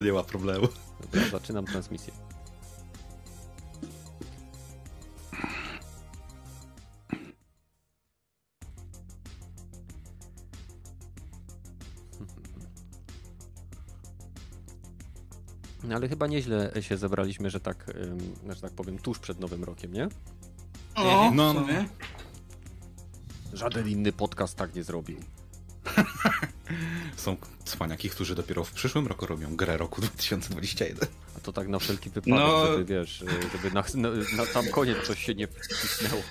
Nie 0.00 0.12
ma 0.12 0.22
problemu. 0.22 0.68
Dobra, 1.00 1.28
zaczynam 1.30 1.64
transmisję. 1.66 2.12
No 15.84 15.94
ale 15.96 16.08
chyba 16.08 16.26
nieźle 16.26 16.72
się 16.80 16.96
zebraliśmy, 16.96 17.50
że 17.50 17.60
tak, 17.60 17.88
ym, 17.88 18.34
że 18.54 18.60
tak 18.60 18.72
powiem, 18.72 18.98
tuż 18.98 19.18
przed 19.18 19.40
Nowym 19.40 19.64
Rokiem, 19.64 19.92
nie? 19.92 20.08
No, 20.96 21.30
No, 21.34 21.52
no, 21.52 21.60
nie? 21.66 21.88
Żaden 23.52 23.88
inny 23.88 24.12
podcast 24.12 24.56
tak 24.56 24.74
nie 24.74 24.84
zrobił. 24.84 25.18
Są 27.16 27.36
cwaniaki, 27.64 28.10
którzy 28.10 28.34
dopiero 28.34 28.64
w 28.64 28.72
przyszłym 28.72 29.06
roku 29.06 29.26
robią 29.26 29.56
grę 29.56 29.76
roku 29.76 30.00
2021. 30.00 31.08
A 31.36 31.40
to 31.40 31.52
tak 31.52 31.68
na 31.68 31.78
wszelki 31.78 32.10
wypadek, 32.10 32.34
No. 32.38 32.66
żeby 32.66 32.84
wiesz, 32.84 33.24
żeby 33.52 33.74
na, 33.74 33.84
na, 33.94 34.08
na 34.36 34.44
sam 34.44 34.66
koniec 34.68 35.06
coś 35.06 35.24
się 35.24 35.34
nie 35.34 35.48
wcisnęło. 35.48 36.22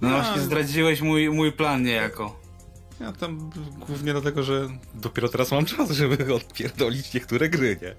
No 0.00 0.08
A. 0.08 0.22
właśnie 0.22 0.42
zdradziłeś 0.42 1.00
mój, 1.00 1.30
mój 1.30 1.52
plan 1.52 1.82
niejako. 1.82 2.40
Ja 3.00 3.12
tam 3.12 3.50
głównie 3.86 4.12
dlatego, 4.12 4.42
że 4.42 4.68
dopiero 4.94 5.28
teraz 5.28 5.50
mam 5.50 5.64
czas, 5.64 5.90
żeby 5.90 6.34
odpierdolić 6.34 7.14
niektóre 7.14 7.48
gry, 7.48 7.78
nie? 7.82 7.94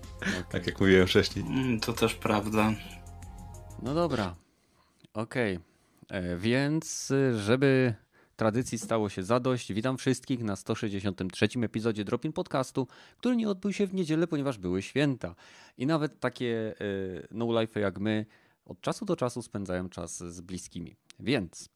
Tak 0.51 0.67
jak 0.67 0.79
mówiłem 0.79 1.07
wcześniej. 1.07 1.45
Mm, 1.45 1.79
To 1.79 1.93
też 1.93 2.15
prawda. 2.15 2.73
No 3.81 3.93
dobra, 3.93 4.35
okej. 5.13 5.59
E, 6.09 6.37
Więc, 6.37 7.11
y, 7.11 7.39
żeby 7.39 7.93
tradycji 8.41 8.77
stało 8.77 9.09
się 9.09 9.23
zadość, 9.23 9.73
witam 9.73 9.97
wszystkich 9.97 10.43
na 10.43 10.55
163 10.55 11.47
epizodzie 11.61 12.03
Dropin 12.03 12.33
Podcastu, 12.33 12.87
który 13.17 13.35
nie 13.35 13.49
odbył 13.49 13.73
się 13.73 13.87
w 13.87 13.93
niedzielę, 13.93 14.27
ponieważ 14.27 14.57
były 14.57 14.81
święta. 14.81 15.35
I 15.77 15.85
nawet 15.85 16.19
takie 16.19 16.73
y, 16.81 17.27
no-life 17.31 17.79
jak 17.79 17.99
my 17.99 18.25
od 18.65 18.81
czasu 18.81 19.05
do 19.05 19.15
czasu 19.15 19.41
spędzają 19.41 19.89
czas 19.89 20.17
z 20.17 20.41
bliskimi. 20.41 20.95
Więc 21.19 21.69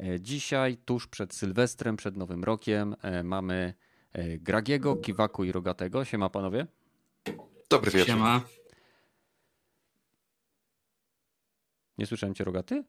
e, 0.00 0.20
dzisiaj, 0.20 0.76
tuż 0.76 1.06
przed 1.06 1.34
Sylwestrem, 1.34 1.96
przed 1.96 2.16
Nowym 2.16 2.44
Rokiem, 2.44 2.96
e, 3.02 3.22
mamy 3.22 3.74
e, 4.12 4.38
Gragiego, 4.38 4.96
Kiwaku 4.96 5.44
i 5.44 5.52
Rogatego. 5.52 6.04
Siema 6.04 6.28
panowie. 6.28 6.66
Dobry 7.70 7.90
wieczór. 7.90 8.06
Siema. 8.06 8.40
Nie 11.98 12.06
słyszałem 12.06 12.34
cię, 12.34 12.44
Rogaty? 12.44 12.84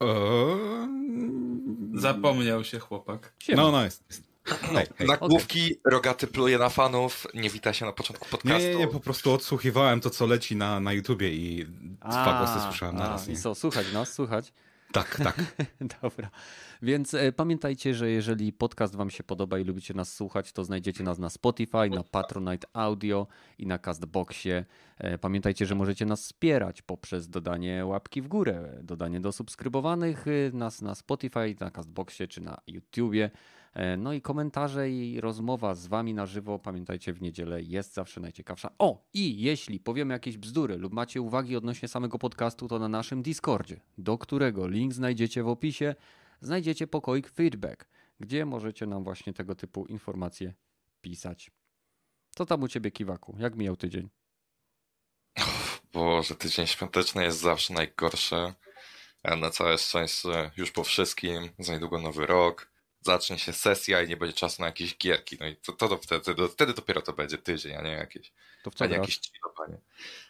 Eee... 0.00 1.47
Zapomniał 1.94 2.64
się 2.64 2.78
chłopak. 2.78 3.32
Siema. 3.38 3.62
No, 3.62 3.70
no 3.72 3.84
jest. 3.84 4.28
Hej, 4.44 4.86
hej. 4.96 5.06
Nagłówki, 5.08 5.74
rogaty 5.84 6.26
pluje 6.26 6.58
na 6.58 6.68
fanów, 6.68 7.26
nie 7.34 7.50
wita 7.50 7.72
się 7.72 7.86
na 7.86 7.92
początku 7.92 8.24
Nie, 8.24 8.30
podcastu. 8.30 8.68
nie, 8.68 8.74
nie, 8.76 8.88
po 8.88 9.00
prostu 9.00 9.32
odsłuchiwałem 9.32 10.00
to, 10.00 10.10
co 10.10 10.26
leci 10.26 10.56
na, 10.56 10.80
na 10.80 10.92
YouTubie 10.92 11.32
i 11.32 11.66
dwa 12.08 12.38
głosy 12.38 12.64
słyszałem 12.68 12.96
a, 12.96 12.98
naraz, 12.98 13.28
I 13.28 13.30
nie? 13.30 13.36
co, 13.36 13.54
słuchać 13.54 13.92
nas, 13.92 14.12
słuchać. 14.12 14.52
Tak, 14.92 15.16
tak. 15.16 15.44
Dobra. 16.02 16.30
Więc 16.82 17.14
e, 17.14 17.32
pamiętajcie, 17.32 17.94
że 17.94 18.10
jeżeli 18.10 18.52
podcast 18.52 18.96
Wam 18.96 19.10
się 19.10 19.24
podoba 19.24 19.58
i 19.58 19.64
lubicie 19.64 19.94
nas 19.94 20.14
słuchać, 20.14 20.52
to 20.52 20.64
znajdziecie 20.64 21.04
nas 21.04 21.18
na 21.18 21.30
Spotify, 21.30 21.90
na 21.90 22.04
Patronite 22.04 22.68
Audio 22.72 23.26
i 23.58 23.66
na 23.66 23.78
Castboxie. 23.78 24.64
E, 24.98 25.18
pamiętajcie, 25.18 25.66
że 25.66 25.74
możecie 25.74 26.06
nas 26.06 26.22
wspierać 26.22 26.82
poprzez 26.82 27.28
dodanie 27.28 27.86
łapki 27.86 28.22
w 28.22 28.28
górę, 28.28 28.78
dodanie 28.82 29.20
do 29.20 29.32
subskrybowanych 29.32 30.26
y, 30.26 30.50
nas 30.54 30.82
na 30.82 30.94
Spotify, 30.94 31.56
na 31.60 31.70
Castboxie 31.70 32.28
czy 32.28 32.40
na 32.40 32.58
YouTubie. 32.66 33.30
E, 33.78 33.96
No 33.96 34.12
i 34.12 34.20
komentarze 34.20 34.90
i 34.90 35.20
rozmowa 35.20 35.74
z 35.74 35.86
Wami 35.86 36.14
na 36.14 36.26
żywo, 36.26 36.58
pamiętajcie, 36.58 37.12
w 37.12 37.22
niedzielę 37.22 37.62
jest 37.62 37.94
zawsze 37.94 38.20
najciekawsza. 38.20 38.70
O, 38.78 39.06
i 39.14 39.42
jeśli 39.42 39.80
powiemy 39.80 40.14
jakieś 40.14 40.38
bzdury 40.38 40.76
lub 40.76 40.92
macie 40.92 41.20
uwagi 41.20 41.56
odnośnie 41.56 41.88
samego 41.88 42.18
podcastu, 42.18 42.68
to 42.68 42.78
na 42.78 42.88
naszym 42.88 43.22
Discordzie, 43.22 43.80
do 43.98 44.18
którego 44.18 44.68
link 44.68 44.92
znajdziecie 44.94 45.42
w 45.42 45.48
opisie, 45.48 45.94
znajdziecie 46.40 46.86
pokoik 46.86 47.28
feedback, 47.30 47.88
gdzie 48.20 48.46
możecie 48.46 48.86
nam 48.86 49.04
właśnie 49.04 49.32
tego 49.32 49.54
typu 49.54 49.86
informacje 49.86 50.54
pisać. 51.00 51.50
Co 52.30 52.46
tam 52.46 52.62
u 52.62 52.68
Ciebie, 52.68 52.90
Kiwaku? 52.90 53.36
Jak 53.38 53.56
mijał 53.56 53.76
tydzień? 53.76 54.08
Boże, 55.92 56.34
tydzień 56.34 56.66
świąteczny 56.66 57.22
jest 57.24 57.40
zawsze 57.40 57.74
najgorszy. 57.74 58.52
A 59.22 59.36
Na 59.36 59.50
całe 59.50 59.78
szczęście 59.78 60.50
już 60.56 60.72
po 60.72 60.84
wszystkim, 60.84 61.48
za 61.58 61.72
niedługo 61.72 61.98
nowy 62.00 62.26
rok, 62.26 62.70
zacznie 63.00 63.38
się 63.38 63.52
sesja 63.52 64.02
i 64.02 64.08
nie 64.08 64.16
będzie 64.16 64.36
czasu 64.36 64.62
na 64.62 64.66
jakieś 64.66 64.96
gierki. 64.96 65.36
No 65.40 65.46
i 65.46 65.56
to, 65.56 65.72
to, 65.72 65.88
to 65.88 65.96
wtedy, 65.96 66.34
to, 66.34 66.48
wtedy 66.48 66.74
dopiero 66.74 67.02
to 67.02 67.12
będzie 67.12 67.38
tydzień, 67.38 67.74
a 67.74 67.82
nie 67.82 67.90
jakieś, 67.90 68.32
To 68.62 68.70
w 68.70 68.74
co 68.74 68.84
a 68.84 68.86
nie 68.86 68.96
jakieś 68.96 69.20
chillowanie. 69.20 69.78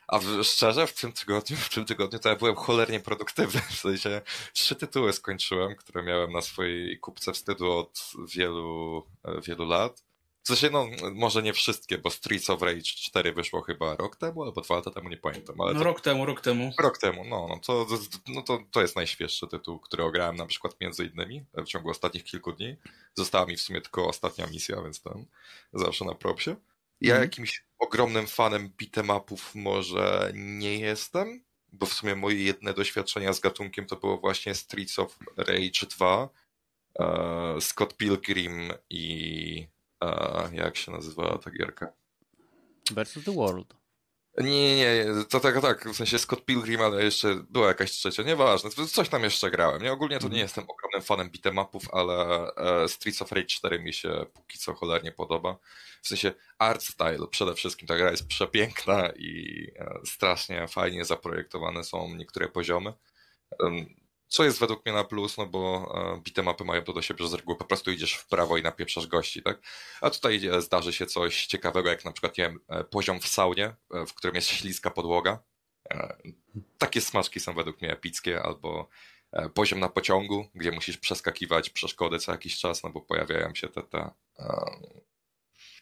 A 0.09 0.19
w, 0.19 0.43
szczerze, 0.43 0.87
w 0.87 1.01
tym 1.01 1.13
tygodniu, 1.13 1.57
w 1.57 1.69
tym 1.69 1.85
tygodniu 1.85 2.19
to 2.19 2.29
ja 2.29 2.37
byłem 2.37 2.55
cholernie 2.55 3.01
produktywny. 3.01 3.61
W 3.71 3.79
sensie 3.79 4.23
trzy 4.53 4.77
tytuły 4.77 5.13
skończyłem, 5.13 5.77
które 5.77 6.03
miałem 6.03 6.33
na 6.33 6.41
swojej 6.41 6.99
kupce 6.99 7.33
wstydu 7.33 7.73
od 7.73 8.11
wielu, 8.35 9.07
e, 9.25 9.41
wielu 9.41 9.65
lat. 9.65 10.08
W 10.49 10.51
sensie, 10.51 10.71
no, 10.71 10.87
może 11.15 11.43
nie 11.43 11.53
wszystkie, 11.53 11.99
bo 11.99 12.11
Streets 12.11 12.51
of 12.51 12.63
Rage 12.63 12.83
4 12.83 13.33
wyszło 13.33 13.63
chyba 13.63 13.97
rok 13.97 14.17
temu, 14.17 14.43
albo 14.43 14.61
dwa 14.61 14.75
lata 14.77 14.91
temu, 14.91 15.09
nie 15.09 15.17
pamiętam, 15.17 15.61
ale 15.61 15.73
No 15.73 15.79
to 15.79 15.85
rok 15.85 16.01
temu, 16.01 16.27
rok 16.27 16.41
temu. 16.41 16.73
Rok 16.79 16.99
temu, 16.99 17.25
no, 17.25 17.47
no, 17.49 17.59
to, 17.67 17.87
no 18.29 18.43
to, 18.43 18.59
to 18.71 18.81
jest 18.83 18.97
najświeższy 18.97 19.49
tytuł, 19.49 19.79
który 19.79 20.05
ograłem 20.05 20.37
na 20.37 20.47
przykład 20.47 20.81
między 20.81 21.05
innymi 21.05 21.45
w 21.55 21.65
ciągu 21.65 21.91
ostatnich 21.91 22.25
kilku 22.25 22.53
dni. 22.53 22.77
Została 23.15 23.47
mi 23.47 23.57
w 23.57 23.61
sumie 23.61 23.81
tylko 23.81 24.09
ostatnia 24.09 24.47
misja, 24.47 24.83
więc 24.83 25.03
tam 25.03 25.25
zawsze 25.73 26.05
na 26.05 26.15
propsie. 26.15 26.57
Ja 27.01 27.15
Mhm. 27.15 27.23
jakimś 27.23 27.65
ogromnym 27.79 28.27
fanem 28.27 28.73
beatemapów 28.79 29.55
może 29.55 30.33
nie 30.35 30.79
jestem, 30.79 31.45
bo 31.73 31.87
w 31.87 31.93
sumie 31.93 32.15
moje 32.15 32.43
jedne 32.43 32.75
doświadczenia 32.75 33.33
z 33.33 33.41
gatunkiem 33.41 33.87
to 33.87 33.97
było 33.97 34.19
właśnie 34.19 34.55
Streets 34.55 34.99
of 34.99 35.19
Rage 35.37 35.87
2, 35.97 36.29
e, 36.99 37.61
Scott 37.61 37.97
Pilgrim 37.97 38.73
i 38.91 39.69
e, 40.05 40.49
jak 40.53 40.77
się 40.77 40.93
nazywa 40.93 41.39
ta 41.39 41.51
gierka? 41.51 41.93
Versus 42.91 43.25
the 43.25 43.33
World. 43.35 43.75
Nie, 44.39 44.77
nie, 44.77 45.05
nie, 45.05 45.25
to 45.25 45.41
tak, 45.41 45.61
tak, 45.61 45.89
w 45.89 45.97
sensie 45.97 46.19
Scott 46.19 46.45
Pilgrim, 46.45 46.81
ale 46.81 47.05
jeszcze 47.05 47.35
była 47.51 47.69
jakaś 47.69 47.91
trzecia, 47.91 48.23
nieważne, 48.23 48.71
coś 48.71 49.09
tam 49.09 49.25
jeszcze 49.25 49.51
grałem. 49.51 49.83
Nie, 49.83 49.93
ogólnie 49.93 50.19
to 50.19 50.23
nie 50.25 50.27
Mhm. 50.27 50.43
jestem 50.43 50.65
ogromnym 50.69 51.03
fanem 51.03 51.31
beatemapów, 51.31 51.95
ale 51.95 52.47
e, 52.57 52.89
Streets 52.89 53.23
of 53.23 53.33
Rage 53.33 53.47
4 53.47 53.79
mi 53.81 53.93
się 53.93 54.27
póki 54.35 54.59
co 54.59 54.75
cholernie 54.75 55.13
podoba. 55.13 55.57
W 56.03 56.09
sensie 56.09 56.33
art 56.59 56.83
style 56.83 57.27
przede 57.31 57.55
wszystkim, 57.55 57.89
ta 57.89 57.97
gra 57.97 58.11
jest 58.11 58.27
przepiękna 58.29 59.09
i 59.17 59.67
e, 59.77 59.95
strasznie 60.05 60.69
fajnie 60.69 61.05
zaprojektowane 61.05 61.85
są 61.85 62.15
niektóre 62.15 62.49
poziomy. 62.49 62.93
Em, 63.65 63.95
Co 64.29 64.45
jest 64.45 64.61
według 64.61 64.87
mnie 64.87 64.95
na 64.95 65.05
plus, 65.05 65.37
no 65.37 65.47
bo 65.47 65.93
e, 65.95 66.21
beatemapy 66.21 66.65
mają 66.65 66.83
to 66.83 66.93
do 66.93 67.03
siebie, 67.03 67.25
że 67.25 67.31
z 67.31 67.35
reguły 67.35 67.59
po 67.59 67.65
prostu 67.65 67.91
idziesz 67.91 68.15
w 68.15 68.27
prawo 68.27 68.57
i 68.59 68.63
napieprzasz 68.63 69.07
gości, 69.07 69.43
tak? 69.43 69.61
A 70.01 70.11
tutaj 70.11 70.47
e, 70.47 70.63
zdarzy 70.63 70.93
się 70.93 71.07
coś 71.07 71.47
ciekawego, 71.47 71.89
jak 71.89 72.05
na 72.05 72.13
przykład, 72.13 72.39
nie 72.39 72.45
wiem, 72.45 72.61
e, 72.69 72.85
poziom 72.85 73.21
w 73.21 73.27
saunie, 73.27 73.75
w 73.91 74.15
którym 74.15 74.37
jest 74.37 74.49
śliska 74.49 74.91
podłoga. 74.91 75.43
Takie 76.79 77.01
smaczki 77.01 77.41
są 77.41 77.55
według 77.55 77.81
mnie 77.81 77.93
epickie, 77.93 78.43
albo 78.43 78.89
poziom 79.55 79.81
na 79.81 79.89
pociągu, 79.89 80.49
gdzie 80.55 80.73
musisz 80.73 80.97
przeskakiwać 80.97 81.71
przeszkody 81.71 82.19
co 82.19 82.33
jakiś 82.33 82.59
czas, 82.59 82.83
no 82.83 82.91
bo 82.91 83.01
pojawiają 83.01 83.55
się 83.55 83.69
te, 83.69 83.83
te, 83.83 84.11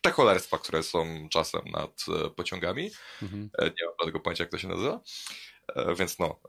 te 0.03 0.11
cholerstwa, 0.11 0.59
które 0.59 0.83
są 0.83 1.29
czasem 1.29 1.63
nad 1.65 2.05
pociągami. 2.37 2.91
Mhm. 3.23 3.51
Nie 3.61 3.87
mam 3.87 4.07
tego 4.07 4.21
pojęcia, 4.21 4.45
jak 4.45 4.51
to 4.51 4.59
się 4.59 4.69
nazywa. 4.69 5.01
Więc 5.99 6.19
no. 6.19 6.41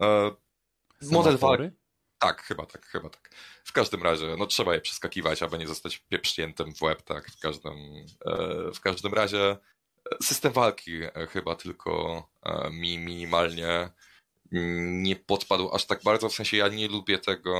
Model 1.02 1.38
walki. 1.38 1.87
Tak, 2.19 2.41
chyba 2.44 2.66
tak, 2.66 2.85
chyba 2.85 3.09
tak. 3.09 3.29
W 3.63 3.72
każdym 3.72 4.03
razie, 4.03 4.35
no 4.38 4.47
trzeba 4.47 4.73
je 4.73 4.81
przeskakiwać, 4.81 5.44
aby 5.44 5.57
nie 5.57 5.67
zostać 5.67 5.97
pieprzniętym 5.97 6.75
w 6.75 6.81
łeb, 6.81 7.01
tak, 7.01 7.31
w 7.31 7.39
każdym, 7.39 7.73
e, 8.25 8.72
w 8.73 8.79
każdym 8.79 9.13
razie 9.13 9.51
e, 9.51 9.57
system 10.23 10.53
walki 10.53 11.00
e, 11.03 11.28
chyba 11.28 11.55
tylko 11.55 12.23
mi 12.72 12.97
minimalnie 12.99 13.90
mm, 14.53 15.03
nie 15.03 15.16
podpadł 15.16 15.69
aż 15.75 15.85
tak 15.85 16.03
bardzo, 16.03 16.29
w 16.29 16.34
sensie 16.34 16.58
ja 16.58 16.67
nie 16.67 16.87
lubię 16.87 17.19
tego, 17.19 17.58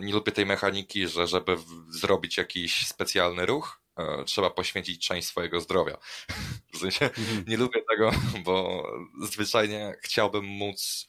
nie 0.00 0.12
lubię 0.12 0.32
tej 0.32 0.46
mechaniki, 0.46 1.08
że 1.08 1.26
żeby 1.26 1.56
zrobić 1.88 2.36
jakiś 2.36 2.86
specjalny 2.86 3.46
ruch, 3.46 3.80
trzeba 4.26 4.50
poświęcić 4.50 5.06
część 5.06 5.28
swojego 5.28 5.60
zdrowia. 5.60 5.96
W 6.74 6.78
sensie 6.78 7.04
Mhm. 7.04 7.44
nie 7.48 7.56
lubię 7.56 7.82
tego, 7.90 8.10
bo 8.44 8.86
zwyczajnie 9.22 9.94
chciałbym 10.02 10.44
móc 10.44 11.08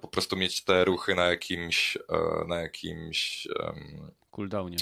po 0.00 0.08
prostu 0.08 0.36
mieć 0.36 0.64
te 0.64 0.84
ruchy 0.84 1.14
na 1.14 1.24
jakimś, 1.24 1.96
e, 1.96 2.44
na 2.48 2.56
jakimś, 2.60 3.48
Cooldownie. 4.30 4.76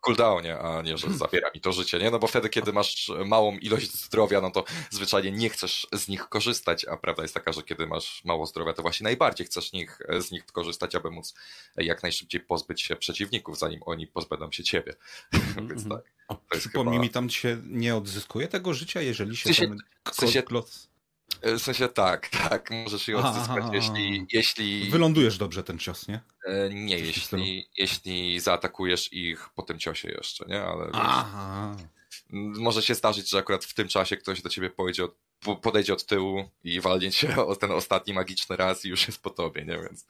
cooldownie, 0.00 0.58
a 0.58 0.82
nie, 0.82 0.98
że 0.98 1.10
zabiera 1.24 1.50
mi 1.54 1.60
to 1.60 1.72
życie, 1.72 1.98
nie? 1.98 2.10
No 2.10 2.18
bo 2.18 2.26
wtedy, 2.26 2.48
kiedy 2.48 2.72
masz 2.72 3.10
małą 3.26 3.58
ilość 3.58 3.92
zdrowia, 3.92 4.40
no 4.40 4.50
to 4.50 4.64
zwyczajnie 4.90 5.30
nie 5.32 5.48
chcesz 5.50 5.86
z 5.92 6.08
nich 6.08 6.28
korzystać, 6.28 6.84
a 6.84 6.96
prawda 6.96 7.22
jest 7.22 7.34
taka, 7.34 7.52
że 7.52 7.62
kiedy 7.62 7.86
masz 7.86 8.24
mało 8.24 8.46
zdrowia, 8.46 8.72
to 8.72 8.82
właśnie 8.82 9.04
najbardziej 9.04 9.46
chcesz 9.46 9.72
nich, 9.72 9.98
z 10.18 10.30
nich 10.30 10.46
korzystać, 10.46 10.94
aby 10.94 11.10
móc 11.10 11.34
jak 11.76 12.02
najszybciej 12.02 12.40
pozbyć 12.40 12.82
się 12.82 12.96
przeciwników, 12.96 13.58
zanim 13.58 13.80
oni 13.86 14.06
pozbędą 14.06 14.52
się 14.52 14.64
ciebie. 14.64 14.94
Więc 15.68 15.88
tak. 15.88 16.00
O, 16.28 16.34
To 16.34 16.40
jest 16.54 16.60
Przypomnij 16.68 16.92
chyba- 16.94 17.02
mi, 17.02 17.10
tam 17.10 17.30
się 17.30 17.62
nie 17.66 17.96
odzyskuje 17.96 18.48
tego 18.48 18.74
życia, 18.74 19.00
jeżeli 19.00 19.36
się 19.36 19.50
W 19.50 19.56
sensie- 19.56 19.68
ten 19.68 19.78
w 20.12 20.16
sensie- 20.16 20.42
kloc... 20.42 20.89
W 21.42 21.58
sensie 21.60 21.88
tak, 21.88 22.28
tak, 22.48 22.70
możesz 22.70 23.08
je 23.08 23.16
odzyskać, 23.18 23.58
aha, 23.58 23.70
jeśli, 23.72 24.26
jeśli 24.32 24.90
Wylądujesz 24.90 25.38
dobrze 25.38 25.62
ten 25.64 25.78
cios, 25.78 26.08
nie? 26.08 26.20
e, 26.46 26.68
nie, 26.74 26.98
Coś 26.98 27.06
jeśli, 27.06 27.68
jeśli 27.76 28.40
zaatakujesz 28.40 29.12
ich 29.12 29.48
po 29.56 29.62
tym 29.62 29.78
ciosie 29.78 30.08
jeszcze, 30.08 30.44
nie? 30.48 30.62
Ale 30.62 30.86
wiesz, 30.86 30.94
Aha. 30.94 31.76
może 32.30 32.82
się 32.82 32.94
zdarzyć, 32.94 33.30
że 33.30 33.38
akurat 33.38 33.64
w 33.64 33.74
tym 33.74 33.88
czasie 33.88 34.16
ktoś 34.16 34.42
do 34.42 34.48
ciebie 34.48 34.70
pojedzie 34.70 35.04
od, 35.04 35.14
po- 35.40 35.56
podejdzie 35.56 35.92
od 35.92 36.06
tyłu 36.06 36.48
i 36.64 36.80
walnie 36.80 37.10
cię 37.10 37.36
o 37.46 37.56
ten 37.56 37.70
ostatni 37.72 38.14
magiczny 38.14 38.56
raz 38.56 38.84
i 38.84 38.88
już 38.88 39.06
jest 39.06 39.22
po 39.22 39.30
tobie, 39.30 39.64
nie? 39.64 39.78
Więc 39.78 40.06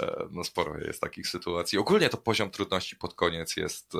e, 0.00 0.26
no 0.30 0.44
sporo 0.44 0.78
jest 0.78 1.00
takich 1.00 1.28
sytuacji. 1.28 1.78
Ogólnie 1.78 2.08
to 2.08 2.16
poziom 2.16 2.50
trudności 2.50 2.96
pod 2.96 3.14
koniec 3.14 3.56
jest 3.56 3.94
e, 3.94 3.98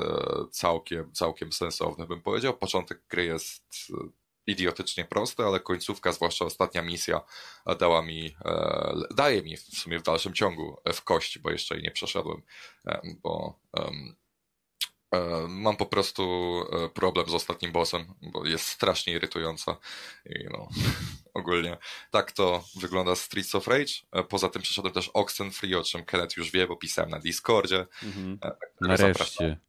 całkiem, 0.51 1.13
całkiem 1.13 1.51
sensowny, 1.51 2.07
bym 2.07 2.21
powiedział. 2.21 2.57
Początek 2.57 3.01
gry 3.09 3.25
jest 3.25 3.63
e, 3.93 4.07
idiotycznie 4.47 5.05
prosty, 5.05 5.43
ale 5.43 5.59
końcówka, 5.59 6.11
zwłaszcza 6.11 6.45
ostatnia 6.45 6.81
misja, 6.81 7.21
e, 7.65 7.75
dała 7.75 8.01
mi, 8.01 8.35
e, 8.45 8.95
daje 9.15 9.43
mi 9.43 9.57
w 9.57 9.61
sumie 9.61 9.99
w 9.99 10.03
dalszym 10.03 10.33
ciągu 10.33 10.77
e, 10.85 10.93
w 10.93 11.03
kość, 11.03 11.39
bo 11.39 11.51
jeszcze 11.51 11.75
jej 11.75 11.83
nie 11.83 11.91
przeszedłem, 11.91 12.41
e, 12.87 13.01
bo 13.23 13.59
e, 13.77 13.91
mam 15.47 15.77
po 15.77 15.85
prostu 15.85 16.23
problem 16.93 17.29
z 17.29 17.33
ostatnim 17.33 17.71
bossem, 17.71 18.13
bo 18.21 18.45
jest 18.45 18.67
strasznie 18.67 19.13
irytująca 19.13 19.77
i 20.25 20.45
no, 20.51 20.69
ogólnie 21.33 21.77
tak 22.11 22.31
to 22.31 22.63
wygląda 22.75 23.15
Streets 23.15 23.55
of 23.55 23.67
Rage. 23.67 23.93
Poza 24.29 24.49
tym 24.49 24.61
przeszedłem 24.61 24.93
też 24.93 25.09
Oxenfree, 25.13 25.75
o 25.75 25.83
czym 25.83 26.05
Kenneth 26.05 26.37
już 26.37 26.51
wie, 26.51 26.67
bo 26.67 26.75
pisałem 26.75 27.11
na 27.11 27.19
Discordzie. 27.19 27.85
Mhm. 28.03 28.39
którego 28.75 28.97
zapraszam. 28.97 29.66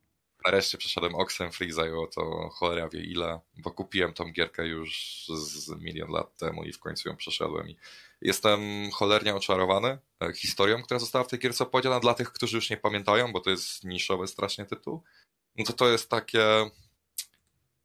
Nareszcie. 0.48 0.78
Przeszedłem 0.78 1.14
Oxenfree, 1.14 1.72
zajęło 1.72 2.06
to 2.06 2.48
cholera 2.48 2.88
wie 2.88 3.00
ile, 3.00 3.40
bo 3.56 3.70
kupiłem 3.70 4.12
tą 4.12 4.32
gierkę 4.32 4.66
już 4.66 5.24
z 5.28 5.68
milion 5.68 6.10
lat 6.10 6.36
temu 6.36 6.64
i 6.64 6.72
w 6.72 6.78
końcu 6.78 7.08
ją 7.08 7.16
przeszedłem. 7.16 7.68
I 7.68 7.76
jestem 8.20 8.60
cholernie 8.90 9.34
oczarowany 9.34 9.98
e, 10.22 10.32
historią, 10.32 10.82
która 10.82 11.00
została 11.00 11.24
w 11.24 11.28
tej 11.28 11.38
gierce 11.38 11.64
opowiedziana 11.64 12.00
dla 12.00 12.14
tych, 12.14 12.32
którzy 12.32 12.56
już 12.56 12.70
nie 12.70 12.76
pamiętają, 12.76 13.32
bo 13.32 13.40
to 13.40 13.50
jest 13.50 13.84
niszowy 13.84 14.26
strasznie 14.26 14.64
tytuł. 14.64 15.02
No 15.56 15.64
to 15.64 15.72
to 15.72 15.88
jest 15.88 16.10
takie 16.10 16.70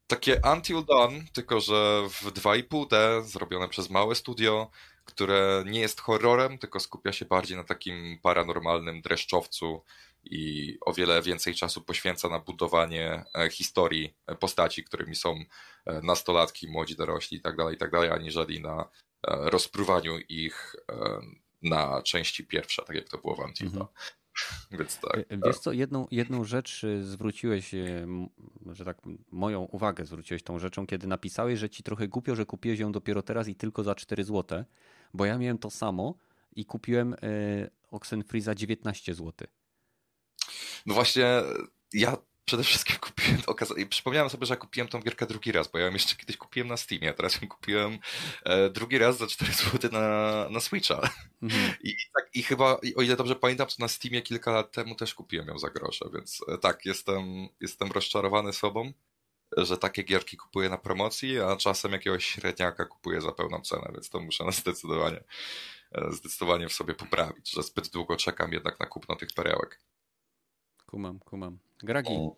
takie 0.07 0.41
Until 0.53 0.85
Dawn, 0.85 1.27
tylko 1.33 1.59
że 1.59 2.03
w 2.09 2.25
2,5D 2.25 3.23
zrobione 3.23 3.69
przez 3.69 3.89
małe 3.89 4.15
studio, 4.15 4.71
które 5.05 5.63
nie 5.67 5.79
jest 5.79 6.01
horrorem, 6.01 6.57
tylko 6.57 6.79
skupia 6.79 7.13
się 7.13 7.25
bardziej 7.25 7.57
na 7.57 7.63
takim 7.63 8.19
paranormalnym 8.21 9.01
dreszczowcu 9.01 9.83
i 10.25 10.77
o 10.81 10.93
wiele 10.93 11.21
więcej 11.21 11.55
czasu 11.55 11.81
poświęca 11.81 12.29
na 12.29 12.39
budowanie 12.39 13.23
e, 13.35 13.49
historii 13.49 14.13
e, 14.27 14.35
postaci, 14.35 14.83
którymi 14.83 15.15
są 15.15 15.39
e, 15.85 16.01
nastolatki, 16.01 16.67
młodzi 16.67 16.95
dorośli 16.95 17.37
itd., 17.37 17.71
itd., 17.71 18.13
aniżeli 18.13 18.61
na 18.61 18.89
rozpruwaniu 19.27 20.17
ich 20.29 20.75
na 21.61 22.01
części 22.01 22.45
pierwsze, 22.45 22.83
tak 22.87 22.95
jak 22.95 23.09
to 23.09 23.17
było 23.17 23.35
w 23.35 23.39
Until 23.39 23.67
Mhm. 23.67 23.85
Więc 24.79 24.99
tak. 24.99 25.25
Wiesz 25.45 25.59
co, 25.59 25.71
jedną, 25.71 26.07
jedną 26.11 26.43
rzecz 26.43 26.83
y, 26.83 27.03
zwróciłeś, 27.03 27.73
y, 27.73 28.07
że 28.71 28.85
tak 28.85 28.97
moją 29.31 29.61
uwagę 29.61 30.05
zwróciłeś 30.05 30.43
tą 30.43 30.59
rzeczą, 30.59 30.87
kiedy 30.87 31.07
napisałeś, 31.07 31.59
że 31.59 31.69
ci 31.69 31.83
trochę 31.83 32.07
głupio, 32.07 32.35
że 32.35 32.45
kupiłeś 32.45 32.79
ją 32.79 32.91
dopiero 32.91 33.21
teraz 33.21 33.47
i 33.47 33.55
tylko 33.55 33.83
za 33.83 33.95
4 33.95 34.23
zł, 34.23 34.63
bo 35.13 35.25
ja 35.25 35.37
miałem 35.37 35.57
to 35.57 35.69
samo 35.69 36.15
i 36.55 36.65
kupiłem 36.65 37.13
y, 37.13 37.69
Oxenfree 37.91 38.41
za 38.41 38.55
19 38.55 39.13
zł. 39.13 39.47
No 40.85 40.93
właśnie, 40.93 41.25
ja 41.93 42.17
przede 42.45 42.63
wszystkim 42.63 42.95
kupiłem, 43.07 43.41
okaz- 43.41 43.79
i 43.79 43.85
przypomniałem 43.85 44.29
sobie, 44.29 44.45
że 44.45 44.53
ja 44.53 44.57
kupiłem 44.57 44.87
tą 44.87 44.99
gierkę 44.99 45.25
drugi 45.25 45.51
raz, 45.51 45.67
bo 45.67 45.79
ja 45.79 45.85
ją 45.85 45.93
jeszcze 45.93 46.15
kiedyś 46.15 46.37
kupiłem 46.37 46.67
na 46.67 46.77
Steamie, 46.77 47.09
a 47.09 47.13
teraz 47.13 47.41
ją 47.41 47.47
kupiłem 47.47 47.99
e, 48.43 48.69
drugi 48.69 48.97
raz 48.97 49.17
za 49.17 49.27
4 49.27 49.53
zł 49.71 49.91
na, 49.91 50.47
na 50.49 50.59
Switcha. 50.59 51.09
Mhm. 51.41 51.73
I, 51.83 51.95
tak, 52.15 52.29
I 52.33 52.43
chyba, 52.43 52.77
o 52.95 53.01
ile 53.01 53.15
dobrze 53.15 53.35
pamiętam, 53.35 53.67
to 53.67 53.75
na 53.79 53.87
Steamie 53.87 54.21
kilka 54.21 54.51
lat 54.51 54.71
temu 54.71 54.95
też 54.95 55.13
kupiłem 55.13 55.47
ją 55.47 55.59
za 55.59 55.69
grosze, 55.69 56.05
więc 56.13 56.41
e, 56.47 56.57
tak, 56.57 56.85
jestem, 56.85 57.47
jestem 57.59 57.91
rozczarowany 57.91 58.53
sobą, 58.53 58.93
że 59.57 59.77
takie 59.77 60.03
gierki 60.03 60.37
kupuję 60.37 60.69
na 60.69 60.77
promocji, 60.77 61.39
a 61.39 61.55
czasem 61.55 61.91
jakiegoś 61.91 62.25
średniaka 62.25 62.85
kupuję 62.85 63.21
za 63.21 63.31
pełną 63.31 63.61
cenę, 63.61 63.89
więc 63.93 64.09
to 64.09 64.19
muszę 64.19 64.45
na 64.45 64.51
zdecydowanie, 64.61 65.23
e, 65.91 66.11
zdecydowanie 66.11 66.69
w 66.69 66.73
sobie 66.73 66.93
poprawić, 66.93 67.51
że 67.51 67.63
zbyt 67.63 67.89
długo 67.89 68.17
czekam 68.17 68.53
jednak 68.53 68.79
na 68.79 68.85
kupno 68.85 69.15
tych 69.15 69.29
perełek. 69.35 69.79
Kumam, 70.93 71.19
kumam. 71.19 71.57
Gragi, 71.83 72.29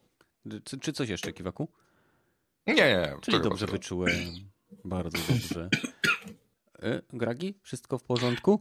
czy, 0.64 0.80
czy 0.80 0.94
coś 0.94 1.10
jeszcze, 1.10 1.34
Kiwaku? 1.34 1.68
Nie, 2.68 2.74
nie, 2.74 3.14
Czyli 3.22 3.42
dobrze 3.42 3.68
wyczułem. 3.68 4.12
Bardzo 4.86 5.18
dobrze. 5.34 5.70
E, 6.80 7.02
Gragi, 7.14 7.60
wszystko 7.62 7.98
w 7.98 8.04
porządku? 8.04 8.60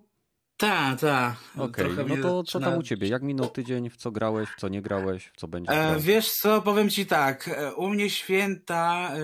Ta, 0.56 0.96
ta. 0.96 1.36
Okej, 1.58 1.84
Trochę 1.84 2.04
no 2.04 2.16
to 2.22 2.42
co 2.42 2.60
tam 2.60 2.78
u 2.78 2.82
ciebie? 2.82 3.08
Jak 3.08 3.22
minął 3.22 3.48
tydzień, 3.48 3.90
w 3.90 3.96
co 3.96 4.10
grałeś, 4.10 4.48
w 4.48 4.60
co 4.60 4.68
nie 4.68 4.82
grałeś, 4.82 5.26
w 5.26 5.36
co 5.36 5.48
będzie 5.48 5.72
E, 5.72 6.00
wiesz 6.00 6.32
co, 6.32 6.62
powiem 6.62 6.90
ci 6.90 7.06
tak, 7.06 7.48
e, 7.48 7.74
u 7.74 7.88
mnie 7.88 8.10
święta 8.10 9.10
e, 9.14 9.18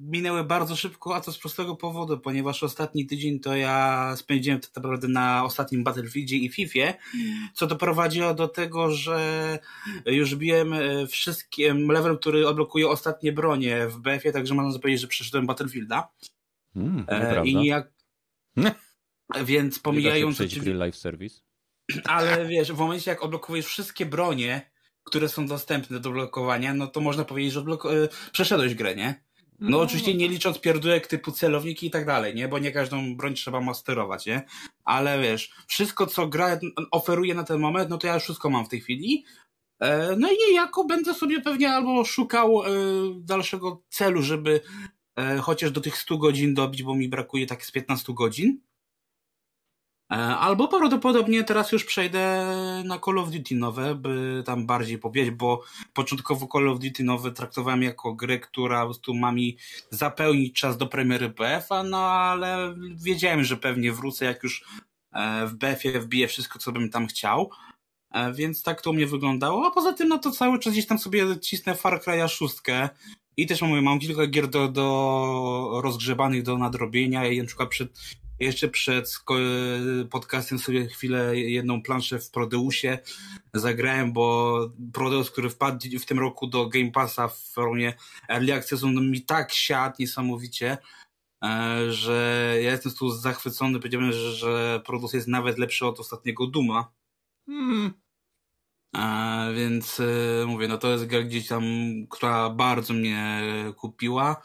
minęły 0.00 0.44
bardzo 0.44 0.76
szybko, 0.76 1.14
a 1.14 1.20
to 1.20 1.32
z 1.32 1.38
prostego 1.38 1.76
powodu, 1.76 2.18
ponieważ 2.18 2.62
ostatni 2.62 3.06
tydzień 3.06 3.40
to 3.40 3.56
ja 3.56 4.12
spędziłem 4.16 4.60
tak 4.60 4.76
naprawdę 4.76 5.08
na 5.08 5.44
ostatnim 5.44 5.84
Battlefieldzie 5.84 6.36
i 6.36 6.48
Fifie, 6.48 6.94
co 7.54 7.66
doprowadziło 7.66 8.34
do 8.34 8.48
tego, 8.48 8.90
że 8.90 9.58
już 10.06 10.36
biłem 10.36 10.72
e, 10.72 11.06
wszystkie 11.06 11.74
level, 11.74 12.18
który 12.18 12.48
odblokuje 12.48 12.88
ostatnie 12.88 13.32
bronie 13.32 13.86
w 13.86 13.98
BF-ie, 13.98 14.32
także 14.32 14.54
można 14.54 14.78
powiedzieć, 14.78 15.00
że 15.00 15.08
przeszedłem 15.08 15.46
Battlefielda. 15.46 16.08
Mm, 16.76 17.04
E. 17.08 17.46
I 17.46 17.66
jak... 17.66 17.92
Więc 19.44 19.64
Nie 19.64 19.70
da 19.70 19.74
się 19.76 19.80
pomijając 19.82 20.40
oczywiście- 20.40 20.74
live 20.74 20.96
service. 20.96 21.40
ale 22.04 22.46
wiesz, 22.46 22.72
w 22.72 22.78
momencie 22.78 23.10
jak 23.10 23.22
odblokujesz 23.22 23.66
wszystkie 23.66 24.06
bronie, 24.06 24.70
które 25.04 25.28
są 25.28 25.46
dostępne 25.46 26.00
do 26.00 26.10
blokowania, 26.10 26.74
no 26.74 26.86
to 26.86 27.00
można 27.00 27.24
powiedzieć, 27.24 27.52
że 27.52 27.60
odblok- 27.60 28.04
e, 28.04 28.08
przeszedłeś 28.32 28.74
grę, 28.74 28.94
nie? 28.96 29.24
No 29.58 29.80
oczywiście 29.80 30.14
nie 30.14 30.28
licząc 30.28 30.58
pierdółek 30.60 31.06
typu 31.06 31.32
celowniki 31.32 31.86
i 31.86 31.90
tak 31.90 32.06
dalej, 32.06 32.34
nie? 32.34 32.48
Bo 32.48 32.58
nie 32.58 32.72
każdą 32.72 33.16
broń 33.16 33.34
trzeba 33.34 33.60
masterować, 33.60 34.26
nie? 34.26 34.42
Ale 34.84 35.20
wiesz, 35.22 35.52
wszystko 35.66 36.06
co 36.06 36.26
gra 36.26 36.58
oferuje 36.90 37.34
na 37.34 37.44
ten 37.44 37.60
moment, 37.60 37.90
no 37.90 37.98
to 37.98 38.06
ja 38.06 38.14
już 38.14 38.22
wszystko 38.22 38.50
mam 38.50 38.66
w 38.66 38.68
tej 38.68 38.80
chwili. 38.80 39.24
E, 39.80 40.16
No 40.16 40.32
i 40.32 40.36
niejako 40.50 40.84
będę 40.84 41.14
sobie 41.14 41.40
pewnie 41.40 41.70
albo 41.70 42.04
szukał 42.04 42.62
e, 42.62 42.68
dalszego 43.20 43.82
celu, 43.88 44.22
żeby 44.22 44.60
chociaż 45.40 45.70
do 45.70 45.80
tych 45.80 45.96
100 45.96 46.18
godzin 46.18 46.54
dobić, 46.54 46.82
bo 46.82 46.94
mi 46.94 47.08
brakuje 47.08 47.46
tak 47.46 47.64
z 47.66 47.70
15 47.70 48.12
godzin. 48.14 48.60
E, 50.12 50.36
Albo 50.36 50.68
prawdopodobnie 50.68 51.44
teraz 51.44 51.72
już 51.72 51.84
przejdę 51.84 52.46
na 52.84 52.98
Call 52.98 53.18
of 53.18 53.30
Duty 53.30 53.54
nowe, 53.54 53.94
by 53.94 54.42
tam 54.46 54.66
bardziej 54.66 54.98
pobierać, 54.98 55.30
bo 55.30 55.62
początkowo 55.92 56.48
Call 56.52 56.68
of 56.68 56.78
Duty 56.78 57.04
nowe 57.04 57.32
traktowałem 57.32 57.82
jako 57.82 58.14
grę, 58.14 58.38
która 58.38 58.84
prostu 58.84 59.14
ma 59.14 59.32
mi 59.32 59.56
zapełnić 59.90 60.60
czas 60.60 60.76
do 60.76 60.86
premiery 60.86 61.28
BF-a, 61.28 61.82
no 61.82 61.98
ale 61.98 62.74
wiedziałem, 62.96 63.44
że 63.44 63.56
pewnie 63.56 63.92
wrócę, 63.92 64.24
jak 64.24 64.42
już 64.42 64.64
e, 65.12 65.46
w 65.46 65.54
BF-ie 65.54 66.00
wbiję 66.00 66.28
wszystko, 66.28 66.58
co 66.58 66.72
bym 66.72 66.90
tam 66.90 67.06
chciał. 67.06 67.50
E, 68.10 68.32
Więc 68.32 68.62
tak 68.62 68.82
to 68.82 68.90
u 68.90 68.92
mnie 68.92 69.06
wyglądało, 69.06 69.66
a 69.66 69.70
poza 69.70 69.92
tym 69.92 70.08
no 70.08 70.18
to 70.18 70.30
cały 70.30 70.58
czas 70.58 70.72
gdzieś 70.72 70.86
tam 70.86 70.98
sobie 70.98 71.40
cisnę 71.40 71.74
Far 71.74 72.00
Cry'a 72.00 72.28
6 72.28 72.54
i 73.36 73.46
też 73.46 73.62
mówię, 73.62 73.82
mam 73.82 73.98
kilka 73.98 74.26
gier 74.26 74.48
do, 74.48 74.68
do 74.68 75.80
rozgrzebanych 75.82 76.42
do 76.42 76.58
nadrobienia 76.58 77.26
i 77.26 77.38
na 77.38 77.44
przykład 77.44 77.68
przed 77.68 77.98
jeszcze 78.40 78.68
przed 78.68 79.18
podcastem 80.10 80.58
sobie 80.58 80.86
chwilę 80.86 81.38
jedną 81.38 81.82
planszę 81.82 82.18
w 82.18 82.30
Prodeusie 82.30 82.98
zagrałem, 83.54 84.12
bo 84.12 84.58
Prodeus, 84.92 85.30
który 85.30 85.50
wpadł 85.50 85.98
w 86.00 86.06
tym 86.06 86.18
roku 86.18 86.46
do 86.46 86.68
Game 86.68 86.90
Passa 86.90 87.28
w 87.28 87.38
formie 87.38 87.94
Early 88.28 88.54
Accessu, 88.54 88.90
no 88.90 89.00
mi 89.00 89.22
tak 89.22 89.52
siadł 89.52 89.96
niesamowicie, 89.98 90.78
e, 91.44 91.92
że 91.92 92.48
ja 92.62 92.70
jestem 92.70 92.92
tu 92.92 93.10
zachwycony, 93.10 93.78
powiedziałem, 93.78 94.12
że, 94.12 94.32
że 94.32 94.82
Prodeus 94.86 95.12
jest 95.12 95.28
nawet 95.28 95.58
lepszy 95.58 95.86
od 95.86 96.00
ostatniego 96.00 96.46
Duma. 96.46 96.92
Hmm. 97.46 97.92
E, 98.96 99.52
więc 99.54 100.00
e, 100.00 100.46
mówię, 100.46 100.68
no 100.68 100.78
to 100.78 100.92
jest 100.92 101.06
gra 101.06 101.22
gdzieś 101.22 101.48
tam, 101.48 101.64
która 102.10 102.50
bardzo 102.50 102.94
mnie 102.94 103.42
kupiła. 103.76 104.42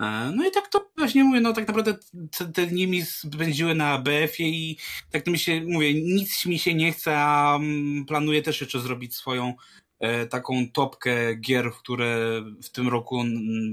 E, 0.00 0.32
no 0.36 0.48
i 0.48 0.50
tak 0.50 0.68
to 0.68 0.90
właśnie 0.96 1.24
mówię, 1.24 1.40
no 1.40 1.52
tak 1.52 1.68
naprawdę 1.68 1.94
te, 2.38 2.52
te 2.52 2.66
dni 2.66 2.86
mi 2.86 3.02
spędziły 3.02 3.74
na 3.74 3.98
BF-ie 3.98 4.48
i 4.48 4.78
tak 5.10 5.26
mi 5.26 5.38
się, 5.38 5.60
mówię, 5.66 5.94
nic 5.94 6.46
mi 6.46 6.58
się 6.58 6.74
nie 6.74 6.92
chce, 6.92 7.18
a 7.18 7.56
mm, 7.56 8.04
planuję 8.04 8.42
też 8.42 8.60
jeszcze 8.60 8.80
zrobić 8.80 9.14
swoją 9.14 9.54
e, 10.00 10.26
taką 10.26 10.68
topkę 10.72 11.34
gier, 11.34 11.72
które 11.72 12.42
w 12.62 12.70
tym 12.70 12.88
roku 12.88 13.22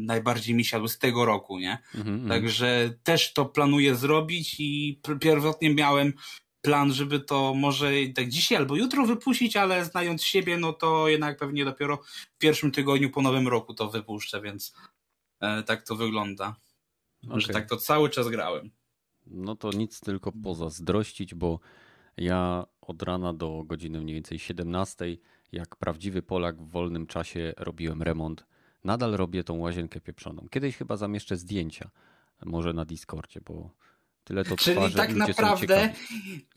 najbardziej 0.06 0.56
mi 0.56 0.66
siadły 0.66 0.90
z 0.90 0.98
tego 1.00 1.26
roku, 1.26 1.60
nie? 1.60 1.78
Mhm, 1.96 2.30
Także 2.30 2.94
też 3.04 3.34
to 3.34 3.46
planuję 3.46 3.96
zrobić 3.96 4.56
i 4.60 5.02
pierwotnie 5.20 5.74
miałem 5.74 6.14
plan, 6.62 6.94
żeby 6.94 7.20
to 7.20 7.54
może 7.54 7.92
tak 8.16 8.30
dzisiaj 8.30 8.58
albo 8.58 8.76
jutro 8.76 9.06
wypuścić, 9.06 9.58
ale 9.58 9.86
znając 9.86 10.24
siebie, 10.24 10.58
no 10.58 10.74
to 10.74 11.08
jednak 11.08 11.38
pewnie 11.38 11.66
dopiero 11.66 11.98
w 12.36 12.38
pierwszym 12.38 12.72
tygodniu 12.72 13.10
po 13.10 13.22
nowym 13.22 13.48
roku 13.48 13.74
to 13.74 13.90
wypuszczę, 13.90 14.42
więc 14.42 14.74
tak 15.66 15.84
to 15.84 15.96
wygląda. 15.96 16.56
Okay. 17.28 17.42
Że 17.42 17.54
tak 17.54 17.70
to 17.70 17.78
cały 17.78 18.10
czas 18.10 18.30
grałem. 18.30 18.72
No 19.28 19.56
to 19.56 19.72
nic 19.72 20.00
tylko 20.00 20.32
pozazdrościć, 20.32 21.36
bo 21.36 21.60
ja 22.18 22.66
od 22.82 23.04
rana 23.04 23.34
do 23.34 23.64
godziny 23.66 24.02
mniej 24.02 24.14
więcej 24.14 24.40
17, 24.40 25.06
jak 25.52 25.76
prawdziwy 25.76 26.22
Polak 26.22 26.62
w 26.62 26.70
wolnym 26.70 27.08
czasie 27.08 27.54
robiłem 27.58 28.04
remont. 28.04 28.46
Nadal 28.84 29.12
robię 29.12 29.44
tą 29.44 29.58
łazienkę 29.58 30.02
pieprzoną. 30.02 30.48
Kiedyś 30.52 30.78
chyba 30.78 30.98
zamieszczę 30.98 31.38
zdjęcia, 31.38 31.90
może 32.46 32.74
na 32.74 32.86
Discordzie, 32.86 33.42
bo 33.46 33.72
Tyle 34.24 34.44
to 34.44 34.56
czyli 34.56 34.78
trwa, 34.78 34.90
tak 34.90 35.14
naprawdę, 35.14 35.94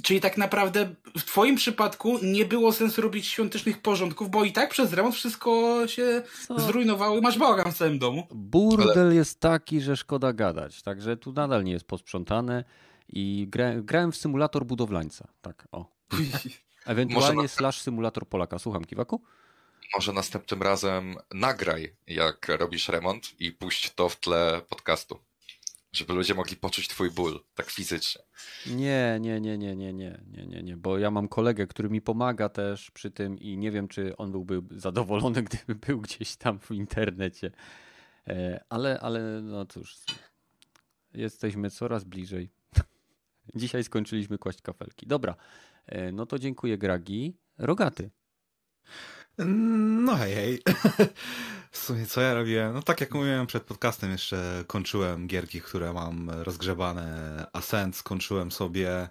czyli 0.02 0.20
tak 0.20 0.36
naprawdę 0.36 0.94
w 1.18 1.24
twoim 1.24 1.56
przypadku 1.56 2.18
nie 2.22 2.44
było 2.44 2.72
sensu 2.72 3.02
robić 3.02 3.26
świątecznych 3.26 3.82
porządków, 3.82 4.30
bo 4.30 4.44
i 4.44 4.52
tak 4.52 4.70
przez 4.70 4.92
remont 4.92 5.14
wszystko 5.14 5.82
się 5.86 6.22
Co? 6.48 6.60
zrujnowało 6.60 7.18
i 7.18 7.20
masz 7.20 7.38
bałagan 7.38 7.72
w 7.72 7.76
całym 7.76 7.98
domu. 7.98 8.26
Burdel 8.30 9.06
Ale... 9.06 9.14
jest 9.14 9.40
taki, 9.40 9.80
że 9.80 9.96
szkoda 9.96 10.32
gadać, 10.32 10.82
także 10.82 11.16
tu 11.16 11.32
nadal 11.32 11.64
nie 11.64 11.72
jest 11.72 11.84
posprzątane 11.84 12.64
i 13.08 13.46
gra, 13.48 13.74
grałem 13.74 14.12
w 14.12 14.16
symulator 14.16 14.66
budowlańca, 14.66 15.28
tak 15.42 15.68
o. 15.72 15.86
Ewentualnie 16.86 17.42
na... 17.42 17.48
slash 17.48 17.80
symulator 17.80 18.28
Polaka. 18.28 18.58
Słucham, 18.58 18.84
Kiwaku? 18.84 19.22
Może 19.94 20.12
następnym 20.12 20.62
razem 20.62 21.16
nagraj, 21.34 21.96
jak 22.06 22.48
robisz 22.48 22.88
remont 22.88 23.40
i 23.40 23.52
puść 23.52 23.94
to 23.94 24.08
w 24.08 24.16
tle 24.20 24.60
podcastu 24.68 25.18
żeby 25.96 26.12
ludzie 26.12 26.34
mogli 26.34 26.56
poczuć 26.56 26.88
twój 26.88 27.10
ból, 27.10 27.40
tak 27.54 27.70
fizycznie. 27.70 28.22
Nie, 28.66 29.18
nie, 29.20 29.40
nie, 29.40 29.58
nie, 29.58 29.76
nie, 29.76 29.92
nie, 29.92 30.20
nie, 30.26 30.46
nie, 30.46 30.62
nie, 30.62 30.76
bo 30.76 30.98
ja 30.98 31.10
mam 31.10 31.28
kolegę, 31.28 31.66
który 31.66 31.90
mi 31.90 32.00
pomaga 32.00 32.48
też 32.48 32.90
przy 32.90 33.10
tym 33.10 33.38
i 33.38 33.58
nie 33.58 33.70
wiem, 33.70 33.88
czy 33.88 34.16
on 34.16 34.32
byłby 34.32 34.78
zadowolony, 34.80 35.42
gdyby 35.48 35.74
był 35.74 36.00
gdzieś 36.00 36.36
tam 36.36 36.58
w 36.58 36.70
internecie. 36.70 37.50
E, 38.28 38.64
ale, 38.68 39.00
ale 39.00 39.42
no 39.42 39.66
cóż, 39.66 39.96
jesteśmy 41.14 41.70
coraz 41.70 42.04
bliżej. 42.04 42.50
Dzisiaj 43.54 43.84
skończyliśmy 43.84 44.38
kłaść 44.38 44.62
kafelki. 44.62 45.06
Dobra, 45.06 45.34
e, 45.86 46.12
no 46.12 46.26
to 46.26 46.38
dziękuję 46.38 46.78
Gragi. 46.78 47.36
Rogaty. 47.58 48.10
No 49.38 50.16
hej, 50.16 50.34
hej. 50.34 50.62
W 51.70 51.78
sumie 51.78 52.06
co 52.06 52.20
ja 52.20 52.34
robiłem? 52.34 52.74
No 52.74 52.82
tak 52.82 53.00
jak 53.00 53.14
mówiłem 53.14 53.46
przed 53.46 53.62
podcastem 53.62 54.10
jeszcze 54.10 54.64
kończyłem 54.66 55.26
gierki, 55.26 55.60
które 55.60 55.92
mam 55.92 56.30
rozgrzebane. 56.30 57.46
Ascent 57.52 57.96
skończyłem 57.96 58.52
sobie. 58.52 59.08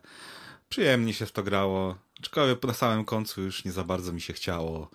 Przyjemnie 0.70 1.14
się 1.14 1.26
w 1.26 1.32
to 1.32 1.44
grało. 1.44 1.96
Aczkolwiek 2.20 2.64
na 2.64 2.74
samym 2.74 3.06
końcu 3.06 3.42
już 3.42 3.66
nie 3.66 3.72
za 3.72 3.84
bardzo 3.84 4.14
mi 4.14 4.22
się 4.22 4.34
chciało. 4.34 4.90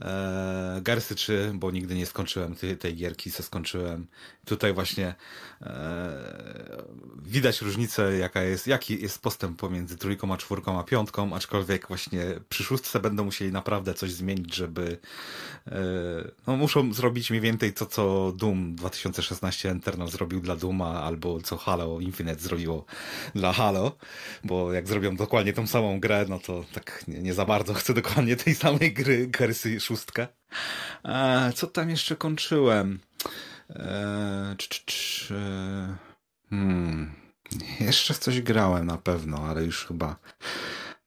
E, 0.00 0.80
Gersy 0.82 1.14
3, 1.14 1.52
bo 1.54 1.70
nigdy 1.70 1.94
nie 1.94 2.06
skończyłem 2.06 2.54
tej, 2.54 2.76
tej 2.76 2.96
gierki, 2.96 3.30
co 3.30 3.42
skończyłem. 3.42 4.06
Tutaj 4.44 4.72
właśnie 4.72 5.14
e, 5.62 6.82
widać 7.22 7.60
różnicę, 7.60 8.18
jaka 8.18 8.42
jest, 8.42 8.66
jaki 8.66 9.02
jest 9.02 9.22
postęp 9.22 9.58
pomiędzy 9.60 9.96
trójką 9.96 10.34
a 10.34 10.36
czwórką 10.36 10.80
a 10.80 10.84
piątką, 10.84 11.34
aczkolwiek 11.34 11.88
właśnie 11.88 12.20
przy 12.48 12.64
szóstce 12.64 13.00
będą 13.00 13.24
musieli 13.24 13.52
naprawdę 13.52 13.94
coś 13.94 14.12
zmienić, 14.12 14.54
żeby 14.54 14.98
e, 15.66 15.80
no 16.46 16.56
muszą 16.56 16.92
zrobić 16.92 17.30
mniej 17.30 17.40
więcej 17.40 17.72
to, 17.72 17.86
co 17.86 18.32
Doom 18.36 18.74
2016 18.74 19.70
Eternal 19.70 20.08
zrobił 20.08 20.40
dla 20.40 20.56
Dooma, 20.56 21.02
albo 21.02 21.40
co 21.40 21.56
Halo 21.56 22.00
Infinite 22.00 22.40
zrobiło 22.40 22.84
dla 23.34 23.52
Halo, 23.52 23.96
bo 24.44 24.72
jak 24.72 24.88
zrobią 24.88 25.16
dokładnie 25.16 25.52
tą 25.52 25.66
samą 25.66 26.00
grę, 26.00 26.26
no 26.28 26.38
to 26.38 26.64
tak 26.72 27.04
nie, 27.08 27.18
nie 27.18 27.34
za 27.34 27.44
bardzo 27.44 27.74
chcę 27.74 27.94
dokładnie 27.94 28.36
tej 28.36 28.54
samej 28.54 28.92
gry, 28.92 29.26
Gersy 29.26 29.80
szóstkę. 29.82 30.26
E, 31.04 31.52
co 31.54 31.66
tam 31.66 31.90
jeszcze 31.90 32.16
kończyłem? 32.16 33.00
E, 33.70 34.56
hmm. 36.50 37.12
Jeszcze 37.80 38.14
coś 38.14 38.40
grałem 38.40 38.86
na 38.86 38.98
pewno, 38.98 39.38
ale 39.38 39.64
już 39.64 39.86
chyba 39.86 40.16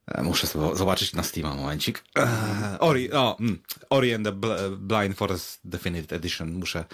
e, 0.08 0.24
muszę 0.24 0.48
zobaczyć 0.74 1.14
na 1.14 1.24
Steama 1.24 1.56
momencik. 1.56 2.04
Ori, 2.80 3.12
o, 3.12 3.38
mm, 3.40 3.60
Ori 3.90 4.14
and 4.14 4.26
the 4.26 4.32
Blind 4.78 5.18
Forest 5.18 5.60
Definitive 5.64 6.14
Edition 6.14 6.54
muszę 6.54 6.86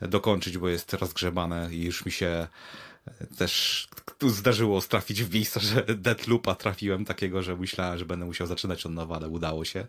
dokończyć, 0.00 0.58
bo 0.58 0.68
jest 0.68 0.92
rozgrzebane 0.92 1.68
i 1.74 1.84
już 1.84 2.04
mi 2.04 2.12
się 2.12 2.48
też 3.38 3.88
zdarzyło 4.26 4.80
trafić 4.80 5.22
w 5.22 5.34
miejsce, 5.34 5.60
że 5.60 5.82
Deadloopa 5.82 6.54
trafiłem 6.54 7.04
takiego, 7.04 7.42
że 7.42 7.56
myślałem, 7.56 7.98
że 7.98 8.04
będę 8.04 8.24
musiał 8.26 8.46
zaczynać 8.46 8.86
od 8.86 8.92
nowa, 8.92 9.16
ale 9.16 9.28
udało 9.28 9.64
się 9.64 9.86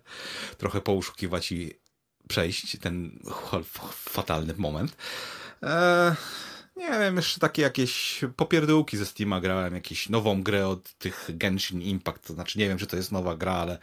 trochę 0.57 0.81
pouszukiwać 0.81 1.51
i 1.51 1.73
przejść 2.27 2.77
ten 2.79 3.19
fatalny 3.91 4.53
moment. 4.57 4.97
Eee, 5.61 6.15
nie 6.75 6.99
wiem, 6.99 7.15
jeszcze 7.15 7.39
takie 7.39 7.61
jakieś 7.61 8.21
popierdółki 8.35 8.97
ze 8.97 9.05
Steama 9.05 9.41
grałem, 9.41 9.75
jakąś 9.75 10.09
nową 10.09 10.43
grę 10.43 10.67
od 10.67 10.93
tych 10.93 11.29
Genshin 11.29 11.81
Impact, 11.81 12.27
to 12.27 12.33
znaczy 12.33 12.59
nie 12.59 12.67
wiem, 12.67 12.77
czy 12.77 12.87
to 12.87 12.95
jest 12.95 13.11
nowa 13.11 13.35
gra, 13.35 13.53
ale 13.53 13.77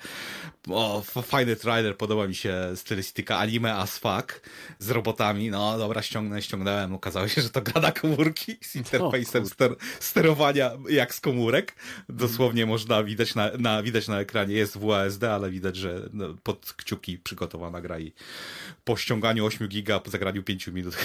o, 0.69 1.03
fajny 1.23 1.57
trailer, 1.57 1.97
podoba 1.97 2.27
mi 2.27 2.35
się 2.35 2.55
stylistyka 2.75 3.39
anime 3.39 3.75
as 3.75 3.99
fuck 3.99 4.49
z 4.79 4.91
robotami, 4.91 5.51
no 5.51 5.79
dobra, 5.79 6.03
ściągnę, 6.03 6.43
ściągnąłem, 6.43 6.95
okazało 6.95 7.29
się, 7.29 7.43
że 7.43 7.51
to 7.51 7.63
gra 7.63 7.81
na 7.81 7.93
komórki 7.93 8.57
z 8.71 8.77
interfejsem 8.77 9.47
ster 9.47 9.77
sterowania 10.01 10.71
jak 10.89 11.15
z 11.15 11.21
komórek, 11.21 11.75
dosłownie 12.09 12.67
można 12.67 13.05
widać 13.05 13.35
na, 13.35 13.51
na, 13.59 13.83
widać 13.83 14.09
na 14.09 14.21
ekranie, 14.21 14.55
jest 14.55 14.77
WASD, 14.79 15.25
ale 15.25 15.51
widać, 15.51 15.77
że 15.77 16.09
no, 16.13 16.35
pod 16.43 16.73
kciuki 16.73 17.19
przygotowana 17.19 17.81
gra 17.81 17.99
i 17.99 18.13
po 18.85 18.97
ściąganiu 18.97 19.47
8 19.47 19.69
giga, 19.69 20.01
po 20.01 20.11
zagraniu 20.11 20.43
5 20.43 20.67
minut 20.67 20.97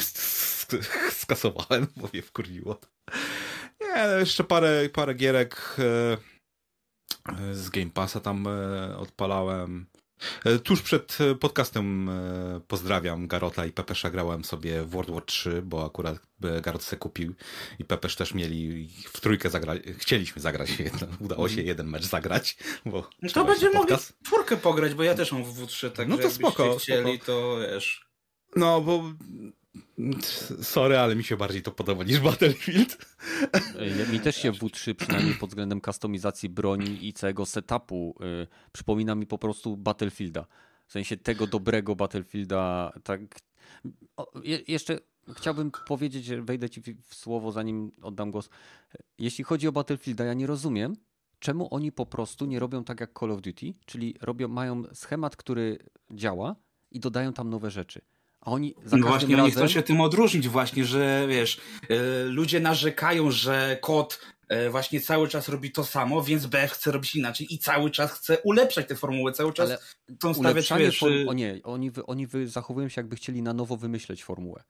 skasowałem 1.22 1.75
mnie 1.80 2.22
wkurwiło. 2.22 2.80
Nie, 3.82 4.08
no, 4.08 4.18
jeszcze 4.18 4.44
parę, 4.44 4.90
parę 4.90 5.14
gierek 5.14 5.76
e, 5.80 6.18
z 7.56 7.70
Game 7.70 7.92
Passa 7.92 8.20
tam 8.20 8.48
e, 8.48 8.98
odpalałem. 8.98 9.86
E, 10.46 10.60
tuż 10.60 10.82
przed 10.82 11.18
podcastem 11.40 12.10
pozdrawiam 12.68 13.28
Garota 13.28 13.66
i 13.66 13.72
Pepesza 13.72 14.10
grałem 14.10 14.44
sobie 14.44 14.84
w 14.84 14.90
World 14.90 15.12
War 15.12 15.26
3, 15.26 15.62
bo 15.62 15.86
akurat 15.86 16.20
Garot 16.62 16.84
se 16.84 16.98
kupił 16.98 17.34
i 17.80 17.86
Pepesz 17.86 18.16
też 18.16 18.34
mieli 18.34 18.90
w 19.14 19.20
trójkę 19.20 19.50
zagrać. 19.50 19.82
Chcieliśmy 19.98 20.42
zagrać, 20.42 20.70
udało 21.20 21.50
się 21.50 21.62
jeden 21.62 21.88
mecz 21.88 22.06
zagrać. 22.06 22.58
Bo 22.86 23.10
no 23.22 23.30
to 23.30 23.46
będziemy 23.46 23.74
mogli 23.74 23.98
w 23.98 24.14
czwórkę 24.26 24.58
pograć, 24.58 24.94
bo 24.94 25.04
ja 25.04 25.16
też 25.16 25.32
mam 25.32 25.44
w 25.44 25.60
W3, 25.60 25.92
tak 25.92 26.08
no 26.08 26.18
to 26.18 26.32
spoko, 26.32 26.78
chcieli, 26.78 27.16
spoko. 27.16 27.26
to 27.26 27.58
wiesz. 27.60 28.06
No, 28.56 28.82
bo 28.82 29.04
Sorry, 30.62 30.98
ale 30.98 31.16
mi 31.16 31.24
się 31.24 31.38
bardziej 31.38 31.62
to 31.62 31.72
podoba 31.72 32.04
niż 32.04 32.20
Battlefield. 32.20 32.98
Mi 34.12 34.20
też 34.20 34.36
się 34.36 34.52
W3 34.52 34.94
przynajmniej 34.94 35.36
pod 35.36 35.50
względem 35.50 35.82
kustomizacji 35.82 36.50
broni 36.50 37.08
i 37.08 37.14
całego 37.14 37.46
setupu 37.46 38.16
y, 38.44 38.48
przypomina 38.72 39.16
mi 39.16 39.26
po 39.28 39.38
prostu 39.38 39.78
Battlefielda. 39.78 40.46
W 40.88 40.92
sensie 40.92 41.18
tego 41.18 41.48
dobrego 41.48 41.96
Battlefielda. 41.96 42.92
Tak. 43.04 43.22
O, 44.18 44.32
je, 44.44 44.60
jeszcze 44.68 45.00
chciałbym 45.34 45.72
powiedzieć, 45.88 46.30
wejdę 46.42 46.70
ci 46.70 46.82
w 46.82 47.16
słowo 47.16 47.52
zanim 47.52 47.92
oddam 48.02 48.32
głos. 48.32 48.50
Jeśli 49.18 49.44
chodzi 49.44 49.68
o 49.68 49.72
Battlefielda, 49.72 50.24
ja 50.24 50.34
nie 50.34 50.48
rozumiem, 50.48 50.96
czemu 51.40 51.68
oni 51.72 51.92
po 51.92 52.06
prostu 52.06 52.46
nie 52.46 52.60
robią 52.60 52.84
tak 52.84 53.00
jak 53.00 53.20
Call 53.20 53.32
of 53.32 53.42
Duty, 53.42 53.74
czyli 53.86 54.16
robią, 54.22 54.48
mają 54.48 54.84
schemat, 54.94 55.36
który 55.36 55.80
działa 56.12 56.56
i 56.92 57.00
dodają 57.00 57.34
tam 57.34 57.50
nowe 57.50 57.72
rzeczy. 57.72 58.02
A 58.46 58.52
oni 58.52 58.76
za 58.86 58.98
no 58.98 59.08
właśnie, 59.08 59.36
razem... 59.36 59.44
oni 59.44 59.52
chcą 59.52 59.68
się 59.68 59.84
tym 59.84 60.02
odróżnić 60.02 60.48
właśnie, 60.48 60.86
że 60.86 61.26
wiesz, 61.30 61.62
e, 61.90 61.96
ludzie 62.24 62.60
narzekają, 62.60 63.32
że 63.32 63.78
kod 63.82 64.20
e, 64.48 64.70
właśnie 64.70 65.02
cały 65.02 65.28
czas 65.28 65.50
robi 65.50 65.72
to 65.72 65.84
samo, 65.84 66.22
więc 66.22 66.46
BF 66.46 66.72
chce 66.72 66.92
robić 66.92 67.16
inaczej 67.16 67.54
i 67.54 67.60
cały 67.60 67.92
czas 67.92 68.12
chce 68.12 68.38
ulepszać 68.44 68.88
tę 68.88 68.96
formułę, 68.96 69.32
cały 69.32 69.54
czas 69.54 69.70
Ale 69.70 69.80
chcą 70.18 70.34
stawiać, 70.34 70.70
wiesz... 70.78 71.00
Form... 71.00 71.28
O 71.28 71.34
nie, 71.34 71.60
oni, 71.64 71.92
oni 72.08 72.28
zachowują 72.46 72.90
się 72.90 73.02
jakby 73.02 73.16
chcieli 73.16 73.42
na 73.42 73.54
nowo 73.54 73.78
wymyśleć 73.78 74.24
formułę. 74.24 74.64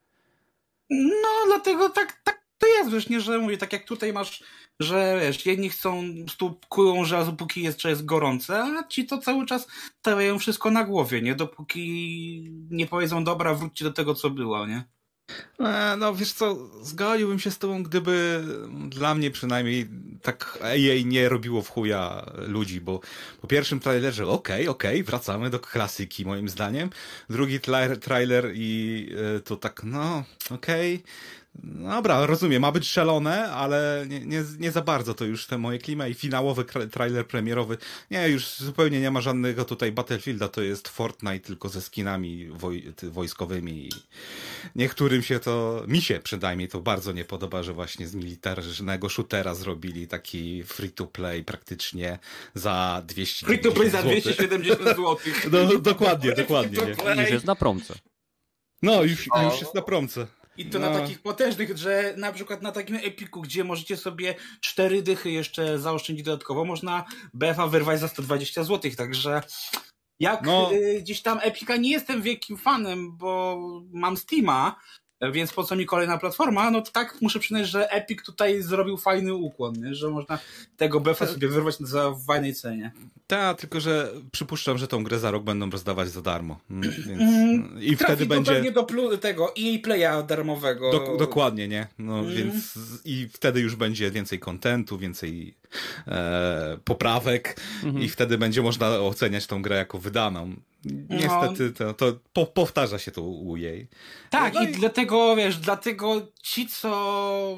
No, 0.90 1.30
dlatego 1.48 1.90
tak, 1.90 2.22
tak 2.24 2.35
to 2.58 2.68
jest, 2.68 2.92
wiesz, 2.92 3.10
nie, 3.10 3.22
że 3.22 3.40
mówię, 3.40 3.58
tak 3.58 3.74
jak 3.74 3.86
tutaj 3.86 4.14
masz, 4.14 4.44
że 4.80 5.20
wiesz, 5.22 5.46
jedni 5.46 5.70
chcą, 5.70 6.04
stukują 6.30 7.06
żelazo, 7.06 7.34
póki 7.34 7.64
jeszcze 7.64 7.90
jest 7.90 8.06
gorące, 8.06 8.64
a 8.64 8.88
ci 8.88 9.06
to 9.06 9.18
cały 9.18 9.46
czas 9.46 9.68
stawiają 10.00 10.40
wszystko 10.40 10.72
na 10.72 10.84
głowie, 10.84 11.22
nie? 11.22 11.36
Dopóki 11.36 12.52
nie 12.70 12.88
powiedzą, 12.88 13.24
dobra, 13.24 13.54
wróćcie 13.54 13.86
do 13.86 13.94
tego, 13.94 14.16
co 14.16 14.30
było, 14.30 14.68
nie? 14.68 14.84
E, 15.60 15.96
no 15.98 16.16
wiesz 16.16 16.34
co, 16.34 16.58
zgodziłbym 16.82 17.40
się 17.40 17.52
z 17.52 17.58
tobą, 17.58 17.84
gdyby 17.84 18.44
dla 18.90 19.16
mnie 19.16 19.32
przynajmniej 19.32 19.90
tak 20.22 20.60
jej 20.74 21.06
nie 21.06 21.30
robiło 21.30 21.62
w 21.62 21.70
chuja 21.70 22.26
ludzi, 22.48 22.82
bo 22.82 23.00
po 23.42 23.48
pierwszym 23.48 23.80
trailerze 23.80 24.28
okej, 24.28 24.56
okay, 24.56 24.70
okej, 24.70 25.02
okay, 25.02 25.04
wracamy 25.04 25.50
do 25.50 25.60
klasyki 25.60 26.26
moim 26.26 26.50
zdaniem. 26.50 26.90
Drugi 27.30 27.60
trailer 28.02 28.52
i 28.54 29.10
e, 29.38 29.40
to 29.40 29.56
tak, 29.58 29.82
no, 29.84 30.24
okej. 30.52 30.96
Okay. 30.96 31.45
Dobra, 31.64 32.26
rozumiem, 32.26 32.62
ma 32.62 32.72
być 32.72 32.88
szalone, 32.90 33.52
ale 33.52 34.06
nie, 34.10 34.20
nie, 34.20 34.44
nie 34.60 34.72
za 34.72 34.82
bardzo 34.82 35.14
to 35.14 35.26
już 35.26 35.48
te 35.48 35.58
moje 35.58 35.80
klima 35.80 36.08
i 36.08 36.14
finałowy 36.14 36.66
trailer 36.92 37.28
premierowy. 37.28 37.78
Nie, 38.12 38.30
już 38.30 38.58
zupełnie 38.58 39.02
nie 39.02 39.12
ma 39.12 39.22
żadnego 39.22 39.66
tutaj 39.66 39.92
Battlefielda, 39.92 40.48
to 40.48 40.62
jest 40.62 40.88
Fortnite 40.88 41.40
tylko 41.40 41.70
ze 41.70 41.82
skinami 41.82 42.48
woj, 42.52 42.94
wojskowymi. 43.04 43.90
Niektórym 44.76 45.24
się 45.24 45.40
to, 45.40 45.84
mi 45.88 46.02
się 46.02 46.20
przynajmniej 46.20 46.68
to 46.68 46.82
bardzo 46.82 47.12
nie 47.12 47.26
podoba, 47.26 47.64
że 47.64 47.74
właśnie 47.74 48.08
z 48.08 48.16
militarnego 48.16 49.10
shootera 49.10 49.56
zrobili 49.56 50.08
taki 50.08 50.64
free 50.64 50.92
to 50.92 51.08
play 51.08 51.44
praktycznie 51.44 52.20
za 52.54 53.04
200 53.08 53.46
Free 53.46 53.60
to 53.60 53.72
play 53.72 53.90
za 53.90 54.02
270 54.02 54.80
zł. 55.00 55.18
No, 55.52 55.80
dokładnie, 55.80 56.32
dokładnie. 56.32 56.80
Nie? 57.16 57.22
Już 57.22 57.32
jest 57.32 57.46
na 57.46 57.56
promce. 57.56 57.94
No, 58.82 59.04
już, 59.04 59.28
już 59.44 59.62
jest 59.62 59.76
na 59.76 59.82
promce. 59.82 60.28
I 60.58 60.66
to 60.66 60.80
no. 60.80 60.90
na 60.90 61.00
takich 61.00 61.22
potężnych, 61.22 61.78
że 61.78 62.14
na 62.18 62.32
przykład 62.32 62.62
na 62.62 62.72
takim 62.72 62.96
Epiku, 62.96 63.42
gdzie 63.42 63.64
możecie 63.64 63.98
sobie 63.98 64.36
cztery 64.62 65.02
dychy 65.02 65.32
jeszcze 65.32 65.80
zaoszczędzić 65.80 66.26
dodatkowo, 66.26 66.66
można 66.66 67.06
BFA 67.34 67.68
wyrwać 67.68 68.00
za 68.00 68.08
120 68.08 68.64
zł, 68.64 68.92
także 68.98 69.42
jak 70.20 70.42
no. 70.42 70.74
Y, 70.74 71.02
gdzieś 71.02 71.22
tam 71.22 71.40
Epika 71.42 71.78
nie 71.78 71.92
jestem 71.92 72.22
wielkim 72.22 72.58
fanem, 72.58 73.18
bo 73.18 73.60
mam 73.92 74.18
Steama, 74.18 74.76
więc 75.22 75.54
po 75.54 75.64
co 75.64 75.76
mi 75.76 75.86
kolejna 75.86 76.18
platforma? 76.18 76.72
No 76.72 76.82
tak 76.82 77.18
muszę 77.22 77.40
przyznać, 77.40 77.68
że 77.68 77.92
Epic 77.92 78.24
tutaj 78.24 78.62
zrobił 78.62 78.98
fajny 78.98 79.34
ukłon, 79.34 79.74
nie? 79.76 79.96
że 79.96 80.10
można 80.10 80.40
tego 80.78 81.00
BFA 81.00 81.28
sobie 81.28 81.48
wyrwać 81.48 81.78
za 81.80 82.16
fajnej 82.28 82.54
cenie. 82.54 82.92
Tak, 83.28 83.60
tylko 83.60 83.80
że 83.80 84.12
przypuszczam, 84.32 84.78
że 84.78 84.88
tą 84.88 85.04
grę 85.04 85.20
za 85.20 85.32
rok 85.32 85.44
będą 85.44 85.70
rozdawać 85.70 86.10
za 86.10 86.22
darmo. 86.22 86.60
Mm, 86.72 86.92
więc... 86.92 87.22
Mm, 87.22 87.82
I 87.82 87.96
wtedy 87.96 88.26
będzie. 88.26 88.52
pewnie 88.52 88.72
do 88.72 89.18
tego 89.18 89.54
EA 89.56 89.80
Playa 89.84 90.24
darmowego. 90.28 90.92
Do, 90.92 91.18
dokładnie, 91.18 91.68
nie? 91.68 91.88
No 92.00 92.20
mm. 92.20 92.36
więc 92.36 92.80
i 93.06 93.28
wtedy 93.34 93.60
już 93.60 93.76
będzie 93.76 94.12
więcej 94.12 94.40
kontentu, 94.40 94.98
więcej 94.98 95.56
e, 96.08 96.78
poprawek 96.84 97.60
-hmm. 97.84 98.04
i 98.04 98.10
wtedy 98.10 98.38
będzie 98.38 98.62
można 98.62 98.90
oceniać 98.90 99.48
tą 99.48 99.62
grę 99.62 99.76
jako 99.76 99.98
wydaną. 99.98 100.56
Niestety 101.10 101.72
to, 101.72 101.94
to 101.94 102.20
po, 102.34 102.46
powtarza 102.46 103.00
się 103.00 103.12
to 103.12 103.22
u 103.22 103.58
jej. 103.58 103.88
Tak, 104.30 104.54
no 104.54 104.62
i, 104.62 104.66
i 104.66 104.72
dlatego, 104.72 105.36
wiesz, 105.36 105.58
dlatego 105.58 106.28
ci, 106.44 106.68
co 106.68 107.58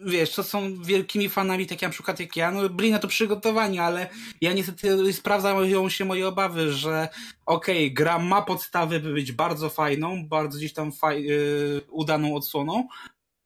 wiesz, 0.00 0.30
co 0.30 0.42
są 0.42 0.82
wielkimi 0.82 1.28
fanami, 1.28 1.66
tak 1.66 1.82
jak 1.82 1.88
na 1.88 1.92
przykład 1.92 2.20
jak 2.20 2.36
ja, 2.36 2.50
no 2.50 2.68
byli 2.68 2.90
na 2.90 2.98
to 2.98 3.08
przygotowani, 3.08 3.78
ale 3.78 4.08
ja 4.40 4.52
niestety 4.52 5.12
sprawdzają 5.12 5.88
się 5.88 6.04
moje 6.04 6.28
obawy, 6.28 6.72
że 6.72 7.08
okej, 7.46 7.86
okay, 7.86 7.94
gra 7.94 8.18
ma 8.18 8.42
podstawy, 8.42 9.00
by 9.00 9.12
być 9.12 9.32
bardzo 9.32 9.68
fajną, 9.68 10.28
bardzo 10.28 10.58
gdzieś 10.58 10.72
tam 10.72 10.92
faj, 10.92 11.24
yy, 11.24 11.80
udaną 11.90 12.34
odsłoną, 12.34 12.88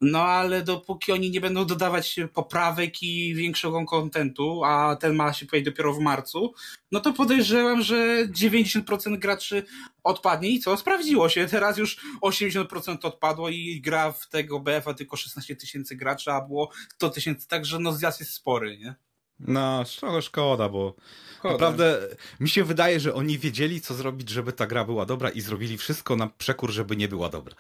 no 0.05 0.23
ale 0.23 0.63
dopóki 0.63 1.13
oni 1.13 1.31
nie 1.31 1.41
będą 1.41 1.65
dodawać 1.65 2.21
poprawek 2.33 3.03
i 3.03 3.35
większego 3.35 3.85
kontentu, 3.85 4.65
a 4.65 4.97
ten 4.97 5.15
ma 5.15 5.33
się 5.33 5.47
pojawić 5.47 5.71
dopiero 5.71 5.95
w 5.95 6.01
marcu, 6.01 6.55
no 6.93 7.01
to 7.01 7.13
podejrzewam, 7.13 7.83
że 7.83 8.29
90% 8.29 9.19
graczy 9.19 9.63
odpadnie 10.05 10.49
i 10.49 10.61
co? 10.61 10.77
Sprawdziło 10.77 11.29
się. 11.29 11.47
Teraz 11.47 11.79
już 11.79 12.01
80% 12.23 13.07
odpadło 13.07 13.49
i 13.49 13.81
gra 13.81 14.13
w 14.13 14.29
tego 14.29 14.61
BF-a 14.61 14.95
tylko 14.95 15.17
16 15.17 15.57
tysięcy 15.57 15.97
graczy, 15.97 16.33
a 16.33 16.41
było 16.41 16.71
100 16.95 17.11
tysięcy, 17.11 17.49
także 17.49 17.79
no 17.79 17.93
zjazd 17.93 18.21
jest 18.21 18.33
spory, 18.33 18.79
nie? 18.79 18.95
No, 19.41 19.85
trochę 19.99 20.23
szkoda, 20.23 20.69
bo 20.69 20.95
szkoda. 21.39 21.53
naprawdę 21.53 22.01
mi 22.41 22.49
się 22.49 22.65
wydaje, 22.65 23.01
że 23.01 23.15
oni 23.15 23.39
wiedzieli, 23.39 23.81
co 23.81 23.95
zrobić, 23.95 24.31
żeby 24.31 24.53
ta 24.53 24.67
gra 24.67 24.85
była 24.85 25.07
dobra 25.07 25.31
i 25.31 25.41
zrobili 25.41 25.79
wszystko 25.79 26.17
na 26.17 26.27
przekór, 26.27 26.71
żeby 26.71 26.97
nie 26.97 27.09
była 27.09 27.29
dobra. 27.29 27.55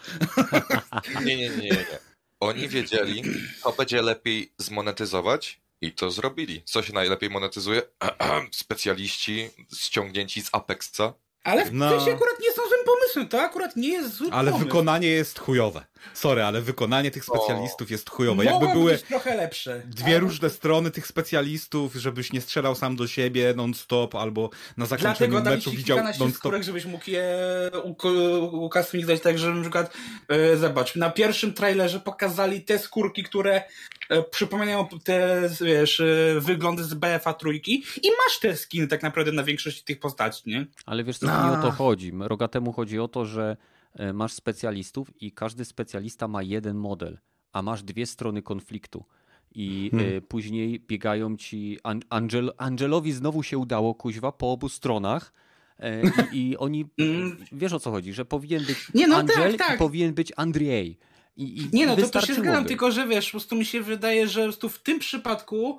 Nie, 1.24 1.36
nie, 1.36 1.48
nie, 1.48 1.68
nie. 1.68 2.13
Oni 2.44 2.68
wiedzieli, 2.68 3.22
co 3.62 3.72
będzie 3.72 4.02
lepiej 4.02 4.52
zmonetyzować 4.58 5.60
i 5.80 5.92
to 5.92 6.10
zrobili. 6.10 6.62
Co 6.64 6.82
się 6.82 6.92
najlepiej 6.92 7.30
monetyzuje? 7.30 7.82
Specjaliści 8.52 9.50
ściągnięci 9.76 10.42
z 10.42 10.48
Apexa. 10.52 11.14
Ale 11.44 11.64
w 11.64 11.72
no. 11.72 11.86
akurat 11.86 12.40
nie 12.40 12.52
są 12.52 12.62
pomysłem, 12.86 13.28
to 13.28 13.40
akurat 13.40 13.76
nie 13.76 13.88
jest 13.88 14.14
zły 14.14 14.28
Ale 14.32 14.50
pomysł. 14.50 14.66
wykonanie 14.66 15.08
jest 15.08 15.38
chujowe. 15.38 15.84
Sorry, 16.14 16.42
ale 16.42 16.60
wykonanie 16.60 17.10
tych 17.10 17.24
specjalistów 17.24 17.90
jest 17.90 18.10
chujowe. 18.10 18.44
Jakby 18.44 18.66
były 18.68 18.92
być 18.92 19.02
trochę 19.02 19.34
lepsze. 19.36 19.82
Dwie 19.86 20.06
ale... 20.06 20.18
różne 20.18 20.50
strony 20.50 20.90
tych 20.90 21.06
specjalistów, 21.06 21.94
żebyś 21.94 22.32
nie 22.32 22.40
strzelał 22.40 22.74
sam 22.74 22.96
do 22.96 23.06
siebie 23.06 23.54
non-stop, 23.56 24.14
albo 24.14 24.50
na 24.76 24.86
zakończeniu 24.86 25.30
Dlatego 25.30 25.50
meczu 25.56 25.70
widział 25.70 25.98
non-stop. 25.98 26.34
Skórek, 26.34 26.62
żebyś 26.62 26.84
mógł 26.84 27.10
je 27.10 27.26
ukastomizować 28.52 29.20
tak, 29.20 29.38
że 29.38 29.54
na 29.54 29.60
przykład 29.60 29.92
e, 30.28 30.56
zobacz, 30.56 30.96
na 30.96 31.10
pierwszym 31.10 31.54
trailerze 31.54 32.00
pokazali 32.00 32.60
te 32.62 32.78
skórki, 32.78 33.22
które 33.22 33.62
przypominają 34.30 34.88
te, 35.04 35.48
wiesz, 35.60 36.00
e, 36.00 36.40
wyglądy 36.40 36.84
z 36.84 36.94
BFA 36.94 37.34
trójki 37.34 37.84
i 38.02 38.08
masz 38.24 38.38
te 38.40 38.56
skiny 38.56 38.88
tak 38.88 39.02
naprawdę 39.02 39.32
na 39.32 39.44
większości 39.44 39.84
tych 39.84 40.00
postaci, 40.00 40.42
nie? 40.46 40.66
Ale 40.86 41.04
wiesz 41.04 41.18
co, 41.18 41.26
no. 41.26 41.50
nie 41.50 41.58
o 41.58 41.62
to 41.62 41.70
chodzi. 41.70 42.12
Rogatemu 42.20 42.72
chodzi 42.72 42.98
o 43.00 43.08
to, 43.08 43.26
że 43.26 43.56
E, 43.94 44.12
masz 44.12 44.32
specjalistów 44.32 45.22
i 45.22 45.32
każdy 45.32 45.64
specjalista 45.64 46.28
ma 46.28 46.42
jeden 46.42 46.76
model, 46.76 47.18
a 47.52 47.62
masz 47.62 47.82
dwie 47.82 48.06
strony 48.06 48.42
konfliktu. 48.42 49.04
I 49.54 49.90
e, 49.92 49.96
hmm. 49.96 50.22
później 50.22 50.80
biegają 50.80 51.36
ci. 51.36 51.78
Angel, 52.10 52.52
Angelowi 52.56 53.12
znowu 53.12 53.42
się 53.42 53.58
udało, 53.58 53.94
kuźwa, 53.94 54.32
po 54.32 54.52
obu 54.52 54.68
stronach. 54.68 55.32
E, 55.78 56.02
I, 56.32 56.50
i 56.50 56.56
oni. 56.56 56.86
Mm. 56.98 57.36
Wiesz 57.52 57.72
o 57.72 57.80
co 57.80 57.90
chodzi, 57.90 58.12
że 58.12 58.24
powinien 58.24 58.64
być 58.64 58.78
Nie, 58.94 59.06
no 59.06 59.16
Angel 59.16 59.50
tak, 59.50 59.66
tak. 59.66 59.76
i 59.76 59.78
powinien 59.78 60.14
być 60.14 60.32
Andrzej. 60.36 60.98
I, 61.36 61.62
i 61.62 61.68
nie 61.72 61.86
no, 61.86 61.96
to, 61.96 62.08
to 62.08 62.20
się 62.20 62.34
zgadzam, 62.34 62.64
tylko 62.64 62.90
że 62.90 63.06
wiesz, 63.06 63.26
po 63.26 63.30
prostu 63.30 63.56
mi 63.56 63.64
się 63.64 63.82
wydaje, 63.82 64.28
że 64.28 64.52
po 64.60 64.68
w 64.68 64.78
tym 64.78 64.98
przypadku 64.98 65.78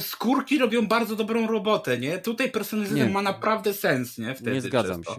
skórki 0.00 0.58
robią 0.58 0.86
bardzo 0.86 1.16
dobrą 1.16 1.46
robotę, 1.46 1.98
nie? 1.98 2.18
Tutaj 2.18 2.50
personalizacja 2.50 3.08
ma 3.08 3.22
naprawdę 3.22 3.74
sens, 3.74 4.18
nie? 4.18 4.34
Wtedy 4.34 4.52
nie 4.52 4.60
zgadzam 4.60 5.04
się. 5.04 5.16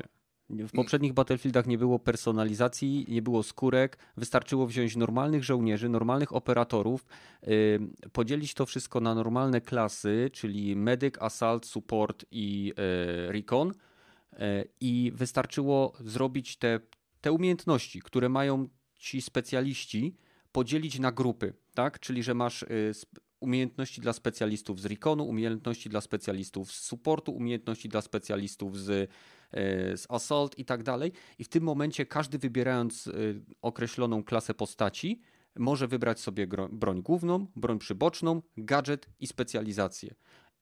W 0.49 0.71
poprzednich 0.71 1.13
Battlefieldach 1.13 1.67
nie 1.67 1.77
było 1.77 1.99
personalizacji, 1.99 3.05
nie 3.09 3.21
było 3.21 3.43
skórek. 3.43 3.97
Wystarczyło 4.17 4.67
wziąć 4.67 4.95
normalnych 4.95 5.43
żołnierzy, 5.43 5.89
normalnych 5.89 6.35
operatorów, 6.35 7.05
yy, 7.41 7.79
podzielić 8.11 8.53
to 8.53 8.65
wszystko 8.65 8.99
na 8.99 9.15
normalne 9.15 9.61
klasy, 9.61 10.29
czyli 10.33 10.75
Medic, 10.75 11.15
Assault, 11.19 11.65
Support 11.65 12.25
i 12.31 12.73
yy, 12.77 13.31
Recon. 13.31 13.67
Yy, 14.31 14.39
I 14.81 15.11
wystarczyło 15.15 15.93
zrobić 15.99 16.57
te, 16.57 16.79
te 17.21 17.31
umiejętności, 17.31 18.01
które 18.01 18.29
mają 18.29 18.67
ci 19.03 19.21
specjaliści, 19.21 20.15
podzielić 20.51 20.99
na 20.99 21.11
grupy, 21.11 21.53
tak? 21.73 21.99
Czyli, 21.99 22.23
że 22.23 22.33
masz 22.33 22.63
y, 22.63 22.91
umiejętności 23.39 24.01
dla 24.01 24.13
specjalistów 24.13 24.81
z 24.81 24.85
Reconu, 24.85 25.23
umiejętności 25.23 25.89
dla 25.89 26.01
specjalistów 26.01 26.71
z 26.71 26.85
supportu, 26.85 27.31
umiejętności 27.31 27.89
dla 27.89 28.01
specjalistów 28.01 28.79
z 28.79 29.11
E, 29.53 29.97
z 29.97 30.05
Assault 30.09 30.59
i 30.59 30.65
tak 30.65 30.83
dalej. 30.83 31.11
I 31.39 31.43
w 31.43 31.49
tym 31.49 31.63
momencie 31.63 32.05
każdy 32.05 32.37
wybierając 32.37 33.07
e, 33.07 33.11
określoną 33.61 34.23
klasę 34.23 34.53
postaci 34.53 35.21
może 35.55 35.87
wybrać 35.87 36.19
sobie 36.19 36.47
broń 36.71 37.01
główną, 37.01 37.47
broń 37.55 37.79
przyboczną, 37.79 38.41
gadżet 38.57 39.09
i 39.19 39.27
specjalizację. 39.27 40.15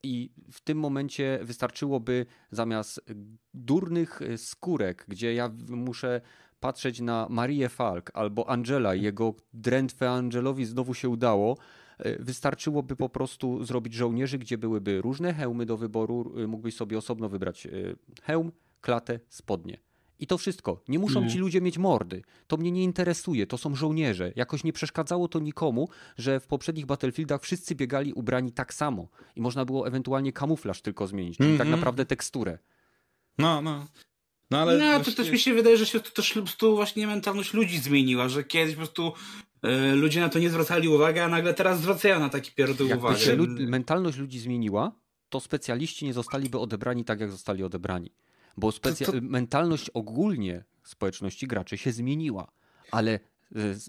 I 0.04 0.32
w 0.52 0.62
tym 0.62 0.78
momencie 0.78 1.40
wystarczyłoby 1.44 2.26
zamiast 2.52 3.02
durnych 3.54 4.20
skórek, 4.38 5.06
gdzie 5.08 5.34
ja 5.34 5.52
muszę 5.70 6.22
patrzeć 6.62 7.00
na 7.00 7.28
Marię 7.30 7.70
Falk 7.70 8.12
albo 8.14 8.50
Angela 8.50 8.96
i 8.96 9.02
jego 9.02 9.34
drętwe 9.54 10.10
Angelowi 10.12 10.66
znowu 10.66 10.94
się 10.94 11.10
udało, 11.10 11.58
wystarczyłoby 12.20 12.96
po 12.96 13.10
prostu 13.10 13.64
zrobić 13.64 13.94
żołnierzy, 13.94 14.38
gdzie 14.38 14.58
byłyby 14.58 15.02
różne 15.02 15.34
hełmy 15.34 15.66
do 15.66 15.78
wyboru. 15.78 16.34
Mógłbyś 16.48 16.76
sobie 16.76 16.98
osobno 16.98 17.30
wybrać 17.30 17.68
hełm, 18.24 18.52
klatę, 18.82 19.20
spodnie. 19.30 19.78
I 20.20 20.28
to 20.28 20.38
wszystko. 20.38 20.84
Nie 20.88 21.00
muszą 21.00 21.30
ci 21.30 21.38
ludzie 21.38 21.62
mieć 21.62 21.78
mordy. 21.78 22.22
To 22.48 22.58
mnie 22.58 22.72
nie 22.72 22.84
interesuje. 22.84 23.48
To 23.48 23.58
są 23.58 23.76
żołnierze. 23.76 24.34
Jakoś 24.36 24.64
nie 24.64 24.74
przeszkadzało 24.74 25.28
to 25.28 25.40
nikomu, 25.40 25.90
że 26.18 26.40
w 26.40 26.48
poprzednich 26.48 26.86
Battlefieldach 26.86 27.42
wszyscy 27.42 27.76
biegali 27.76 28.14
ubrani 28.14 28.52
tak 28.52 28.74
samo. 28.74 29.08
I 29.36 29.42
można 29.42 29.66
było 29.66 29.88
ewentualnie 29.88 30.34
kamuflaż 30.34 30.82
tylko 30.82 31.08
zmienić, 31.08 31.38
czyli 31.38 31.50
mm 31.50 31.56
-hmm. 31.56 31.60
tak 31.60 31.68
mhm. 31.68 31.80
naprawdę 31.80 32.06
teksturę. 32.06 32.60
No, 33.38 33.62
no. 33.62 33.88
No, 34.52 34.58
ale 34.58 34.78
no 34.78 34.86
właśnie... 34.86 35.14
to 35.14 35.24
też 35.24 35.32
mi 35.32 35.40
się 35.40 35.54
wydaje, 35.54 35.78
że 35.78 35.86
się 35.86 36.00
to 36.00 36.12
też 36.12 36.34
po 36.34 36.42
prostu 36.42 36.76
właśnie 36.76 37.08
mentalność 37.08 37.54
ludzi 37.54 37.78
zmieniła, 37.78 38.30
że 38.30 38.44
kiedyś 38.44 38.76
po 38.76 38.80
prostu 38.80 39.14
y, 39.66 39.96
ludzie 39.96 40.20
na 40.20 40.30
to 40.30 40.40
nie 40.40 40.50
zwracali 40.50 40.88
uwagi, 40.88 41.20
a 41.20 41.28
nagle 41.28 41.54
teraz 41.54 41.82
zwracają 41.82 42.20
na 42.20 42.30
taki 42.30 42.52
pierdol 42.52 42.88
uwagę. 42.98 43.20
się 43.20 43.38
mentalność 43.60 44.18
ludzi 44.18 44.40
zmieniła, 44.40 44.92
to 45.30 45.40
specjaliści 45.40 46.06
nie 46.06 46.14
zostaliby 46.14 46.60
odebrani 46.60 47.06
tak, 47.06 47.20
jak 47.20 47.32
zostali 47.32 47.64
odebrani. 47.64 48.12
Bo 48.58 48.70
specja- 48.70 49.06
to, 49.06 49.12
to... 49.12 49.18
mentalność 49.22 49.90
ogólnie 49.90 50.64
społeczności 50.84 51.48
graczy 51.48 51.78
się 51.78 51.92
zmieniła, 51.92 52.52
ale 52.92 53.12
e, 53.12 53.20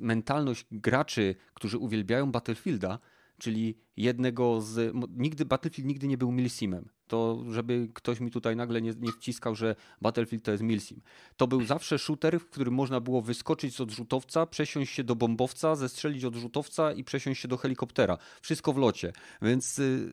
mentalność 0.02 0.66
graczy, 0.70 1.34
którzy 1.54 1.78
uwielbiają 1.78 2.32
Battlefielda, 2.32 2.98
czyli 3.38 3.78
jednego 3.96 4.60
z. 4.60 4.94
Nigdy 5.16 5.44
Battlefield 5.44 5.88
nigdy 5.88 6.08
nie 6.08 6.18
był 6.18 6.32
milsimem. 6.32 6.88
To, 7.12 7.44
żeby 7.50 7.88
ktoś 7.94 8.20
mi 8.20 8.30
tutaj 8.30 8.56
nagle 8.56 8.82
nie, 8.82 8.92
nie 9.00 9.12
wciskał, 9.12 9.54
że 9.54 9.76
Battlefield 10.02 10.44
to 10.44 10.50
jest 10.50 10.62
milsim. 10.62 11.00
To 11.36 11.46
był 11.46 11.64
zawsze 11.64 11.98
shooter, 11.98 12.40
w 12.40 12.46
którym 12.50 12.74
można 12.74 13.00
było 13.00 13.22
wyskoczyć 13.22 13.74
z 13.74 13.80
odrzutowca, 13.80 14.46
przesiąść 14.46 14.94
się 14.94 15.04
do 15.04 15.16
bombowca, 15.16 15.76
zestrzelić 15.76 16.24
odrzutowca 16.24 16.92
i 16.92 17.04
przesiąść 17.04 17.40
się 17.42 17.48
do 17.48 17.56
helikoptera. 17.56 18.18
Wszystko 18.40 18.72
w 18.72 18.76
locie. 18.76 19.12
Więc 19.42 19.78
y, 19.78 20.10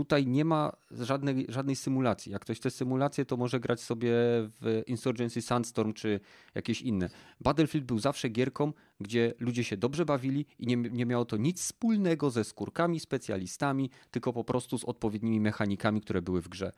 tutaj 0.00 0.26
nie 0.26 0.44
ma 0.44 0.72
żadnej, 0.90 1.46
żadnej 1.48 1.76
symulacji. 1.76 2.32
Jak 2.32 2.42
ktoś 2.42 2.56
chce 2.58 2.70
symulację, 2.70 3.24
to 3.24 3.36
może 3.36 3.60
grać 3.60 3.80
sobie 3.80 4.12
w 4.60 4.82
Insurgency 4.86 5.42
Sandstorm 5.42 5.92
czy 5.92 6.20
jakieś 6.54 6.82
inne. 6.82 7.10
Battlefield 7.40 7.86
był 7.86 7.98
zawsze 7.98 8.28
gierką, 8.28 8.72
gdzie 9.00 9.34
ludzie 9.40 9.64
się 9.64 9.76
dobrze 9.76 10.04
bawili 10.04 10.46
i 10.58 10.66
nie, 10.66 10.76
nie 10.76 11.06
miało 11.06 11.24
to 11.24 11.36
nic 11.36 11.60
wspólnego 11.60 12.30
ze 12.30 12.44
skórkami, 12.44 13.00
specjalistami, 13.00 13.90
tylko 14.10 14.32
po 14.32 14.44
prostu 14.44 14.78
z 14.78 14.84
odpowiednimi 14.84 15.40
mechanikami, 15.40 16.00
które 16.00 16.22
były 16.22 16.42
w 16.42 16.48
grze. 16.48 16.72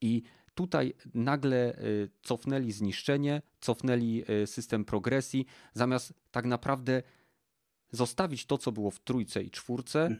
I 0.00 0.22
tutaj 0.54 0.94
nagle 1.14 1.78
y, 1.78 2.08
cofnęli 2.22 2.72
zniszczenie, 2.72 3.42
cofnęli 3.60 4.24
y, 4.42 4.46
system 4.46 4.84
progresji, 4.84 5.46
zamiast 5.74 6.14
tak 6.30 6.46
naprawdę 6.46 7.02
zostawić 7.90 8.46
to, 8.46 8.58
co 8.58 8.72
było 8.72 8.90
w 8.90 9.00
trójce 9.00 9.42
i 9.42 9.50
czwórce, 9.50 10.16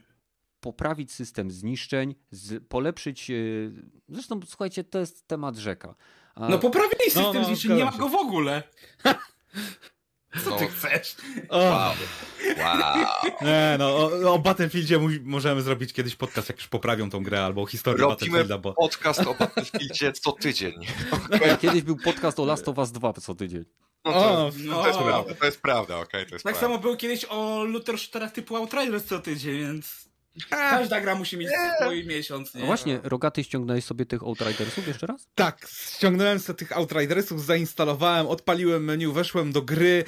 poprawić 0.67 1.11
system 1.11 1.51
zniszczeń, 1.51 2.15
z, 2.31 2.63
polepszyć. 2.67 3.29
Yy, 3.29 3.71
zresztą, 4.09 4.39
słuchajcie, 4.47 4.83
to 4.83 4.99
jest 4.99 5.27
temat 5.27 5.55
rzeka. 5.55 5.95
A... 6.35 6.49
No 6.49 6.59
poprawili 6.59 7.03
system 7.03 7.23
no, 7.23 7.33
no, 7.33 7.45
zniszczeń, 7.45 7.73
nie 7.73 7.85
ma 7.85 7.91
go 7.91 8.09
w 8.09 8.15
ogóle. 8.15 8.63
Co 10.43 10.49
no. 10.49 10.57
ty 10.57 10.67
chcesz? 10.67 11.15
Wow. 11.51 11.93
wow. 12.57 12.95
Nie, 13.41 13.75
no, 13.79 13.97
o, 13.97 14.33
o 14.33 14.39
Battlefieldzie 14.39 14.99
możemy 15.23 15.61
zrobić 15.61 15.93
kiedyś 15.93 16.15
podcast, 16.15 16.49
jak 16.49 16.57
już 16.57 16.67
poprawią 16.67 17.09
tą 17.09 17.23
grę, 17.23 17.45
albo 17.45 17.65
historię 17.65 18.01
Robimy 18.01 18.15
Battlefielda, 18.15 18.57
bo... 18.57 18.73
podcast 18.73 19.19
o 19.19 19.33
Battlefieldzie 19.33 20.11
co 20.11 20.31
tydzień. 20.31 20.73
Okay. 21.35 21.57
Kiedyś 21.57 21.81
był 21.81 21.97
podcast 21.97 22.39
o 22.39 22.45
Last 22.45 22.67
of 22.67 22.77
Us 22.77 22.91
2 22.91 23.13
co 23.13 23.35
tydzień. 23.35 23.65
No 24.05 24.11
to, 24.13 24.51
no, 24.57 24.81
to, 24.81 24.87
jest 24.87 24.99
prawda, 24.99 25.33
to 25.33 25.45
jest 25.45 25.61
prawda, 25.61 25.95
okej, 25.95 26.21
okay, 26.21 26.25
to 26.25 26.35
jest 26.35 26.45
Tak 26.45 26.53
prawda. 26.53 26.75
samo 26.75 26.81
był 26.81 26.97
kiedyś 26.97 27.25
o 27.25 27.63
Luther 27.63 27.97
Shooterach 27.99 28.31
typu 28.31 28.55
Outriders 28.55 29.05
co 29.05 29.19
tydzień, 29.19 29.59
więc... 29.59 30.07
Każda 30.49 31.01
gra 31.01 31.15
musi 31.15 31.37
mieć 31.37 31.49
swój 31.81 32.05
miesiąc, 32.05 32.53
nie? 32.53 32.61
No 32.61 32.67
właśnie, 32.67 32.99
Rogaty 33.03 33.43
ściągnąłeś 33.43 33.85
sobie 33.85 34.05
tych 34.05 34.23
Outridersów 34.23 34.87
jeszcze 34.87 35.07
raz? 35.07 35.27
Tak, 35.35 35.67
ściągnąłem 35.95 36.39
sobie 36.39 36.57
tych 36.57 36.77
Outridersów, 36.77 37.45
zainstalowałem, 37.45 38.27
odpaliłem 38.27 38.85
menu, 38.85 39.13
weszłem 39.13 39.51
do 39.51 39.61
gry, 39.61 40.03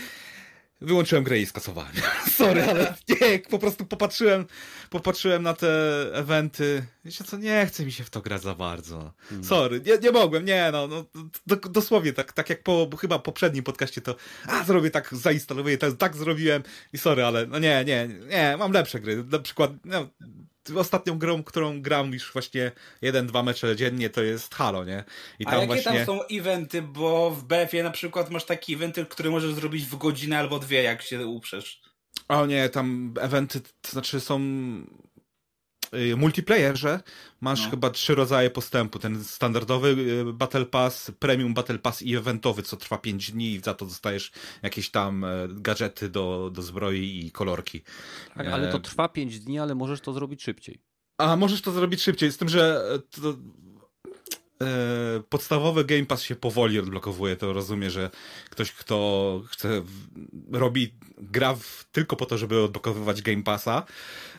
Wyłączyłem 0.82 1.24
grę 1.24 1.39
i 1.39 1.46
skasowałem. 1.46 1.92
Sorry, 2.38 2.63
ale 2.63 2.96
nie, 3.10 3.39
po 3.39 3.60
prostu 3.60 3.86
popatrzyłem, 3.86 4.46
popatrzyłem 4.89 5.44
na 5.44 5.54
te 5.54 5.68
eventy. 6.13 6.86
Wiecie 7.06 7.24
co, 7.24 7.38
nie 7.38 7.65
chce 7.65 7.86
mi 7.86 7.92
się 7.92 8.04
w 8.04 8.10
to 8.10 8.22
grać 8.22 8.42
za 8.42 8.56
bardzo. 8.56 9.13
Hmm. 9.22 9.44
Sorry, 9.44 9.82
nie, 9.86 9.98
nie 9.98 10.12
mogłem, 10.12 10.46
nie 10.46 10.70
no, 10.72 10.88
no 10.88 11.06
do, 11.48 11.56
dosłownie 11.56 12.13
tak, 12.13 12.34
tak 12.34 12.50
jak 12.50 12.63
po 12.63 12.89
chyba 12.98 13.20
poprzednim 13.20 13.63
podcaście 13.63 14.02
to, 14.02 14.15
a 14.46 14.63
zrobię 14.63 14.92
tak, 14.92 15.10
zainstaluję, 15.15 15.78
tak, 15.78 15.94
tak 15.94 16.15
zrobiłem 16.15 16.63
i 16.94 16.98
sorry, 16.98 17.26
ale 17.26 17.48
no 17.48 17.60
nie, 17.60 17.86
nie, 17.86 18.10
nie, 18.30 18.56
mam 18.60 18.72
lepsze 18.72 19.00
gry. 19.00 19.24
Na 19.24 19.39
przykład, 19.39 19.72
no, 19.86 20.08
ostatnią 20.76 21.17
grą, 21.19 21.43
którą 21.43 21.82
gram 21.82 22.13
już 22.13 22.34
właśnie 22.34 22.72
jeden, 23.02 23.28
dwa 23.28 23.43
mecze 23.43 23.76
dziennie, 23.76 24.10
to 24.10 24.22
jest 24.24 24.56
Halo, 24.56 24.86
nie? 24.86 25.04
I 25.39 25.45
tam 25.45 25.54
A 25.54 25.58
jakie 25.58 25.67
właśnie... 25.67 26.06
tam 26.06 26.06
są 26.06 26.24
eventy, 26.24 26.82
bo 26.82 27.32
w 27.32 27.43
BF-ie 27.43 27.84
na 27.84 27.91
przykład 27.91 28.30
masz 28.30 28.45
taki 28.45 28.74
eventy, 28.74 29.06
który 29.06 29.30
możesz 29.30 29.54
zrobić 29.54 29.86
w 29.86 29.95
godzinę 29.95 30.39
albo 30.39 30.60
dwie, 30.60 30.84
jak 30.84 31.02
się 31.02 31.28
uprzesz. 31.28 31.82
O 32.28 32.45
nie, 32.45 32.69
tam 32.69 33.13
eventy, 33.19 33.62
to 33.82 33.91
znaczy 33.91 34.19
są 34.19 34.39
multiplayerze 36.17 36.99
masz 37.41 37.63
no. 37.63 37.69
chyba 37.69 37.89
trzy 37.89 38.15
rodzaje 38.15 38.49
postępu. 38.49 38.99
Ten 38.99 39.23
standardowy 39.23 39.89
y, 40.30 40.34
Battle 40.34 40.65
Pass, 40.65 41.12
Premium 41.19 41.54
Battle 41.54 41.80
Pass 41.80 42.02
i 42.02 42.15
eventowy, 42.15 42.63
co 42.63 42.78
trwa 42.78 42.97
5 42.97 43.32
dni 43.32 43.54
i 43.54 43.60
za 43.60 43.73
to 43.73 43.86
dostajesz 43.86 44.32
jakieś 44.62 44.91
tam 44.91 45.23
e, 45.23 45.28
gadżety 45.49 46.10
do, 46.10 46.52
do 46.54 46.62
zbroi 46.62 47.25
i 47.25 47.32
kolorki. 47.32 47.82
Tak, 48.36 48.47
ale 48.47 48.71
to 48.71 48.78
e, 48.78 48.82
trwa 48.82 49.10
5 49.10 49.39
dni, 49.39 49.60
ale 49.60 49.75
możesz 49.75 50.02
to 50.02 50.13
zrobić 50.13 50.43
szybciej. 50.43 50.80
A 51.17 51.36
możesz 51.36 51.62
to 51.62 51.71
zrobić 51.71 52.02
szybciej, 52.02 52.32
z 52.32 52.38
tym, 52.38 52.49
że 52.49 52.82
to, 53.21 53.30
e, 53.30 53.34
podstawowy 55.30 55.86
Game 55.86 56.06
Pass 56.06 56.22
się 56.22 56.36
powoli 56.36 56.80
odblokowuje, 56.80 57.36
to 57.36 57.54
rozumiem, 57.54 57.89
że 57.89 58.10
ktoś, 58.50 58.72
kto 58.72 59.41
chce, 59.48 59.82
robi, 60.52 60.93
gra 61.17 61.56
w, 61.56 61.86
tylko 61.91 62.15
po 62.15 62.26
to, 62.26 62.38
żeby 62.38 62.63
odblokowywać 62.63 63.22
Game 63.22 63.43
Passa, 63.43 63.84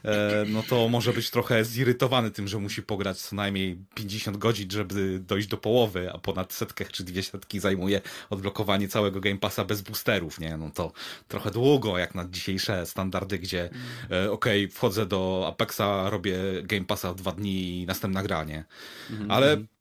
e, 0.05 0.45
no 0.49 0.63
to 0.63 0.89
może 0.89 1.13
być 1.13 1.31
trochę 1.31 1.65
zirytowany 1.65 2.31
tym, 2.31 2.49
że 2.49 2.59
musi 2.59 2.83
pograć 2.83 3.19
co 3.19 3.37
najmniej 3.37 3.79
50 3.95 4.37
godzin, 4.37 4.71
żeby 4.71 5.21
dojść 5.27 5.49
do 5.49 5.57
połowy, 5.57 6.13
a 6.13 6.19
ponad 6.19 6.53
setkę 6.53 6.85
czy 6.85 7.05
dwie 7.05 7.23
setki 7.23 7.61
zajmuje 7.61 8.01
odblokowanie 8.31 8.89
całego 8.89 9.21
Game 9.21 9.39
Passa 9.39 9.65
bez 9.65 9.83
boosterów, 9.83 10.41
nie? 10.41 10.57
No 10.57 10.71
to 10.75 10.93
trochę 11.29 11.51
długo, 11.51 11.99
jak 11.99 12.15
na 12.15 12.29
dzisiejsze 12.29 12.87
standardy, 12.87 13.39
gdzie 13.39 13.71
e, 14.11 14.31
okej, 14.31 14.65
okay, 14.65 14.75
wchodzę 14.75 15.07
do 15.07 15.45
Apexa, 15.49 16.11
robię 16.11 16.37
Game 16.63 16.85
Passa 16.85 17.13
w 17.13 17.17
dwa 17.17 17.33
dni 17.33 17.83
i 17.83 17.87
następna 17.87 18.23
granie. 18.23 18.65
Mhm, 19.11 19.31
Ale 19.31 19.53
mhm 19.53 19.80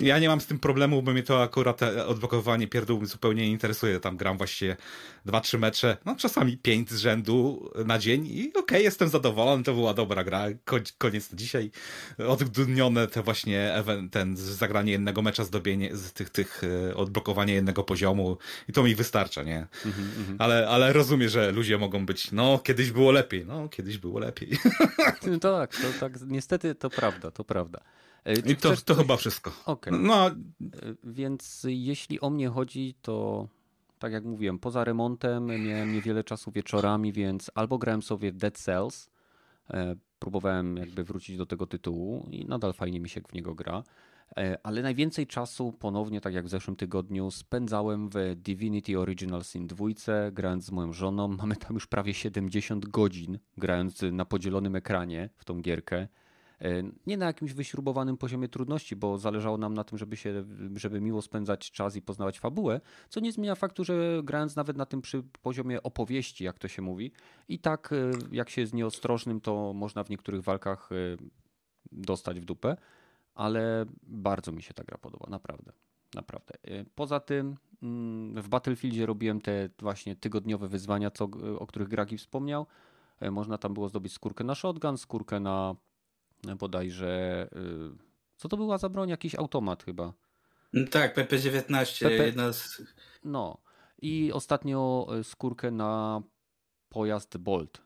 ja 0.00 0.18
nie 0.18 0.28
mam 0.28 0.40
z 0.40 0.46
tym 0.46 0.58
problemu, 0.58 1.02
bo 1.02 1.12
mnie 1.12 1.22
to 1.22 1.42
akurat 1.42 1.82
odblokowanie 1.82 2.68
pierdół 2.68 3.06
zupełnie 3.06 3.42
nie 3.42 3.50
interesuje. 3.50 4.00
Tam 4.00 4.16
gram 4.16 4.38
właśnie 4.38 4.76
dwa, 5.24 5.40
trzy 5.40 5.58
mecze, 5.58 5.96
no 6.04 6.16
czasami 6.16 6.56
pięć 6.56 6.90
z 6.90 6.98
rzędu 6.98 7.70
na 7.84 7.98
dzień 7.98 8.26
i 8.26 8.48
okej, 8.48 8.60
okay, 8.60 8.82
jestem 8.82 9.08
zadowolony, 9.08 9.64
to 9.64 9.74
była 9.74 9.94
dobra 9.94 10.24
gra. 10.24 10.46
Koniec 10.98 11.30
na 11.30 11.38
dzisiaj. 11.38 11.70
Oddudnione 12.28 13.06
te 13.06 13.22
właśnie 13.22 13.74
ten 14.10 14.36
zagranie 14.36 14.92
jednego 14.92 15.22
mecza, 15.22 15.44
zdobienie 15.44 15.96
z 15.96 16.12
tych, 16.12 16.30
tych 16.30 16.62
e, 16.90 16.96
odblokowanie 16.96 17.54
jednego 17.54 17.84
poziomu 17.84 18.38
i 18.68 18.72
to 18.72 18.82
mi 18.82 18.94
wystarcza, 18.94 19.42
nie? 19.42 19.56
Mm 19.56 19.96
-hmm. 19.96 20.36
ale, 20.38 20.68
ale 20.68 20.92
rozumiem, 20.92 21.28
że 21.28 21.52
ludzie 21.52 21.78
mogą 21.78 22.06
być, 22.06 22.32
no 22.32 22.58
kiedyś 22.58 22.90
było 22.90 23.12
lepiej, 23.12 23.46
no 23.46 23.68
kiedyś 23.68 23.98
było 23.98 24.18
lepiej. 24.18 24.58
No 25.26 25.38
tak, 25.38 25.76
to 25.76 26.00
tak, 26.00 26.12
niestety 26.26 26.74
to 26.74 26.90
prawda, 26.90 27.30
to 27.30 27.44
prawda. 27.44 27.80
E, 28.26 28.52
I 28.52 28.56
to, 28.56 28.76
to 28.84 28.94
chyba 28.94 29.16
wszystko. 29.16 29.52
Okay. 29.66 29.98
No, 29.98 30.26
e, 30.26 30.34
Więc 31.04 31.66
jeśli 31.68 32.20
o 32.20 32.30
mnie 32.30 32.48
chodzi, 32.48 32.94
to 33.02 33.48
tak 33.98 34.12
jak 34.12 34.24
mówiłem, 34.24 34.58
poza 34.58 34.84
remontem 34.84 35.46
miałem 35.46 35.92
niewiele 35.92 36.24
czasu 36.24 36.50
wieczorami, 36.50 37.12
więc 37.12 37.50
albo 37.54 37.78
grałem 37.78 38.02
sobie 38.02 38.32
w 38.32 38.36
Dead 38.36 38.58
Cells, 38.58 39.10
e, 39.70 39.96
próbowałem 40.18 40.76
jakby 40.76 41.04
wrócić 41.04 41.36
do 41.36 41.46
tego 41.46 41.66
tytułu 41.66 42.26
i 42.30 42.44
nadal 42.46 42.72
fajnie 42.72 43.00
mi 43.00 43.08
się 43.08 43.20
w 43.20 43.32
niego 43.32 43.54
gra, 43.54 43.82
ale 44.62 44.82
najwięcej 44.82 45.26
czasu 45.26 45.72
ponownie, 45.72 46.20
tak 46.20 46.34
jak 46.34 46.46
w 46.46 46.48
zeszłym 46.48 46.76
tygodniu, 46.76 47.30
spędzałem 47.30 48.08
w 48.08 48.14
Divinity 48.36 48.98
Original 48.98 49.44
Sin 49.44 49.66
2, 49.66 49.86
grając 50.32 50.64
z 50.64 50.70
moją 50.70 50.92
żoną. 50.92 51.28
Mamy 51.42 51.56
tam 51.56 51.74
już 51.74 51.86
prawie 51.86 52.14
70 52.14 52.86
godzin 52.86 53.38
grając 53.56 54.02
na 54.12 54.24
podzielonym 54.24 54.76
ekranie 54.76 55.30
w 55.36 55.44
tą 55.44 55.60
gierkę. 55.60 56.08
E, 56.60 56.82
nie 57.06 57.16
na 57.16 57.26
jakimś 57.26 57.52
wyśrubowanym 57.52 58.16
poziomie 58.16 58.48
trudności, 58.48 58.96
bo 58.96 59.18
zależało 59.18 59.58
nam 59.58 59.74
na 59.74 59.84
tym, 59.84 59.98
żeby, 59.98 60.16
się, 60.16 60.44
żeby 60.76 61.00
miło 61.00 61.22
spędzać 61.22 61.70
czas 61.70 61.96
i 61.96 62.02
poznawać 62.02 62.40
fabułę, 62.40 62.80
co 63.08 63.20
nie 63.20 63.32
zmienia 63.32 63.54
faktu, 63.54 63.84
że 63.84 64.20
grając 64.24 64.56
nawet 64.56 64.76
na 64.76 64.86
tym 64.86 65.02
przy 65.02 65.22
poziomie 65.42 65.82
opowieści, 65.82 66.44
jak 66.44 66.58
to 66.58 66.68
się 66.68 66.82
mówi, 66.82 67.12
i 67.48 67.58
tak 67.58 67.92
e, 67.92 68.10
jak 68.32 68.50
się 68.50 68.60
jest 68.60 68.74
nieostrożnym, 68.74 69.40
to 69.40 69.72
można 69.72 70.04
w 70.04 70.10
niektórych 70.10 70.42
walkach 70.42 70.90
e, 70.92 70.94
dostać 71.92 72.40
w 72.40 72.44
dupę, 72.44 72.76
ale 73.34 73.86
bardzo 74.02 74.52
mi 74.52 74.62
się 74.62 74.74
ta 74.74 74.84
gra 74.84 74.98
podoba, 74.98 75.26
naprawdę. 75.30 75.72
Naprawdę. 76.14 76.54
Poza 76.94 77.20
tym 77.20 77.56
mm, 77.82 78.42
w 78.42 78.48
Battlefieldzie 78.48 79.06
robiłem 79.06 79.40
te 79.40 79.68
właśnie 79.78 80.16
tygodniowe 80.16 80.68
wyzwania, 80.68 81.10
co, 81.10 81.28
o 81.58 81.66
których 81.66 81.88
Gragi 81.88 82.18
wspomniał. 82.18 82.66
Można 83.30 83.58
tam 83.58 83.74
było 83.74 83.88
zdobyć 83.88 84.12
skórkę 84.12 84.44
na 84.44 84.54
shotgun, 84.54 84.98
skórkę 84.98 85.40
na 85.40 85.76
bodajże. 86.58 87.48
Y, 87.56 87.96
co 88.36 88.48
to 88.48 88.56
była 88.56 88.78
za 88.78 88.88
broń? 88.88 89.08
Jakiś 89.08 89.34
automat 89.34 89.84
chyba. 89.84 90.12
Tak, 90.90 91.16
PP-19. 91.16 92.04
PP... 92.04 92.26
Jedna 92.26 92.52
z... 92.52 92.82
No. 93.24 93.58
I 94.02 94.32
ostatnio 94.32 95.08
y, 95.18 95.24
skórkę 95.24 95.70
na 95.70 96.22
pojazd 96.88 97.36
Bolt. 97.36 97.82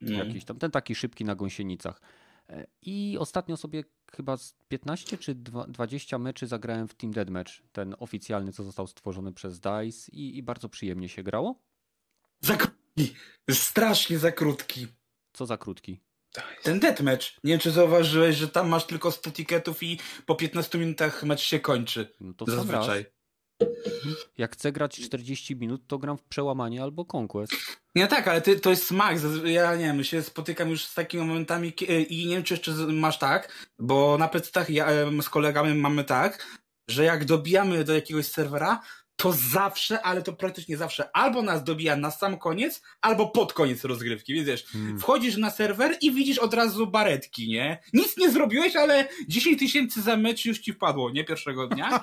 No. 0.00 0.24
Jakiś 0.24 0.44
tam, 0.44 0.58
ten 0.58 0.70
taki 0.70 0.94
szybki 0.94 1.24
na 1.24 1.34
gąsienicach. 1.34 2.00
E, 2.48 2.66
I 2.82 3.16
ostatnio 3.20 3.56
sobie 3.56 3.84
chyba 4.12 4.36
15 4.68 5.18
czy 5.18 5.34
20 5.68 6.18
meczy 6.18 6.46
zagrałem 6.46 6.88
w 6.88 6.94
Team 6.94 7.12
Deathmatch, 7.12 7.52
ten 7.72 7.94
oficjalny, 7.98 8.52
co 8.52 8.64
został 8.64 8.86
stworzony 8.86 9.32
przez 9.32 9.60
DICE 9.60 10.12
i, 10.12 10.36
i 10.36 10.42
bardzo 10.42 10.68
przyjemnie 10.68 11.08
się 11.08 11.22
grało. 11.22 11.62
Za 12.40 12.56
krótki! 12.56 13.14
Strasznie 13.50 14.18
za 14.18 14.32
krótki. 14.32 14.86
Co 15.32 15.46
za 15.46 15.56
krótki? 15.56 16.00
Ten 16.62 16.80
deathmatch. 16.80 17.26
Nie 17.44 17.52
wiem, 17.52 17.60
czy 17.60 17.70
zauważyłeś, 17.70 18.36
że 18.36 18.48
tam 18.48 18.68
masz 18.68 18.86
tylko 18.86 19.10
100 19.10 19.30
tiketów 19.30 19.82
i 19.82 19.98
po 20.26 20.34
15 20.34 20.78
minutach 20.78 21.22
mecz 21.22 21.40
się 21.40 21.60
kończy. 21.60 22.14
No 22.20 22.34
to 22.34 22.46
Zazwyczaj. 22.46 23.06
Jak 24.38 24.52
chcę 24.52 24.72
grać 24.72 25.00
40 25.00 25.56
minut, 25.56 25.86
to 25.86 25.98
gram 25.98 26.18
w 26.18 26.22
przełamanie 26.22 26.82
albo 26.82 27.06
Conquest. 27.12 27.52
Nie 27.94 28.06
tak, 28.06 28.28
ale 28.28 28.40
ty, 28.40 28.60
to 28.60 28.70
jest 28.70 28.86
smak. 28.86 29.18
Ja 29.44 29.76
nie 29.76 29.84
wiem, 29.84 30.04
się 30.04 30.22
spotykam 30.22 30.70
już 30.70 30.84
z 30.84 30.94
takimi 30.94 31.26
momentami 31.26 31.72
i 32.08 32.26
nie 32.26 32.34
wiem, 32.34 32.44
czy 32.44 32.54
jeszcze 32.54 32.72
masz 32.72 33.18
tak, 33.18 33.68
bo 33.78 34.18
na 34.18 34.28
PC 34.28 34.66
ja 34.68 34.88
z 35.22 35.28
kolegami 35.28 35.74
mamy 35.74 36.04
tak, 36.04 36.46
że 36.90 37.04
jak 37.04 37.24
dobijamy 37.24 37.84
do 37.84 37.94
jakiegoś 37.94 38.26
serwera, 38.26 38.80
to 39.16 39.32
zawsze, 39.32 40.02
ale 40.02 40.22
to 40.22 40.32
praktycznie 40.32 40.76
zawsze, 40.76 41.16
albo 41.16 41.42
nas 41.42 41.64
dobija 41.64 41.96
na 41.96 42.10
sam 42.10 42.38
koniec, 42.38 42.82
albo 43.00 43.28
pod 43.28 43.52
koniec 43.52 43.84
rozgrywki. 43.84 44.34
Więc 44.34 44.46
wiesz, 44.46 44.64
hmm. 44.64 45.00
wchodzisz 45.00 45.36
na 45.36 45.50
serwer 45.50 45.96
i 46.00 46.12
widzisz 46.12 46.38
od 46.38 46.54
razu 46.54 46.86
baretki, 46.86 47.48
nie? 47.48 47.82
Nic 47.92 48.16
nie 48.16 48.30
zrobiłeś, 48.30 48.76
ale 48.76 49.08
10 49.28 49.58
tysięcy 49.58 50.02
za 50.02 50.16
mecz 50.16 50.44
już 50.44 50.58
ci 50.58 50.72
wpadło, 50.72 51.10
nie? 51.10 51.24
Pierwszego 51.24 51.66
dnia. 51.66 52.02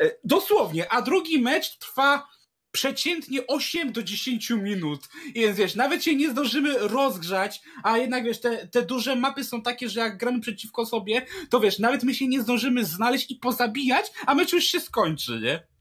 E, 0.00 0.10
dosłownie, 0.24 0.92
a 0.92 1.02
drugi 1.02 1.38
mecz 1.42 1.78
trwa 1.78 2.28
przeciętnie 2.76 3.46
8 3.46 3.92
do 3.92 4.02
10 4.02 4.50
minut. 4.50 5.08
Więc 5.34 5.56
wiesz, 5.56 5.74
nawet 5.74 6.04
się 6.04 6.16
nie 6.16 6.30
zdążymy 6.30 6.78
rozgrzać, 6.78 7.60
a 7.82 7.98
jednak 7.98 8.24
wiesz, 8.24 8.40
te, 8.40 8.68
te 8.68 8.82
duże 8.82 9.16
mapy 9.16 9.44
są 9.44 9.62
takie, 9.62 9.88
że 9.88 10.00
jak 10.00 10.18
gramy 10.18 10.40
przeciwko 10.40 10.86
sobie, 10.86 11.26
to 11.50 11.60
wiesz, 11.60 11.78
nawet 11.78 12.02
my 12.02 12.14
się 12.14 12.28
nie 12.28 12.42
zdążymy 12.42 12.84
znaleźć 12.84 13.30
i 13.30 13.36
pozabijać, 13.36 14.06
a 14.26 14.34
mecz 14.34 14.52
już 14.52 14.64
się 14.64 14.80
skończy, 14.80 15.40
nie? 15.42 15.75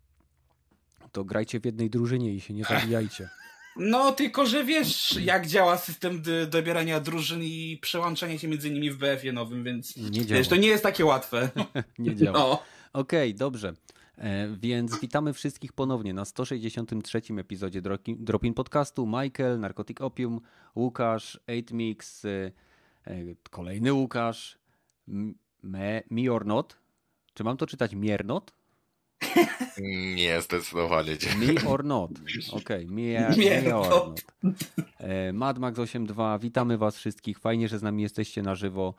To 1.16 1.24
grajcie 1.24 1.60
w 1.60 1.66
jednej 1.66 1.90
drużynie 1.90 2.34
i 2.34 2.42
się 2.42 2.54
nie 2.54 2.64
zabijajcie. 2.64 3.30
No, 3.78 4.12
tylko 4.12 4.46
że 4.46 4.64
wiesz, 4.64 5.20
jak 5.22 5.48
działa 5.48 5.78
system 5.78 6.22
dobierania 6.50 7.00
drużyn 7.00 7.44
i 7.44 7.80
przełączania 7.82 8.38
się 8.38 8.48
między 8.48 8.72
nimi 8.72 8.92
w 8.92 8.98
BF-ie 8.98 9.34
nowym, 9.34 9.64
więc 9.64 9.98
nie 9.98 10.22
wiesz, 10.22 10.48
to 10.48 10.56
nie 10.56 10.68
jest 10.68 10.84
takie 10.84 11.06
łatwe. 11.06 11.50
nie 12.00 12.16
działa. 12.16 12.40
No. 12.40 12.64
Okej, 12.94 13.30
okay, 13.30 13.34
dobrze. 13.34 13.74
E, 14.18 14.58
więc 14.62 15.00
witamy 15.00 15.34
wszystkich 15.34 15.74
ponownie 15.74 16.14
na 16.14 16.26
163 16.26 17.22
epizodzie 17.38 17.82
Dropin 18.08 18.54
Podcastu. 18.54 19.08
Michael, 19.08 19.60
Narcotic 19.60 20.02
Opium, 20.02 20.42
Łukasz, 20.76 21.40
8mix, 21.48 22.28
e, 22.28 22.52
e, 23.12 23.36
kolejny 23.50 23.94
Łukasz, 23.94 24.58
me, 25.64 26.04
Me 26.10 26.32
or 26.32 26.46
Not. 26.46 26.78
Czy 27.34 27.44
mam 27.44 27.58
to 27.58 27.68
czytać 27.68 27.96
Miernot? 27.96 28.54
Nie, 30.16 30.42
zdecydowanie 30.42 31.18
nie. 31.40 31.54
Me 31.54 31.70
or 31.70 31.84
Not. 31.84 32.12
Okej, 32.52 32.86
okay. 32.86 32.86
me, 32.86 33.38
me 33.64 33.76
or 33.76 33.90
Not. 33.90 34.26
Mad 35.34 35.60
Max 35.60 35.80
82, 35.80 36.40
witamy 36.40 36.78
Was 36.78 36.98
wszystkich. 36.98 37.40
Fajnie, 37.40 37.68
że 37.68 37.80
z 37.80 37.84
nami 37.84 38.04
jesteście 38.04 38.42
na 38.42 38.56
żywo. 38.56 38.94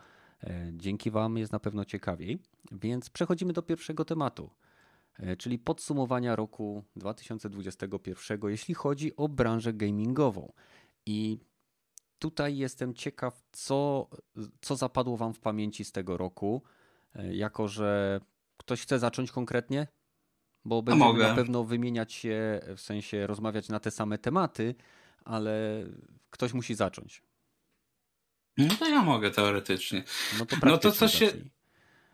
Dzięki 0.73 1.11
Wam 1.11 1.39
jest 1.39 1.53
na 1.53 1.61
pewno 1.61 1.85
ciekawiej. 1.85 2.39
Więc 2.73 3.11
przechodzimy 3.11 3.53
do 3.53 3.63
pierwszego 3.63 4.05
tematu. 4.05 4.51
E, 5.19 5.37
czyli 5.37 5.59
podsumowania 5.59 6.37
roku 6.37 6.85
2021, 6.97 8.41
jeśli 8.51 8.75
chodzi 8.75 9.17
o 9.17 9.29
branżę 9.29 9.73
gamingową. 9.73 10.53
I 11.07 11.39
tutaj 12.19 12.57
jestem 12.57 12.95
ciekaw, 12.95 13.43
co, 13.53 14.09
co 14.61 14.77
zapadło 14.77 15.17
Wam 15.17 15.35
w 15.35 15.41
pamięci 15.41 15.85
z 15.85 15.93
tego 15.93 16.17
roku, 16.17 16.63
e, 17.15 17.35
jako 17.35 17.69
że 17.69 18.21
ktoś 18.57 18.83
chce 18.83 18.99
zacząć 18.99 19.33
konkretnie, 19.33 19.87
bo 20.67 20.83
będziemy 20.83 21.19
na 21.19 21.35
pewno 21.35 21.65
wymieniać 21.65 22.13
się, 22.13 22.61
w 22.77 22.81
sensie 22.81 23.27
rozmawiać 23.27 23.69
na 23.69 23.81
te 23.81 23.91
same 23.91 24.19
tematy, 24.19 24.75
ale 25.25 25.85
ktoś 26.31 26.53
musi 26.53 26.75
zacząć. 26.75 27.23
No 28.57 28.75
to 28.75 28.89
ja 28.89 29.03
mogę 29.03 29.31
teoretycznie. 29.31 30.05
No 30.39 30.47
to, 30.47 30.57
no 30.63 30.79
to 30.79 30.93
co 30.93 31.09
się. 31.09 31.33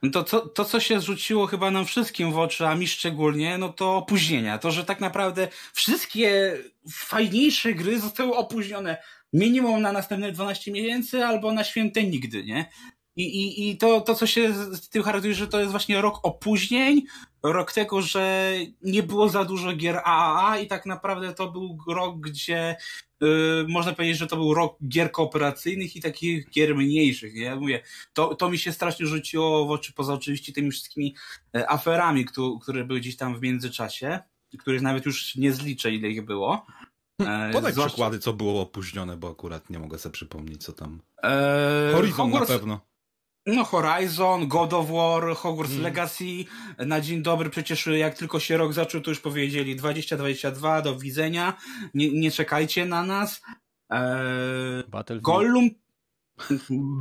No 0.03 0.11
to, 0.11 0.25
to, 0.25 0.41
to, 0.41 0.65
co 0.65 0.81
się 0.81 1.01
rzuciło 1.01 1.47
chyba 1.47 1.71
nam 1.71 1.85
wszystkim 1.85 2.33
w 2.33 2.39
oczy, 2.39 2.67
a 2.67 2.75
mi 2.75 2.89
szczególnie, 2.89 3.59
no 3.59 3.69
to 3.69 3.97
opóźnienia. 3.97 4.59
To, 4.59 4.71
że 4.71 4.85
tak 4.85 5.01
naprawdę 5.01 5.49
wszystkie 5.73 6.59
fajniejsze 6.91 7.75
gry 7.75 8.01
zostały 8.01 8.37
opóźnione 8.37 9.03
minimum 9.33 9.83
na 9.83 9.93
następne 9.93 10.33
12 10.33 10.73
miesięcy 10.73 11.25
albo 11.25 11.53
na 11.53 11.65
święte 11.65 12.05
nigdy, 12.05 12.45
nie? 12.45 12.71
I, 13.17 13.23
i, 13.23 13.71
i 13.71 13.77
to, 13.79 14.01
to, 14.01 14.15
co 14.15 14.27
się 14.27 14.55
z 14.55 14.89
tym 14.89 15.03
charakteryzuje, 15.03 15.45
że 15.45 15.51
to 15.51 15.59
jest 15.59 15.71
właśnie 15.71 16.01
rok 16.01 16.21
opóźnień, 16.23 17.03
rok 17.43 17.73
tego, 17.73 18.03
że 18.03 18.53
nie 18.83 19.03
było 19.03 19.29
za 19.29 19.45
dużo 19.45 19.73
gier 19.73 20.01
AAA 20.05 20.59
i 20.59 20.67
tak 20.67 20.87
naprawdę 20.87 21.35
to 21.35 21.51
był 21.51 21.79
rok, 21.89 22.21
gdzie 22.21 22.77
yy, 23.21 23.67
można 23.69 23.93
powiedzieć, 23.93 24.19
że 24.19 24.27
to 24.27 24.37
był 24.37 24.55
rok 24.55 24.79
gier 24.89 25.13
kooperacyjnych 25.13 25.97
i 25.97 26.01
takich 26.01 26.51
gier 26.51 26.77
mniejszych. 26.77 27.35
Nie? 27.35 27.57
Mówię, 27.57 27.83
to, 28.13 28.35
to 28.35 28.51
mi 28.51 28.59
się 28.59 28.73
strasznie 28.73 29.07
rzuciło 29.07 29.67
w 29.67 29.71
oczy, 29.71 29.93
poza 29.93 30.15
oczywiście 30.15 30.53
tymi 30.53 30.71
wszystkimi 30.71 31.15
e, 31.57 31.71
aferami, 31.71 32.25
które, 32.25 32.59
które 32.63 32.85
były 32.85 33.01
gdzieś 33.01 33.17
tam 33.17 33.39
w 33.39 33.43
międzyczasie, 33.43 34.19
których 34.59 34.83
nawet 34.83 35.07
już 35.07 35.37
nie 35.37 35.53
zliczę, 35.53 35.91
ile 35.91 36.09
ich 36.09 36.25
było. 36.25 36.67
E, 37.21 37.51
Podaj 37.53 37.73
Zwłaszcza... 37.73 37.89
przykłady, 37.89 38.19
co 38.19 38.33
było 38.33 38.63
opóźnione, 38.63 39.17
bo 39.17 39.31
akurat 39.31 39.71
nie 39.71 39.79
mogę 39.79 39.99
sobie 39.99 40.13
przypomnieć, 40.13 40.65
co 40.65 40.73
tam. 40.73 41.01
Eee, 41.23 41.95
Horizon 41.95 42.17
Hogwarts... 42.17 42.49
na 42.49 42.59
pewno. 42.59 42.92
No 43.47 43.65
Horizon, 43.65 44.49
God 44.49 44.73
of 44.73 44.91
War, 44.91 45.37
Hogwarts 45.37 45.73
hmm. 45.73 45.85
Legacy, 45.85 46.45
na 46.79 47.01
dzień 47.01 47.23
dobry 47.23 47.51
przecież 47.51 47.87
jak 47.87 48.15
tylko 48.19 48.41
się 48.41 48.57
rok 48.57 48.73
zaczął, 48.73 49.01
to 49.01 49.11
już 49.11 49.21
powiedzieli 49.21 49.77
2022, 49.77 50.83
do 50.83 50.99
widzenia, 50.99 51.57
nie, 51.95 52.11
nie 52.11 52.31
czekajcie 52.31 52.87
na 52.87 53.03
nas. 53.03 53.43
Eee, 53.91 55.21
Gollum, 55.21 55.71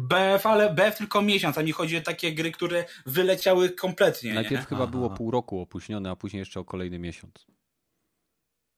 BF, 0.10 0.46
ale 0.46 0.74
BF 0.74 0.98
tylko 0.98 1.22
miesiąc, 1.22 1.58
a 1.58 1.64
mi 1.64 1.72
chodzi 1.72 1.98
o 1.98 2.02
takie 2.02 2.34
gry, 2.34 2.52
które 2.52 2.86
wyleciały 3.06 3.70
kompletnie. 3.70 4.34
Najpierw 4.34 4.62
nie? 4.62 4.68
chyba 4.68 4.84
Aha. 4.84 4.92
było 4.92 5.10
pół 5.10 5.32
roku 5.32 5.62
opóźnione, 5.62 6.12
a 6.12 6.16
później 6.16 6.40
jeszcze 6.40 6.60
o 6.60 6.66
kolejny 6.66 7.00
miesiąc. 7.00 7.48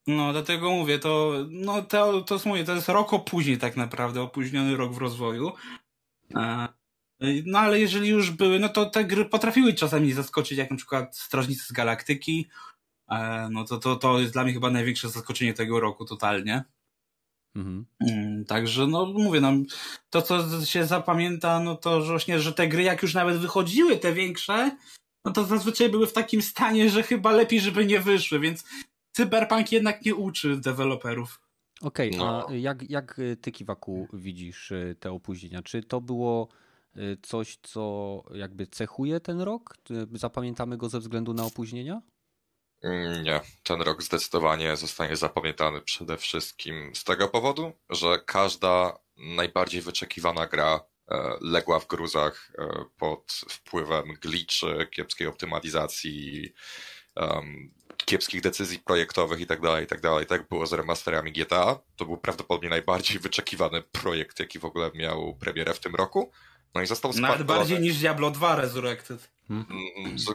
No, 0.07 0.31
dlatego 0.31 0.71
mówię, 0.71 0.99
to, 0.99 1.33
no, 1.49 1.81
to, 1.81 2.21
to, 2.21 2.39
to, 2.39 2.49
mówię, 2.49 2.63
to 2.63 2.75
jest 2.75 2.89
rok 2.89 3.13
opóźnień 3.13 3.57
tak 3.57 3.77
naprawdę, 3.77 4.21
opóźniony 4.21 4.77
rok 4.77 4.93
w 4.93 4.97
rozwoju. 4.97 5.51
Eee, 6.35 6.67
no 7.45 7.59
ale 7.59 7.79
jeżeli 7.79 8.09
już 8.09 8.31
były, 8.31 8.59
no 8.59 8.69
to 8.69 8.85
te 8.85 9.05
gry 9.05 9.25
potrafiły 9.25 9.73
czasami 9.73 10.13
zaskoczyć, 10.13 10.57
jak 10.57 10.71
na 10.71 10.77
przykład 10.77 11.17
Strażnicy 11.17 11.65
z 11.65 11.71
Galaktyki. 11.71 12.47
E, 13.09 13.49
no 13.51 13.63
to, 13.63 13.77
to, 13.77 13.95
to 13.95 14.19
jest 14.19 14.33
dla 14.33 14.43
mnie 14.43 14.53
chyba 14.53 14.69
największe 14.69 15.09
zaskoczenie 15.09 15.53
tego 15.53 15.79
roku 15.79 16.05
totalnie. 16.05 16.63
Mhm. 17.55 17.85
Mm, 17.99 18.45
także 18.45 18.87
no 18.87 19.05
mówię, 19.05 19.41
no, 19.41 19.53
to 20.09 20.21
co 20.21 20.65
się 20.65 20.85
zapamięta, 20.85 21.59
no 21.59 21.75
to 21.75 22.01
że 22.01 22.11
właśnie, 22.11 22.39
że 22.39 22.53
te 22.53 22.67
gry 22.67 22.83
jak 22.83 23.01
już 23.01 23.13
nawet 23.13 23.37
wychodziły, 23.37 23.97
te 23.97 24.13
większe, 24.13 24.77
no 25.25 25.31
to 25.31 25.43
zazwyczaj 25.43 25.89
były 25.89 26.07
w 26.07 26.13
takim 26.13 26.41
stanie, 26.41 26.89
że 26.89 27.03
chyba 27.03 27.31
lepiej, 27.31 27.61
żeby 27.61 27.85
nie 27.85 27.99
wyszły, 27.99 28.39
więc 28.39 28.63
Cyberpunk 29.11 29.71
jednak 29.71 30.05
nie 30.05 30.15
uczy 30.15 30.57
deweloperów. 30.57 31.41
Okej, 31.81 32.09
okay, 32.09 32.19
no. 32.19 32.47
a 32.49 32.53
jak, 32.53 32.89
jak 32.89 33.21
ty, 33.41 33.51
Kiwaku, 33.51 34.07
widzisz 34.13 34.73
te 34.99 35.11
opóźnienia? 35.11 35.61
Czy 35.61 35.83
to 35.83 36.01
było 36.01 36.47
coś, 37.21 37.57
co 37.61 38.23
jakby 38.33 38.67
cechuje 38.67 39.19
ten 39.19 39.41
rok? 39.41 39.77
Zapamiętamy 40.13 40.77
go 40.77 40.89
ze 40.89 40.99
względu 40.99 41.33
na 41.33 41.45
opóźnienia? 41.45 42.01
Mm, 42.81 43.23
nie, 43.23 43.41
ten 43.63 43.81
rok 43.81 44.03
zdecydowanie 44.03 44.75
zostanie 44.75 45.15
zapamiętany 45.15 45.81
przede 45.81 46.17
wszystkim 46.17 46.95
z 46.95 47.03
tego 47.03 47.27
powodu, 47.27 47.73
że 47.89 48.19
każda 48.25 48.99
najbardziej 49.17 49.81
wyczekiwana 49.81 50.47
gra 50.47 50.79
e, 51.11 51.37
legła 51.41 51.79
w 51.79 51.87
gruzach 51.87 52.51
e, 52.57 52.85
pod 52.97 53.31
wpływem 53.49 54.13
glitchy, 54.21 54.87
kiepskiej 54.91 55.27
optymalizacji, 55.27 56.53
kiepskich 58.05 58.41
decyzji 58.41 58.79
projektowych 58.79 59.39
i 59.39 59.47
tak 59.47 59.61
dalej, 59.61 59.83
i 59.83 59.87
tak. 59.87 60.01
Tak 60.29 60.47
było 60.47 60.67
z 60.67 60.73
remasterami 60.73 61.31
GTA. 61.31 61.79
To 61.95 62.05
był 62.05 62.17
prawdopodobnie 62.17 62.69
najbardziej 62.69 63.19
wyczekiwany 63.19 63.81
projekt, 63.81 64.39
jaki 64.39 64.59
w 64.59 64.65
ogóle 64.65 64.91
miał 64.95 65.35
premierę 65.35 65.73
w 65.73 65.79
tym 65.79 65.95
roku. 65.95 66.31
No 66.75 66.81
i 66.81 66.87
został 66.87 67.13
spartolony. 67.13 67.39
Nawet 67.39 67.47
bardziej 67.47 67.79
niż 67.79 67.97
Diablo 67.97 68.31
2 68.31 68.55
Resurrected. 68.55 69.31
Hmm. 69.47 69.65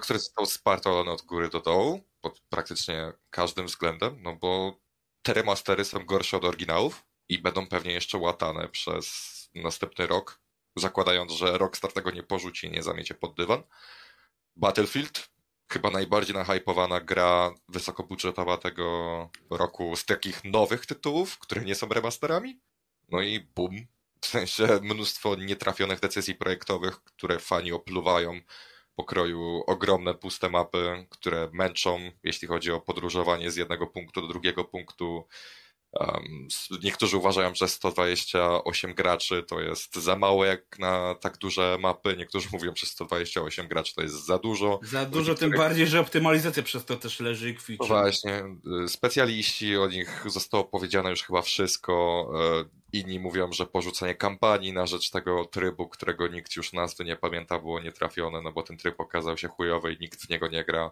Który 0.02 0.18
został 0.18 0.46
spartolony 0.46 1.10
od 1.10 1.22
góry 1.22 1.48
do 1.48 1.60
dołu, 1.60 2.02
pod 2.20 2.40
praktycznie 2.40 3.12
każdym 3.30 3.66
względem, 3.66 4.22
no 4.22 4.36
bo 4.36 4.78
te 5.22 5.34
remastery 5.34 5.84
są 5.84 6.04
gorsze 6.04 6.36
od 6.36 6.44
oryginałów 6.44 7.04
i 7.28 7.38
będą 7.38 7.66
pewnie 7.66 7.92
jeszcze 7.92 8.18
łatane 8.18 8.68
przez 8.68 9.28
następny 9.54 10.06
rok, 10.06 10.40
zakładając, 10.76 11.32
że 11.32 11.58
Rockstar 11.58 11.92
tego 11.92 12.10
nie 12.10 12.22
porzuci 12.22 12.66
i 12.66 12.70
nie 12.70 12.82
zamiecie 12.82 13.14
pod 13.14 13.34
dywan. 13.34 13.62
Battlefield, 14.56 15.30
chyba 15.72 15.90
najbardziej 15.90 16.36
nahypowana 16.36 17.00
gra 17.00 17.54
wysokobudżetowa 17.68 18.56
tego 18.56 19.30
roku 19.50 19.96
z 19.96 20.04
takich 20.04 20.44
nowych 20.44 20.86
tytułów, 20.86 21.38
które 21.38 21.64
nie 21.64 21.74
są 21.74 21.88
remasterami. 21.88 22.60
No 23.08 23.22
i 23.22 23.40
boom, 23.40 23.86
w 24.20 24.26
sensie 24.26 24.66
mnóstwo 24.82 25.34
nietrafionych 25.34 26.00
decyzji 26.00 26.34
projektowych, 26.34 27.04
które 27.04 27.38
fani 27.38 27.72
opluwają 27.72 28.40
pokroju 28.98 29.64
ogromne 29.66 30.14
puste 30.14 30.50
mapy, 30.50 31.06
które 31.10 31.50
męczą, 31.52 32.10
jeśli 32.22 32.48
chodzi 32.48 32.72
o 32.72 32.80
podróżowanie 32.80 33.50
z 33.50 33.56
jednego 33.56 33.86
punktu 33.86 34.20
do 34.20 34.28
drugiego 34.28 34.64
punktu. 34.64 35.26
Um, 36.00 36.48
niektórzy 36.82 37.16
uważają, 37.16 37.54
że 37.54 37.68
128 37.68 38.94
graczy 38.94 39.42
to 39.42 39.60
jest 39.60 39.96
za 39.96 40.16
mało 40.16 40.44
jak 40.44 40.78
na 40.78 41.14
tak 41.14 41.38
duże 41.38 41.76
mapy, 41.80 42.16
niektórzy 42.18 42.48
mówią, 42.52 42.72
że 42.76 42.86
128 42.86 43.68
graczy 43.68 43.94
to 43.94 44.02
jest 44.02 44.26
za 44.26 44.38
dużo. 44.38 44.80
Za 44.82 45.06
dużo, 45.06 45.34
tym 45.34 45.50
bardziej, 45.50 45.86
że 45.86 46.00
optymalizacja 46.00 46.62
przez 46.62 46.84
to 46.84 46.96
też 46.96 47.20
leży 47.20 47.50
i 47.50 47.54
kwiczy. 47.54 47.78
No 47.80 47.86
właśnie, 47.86 48.44
y, 48.84 48.88
specjaliści, 48.88 49.76
o 49.76 49.88
nich 49.88 50.24
zostało 50.26 50.64
powiedziane 50.64 51.10
już 51.10 51.22
chyba 51.22 51.42
wszystko. 51.42 52.26
Y, 52.64 52.78
inni 52.92 53.20
mówią, 53.20 53.52
że 53.52 53.66
porzucenie 53.66 54.14
kampanii 54.14 54.72
na 54.72 54.86
rzecz 54.86 55.10
tego 55.10 55.44
trybu, 55.44 55.88
którego 55.88 56.28
nikt 56.28 56.56
już 56.56 56.72
nazwy 56.72 57.04
nie 57.04 57.16
pamięta, 57.16 57.58
było 57.58 57.80
nietrafione, 57.80 58.42
no 58.42 58.52
bo 58.52 58.62
ten 58.62 58.76
tryb 58.76 59.00
okazał 59.00 59.36
się 59.36 59.48
chujowy 59.48 59.92
i 59.92 59.98
nikt 60.00 60.26
w 60.26 60.28
niego 60.28 60.48
nie 60.48 60.64
gra. 60.64 60.90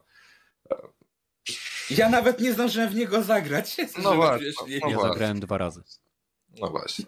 Ja 1.90 2.09
nawet 2.09 2.40
nie 2.40 2.53
zdążyłem 2.53 2.88
w 2.90 2.94
niego 2.94 3.22
zagrać. 3.22 3.77
No 4.03 4.14
właśnie, 4.14 4.46
no 4.68 4.88
Ja 4.88 4.94
właśnie. 4.96 5.09
zagrałem 5.12 5.40
dwa 5.40 5.59
razy. 5.59 5.83
No 6.61 6.68
właśnie. 6.70 7.05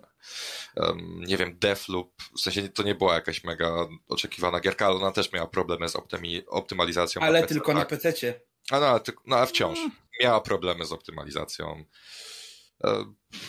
Um, 0.77 1.21
nie 1.27 1.37
wiem, 1.37 1.59
Deathloop, 1.59 2.23
w 2.37 2.41
sensie 2.41 2.69
to 2.69 2.83
nie 2.83 2.95
była 2.95 3.15
jakaś 3.15 3.45
mega 3.45 3.89
oczekiwana 4.09 4.61
gierka, 4.61 4.87
ale 4.87 4.97
ona 4.97 5.13
też 5.13 5.33
miała 5.33 5.47
problemy 5.47 5.89
z 5.89 5.97
optymi, 5.97 6.47
optymalizacją. 6.47 7.23
Ale 7.23 7.41
na 7.41 7.47
PC, 7.47 7.55
tylko 7.55 7.75
na 7.75 7.81
tak. 7.85 7.89
PC-cie. 7.89 8.41
A 8.71 8.81
no, 8.81 8.87
ale 8.87 9.01
ty- 9.01 9.13
no, 9.27 9.37
ale 9.37 9.47
wciąż 9.47 9.79
miała 10.23 10.41
problemy 10.41 10.85
z 10.85 10.93
optymalizacją. 10.93 11.85
E, 12.85 13.05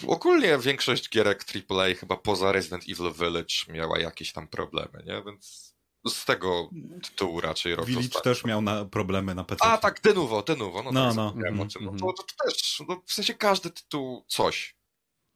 ogólnie 0.07 0.57
większość 0.57 1.09
gierek 1.09 1.45
AAA 1.69 1.95
chyba 1.99 2.17
poza 2.17 2.51
Resident 2.51 2.83
Evil 2.83 3.13
Village 3.13 3.53
miała 3.67 3.99
jakieś 3.99 4.33
tam 4.33 4.47
problemy, 4.47 5.03
nie? 5.05 5.23
Więc 5.25 5.68
z 6.07 6.25
tego 6.25 6.69
tytułu 7.03 7.41
raczej 7.41 7.75
rok 7.75 7.85
Village 7.85 8.03
został. 8.03 8.21
też 8.21 8.45
miał 8.45 8.61
na 8.61 8.85
problemy 8.85 9.35
na 9.35 9.43
PC. 9.43 9.65
A 9.65 9.77
tak, 9.77 10.01
Denuvo, 10.01 10.41
Denuvo, 10.41 10.83
no, 10.83 10.91
No, 10.91 11.07
tak 11.07 11.15
no. 11.15 11.33
Mhm, 11.37 11.69
tym. 11.69 11.85
No, 11.85 11.91
mhm. 11.91 11.99
to, 11.99 12.23
to 12.23 12.45
też, 12.45 12.83
no, 12.87 13.01
w 13.05 13.13
sensie 13.13 13.33
każdy 13.33 13.69
tytuł 13.69 14.25
coś. 14.27 14.75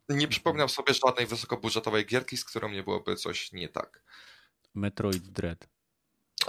Nie 0.09 0.27
przypominam 0.27 0.69
sobie 0.69 0.93
żadnej 0.93 1.27
wysokobudżetowej 1.27 2.05
gierki, 2.05 2.37
z 2.37 2.45
którą 2.45 2.69
nie 2.69 2.83
byłoby 2.83 3.15
coś 3.15 3.51
nie 3.51 3.69
tak. 3.69 4.03
Metroid 4.73 5.27
Dread. 5.27 5.67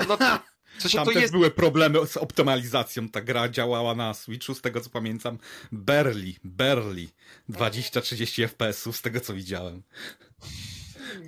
No, 0.08 0.16
w 0.78 0.82
sensie 0.82 0.98
Tam 0.98 1.06
to 1.06 1.12
też 1.12 1.22
jest 1.22 1.32
były 1.32 1.50
problemy 1.50 2.06
z 2.06 2.16
optymalizacją. 2.16 3.08
Ta 3.08 3.20
gra 3.20 3.48
działała 3.48 3.94
na 3.94 4.14
Switchu, 4.14 4.54
z 4.54 4.60
tego 4.60 4.80
co 4.80 4.90
pamiętam. 4.90 5.38
Barely, 5.72 6.32
barely. 6.44 7.08
20-30 7.48 8.48
FPS-ów, 8.48 8.96
z 8.96 9.02
tego 9.02 9.20
co 9.20 9.34
widziałem. 9.34 9.82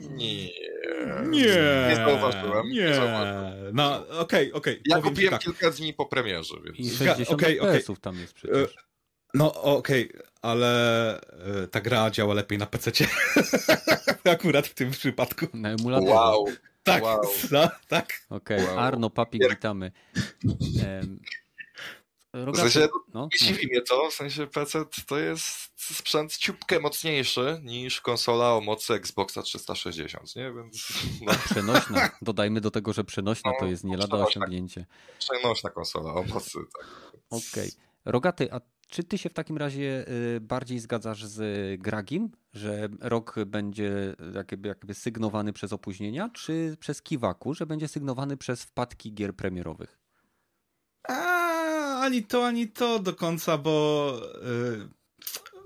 Nie. 0.01 0.49
Nie, 1.29 1.41
Nie 1.89 1.97
zauważyłem. 1.97 2.71
Nie. 2.71 2.95
zauważyłem. 2.95 3.55
No, 3.73 4.09
okej, 4.19 4.53
okej. 4.53 4.83
Ja 4.87 4.97
powiem 4.97 5.03
ci 5.05 5.11
kupiłem 5.11 5.31
tak. 5.33 5.41
kilka 5.43 5.71
dni 5.71 5.95
po 5.95 6.07
premierze, 6.07 6.55
I 6.75 6.83
więc. 6.83 6.95
Zga- 6.95 7.07
60 7.07 7.31
okej, 7.31 7.61
okej. 7.61 7.73
FPS-ów 7.75 8.01
tam 8.01 8.17
jest 8.19 8.33
przecież. 8.33 8.77
No 9.35 9.55
okej, 9.63 10.11
ale 10.43 11.21
e, 11.63 11.67
ta 11.71 11.81
gra 11.81 12.11
działa 12.11 12.35
lepiej 12.35 12.59
na 12.59 12.67
PC. 12.67 12.91
Akurat 14.25 14.67
w 14.67 14.75
tym 14.75 14.91
przypadku. 14.91 15.47
Na 15.55 15.69
emulatorze. 15.69 16.13
Wow. 16.13 16.45
Tak, 16.83 17.03
Wow. 17.03 17.21
no, 17.51 17.71
tak. 17.89 18.13
Okej, 18.31 18.65
Wow. 18.65 18.79
Arno, 18.79 19.11
Papik, 19.11 19.51
witamy. 19.51 19.93
Em, 22.37 22.43
W 22.43 22.47
Rogaty, 22.47 22.71
sensie, 22.71 22.89
no, 23.15 23.29
nie 23.33 23.39
dziwi 23.39 23.67
mnie 23.67 23.83
to, 23.83 24.11
w 24.11 24.15
sensie 24.15 24.47
PC 24.47 24.85
to 25.07 25.19
jest 25.19 25.47
sprzęt 25.77 26.37
ciupkę 26.37 26.81
mocniejszy 26.81 27.61
niż 27.65 28.01
konsola 28.01 28.55
o 28.55 28.61
mocy 28.61 28.95
Xboxa 28.95 29.43
360, 29.43 30.37
nie? 30.37 30.53
Więc 30.53 30.89
no, 31.23 31.33
przenośna. 31.45 32.11
Dodajmy 32.23 32.61
do 32.61 32.71
tego, 32.71 32.93
że 32.93 33.05
przenośna 33.05 33.51
to 33.59 33.65
No, 33.65 33.71
jest 33.71 33.85
nie 33.85 33.97
lada 33.97 34.17
osiągnięcie. 34.17 34.87
przenośna 35.19 35.71
konsola 35.71 36.15
o 36.15 36.23
mocy, 36.23 36.59
tak. 36.79 36.87
Okej. 37.31 37.71
Rogaty, 38.05 38.53
a 38.53 38.61
czy 38.89 39.05
ty 39.05 39.19
się 39.19 39.29
w 39.29 39.33
takim 39.35 39.57
razie 39.57 40.05
y, 40.37 40.41
bardziej 40.41 40.79
zgadzasz 40.79 41.25
z 41.25 41.41
Gragim, 41.81 42.31
że 42.53 42.89
rok 43.01 43.35
będzie 43.47 44.17
jakby, 44.35 44.69
jakby 44.69 44.95
sygnowany 44.95 45.53
przez 45.53 45.73
opóźnienia, 45.73 46.29
czy 46.35 46.77
przez 46.81 47.03
Kiwaku, 47.03 47.55
że 47.55 47.67
będzie 47.67 47.89
sygnowany 47.89 48.37
przez 48.37 48.63
wpadki 48.63 49.15
gier 49.15 49.35
premierowych? 49.37 49.99
Ani 52.07 52.23
to, 52.23 52.47
ani 52.47 52.69
to 52.69 52.99
do 52.99 53.13
końca, 53.15 53.59
bo 53.59 54.13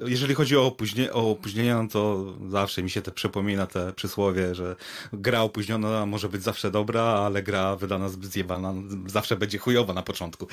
y, 0.02 0.08
jeżeli 0.10 0.34
chodzi 0.34 0.56
o, 0.56 0.66
opóźnie, 0.66 1.12
o 1.12 1.30
opóźnienia, 1.30 1.82
no 1.82 1.88
to 1.88 2.34
zawsze 2.48 2.82
mi 2.82 2.90
się 2.90 3.02
te 3.02 3.10
przypomina 3.10 3.66
te 3.66 3.92
przysłowie, 3.92 4.54
że 4.54 4.76
gra 5.12 5.40
opóźniona 5.42 6.06
może 6.06 6.28
być 6.28 6.42
zawsze 6.42 6.70
dobra, 6.70 7.02
ale 7.02 7.42
gra 7.42 7.76
wydana 7.76 8.08
zbyt 8.08 8.30
zjebana 8.32 8.74
zawsze 9.06 9.36
będzie 9.36 9.58
chujowa 9.58 9.94
na 9.94 10.02
początku. 10.02 10.48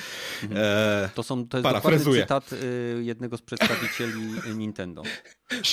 E, 0.54 1.10
To, 1.14 1.22
są, 1.22 1.48
to 1.48 1.56
jest 1.56 1.64
Parafrazuję. 1.64 2.22
cytat 2.22 2.52
y, 2.52 3.00
jednego 3.04 3.36
z 3.36 3.42
przedstawicieli 3.42 4.20
Nintendo. 4.54 5.02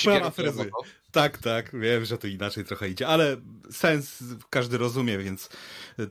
Parafrazuję. 0.05 0.69
Tak, 1.11 1.37
tak, 1.37 1.79
wiem, 1.79 2.05
że 2.05 2.17
to 2.17 2.27
inaczej 2.27 2.65
trochę 2.65 2.89
idzie, 2.89 3.07
ale 3.07 3.37
sens 3.71 4.23
każdy 4.49 4.77
rozumie, 4.77 5.17
więc 5.17 5.49
y, 5.99 6.09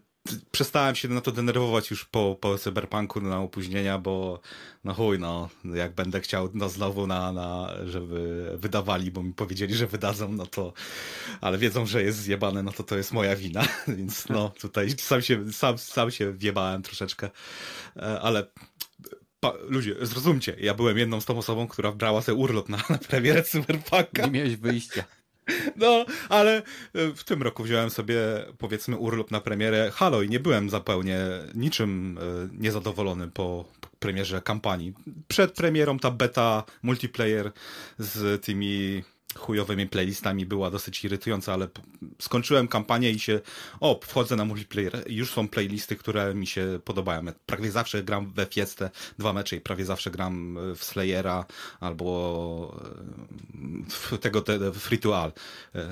przestałem 0.50 0.94
się 0.94 1.08
na 1.08 1.20
to 1.20 1.32
denerwować 1.32 1.90
już 1.90 2.04
po, 2.04 2.37
po 2.40 2.58
cyberpunku 2.58 3.20
na 3.20 3.40
opóźnienia, 3.40 3.98
bo 3.98 4.40
no 4.84 4.94
chuj, 4.94 5.18
no, 5.18 5.48
jak 5.74 5.94
będę 5.94 6.20
chciał 6.20 6.50
no 6.54 6.68
znowu 6.68 7.06
na, 7.06 7.32
na, 7.32 7.74
żeby 7.87 8.50
wydawali, 8.54 9.10
bo 9.10 9.22
mi 9.22 9.32
powiedzieli, 9.32 9.74
że 9.74 9.87
wydadzą, 9.87 10.32
no 10.32 10.46
to, 10.46 10.72
ale 11.40 11.58
wiedzą, 11.58 11.87
że 11.87 12.02
jest 12.02 12.18
zjebane, 12.18 12.62
no 12.62 12.72
to 12.72 12.82
to 12.82 12.96
jest 12.96 13.12
moja 13.12 13.37
wina, 13.37 13.62
więc 13.96 14.28
no 14.28 14.52
tutaj 14.60 14.90
sam 14.98 15.22
się, 15.22 15.52
sam, 15.52 15.78
sam 15.78 16.10
się 16.10 16.32
wjebałem 16.32 16.82
troszeczkę, 16.82 17.30
E, 17.96 18.20
ale 18.20 18.46
ludzie, 19.68 19.94
zrozumcie, 20.02 20.56
ja 20.60 20.74
byłem 20.74 20.98
jedną 20.98 21.20
z 21.20 21.24
tą 21.24 21.38
osobą, 21.38 21.68
która 21.68 21.92
brała 21.92 22.22
sobie 22.22 22.38
urlop 22.38 22.68
na, 22.68 22.78
na 22.90 22.98
premierę 22.98 23.42
cyberpunka. 23.42 24.26
Nie 24.26 24.30
miałeś 24.30 24.56
wyjścia. 24.56 25.04
No, 25.76 26.04
ale 26.28 26.57
e, 26.57 26.62
w 27.16 27.24
tym 27.24 27.42
roku 27.42 27.62
wziąłem 27.62 27.90
sobie, 27.90 28.16
powiedzmy, 28.59 28.96
urlop 28.96 29.30
na 29.30 29.40
premierę 29.40 29.90
Halo 29.94 30.22
i 30.22 30.28
nie 30.28 30.40
byłem 30.40 30.70
zupełnie 30.70 31.18
niczym 31.54 32.18
e, 32.18 32.48
niezadowolony 32.59 33.28
po 33.28 33.64
po 33.80 33.88
premierze 33.98 34.42
kampanii. 34.42 34.92
Przed 35.28 35.52
premierą 35.52 35.98
ta 35.98 36.11
beta 36.11 36.64
multiplayer 36.83 37.52
z 37.98 38.44
tymi 38.44 39.02
chujowymi 39.37 39.87
playlistami 39.87 40.47
była 40.47 40.70
dosyć 40.70 41.05
irytująca, 41.05 41.53
ale 41.53 41.68
skończyłem 42.18 42.68
kampanię 42.68 43.11
i 43.11 43.18
się, 43.18 43.40
o, 43.81 44.01
wchodzę 44.05 44.37
na 44.37 44.44
multiplayer 44.44 45.05
już 45.07 45.33
są 45.33 45.49
playlisty, 45.49 45.97
które 45.97 46.35
mi 46.35 46.47
się 46.47 46.81
podobają. 46.85 47.25
Ja 47.25 47.33
Prawie 47.47 47.70
zawsze 47.70 48.03
gram 48.03 48.33
we 48.33 48.47
Fiestę 48.47 48.90
dwa 49.18 49.33
mecze 49.33 49.57
i 49.57 49.61
prawie 49.61 49.85
zawsze 49.85 50.11
gram 50.11 50.59
e, 50.59 50.75
w 50.75 50.85
Slayera 50.85 51.47
albo 51.81 52.83
e, 52.85 53.90
w 53.90 54.18
tego 54.18 54.42
te, 54.42 54.73
free. 54.73 55.01
E, 55.05 55.88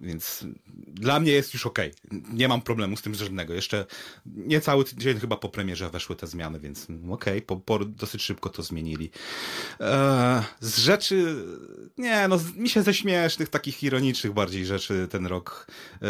Więc 0.00 0.44
dla 0.86 1.20
mnie 1.20 1.32
jest 1.32 1.54
już 1.54 1.66
ok. 1.66 1.78
Nie 2.32 2.48
mam 2.48 2.62
problemu 2.62 2.96
z 2.96 3.02
tym 3.02 3.14
żadnego. 3.14 3.54
Jeszcze 3.54 3.86
nie 4.26 4.60
cały 4.60 4.84
tydzień 4.84 5.20
chyba 5.20 5.36
po 5.36 5.48
premierze 5.48 5.90
weszły 5.90 6.16
te 6.16 6.26
zmiany, 6.26 6.60
więc 6.60 6.86
po, 7.46 7.56
po, 7.56 7.78
dosyć 7.84 8.22
szybko 8.22 8.50
to 8.50 8.62
zmienili. 8.62 9.10
Z 10.60 10.78
rzeczy, 10.78 11.44
nie, 11.98 12.28
no 12.28 12.38
mi 12.56 12.68
się 12.68 12.79
ze 12.82 12.94
śmiesznych, 12.94 13.48
takich 13.48 13.82
ironicznych 13.82 14.32
bardziej 14.32 14.66
rzeczy 14.66 15.08
ten 15.10 15.26
rok 15.26 15.66
e, 16.02 16.06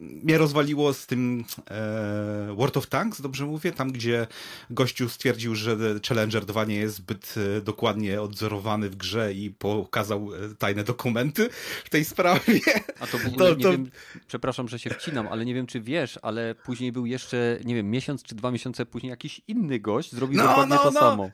mnie 0.00 0.38
rozwaliło 0.38 0.94
z 0.94 1.06
tym 1.06 1.44
e, 1.70 2.54
World 2.56 2.76
of 2.76 2.86
Tanks, 2.86 3.20
dobrze 3.20 3.46
mówię, 3.46 3.72
tam 3.72 3.92
gdzie 3.92 4.26
gościu 4.70 5.08
stwierdził, 5.08 5.54
że 5.54 5.76
Challenger 6.08 6.44
2 6.44 6.64
nie 6.64 6.76
jest 6.76 6.94
zbyt 6.96 7.34
e, 7.56 7.60
dokładnie 7.60 8.22
odzorowany 8.22 8.90
w 8.90 8.96
grze 8.96 9.32
i 9.32 9.50
pokazał 9.50 10.30
e, 10.34 10.54
tajne 10.54 10.84
dokumenty 10.84 11.48
w 11.84 11.90
tej 11.90 12.04
sprawie. 12.04 12.60
A 13.00 13.06
to 13.06 13.18
w 13.18 13.26
ogóle 13.26 13.50
To- 13.50 13.54
nie 13.56 13.62
to- 13.62 13.72
wiem, 13.72 13.90
przepraszam, 14.26 14.68
że 14.68 14.78
się 14.78 14.90
wcinam, 14.90 15.28
ale 15.28 15.44
nie 15.44 15.54
wiem, 15.54 15.66
czy 15.66 15.80
wiesz, 15.80 16.18
ale 16.22 16.54
później 16.54 16.92
był 16.92 17.06
jeszcze, 17.06 17.58
nie 17.64 17.74
wiem, 17.74 17.90
miesiąc 17.90 18.22
czy 18.22 18.34
dwa 18.34 18.50
miesiące 18.50 18.86
później 18.86 19.10
jakiś 19.10 19.40
inny 19.48 19.80
gość 19.80 20.12
zrobił 20.12 20.38
No, 20.38 20.44
dokładnie 20.48 20.74
no, 20.76 20.82
to 20.82 20.90
no. 20.90 21.00
samo. 21.00 21.30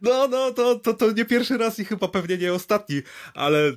No, 0.00 0.28
no, 0.28 0.50
to, 0.50 0.78
to, 0.78 0.94
to 0.94 1.12
nie 1.12 1.24
pierwszy 1.24 1.58
raz 1.58 1.78
i 1.78 1.84
chyba 1.84 2.08
pewnie 2.08 2.38
nie 2.38 2.52
ostatni, 2.52 3.02
ale 3.34 3.72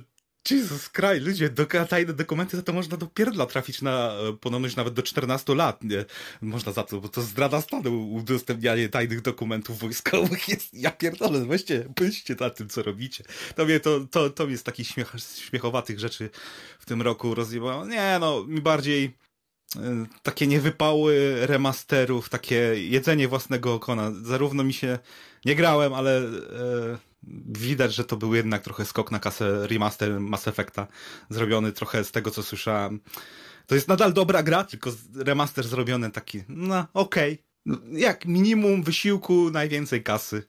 Jesus 0.50 0.88
kraj, 0.88 1.20
ludzie, 1.20 1.50
do, 1.50 1.66
tajne 1.66 2.12
dokumenty 2.12 2.56
za 2.56 2.62
to 2.62 2.72
można 2.72 2.96
do 2.96 3.06
pierdla 3.06 3.46
trafić 3.46 3.82
na 3.82 4.12
e, 4.12 4.32
ponoć 4.32 4.76
nawet 4.76 4.94
do 4.94 5.02
14 5.02 5.54
lat, 5.54 5.84
nie? 5.84 6.04
Można 6.40 6.72
za 6.72 6.82
to, 6.82 7.00
bo 7.00 7.08
to 7.08 7.22
zdrada 7.22 7.60
stanu, 7.60 8.12
udostępnianie 8.12 8.88
tajnych 8.88 9.20
dokumentów 9.20 9.78
wojskowych 9.78 10.48
jest, 10.48 10.74
ja 10.74 10.90
pierdolę, 10.90 11.46
weźcie, 11.46 11.88
myślcie 12.00 12.36
nad 12.40 12.56
tym, 12.56 12.68
co 12.68 12.82
robicie. 12.82 13.24
To 13.56 13.64
mnie, 13.64 13.80
to, 13.80 14.00
to, 14.10 14.30
to 14.30 14.46
mnie 14.46 14.58
z 14.58 14.62
takich 14.62 14.86
śmiech, 14.86 15.14
śmiechowatych 15.48 16.00
rzeczy 16.00 16.30
w 16.78 16.86
tym 16.86 17.02
roku 17.02 17.34
rozjebało. 17.34 17.86
Nie, 17.86 18.16
no, 18.20 18.44
mi 18.44 18.60
bardziej 18.60 19.16
e, 19.76 20.06
takie 20.22 20.46
niewypały 20.46 21.46
remasterów, 21.46 22.28
takie 22.28 22.56
jedzenie 22.76 23.28
własnego 23.28 23.74
okona. 23.74 24.12
Zarówno 24.22 24.64
mi 24.64 24.72
się 24.72 24.98
nie 25.44 25.54
grałem, 25.54 25.94
ale 25.94 26.18
e, 26.18 27.09
widać, 27.46 27.94
że 27.94 28.04
to 28.04 28.16
był 28.16 28.34
jednak 28.34 28.62
trochę 28.62 28.84
skok 28.84 29.10
na 29.10 29.18
kasę 29.18 29.66
remaster 29.66 30.20
Mass 30.20 30.48
Effecta, 30.48 30.86
zrobiony 31.30 31.72
trochę 31.72 32.04
z 32.04 32.10
tego, 32.10 32.30
co 32.30 32.42
słyszałem. 32.42 33.00
To 33.66 33.74
jest 33.74 33.88
nadal 33.88 34.12
dobra 34.12 34.42
gra, 34.42 34.64
tylko 34.64 34.90
remaster 35.14 35.66
zrobiony 35.66 36.10
taki, 36.10 36.42
no 36.48 36.86
okej, 36.94 37.32
No, 37.32 37.49
jak 37.92 38.26
minimum 38.26 38.82
wysiłku, 38.82 39.50
najwięcej 39.50 40.02
kasy. 40.02 40.42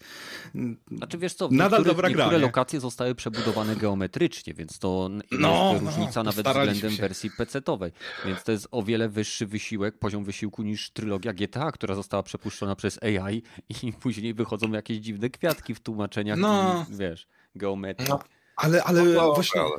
Znaczy 0.97 1.17
wiesz 1.17 1.33
co, 1.33 1.49
Nadal 1.51 1.83
dobra 1.83 2.07
niektóre 2.09 2.27
gra, 2.29 2.37
nie? 2.37 2.43
lokacje 2.45 2.79
zostały 2.79 3.15
przebudowane 3.15 3.75
geometrycznie, 3.75 4.53
więc 4.53 4.79
to 4.79 5.09
No, 5.11 5.71
jest 5.73 5.83
no, 5.83 5.91
różnica 5.91 6.23
nawet 6.23 6.45
postarali 6.45 6.71
względem 6.71 6.97
się. 6.97 7.01
wersji 7.01 7.31
PC-owej. 7.37 7.91
Więc 8.25 8.43
to 8.43 8.51
jest 8.51 8.67
o 8.71 8.83
wiele 8.83 9.09
wyższy 9.09 9.45
wysiłek, 9.45 9.99
poziom 9.99 10.23
wysiłku 10.23 10.63
niż 10.63 10.89
trylogia 10.91 11.33
GTA, 11.33 11.71
która 11.71 11.95
została 11.95 12.23
przepuszczona 12.23 12.75
przez 12.75 12.99
AI 13.03 13.43
i 13.83 13.93
później 14.01 14.33
wychodzą 14.33 14.71
jakieś 14.71 14.97
dziwne 14.97 15.29
kwiatki 15.29 15.75
w 15.75 15.79
tłumaczeniach 15.79 16.37
No. 16.39 16.85
i 16.89 16.95
wiesz, 16.95 17.27
geometrii. 17.55 18.09
No. 18.09 18.19
Ale, 18.55 18.83
ale 18.83 19.03
No 19.03 19.33
właśnie... 19.33 19.61
ale 19.61 19.69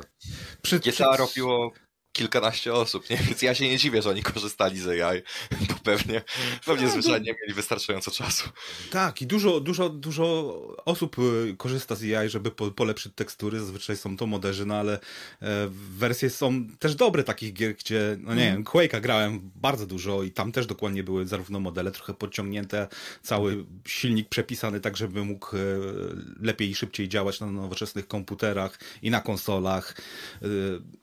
Przed, 0.61 0.83
GTA 0.85 1.17
robiło 1.17 1.71
kilkanaście 2.13 2.73
osób, 2.73 3.09
nie? 3.09 3.17
Więc 3.17 3.41
ja 3.41 3.55
się 3.55 3.69
nie 3.69 3.77
dziwię, 3.77 4.01
że 4.01 4.09
oni 4.09 4.23
korzystali 4.23 4.79
z 4.79 4.87
AI, 4.87 5.21
bo 5.69 5.75
pewnie, 5.83 6.21
pewnie 6.65 6.89
zwyczajnie 6.89 7.35
mieli 7.41 7.53
wystarczająco 7.53 8.11
czasu. 8.11 8.49
Tak, 8.91 9.21
i 9.21 9.27
dużo, 9.27 9.59
dużo, 9.59 9.89
dużo 9.89 10.57
osób 10.85 11.19
y, 11.19 11.55
korzysta 11.57 11.95
z 11.95 12.03
AI, 12.03 12.29
żeby 12.29 12.51
po, 12.51 12.71
polepszyć 12.71 13.13
tekstury. 13.15 13.59
Zazwyczaj 13.59 13.97
są 13.97 14.17
to 14.17 14.27
moderzy, 14.27 14.65
no 14.65 14.75
ale 14.75 14.93
e, 15.41 15.69
wersje 15.97 16.29
są 16.29 16.67
też 16.79 16.95
dobre 16.95 17.23
takich 17.23 17.53
gier, 17.53 17.75
gdzie, 17.75 18.17
no 18.19 18.35
nie 18.35 18.43
wiem, 18.43 18.63
Quake'a 18.63 19.01
grałem 19.01 19.51
bardzo 19.55 19.85
dużo 19.87 20.23
i 20.23 20.31
tam 20.31 20.51
też 20.51 20.65
dokładnie 20.65 21.03
były 21.03 21.27
zarówno 21.27 21.59
modele 21.59 21.91
trochę 21.91 22.13
podciągnięte, 22.13 22.87
cały 23.21 23.65
silnik 23.85 24.29
przepisany 24.29 24.79
tak, 24.79 24.97
żeby 24.97 25.25
mógł 25.25 25.55
e, 25.55 25.59
lepiej 26.41 26.69
i 26.69 26.75
szybciej 26.75 27.09
działać 27.09 27.39
na 27.39 27.47
nowoczesnych 27.47 28.07
komputerach 28.07 28.79
i 29.01 29.09
na 29.09 29.21
konsolach. 29.21 29.95
E, 30.41 30.47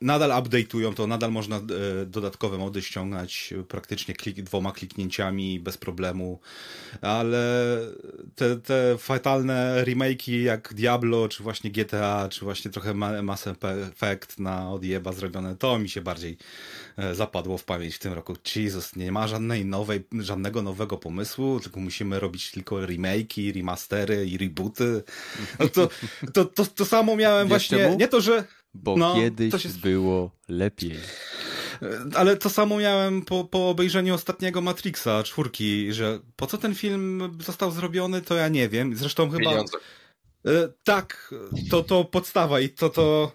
Nadal 0.01 0.31
update'ują 0.31 0.95
to, 1.01 1.07
nadal 1.07 1.33
można 1.33 1.57
e, 1.57 1.61
dodatkowe 2.07 2.59
mody 2.59 2.83
ściągnąć 2.83 3.53
e, 3.53 3.63
praktycznie 3.63 4.15
klik, 4.15 4.43
dwoma 4.43 4.73
kliknięciami 4.73 5.61
bez 5.61 5.77
problemu 5.77 6.41
ale 7.01 7.79
te, 8.35 8.57
te 8.57 8.99
fatalne 8.99 9.85
remake'i 9.85 10.43
jak 10.43 10.75
Diablo, 10.75 11.29
czy 11.29 11.43
właśnie 11.43 11.71
GTA, 11.71 12.29
czy 12.31 12.45
właśnie 12.45 12.71
trochę 12.71 12.95
Ma- 12.95 13.23
Mass 13.23 13.47
Effect 13.47 14.39
na 14.39 14.71
odjeba 14.73 15.13
zrobione, 15.13 15.57
to 15.57 15.79
mi 15.79 15.89
się 15.89 16.01
bardziej 16.01 16.37
e, 16.97 17.15
zapadło 17.15 17.59
w 17.59 17.65
pamięć 17.65 17.95
w 17.95 17.99
tym 17.99 18.13
roku. 18.13 18.37
Jesus, 18.57 18.97
nie 18.97 19.13
ma 19.13 19.29
żadnej 19.29 19.65
nowej, 19.65 20.05
żadnego 20.19 20.63
nowego 20.63 20.97
pomysłu, 20.97 21.61
tylko 21.61 21.81
musimy 21.81 22.21
robić 22.21 22.51
tylko 22.51 22.77
remake'i, 22.77 23.55
remastery 23.57 24.27
i 24.27 24.39
rebooty. 24.39 25.03
No 25.59 25.69
to, 25.69 25.89
to, 26.33 26.45
to, 26.45 26.67
to 26.67 26.85
samo 26.85 27.17
miałem 27.17 27.49
Wiesz 27.49 27.51
właśnie, 27.51 27.79
czemu? 27.79 27.97
nie 27.99 28.09
to, 28.09 28.21
że 28.21 28.45
Bo 28.75 28.97
No, 28.97 29.15
kiedyś 29.15 29.53
to 29.53 29.59
się- 29.59 29.69
było 29.69 30.31
lepiej. 30.49 30.97
Ale 32.15 32.37
to 32.37 32.51
samo 32.51 32.79
miałem 32.79 33.23
po, 33.23 33.45
po 33.45 33.69
obejrzeniu 33.71 34.15
ostatniego 34.15 34.61
Matrixa, 34.61 35.23
czwórki, 35.23 35.93
że 35.93 36.21
po 36.37 36.47
co 36.47 36.59
ten 36.59 36.75
film 36.75 37.39
został 37.41 37.71
zrobiony, 37.71 38.23
to 38.23 38.35
ja 38.35 38.49
nie 38.49 38.69
wiem. 38.69 38.97
Zresztą 38.97 39.31
chyba... 39.31 39.51
Pieniądze. 39.51 39.79
E, 40.47 40.51
tak, 40.85 41.35
to, 41.71 41.83
to 41.83 42.05
podstawa 42.05 42.61
i 42.61 42.69
to 42.69 42.91
to... 42.91 43.33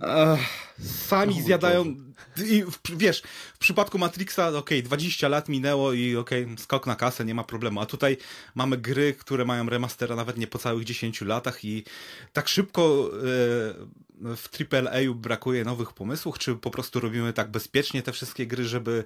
E, 0.00 0.38
sami 0.82 1.42
zjadają... 1.42 1.96
I 2.44 2.64
wiesz, 2.96 3.22
w 3.54 3.58
przypadku 3.58 3.98
Matrixa, 3.98 4.48
okej, 4.48 4.82
20 4.82 5.28
lat 5.28 5.48
minęło 5.48 5.92
i 5.92 6.16
okej, 6.16 6.46
skok 6.58 6.86
na 6.86 6.96
kasę, 6.96 7.24
nie 7.24 7.34
ma 7.34 7.44
problemu. 7.44 7.80
A 7.80 7.86
tutaj 7.86 8.16
mamy 8.54 8.78
gry, 8.78 9.14
które 9.14 9.44
mają 9.44 9.68
remastera 9.68 10.16
nawet 10.16 10.38
nie 10.38 10.46
po 10.46 10.58
całych 10.58 10.84
10 10.84 11.20
latach 11.20 11.64
i 11.64 11.84
tak 12.32 12.48
szybko 12.48 13.10
e, 13.12 14.00
w 14.20 14.48
AAA 14.72 15.14
brakuje 15.14 15.64
nowych 15.64 15.92
pomysłów, 15.92 16.38
czy 16.38 16.54
po 16.54 16.70
prostu 16.70 17.00
robimy 17.00 17.32
tak 17.32 17.50
bezpiecznie 17.50 18.02
te 18.02 18.12
wszystkie 18.12 18.46
gry, 18.46 18.64
żeby 18.64 19.04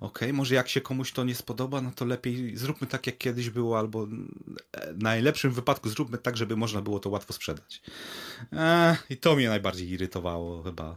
okej, 0.00 0.32
może 0.32 0.54
jak 0.54 0.68
się 0.68 0.80
komuś 0.80 1.12
to 1.12 1.24
nie 1.24 1.34
spodoba, 1.34 1.80
no 1.80 1.92
to 1.94 2.04
lepiej 2.04 2.56
zróbmy 2.56 2.86
tak, 2.86 3.06
jak 3.06 3.18
kiedyś 3.18 3.50
było, 3.50 3.78
albo 3.78 4.06
w 4.06 5.02
najlepszym 5.02 5.52
wypadku 5.52 5.88
zróbmy 5.88 6.18
tak, 6.18 6.36
żeby 6.36 6.56
można 6.56 6.82
było 6.82 7.00
to 7.00 7.10
łatwo 7.10 7.32
sprzedać. 7.32 7.82
E, 8.52 8.96
I 9.10 9.16
to 9.16 9.36
mnie 9.36 9.48
najbardziej 9.48 9.90
irytowało 9.90 10.62
chyba 10.62 10.96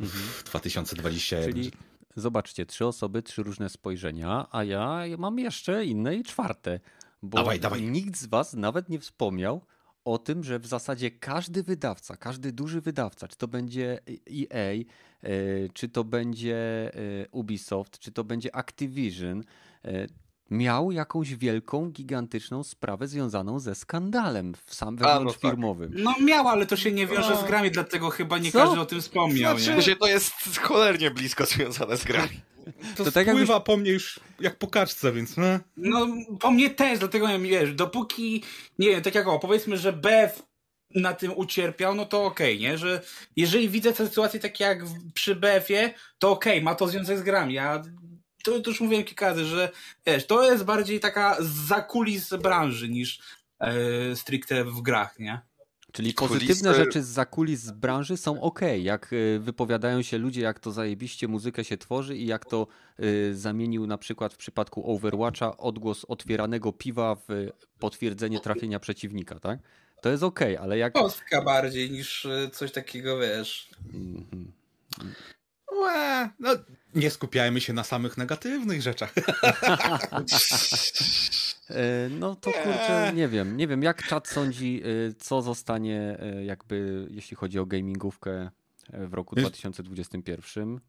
w 0.00 0.42
2021. 0.44 1.52
Czyli 1.52 1.72
zobaczcie, 2.16 2.66
trzy 2.66 2.86
osoby, 2.86 3.22
trzy 3.22 3.42
różne 3.42 3.68
spojrzenia, 3.68 4.46
a 4.50 4.64
ja 4.64 5.02
mam 5.18 5.38
jeszcze 5.38 5.84
inne 5.84 6.16
i 6.16 6.22
czwarte. 6.22 6.80
Bo 7.22 7.38
Dawaj, 7.38 7.60
dawaj. 7.60 7.82
nikt 7.82 8.16
z 8.16 8.26
was 8.26 8.54
nawet 8.54 8.88
nie 8.88 8.98
wspomniał 8.98 9.60
o 10.04 10.18
tym, 10.18 10.44
że 10.44 10.58
w 10.58 10.66
zasadzie 10.66 11.10
każdy 11.10 11.62
wydawca, 11.62 12.16
każdy 12.16 12.52
duży 12.52 12.80
wydawca, 12.80 13.28
czy 13.28 13.36
to 13.36 13.48
będzie 13.48 13.98
EA, 14.08 14.84
e, 15.22 15.28
czy 15.74 15.88
to 15.88 16.04
będzie 16.04 16.56
e, 16.94 17.28
Ubisoft, 17.30 17.98
czy 17.98 18.12
to 18.12 18.24
będzie 18.24 18.56
Activision, 18.56 19.42
e, 19.84 20.06
miał 20.50 20.92
jakąś 20.92 21.34
wielką, 21.34 21.90
gigantyczną 21.90 22.64
sprawę 22.64 23.08
związaną 23.08 23.58
ze 23.60 23.74
skandalem 23.74 24.54
w 24.66 24.74
sam 24.74 24.94
no 24.94 25.04
tak. 25.04 25.14
wewnątrzfirmowym. 25.14 25.92
No 25.94 26.14
miał, 26.20 26.48
ale 26.48 26.66
to 26.66 26.76
się 26.76 26.92
nie 26.92 27.06
wiąże 27.06 27.30
No. 27.30 27.40
z 27.40 27.44
grami, 27.44 27.70
dlatego 27.70 28.10
chyba 28.10 28.38
nie 28.38 28.52
Co? 28.52 28.58
każdy 28.58 28.80
o 28.80 28.86
tym 28.86 29.00
wspomniał, 29.00 29.58
Znaczy- 29.58 29.90
nie? 29.90 29.96
To 29.96 30.06
jest 30.08 30.32
cholernie 30.62 31.10
blisko 31.10 31.46
związane 31.46 31.96
z 31.96 32.04
grami. 32.04 32.40
To, 32.96 33.04
To 33.04 33.12
tak 33.12 33.28
spływa 33.28 33.60
po 33.60 33.76
mnie 33.76 33.90
już 33.90 34.20
jak 34.40 34.56
po 34.58 34.66
kaczce, 34.66 35.12
więc 35.12 35.36
no. 35.36 35.44
No, 35.76 36.06
po 36.40 36.50
mnie 36.50 36.70
też, 36.70 36.98
dlatego 36.98 37.28
ja 37.28 37.38
wiesz, 37.38 37.74
dopóki, 37.74 38.42
nie 38.78 38.88
wiem, 38.88 39.02
tak 39.02 39.14
jak 39.14 39.28
o, 39.28 39.38
powiedzmy, 39.38 39.76
że 39.78 39.92
BF 39.92 40.42
na 40.94 41.12
tym 41.12 41.32
ucierpiał, 41.36 41.94
no 41.94 42.06
to 42.06 42.24
okej, 42.24 42.60
nie? 42.60 42.78
Że 42.78 43.02
jeżeli 43.36 43.68
widzę 43.68 43.92
te 43.92 44.06
sytuacje 44.08 44.40
takie 44.40 44.64
jak 44.64 44.86
w- 44.86 45.12
przy 45.12 45.34
BF-ie, 45.36 45.94
to 46.18 46.30
okej, 46.30 46.62
ma 46.62 46.74
to 46.74 46.88
związek 46.88 47.18
z 47.18 47.22
grami, 47.22 47.58
a 47.58 47.82
to, 48.50 48.60
to 48.60 48.70
już 48.70 48.80
mówiłem 48.80 49.04
kilka 49.04 49.28
razy, 49.28 49.44
że 49.44 49.70
wiesz, 50.06 50.26
to 50.26 50.50
jest 50.50 50.64
bardziej 50.64 51.00
taka 51.00 51.36
zakulis 51.40 52.34
branży 52.34 52.88
niż 52.88 53.20
e, 53.60 54.16
stricte 54.16 54.64
w 54.64 54.82
grach, 54.82 55.18
nie? 55.18 55.40
Czyli 55.92 56.14
Kulisy- 56.14 56.28
pozytywne 56.28 56.74
rzeczy 56.74 57.02
z 57.02 57.06
zakulis 57.06 57.60
z 57.60 57.70
branży 57.70 58.16
są 58.16 58.40
ok, 58.40 58.60
jak 58.78 59.12
y, 59.12 59.38
wypowiadają 59.40 60.02
się 60.02 60.18
ludzie, 60.18 60.40
jak 60.40 60.60
to 60.60 60.72
zajebiście 60.72 61.28
muzykę 61.28 61.64
się 61.64 61.76
tworzy 61.76 62.16
i 62.16 62.26
jak 62.26 62.44
to 62.44 62.66
y, 63.00 63.36
zamienił 63.36 63.86
na 63.86 63.98
przykład 63.98 64.34
w 64.34 64.36
przypadku 64.36 64.92
Overwatcha 64.92 65.56
odgłos 65.56 66.04
otwieranego 66.04 66.72
piwa 66.72 67.14
w 67.14 67.48
potwierdzenie 67.78 68.40
trafienia 68.40 68.80
przeciwnika, 68.80 69.38
tak? 69.40 69.58
To 70.00 70.10
jest 70.10 70.22
ok, 70.22 70.40
ale 70.60 70.78
jak... 70.78 70.92
Kostka 70.92 71.42
bardziej 71.42 71.90
niż 71.90 72.26
e, 72.26 72.50
coś 72.52 72.72
takiego, 72.72 73.18
wiesz. 73.18 73.70
Mhm. 73.94 74.52
Łe, 75.72 76.30
no, 76.38 76.50
nie 76.94 77.10
skupiajmy 77.10 77.60
się 77.60 77.72
na 77.72 77.84
samych 77.84 78.16
negatywnych 78.16 78.82
rzeczach. 78.82 79.14
E, 81.70 82.08
No 82.10 82.36
to 82.36 82.52
kurczę, 82.52 83.12
nie 83.14 83.28
wiem, 83.28 83.56
nie 83.56 83.66
wiem, 83.68 83.82
jak 83.82 84.02
czat 84.06 84.28
sądzi, 84.28 84.82
y, 84.86 85.14
co 85.18 85.42
zostanie 85.42 86.18
y, 86.40 86.44
jakby, 86.44 87.06
jeśli 87.10 87.36
chodzi 87.36 87.58
o 87.58 87.66
gamingówkę 87.66 88.50
e, 88.92 89.06
w 89.06 89.14
roku 89.14 89.36
Wiesz- 89.36 89.42
2021. 89.44 90.80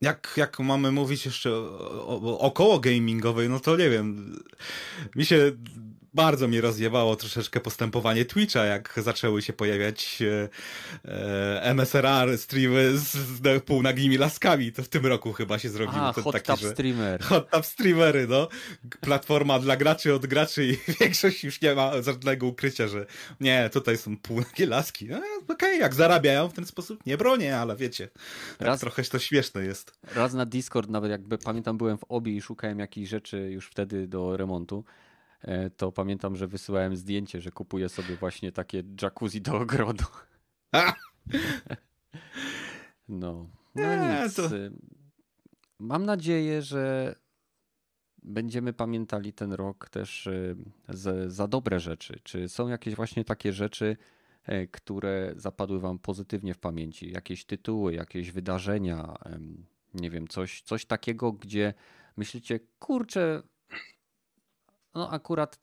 Jak, 0.00 0.34
jak 0.36 0.58
mamy 0.58 0.92
mówić 0.92 1.26
jeszcze 1.26 1.50
o, 1.52 2.20
o, 2.20 2.38
około 2.38 2.80
gamingowej, 2.80 3.48
no 3.48 3.60
to 3.60 3.76
nie 3.76 3.90
wiem. 3.90 4.36
Mi 5.16 5.26
się 5.26 5.52
bardzo 6.14 6.48
mnie 6.48 6.60
rozjebało 6.60 7.16
troszeczkę 7.16 7.60
postępowanie 7.60 8.24
Twitcha, 8.24 8.64
jak 8.64 8.94
zaczęły 8.96 9.42
się 9.42 9.52
pojawiać 9.52 10.18
e, 10.22 10.48
e, 11.12 11.62
MSRR 11.62 12.38
streamy 12.38 12.98
z, 12.98 13.12
z 13.12 13.64
półnagimi 13.64 14.18
laskami. 14.18 14.72
To 14.72 14.82
w 14.82 14.88
tym 14.88 15.06
roku 15.06 15.32
chyba 15.32 15.58
się 15.58 15.68
zrobił. 15.68 15.94
A, 16.00 16.12
to 16.12 16.22
hot 16.22 16.32
taki, 16.32 16.46
tub 16.52 16.60
że- 16.60 16.70
streamer. 16.70 17.22
Hot 17.22 17.50
Tub 17.50 17.66
Streamery, 17.66 18.26
no. 18.26 18.48
Platforma 19.00 19.58
dla 19.58 19.76
graczy 19.76 20.14
od 20.14 20.26
graczy 20.26 20.66
i 20.66 20.76
większość 21.00 21.44
już 21.44 21.60
nie 21.60 21.74
ma 21.74 22.02
żadnego 22.02 22.46
ukrycia, 22.46 22.88
że 22.88 23.06
nie, 23.40 23.70
tutaj 23.72 23.98
są 23.98 24.16
półnagie 24.16 24.66
laski. 24.66 25.06
No, 25.08 25.20
Okej, 25.48 25.80
jak 25.80 25.94
zarabiają 25.94 26.48
w 26.48 26.52
ten 26.52 26.66
sposób, 26.66 27.06
nie 27.06 27.16
bronię, 27.16 27.58
ale 27.58 27.76
wiecie, 27.76 28.08
tak 28.58 28.68
Raz- 28.68 28.80
trochę 28.80 29.02
to 29.02 29.18
śmieszne 29.18 29.64
jest. 29.64 29.92
Raz 30.14 30.32
na 30.34 30.46
Discord, 30.46 30.90
nawet 30.90 31.10
jakby 31.10 31.38
pamiętam, 31.38 31.78
byłem 31.78 31.98
w 31.98 32.04
obi 32.08 32.36
i 32.36 32.42
szukałem 32.42 32.78
jakichś 32.78 33.10
rzeczy 33.10 33.50
już 33.50 33.66
wtedy 33.66 34.06
do 34.06 34.36
remontu. 34.36 34.84
E, 35.42 35.70
To 35.70 35.92
pamiętam, 35.92 36.36
że 36.36 36.46
wysyłałem 36.46 36.96
zdjęcie, 36.96 37.40
że 37.40 37.50
kupuję 37.50 37.88
sobie 37.88 38.16
właśnie 38.16 38.52
takie 38.52 38.82
jacuzzi 39.02 39.40
do 39.40 39.56
ogrodu. 39.58 40.04
No, 43.08 43.50
no 43.74 44.22
nic. 44.24 44.34
to- 44.34 44.48
Mam 45.78 46.06
nadzieję, 46.06 46.62
że 46.62 47.14
będziemy 48.22 48.72
pamiętali 48.72 49.32
ten 49.32 49.52
rok 49.52 49.88
też 49.88 50.28
z, 50.88 51.32
za 51.32 51.48
dobre 51.48 51.80
rzeczy. 51.80 52.20
Czy 52.22 52.48
są 52.48 52.68
jakieś 52.68 52.94
właśnie 52.94 53.24
takie 53.24 53.52
rzeczy, 53.52 53.96
e, 54.44 54.66
które 54.66 55.32
zapadły 55.36 55.80
Wam 55.80 55.98
pozytywnie 55.98 56.54
w 56.54 56.58
pamięci? 56.58 57.12
Jakieś 57.12 57.44
tytuły, 57.44 57.94
jakieś 57.94 58.30
wydarzenia, 58.32 59.16
nie 59.94 60.10
wiem, 60.10 60.28
coś, 60.28 60.62
coś 60.62 60.84
takiego, 60.86 61.32
gdzie 61.32 61.74
myślicie, 62.16 62.60
kurczę, 62.78 63.42
no 64.94 65.10
akurat 65.10 65.58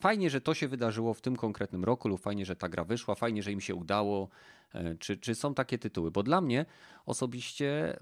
fajnie, 0.00 0.30
że 0.30 0.40
to 0.40 0.54
się 0.54 0.68
wydarzyło 0.68 1.14
w 1.14 1.20
tym 1.20 1.36
konkretnym 1.36 1.84
roku, 1.84 2.08
lub 2.08 2.20
fajnie, 2.20 2.46
że 2.46 2.56
ta 2.56 2.68
gra 2.68 2.84
wyszła, 2.84 3.14
fajnie, 3.14 3.42
że 3.42 3.52
im 3.52 3.60
się 3.60 3.74
udało. 3.74 4.28
E, 4.74 4.94
Czy, 4.94 5.16
czy 5.16 5.34
są 5.34 5.54
takie 5.54 5.78
tytuły? 5.78 6.10
Bo 6.10 6.22
dla 6.22 6.40
mnie 6.40 6.66
osobiście 7.06 7.96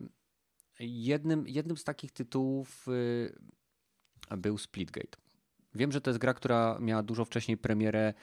jednym, 0.80 1.48
jednym 1.48 1.76
z 1.76 1.84
takich 1.84 2.12
tytułów 2.12 2.88
y, 2.88 4.36
był 4.36 4.58
Splitgate. 4.58 5.18
Wiem, 5.74 5.92
że 5.92 6.00
to 6.00 6.10
jest 6.10 6.20
gra, 6.20 6.34
która 6.34 6.78
miała 6.80 7.02
dużo 7.02 7.24
wcześniej 7.24 7.56
premierę 7.56 8.14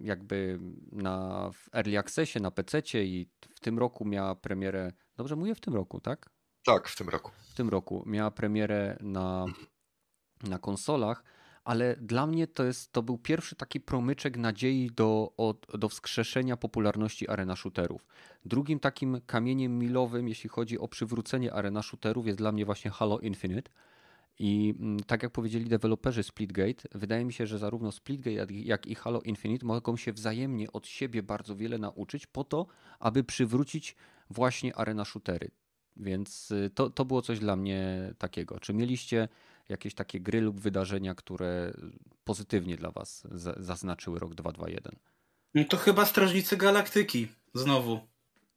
jakby 0.00 0.60
na 0.92 1.50
w 1.52 1.74
Early 1.74 1.98
Accessie, 1.98 2.40
na 2.40 2.50
PC 2.50 2.80
i 3.04 3.26
w 3.54 3.60
tym 3.60 3.78
roku 3.78 4.04
miała 4.04 4.34
premierę, 4.34 4.92
dobrze 5.16 5.36
mówię, 5.36 5.54
w 5.54 5.60
tym 5.60 5.74
roku, 5.74 6.00
tak? 6.00 6.30
Tak, 6.64 6.88
w 6.88 6.96
tym 6.96 7.08
roku. 7.08 7.30
W 7.50 7.54
tym 7.54 7.68
roku 7.68 8.02
miała 8.06 8.30
premierę 8.30 8.96
na, 9.00 9.46
na 10.42 10.58
konsolach, 10.58 11.24
ale 11.64 11.96
dla 11.96 12.26
mnie 12.26 12.46
to, 12.46 12.64
jest, 12.64 12.92
to 12.92 13.02
był 13.02 13.18
pierwszy 13.18 13.56
taki 13.56 13.80
promyczek 13.80 14.36
nadziei 14.36 14.90
do, 14.96 15.32
od, 15.36 15.66
do 15.78 15.88
wskrzeszenia 15.88 16.56
popularności 16.56 17.28
arena 17.28 17.56
shooterów. 17.56 18.06
Drugim 18.44 18.80
takim 18.80 19.20
kamieniem 19.26 19.78
milowym, 19.78 20.28
jeśli 20.28 20.50
chodzi 20.50 20.78
o 20.78 20.88
przywrócenie 20.88 21.52
arena 21.52 21.82
shooterów, 21.82 22.26
jest 22.26 22.38
dla 22.38 22.52
mnie 22.52 22.64
właśnie 22.64 22.90
Halo 22.90 23.18
Infinite. 23.18 23.70
I 24.38 24.74
mm, 24.80 25.00
tak 25.00 25.22
jak 25.22 25.32
powiedzieli 25.32 25.64
deweloperzy 25.64 26.22
Splitgate, 26.22 26.88
wydaje 26.94 27.24
mi 27.24 27.32
się, 27.32 27.46
że 27.46 27.58
zarówno 27.58 27.92
Splitgate, 27.92 28.54
jak 28.54 28.86
i 28.86 28.94
Halo 28.94 29.20
Infinite 29.20 29.66
mogą 29.66 29.96
się 29.96 30.12
wzajemnie 30.12 30.72
od 30.72 30.86
siebie 30.86 31.22
bardzo 31.22 31.56
wiele 31.56 31.78
nauczyć 31.78 32.26
po 32.26 32.44
to, 32.44 32.66
aby 32.98 33.24
przywrócić 33.24 33.96
właśnie 34.30 34.76
arena 34.76 35.04
shootery. 35.04 35.50
Więc 35.96 36.50
y, 36.50 36.70
to, 36.74 36.90
to 36.90 37.04
było 37.04 37.22
coś 37.22 37.38
dla 37.38 37.56
mnie 37.56 38.12
takiego. 38.18 38.60
Czy 38.60 38.74
mieliście 38.74 39.28
jakieś 39.68 39.94
takie 39.94 40.20
gry 40.20 40.40
lub 40.40 40.60
wydarzenia, 40.60 41.14
które 41.14 41.72
pozytywnie 42.24 42.76
dla 42.76 42.90
Was 42.90 43.26
zaznaczyły 43.56 44.18
rok 44.18 44.34
221? 44.34 44.96
No 45.54 45.64
to 45.64 45.76
chyba 45.76 46.06
Strażnicy 46.06 46.56
Galaktyki 46.56 47.28
znowu. 47.54 48.00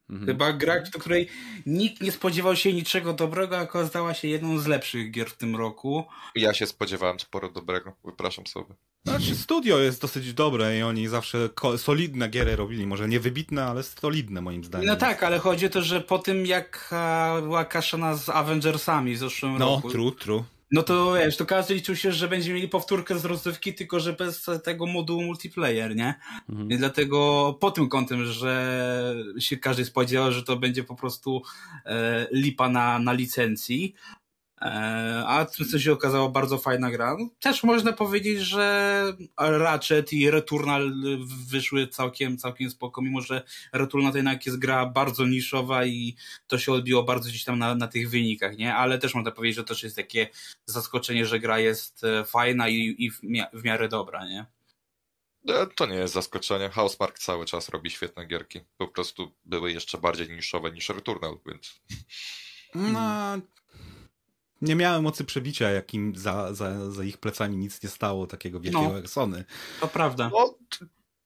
Mhm. 0.09 0.27
Chyba 0.27 0.53
gra, 0.53 0.81
do 0.93 0.99
której 0.99 1.27
nikt 1.65 2.01
nie 2.01 2.11
spodziewał 2.11 2.55
się 2.55 2.73
niczego 2.73 3.13
dobrego, 3.13 3.57
a 3.57 3.61
okazała 3.61 4.13
się 4.13 4.27
jedną 4.27 4.59
z 4.59 4.67
lepszych 4.67 5.11
gier 5.11 5.29
w 5.29 5.37
tym 5.37 5.55
roku. 5.55 6.05
Ja 6.35 6.53
się 6.53 6.67
spodziewałem 6.67 7.19
sporo 7.19 7.49
dobrego, 7.49 7.95
wypraszam 8.05 8.47
sobie. 8.47 8.75
Znaczy 9.05 9.35
studio 9.35 9.79
jest 9.79 10.01
dosyć 10.01 10.33
dobre 10.33 10.77
i 10.77 10.83
oni 10.83 11.07
zawsze 11.07 11.49
solidne 11.77 12.29
giery 12.29 12.55
robili, 12.55 12.87
może 12.87 13.07
nie 13.07 13.19
wybitne, 13.19 13.65
ale 13.65 13.83
solidne 13.83 14.41
moim 14.41 14.63
zdaniem. 14.63 14.87
No 14.87 14.95
tak, 14.95 15.23
ale 15.23 15.39
chodzi 15.39 15.65
o 15.65 15.69
to, 15.69 15.81
że 15.81 16.01
po 16.01 16.19
tym 16.19 16.45
jak 16.45 16.93
była 17.41 17.65
kaszana 17.65 18.15
z 18.15 18.29
Avengersami 18.29 19.15
w 19.15 19.17
zeszłym 19.17 19.57
no, 19.57 19.75
roku. 19.75 19.87
No, 19.87 19.93
true, 19.93 20.11
true. 20.11 20.43
No 20.71 20.83
to 20.83 21.13
wiesz, 21.13 21.37
to 21.37 21.45
każdy 21.45 21.73
liczył 21.73 21.95
się, 21.95 22.11
że 22.11 22.27
będzie 22.27 22.53
mieli 22.53 22.67
powtórkę 22.67 23.19
z 23.19 23.25
rozrywki, 23.25 23.73
tylko 23.73 23.99
że 23.99 24.13
bez 24.13 24.45
tego 24.63 24.85
modułu 24.85 25.23
multiplayer, 25.23 25.95
nie? 25.95 26.15
Mhm. 26.49 26.71
I 26.71 26.77
dlatego 26.77 27.53
po 27.59 27.71
tym 27.71 27.89
kątem, 27.89 28.25
że 28.25 29.15
się 29.39 29.57
każdy 29.57 29.85
spodziewał, 29.85 30.31
że 30.31 30.43
to 30.43 30.55
będzie 30.55 30.83
po 30.83 30.95
prostu 30.95 31.41
e, 31.85 32.27
lipa 32.31 32.69
na, 32.69 32.99
na 32.99 33.13
licencji, 33.13 33.93
a 35.25 35.45
co 35.71 35.79
się 35.79 35.93
okazało 35.93 36.29
bardzo 36.29 36.57
fajna 36.57 36.91
gra. 36.91 37.17
Też 37.39 37.63
można 37.63 37.93
powiedzieć, 37.93 38.39
że 38.39 39.13
Ratchet 39.37 40.13
i 40.13 40.31
Returnal 40.31 40.93
wyszły 41.49 41.87
całkiem, 41.87 42.37
całkiem 42.37 42.69
spoko, 42.69 43.01
mimo 43.01 43.21
że 43.21 43.43
Returnal 43.73 44.11
to 44.11 44.17
jednak 44.17 44.45
jest 44.45 44.59
gra 44.59 44.85
bardzo 44.85 45.25
niszowa 45.25 45.85
i 45.85 46.15
to 46.47 46.57
się 46.57 46.71
odbiło 46.71 47.03
bardzo 47.03 47.29
gdzieś 47.29 47.43
tam 47.43 47.59
na, 47.59 47.75
na 47.75 47.87
tych 47.87 48.09
wynikach, 48.09 48.57
nie? 48.57 48.75
Ale 48.75 48.99
też 48.99 49.15
można 49.15 49.31
powiedzieć, 49.31 49.55
że 49.55 49.63
to 49.63 49.67
też 49.67 49.83
jest 49.83 49.95
takie 49.95 50.27
zaskoczenie, 50.65 51.25
że 51.25 51.39
gra 51.39 51.59
jest 51.59 52.03
e, 52.03 52.25
fajna 52.25 52.69
i, 52.69 52.95
i 52.97 53.11
w, 53.11 53.23
mia 53.23 53.47
w 53.53 53.63
miarę 53.63 53.89
dobra, 53.89 54.25
nie? 54.25 54.45
E, 55.49 55.67
to 55.75 55.85
nie 55.85 55.95
jest 55.95 56.13
zaskoczenie. 56.13 56.69
Housemark 56.69 57.19
cały 57.19 57.45
czas 57.45 57.69
robi 57.69 57.89
świetne 57.89 58.25
gierki. 58.25 58.59
Po 58.77 58.87
prostu 58.87 59.31
były 59.45 59.71
jeszcze 59.71 59.97
bardziej 59.97 60.29
niszowe 60.29 60.71
niż 60.71 60.89
Returnal, 60.89 61.37
więc... 61.45 61.81
No, 62.75 63.37
nie 64.61 64.75
miałem 64.75 65.03
mocy 65.03 65.23
przebicia, 65.23 65.69
jakim 65.69 66.15
za, 66.15 66.53
za, 66.53 66.91
za 66.91 67.03
ich 67.03 67.17
plecami 67.17 67.57
nic 67.57 67.83
nie 67.83 67.89
stało 67.89 68.27
takiego 68.27 68.59
wielkiego 68.59 68.99
no, 69.01 69.07
Sony. 69.07 69.45
To 69.79 69.87
prawda. 69.87 70.29
No, 70.33 70.57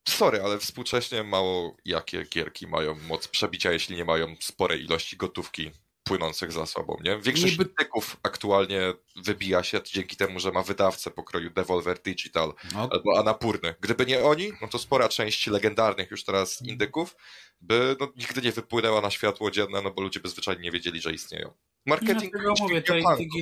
sorry, 0.07 0.41
ale 0.41 0.59
współcześnie 0.59 1.23
mało 1.23 1.77
jakie 1.85 2.23
gierki 2.23 2.67
mają 2.67 2.95
moc 3.07 3.27
przebicia, 3.27 3.71
jeśli 3.71 3.95
nie 3.95 4.05
mają 4.05 4.35
sporej 4.39 4.83
ilości 4.83 5.17
gotówki 5.17 5.71
płynących 6.11 6.51
za 6.51 6.65
sobą, 6.65 6.97
nie? 7.03 7.17
Większość 7.17 7.51
Niby... 7.57 7.65
tyków 7.65 8.17
aktualnie 8.23 8.93
wybija 9.15 9.63
się 9.63 9.81
dzięki 9.85 10.15
temu, 10.15 10.39
że 10.39 10.51
ma 10.51 10.63
wydawcę 10.63 11.11
pokroju 11.11 11.49
Devolver 11.49 11.99
Digital 12.01 12.53
no. 12.73 12.89
albo 12.91 13.19
Anapurny. 13.19 13.75
Gdyby 13.81 14.05
nie 14.05 14.23
oni, 14.23 14.51
no 14.61 14.67
to 14.67 14.79
spora 14.79 15.09
część 15.09 15.47
legendarnych 15.47 16.11
już 16.11 16.23
teraz 16.23 16.61
indyków 16.61 17.15
by 17.61 17.95
no, 17.99 18.13
nigdy 18.15 18.41
nie 18.41 18.51
wypłynęła 18.51 19.01
na 19.01 19.11
światło 19.11 19.51
dzienne, 19.51 19.81
no 19.81 19.91
bo 19.91 20.01
ludzie 20.01 20.19
by 20.19 20.29
zwyczajnie 20.29 20.61
nie 20.61 20.71
wiedzieli, 20.71 21.01
że 21.01 21.13
istnieją. 21.13 21.53
Marketing. 21.85 22.33
Ja 22.33 22.53
mówię, 22.59 22.81
to, 22.81 22.93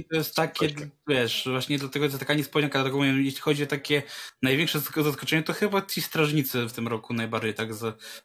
to 0.10 0.16
jest 0.16 0.36
takie, 0.36 0.68
wiesz, 1.08 1.48
właśnie 1.52 1.80
do 1.80 1.90
tego 1.90 2.06
jest 2.06 2.20
taka 2.20 2.34
niespodzianka, 2.34 2.80
dlatego 2.80 2.98
mówię, 2.98 3.10
jeśli 3.10 3.42
chodzi 3.42 3.64
o 3.64 3.68
takie 3.68 4.04
największe 4.42 4.80
zaskoczenie, 4.80 5.44
to 5.44 5.54
chyba 5.54 5.82
ci 5.82 6.02
strażnicy 6.02 6.66
w 6.66 6.74
tym 6.74 6.88
roku 6.88 7.14
najbardziej 7.14 7.54
tak 7.54 7.70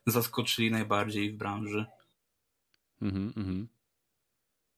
zaskoczyli 0.06 0.70
najbardziej 0.70 1.32
w 1.32 1.36
branży. 1.36 1.86
Mhm, 3.02 3.32
mhm. 3.36 3.73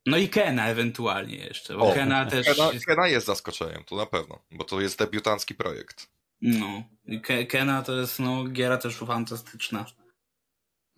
No 0.06 0.16
i 0.16 0.28
Kena 0.28 0.68
ewentualnie 0.68 1.36
jeszcze, 1.36 1.76
bo 1.76 1.90
o, 1.90 1.94
Kena 1.94 2.26
też... 2.30 2.46
Kena, 2.46 2.72
jest... 2.72 2.86
Kena 2.86 3.08
jest 3.08 3.26
zaskoczeniem, 3.26 3.84
to 3.84 3.96
na 3.96 4.06
pewno, 4.06 4.38
bo 4.50 4.64
to 4.64 4.80
jest 4.80 4.98
debiutancki 4.98 5.54
projekt. 5.54 6.08
No, 6.42 6.82
Kena 7.48 7.82
to 7.82 8.00
jest, 8.00 8.18
no, 8.18 8.44
giera 8.44 8.76
też 8.76 8.96
fantastyczna. 8.96 9.86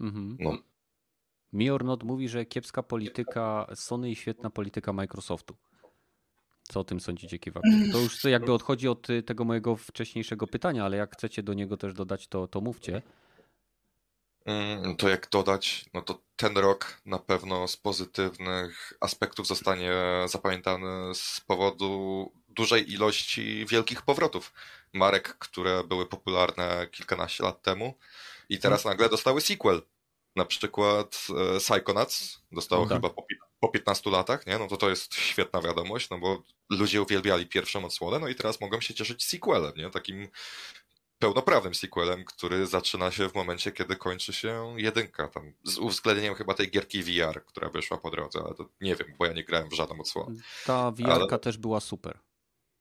Mhm. 0.01 0.37
No. 0.41 0.59
Me 1.53 1.73
or 1.73 1.85
Not 1.85 2.03
mówi, 2.03 2.29
że 2.29 2.47
kiepska 2.47 2.83
polityka 2.83 3.67
Sony 3.75 4.11
i 4.11 4.17
świetna 4.17 4.51
polityka 4.51 4.93
Microsoftu. 4.93 5.57
Co 6.63 6.81
o 6.81 6.85
tym 6.85 7.01
sądzicie, 7.01 7.39
Kiwaku? 7.39 7.69
To 7.93 7.99
już 7.99 8.25
jakby 8.25 8.53
odchodzi 8.53 8.89
od 8.89 9.11
y, 9.11 9.23
tego 9.23 9.45
mojego 9.45 9.77
wcześniejszego 9.77 10.47
pytania, 10.47 10.85
ale 10.85 10.97
jak 10.97 11.13
chcecie 11.13 11.43
do 11.43 11.55
niego 11.55 11.77
też 11.77 11.95
dodać, 11.95 12.29
to, 12.29 12.49
to 12.49 12.61
mówcie. 12.61 13.03
Mm, 14.49 14.97
to 14.97 15.09
jak 15.09 15.31
dodać, 15.31 15.85
no 15.95 16.03
to 16.03 16.21
ten 16.37 16.59
rok 16.59 17.01
na 17.07 17.19
pewno 17.19 17.69
z 17.69 17.77
pozytywnych 17.77 18.93
aspektów 19.01 19.47
zostanie 19.47 19.93
zapamiętany 20.27 21.15
z 21.15 21.41
powodu 21.41 22.33
dużej 22.49 22.93
ilości 22.93 23.67
wielkich 23.67 24.03
powrotów 24.03 24.53
marek, 24.93 25.39
które 25.39 25.85
były 25.85 26.07
popularne 26.07 26.87
kilkanaście 26.93 27.45
lat 27.45 27.63
temu 27.63 27.95
i 28.49 28.59
teraz 28.59 28.85
nagle 28.85 29.09
dostały 29.09 29.41
sequel. 29.41 29.83
Na 30.37 30.45
przykład 30.45 31.27
e, 31.57 31.61
Psychonauts 31.61 32.41
dostało 32.53 32.83
no 32.83 32.89
tak. 32.89 32.99
chyba 32.99 33.11
po, 33.11 33.27
po 33.61 33.69
15 33.69 34.11
latach, 34.11 34.47
nie? 34.47 34.59
No 34.59 34.69
to 34.69 34.77
to 34.77 34.91
jest 34.91 35.15
świetna 35.15 35.61
wiadomość, 35.61 36.11
no 36.11 36.19
bo 36.19 36.43
ludzie 36.71 37.03
uwielbiali 37.03 37.47
pierwszą 37.47 37.85
odsłonę, 37.85 38.19
no 38.19 38.29
i 38.29 38.35
teraz 38.35 38.61
mogą 38.61 38.81
się 38.81 38.95
cieszyć 38.95 39.25
sequelem, 39.25 39.73
nie? 39.77 39.91
Takim 39.91 40.29
pełnoprawnym 41.19 41.75
sequelem, 41.75 42.25
który 42.25 42.67
zaczyna 42.67 43.11
się 43.11 43.29
w 43.29 43.35
momencie, 43.35 43.73
kiedy 43.73 43.97
kończy 43.97 44.33
się 44.33 44.75
jedynka, 44.77 45.29
tam 45.29 45.53
z 45.65 45.79
uwzględnieniem 45.79 46.35
chyba 46.35 46.55
tej 46.55 46.71
gierki 46.71 47.03
VR, 47.03 47.45
która 47.45 47.69
wyszła 47.69 47.99
po 47.99 48.11
drodze, 48.11 48.41
ale 48.45 48.55
to 48.55 48.69
nie 48.81 48.97
wiem, 48.97 49.15
bo 49.19 49.27
ja 49.27 49.33
nie 49.33 49.45
grałem 49.45 49.69
w 49.69 49.75
żadną 49.75 50.01
odsłonę. 50.01 50.35
Ta 50.67 50.91
VR 50.91 51.11
ale... 51.11 51.39
też 51.39 51.59
była 51.59 51.81
super. 51.81 52.19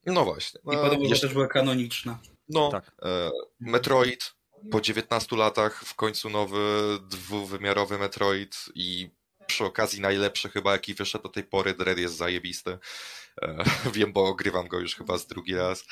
No 0.06 0.26
właśnie. 0.26 0.60
I 0.60 0.76
podobno 0.76 1.10
jeszcze... 1.10 1.28
też 1.28 1.34
była 1.34 1.48
kanoniczna. 1.48 2.20
No, 2.50 2.70
tak. 2.72 2.92
e, 3.02 3.32
Metroid 3.60 4.38
po 4.72 4.82
19 4.82 5.36
latach 5.36 5.84
w 5.86 5.96
końcu 5.96 6.30
nowy 6.30 6.60
dwuwymiarowy 7.02 7.98
Metroid 7.98 8.66
i 8.76 9.10
przy 9.48 9.66
okazji 9.66 10.02
najlepszy 10.02 10.50
chyba 10.50 10.72
jaki 10.72 10.94
wyszedł 10.94 11.24
do 11.24 11.30
tej 11.30 11.44
pory, 11.44 11.74
Dread 11.74 11.98
jest 11.98 12.16
zajebisty. 12.16 12.78
E, 13.42 13.64
wiem, 13.96 14.14
bo 14.14 14.26
ogrywam 14.26 14.68
go 14.68 14.80
już 14.80 14.96
chyba 14.96 15.18
z 15.18 15.28
drugi 15.28 15.56
raz. 15.56 15.86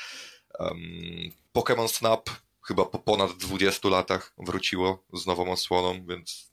Um, 0.58 1.32
Pokémon 1.52 1.88
Snap 1.88 2.30
chyba 2.66 2.84
po 2.84 2.98
ponad 2.98 3.32
20 3.32 3.88
latach 3.88 4.32
wróciło 4.38 5.04
z 5.12 5.26
nową 5.26 5.52
osłoną, 5.52 6.06
więc 6.06 6.50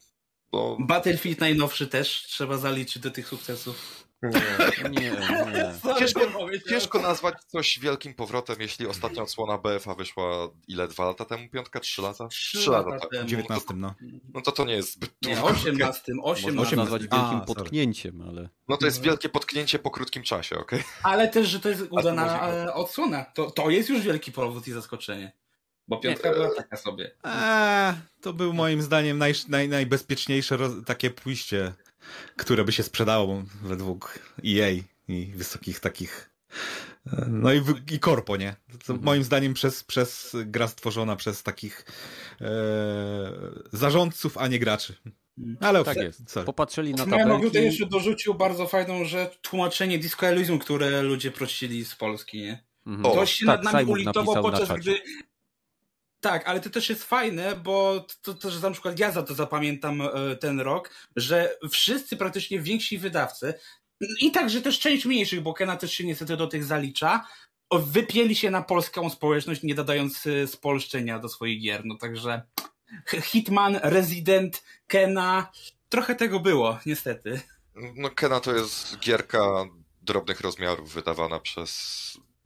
no... 0.54 0.78
Battlefield 0.80 1.40
najnowszy 1.40 1.88
też 1.88 2.24
trzeba 2.28 2.58
zaliczyć 2.58 3.04
do 3.04 3.12
tych 3.12 3.28
sukcesów. 3.28 4.03
Nie, 4.24 4.90
nie, 4.90 5.12
nie. 5.12 5.74
Ciężko, 6.00 6.22
ciężko 6.70 7.00
nazwać 7.00 7.36
coś 7.48 7.80
wielkim 7.80 8.14
powrotem, 8.14 8.56
jeśli 8.60 8.88
ostatnia 8.88 9.24
odsłona 9.24 9.58
BFA 9.58 9.96
wyszła 9.96 10.50
ile? 10.68 10.88
Dwa 10.88 11.06
lata 11.06 11.26
temu? 11.26 11.50
Piątka? 11.50 11.80
Trzy 11.80 12.02
lata? 12.02 12.28
Trzy 12.28 12.72
lata, 12.72 12.90
lata 12.90 13.08
temu. 13.08 13.28
19, 13.28 13.74
no. 13.76 13.96
No 14.34 14.42
to 14.42 14.52
to 14.52 14.66
nie 14.66 14.74
jest 14.74 14.94
zbyt 14.94 15.12
dużo. 15.22 15.36
Nie, 15.36 15.44
18, 15.44 16.14
18. 16.24 16.52
Można 16.52 16.78
nazwać 16.78 17.02
wielkim 17.02 17.20
A, 17.20 17.46
potknięciem, 17.48 18.22
ale... 18.22 18.50
No 18.68 18.78
to 18.78 18.86
jest 18.86 19.02
wielkie 19.02 19.30
potknięcie 19.30 19.80
po 19.80 19.92
krótkim 19.92 20.24
czasie, 20.24 20.58
okej? 20.58 20.80
Okay? 20.80 21.12
Ale 21.12 21.28
też, 21.28 21.48
że 21.48 21.60
to 21.60 21.70
jest 21.70 21.82
udana 21.90 22.50
e, 22.50 22.74
odsłona. 22.74 23.26
To, 23.26 23.52
to 23.52 23.70
jest 23.70 23.90
już 23.90 24.02
wielki 24.02 24.32
powód 24.32 24.68
i 24.68 24.72
zaskoczenie. 24.72 25.32
Bo 25.88 25.98
piątka 25.98 26.30
nie, 26.30 26.36
była 26.36 26.56
taka 26.56 26.78
sobie. 26.78 27.12
Eee, 27.24 27.94
to 28.22 28.34
był 28.34 28.54
moim 28.54 28.82
zdaniem 28.82 29.18
naj, 29.18 29.34
naj, 29.48 29.70
najbezpieczniejsze 29.70 30.58
takie 30.86 31.10
pójście 31.10 31.74
które 32.36 32.64
by 32.64 32.72
się 32.72 32.84
sprzedało 32.84 33.44
według 33.64 34.20
EA 34.46 34.70
i 35.08 35.26
wysokich 35.36 35.80
takich 35.80 36.34
no 37.28 37.54
i, 37.54 37.62
i 37.92 38.00
korpo, 38.00 38.38
nie? 38.38 38.56
To 38.70 38.94
mhm. 38.94 39.04
Moim 39.04 39.24
zdaniem 39.24 39.54
przez, 39.54 39.84
przez 39.84 40.36
gra 40.46 40.68
stworzona 40.68 41.16
przez 41.16 41.44
takich 41.44 41.86
e, 42.42 42.52
zarządców, 43.72 44.38
a 44.38 44.48
nie 44.48 44.60
graczy. 44.60 44.96
Ale 45.60 45.84
tak 45.84 45.98
jest. 45.98 46.30
Sorry. 46.30 46.46
Popatrzyli 46.46 46.92
na 46.92 46.98
tabelki. 46.98 47.20
Ja 47.20 47.28
bym 47.28 47.42
tutaj 47.42 47.64
jeszcze 47.64 47.86
dorzucił 47.86 48.34
bardzo 48.34 48.68
fajną 48.68 49.06
rzecz, 49.06 49.40
tłumaczenie 49.42 50.00
Disco 50.00 50.28
Elysium, 50.28 50.60
które 50.60 51.02
ludzie 51.02 51.32
prosili 51.32 51.86
z 51.86 51.96
Polski, 51.96 52.42
nie? 52.42 52.64
Mhm. 52.88 53.14
Ktoś 53.14 53.34
się 53.34 53.46
tak, 53.46 53.64
nad 53.64 53.74
nami 53.74 53.92
ulitował 53.92 54.36
na 54.36 54.42
podczas 54.42 54.68
czacie. 54.68 54.82
gdy... 54.82 55.02
Tak, 56.24 56.48
ale 56.48 56.60
to 56.60 56.70
też 56.70 56.90
jest 56.90 57.04
fajne, 57.04 57.56
bo 57.56 58.06
to, 58.22 58.34
to, 58.34 58.52
że 58.52 58.60
na 58.60 58.72
przykład 58.72 59.00
ja 59.00 59.12
za 59.12 59.24
to 59.24 59.34
zapamiętam 59.34 60.02
e, 60.02 60.36
ten 60.36 60.60
rok, 60.60 60.90
że 61.16 61.58
wszyscy 61.72 62.18
praktycznie 62.18 62.60
więksi 62.60 62.98
wydawcy 62.98 63.54
i 64.22 64.32
także 64.32 64.62
też 64.62 64.80
część 64.80 65.06
mniejszych, 65.06 65.42
bo 65.42 65.54
Kena 65.54 65.78
też 65.78 65.94
się 65.94 66.04
niestety 66.04 66.38
do 66.38 66.48
tych 66.48 66.64
zalicza, 66.64 67.28
wypieli 67.74 68.36
się 68.36 68.52
na 68.52 68.62
polską 68.62 69.10
społeczność, 69.10 69.64
nie 69.64 69.76
dodając 69.76 70.28
e, 70.28 70.48
spolszczenia 70.48 71.20
do 71.20 71.30
swoich 71.30 71.62
gier. 71.62 71.82
No 71.86 71.98
także 71.98 72.42
Hitman, 73.22 73.80
Resident, 73.84 74.64
Kena, 74.88 75.52
trochę 75.90 76.16
tego 76.16 76.40
było, 76.40 76.80
niestety. 76.86 77.42
No 77.96 78.10
Kena 78.10 78.40
to 78.40 78.56
jest 78.56 79.00
gierka 79.00 79.66
drobnych 80.02 80.42
rozmiarów 80.42 80.94
wydawana 80.94 81.40
przez 81.40 82.04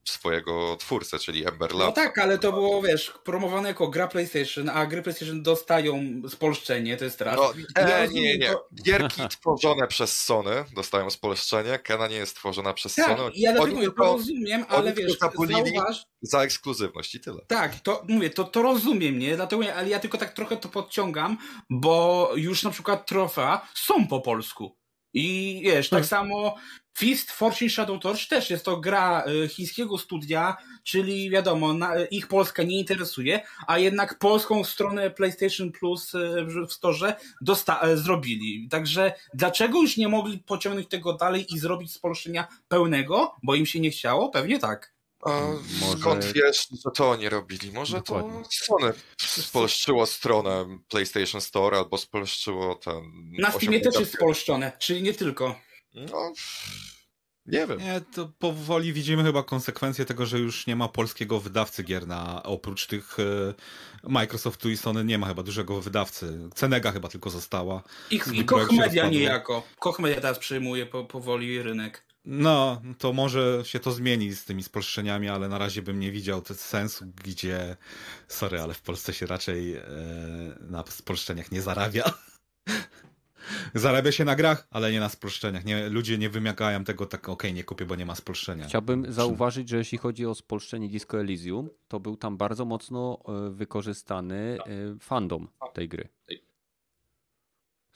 swojego 0.10 0.76
twórcę, 0.80 1.20
czyli 1.20 1.47
Ember 1.47 1.76
No 1.76 1.91
tak, 1.91 2.18
ale 2.18 2.38
to 2.38 2.51
było, 2.51 2.82
wiesz, 2.82 3.14
promowane 3.24 3.68
jako 3.68 3.88
gra 3.88 4.08
PlayStation, 4.08 4.70
a 4.70 4.86
gry 4.86 5.01
PlayStation 5.01 5.43
dostają 5.43 6.03
spolszczenie, 6.30 6.97
to 6.97 7.05
jest 7.05 7.22
raz. 7.22 7.36
No, 7.36 7.53
e, 7.76 8.01
rozumiem, 8.01 8.24
nie, 8.24 8.38
nie. 8.38 8.47
to- 8.51 8.68
Gierki 8.84 9.22
tworzone 9.41 9.88
przez 9.88 10.22
Sony 10.26 10.51
dostają 10.76 11.10
spolszczenie, 11.10 11.80
Kena 11.80 12.08
nie 12.08 12.16
jest 12.16 12.36
tworzona 12.36 12.74
przez 12.74 12.95
Tak, 12.95 13.18
Sony. 13.18 13.32
ja 13.36 13.51
dlatego 13.53 13.76
mówię, 13.76 13.88
to 13.97 14.03
rozumiem, 14.03 14.66
ale 14.70 14.93
wiesz, 14.93 15.18
zauważ, 15.49 16.03
za 16.22 16.41
ekskluzywność 16.43 17.16
i 17.16 17.20
tyle. 17.20 17.39
tak, 17.47 17.80
to 17.80 18.03
mówię, 18.10 18.30
to, 18.30 18.43
to 18.43 18.62
rozumiem, 18.62 19.20
nie? 19.20 19.36
Dlatego, 19.36 19.74
ale 19.76 19.89
ja 19.89 19.99
tylko 19.99 20.18
tak 20.18 20.34
trochę 20.34 20.58
to 20.58 20.70
podciągam, 20.70 21.38
bo 21.70 22.32
już 22.36 22.64
na 22.64 22.70
przykład 22.72 23.05
trofea 23.08 23.68
są 23.76 24.08
po 24.08 24.22
polsku. 24.22 24.78
I 25.18 25.61
wiesz, 25.63 25.89
tak 25.89 26.05
samo 26.05 26.55
Fist 26.97 27.32
Fortune 27.32 27.70
Shadow 27.70 28.01
Torch 28.01 28.28
też 28.28 28.49
jest 28.49 28.65
to 28.65 28.78
gra 28.78 29.24
y, 29.45 29.49
chińskiego 29.49 29.97
studia, 29.97 30.57
czyli 30.84 31.30
wiadomo, 31.30 31.76
ich 32.11 32.28
Polska 32.28 32.63
nie 32.63 32.80
interesuje, 32.80 33.41
a 33.68 33.78
jednak 33.78 34.20
polską 34.20 34.63
stronę 34.63 35.09
PlayStation 35.11 35.72
Plus 35.72 36.13
y, 36.15 36.45
w- 36.45 36.72
storze 36.74 37.15
y, 37.88 37.97
zrobili. 37.97 38.68
Także 38.70 39.13
dlaczego 39.34 39.82
już 39.82 39.97
nie 39.97 40.07
mogli 40.07 40.38
pociągnąć 40.39 40.88
tego 40.88 41.13
dalej 41.13 41.53
i 41.53 41.59
zrobić 41.59 41.93
spolszczenia 41.93 42.47
pełnego? 42.68 43.36
Bo 43.43 43.55
im 43.55 43.65
się 43.65 43.80
nie 43.80 43.89
chciało? 43.91 44.30
Pewnie 44.30 44.59
tak. 44.59 44.97
A 45.28 45.42
Może- 45.80 46.00
skąd 46.00 46.26
wiesz, 46.26 46.68
że 46.86 46.92
to 46.96 47.10
oni 47.10 47.30
robili? 47.30 47.72
Może 47.72 47.98
Dokładnie. 47.98 48.44
to 48.44 48.50
Sony 48.50 48.94
spolszczyło 49.18 50.06
stronę 50.06 50.80
PlayStation 50.90 51.42
Store 51.42 51.78
albo 51.78 51.98
spolszczyło 51.98 52.76
ten... 52.76 53.02
Na 53.40 53.52
Steamie 53.52 53.80
też 53.80 54.00
jest 54.00 54.14
spolszczone, 54.14 54.72
czyli 54.80 55.02
nie 55.02 55.14
tylko. 55.14 55.60
No, 55.94 56.34
nie 57.46 57.68
wiem. 57.68 57.80
Nie, 57.80 58.02
to 58.14 58.32
powoli 58.40 58.94
widzimy 58.94 59.24
chyba 59.24 59.44
konsekwencje 59.44 60.06
tego, 60.06 60.26
że 60.26 60.40
już 60.40 60.68
nie 60.68 60.76
ma 60.76 60.88
polskiego 60.88 61.40
wydawcy 61.40 61.84
gier 61.84 62.08
na, 62.08 62.44
oprócz 62.44 62.88
tych 62.88 63.18
e, 63.20 63.54
Microsoftu 64.04 64.70
i 64.70 64.78
Sony 64.78 65.06
nie 65.06 65.18
ma 65.18 65.28
chyba 65.28 65.44
dużego 65.44 65.82
wydawcy. 65.82 66.50
Cenega 66.56 66.92
chyba 66.92 67.08
tylko 67.08 67.30
została. 67.30 67.84
I 68.12 68.20
projekt 68.20 68.50
Koch 68.50 68.72
Media 68.72 69.10
niejako. 69.10 69.64
Koch 69.80 70.00
Media 70.00 70.22
teraz 70.22 70.40
przejmuje 70.40 70.86
po, 70.86 71.04
powoli 71.04 71.62
rynek. 71.62 72.07
No, 72.30 72.82
to 72.98 73.14
może 73.14 73.62
się 73.64 73.80
to 73.80 73.92
zmieni 73.92 74.32
z 74.32 74.46
tymi 74.46 74.64
spolszczeniami, 74.64 75.30
ale 75.30 75.50
na 75.50 75.58
razie 75.58 75.82
bym 75.82 76.00
nie 76.00 76.12
widział 76.12 76.42
sensu, 76.54 77.06
gdzie, 77.24 77.78
sorry, 78.28 78.60
ale 78.60 78.74
w 78.74 78.82
Polsce 78.82 79.14
się 79.14 79.26
raczej 79.26 79.76
e, 79.76 79.84
na 80.60 80.84
spolszczeniach 80.86 81.52
nie 81.52 81.62
zarabia. 81.62 82.04
Zarabia 83.74 84.12
się 84.12 84.26
na 84.26 84.36
grach, 84.36 84.68
ale 84.72 84.92
nie 84.92 85.00
na 85.00 85.10
spolszczeniach. 85.10 85.66
Nie, 85.66 85.90
ludzie 85.90 86.18
nie 86.18 86.30
wymagają 86.30 86.84
tego 86.84 87.06
tak, 87.06 87.30
okej, 87.30 87.54
nie 87.54 87.64
kupię, 87.64 87.86
bo 87.86 87.96
nie 87.96 88.06
ma 88.06 88.16
spolszczenia. 88.16 88.66
Chciałbym 88.66 89.12
zauważyć, 89.14 89.70
że 89.70 89.78
jeśli 89.78 89.98
chodzi 89.98 90.26
o 90.26 90.36
spolszczenie 90.36 90.90
Disco 90.90 91.20
Elysium, 91.20 91.70
to 91.88 92.00
był 92.00 92.18
tam 92.18 92.38
bardzo 92.38 92.66
mocno 92.66 93.20
e, 93.28 93.50
wykorzystany 93.50 94.58
e, 94.66 95.00
fandom 95.00 95.48
tej 95.74 95.90
gry. 95.90 96.10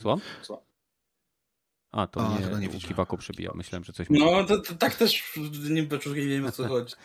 Słucham? 0.02 0.20
A, 1.92 2.08
to 2.08 2.28
A, 2.28 2.40
nie 2.40 2.46
u 2.48 2.60
widziałem. 2.60 2.80
Kiwako 2.80 3.18
przebija. 3.18 3.52
Myślałem, 3.56 3.84
że 3.84 3.94
coś 3.94 4.08
No, 4.10 4.44
to, 4.44 4.60
to, 4.60 4.76
tak 4.76 4.96
też 4.96 5.34
nie, 5.38 5.82
nie 6.16 6.28
wiem 6.28 6.46
o 6.46 6.52
co 6.52 6.68
chodzi. 6.68 6.96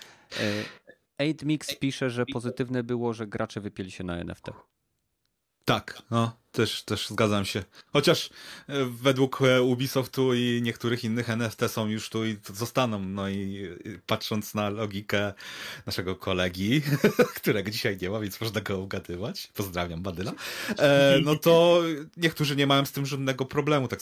E, 1.21 1.33
8mix 1.33 1.79
pisze, 1.79 2.11
że 2.11 2.27
pozytywne 2.27 2.83
było, 2.83 3.13
że 3.13 3.27
gracze 3.27 3.61
wypieli 3.61 3.91
się 3.91 4.05
na 4.05 4.17
NFT. 4.17 4.47
Tak, 5.67 6.03
no, 6.11 6.37
też, 6.53 6.83
też 6.83 7.09
zgadzam 7.09 7.45
się. 7.45 7.65
Chociaż 7.93 8.31
e, 8.69 8.85
według 8.85 9.43
e, 9.43 9.63
Ubisoftu 9.63 10.35
i 10.35 10.61
niektórych 10.63 11.05
innych 11.05 11.31
NFT 11.31 11.61
są 11.69 11.89
już 11.89 12.11
tu 12.11 12.27
i 12.27 12.39
zostaną. 12.55 12.99
No 12.99 13.29
i 13.29 13.37
i 13.37 13.99
patrząc 14.07 14.55
na 14.55 14.71
logikę 14.71 15.33
naszego 15.87 16.17
kolegi, 16.17 16.83
którego 17.37 17.71
dzisiaj 17.71 17.99
nie 18.03 18.11
ma, 18.11 18.21
więc 18.21 18.41
można 18.41 18.61
go 18.61 18.79
ugadywać. 18.79 19.49
Pozdrawiam, 19.55 20.03
Badyla. 20.03 20.33
E, 20.79 21.19
no 21.25 21.37
to 21.37 21.83
niektórzy 22.17 22.57
nie 22.57 22.67
mają 22.67 22.87
z 22.87 22.93
tym 22.93 23.07
żadnego 23.07 23.45
problemu. 23.45 23.89
Tak 23.89 24.01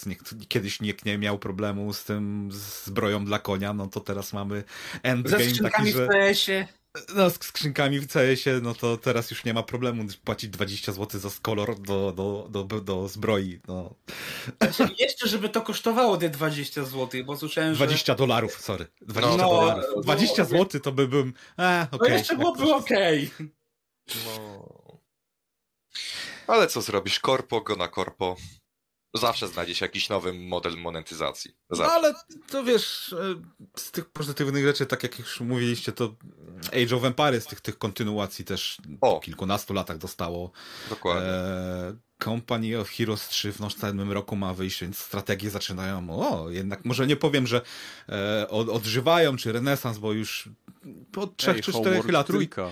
kiedyś 0.49 0.81
nikt 0.81 1.05
nie 1.05 1.19
miał 1.19 1.39
problemu 1.39 1.93
z 1.93 2.05
tym 2.05 2.49
z 2.53 2.85
zbroją 2.85 3.25
dla 3.25 3.39
konia, 3.39 3.73
no 3.73 3.87
to 3.87 4.01
teraz 4.01 4.33
mamy 4.33 4.65
Ze 4.93 5.09
endgame 5.09 5.39
taki, 5.39 5.51
skrzynkami 5.51 5.93
w 5.93 5.97
że... 5.97 6.07
PS-ie. 6.09 6.84
No, 7.15 7.31
z 7.31 7.35
skrzynkami 7.45 8.01
w 8.01 8.07
CS-ie, 8.13 8.61
no 8.63 8.75
to 8.75 8.97
teraz 8.97 9.31
już 9.31 9.45
nie 9.45 9.55
ma 9.55 9.63
problemu 9.63 10.05
płacić 10.25 10.51
20 10.51 10.93
zł 10.93 11.21
za 11.21 11.29
kolor 11.43 11.79
do, 11.81 12.13
do, 12.13 12.65
do, 12.65 12.81
do 12.81 13.09
zbroi. 13.09 13.61
No. 13.69 13.95
Znaczy, 14.63 14.95
jeszcze, 14.99 15.29
żeby 15.29 15.49
to 15.49 15.63
kosztowało 15.63 16.17
te 16.17 16.29
20 16.29 16.85
zł, 16.85 17.25
bo 17.25 17.37
słyszałem, 17.37 17.75
że... 17.75 17.77
20 17.87 18.15
dolarów, 18.15 18.61
sorry. 18.61 18.87
20 19.01 19.37
No, 19.37 19.49
dolarów. 19.51 19.85
no, 19.97 20.03
20 20.03 20.43
no, 20.43 20.49
zł 20.49 20.81
to 20.81 20.93
by 20.93 21.09
bym. 21.09 21.35
E, 21.59 21.87
To 21.91 21.97
okej. 21.97 22.13
jeszcze 22.13 22.37
byłoby 22.37 22.65
to- 22.65 22.77
okej. 22.77 23.31
No. 24.27 24.69
Ale 26.47 26.67
co 26.67 26.83
zrobisz? 26.83 27.21
Korpo 27.21 27.61
go 27.61 27.77
na 27.77 27.89
korpo. 27.89 28.37
Zawsze 29.15 29.49
znajdzie 29.49 29.75
się 29.75 29.85
jakiś 29.85 30.09
nowy 30.09 30.33
model 30.33 30.77
monetyzacji. 30.77 31.57
No 31.71 31.77
Zawsze. 31.77 31.93
ale 31.93 32.15
to 32.51 32.65
wiesz, 32.65 33.13
e, 33.13 33.35
z 33.77 33.91
tych 33.91 34.11
pozytywnych 34.11 34.65
rzeczy, 34.65 34.87
tak 34.87 35.03
jak 35.03 35.19
już 35.19 35.41
mówiliście, 35.41 35.93
to 35.93 36.15
Age 36.67 36.97
of 36.97 37.05
Empires, 37.05 37.47
tych, 37.47 37.61
tych 37.61 37.79
kontynuacji 37.79 38.45
też 38.45 38.79
O. 39.01 39.15
po 39.15 39.21
kilkunastu 39.21 39.75
latach 39.75 39.99
dostało. 39.99 40.51
Dokładnie. 40.91 41.29
E, 41.31 41.97
Company 42.25 42.81
of 42.81 42.91
Heroes 42.91 43.29
3 43.29 43.53
w 43.53 43.61
następnym 43.61 44.13
roku 44.13 44.37
ma 44.37 44.55
wyjść, 44.55 44.81
więc 44.81 44.99
strategie 44.99 45.51
zaczynają. 45.51 46.11
O, 46.11 46.51
jednak 46.51 46.85
może 46.85 47.07
nie 47.07 47.17
powiem, 47.17 47.47
że 47.47 47.61
e, 48.09 48.49
od, 48.49 48.69
odżywają, 48.69 49.37
czy 49.37 49.53
renesans, 49.53 49.99
bo 49.99 50.13
już 50.13 50.49
od 51.17 51.37
3 51.37 51.51
Ej, 51.51 51.63
czy 51.63 51.73
Homeworld 51.73 51.99
4 51.99 52.13
lat 52.13 52.27
trójka. 52.27 52.71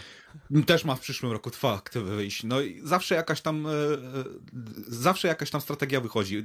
też 0.66 0.84
ma 0.84 0.96
w 0.96 1.00
przyszłym 1.00 1.32
roku 1.32 1.50
fakt 1.50 1.98
wyjść. 1.98 2.44
No 2.44 2.60
i 2.60 2.80
zawsze 2.84 3.14
jakaś 3.14 3.40
tam 3.40 3.66
e, 3.66 3.70
e, 3.70 3.74
zawsze 4.88 5.28
jakaś 5.28 5.50
tam 5.50 5.60
strategia 5.60 6.00
wychodzi. 6.00 6.44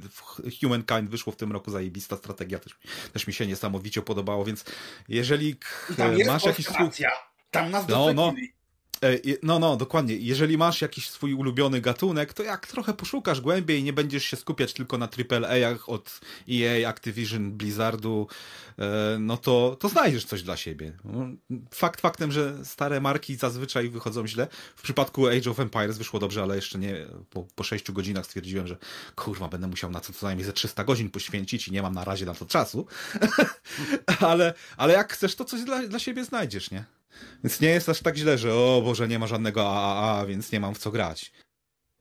Humankind 0.61 1.09
wyszło 1.09 1.33
w 1.33 1.35
tym 1.35 1.51
roku 1.51 1.71
zajebista 1.71 2.17
strategia, 2.17 2.59
też, 2.59 2.77
też 3.13 3.27
mi 3.27 3.33
się 3.33 3.47
niesamowicie 3.47 4.01
podobało, 4.01 4.45
więc 4.45 4.65
jeżeli 5.09 5.55
I 5.89 5.95
tam 5.95 6.17
jest 6.17 6.31
masz 6.31 6.43
jakiś. 6.43 6.67
Tam 7.51 7.71
nas 7.71 7.87
No, 7.87 8.13
no. 8.13 8.33
E, 9.03 9.37
No, 9.43 9.59
no, 9.59 9.77
dokładnie. 9.77 10.15
Jeżeli 10.15 10.57
masz 10.57 10.81
jakiś 10.81 11.09
swój 11.09 11.33
ulubiony 11.33 11.81
gatunek, 11.81 12.33
to 12.33 12.43
jak 12.43 12.67
trochę 12.67 12.93
poszukasz 12.93 13.41
głębiej, 13.41 13.83
nie 13.83 13.93
będziesz 13.93 14.25
się 14.25 14.37
skupiać 14.37 14.73
tylko 14.73 14.97
na 14.97 15.09
AAA-ach 15.31 15.89
od 15.89 16.19
EA, 16.51 16.89
Activision, 16.89 17.51
Blizzardu, 17.51 18.27
e, 18.79 19.17
no 19.19 19.37
to, 19.37 19.77
to 19.79 19.89
znajdziesz 19.89 20.25
coś 20.25 20.43
dla 20.43 20.57
siebie. 20.57 20.93
No, 21.05 21.27
Fakt 21.73 22.01
faktem, 22.01 22.31
że 22.31 22.65
stare 22.65 23.01
marki 23.01 23.35
zazwyczaj 23.35 23.89
wychodzą 23.89 24.27
źle. 24.27 24.47
W 24.75 24.81
przypadku 24.81 25.27
Age 25.27 25.51
of 25.51 25.59
Empires 25.59 25.97
wyszło 25.97 26.19
dobrze, 26.19 26.43
ale 26.43 26.55
jeszcze 26.55 26.79
nie, 26.79 27.07
po, 27.29 27.43
po 27.55 27.63
6 27.63 27.91
godzinach 27.91 28.25
stwierdziłem, 28.25 28.67
że 28.67 28.77
kurwa, 29.15 29.47
będę 29.47 29.67
musiał 29.67 29.91
na 29.91 29.99
to 29.99 30.13
co 30.13 30.25
najmniej 30.25 30.45
ze 30.45 30.53
300 30.53 30.83
godzin 30.83 31.09
poświęcić 31.09 31.67
i 31.67 31.71
nie 31.71 31.81
mam 31.81 31.93
na 31.93 32.03
razie 32.03 32.25
na 32.25 32.33
to 32.33 32.45
czasu. 32.45 32.87
ale, 34.19 34.53
ale 34.77 34.93
jak 34.93 35.13
chcesz, 35.13 35.35
to 35.35 35.45
coś 35.45 35.61
dla, 35.61 35.87
dla 35.87 35.99
siebie 35.99 36.23
znajdziesz, 36.23 36.71
nie? 36.71 36.96
Więc 37.43 37.61
nie 37.61 37.69
jest 37.69 37.89
aż 37.89 37.99
tak 37.99 38.17
źle, 38.17 38.37
że 38.37 38.53
o 38.53 38.81
Boże, 38.85 39.07
nie 39.07 39.19
ma 39.19 39.27
żadnego 39.27 39.69
AAA, 39.69 40.25
więc 40.25 40.51
nie 40.51 40.59
mam 40.59 40.75
w 40.75 40.77
co 40.77 40.91
grać. 40.91 41.31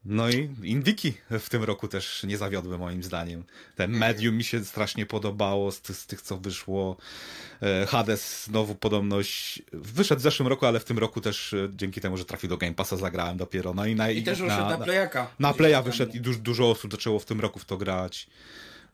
No 0.09 0.29
i 0.29 0.51
Indiki 0.63 1.15
w 1.31 1.49
tym 1.49 1.65
roku 1.65 1.89
też 1.89 2.23
nie 2.25 2.39
zawiodły 2.39 2.79
moim 2.79 3.03
zdaniem. 3.03 3.45
Ten 3.77 3.91
Medium 3.91 4.37
mi 4.37 4.45
się 4.45 4.65
strasznie 4.65 5.07
podobało 5.07 5.73
z, 5.73 5.83
z 5.87 6.07
tych, 6.07 6.23
co 6.23 6.37
wyszło. 6.37 6.97
E, 7.63 7.87
Hades 7.87 8.45
znowu 8.45 8.75
podobność. 8.75 9.63
Wyszedł 9.73 10.21
w 10.21 10.23
zeszłym 10.23 10.49
roku, 10.49 10.67
ale 10.67 10.81
w 10.81 10.85
tym 10.85 10.99
roku 10.99 11.21
też 11.21 11.53
e, 11.53 11.69
dzięki 11.75 12.01
temu, 12.01 12.17
że 12.17 12.25
trafił 12.25 12.51
do 12.51 12.57
Game 12.57 12.75
Passa 12.75 12.97
zagrałem 12.97 13.37
dopiero. 13.37 13.75
No 13.75 13.87
i 13.87 13.95
na, 13.95 14.11
I 14.11 14.23
też 14.23 14.43
wyszedł 14.43 14.69
na, 14.69 14.79
playaka. 14.79 15.31
na 15.39 15.55
Playa 15.55 15.83
wyszedł 15.85 16.17
i 16.17 16.21
duż, 16.21 16.37
dużo 16.37 16.71
osób 16.71 16.93
zaczęło 16.93 17.19
w 17.19 17.25
tym 17.25 17.41
roku 17.41 17.59
w 17.59 17.65
to 17.65 17.77
grać. 17.77 18.27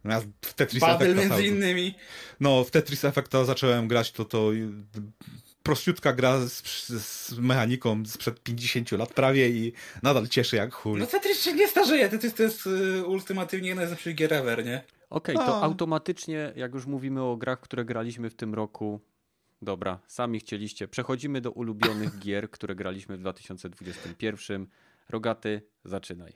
Natomiast 0.04 0.26
w 0.42 0.54
Tetris 0.54 0.82
Effecta 0.82 1.20
między 1.20 1.46
innymi. 1.46 1.94
no, 2.40 2.64
w 2.64 2.70
Tetris 2.70 3.04
Effecta 3.04 3.44
zacząłem 3.44 3.88
grać, 3.88 4.12
to 4.12 4.24
to 4.24 4.50
prościutka 5.62 6.12
gra 6.12 6.38
z, 6.40 6.86
z 6.88 7.38
mechaniką 7.38 8.02
sprzed 8.06 8.42
50 8.42 8.92
lat 8.92 9.12
prawie 9.12 9.48
i 9.48 9.72
nadal 10.02 10.28
cieszy 10.28 10.56
jak 10.56 10.74
chuj. 10.74 11.00
No 11.00 11.06
Tetris 11.06 11.42
się 11.42 11.52
nie 11.52 11.68
starzeje, 11.68 12.08
Tetris 12.08 12.34
to 12.34 12.42
jest 12.42 12.66
y, 12.66 13.06
ultimatywnie 13.06 13.68
jedna 13.68 13.82
z 13.82 13.84
najlepszych 13.84 14.14
gier 14.14 14.34
ever, 14.34 14.64
nie? 14.64 14.82
Okej, 15.10 15.36
to 15.36 15.56
A. 15.56 15.62
automatycznie, 15.62 16.52
jak 16.56 16.74
już 16.74 16.86
mówimy 16.86 17.22
o 17.22 17.36
grach, 17.36 17.60
które 17.60 17.84
graliśmy 17.84 18.30
w 18.30 18.34
tym 18.34 18.54
roku, 18.54 19.00
Dobra, 19.62 19.98
sami 20.06 20.40
chcieliście. 20.40 20.88
Przechodzimy 20.88 21.40
do 21.40 21.50
ulubionych 21.50 22.18
gier, 22.18 22.50
które 22.50 22.74
graliśmy 22.74 23.16
w 23.16 23.20
2021. 23.20 24.66
Rogaty, 25.08 25.62
zaczynaj. 25.84 26.32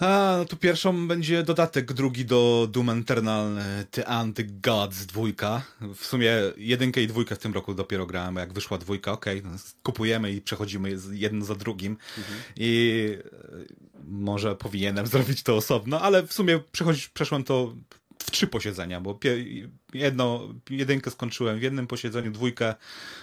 A, 0.00 0.36
no 0.38 0.44
tu 0.44 0.56
pierwszą 0.56 1.08
będzie 1.08 1.42
dodatek 1.42 1.92
drugi 1.92 2.24
do 2.24 2.68
Doom 2.70 2.90
Eternal 2.90 3.58
e, 3.58 3.84
The 3.90 4.02
Anti-Gods 4.02 5.06
dwójka. 5.06 5.62
W 5.94 6.06
sumie 6.06 6.32
jedynkę 6.56 7.02
i 7.02 7.06
dwójkę 7.06 7.36
w 7.36 7.38
tym 7.38 7.54
roku 7.54 7.74
dopiero 7.74 8.06
grałem, 8.06 8.36
jak 8.36 8.52
wyszła 8.52 8.78
dwójka, 8.78 9.12
okej, 9.12 9.38
okay, 9.38 9.50
no, 9.50 9.58
kupujemy 9.82 10.32
i 10.32 10.40
przechodzimy 10.40 10.96
jedno 11.12 11.44
za 11.44 11.54
drugim. 11.54 11.96
Mhm. 12.18 12.38
I 12.56 13.06
e, 13.18 14.00
może 14.04 14.56
powinienem 14.56 15.06
zrobić 15.16 15.42
to 15.42 15.56
osobno, 15.56 16.00
ale 16.00 16.26
w 16.26 16.32
sumie 16.32 16.60
przeszłem 17.14 17.44
to 17.44 17.74
w 18.18 18.30
trzy 18.30 18.46
posiedzenia, 18.46 19.00
bo 19.00 19.18
jedno, 19.94 20.48
jedynkę 20.70 21.10
skończyłem 21.10 21.58
w 21.58 21.62
jednym 21.62 21.86
posiedzeniu, 21.86 22.30
dwójkę 22.30 22.74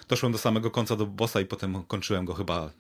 doszłem 0.08 0.32
do 0.32 0.38
samego 0.38 0.72
końca 0.72 0.96
do 0.96 1.06
bossa 1.06 1.42
i 1.42 1.46
potem 1.46 1.84
kończyłem 1.84 2.26
go 2.26 2.34
chyba 2.34 2.72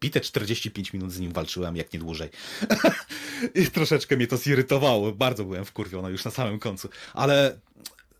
Bite 0.00 0.20
45 0.20 0.92
minut 0.92 1.12
z 1.12 1.20
nim 1.20 1.32
walczyłem, 1.32 1.76
jak 1.76 1.92
nie 1.92 1.98
dłużej. 1.98 2.28
I 3.54 3.66
troszeczkę 3.66 4.16
mnie 4.16 4.26
to 4.26 4.36
zirytowało. 4.36 5.12
Bardzo 5.12 5.44
byłem 5.44 5.64
wkurwiony 5.64 6.10
już 6.10 6.24
na 6.24 6.30
samym 6.30 6.58
końcu. 6.58 6.88
Ale 7.14 7.58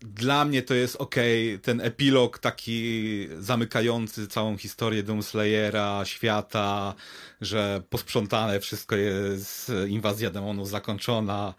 dla 0.01 0.45
mnie 0.45 0.61
to 0.61 0.73
jest 0.73 0.95
ok, 0.95 1.15
ten 1.61 1.81
epilog 1.81 2.39
taki 2.39 3.27
zamykający 3.39 4.27
całą 4.27 4.57
historię 4.57 5.03
Doomslayera, 5.03 6.05
świata, 6.05 6.93
że 7.41 7.81
posprzątane 7.89 8.59
wszystko 8.59 8.95
jest, 8.95 9.71
inwazja 9.87 10.29
demonów 10.29 10.69
zakończona. 10.69 11.53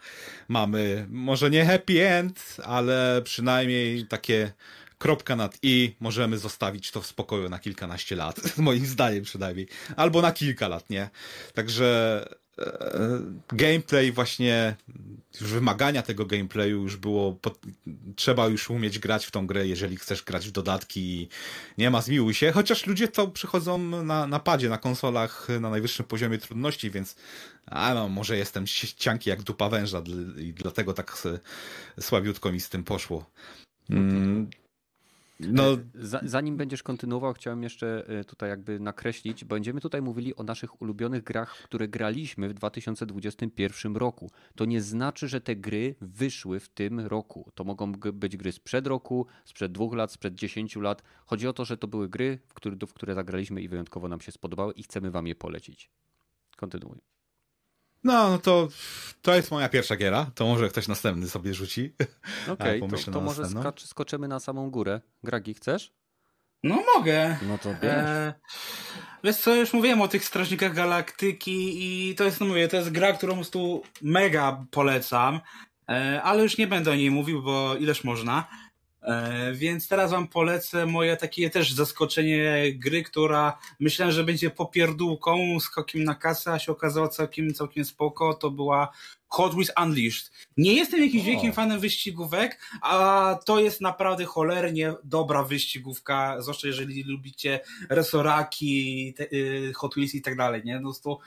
Mamy 0.47 1.05
może 1.09 1.49
nie 1.49 1.65
happy 1.65 2.07
end, 2.07 2.57
ale 2.63 3.21
przynajmniej 3.23 4.07
takie 4.07 4.51
kropka 4.97 5.35
nad 5.35 5.57
i, 5.61 5.95
możemy 5.99 6.37
zostawić 6.37 6.91
to 6.91 7.01
w 7.01 7.07
spokoju 7.07 7.49
na 7.49 7.59
kilkanaście 7.59 8.15
lat, 8.15 8.39
moim 8.57 8.85
zdaniem 8.85 9.23
przynajmniej, 9.23 9.67
albo 9.95 10.21
na 10.21 10.31
kilka 10.31 10.67
lat, 10.67 10.89
nie? 10.89 11.09
Także 11.53 12.25
gameplay 13.53 14.11
właśnie, 14.11 14.75
już 15.41 15.51
wymagania 15.51 16.01
tego 16.01 16.25
gameplayu 16.25 16.81
już 16.81 16.97
było, 16.97 17.33
pod, 17.33 17.59
trzeba 18.15 18.47
już 18.47 18.69
umieć 18.69 18.99
grać 18.99 19.25
w 19.25 19.31
tą 19.31 19.47
grę, 19.47 19.67
jeżeli 19.67 19.97
chcesz 19.97 20.23
grać 20.23 20.47
w 20.47 20.51
dodatki 20.51 21.29
nie 21.77 21.89
ma 21.89 22.01
zmiłuj 22.01 22.33
się, 22.33 22.51
chociaż 22.51 22.85
ludzie 22.87 23.07
to 23.07 23.27
przychodzą 23.27 23.77
na, 23.77 24.27
na 24.27 24.39
padzie, 24.39 24.69
na 24.69 24.77
konsolach 24.77 25.47
na 25.59 25.69
najwyższym 25.69 26.05
poziomie 26.05 26.37
trudności, 26.37 26.91
więc 26.91 27.15
a 27.65 27.93
no, 27.93 28.09
może 28.09 28.37
jestem 28.37 28.65
cianki 28.97 29.29
jak 29.29 29.41
dupa 29.43 29.69
węża 29.69 30.03
i 30.37 30.53
dlatego 30.53 30.93
tak 30.93 31.27
słabiutko 31.99 32.51
mi 32.51 32.59
z 32.59 32.69
tym 32.69 32.83
poszło. 32.83 33.25
Mm, 33.89 34.49
no. 35.39 35.63
Zanim 36.23 36.57
będziesz 36.57 36.83
kontynuował, 36.83 37.33
chciałem 37.33 37.63
jeszcze 37.63 38.05
e, 38.07 38.23
tutaj 38.23 38.49
jakby 38.49 38.79
nakreślić, 38.79 39.45
będziemy 39.45 39.81
tutaj 39.81 40.01
mówili 40.01 40.35
o 40.35 40.43
naszych 40.43 40.81
ulubionych 40.81 41.23
grach, 41.23 41.55
które 41.63 41.87
graliśmy 41.87 42.49
w 42.49 42.53
2021 42.53 43.95
roku. 43.95 44.31
To 44.55 44.65
nie 44.65 44.81
znaczy, 44.81 45.27
że 45.27 45.41
te 45.41 45.55
gry 45.55 45.95
wyszły 46.01 46.59
w 46.59 46.69
tym 46.69 46.99
roku. 46.99 47.51
To 47.55 47.63
mogą 47.63 47.91
być 47.91 48.37
gry 48.37 48.51
sprzed 48.51 48.87
roku, 48.87 49.25
sprzed 49.45 49.71
dwóch 49.71 49.93
lat, 49.93 50.11
sprzed 50.11 50.35
dziesięciu 50.35 50.81
lat. 50.81 51.03
Chodzi 51.25 51.47
o 51.47 51.53
to, 51.53 51.65
że 51.65 51.77
to 51.77 51.87
były 51.87 52.09
gry, 52.09 52.39
w 52.47 52.53
które, 52.53 52.75
w 52.87 52.93
które 52.93 53.15
zagraliśmy 53.15 53.61
i 53.61 53.67
wyjątkowo 53.67 54.07
nam 54.07 54.21
się 54.21 54.31
spodobały 54.31 54.73
i 54.73 54.83
chcemy 54.83 55.11
wam 55.11 55.27
je 55.27 55.35
polecić. 55.35 55.89
Kontynuuj. 56.57 57.18
No, 58.03 58.29
no 58.29 58.37
to, 58.37 58.67
to 59.21 59.35
jest 59.35 59.51
moja 59.51 59.69
pierwsza 59.69 59.95
giera. 59.95 60.31
To 60.35 60.45
może 60.45 60.69
ktoś 60.69 60.87
następny 60.87 61.29
sobie 61.29 61.53
rzuci. 61.53 61.93
Okej, 62.53 62.81
okay, 62.81 63.03
to, 63.05 63.11
to 63.11 63.21
może 63.21 63.49
skacz, 63.49 63.85
skoczymy 63.85 64.27
na 64.27 64.39
samą 64.39 64.71
górę. 64.71 65.01
Gragi, 65.23 65.53
chcesz? 65.53 65.93
No 66.63 66.83
mogę. 66.95 67.37
No 67.47 67.57
to 67.57 67.69
wiesz. 67.69 67.83
E, 67.83 68.33
wiesz 69.23 69.37
co, 69.37 69.55
już 69.55 69.73
mówiłem 69.73 70.01
o 70.01 70.07
tych 70.07 70.25
Strażnikach 70.25 70.73
Galaktyki 70.73 71.77
i 71.79 72.15
to 72.15 72.23
jest, 72.23 72.39
no 72.39 72.45
mówię, 72.45 72.67
to 72.67 72.77
jest 72.77 72.89
gra, 72.89 73.13
którą 73.13 73.43
tu 73.45 73.83
mega 74.01 74.65
polecam, 74.71 75.39
e, 75.89 76.21
ale 76.23 76.43
już 76.43 76.57
nie 76.57 76.67
będę 76.67 76.91
o 76.91 76.95
niej 76.95 77.11
mówił, 77.11 77.43
bo 77.43 77.75
ileż 77.75 78.03
można. 78.03 78.47
E, 79.01 79.53
więc 79.53 79.87
teraz 79.87 80.11
wam 80.11 80.27
polecę 80.27 80.85
moje 80.85 81.17
takie 81.17 81.49
też 81.49 81.73
zaskoczenie 81.73 82.73
gry, 82.73 83.03
która 83.03 83.59
myślałem, 83.79 84.13
że 84.13 84.23
będzie 84.23 84.49
popierdółką, 84.49 85.59
skokiem 85.59 86.03
na 86.03 86.15
kasę, 86.15 86.51
a 86.51 86.59
się 86.59 86.71
okazało 86.71 87.07
całkiem, 87.07 87.53
całkiem 87.53 87.85
spoko. 87.85 88.33
To 88.33 88.51
była 88.51 88.91
Hot 89.27 89.53
Wheels 89.53 89.71
Unleashed. 89.83 90.31
Nie 90.57 90.73
jestem 90.73 91.03
jakimś 91.03 91.23
wielkim 91.23 91.53
fanem 91.53 91.79
wyścigówek, 91.79 92.61
a 92.81 93.39
to 93.45 93.59
jest 93.59 93.81
naprawdę 93.81 94.25
cholernie 94.25 94.93
dobra 95.03 95.43
wyścigówka, 95.43 96.41
zwłaszcza 96.41 96.67
jeżeli 96.67 97.03
lubicie 97.03 97.59
resoraki, 97.89 99.13
te, 99.17 99.23
y, 99.33 99.73
Hot 99.75 99.93
Wheels 99.93 100.15
i 100.15 100.21
tak 100.21 100.35
dalej, 100.35 100.61
nie? 100.65 100.79
No 100.79 100.93
to 101.03 101.19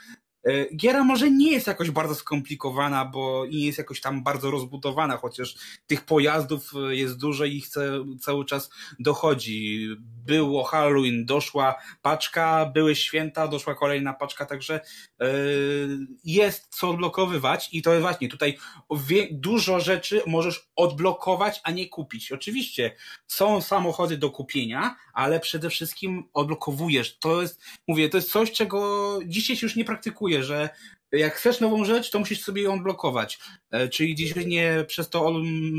giera 0.75 1.03
może 1.03 1.31
nie 1.31 1.51
jest 1.51 1.67
jakoś 1.67 1.91
bardzo 1.91 2.15
skomplikowana, 2.15 3.05
bo 3.05 3.45
nie 3.45 3.65
jest 3.65 3.77
jakoś 3.77 4.01
tam 4.01 4.23
bardzo 4.23 4.51
rozbudowana, 4.51 5.17
chociaż 5.17 5.55
tych 5.87 6.05
pojazdów 6.05 6.71
e, 6.75 6.95
jest 6.95 7.17
dużo 7.17 7.45
i 7.45 7.61
chce, 7.61 8.05
cały 8.21 8.45
czas 8.45 8.69
dochodzi. 8.99 9.87
Było 10.25 10.63
Halloween, 10.63 11.25
doszła 11.25 11.75
paczka, 12.01 12.71
były 12.73 12.95
święta, 12.95 13.47
doszła 13.47 13.75
kolejna 13.75 14.13
paczka, 14.13 14.45
także 14.45 14.79
yy, 15.19 15.27
jest 16.23 16.75
co 16.75 16.89
odblokowywać 16.89 17.69
i 17.71 17.81
to 17.81 18.01
właśnie 18.01 18.29
tutaj 18.29 18.57
dużo 19.31 19.79
rzeczy 19.79 20.21
możesz 20.27 20.69
odblokować, 20.75 21.61
a 21.63 21.71
nie 21.71 21.89
kupić. 21.89 22.31
Oczywiście 22.31 22.95
są 23.27 23.61
samochody 23.61 24.17
do 24.17 24.29
kupienia, 24.29 24.95
ale 25.13 25.39
przede 25.39 25.69
wszystkim 25.69 26.29
odblokowujesz. 26.33 27.19
To 27.19 27.41
jest, 27.41 27.61
mówię, 27.87 28.09
to 28.09 28.17
jest 28.17 28.31
coś, 28.31 28.51
czego 28.51 29.19
dzisiaj 29.25 29.55
się 29.55 29.65
już 29.65 29.75
nie 29.75 29.85
praktykuje 29.85 30.32
że 30.41 30.69
jak 31.13 31.35
chcesz 31.35 31.59
nową 31.59 31.85
rzecz, 31.85 32.09
to 32.09 32.19
musisz 32.19 32.41
sobie 32.41 32.61
ją 32.61 32.83
blokować. 32.83 33.39
E, 33.71 33.89
czyli 33.89 34.13
gdzieś 34.13 34.35
nie 34.35 34.85
przez 34.87 35.09
to 35.09 35.33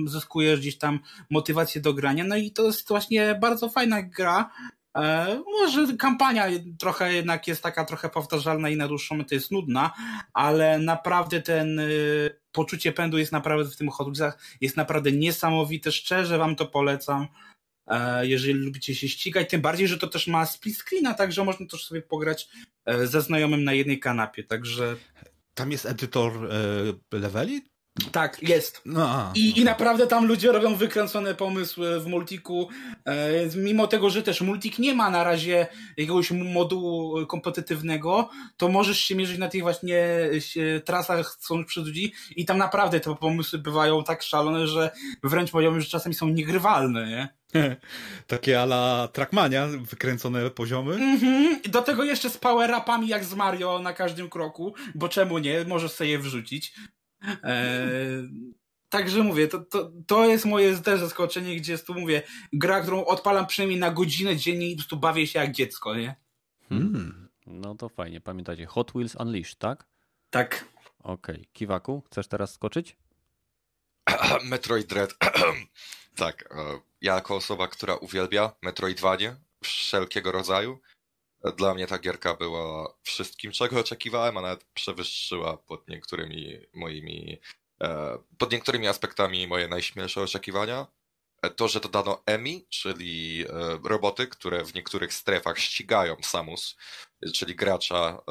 zyskujesz 0.07 0.61
gdzieś 0.61 0.79
tam 0.79 1.01
motywację 1.31 1.81
do 1.81 1.95
grania. 1.95 2.25
No 2.25 2.37
i 2.37 2.51
to 2.51 2.67
jest 2.67 2.89
właśnie 2.89 3.39
bardzo 3.41 3.69
fajna 3.69 4.03
gra. 4.03 4.51
E, 4.97 5.43
może 5.47 5.97
kampania 5.97 6.47
trochę 6.79 7.15
jednak 7.15 7.49
jest 7.49 7.63
taka 7.63 7.85
trochę 7.85 8.09
powtarzalna 8.09 8.69
i 8.69 8.77
na 8.77 8.89
dłuższą 8.89 9.17
metę 9.17 9.35
jest 9.35 9.51
nudna, 9.51 9.93
ale 10.33 10.79
naprawdę 10.79 11.43
ten 11.43 11.79
y, 11.79 12.41
poczucie 12.53 12.93
pędu 12.93 13.19
jest 13.19 13.33
naprawdę 13.33 13.71
w 13.71 13.77
tym 13.77 13.91
Hot 13.91 14.09
jest 14.61 14.77
naprawdę 14.77 15.13
niesamowite. 15.13 15.93
Szczerze 15.93 16.39
wam 16.39 16.57
to 16.57 16.67
polecam. 16.67 17.27
E, 17.87 18.27
jeżeli 18.27 18.55
lubicie 18.55 18.95
się 18.95 19.09
ścigać, 19.09 19.51
tym 19.51 19.61
bardziej, 19.61 19.89
że 19.89 19.99
to 19.99 20.07
też 20.07 20.27
ma 20.27 20.47
split 20.47 20.79
screena, 20.79 21.15
także 21.15 21.45
można 21.45 21.67
też 21.67 21.85
sobie 21.87 22.03
pograć 22.03 22.49
e, 22.85 23.07
ze 23.07 23.21
znajomym 23.21 23.65
na 23.65 23.73
jednej 23.73 24.01
kanapie, 24.01 24.45
także... 24.45 24.97
Tam 25.55 25.73
jest 25.73 25.87
edytor 25.87 26.33
e, 27.13 27.19
leveli? 27.19 27.63
Tak, 28.13 28.43
jest. 28.43 28.83
No, 28.85 29.33
I, 29.35 29.61
I 29.61 29.65
naprawdę 29.65 30.07
tam 30.07 30.27
ludzie 30.27 30.53
robią 30.53 30.75
wykręcone 30.75 31.35
pomysły 31.35 32.01
w 32.01 32.07
multiku. 32.07 32.69
E, 33.05 33.31
mimo 33.57 33.87
tego, 33.87 34.11
że 34.11 34.23
też 34.23 34.41
multik 34.41 34.79
nie 34.79 34.95
ma 34.95 35.11
na 35.11 35.25
razie 35.25 35.67
jakiegoś 35.97 36.31
modułu 36.31 37.27
kompetytywnego, 37.27 38.29
to 38.57 38.69
możesz 38.69 39.01
się 39.01 39.15
mierzyć 39.15 39.39
na 39.39 39.49
tych 39.49 39.63
właśnie 39.63 40.05
się, 40.39 40.81
trasach, 40.85 41.37
są 41.41 41.65
przed 41.65 41.87
ludzi 41.87 42.13
i 42.37 42.45
tam 42.45 42.59
naprawdę 42.59 43.01
te 43.01 43.15
pomysły 43.17 43.59
bywają 43.59 44.05
tak 44.05 44.23
szalone, 44.23 44.67
że 44.67 44.91
wręcz 45.23 45.51
powiedziałbym, 45.51 45.81
że 45.81 45.89
czasami 45.89 46.15
są 46.15 46.29
niegrywalne, 46.29 47.09
nie? 47.09 47.29
Takie 48.27 48.63
ala 48.63 49.09
Trackmania, 49.13 49.67
wykręcone 49.67 50.51
poziomy. 50.51 50.95
Mhm. 50.95 51.61
Do 51.69 51.83
tego 51.83 52.05
jeszcze 52.05 52.31
z 52.31 52.39
power-upami 52.39 53.07
jak 53.09 53.25
z 53.25 53.35
Mario 53.35 53.79
na 53.79 53.93
każdym 53.93 54.31
kroku, 54.31 54.75
bo 54.95 55.09
czemu 55.09 55.39
nie? 55.39 55.65
Możesz 55.65 55.93
sobie 55.93 56.11
je 56.11 56.19
wrzucić. 56.19 56.75
Eee, 57.43 58.29
także 58.89 59.23
mówię, 59.23 59.49
to, 59.49 59.59
to, 59.59 59.91
to 60.07 60.27
jest 60.27 60.45
moje 60.45 60.77
też 60.77 61.01
zaskoczenie, 61.01 61.57
gdzie 61.57 61.73
jest 61.73 61.87
tu 61.87 61.95
mówię, 61.95 62.23
gra, 62.53 62.81
którą 62.81 63.05
odpalam 63.05 63.47
przynajmniej 63.47 63.81
na 63.81 63.91
godzinę 63.91 64.37
dziennie 64.37 64.71
i 64.71 64.75
po 64.75 64.79
prostu 64.79 64.97
bawię 64.97 65.27
się 65.27 65.39
jak 65.39 65.53
dziecko, 65.53 65.95
nie? 65.95 66.17
Hmm. 66.69 67.29
No 67.47 67.75
to 67.75 67.89
fajnie. 67.89 68.21
Pamiętacie, 68.21 68.67
Hot 68.67 68.93
Wheels 68.93 69.15
Unleashed, 69.15 69.59
tak? 69.59 69.87
Tak. 70.31 70.65
Okej. 70.99 71.35
Okay. 71.35 71.47
Kiwaku, 71.53 72.03
chcesz 72.07 72.29
teraz 72.29 72.55
skoczyć? 72.55 72.97
Metroid 74.45 74.87
Dread. 74.87 75.15
tak. 76.17 76.49
E, 76.51 76.81
ja 77.01 77.15
jako 77.15 77.37
osoba, 77.37 77.69
która 77.69 77.95
uwielbia 77.95 78.53
Metroidvanie 78.63 79.37
wszelkiego 79.63 80.33
rodzaju, 80.33 80.81
dla 81.53 81.75
mnie 81.75 81.87
ta 81.87 81.99
gierka 81.99 82.35
była 82.35 82.95
wszystkim, 83.03 83.53
czego 83.53 83.81
oczekiwałem, 83.81 84.37
a 84.37 84.41
nawet 84.41 84.65
przewyższyła 84.65 85.57
pod 85.57 85.89
niektórymi 85.89 86.59
moimi, 86.75 87.41
e, 87.83 88.19
pod 88.39 88.53
niektórymi 88.53 88.89
aspektami 88.89 89.47
moje 89.47 89.69
najśmielsze 89.69 90.23
oczekiwania. 90.23 90.87
E, 91.43 91.51
to, 91.51 91.69
że 91.69 91.81
dodano 91.81 92.23
EMI, 92.27 92.67
czyli 92.71 93.45
e, 93.49 93.79
roboty, 93.85 94.27
które 94.27 94.65
w 94.65 94.75
niektórych 94.75 95.13
strefach 95.15 95.59
ścigają 95.59 96.17
Samus, 96.23 96.77
czyli 97.35 97.57
gracza 97.57 98.23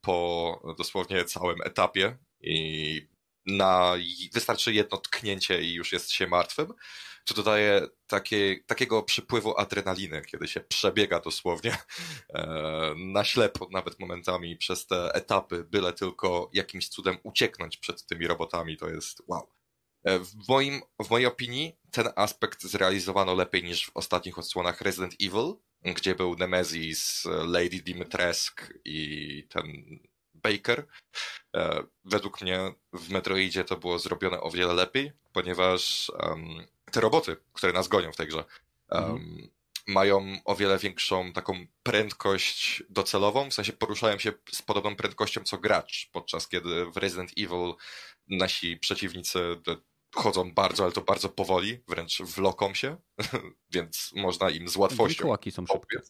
po 0.00 0.74
dosłownie 0.78 1.24
całym 1.24 1.62
etapie 1.62 2.16
i 2.40 3.08
na, 3.46 3.94
wystarczy 4.32 4.72
jedno 4.72 4.98
tknięcie 4.98 5.62
i 5.62 5.74
już 5.74 5.92
jest 5.92 6.10
się 6.10 6.26
martwym. 6.26 6.74
To 7.24 7.34
dodaje 7.34 7.86
takie, 8.06 8.60
takiego 8.66 9.02
przypływu 9.02 9.58
adrenaliny, 9.58 10.22
kiedy 10.22 10.48
się 10.48 10.60
przebiega 10.60 11.20
dosłownie 11.20 11.72
e, 12.34 12.94
na 12.96 13.24
ślepo, 13.24 13.68
nawet 13.70 14.00
momentami 14.00 14.56
przez 14.56 14.86
te 14.86 15.14
etapy, 15.14 15.64
byle 15.64 15.92
tylko 15.92 16.50
jakimś 16.52 16.88
cudem 16.88 17.18
ucieknąć 17.22 17.76
przed 17.76 18.06
tymi 18.06 18.26
robotami, 18.26 18.76
to 18.76 18.88
jest 18.88 19.22
wow. 19.28 19.48
E, 20.04 20.18
w, 20.18 20.48
moim, 20.48 20.80
w 21.04 21.10
mojej 21.10 21.26
opinii 21.26 21.76
ten 21.90 22.08
aspekt 22.16 22.62
zrealizowano 22.62 23.34
lepiej 23.34 23.64
niż 23.64 23.86
w 23.86 23.96
ostatnich 23.96 24.38
odsłonach 24.38 24.80
Resident 24.80 25.14
Evil, 25.22 25.54
gdzie 25.82 26.14
był 26.14 26.36
Nemesis, 26.36 27.24
Lady 27.46 27.82
Dimitrescu 27.82 28.64
i 28.84 29.46
ten 29.50 29.64
Baker. 30.44 30.86
E, 31.56 31.82
według 32.04 32.40
mnie 32.40 32.72
w 32.92 33.10
Metroidzie 33.10 33.64
to 33.64 33.76
było 33.76 33.98
zrobione 33.98 34.40
o 34.40 34.50
wiele 34.50 34.74
lepiej, 34.74 35.12
ponieważ 35.32 36.12
um, 36.20 36.66
te 36.92 37.00
roboty, 37.00 37.36
które 37.52 37.72
nas 37.72 37.88
gonią 37.88 38.12
w 38.12 38.16
tej 38.16 38.26
grze, 38.26 38.44
um, 38.90 39.04
mhm. 39.04 39.50
mają 39.86 40.38
o 40.44 40.54
wiele 40.54 40.78
większą 40.78 41.32
taką 41.32 41.66
prędkość 41.82 42.82
docelową, 42.90 43.50
w 43.50 43.54
sensie 43.54 43.72
poruszają 43.72 44.18
się 44.18 44.32
z 44.52 44.62
podobną 44.62 44.96
prędkością 44.96 45.44
co 45.44 45.58
gracz, 45.58 46.08
podczas 46.12 46.48
kiedy 46.48 46.86
w 46.86 46.96
Resident 46.96 47.30
Evil 47.38 47.74
nasi 48.28 48.76
przeciwnicy 48.76 49.40
chodzą 50.14 50.52
bardzo, 50.52 50.84
ale 50.84 50.92
to 50.92 51.00
bardzo 51.00 51.28
powoli, 51.28 51.80
wręcz 51.88 52.22
wloką 52.22 52.74
się, 52.74 52.96
więc 53.74 54.10
można 54.16 54.50
im 54.50 54.68
z 54.68 54.76
łatwością. 54.76 55.14
Wilkołaki 55.14 55.52
są 55.52 55.66
szybkie. 55.66 56.00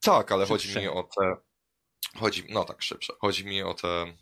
Tak, 0.00 0.32
ale 0.32 0.46
szybsze. 0.46 0.68
chodzi 0.68 0.80
mi 0.80 0.88
o 0.88 1.02
te. 1.02 1.36
Chodzi, 2.16 2.44
no 2.48 2.64
tak, 2.64 2.82
szybsze. 2.82 3.12
Chodzi 3.20 3.44
mi 3.44 3.62
o 3.62 3.74
te 3.74 4.16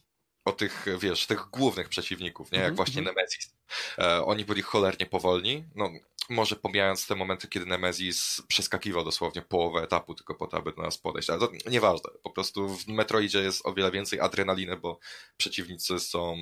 o 0.45 0.53
tych, 0.53 0.87
wiesz, 0.99 1.27
tych 1.27 1.41
głównych 1.53 1.89
przeciwników, 1.89 2.53
nie? 2.53 2.59
Jak 2.59 2.67
mm 2.67 2.75
-hmm. 2.75 2.77
właśnie 2.77 2.99
mhm. 2.99 3.17
Nemesis. 3.17 3.55
E, 3.99 4.25
oni 4.25 4.45
byli 4.45 4.63
cholernie 4.63 5.07
powolni. 5.07 5.65
No, 5.75 5.91
może 6.29 6.57
pomijając 6.57 7.07
te 7.07 7.15
momenty, 7.15 7.49
kiedy 7.49 7.67
Nemesis 7.67 8.43
przeskakiwał 8.49 9.05
dosłownie 9.05 9.43
połowę 9.43 9.81
etapu 9.81 10.15
tylko 10.15 10.35
po 10.35 10.47
to, 10.47 10.57
aby 10.57 10.73
do 10.73 10.83
nas 10.83 10.99
podejść, 10.99 11.31
ale 11.31 11.41
to 11.41 11.51
nieważne. 11.71 12.11
Po 12.23 12.31
prostu 12.31 12.69
w 12.69 12.87
Metroidzie 12.89 13.43
jest 13.43 13.67
o 13.67 13.75
wiele 13.75 13.91
więcej 13.91 14.21
adrenaliny, 14.21 14.77
bo 14.77 14.99
przeciwnicy 15.37 16.01
są, 16.01 16.37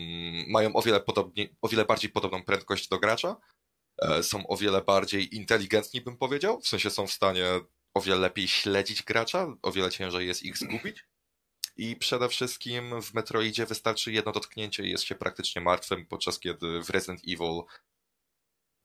mają 0.49 0.75
o 0.75 0.83
wiele, 0.83 1.01
podobnie, 1.01 1.49
o 1.63 1.69
wiele 1.69 1.85
bardziej 1.85 2.11
podobną 2.11 2.45
prędkość 2.45 2.89
do 2.89 2.99
gracza, 2.99 3.37
e, 4.03 4.23
są 4.23 4.47
o 4.47 4.57
wiele 4.57 4.83
bardziej 4.83 5.37
inteligentni, 5.37 6.01
bym 6.01 6.17
powiedział, 6.17 6.61
w 6.61 6.69
sensie 6.69 6.91
są 6.91 7.07
w 7.07 7.13
stanie 7.13 7.45
o 7.95 8.01
wiele 8.01 8.21
lepiej 8.21 8.49
śledzić 8.49 9.03
gracza, 9.03 9.57
o 9.63 9.73
wiele 9.73 9.91
ciężej 9.91 10.27
jest 10.27 10.43
ich 10.43 10.59
zgubić. 10.59 11.05
I 11.77 11.97
przede 11.97 12.29
wszystkim 12.29 13.03
w 13.03 13.15
Metroidzie 13.15 13.67
wystarczy 13.67 14.13
jedno 14.13 14.33
dotknięcie 14.33 14.85
i 14.85 14.91
jest 14.91 15.05
się 15.05 15.15
praktycznie 15.15 15.63
martwym, 15.63 16.07
podczas 16.07 16.39
kiedy 16.39 16.83
w 16.83 16.91
Resident 16.91 17.21
Evil 17.29 17.63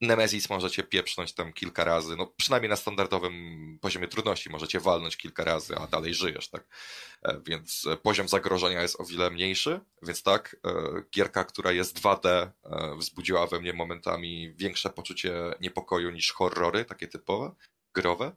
Nemesis 0.02 0.50
możecie 0.50 0.84
pieprznąć 0.84 1.34
tam 1.34 1.54
kilka 1.54 1.84
razy, 1.84 2.16
no 2.16 2.28
przynajmniej 2.28 2.70
na 2.70 2.76
standardowym 2.76 3.78
poziomie 3.82 4.08
trudności 4.08 4.50
możecie 4.50 4.80
walnąć 4.80 5.18
kilka 5.18 5.44
razy, 5.44 5.76
a 5.76 5.88
dalej 5.88 6.14
żyjesz, 6.14 6.50
tak? 6.50 6.68
E, 7.22 7.42
więc 7.46 7.86
poziom 8.04 8.28
zagrożenia 8.28 8.82
jest 8.82 9.00
o 9.00 9.06
wiele 9.06 9.32
mniejszy, 9.32 9.80
więc 10.02 10.24
tak, 10.24 10.56
e, 10.66 10.72
gierka, 11.16 11.44
która 11.44 11.72
jest 11.72 12.00
2D 12.00 12.28
e, 12.28 12.52
wzbudziła 12.98 13.48
we 13.48 13.60
mnie 13.60 13.74
momentami 13.74 14.54
większe 14.56 14.90
poczucie 14.90 15.34
niepokoju 15.62 16.12
niż 16.12 16.32
horrory, 16.32 16.86
takie 16.86 17.08
typowe, 17.08 17.52
growe. 17.94 18.36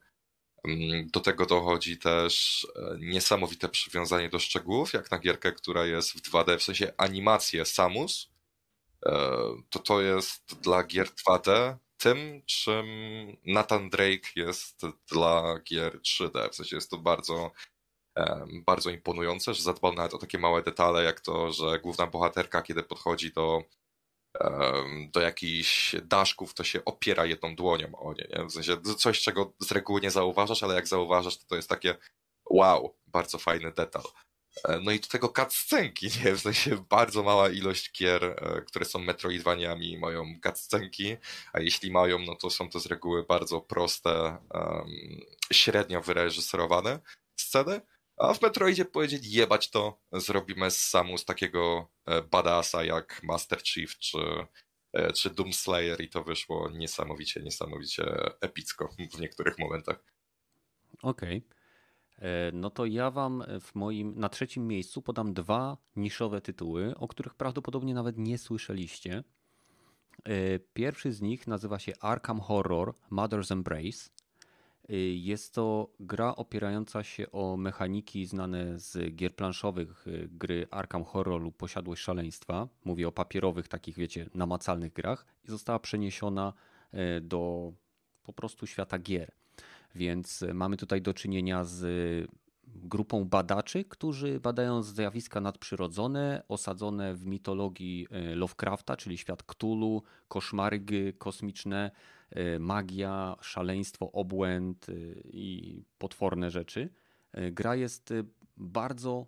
Mm, 0.65 1.07
do 1.13 1.21
tego 1.21 1.47
dochodzi 1.47 1.99
też 1.99 2.67
niesamowite 2.99 3.69
przywiązanie 3.69 4.29
do 4.29 4.39
szczegółów, 4.39 4.93
jak 4.93 5.11
na 5.11 5.19
gierkę, 5.19 5.53
która 5.53 5.87
jest 5.87 6.13
w 6.13 6.31
2D, 6.31 6.59
w 6.59 6.63
sensie 6.63 6.93
animację 6.97 7.65
Samus, 7.65 8.31
E, 9.07 9.13
to 9.71 9.79
to 9.79 10.01
jest 10.01 10.61
dla 10.63 10.85
gier 10.85 11.09
2D 11.09 11.77
tym, 11.99 12.43
czym 12.47 12.87
Nathan 13.45 13.91
Drake 13.91 14.29
jest 14.37 14.83
dla 15.13 15.59
gier 15.59 16.01
3D. 16.01 16.51
W 16.51 16.55
sensie 16.55 16.77
jest 16.77 16.91
to 16.91 16.99
bardzo, 16.99 17.51
bardzo 18.67 18.91
imponujące, 18.91 19.55
że 19.55 19.63
zadbał 19.63 19.93
nawet 19.93 20.15
o 20.15 20.19
takie 20.19 20.39
małe 20.39 20.63
detale, 20.63 21.05
jak 21.05 21.21
to, 21.21 21.53
że 21.53 21.79
główna 21.81 22.07
bohaterka, 22.07 22.63
kiedy 22.63 22.83
podchodzi 22.83 23.33
do, 23.33 23.63
do 25.13 25.21
jakichś 25.21 25.97
daszków, 26.03 26.55
to 26.55 26.65
się 26.65 26.85
opiera 26.85 27.27
jedną 27.27 27.57
dłonią 27.57 27.97
o 27.97 28.13
nie, 28.13 28.29
nie. 28.37 28.45
W 28.45 28.53
sensie 28.53 28.77
coś, 28.99 29.21
czego 29.21 29.53
z 29.61 29.73
reguły 29.73 30.01
nie 30.01 30.11
zauważasz, 30.11 30.63
ale 30.63 30.75
jak 30.75 30.89
zauważasz, 30.89 31.39
to 31.39 31.45
to 31.49 31.57
jest 31.57 31.69
takie 31.69 31.95
wow, 32.51 32.97
bardzo 33.07 33.39
fajny 33.39 33.73
detal. 33.73 34.03
E, 34.65 34.81
no 34.81 34.91
i 34.93 35.01
do 35.01 35.09
tego 35.09 35.29
cutscenki, 35.29 36.07
nie? 36.25 36.35
W 36.35 36.41
sensie 36.41 36.85
bardzo 36.91 37.23
mała 37.23 37.51
ilość 37.51 37.93
gier, 37.93 38.25
e, 38.25 38.63
które 38.63 38.85
są 38.85 38.99
Metroidvaniami 38.99 39.99
mają 39.99 40.35
cutscenki, 40.43 41.17
a 41.53 41.61
jeśli 41.61 41.91
mają, 41.91 42.19
no 42.19 42.35
to 42.35 42.51
są 42.51 42.71
to 42.71 42.81
z 42.81 42.87
reguły 42.87 43.25
bardzo 43.25 43.61
proste, 43.61 44.39
um, 44.55 44.87
średnio 45.53 46.03
wyreżyserowane 46.03 47.01
sceny. 47.37 47.81
A 48.19 48.35
w 48.35 48.43
Metroidzie 48.43 48.85
powiedzieli, 48.85 49.31
jebać 49.31 49.71
to, 49.71 50.01
zrobimy 50.13 50.71
z 50.71 50.81
Samus 50.81 51.25
takiego 51.25 51.89
e, 52.07 52.23
badassa 52.23 52.85
jak 52.85 53.21
Master 53.23 53.63
Chief 53.63 53.99
czy, 53.99 54.19
czy 55.15 55.31
Doomslayer 55.31 56.01
i 56.01 56.09
to 56.09 56.25
wyszło 56.25 56.71
niesamowicie, 56.71 57.41
niesamowicie 57.43 58.05
epicko 58.41 58.89
w 59.17 59.21
niektórych 59.21 59.59
momentach. 59.59 60.05
Okej. 61.03 61.39
Okay. 61.39 61.59
E, 62.19 62.53
no 62.53 62.71
to 62.71 62.87
ja 62.87 63.11
wam 63.11 63.45
w 63.61 63.75
moim, 63.75 64.19
na 64.19 64.29
trzecim 64.29 64.67
miejscu 64.67 65.03
podam 65.03 65.35
dwa 65.35 65.77
niszowe 65.97 66.41
tytuły, 66.41 66.95
o 66.97 67.09
których 67.09 67.35
prawdopodobnie 67.35 67.95
nawet 67.95 68.19
nie 68.19 68.39
słyszeliście. 68.39 69.25
E, 70.25 70.59
pierwszy 70.59 71.13
z 71.13 71.21
nich 71.21 71.47
nazywa 71.47 71.79
się 71.79 71.93
Arkham 72.01 72.41
Horror 72.41 72.95
Mother's 73.13 73.53
Embrace. 73.53 74.11
E, 74.89 74.97
jest 74.97 75.55
to 75.55 75.89
gra 76.01 76.37
opierająca 76.37 77.03
się 77.03 77.33
o 77.33 77.57
mechaniki 77.57 78.27
znane 78.27 78.79
z 78.79 79.17
gier 79.17 79.37
planszowych 79.37 80.07
gry 80.29 80.67
Arkham 80.71 81.05
Horror 81.05 81.43
lub 81.43 81.57
Posiadłość 81.57 82.03
Szaleństwa. 82.03 82.69
Mówię 82.85 83.09
o 83.09 83.13
papierowych, 83.13 83.69
takich 83.69 83.97
wiecie, 83.97 84.31
namacalnych 84.35 84.93
grach 84.93 85.27
i 85.45 85.51
została 85.51 85.79
przeniesiona 85.79 86.53
do 87.21 87.73
po 88.23 88.33
prostu 88.33 88.67
świata 88.67 88.99
gier. 88.99 89.33
Więc 89.95 90.45
mamy 90.55 90.77
tutaj 90.77 91.03
do 91.03 91.15
czynienia 91.15 91.65
z 91.65 92.31
grupą 92.67 93.25
badaczy, 93.25 93.85
którzy 93.85 94.41
badają 94.41 94.83
zjawiska 94.83 95.41
nadprzyrodzone, 95.41 96.43
osadzone 96.49 97.15
w 97.15 97.27
mitologii 97.27 98.07
Lovecrafta, 98.35 98.97
czyli 98.97 99.19
świat 99.19 99.43
Cthulhu, 99.43 100.03
koszmary 100.29 100.85
kosmiczne, 101.19 101.91
magia, 102.61 103.37
szaleństwo, 103.41 104.13
obłęd 104.13 104.87
i 105.25 105.83
potworne 105.99 106.51
rzeczy. 106.51 106.91
Gra 107.53 107.77
jest 107.77 108.15
bardzo 108.57 109.27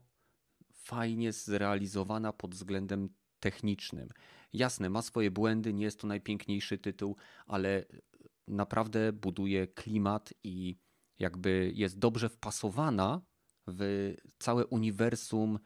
fajnie 0.72 1.32
zrealizowana 1.32 2.32
pod 2.32 2.54
względem 2.54 3.08
technicznym. 3.40 4.08
Jasne, 4.52 4.90
ma 4.90 5.02
swoje 5.02 5.30
błędy, 5.30 5.72
nie 5.72 5.84
jest 5.84 6.00
to 6.00 6.06
najpiękniejszy 6.06 6.78
tytuł, 6.78 7.16
ale 7.46 7.84
naprawdę 8.48 9.12
buduje 9.12 9.66
klimat 9.66 10.34
i 10.44 10.76
jakby 11.18 11.72
jest 11.74 11.98
dobrze 11.98 12.28
wpasowana 12.28 13.20
w 13.66 14.14
całe 14.38 14.66
uniwersum 14.66 15.58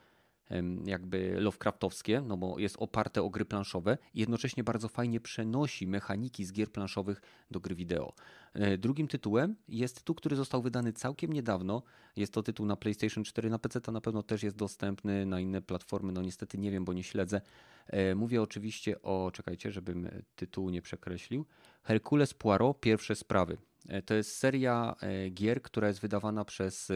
jakby 0.84 1.40
Lovecraftowskie, 1.40 2.20
no 2.20 2.36
bo 2.36 2.58
jest 2.58 2.76
oparte 2.78 3.22
o 3.22 3.30
gry 3.30 3.44
planszowe 3.44 3.98
i 4.14 4.20
jednocześnie 4.20 4.64
bardzo 4.64 4.88
fajnie 4.88 5.20
przenosi 5.20 5.86
mechaniki 5.86 6.44
z 6.44 6.52
gier 6.52 6.72
planszowych 6.72 7.22
do 7.50 7.60
gry 7.60 7.74
wideo. 7.74 8.12
E, 8.54 8.78
drugim 8.78 9.08
tytułem 9.08 9.56
jest 9.68 9.96
tytuł, 9.96 10.14
który 10.14 10.36
został 10.36 10.62
wydany 10.62 10.92
całkiem 10.92 11.32
niedawno. 11.32 11.82
Jest 12.16 12.32
to 12.32 12.42
tytuł 12.42 12.66
na 12.66 12.76
PlayStation 12.76 13.24
4, 13.24 13.50
na 13.50 13.58
PC 13.58 13.80
to 13.80 13.92
na 13.92 14.00
pewno 14.00 14.22
też 14.22 14.42
jest 14.42 14.56
dostępny, 14.56 15.26
na 15.26 15.40
inne 15.40 15.62
platformy, 15.62 16.12
no 16.12 16.22
niestety 16.22 16.58
nie 16.58 16.70
wiem, 16.70 16.84
bo 16.84 16.92
nie 16.92 17.02
śledzę. 17.02 17.40
E, 17.86 18.14
mówię 18.14 18.42
oczywiście 18.42 19.02
o, 19.02 19.30
czekajcie, 19.34 19.72
żebym 19.72 20.08
tytułu 20.36 20.70
nie 20.70 20.82
przekreślił. 20.82 21.46
Hercules 21.82 22.34
Poirot, 22.34 22.80
pierwsze 22.80 23.14
sprawy. 23.14 23.56
E, 23.88 24.02
to 24.02 24.14
jest 24.14 24.36
seria 24.36 24.96
gier, 25.30 25.62
która 25.62 25.88
jest 25.88 26.00
wydawana 26.00 26.44
przez 26.44 26.92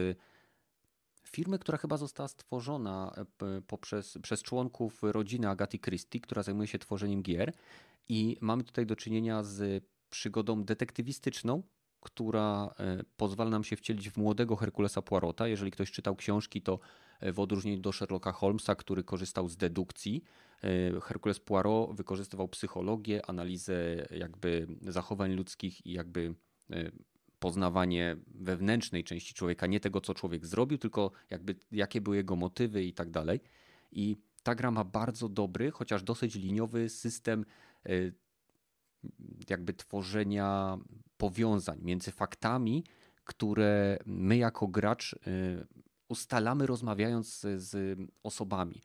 firmy, 1.29 1.59
która 1.59 1.77
chyba 1.77 1.97
została 1.97 2.27
stworzona 2.27 3.15
e, 3.17 3.61
poprzez, 3.61 4.17
przez 4.21 4.43
członków 4.43 4.99
rodziny 5.03 5.49
Agaty 5.49 5.79
Christie, 5.79 6.19
która 6.19 6.43
zajmuje 6.43 6.67
się 6.67 6.79
tworzeniem 6.79 7.21
gier. 7.21 7.53
I 8.09 8.37
mamy 8.41 8.63
tutaj 8.63 8.85
do 8.85 8.95
czynienia 8.95 9.43
z 9.43 9.83
przygodą 10.09 10.63
detektywistyczną, 10.63 11.63
która 11.99 12.73
e, 12.79 13.03
pozwala 13.17 13.49
nam 13.49 13.63
się 13.63 13.75
wcielić 13.75 14.09
w 14.09 14.17
młodego 14.17 14.55
Herkulesa 14.55 15.01
Poirota. 15.01 15.47
Jeżeli 15.47 15.71
ktoś 15.71 15.91
czytał 15.91 16.15
książki, 16.15 16.61
to 16.61 16.79
e, 17.19 17.31
w 17.31 17.39
odróżnieniu 17.39 17.79
do 17.79 17.91
Sherlocka 17.91 18.31
Holmesa, 18.31 18.75
który 18.75 19.03
korzystał 19.03 19.49
z 19.49 19.57
dedukcji, 19.57 20.23
Herkules 21.03 21.39
Poirot 21.39 21.95
wykorzystywał 21.95 22.47
psychologię, 22.47 23.25
analizę 23.25 23.73
jakby 24.11 24.67
zachowań 24.81 25.33
ludzkich 25.33 25.85
i 25.85 25.91
jakby 25.93 26.35
poznawanie 27.39 28.17
wewnętrznej 28.27 29.03
części 29.03 29.33
człowieka, 29.33 29.67
nie 29.67 29.79
tego, 29.79 30.01
co 30.01 30.13
człowiek 30.13 30.45
zrobił, 30.45 30.77
tylko 30.77 31.11
jakby 31.29 31.55
jakie 31.71 32.01
były 32.01 32.15
jego 32.15 32.35
motywy 32.35 32.83
i 32.83 32.93
tak 32.93 33.09
dalej. 33.09 33.39
I 33.91 34.17
ta 34.43 34.55
gra 34.55 34.71
ma 34.71 34.83
bardzo 34.83 35.29
dobry, 35.29 35.71
chociaż 35.71 36.03
dosyć 36.03 36.35
liniowy 36.35 36.89
system 36.89 37.45
e, 37.85 37.89
jakby 39.49 39.73
tworzenia 39.73 40.77
powiązań 41.17 41.79
między 41.81 42.11
faktami, 42.11 42.83
które 43.23 43.97
my 44.05 44.37
jako 44.37 44.67
gracz 44.67 45.15
ustalamy 46.07 46.65
rozmawiając 46.65 47.39
z 47.55 47.99
osobami. 48.23 48.81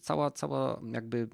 Cała, 0.00 0.30
cała 0.30 0.80
jakby 0.92 1.28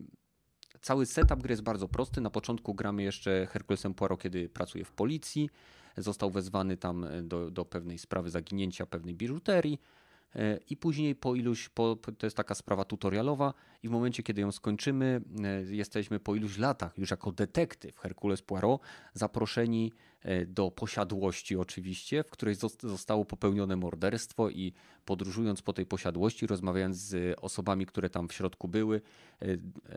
Cały 0.80 1.06
setup 1.06 1.42
gry 1.42 1.52
jest 1.52 1.62
bardzo 1.62 1.88
prosty. 1.88 2.20
Na 2.20 2.30
początku 2.30 2.74
gramy 2.74 3.02
jeszcze 3.02 3.46
Herkulesem 3.50 3.94
Poirot, 3.94 4.22
kiedy 4.22 4.48
pracuje 4.48 4.84
w 4.84 4.92
policji. 4.92 5.50
Został 5.98 6.30
wezwany 6.30 6.76
tam 6.76 7.06
do, 7.22 7.50
do 7.50 7.64
pewnej 7.64 7.98
sprawy 7.98 8.30
zaginięcia 8.30 8.86
pewnej 8.86 9.14
biżuterii. 9.14 9.80
E, 10.36 10.58
I 10.70 10.76
później 10.76 11.14
po 11.14 11.34
iluś, 11.34 11.68
po, 11.68 11.96
to 12.18 12.26
jest 12.26 12.36
taka 12.36 12.54
sprawa 12.54 12.84
tutorialowa, 12.84 13.54
i 13.82 13.88
w 13.88 13.90
momencie, 13.90 14.22
kiedy 14.22 14.40
ją 14.40 14.52
skończymy, 14.52 15.20
e, 15.44 15.74
jesteśmy 15.74 16.20
po 16.20 16.34
iluś 16.34 16.58
latach 16.58 16.98
już 16.98 17.10
jako 17.10 17.32
detektyw 17.32 17.98
Herkules 17.98 18.42
Poirot 18.42 18.80
zaproszeni 19.14 19.92
e, 20.22 20.46
do 20.46 20.70
posiadłości, 20.70 21.56
oczywiście, 21.56 22.24
w 22.24 22.30
której 22.30 22.54
zostało 22.82 23.24
popełnione 23.24 23.76
morderstwo, 23.76 24.50
i 24.50 24.72
podróżując 25.04 25.62
po 25.62 25.72
tej 25.72 25.86
posiadłości, 25.86 26.46
rozmawiając 26.46 26.96
z 26.96 27.38
osobami, 27.40 27.86
które 27.86 28.10
tam 28.10 28.28
w 28.28 28.32
środku 28.32 28.68
były, 28.68 29.00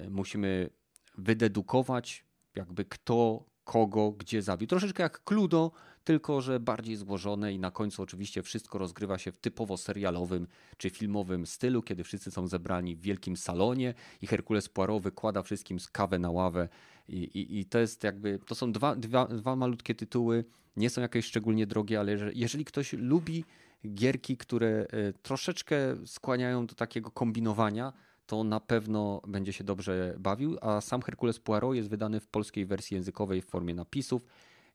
musimy 0.10 0.70
wydedukować, 1.18 2.26
jakby 2.56 2.86
kto 2.86 3.45
kogo, 3.64 4.12
gdzie 4.12 4.41
zabił. 4.41 4.68
Troszeczkę 4.68 5.04
jak 5.04 5.24
Cludo, 5.24 5.72
tylko 6.04 6.41
że 6.41 6.60
bardziej 6.60 6.95
złożone 6.95 7.54
i 7.54 7.60
na 7.60 7.72
końcu 7.72 8.02
oczywiście 8.02 8.43
wszystko 8.43 8.78
rozgrywa 8.78 9.18
się 9.18 9.32
w 9.32 9.38
typowo 9.38 9.78
serialowym 9.78 10.47
czy 10.78 10.89
filmowym 10.89 11.45
stylu, 11.45 11.82
kiedy 11.82 12.04
wszyscy 12.04 12.32
są 12.32 12.47
zebrani 12.47 12.95
w 12.95 13.02
wielkim 13.02 13.38
salonie 13.38 13.93
i 14.22 14.28
Herkules 14.28 14.70
Poirot 14.70 15.04
wykłada 15.04 15.43
wszystkim 15.43 15.78
kawę 15.91 16.20
na 16.20 16.32
ławę 16.32 16.70
i, 17.08 17.18
i, 17.18 17.60
i 17.60 17.66
to 17.66 17.80
jest 17.80 18.04
jakby, 18.04 18.39
to 18.45 18.56
są 18.56 18.72
dwa, 18.72 18.95
dwa, 18.95 19.26
dwa 19.26 19.56
malutkie 19.56 19.95
tytuły, 19.95 20.45
nie 20.78 20.89
są 20.89 21.02
jakieś 21.02 21.26
szczególnie 21.26 21.68
drogie, 21.68 21.99
ale 21.99 22.32
jeżeli 22.34 22.66
ktoś 22.66 22.93
lubi 22.93 23.45
gierki, 23.93 24.38
które 24.38 24.68
e, 24.68 25.14
troszeczkę 25.14 25.76
skłaniają 26.06 26.66
do 26.68 26.76
takiego 26.76 27.12
kombinowania, 27.12 27.93
to 28.26 28.43
na 28.43 28.60
pewno 28.60 29.22
będzie 29.28 29.54
się 29.54 29.64
dobrze 29.64 30.16
bawił, 30.20 30.58
a 30.62 30.82
sam 30.82 31.02
Herkules 31.02 31.39
Poirot 31.39 31.76
jest 31.76 31.89
wydany 31.89 32.20
w 32.20 32.28
polskiej 32.28 32.66
wersji 32.66 32.95
językowej 32.95 33.41
w 33.41 33.45
formie 33.45 33.74
napisów. 33.74 34.26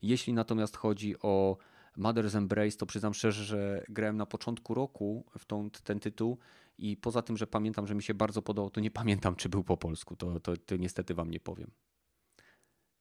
Jeśli 0.03 0.33
natomiast 0.33 0.77
chodzi 0.77 1.15
o 1.23 1.57
Mother's 1.99 2.37
Embrace, 2.37 2.77
to 2.77 2.87
przyznam 2.87 3.15
szczerze, 3.15 3.45
że 3.45 3.85
grałem 3.89 4.17
na 4.17 4.27
początku 4.27 4.75
roku 4.75 5.25
w 5.39 5.45
tą, 5.45 5.71
ten 5.71 6.01
tytuł 6.01 6.39
i 6.79 6.97
poza 6.97 7.23
tym, 7.23 7.37
że 7.37 7.47
pamiętam, 7.47 7.87
że 7.87 7.95
mi 7.95 8.03
się 8.03 8.15
bardzo 8.15 8.43
podobał, 8.43 8.71
to 8.71 8.81
nie 8.81 8.91
pamiętam, 8.91 9.37
czy 9.37 9.49
był 9.49 9.65
po 9.65 9.77
polsku. 9.77 10.17
To, 10.17 10.41
to, 10.41 10.57
to 10.57 10.77
niestety 10.77 11.15
wam 11.15 11.31
nie 11.31 11.41
powiem. 11.41 11.71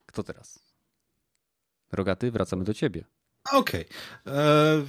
Kto 0.06 0.24
teraz? 0.24 0.60
Rogaty, 1.92 2.32
wracamy 2.32 2.64
do 2.64 2.74
ciebie. 2.74 3.06
Okej. 3.54 3.86
Okay. 4.22 4.34
E, 4.34 4.84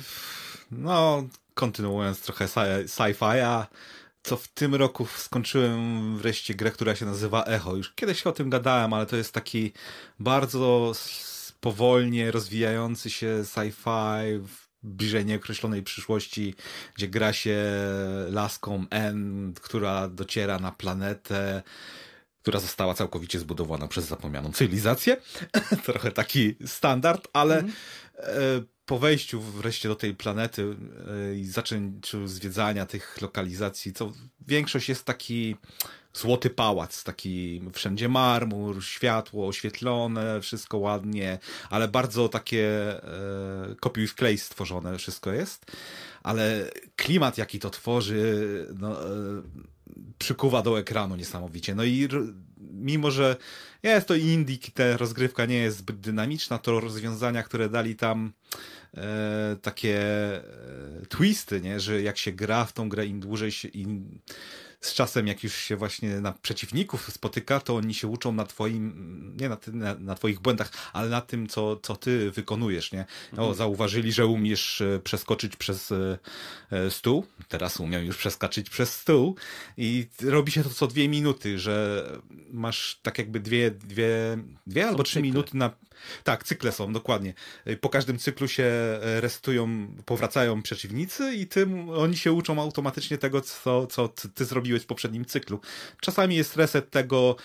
no, 0.71 1.23
kontynuując 1.55 2.21
trochę 2.21 2.45
sci-fi, 2.87 3.41
a 3.41 3.67
co 4.23 4.37
w 4.37 4.49
tym 4.49 4.75
roku 4.75 5.07
skończyłem 5.07 6.17
wreszcie 6.17 6.55
grę, 6.55 6.71
która 6.71 6.95
się 6.95 7.07
nazywa 7.07 7.45
Echo. 7.45 7.77
Już 7.77 7.93
kiedyś 7.93 8.27
o 8.27 8.33
tym 8.33 8.51
gadałem, 8.51 8.93
ale 8.93 9.07
to 9.07 9.17
jest 9.17 9.33
taki 9.33 9.73
bardzo 10.19 10.93
powolnie 11.61 12.31
rozwijający 12.31 13.11
się 13.11 13.43
sci-fi 13.43 14.41
bliżej 14.83 15.27
nieokreślonej 15.27 15.83
przyszłości, 15.83 16.55
gdzie 16.95 17.09
gra 17.09 17.33
się 17.33 17.57
laską 18.31 18.85
N, 18.91 19.53
która 19.63 20.09
dociera 20.09 20.59
na 20.59 20.73
planetę, 20.73 21.63
która 22.43 22.61
została 22.61 22.95
całkowicie 22.95 23.39
zbudowana 23.39 23.89
przez 23.89 24.05
zapomnianą 24.05 24.53
cywilizację. 24.53 25.17
Trochę 25.87 26.13
taki 26.13 26.57
standard, 26.67 27.29
ale 27.33 27.59
mm 27.59 27.73
po 28.87 28.99
wejściu 28.99 29.41
wreszcie 29.41 29.89
do 29.89 29.97
tej 29.97 30.15
planety 30.15 30.77
e, 31.33 31.35
i 31.35 31.45
zaczęciu 31.45 32.27
zwiedzania 32.27 32.87
tych 32.87 33.21
lokalizacji, 33.21 33.93
co 33.93 34.13
większość 34.47 34.89
jest 34.89 35.05
taki 35.05 35.57
złoty 36.15 36.51
pałac, 36.51 37.05
taki 37.05 37.63
wszędzie 37.73 38.09
marmur, 38.09 38.85
światło 38.85 39.49
oświetlone, 39.49 40.41
wszystko 40.41 40.79
ładnie, 40.79 41.39
ale 41.71 41.89
bardzo 41.89 42.29
takie 42.29 42.69
e, 43.03 43.75
kopiuj 43.81 44.07
wklej 44.07 44.39
stworzone 44.39 44.99
wszystko 44.99 45.33
jest, 45.33 45.67
ale 46.23 46.71
klimat 46.97 47.39
jaki 47.39 47.59
to 47.59 47.71
tworzy, 47.71 48.67
no, 48.79 49.09
e, 49.09 49.13
przykuwa 50.19 50.63
do 50.63 50.79
ekranu 50.79 51.17
niesamowicie. 51.17 51.75
No 51.75 51.85
i 51.85 52.09
mimo, 52.59 53.11
że 53.11 53.37
jest 53.83 54.09
to 54.09 54.15
indie, 54.15 54.59
ta 54.75 54.97
rozgrywka 54.97 55.47
nie 55.47 55.59
jest 55.59 55.77
zbyt 55.77 56.01
dynamiczna, 56.01 56.59
to 56.59 56.81
rozwiązania, 56.81 57.43
które 57.43 57.69
dali 57.69 57.97
tam 57.97 58.33
e, 58.95 59.57
takie 59.63 59.99
e, 60.37 60.43
twisty, 61.09 61.61
nie? 61.61 61.81
że 61.81 62.03
jak 62.03 62.19
się 62.19 62.33
gra 62.33 62.65
w 62.65 62.73
tą 62.73 62.89
grę, 62.89 63.07
im 63.07 63.21
dłużej 63.21 63.53
się, 63.53 63.69
im 63.69 64.21
z 64.87 64.95
czasem, 64.95 65.27
jak 65.27 65.45
już 65.45 65.55
się 65.55 65.77
właśnie 65.77 66.21
na 66.21 66.33
przeciwników 66.33 67.13
spotyka, 67.13 67.61
to 67.61 67.77
oni 67.77 67.95
się 67.95 68.09
uczą 68.09 68.33
na 68.33 68.45
twoim, 68.45 69.37
nie 69.41 69.49
na, 69.49 69.57
ty, 69.57 69.73
na, 69.73 69.95
na 69.95 70.15
twoich 70.15 70.41
błędach, 70.41 70.71
ale 70.93 71.09
na 71.09 71.21
tym, 71.21 71.47
co, 71.49 71.77
co 71.77 71.97
ty 71.97 72.31
wykonujesz, 72.31 72.93
nie? 72.93 73.05
Mhm. 73.31 73.55
Zauważyli, 73.55 74.13
że 74.13 74.27
umiesz 74.27 74.81
e, 74.81 75.01
przeskoczyć 75.05 75.57
przez 75.57 75.93
e, 75.93 76.19
e, 76.71 76.91
stół, 76.91 77.27
teraz 77.49 77.81
umiem 77.81 78.05
już 78.05 78.17
przeskoczyć 78.17 78.71
przez 78.71 78.93
stół 78.93 79.37
i 79.77 80.07
robi 80.23 80.53
się 80.53 80.63
to 80.63 80.71
co 80.71 80.87
dwie 80.87 81.09
minuty, 81.09 81.59
że 81.59 82.05
masz 82.53 83.01
tak 83.03 83.19
jakby 83.19 83.41
dwie, 83.41 83.71
dwie, 83.71 84.39
dwie 84.67 84.89
albo 84.89 85.03
trzy 85.03 85.15
cykle. 85.15 85.23
minuty 85.23 85.57
na... 85.57 85.71
Tak, 86.25 86.45
cykle 86.45 86.73
są, 86.73 86.93
dokładnie. 86.93 87.35
Po 87.81 87.89
każdym 87.89 88.19
cyklu 88.19 88.49
się 88.49 88.65
restują, 89.01 89.89
powracają 90.05 90.63
przeciwnicy 90.63 91.35
i 91.35 91.47
tym 91.47 91.91
oni 91.91 92.17
się 92.17 92.33
uczą 92.33 92.63
automatycznie 92.63 93.19
tego, 93.19 93.41
co, 93.41 93.87
co 93.87 94.09
ty 94.09 94.45
zrobiłeś 94.45 94.76
w 94.83 94.87
poprzednim 94.87 95.25
cyklu. 95.25 95.61
Czasami 96.01 96.37
jest 96.37 96.57
reset 96.57 96.91
tego 96.91 97.37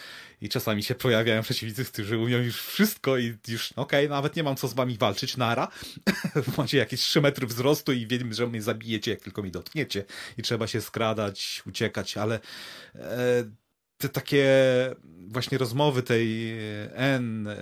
i 0.41 0.49
czasami 0.49 0.83
się 0.83 0.95
pojawiają 0.95 1.41
przeciwnicy, 1.41 1.85
którzy 1.85 2.17
umią 2.17 2.37
już 2.37 2.61
wszystko 2.61 3.17
i 3.17 3.37
już, 3.47 3.71
okej, 3.71 4.05
okay, 4.05 4.09
nawet 4.09 4.35
nie 4.35 4.43
mam 4.43 4.55
co 4.55 4.67
z 4.67 4.73
wami 4.73 4.97
walczyć, 4.97 5.37
nara. 5.37 5.67
Macie 6.57 6.77
jakieś 6.77 7.01
3 7.01 7.21
metry 7.21 7.47
wzrostu 7.47 7.91
i 7.91 8.07
wiem, 8.07 8.33
że 8.33 8.47
mnie 8.47 8.61
zabijecie, 8.61 9.11
jak 9.11 9.21
tylko 9.21 9.43
mi 9.43 9.51
dotkniecie 9.51 10.05
i 10.37 10.41
trzeba 10.41 10.67
się 10.67 10.81
skradać, 10.81 11.63
uciekać, 11.65 12.17
ale 12.17 12.39
e, 12.95 13.43
te 14.01 14.09
takie 14.09 14.45
właśnie 15.27 15.57
rozmowy 15.57 16.03
tej 16.03 16.57
N, 16.93 17.47
e, 17.47 17.57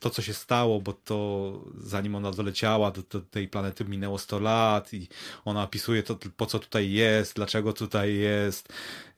to 0.00 0.10
co 0.10 0.22
się 0.22 0.34
stało, 0.34 0.80
bo 0.80 0.92
to 0.92 1.64
zanim 1.78 2.14
ona 2.14 2.30
doleciała 2.30 2.90
do, 2.90 3.02
do, 3.02 3.20
tej 3.20 3.48
planety 3.48 3.84
minęło 3.84 4.18
100 4.18 4.40
lat 4.40 4.94
i 4.94 5.08
ona 5.44 5.62
opisuje 5.62 6.02
to, 6.02 6.18
po 6.36 6.46
co 6.46 6.58
tutaj 6.58 6.90
jest, 6.90 7.34
dlaczego 7.34 7.72
tutaj 7.72 8.14
jest. 8.14 8.68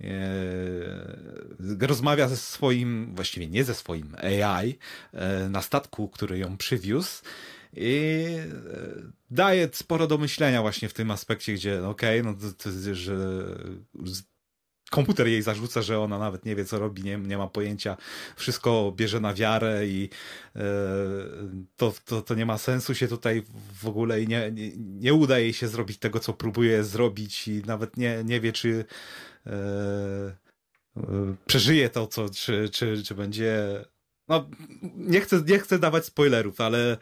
E, 0.00 1.86
rozmawia 1.86 2.28
ze 2.28 2.36
swoim, 2.36 3.14
właściwie 3.14 3.48
nie 3.48 3.64
ze 3.64 3.74
swoim 3.74 4.16
AI 4.22 4.78
e, 5.12 5.48
na 5.48 5.62
statku, 5.62 6.08
który 6.08 6.38
ją 6.38 6.56
przywiózł 6.56 7.22
i 7.76 8.26
daje 9.30 9.68
sporo 9.72 10.06
do 10.06 10.18
myślenia 10.18 10.62
właśnie 10.62 10.88
w 10.88 10.94
tym 10.94 11.10
aspekcie, 11.10 11.54
gdzie 11.54 11.86
okej, 11.86 12.20
okay, 12.20 12.32
no 12.32 12.38
to, 12.38 12.64
to, 12.64 12.94
że 12.94 13.16
komputer 14.90 15.28
jej 15.28 15.42
zarzuca, 15.42 15.82
że 15.82 16.00
ona 16.00 16.18
nawet 16.18 16.44
nie 16.44 16.56
wie, 16.56 16.64
co 16.64 16.78
robi, 16.78 17.02
nie, 17.02 17.18
nie 17.18 17.38
ma 17.38 17.46
pojęcia, 17.46 17.96
wszystko 18.36 18.92
bierze 18.96 19.20
na 19.20 19.34
wiarę 19.34 19.86
i 19.86 20.08
e, 20.56 20.60
to, 21.76 21.94
to, 22.04 22.22
to 22.22 22.34
nie 22.34 22.46
ma 22.46 22.58
sensu 22.58 22.94
się 22.94 23.08
tutaj 23.08 23.42
w 23.80 23.86
ogóle 23.86 24.22
i 24.22 24.28
nie, 24.28 24.50
nie, 24.52 24.70
nie 24.76 25.14
uda 25.14 25.38
jej 25.38 25.52
się 25.52 25.68
zrobić 25.68 25.98
tego, 25.98 26.20
co 26.20 26.32
próbuje 26.32 26.84
zrobić 26.84 27.48
i 27.48 27.62
nawet 27.66 27.96
nie, 27.96 28.24
nie 28.24 28.40
wie, 28.40 28.52
czy 28.52 28.84
e, 29.46 29.52
e, 30.96 31.34
przeżyje 31.46 31.90
to, 31.90 32.06
co, 32.06 32.30
czy, 32.30 32.68
czy, 32.72 33.02
czy 33.02 33.14
będzie... 33.14 33.84
No, 34.28 34.50
nie 34.96 35.20
chcę, 35.20 35.42
nie 35.46 35.58
chcę 35.58 35.78
dawać 35.78 36.04
spoilerów, 36.04 36.60
ale 36.60 36.96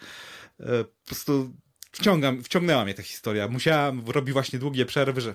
po 0.58 1.06
prostu 1.06 1.52
wciągam, 1.92 2.42
wciągnęła 2.42 2.84
mnie 2.84 2.94
ta 2.94 3.02
historia. 3.02 3.48
Musiałam 3.48 4.02
robić 4.06 4.32
właśnie 4.32 4.58
długie 4.58 4.86
przerwy, 4.86 5.20
że 5.20 5.34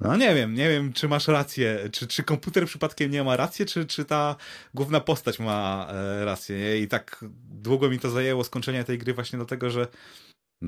no 0.00 0.16
nie 0.16 0.34
wiem, 0.34 0.54
nie 0.54 0.68
wiem, 0.68 0.92
czy 0.92 1.08
masz 1.08 1.28
rację, 1.28 1.88
czy, 1.92 2.06
czy 2.06 2.22
komputer 2.22 2.66
przypadkiem 2.66 3.10
nie 3.10 3.24
ma 3.24 3.36
racji, 3.36 3.66
czy, 3.66 3.86
czy 3.86 4.04
ta 4.04 4.36
główna 4.74 5.00
postać 5.00 5.38
ma 5.38 5.86
e, 5.90 6.24
rację. 6.24 6.80
I 6.80 6.88
tak 6.88 7.24
długo 7.50 7.90
mi 7.90 7.98
to 7.98 8.10
zajęło 8.10 8.44
skończenie 8.44 8.84
tej 8.84 8.98
gry 8.98 9.14
właśnie 9.14 9.36
dlatego, 9.36 9.70
że 9.70 9.86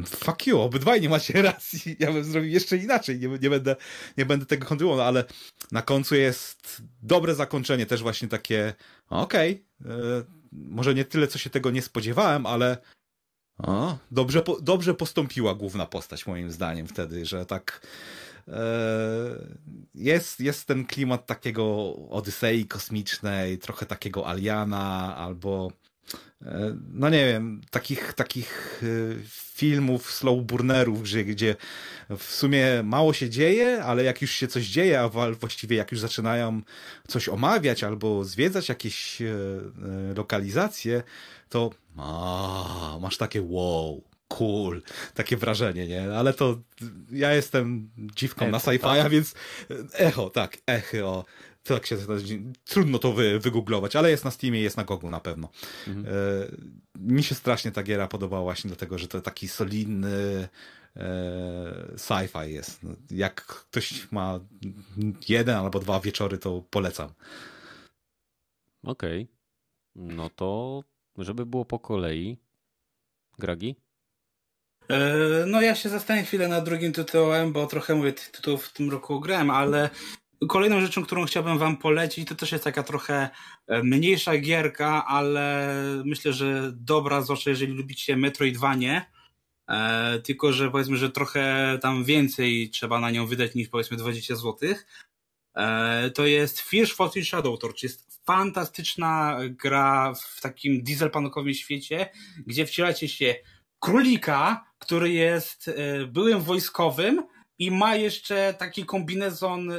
fuck 0.07 0.47
you, 0.47 0.61
obydwaj 0.61 1.01
nie 1.01 1.09
macie 1.09 1.43
racji, 1.53 1.97
ja 1.99 2.13
bym 2.13 2.25
zrobił 2.25 2.51
jeszcze 2.51 2.77
inaczej, 2.77 3.19
nie, 3.19 3.29
nie, 3.29 3.51
będę, 3.51 3.77
nie 4.17 4.27
będę 4.27 4.47
tego 4.47 4.67
kontynuował, 4.67 5.07
ale 5.07 5.25
na 5.73 5.83
końcu 5.83 6.15
jest 6.15 6.83
dobre 7.03 7.35
zakończenie, 7.35 7.87
też 7.87 8.03
właśnie 8.03 8.29
takie, 8.29 8.75
okej, 9.11 9.65
okay, 9.81 9.95
e, 9.95 10.25
może 10.53 10.95
nie 10.95 11.05
tyle, 11.05 11.27
co 11.27 11.39
się 11.39 11.51
tego 11.51 11.71
nie 11.71 11.83
spodziewałem, 11.83 12.47
ale 12.47 12.79
o, 13.59 13.99
dobrze, 14.11 14.43
dobrze 14.63 14.95
postąpiła 14.95 15.55
główna 15.55 15.87
postać 15.87 16.27
moim 16.27 16.51
zdaniem 16.51 16.87
wtedy, 16.87 17.27
że 17.27 17.47
tak 17.47 17.87
jest, 19.95 20.41
jest 20.41 20.67
ten 20.67 20.87
klimat 20.87 21.27
takiego 21.27 21.95
Odysei 22.11 22.67
kosmicznej, 22.67 23.59
trochę 23.59 23.87
takiego 23.87 24.29
Aliana, 24.29 25.17
albo 25.17 25.73
e, 26.43 26.77
no 26.93 27.09
nie 27.09 27.27
wiem, 27.27 27.61
takich, 27.71 28.13
takich 28.13 28.83
e, 28.83 28.87
filmów 29.55 30.11
slow 30.13 30.43
burnerów, 30.45 31.03
gdzie, 31.03 31.25
gdzie 31.25 31.57
w 32.19 32.23
sumie 32.23 32.83
mało 32.83 33.13
się 33.13 33.31
dzieje, 33.31 33.85
ale 33.85 34.05
jak 34.05 34.23
już 34.23 34.31
się 34.31 34.49
coś 34.49 34.67
dzieje, 34.67 35.01
a 35.01 35.09
właściwie 35.41 35.77
jak 35.77 35.93
już 35.93 36.01
zaczynają 36.01 36.63
coś 37.09 37.29
omawiać 37.29 37.85
albo 37.85 38.25
zwiedzać 38.25 38.69
jakieś 38.69 39.23
lokalizacje, 40.17 41.03
to 41.49 41.71
a, 41.97 42.99
masz 43.01 43.17
takie 43.17 43.43
wow, 43.43 44.03
cool, 44.29 44.83
takie 45.15 45.37
wrażenie, 45.37 45.87
nie? 45.87 46.13
Ale 46.13 46.35
to 46.35 46.59
ja 47.13 47.35
jestem 47.35 47.91
dziwką 47.97 48.47
echo, 48.47 48.53
na 48.53 48.59
sci-fi'a, 48.59 49.03
tak. 49.03 49.13
więc 49.13 49.35
echo, 49.93 50.31
tak, 50.31 50.59
echo, 50.67 51.25
tak 51.63 51.87
się 51.87 51.97
trudno 52.65 52.99
to 52.99 53.13
wy, 53.13 53.41
wygooglować, 53.41 53.97
ale 53.97 54.11
jest 54.11 54.25
na 54.25 54.31
Steamie, 54.31 54.61
jest 54.61 54.77
na 54.77 54.85
Gogu 54.85 55.11
na 55.11 55.21
pewno. 55.21 55.49
Mhm. 55.87 56.07
E, 56.07 56.49
mi 56.99 57.23
się 57.23 57.35
strasznie 57.35 57.73
ta 57.73 57.83
giera 57.83 58.09
podobała 58.09 58.43
właśnie 58.43 58.69
dlatego, 58.69 58.99
że 58.99 59.09
to 59.09 59.21
taki 59.21 59.49
solidny 59.49 60.49
e, 60.97 61.93
sci-fi 61.97 62.49
jest. 62.49 62.81
Jak 63.11 63.45
ktoś 63.45 64.13
ma 64.13 64.41
jeden 65.29 65.57
albo 65.57 65.79
dwa 65.79 66.01
wieczory, 66.01 66.39
to 66.39 66.63
polecam. 66.71 67.13
Okej. 68.83 69.23
Okay. 69.23 70.15
No 70.15 70.31
to 70.31 70.83
żeby 71.19 71.47
było 71.47 71.65
po 71.65 71.79
kolei. 71.79 72.39
Gragi? 73.39 73.77
E, 74.91 75.45
no 75.47 75.61
ja 75.61 75.75
się 75.75 75.89
zastanawiam 75.89 76.27
chwilę 76.27 76.49
nad 76.49 76.65
drugim 76.65 76.93
tytułem, 76.93 77.53
bo 77.53 77.67
trochę 77.67 77.95
mówię 77.95 78.13
tytułów 78.13 78.65
w 78.65 78.73
tym 78.73 78.91
roku 78.91 79.21
grałem, 79.21 79.51
ale 79.51 79.91
kolejną 80.49 80.81
rzeczą, 80.81 81.05
którą 81.05 81.25
chciałbym 81.25 81.59
wam 81.59 81.77
polecić, 81.77 82.29
to 82.29 82.35
też 82.35 82.53
jest 82.53 82.65
taka 82.65 82.83
trochę 82.83 83.29
e, 83.67 83.83
mniejsza 83.83 84.39
gierka, 84.39 85.07
ale 85.07 85.75
myślę, 86.05 86.33
że 86.33 86.73
dobra, 86.73 87.23
zwłaszcza 87.23 87.51
jeżeli 87.51 87.73
lubicie 87.73 88.17
Metroidvanie, 88.17 89.11
tylko 90.25 90.53
że 90.53 90.71
powiedzmy, 90.71 90.97
że 90.97 91.11
trochę 91.11 91.79
tam 91.83 92.05
więcej 92.05 92.71
trzeba 92.71 93.01
na 93.01 93.11
nią 93.11 93.27
wydać 93.27 93.55
niż 93.55 93.69
powiedzmy 93.69 93.97
20 93.97 94.35
złotych. 94.35 94.87
E, 95.59 96.11
to 96.11 96.27
jest 96.27 96.61
Fierce 96.61 96.95
Fortune 96.95 97.25
Shadow 97.25 97.59
Torch. 97.59 97.83
Jest 97.83 98.21
fantastyczna 98.25 99.39
gra 99.49 100.15
w 100.15 100.41
takim 100.41 100.83
dieselpanokowym 100.83 101.55
świecie, 101.55 102.11
gdzie 102.47 102.67
wcielacie 102.67 103.09
się 103.09 103.35
królika, 103.81 104.65
który 104.79 105.11
jest 105.11 105.69
e, 105.69 106.07
byłym 106.07 106.41
wojskowym 106.41 107.23
i 107.59 107.71
ma 107.71 107.97
jeszcze 107.97 108.55
taki 108.59 108.85
kombinezon 108.85 109.71
e, 109.71 109.77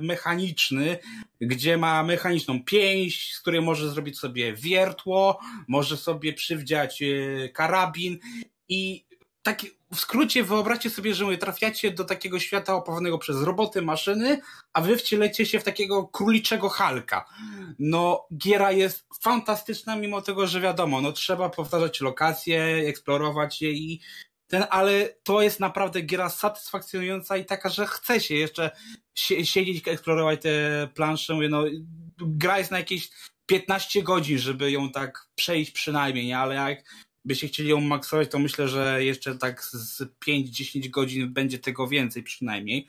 mechaniczny, 0.00 0.98
gdzie 1.40 1.76
ma 1.76 2.02
mechaniczną 2.02 2.64
pięść, 2.64 3.34
z 3.34 3.40
której 3.40 3.60
może 3.60 3.90
zrobić 3.90 4.18
sobie 4.18 4.52
wiertło, 4.52 5.40
może 5.68 5.96
sobie 5.96 6.32
przywdziać 6.32 7.02
karabin 7.54 8.18
i 8.68 9.04
taki 9.42 9.77
w 9.92 10.00
skrócie 10.00 10.44
wyobraźcie 10.44 10.90
sobie, 10.90 11.14
że 11.14 11.38
trafiacie 11.38 11.90
do 11.90 12.04
takiego 12.04 12.40
świata 12.40 12.74
opawanego 12.74 13.18
przez 13.18 13.42
roboty, 13.42 13.82
maszyny, 13.82 14.40
a 14.72 14.80
wy 14.80 14.96
wcielecie 14.96 15.46
się 15.46 15.60
w 15.60 15.64
takiego 15.64 16.08
króliczego 16.08 16.68
Halka. 16.68 17.24
No, 17.78 18.26
giera 18.36 18.72
jest 18.72 19.06
fantastyczna, 19.22 19.96
mimo 19.96 20.22
tego, 20.22 20.46
że 20.46 20.60
wiadomo, 20.60 21.00
no 21.00 21.12
trzeba 21.12 21.50
powtarzać 21.50 22.00
lokacje, 22.00 22.64
eksplorować 22.64 23.62
je 23.62 23.72
i 23.72 24.00
ten, 24.46 24.64
ale 24.70 25.14
to 25.22 25.42
jest 25.42 25.60
naprawdę 25.60 26.00
giera 26.02 26.30
satysfakcjonująca 26.30 27.36
i 27.36 27.44
taka, 27.44 27.68
że 27.68 27.86
chce 27.86 28.20
się 28.20 28.34
jeszcze 28.34 28.70
siedzieć, 29.42 29.88
eksplorować 29.88 30.42
te 30.42 30.88
plansze. 30.94 31.34
Mówię, 31.34 31.48
no, 31.48 31.64
gra 32.18 32.58
jest 32.58 32.70
na 32.70 32.78
jakieś 32.78 33.10
15 33.46 34.02
godzin, 34.02 34.38
żeby 34.38 34.70
ją 34.70 34.90
tak 34.90 35.28
przejść 35.34 35.70
przynajmniej, 35.70 36.26
nie? 36.26 36.38
ale 36.38 36.54
jak 36.54 36.84
byście 37.28 37.48
chcieli 37.48 37.68
ją 37.68 37.80
maksować, 37.80 38.30
to 38.30 38.38
myślę, 38.38 38.68
że 38.68 39.04
jeszcze 39.04 39.38
tak 39.38 39.64
z 39.64 40.02
5-10 40.26 40.90
godzin 40.90 41.32
będzie 41.32 41.58
tego 41.58 41.88
więcej 41.88 42.22
przynajmniej. 42.22 42.86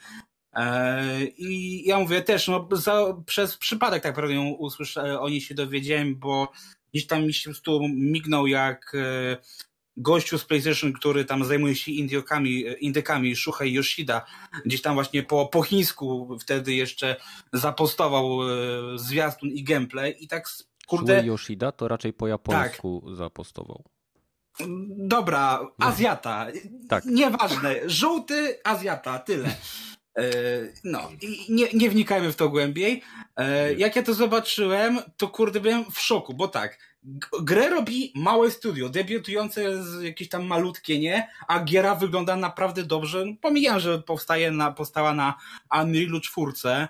E, 0.54 1.24
I 1.24 1.84
ja 1.88 2.00
mówię 2.00 2.22
też, 2.22 2.48
no, 2.48 2.68
za, 2.72 3.16
przez 3.26 3.58
przypadek 3.58 4.04
tak 4.04 4.12
naprawdę 4.12 4.36
ją 4.36 4.50
usłyszę, 4.50 5.20
o 5.20 5.30
niej 5.30 5.42
się 5.42 5.56
dowiedziałem, 5.56 6.16
bo 6.16 6.52
gdzieś 6.94 7.08
tam 7.08 7.24
mi 7.24 7.34
się 7.34 7.42
po 7.50 7.54
prostu 7.54 7.88
mignął 7.90 8.48
jak 8.48 8.96
e, 8.96 9.38
gościu 9.98 10.38
z 10.38 10.46
PlayStation, 10.46 10.94
który 10.94 11.26
tam 11.26 11.46
zajmuje 11.46 11.76
się 11.76 11.92
Indiokami, 11.92 12.64
indykami, 12.80 13.36
Shuhei 13.36 13.74
Yoshida, 13.74 14.26
gdzieś 14.66 14.82
tam 14.82 14.94
właśnie 14.94 15.24
po, 15.24 15.46
po 15.46 15.64
chińsku 15.64 16.38
wtedy 16.42 16.74
jeszcze 16.74 17.16
zapostował 17.54 18.40
e, 18.42 18.48
zwiastun 18.96 19.50
i 19.50 19.64
gameplay 19.64 20.16
i 20.20 20.28
tak 20.28 20.50
kurde... 20.88 21.14
Shuhei 21.14 21.28
Yoshida 21.28 21.72
to 21.72 21.88
raczej 21.88 22.14
po 22.14 22.28
japońsku 22.28 23.04
tak. 23.06 23.16
zapostował. 23.16 23.84
Dobra, 24.98 25.68
Azjata. 25.80 26.48
Tak. 26.90 27.06
Nieważne. 27.06 27.76
Żółty 27.86 28.60
Azjata, 28.64 29.20
tyle. 29.20 29.56
E, 30.18 30.32
no, 30.84 31.10
nie, 31.50 31.68
nie 31.74 31.90
wnikajmy 31.90 32.32
w 32.32 32.36
to 32.36 32.50
głębiej. 32.50 33.04
E, 33.36 33.74
jak 33.74 33.96
ja 33.96 34.04
to 34.04 34.14
zobaczyłem, 34.14 35.00
to 35.18 35.28
kurde 35.28 35.60
byłem 35.60 35.92
w 35.92 36.00
szoku, 36.00 36.34
bo 36.34 36.48
tak, 36.48 36.80
grę 37.42 37.70
robi 37.70 38.14
małe 38.16 38.52
studio, 38.52 38.90
debiutujące 38.90 39.84
z 39.84 40.04
jakieś 40.04 40.30
tam 40.30 40.46
malutkie, 40.46 41.00
nie? 41.00 41.28
A 41.48 41.64
giera 41.64 41.96
wygląda 41.96 42.36
naprawdę 42.36 42.84
dobrze. 42.84 43.26
Pomijam, 43.42 43.80
że 43.80 44.00
powstaje 44.00 44.52
na, 44.52 44.72
powstała 44.72 45.14
na 45.14 45.36
Unrealu 45.82 46.22
4, 46.22 46.88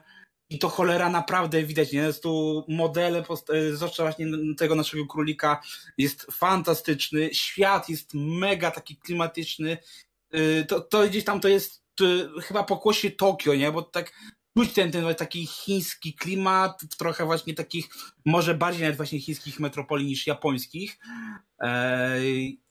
i 0.50 0.60
to 0.60 0.70
cholera 0.70 1.10
naprawdę 1.10 1.64
widać, 1.64 1.92
nie? 1.92 2.00
Jest 2.00 2.24
tu 2.24 2.66
modele, 2.68 3.24
e, 3.50 3.76
zwłaszcza 3.76 4.04
właśnie 4.04 4.28
tego 4.58 4.76
naszego 4.76 5.06
królika, 5.06 5.62
jest 5.98 6.28
fantastyczny. 6.32 7.30
Świat 7.34 7.90
jest 7.90 8.14
mega 8.14 8.72
taki 8.72 8.98
klimatyczny. 8.98 9.78
E, 10.32 10.64
to, 10.64 10.82
to 10.82 11.08
gdzieś 11.08 11.24
tam 11.24 11.40
to 11.40 11.48
jest 11.48 11.84
to, 11.96 12.06
chyba 12.42 12.64
pokłosie 12.64 13.12
Tokio, 13.12 13.56
nie? 13.56 13.72
Bo 13.72 13.82
tak 13.82 14.14
czuć 14.60 14.74
ten, 14.74 14.92
ten 14.92 15.16
taki 15.16 15.48
chiński 15.48 16.14
klimat, 16.14 16.82
trochę 16.98 17.26
właśnie 17.26 17.54
takich, 17.54 17.86
może 18.26 18.54
bardziej 18.54 18.82
nawet 18.82 18.98
właśnie 18.98 19.20
chińskich 19.20 19.60
metropolii 19.60 20.08
niż 20.08 20.28
japońskich. 20.28 20.98
E, 21.60 22.20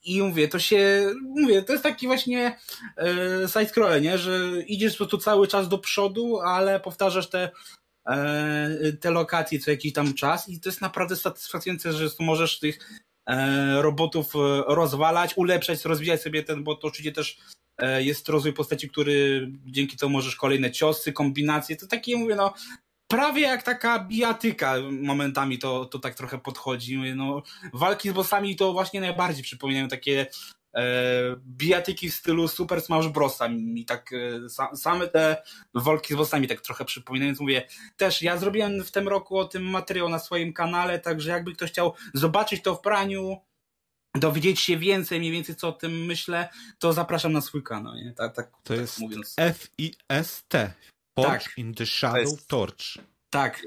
I 0.03 0.21
mówię, 0.21 0.47
to 0.47 0.59
się, 0.59 1.11
mówię, 1.21 1.61
to 1.63 1.73
jest 1.73 1.83
taki 1.83 2.07
właśnie 2.07 2.57
e, 2.97 3.47
side-scroll, 3.47 4.01
nie? 4.01 4.17
Że 4.17 4.61
idziesz 4.67 4.93
po 4.93 4.97
prostu 4.97 5.17
cały 5.17 5.47
czas 5.47 5.69
do 5.69 5.77
przodu, 5.77 6.39
ale 6.39 6.79
powtarzasz 6.79 7.29
te 7.29 7.49
e, 8.07 8.93
te 9.01 9.11
lokacje 9.11 9.59
co 9.59 9.71
jakiś 9.71 9.93
tam 9.93 10.13
czas 10.13 10.49
i 10.49 10.59
to 10.59 10.69
jest 10.69 10.81
naprawdę 10.81 11.15
satysfakcjonujące, 11.15 11.93
że 11.93 12.09
możesz 12.19 12.59
tych 12.59 13.01
robotów 13.81 14.33
rozwalać, 14.67 15.33
ulepszać, 15.37 15.85
rozwijać 15.85 16.21
sobie 16.21 16.43
ten, 16.43 16.63
bo 16.63 16.75
to 16.75 16.87
oczywiście 16.87 17.11
też 17.11 17.39
jest 17.99 18.29
rozwój 18.29 18.53
postaci, 18.53 18.89
który 18.89 19.47
dzięki 19.65 19.97
temu 19.97 20.11
możesz 20.11 20.35
kolejne 20.35 20.71
ciosy, 20.71 21.13
kombinacje, 21.13 21.75
to 21.75 21.87
takie 21.87 22.17
mówię, 22.17 22.35
no 22.35 22.53
prawie 23.09 23.41
jak 23.41 23.63
taka 23.63 23.99
bijatyka 23.99 24.75
momentami 24.91 25.59
to, 25.59 25.85
to 25.85 25.99
tak 25.99 26.15
trochę 26.15 26.37
podchodzi. 26.37 26.97
No, 27.15 27.43
walki 27.73 28.09
z 28.09 28.13
bossami 28.13 28.55
to 28.55 28.73
właśnie 28.73 29.01
najbardziej 29.01 29.43
przypominają 29.43 29.87
takie 29.87 30.27
e, 30.75 30.83
bijatyki 31.47 32.09
w 32.09 32.13
stylu 32.13 32.47
Super 32.47 32.81
Smash 32.81 33.07
Brosa 33.07 33.47
mi 33.49 33.85
tak 33.85 34.13
e, 34.13 34.77
same 34.77 35.07
te 35.07 35.43
walki 35.73 36.13
z 36.13 36.17
bossami 36.17 36.47
tak 36.47 36.61
trochę 36.61 36.85
przypominają, 36.85 37.29
więc 37.29 37.39
mówię, 37.39 37.67
też 37.97 38.21
ja 38.21 38.37
zrobiłem 38.37 38.83
w 38.83 38.91
tym 38.91 39.07
roku 39.07 39.37
o 39.37 39.45
tym 39.45 39.63
materiał 39.63 40.09
na 40.09 40.19
swoim 40.19 40.53
kanale, 40.53 40.99
także 40.99 41.31
jakby 41.31 41.53
ktoś 41.53 41.71
chciał 41.71 41.93
zobaczyć 42.13 42.63
to 42.63 42.75
w 42.75 42.81
praniu, 42.81 43.37
dowiedzieć 44.15 44.59
się 44.59 44.77
więcej, 44.77 45.19
mniej 45.19 45.31
więcej 45.31 45.55
co 45.55 45.67
o 45.67 45.71
tym 45.71 46.05
myślę, 46.05 46.49
to 46.79 46.93
zapraszam 46.93 47.33
na 47.33 47.41
swój 47.41 47.63
kanał, 47.63 47.95
nie? 47.95 48.13
Tak, 48.13 48.35
tak, 48.35 48.51
to 48.51 48.59
tak 48.63 48.77
jest 48.77 48.99
mówiąc. 48.99 49.33
F-I-S-T, 49.37 50.73
Forge 51.15 51.45
tak. 51.45 51.57
in 51.57 51.73
the 51.73 51.85
Shadow 51.85 52.19
jest... 52.19 52.47
Torch. 52.47 52.97
Tak. 53.29 53.61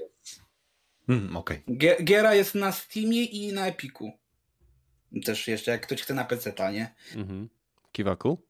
Mm, 1.09 1.37
okay. 1.37 1.63
Giera 2.05 2.35
jest 2.35 2.55
na 2.55 2.73
Steamie 2.73 3.25
i 3.25 3.53
na 3.53 3.67
Epiku. 3.67 4.13
Też 5.25 5.49
jeszcze, 5.49 5.71
jak 5.71 5.87
ktoś 5.87 6.03
chce 6.03 6.15
na 6.15 6.25
PC, 6.25 6.73
nie? 6.73 6.95
Mhm. 7.15 7.49
Kiwaku? 7.93 8.47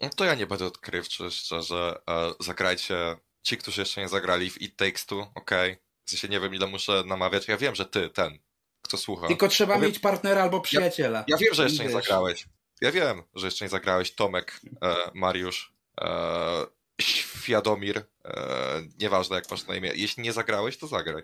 No 0.00 0.08
to 0.08 0.24
ja 0.24 0.34
nie 0.34 0.46
będę 0.46 0.66
odkrywczy, 0.66 1.30
szczerze. 1.30 2.00
E, 2.08 2.32
zagrajcie. 2.40 3.16
Ci, 3.42 3.56
którzy 3.56 3.80
jeszcze 3.80 4.00
nie 4.00 4.08
zagrali 4.08 4.50
w 4.50 4.62
It 4.62 4.76
Takes 4.76 5.06
Two, 5.06 5.30
okej. 5.34 5.72
Okay. 5.72 5.84
W 6.04 6.10
sensie 6.10 6.28
nie 6.28 6.40
wiem, 6.40 6.54
ile 6.54 6.66
muszę 6.66 7.02
namawiać. 7.06 7.48
Ja 7.48 7.56
wiem, 7.56 7.74
że 7.74 7.86
ty, 7.86 8.10
ten, 8.10 8.38
kto 8.84 8.96
słucha. 8.96 9.26
Tylko 9.26 9.48
trzeba 9.48 9.78
mieć 9.78 9.98
partnera 9.98 10.42
albo 10.42 10.60
przyjaciela. 10.60 11.18
Ja, 11.18 11.24
ja 11.28 11.36
wiem, 11.36 11.54
że 11.54 11.64
jeszcze 11.64 11.84
nie 11.84 11.90
zagrałeś. 11.90 12.46
Ja 12.80 12.92
wiem, 12.92 13.22
że 13.34 13.46
jeszcze 13.46 13.64
nie 13.64 13.68
zagrałeś. 13.68 14.14
Tomek, 14.14 14.60
e, 14.82 14.96
Mariusz, 15.14 15.72
e, 16.00 16.66
Świadomir, 17.00 18.02
e, 18.24 18.82
nieważne 19.00 19.36
jak 19.36 19.50
masz 19.50 19.66
na 19.66 19.76
imię, 19.76 19.92
jeśli 19.94 20.22
nie 20.22 20.32
zagrałeś, 20.32 20.76
to 20.76 20.86
zagraj. 20.86 21.22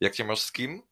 Jak 0.00 0.18
nie 0.18 0.24
masz 0.24 0.40
z 0.40 0.52
kim, 0.52 0.82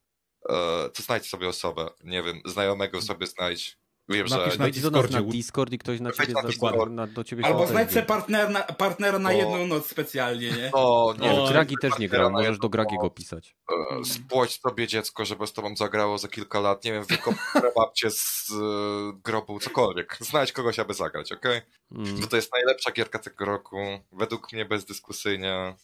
e, 0.49 0.89
to 0.89 1.03
znajdź 1.03 1.29
sobie 1.29 1.47
osobę, 1.47 1.89
nie 2.03 2.23
wiem, 2.23 2.41
znajomego 2.45 3.01
sobie 3.01 3.27
znajdź, 3.27 3.77
Wiem, 4.11 4.27
Napisz 4.27 4.31
że 4.31 4.37
na 4.37 4.45
nas 4.45 4.57
na 4.59 4.69
Discordzie. 4.69 5.21
Discord 5.21 5.73
i 5.73 5.77
ktoś 5.77 5.99
na 5.99 6.11
ciebie 6.11 6.33
na 6.33 6.85
na, 6.85 7.07
do 7.07 7.23
ciebie 7.23 7.45
Albo 7.45 7.67
znajdź 7.67 7.89
sobie 7.91 8.05
partnera, 8.05 8.63
partnera 8.63 9.19
na 9.19 9.29
O. 9.29 9.31
jedną 9.31 9.67
noc 9.67 9.87
specjalnie, 9.87 10.51
nie? 10.51 10.71
No, 10.73 11.13
nie, 11.19 11.31
O, 11.31 11.47
Gragi 11.47 11.75
też 11.81 11.97
nie 11.99 12.09
grał, 12.09 12.31
możesz 12.31 12.57
do 12.57 12.69
Gragiego 12.69 13.09
pisać. 13.09 13.55
e, 14.01 14.05
Spłoć 14.05 14.59
sobie 14.59 14.87
dziecko, 14.87 15.25
żeby 15.25 15.47
z 15.47 15.53
tobą 15.53 15.75
zagrało 15.75 16.17
za 16.17 16.27
kilka 16.27 16.59
lat, 16.59 16.83
nie 16.83 16.91
wiem, 16.91 17.03
wykop 17.03 17.35
babcię 17.77 18.09
z 18.11 18.51
e, 18.51 19.19
grobu, 19.23 19.59
cokolwiek. 19.59 20.17
Znajdź 20.19 20.51
kogoś, 20.51 20.79
aby 20.79 20.93
zagrać, 20.93 21.31
okej? 21.31 21.61
Mm. 21.91 22.21
Bo 22.21 22.27
to 22.27 22.35
jest 22.35 22.53
najlepsza 22.53 22.91
gierka 22.91 23.19
tego 23.19 23.45
roku, 23.45 23.77
według 24.11 24.53
mnie 24.53 24.65
bezdyskusyjnie. 24.65 25.75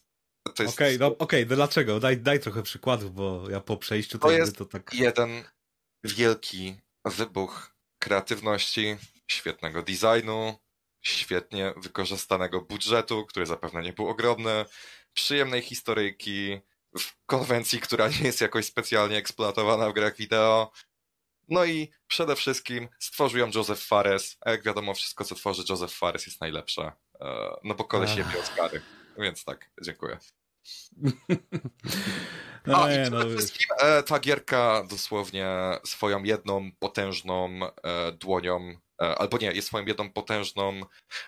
To 0.56 0.64
jest 0.64 0.76
Okej, 0.76 1.00
no, 1.00 1.18
okej, 1.18 1.46
no 1.50 1.56
dlaczego? 1.56 2.00
Daj, 2.00 2.18
daj 2.18 2.40
trochę 2.40 2.64
przykładów, 2.64 3.14
bo 3.14 3.50
ja 3.50 3.60
po 3.62 3.78
przejściu 3.78 4.20
To 4.20 4.28
tej 4.28 4.38
jest 4.38 4.58
to 4.58 4.66
tak... 4.66 4.94
jeden 4.94 5.44
wielki 6.04 6.78
wybuch 7.06 7.77
kreatywności, 8.00 8.98
świetnego 9.28 9.84
designu, 9.84 10.60
świetnie 11.02 11.74
wykorzystanego 11.78 12.62
budżetu, 12.62 13.26
który 13.26 13.46
zapewne 13.46 13.82
nie 13.82 13.94
był 13.94 14.08
ogromny, 14.08 14.66
przyjemnej 15.14 15.62
historyjki, 15.62 16.60
w 17.00 17.26
konwencji, 17.26 17.80
która 17.80 18.08
nie 18.08 18.22
jest 18.22 18.42
jakoś 18.42 18.66
specjalnie 18.66 19.18
eksploatowana 19.18 19.90
w 19.90 19.94
grach 19.94 20.18
wideo. 20.18 20.72
No 21.50 21.66
i 21.66 21.92
przede 22.08 22.36
wszystkim 22.36 22.90
stworzył 23.00 23.40
ją 23.40 23.52
Joseph 23.56 23.82
Fares, 23.82 24.38
a 24.42 24.52
jak 24.52 24.64
wiadomo, 24.64 24.94
wszystko 24.94 25.24
co 25.24 25.36
tworzy 25.36 25.64
Joseph 25.70 25.94
Fares 25.94 26.26
jest 26.26 26.42
najlepsze. 26.42 26.92
E, 27.22 27.56
No 27.64 27.76
bo 27.76 27.84
koleś 27.84 28.12
Ach. 28.12 28.18
jebie 28.18 28.40
Oscary. 28.40 28.82
Więc 29.18 29.44
tak, 29.44 29.70
dziękuję. 29.82 30.18
No, 32.68 32.84
A, 32.84 32.90
nie, 32.90 33.10
no, 33.10 33.30
wszystkim 33.38 33.68
e, 33.80 34.04
ta 34.04 34.20
gierka 34.20 34.84
dosłownie 34.90 35.48
swoją 35.86 36.24
jedną 36.24 36.72
potężną 36.80 37.60
e, 37.84 38.12
dłonią, 38.12 38.78
e, 39.02 39.16
albo 39.16 39.38
nie, 39.38 39.52
jest 39.52 39.68
swoją 39.68 39.86
jedną 39.86 40.12
potężną 40.12 40.82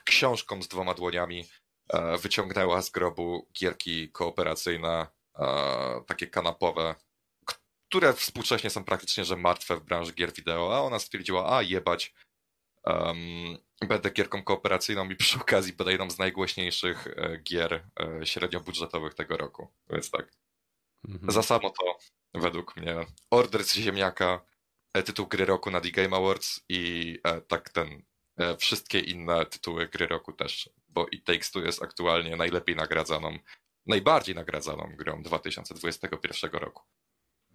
książką 0.05 0.61
z 0.61 0.67
dwoma 0.67 0.93
dłoniami 0.93 1.45
e, 1.93 2.17
wyciągnęła 2.17 2.81
z 2.81 2.89
grobu 2.89 3.47
gierki 3.59 4.11
kooperacyjne, 4.11 5.07
e, 5.39 5.45
takie 6.07 6.27
kanapowe, 6.27 6.95
które 7.89 8.13
współcześnie 8.13 8.69
są 8.69 8.83
praktycznie 8.83 9.25
że 9.25 9.35
martwe 9.35 9.75
w 9.75 9.83
branży 9.83 10.13
gier 10.13 10.33
wideo, 10.33 10.75
a 10.77 10.81
ona 10.81 10.99
stwierdziła, 10.99 11.57
a 11.57 11.61
jebać, 11.61 12.13
em, 12.83 13.57
będę 13.87 14.09
gierką 14.09 14.43
kooperacyjną 14.43 15.09
i 15.09 15.15
przy 15.15 15.39
okazji 15.39 15.73
będę 15.73 15.91
jedną 15.91 16.09
z 16.09 16.17
najgłośniejszych 16.17 17.07
e, 17.07 17.37
gier 17.37 17.73
e, 17.99 18.25
średniobudżetowych 18.25 19.13
tego 19.13 19.37
roku. 19.37 19.67
Więc 19.89 20.11
tak. 20.11 20.31
Mhm. 21.07 21.31
Za 21.31 21.43
samo 21.43 21.69
to, 21.69 21.97
według 22.33 22.77
mnie, 22.77 23.05
Order 23.31 23.63
z 23.63 23.73
Ziemniaka, 23.73 24.41
e, 24.93 25.03
tytuł 25.03 25.27
gry 25.27 25.45
roku 25.45 25.71
na 25.71 25.81
The 25.81 25.91
Game 25.91 26.17
Awards 26.17 26.65
i 26.69 27.15
tak 27.47 27.69
ten, 27.69 28.03
wszystkie 28.57 28.99
inne 28.99 29.45
tytuły 29.45 29.87
gry 29.87 30.07
roku 30.07 30.33
też, 30.33 30.69
bo 30.89 31.07
It 31.11 31.25
Takes 31.25 31.51
Two 31.51 31.59
jest 31.59 31.83
aktualnie 31.83 32.35
najlepiej 32.35 32.75
nagradzaną, 32.75 33.39
najbardziej 33.85 34.35
nagradzaną 34.35 34.95
grą 34.97 35.23
2021 35.23 36.51
roku. 36.51 36.83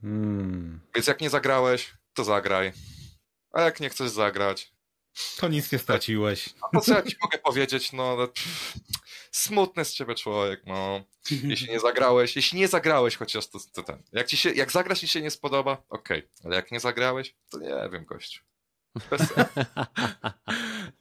Hmm. 0.01 0.80
Więc 0.94 1.06
jak 1.06 1.20
nie 1.20 1.30
zagrałeś, 1.30 1.94
to 2.14 2.24
zagraj, 2.24 2.72
a 3.52 3.60
jak 3.60 3.80
nie 3.80 3.88
chcesz 3.88 4.10
zagrać, 4.10 4.73
To 5.36 5.49
nic 5.49 5.73
nie 5.73 5.78
straciłeś. 5.78 6.55
to 6.73 6.81
co 6.81 6.95
ja 6.95 7.03
ci 7.03 7.16
mogę 7.23 7.39
powiedzieć, 7.39 7.93
no 7.93 8.16
pff, 8.16 8.74
smutny 9.31 9.85
z 9.85 9.93
ciebie 9.93 10.15
człowiek, 10.15 10.62
no. 10.66 11.05
Jeśli 11.31 11.69
nie 11.69 11.81
zagrałeś, 11.81 12.36
jeśli 12.36 12.59
nie 12.59 12.69
zagrałeś 12.69 13.16
chociaż 13.16 13.47
to, 13.47 13.59
to 13.73 13.82
ten. 13.82 14.03
Jak, 14.12 14.27
ci 14.27 14.36
się, 14.36 14.51
jak 14.51 14.73
zagrasz 14.73 15.03
i 15.03 15.09
się 15.09 15.23
nie 15.23 15.31
spodoba, 15.31 15.82
okej. 15.89 16.28
Ale 16.45 16.57
jak 16.57 16.73
nie 16.73 16.81
zagrałeś, 16.81 17.35
to 17.51 17.59
nie 17.59 17.89
wiem, 17.93 18.05
gościu. 18.05 18.43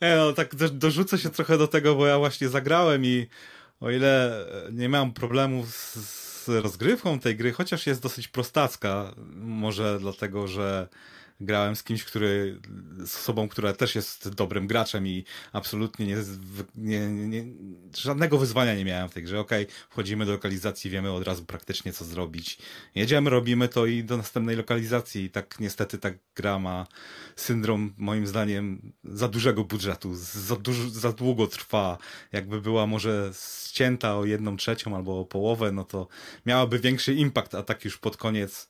Nie, 0.02 0.16
no, 0.18 0.34
tak 0.34 0.56
do, 0.56 0.70
dorzucę 0.70 1.18
się 1.18 1.30
trochę 1.30 1.58
do 1.58 1.68
tego, 1.68 1.96
bo 1.96 2.08
ja 2.08 2.18
właśnie 2.18 2.50
zagrałem 2.50 3.06
i 3.06 3.28
o 3.80 3.92
ile 3.92 4.46
nie 4.72 4.90
miałem 4.90 5.14
problemów 5.14 5.70
z, 5.70 5.96
z 6.46 6.50
rozgrywką 6.50 7.20
tej 7.20 7.36
gry, 7.36 7.52
chociaż 7.52 7.88
jest 7.88 8.02
dosyć 8.02 8.28
prostacka, 8.28 9.14
może 9.36 10.00
dlatego, 10.00 10.48
że 10.48 10.88
grałem 11.46 11.76
z 11.76 11.84
kimś, 11.84 12.04
który, 12.04 12.60
z 13.06 13.16
osobą, 13.16 13.48
która 13.48 13.74
też 13.74 13.96
jest 13.96 14.30
dobrym 14.30 14.68
graczem 14.68 15.08
i 15.08 15.26
absolutnie 15.54 16.06
nie, 16.06 16.18
nie, 16.76 17.28
nie, 17.28 17.44
żadnego 17.98 18.38
wyzwania 18.38 18.76
nie 18.76 18.86
miałem 18.86 19.10
w 19.10 19.14
tej 19.14 19.24
grze. 19.24 19.40
Okej, 19.40 19.68
wchodzimy 19.90 20.26
do 20.26 20.32
lokalizacji, 20.32 20.92
wiemy 20.92 21.12
od 21.12 21.24
razu 21.24 21.46
praktycznie 21.46 21.94
co 21.94 22.06
zrobić. 22.06 22.58
Jedziemy, 22.96 23.30
robimy 23.30 23.68
to 23.68 23.86
i 23.86 24.04
do 24.04 24.18
następnej 24.18 24.56
lokalizacji. 24.56 25.24
I 25.24 25.30
tak 25.30 25.60
niestety 25.60 25.98
ta 25.98 26.10
gra 26.36 26.60
ma 26.60 26.88
syndrom, 27.36 27.94
moim 27.98 28.28
zdaniem, 28.28 28.94
za 29.04 29.28
dużego 29.28 29.64
budżetu, 29.64 30.16
za, 30.16 30.56
za 30.92 31.12
długo 31.12 31.48
trwa. 31.48 31.98
Jakby 32.32 32.62
była 32.62 32.88
może 32.88 33.32
ścięta 33.74 34.18
o 34.18 34.26
jedną 34.26 34.58
trzecią 34.58 34.96
albo 34.96 35.20
o 35.20 35.26
połowę, 35.26 35.72
no 35.72 35.84
to 35.84 36.08
miałaby 36.46 36.80
większy 36.80 37.14
impact, 37.14 37.56
a 37.56 37.64
tak 37.64 37.86
już 37.86 37.98
pod 37.98 38.18
koniec 38.18 38.70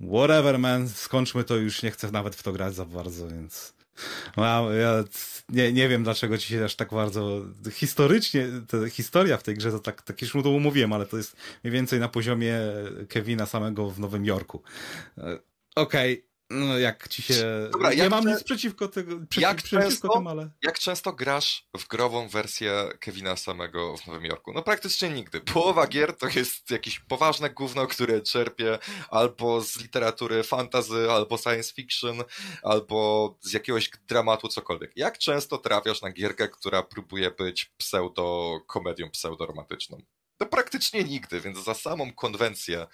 whatever 0.00 0.58
man, 0.58 0.88
skończmy 0.88 1.44
to, 1.44 1.56
już 1.56 1.82
nie 1.82 1.90
chcę 1.90 2.10
nawet 2.10 2.36
w 2.36 2.42
to 2.42 2.52
grać 2.52 2.74
za 2.74 2.84
bardzo, 2.84 3.28
więc 3.28 3.74
ja, 4.36 4.62
ja 4.80 5.04
nie, 5.48 5.72
nie 5.72 5.88
wiem 5.88 6.04
dlaczego 6.04 6.38
ci 6.38 6.48
się 6.48 6.64
aż 6.64 6.76
tak 6.76 6.90
bardzo 6.90 7.42
historycznie, 7.72 8.46
historia 8.90 9.36
w 9.36 9.42
tej 9.42 9.54
grze 9.54 9.70
to 9.70 9.78
tak, 9.78 10.02
tak 10.02 10.22
już 10.22 10.32
to 10.32 10.50
umówiłem, 10.50 10.92
ale 10.92 11.06
to 11.06 11.16
jest 11.16 11.36
mniej 11.64 11.72
więcej 11.72 12.00
na 12.00 12.08
poziomie 12.08 12.58
Kevina 13.08 13.46
samego 13.46 13.90
w 13.90 14.00
Nowym 14.00 14.24
Jorku. 14.24 14.62
E, 15.18 15.38
Okej, 15.76 16.24
no 16.50 16.78
jak 16.78 17.08
ci 17.08 17.22
się... 17.22 17.68
Dobra, 17.72 17.90
nie 17.90 17.96
jak 17.96 18.10
mam 18.10 18.26
nic 18.26 18.44
przeciwko, 18.44 18.88
tego, 18.88 19.16
przeciw, 19.16 19.42
jak 19.42 19.56
przeciwko 19.56 19.88
często- 19.88 20.08
tym, 20.08 20.26
ale... 20.26 20.50
Jak 20.62 20.78
często 20.78 21.12
grasz 21.12 21.68
w 21.78 21.88
grową 21.88 22.28
wersję 22.28 22.88
Kevina 23.00 23.36
samego 23.36 23.96
w 23.96 24.06
Nowym 24.06 24.24
Jorku? 24.24 24.52
No 24.52 24.62
praktycznie 24.62 25.10
nigdy. 25.10 25.40
Połowa 25.40 25.86
gier 25.86 26.16
to 26.16 26.28
jest 26.28 26.70
jakieś 26.70 27.00
poważne 27.00 27.50
gówno, 27.50 27.86
które 27.86 28.20
czerpie 28.20 28.78
albo 29.10 29.60
z 29.60 29.76
literatury 29.76 30.42
fantasy, 30.42 31.10
albo 31.10 31.38
science 31.38 31.72
fiction, 31.74 32.24
albo 32.62 33.38
z 33.40 33.52
jakiegoś 33.52 33.90
dramatu, 34.08 34.48
cokolwiek. 34.48 34.92
Jak 34.96 35.18
często 35.18 35.58
trafiasz 35.58 36.02
na 36.02 36.12
gierkę, 36.12 36.48
która 36.48 36.82
próbuje 36.82 37.30
być 37.30 37.72
pseudo-komedią 37.78 39.10
pseudoromantyczną? 39.10 40.02
To 40.38 40.46
praktycznie 40.46 41.04
nigdy, 41.04 41.40
więc 41.40 41.58
za 41.58 41.74
samą 41.74 42.12
konwencję 42.12 42.86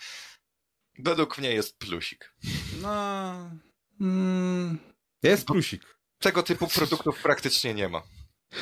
według 0.99 1.39
mnie 1.39 1.55
jest 1.55 1.79
plusik. 1.79 2.35
No... 2.83 3.51
Mm, 4.01 4.79
jest 5.23 5.47
plusik. 5.47 5.83
tego 6.19 6.43
typu 6.43 6.67
produktów 6.67 7.23
praktycznie 7.23 7.75
nie 7.75 7.89
ma. 7.89 8.03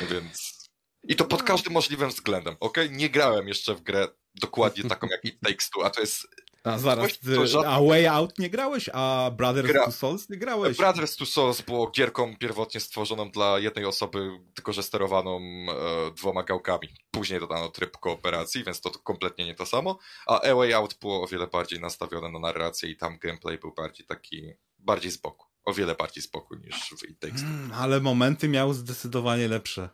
Więc. 0.09 0.55
I 1.03 1.15
to 1.15 1.25
pod 1.25 1.43
każdym 1.43 1.73
możliwym 1.73 2.09
względem, 2.09 2.55
ok? 2.59 2.77
Nie 2.89 3.09
grałem 3.09 3.47
jeszcze 3.47 3.75
w 3.75 3.81
grę 3.81 4.07
dokładnie 4.35 4.83
taką 4.83 5.07
jak 5.07 5.25
It 5.25 5.39
Takes 5.39 5.69
Two, 5.69 5.85
a 5.85 5.89
to 5.89 6.01
jest 6.01 6.27
A 6.65 6.77
zaraz, 6.77 7.19
ty, 7.19 7.47
żadne- 7.47 7.69
a 7.69 7.81
Way 7.81 8.07
Out 8.07 8.39
nie 8.39 8.49
grałeś? 8.49 8.89
A 8.93 9.31
Brothers 9.37 9.67
Gra- 9.69 9.85
to 9.85 9.91
Souls 9.91 10.29
nie 10.29 10.37
grałeś? 10.37 10.77
Brothers 10.77 11.15
to 11.15 11.25
Souls 11.25 11.61
było 11.61 11.91
gierką 11.91 12.35
pierwotnie 12.37 12.79
stworzoną 12.79 13.31
dla 13.31 13.59
jednej 13.59 13.85
osoby, 13.85 14.39
tylko 14.53 14.73
że 14.73 14.83
sterowaną 14.83 15.37
e, 15.39 16.11
dwoma 16.15 16.43
gałkami. 16.43 16.87
Później 17.11 17.39
dodano 17.39 17.69
tryb 17.69 17.97
kooperacji, 17.97 18.63
więc 18.63 18.81
to 18.81 18.91
kompletnie 18.91 19.45
nie 19.45 19.55
to 19.55 19.65
samo. 19.65 19.99
A 20.27 20.41
A 20.41 20.55
Way 20.55 20.73
Out 20.73 20.97
było 21.01 21.23
o 21.23 21.27
wiele 21.27 21.47
bardziej 21.47 21.79
nastawione 21.79 22.31
na 22.31 22.39
narrację 22.39 22.89
i 22.89 22.97
tam 22.97 23.17
gameplay 23.19 23.57
był 23.57 23.73
bardziej 23.73 24.05
taki, 24.05 24.53
bardziej 24.79 25.11
z 25.11 25.17
boku. 25.17 25.45
O 25.65 25.73
wiele 25.73 25.95
bardziej 25.95 26.23
z 26.23 26.27
boku 26.27 26.55
niż 26.55 26.75
w 26.99 27.09
It 27.09 27.19
Takes. 27.19 27.41
Mm, 27.41 27.71
ale 27.73 27.99
momenty 27.99 28.47
miał 28.49 28.73
zdecydowanie 28.73 29.47
lepsze. 29.47 29.89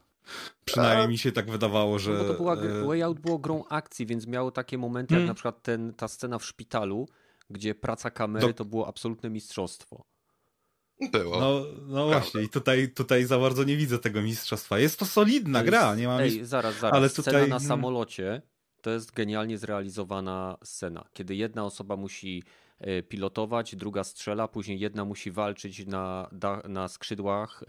Przynajmniej 0.66 1.08
mi 1.08 1.18
się 1.18 1.32
tak 1.32 1.52
wydawało, 1.52 2.00
że... 2.00 2.12
No 2.12 2.18
bo 2.24 2.26
to 2.30 2.34
była, 2.34 2.56
e, 2.56 2.86
Way 2.86 3.02
Out 3.04 3.20
było 3.20 3.38
grą 3.40 3.64
akcji, 3.70 4.06
więc 4.06 4.28
miało 4.28 4.52
takie 4.52 4.78
momenty 4.78 5.14
jak 5.14 5.20
Mm. 5.20 5.28
na 5.28 5.34
przykład 5.34 5.62
ten, 5.64 5.94
ta 5.94 6.08
scena 6.08 6.40
w 6.40 6.46
szpitalu, 6.46 7.08
gdzie 7.50 7.76
praca 7.76 8.12
kamery 8.12 8.48
Do- 8.48 8.54
to 8.54 8.66
było 8.66 8.88
absolutne 8.88 9.30
mistrzostwo. 9.30 10.04
Było. 11.12 11.40
No, 11.40 11.62
no 11.88 12.06
właśnie, 12.08 12.42
i 12.42 12.50
tutaj, 12.50 12.90
tutaj 12.90 13.26
za 13.26 13.40
bardzo 13.40 13.64
nie 13.64 13.78
widzę 13.78 14.00
tego 14.00 14.22
mistrzostwa. 14.22 14.80
Jest 14.80 15.00
to 15.00 15.06
solidna 15.06 15.60
To 15.60 15.66
gra, 15.66 15.88
jest- 15.88 16.00
nie 16.00 16.08
mam 16.08 16.20
Ej, 16.22 16.46
zaraz, 16.46 16.80
zaraz. 16.80 16.98
ale 16.98 17.10
Scena 17.10 17.26
tutaj- 17.26 17.42
na 17.50 17.56
mm. 17.56 17.68
samolocie 17.68 18.42
to 18.82 18.90
jest 18.90 19.12
genialnie 19.12 19.58
zrealizowana 19.58 20.58
scena, 20.64 21.06
kiedy 21.14 21.36
jedna 21.36 21.66
osoba 21.66 21.96
musi 21.96 22.44
e, 22.80 23.04
pilotować, 23.04 23.76
druga 23.76 24.04
strzela, 24.04 24.48
później 24.48 24.80
jedna 24.80 25.06
musi 25.06 25.32
walczyć 25.32 25.86
na, 25.88 26.30
na 26.68 26.88
skrzydłach 26.88 27.64
e, 27.64 27.66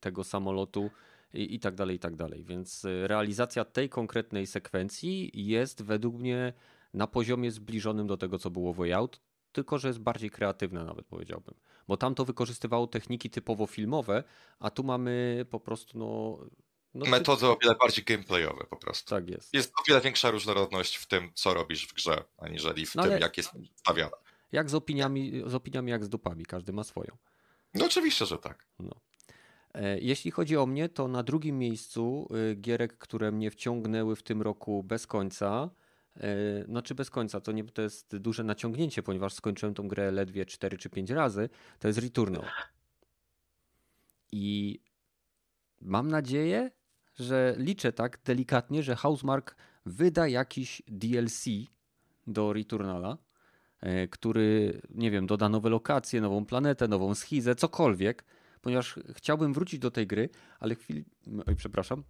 tego 0.00 0.24
samolotu 0.24 0.90
i, 1.34 1.54
i 1.54 1.60
tak 1.60 1.74
dalej, 1.74 1.96
i 1.96 1.98
tak 1.98 2.16
dalej. 2.16 2.44
Więc 2.44 2.84
e, 2.84 3.08
realizacja 3.08 3.64
tej 3.64 3.88
konkretnej 3.88 4.46
sekwencji 4.46 5.30
jest 5.34 5.82
według 5.82 6.14
mnie 6.16 6.52
na 6.94 7.06
poziomie 7.06 7.50
zbliżonym 7.50 8.06
do 8.06 8.16
tego, 8.16 8.38
co 8.38 8.50
było 8.50 8.72
w 8.72 8.76
Way 8.76 8.92
Out, 8.92 9.20
tylko 9.52 9.78
że 9.78 9.88
jest 9.88 10.00
bardziej 10.00 10.30
kreatywna 10.30 10.84
nawet 10.84 11.06
powiedziałbym. 11.06 11.54
Bo 11.88 11.96
tam 11.96 12.14
to 12.14 12.24
wykorzystywało 12.24 12.86
techniki 12.86 13.30
typowo 13.30 13.66
filmowe, 13.66 14.24
a 14.58 14.70
tu 14.70 14.84
mamy 14.84 15.46
po 15.50 15.60
prostu 15.60 15.98
no... 15.98 16.38
no 16.94 17.04
ty- 17.04 17.10
Metody 17.10 17.46
o 17.46 17.56
wiele 17.62 17.74
bardziej 17.74 18.04
gameplayowe 18.04 18.64
po 18.70 18.76
prostu. 18.76 19.10
Tak 19.10 19.30
jest. 19.30 19.54
Jest 19.54 19.72
o 19.80 19.82
wiele 19.88 20.00
większa 20.00 20.30
różnorodność 20.30 20.96
w 20.96 21.06
tym, 21.06 21.30
co 21.34 21.54
robisz 21.54 21.86
w 21.88 21.94
grze, 21.94 22.24
aniżeli 22.38 22.86
w 22.86 22.94
No 22.94 23.02
tym, 23.02 23.12
ale- 23.12 23.20
jak 23.20 23.36
jest 23.36 23.50
stawiane. 23.74 24.10
Jak 24.52 24.70
z 24.70 24.74
opiniami, 24.74 25.42
z 25.46 25.54
opiniami 25.54 25.90
jak 25.90 26.04
z 26.04 26.08
dupami, 26.08 26.46
każdy 26.46 26.72
ma 26.72 26.84
swoją. 26.84 27.16
No 27.74 27.84
oczywiście, 27.86 28.26
że 28.26 28.38
tak. 28.38 28.66
No. 28.78 29.00
E, 29.74 29.98
jeśli 29.98 30.30
chodzi 30.30 30.56
o 30.56 30.66
mnie, 30.66 30.88
to 30.88 31.08
na 31.08 31.22
drugim 31.22 31.58
miejscu 31.58 32.28
y, 32.52 32.54
gierek, 32.54 32.98
które 32.98 33.32
mnie 33.32 33.50
wciągnęły 33.50 34.16
w 34.16 34.22
tym 34.22 34.42
roku 34.42 34.82
bez 34.82 35.06
końca. 35.06 35.70
No 36.68 36.82
czy 36.82 36.94
bez 36.94 37.10
końca, 37.10 37.40
to, 37.40 37.52
nie, 37.52 37.64
to 37.64 37.82
jest 37.82 38.16
duże 38.16 38.44
naciągnięcie, 38.44 39.02
ponieważ 39.02 39.34
skończyłem 39.34 39.74
tą 39.74 39.88
grę 39.88 40.10
ledwie 40.10 40.46
4 40.46 40.78
czy 40.78 40.90
5 40.90 41.10
razy. 41.10 41.48
To 41.78 41.88
jest 41.88 42.00
Returnal. 42.00 42.44
I 44.32 44.80
mam 45.80 46.08
nadzieję, 46.08 46.70
że 47.14 47.54
liczę 47.58 47.92
tak 47.92 48.18
delikatnie, 48.24 48.82
że 48.82 48.96
Housemark 48.96 49.56
wyda 49.86 50.28
jakiś 50.28 50.82
DLC 50.88 51.44
do 52.26 52.52
Returnala, 52.52 53.18
e, 53.80 54.08
który, 54.08 54.80
nie 54.90 55.10
wiem, 55.10 55.26
doda 55.26 55.48
nowe 55.48 55.68
lokacje, 55.68 56.20
nową 56.20 56.44
planetę, 56.46 56.88
nową 56.88 57.14
schizę, 57.14 57.54
cokolwiek, 57.54 58.24
ponieważ 58.60 58.98
chciałbym 59.14 59.54
wrócić 59.54 59.80
do 59.80 59.90
tej 59.90 60.06
gry, 60.06 60.28
ale 60.60 60.74
chwili, 60.74 61.04
oj, 61.46 61.56
przepraszam, 61.56 62.04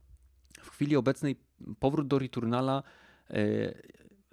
w 0.61 0.71
chwili 0.71 0.97
obecnej 0.97 1.37
powrót 1.79 2.09
do 2.09 2.19
Returnala 2.19 2.83
e, 3.31 3.35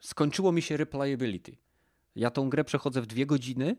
skończyło 0.01 0.51
mi 0.51 0.61
się 0.61 0.77
replayability. 0.77 1.57
Ja 2.15 2.31
tą 2.31 2.49
grę 2.49 2.63
przechodzę 2.63 3.01
w 3.01 3.07
dwie 3.07 3.25
godziny 3.25 3.75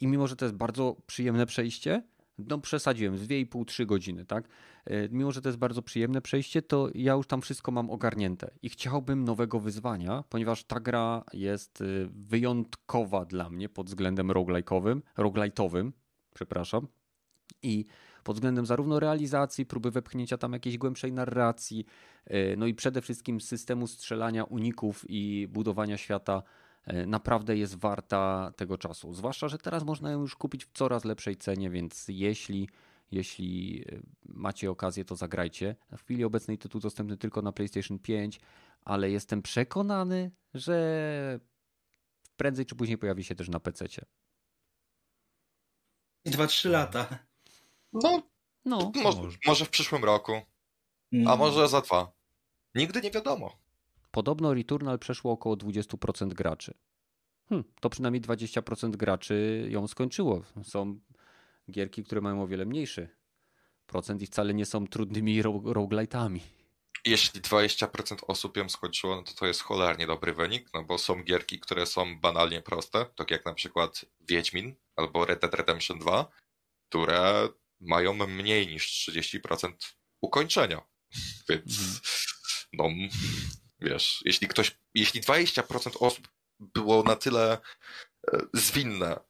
i 0.00 0.06
mimo, 0.06 0.26
że 0.26 0.36
to 0.36 0.44
jest 0.44 0.56
bardzo 0.56 0.96
przyjemne 1.06 1.46
przejście, 1.46 2.02
no 2.38 2.58
przesadziłem, 2.58 3.18
z 3.18 3.26
2,5-3 3.26 3.86
godziny, 3.86 4.24
tak? 4.24 4.48
E, 4.84 5.08
mimo, 5.08 5.32
że 5.32 5.42
to 5.42 5.48
jest 5.48 5.58
bardzo 5.58 5.82
przyjemne 5.82 6.22
przejście, 6.22 6.62
to 6.62 6.88
ja 6.94 7.12
już 7.12 7.26
tam 7.26 7.40
wszystko 7.40 7.72
mam 7.72 7.90
ogarnięte 7.90 8.50
i 8.62 8.68
chciałbym 8.68 9.24
nowego 9.24 9.60
wyzwania, 9.60 10.24
ponieważ 10.28 10.64
ta 10.64 10.80
gra 10.80 11.24
jest 11.32 11.80
y, 11.80 12.08
wyjątkowa 12.12 13.24
dla 13.24 13.50
mnie 13.50 13.68
pod 13.68 13.86
względem 13.86 14.28
roguelike'owym, 14.28 15.00
roguelite'owym, 15.16 15.92
przepraszam, 16.34 16.88
i 17.62 17.84
pod 18.24 18.36
względem 18.36 18.66
zarówno 18.66 19.00
realizacji, 19.00 19.66
próby 19.66 19.90
wepchnięcia 19.90 20.38
tam 20.38 20.52
jakiejś 20.52 20.78
głębszej 20.78 21.12
narracji, 21.12 21.84
e, 22.26 22.56
no 22.56 22.66
i 22.66 22.74
przede 22.74 23.02
wszystkim 23.02 23.40
systemu 23.40 23.86
strzelania 23.86 24.44
uników 24.44 25.04
i 25.08 25.48
budowania 25.50 25.96
świata 25.96 26.42
E, 26.88 27.06
naprawdę 27.06 27.56
jest 27.56 27.74
warta 27.74 28.52
tego 28.56 28.78
czasu. 28.78 29.14
Zwłaszcza, 29.14 29.48
że 29.48 29.58
teraz 29.58 29.84
można 29.84 30.10
ją 30.10 30.20
już 30.20 30.36
kupić 30.36 30.64
w 30.64 30.72
coraz 30.72 31.04
lepszej 31.04 31.36
cenie, 31.36 31.70
więc 31.70 32.06
jeśli, 32.08 32.68
jeśli 33.10 33.84
e, 33.92 34.00
macie 34.26 34.70
okazję, 34.70 35.04
to 35.04 35.16
zagrajcie. 35.16 35.76
W 35.96 36.02
chwili 36.02 36.24
obecnej 36.24 36.58
tytuł 36.58 36.80
dostępny 36.80 37.16
tylko 37.16 37.42
na 37.42 37.52
PlayStation 37.52 37.98
5, 37.98 38.40
ale 38.84 39.10
jestem 39.10 39.42
przekonany, 39.42 40.30
że 40.54 41.40
prędzej 42.36 42.66
czy 42.66 42.74
później 42.74 42.98
pojawi 42.98 43.24
się 43.24 43.34
też 43.34 43.48
na 43.48 43.60
PC. 43.60 43.84
2-3 46.26 46.70
lata. 46.70 47.27
No, 47.92 48.22
no. 48.64 48.92
Może, 49.02 49.22
może 49.46 49.64
w 49.64 49.70
przyszłym 49.70 50.04
roku, 50.04 50.32
a 50.32 51.16
mm. 51.16 51.38
może 51.38 51.68
za 51.68 51.80
dwa. 51.80 52.12
Nigdy 52.74 53.00
nie 53.00 53.10
wiadomo. 53.10 53.56
Podobno 54.10 54.54
Returnal 54.54 54.98
przeszło 54.98 55.32
około 55.32 55.56
20% 55.56 56.28
graczy. 56.28 56.74
Hm, 57.48 57.64
to 57.80 57.90
przynajmniej 57.90 58.22
20% 58.22 58.96
graczy 58.96 59.66
ją 59.70 59.88
skończyło. 59.88 60.42
Są 60.62 61.00
gierki, 61.70 62.04
które 62.04 62.20
mają 62.20 62.42
o 62.42 62.46
wiele 62.46 62.66
mniejszy 62.66 63.18
procent 63.86 64.22
i 64.22 64.26
wcale 64.26 64.54
nie 64.54 64.66
są 64.66 64.86
trudnymi 64.86 65.42
roguelite'ami. 65.42 66.40
Jeśli 67.04 67.40
20% 67.40 68.16
osób 68.26 68.56
ją 68.56 68.68
skończyło, 68.68 69.16
no 69.16 69.22
to 69.22 69.32
to 69.32 69.46
jest 69.46 69.62
cholernie 69.62 70.06
dobry 70.06 70.32
wynik, 70.32 70.70
no 70.74 70.84
bo 70.84 70.98
są 70.98 71.22
gierki, 71.22 71.60
które 71.60 71.86
są 71.86 72.20
banalnie 72.20 72.62
proste, 72.62 73.06
tak 73.14 73.30
jak 73.30 73.44
na 73.44 73.54
przykład 73.54 74.04
Wiedźmin 74.20 74.74
albo 74.96 75.24
Red 75.24 75.40
Dead 75.40 75.54
Redemption 75.54 75.98
2, 75.98 76.28
które 76.88 77.48
mają 77.80 78.14
mniej 78.14 78.66
niż 78.66 79.08
30% 79.08 79.72
ukończenia. 80.20 80.82
Więc 81.48 81.78
mhm. 81.78 81.98
no, 82.72 82.88
Wiesz, 83.80 84.22
jeśli 84.24 84.48
ktoś, 84.48 84.78
jeśli 84.94 85.20
20% 85.20 85.96
osób 86.00 86.28
było 86.60 87.02
na 87.02 87.16
tyle 87.16 87.58
e, 88.32 88.38
zwinne, 88.54 89.20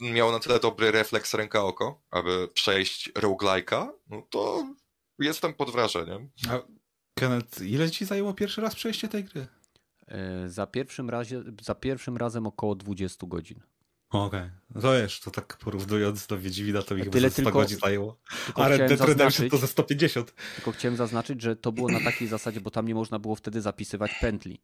miało 0.00 0.32
na 0.32 0.38
tyle 0.38 0.60
dobry 0.60 0.90
refleks 0.90 1.34
ręka-oko, 1.34 2.02
aby 2.10 2.48
przejść 2.54 3.12
roguelike'a, 3.12 3.88
no 4.06 4.22
to 4.30 4.66
jestem 5.18 5.54
pod 5.54 5.70
wrażeniem. 5.70 6.30
A 6.48 6.58
Kenneth, 7.14 7.62
ile 7.62 7.90
ci 7.90 8.04
zajęło 8.04 8.34
pierwszy 8.34 8.60
raz 8.60 8.74
przejście 8.74 9.08
tej 9.08 9.24
gry? 9.24 9.46
E, 10.06 10.48
za 10.48 10.66
pierwszym, 10.66 11.10
razie, 11.10 11.42
za 11.62 11.74
pierwszym 11.74 12.16
razem 12.16 12.46
około 12.46 12.74
20 12.74 13.26
godzin. 13.26 13.60
Okej, 14.14 14.40
okay. 14.40 14.50
no 14.74 14.80
to 14.80 14.92
wiesz, 14.92 15.20
to 15.20 15.30
tak 15.30 15.56
porównując 15.56 16.26
do 16.26 16.38
Wiedźmina, 16.38 16.82
to 16.82 16.94
mi 16.94 17.00
chyba 17.00 17.12
Tyle 17.12 17.30
100 17.30 17.42
tylko, 17.42 17.58
godzin 17.58 17.78
zajęło. 17.78 18.20
A 18.54 18.68
Red 18.68 18.88
Dead 18.88 19.00
Redemption 19.00 19.50
to 19.50 19.56
ze 19.56 19.66
150. 19.66 20.34
Tylko 20.54 20.72
chciałem 20.72 20.96
zaznaczyć, 20.96 21.42
że 21.42 21.56
to 21.56 21.72
było 21.72 21.88
na 21.88 22.00
takiej 22.00 22.28
zasadzie, 22.28 22.60
bo 22.60 22.70
tam 22.70 22.88
nie 22.88 22.94
można 22.94 23.18
było 23.18 23.34
wtedy 23.34 23.60
zapisywać 23.60 24.10
pętli. 24.20 24.60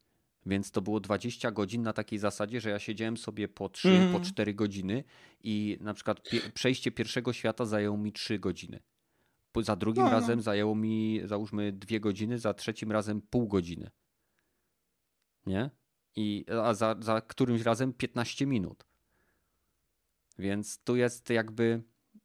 Więc 0.47 0.71
to 0.71 0.83
było 0.83 1.01
20 1.01 1.51
godzin 1.51 1.83
na 1.83 1.93
takiej 1.93 2.19
zasadzie, 2.19 2.61
że 2.61 2.71
ja 2.71 2.79
siedziałem 2.79 3.17
sobie 3.17 3.49
po 3.49 3.69
3, 3.69 3.89
mm. 3.89 4.13
po 4.13 4.21
4 4.21 4.55
godziny 4.55 5.05
i 5.45 5.79
na 5.81 5.95
przykład 5.95 6.21
przejście 6.55 6.91
pierwszego 6.91 7.33
świata 7.33 7.65
zajęło 7.65 7.97
mi 7.97 8.13
3 8.13 8.39
godziny. 8.39 8.81
Za 9.57 9.77
drugim 9.77 10.05
no, 10.05 10.11
no. 10.11 10.17
razem 10.17 10.43
zajęło 10.43 10.75
mi 10.75 11.21
załóżmy 11.25 11.73
2 11.73 11.99
godziny, 11.99 12.39
za 12.39 12.55
trzecim 12.55 12.93
razem 12.93 13.23
pół 13.23 13.49
godziny. 13.49 13.91
Nie? 15.47 15.71
I, 16.17 16.45
a 16.63 16.75
za, 16.75 16.97
za 17.01 17.21
którymś 17.21 17.63
razem 17.63 17.93
15 17.93 18.47
minut. 18.47 18.90
Więc 20.39 20.79
tu 20.79 20.97
jest 20.97 21.31
jakby, 21.31 21.83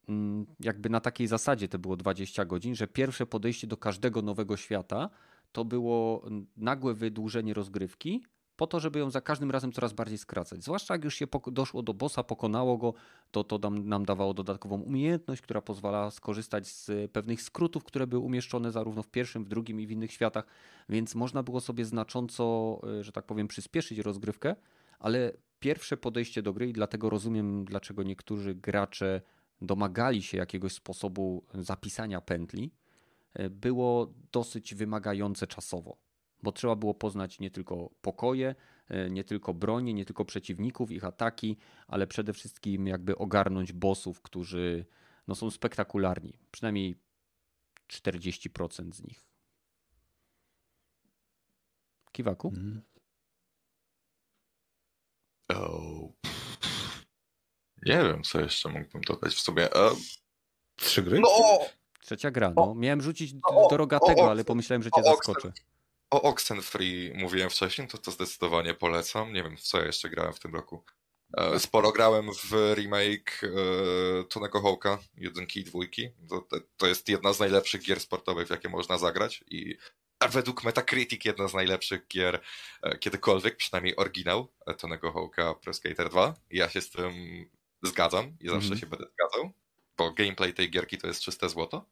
mm, 0.09 0.45
jakby 0.59 0.89
na 0.89 0.99
takiej 0.99 1.27
zasadzie 1.27 1.67
to 1.67 1.79
było 1.79 1.97
20 1.97 2.45
godzin, 2.45 2.75
że 2.75 2.87
pierwsze 2.87 3.25
podejście 3.25 3.67
do 3.67 3.77
każdego 3.77 4.21
nowego 4.21 4.57
świata 4.57 5.09
to 5.51 5.65
było 5.65 6.25
nagłe 6.57 6.93
wydłużenie 6.93 7.53
rozgrywki, 7.53 8.23
po 8.55 8.67
to, 8.67 8.79
żeby 8.79 8.99
ją 8.99 9.11
za 9.11 9.21
każdym 9.21 9.51
razem 9.51 9.71
coraz 9.71 9.93
bardziej 9.93 10.17
skracać. 10.17 10.63
Zwłaszcza 10.63 10.93
jak 10.93 11.03
już 11.03 11.15
się 11.15 11.25
doszło 11.51 11.83
do 11.83 11.93
bossa, 11.93 12.23
pokonało 12.23 12.77
go, 12.77 12.93
to 13.31 13.43
to 13.43 13.57
nam, 13.57 13.87
nam 13.87 14.05
dawało 14.05 14.33
dodatkową 14.33 14.81
umiejętność, 14.81 15.41
która 15.41 15.61
pozwala 15.61 16.11
skorzystać 16.11 16.67
z 16.67 17.11
pewnych 17.11 17.41
skrótów, 17.41 17.83
które 17.83 18.07
były 18.07 18.21
umieszczone 18.25 18.71
zarówno 18.71 19.03
w 19.03 19.07
pierwszym, 19.07 19.43
w 19.43 19.47
drugim 19.47 19.79
i 19.79 19.87
w 19.87 19.91
innych 19.91 20.11
światach, 20.11 20.45
więc 20.89 21.15
można 21.15 21.43
było 21.43 21.61
sobie 21.61 21.85
znacząco, 21.85 22.79
e, 22.99 23.03
że 23.03 23.11
tak 23.11 23.25
powiem, 23.25 23.47
przyspieszyć 23.47 23.99
rozgrywkę, 23.99 24.55
ale 24.99 25.31
pierwsze 25.59 25.97
podejście 25.97 26.41
do 26.41 26.53
gry 26.53 26.69
i 26.69 26.73
dlatego 26.73 27.09
rozumiem, 27.09 27.65
dlaczego 27.65 28.03
niektórzy 28.03 28.55
gracze 28.55 29.21
domagali 29.61 30.23
się 30.23 30.37
jakiegoś 30.37 30.73
sposobu 30.73 31.45
zapisania 31.53 32.21
pętli, 32.21 32.71
e, 33.33 33.49
było 33.49 34.13
dosyć 34.31 34.75
wymagające 34.75 35.47
czasowo, 35.47 35.97
bo 36.43 36.51
trzeba 36.51 36.75
było 36.75 36.93
poznać 36.93 37.39
nie 37.39 37.51
tylko 37.51 37.89
pokoje, 38.01 38.55
e, 38.87 39.09
nie 39.09 39.23
tylko 39.23 39.53
bronię, 39.53 39.93
nie 39.93 40.05
tylko 40.05 40.25
przeciwników, 40.25 40.91
ich 40.91 41.03
ataki, 41.03 41.57
ale 41.87 42.07
przede 42.07 42.33
wszystkim 42.33 42.87
jakby 42.87 43.17
ogarnąć 43.17 43.73
bossów, 43.73 44.21
którzy 44.21 44.85
no, 45.27 45.35
są 45.35 45.51
spektakularni. 45.51 46.33
Przynajmniej 46.51 46.95
40% 47.87 48.95
z 48.95 49.03
nich. 49.03 49.25
Kiwaku? 52.11 52.47
Mm. 52.47 52.81
Oh. 55.49 56.13
Nie 57.85 57.97
wiem, 57.97 58.23
co 58.23 58.39
jeszcze 58.39 58.69
mógłbym 58.69 59.01
dodać 59.01 59.33
w 59.33 59.39
sobie. 59.39 59.75
E... 59.75 59.91
Trzy 60.75 61.03
gry? 61.03 61.19
No! 61.19 61.59
Trzecia 62.01 62.31
gra, 62.31 62.53
no. 62.55 62.75
Miałem 62.75 63.01
rzucić 63.01 63.35
o, 63.43 63.67
do 63.69 63.77
rogatego, 63.77 64.31
ale 64.31 64.43
pomyślałem, 64.43 64.83
że 64.83 64.89
cię 64.91 65.03
zaskoczę. 65.03 65.51
O 66.11 66.21
Oxenfree 66.21 67.11
mówiłem 67.15 67.49
wcześniej, 67.49 67.87
to 67.87 67.97
to 67.97 68.11
zdecydowanie 68.11 68.73
polecam. 68.73 69.33
Nie 69.33 69.43
wiem, 69.43 69.57
w 69.57 69.61
co 69.61 69.79
ja 69.79 69.85
jeszcze 69.85 70.09
grałem 70.09 70.33
w 70.33 70.39
tym 70.39 70.53
roku. 70.55 70.83
E, 71.37 71.59
sporo 71.59 71.91
grałem 71.91 72.29
w 72.33 72.73
remake 72.75 73.41
e, 73.43 74.23
Tonego 74.23 74.61
Hawka, 74.61 74.99
jedynki 75.17 75.59
i 75.59 75.63
dwójki. 75.63 76.09
To, 76.29 76.47
to 76.77 76.87
jest 76.87 77.09
jedna 77.09 77.33
z 77.33 77.39
najlepszych 77.39 77.81
gier 77.81 77.99
sportowych, 77.99 78.47
w 78.47 78.51
jakie 78.51 78.69
można 78.69 78.97
zagrać 78.97 79.43
i 79.47 79.77
a 80.25 80.27
według 80.27 80.63
Metacritic 80.63 81.25
jedna 81.25 81.47
z 81.47 81.53
najlepszych 81.53 82.07
gier 82.07 82.41
e, 82.81 82.97
kiedykolwiek, 82.97 83.57
przynajmniej 83.57 83.95
oryginał 83.95 84.53
e, 84.67 84.73
Tonego 84.73 85.11
Hawka 85.11 85.53
Pro 85.53 85.73
Skater 85.73 86.09
2. 86.09 86.33
Ja 86.51 86.69
się 86.69 86.81
z 86.81 86.89
tym 86.89 87.13
zgadzam 87.83 88.37
i 88.39 88.47
zawsze 88.47 88.67
mm. 88.67 88.79
się 88.79 88.85
będę 88.85 89.05
zgadzał, 89.05 89.51
bo 89.97 90.11
gameplay 90.11 90.53
tej 90.53 90.71
gierki 90.71 90.97
to 90.97 91.07
jest 91.07 91.21
czyste 91.21 91.49
złoto. 91.49 91.85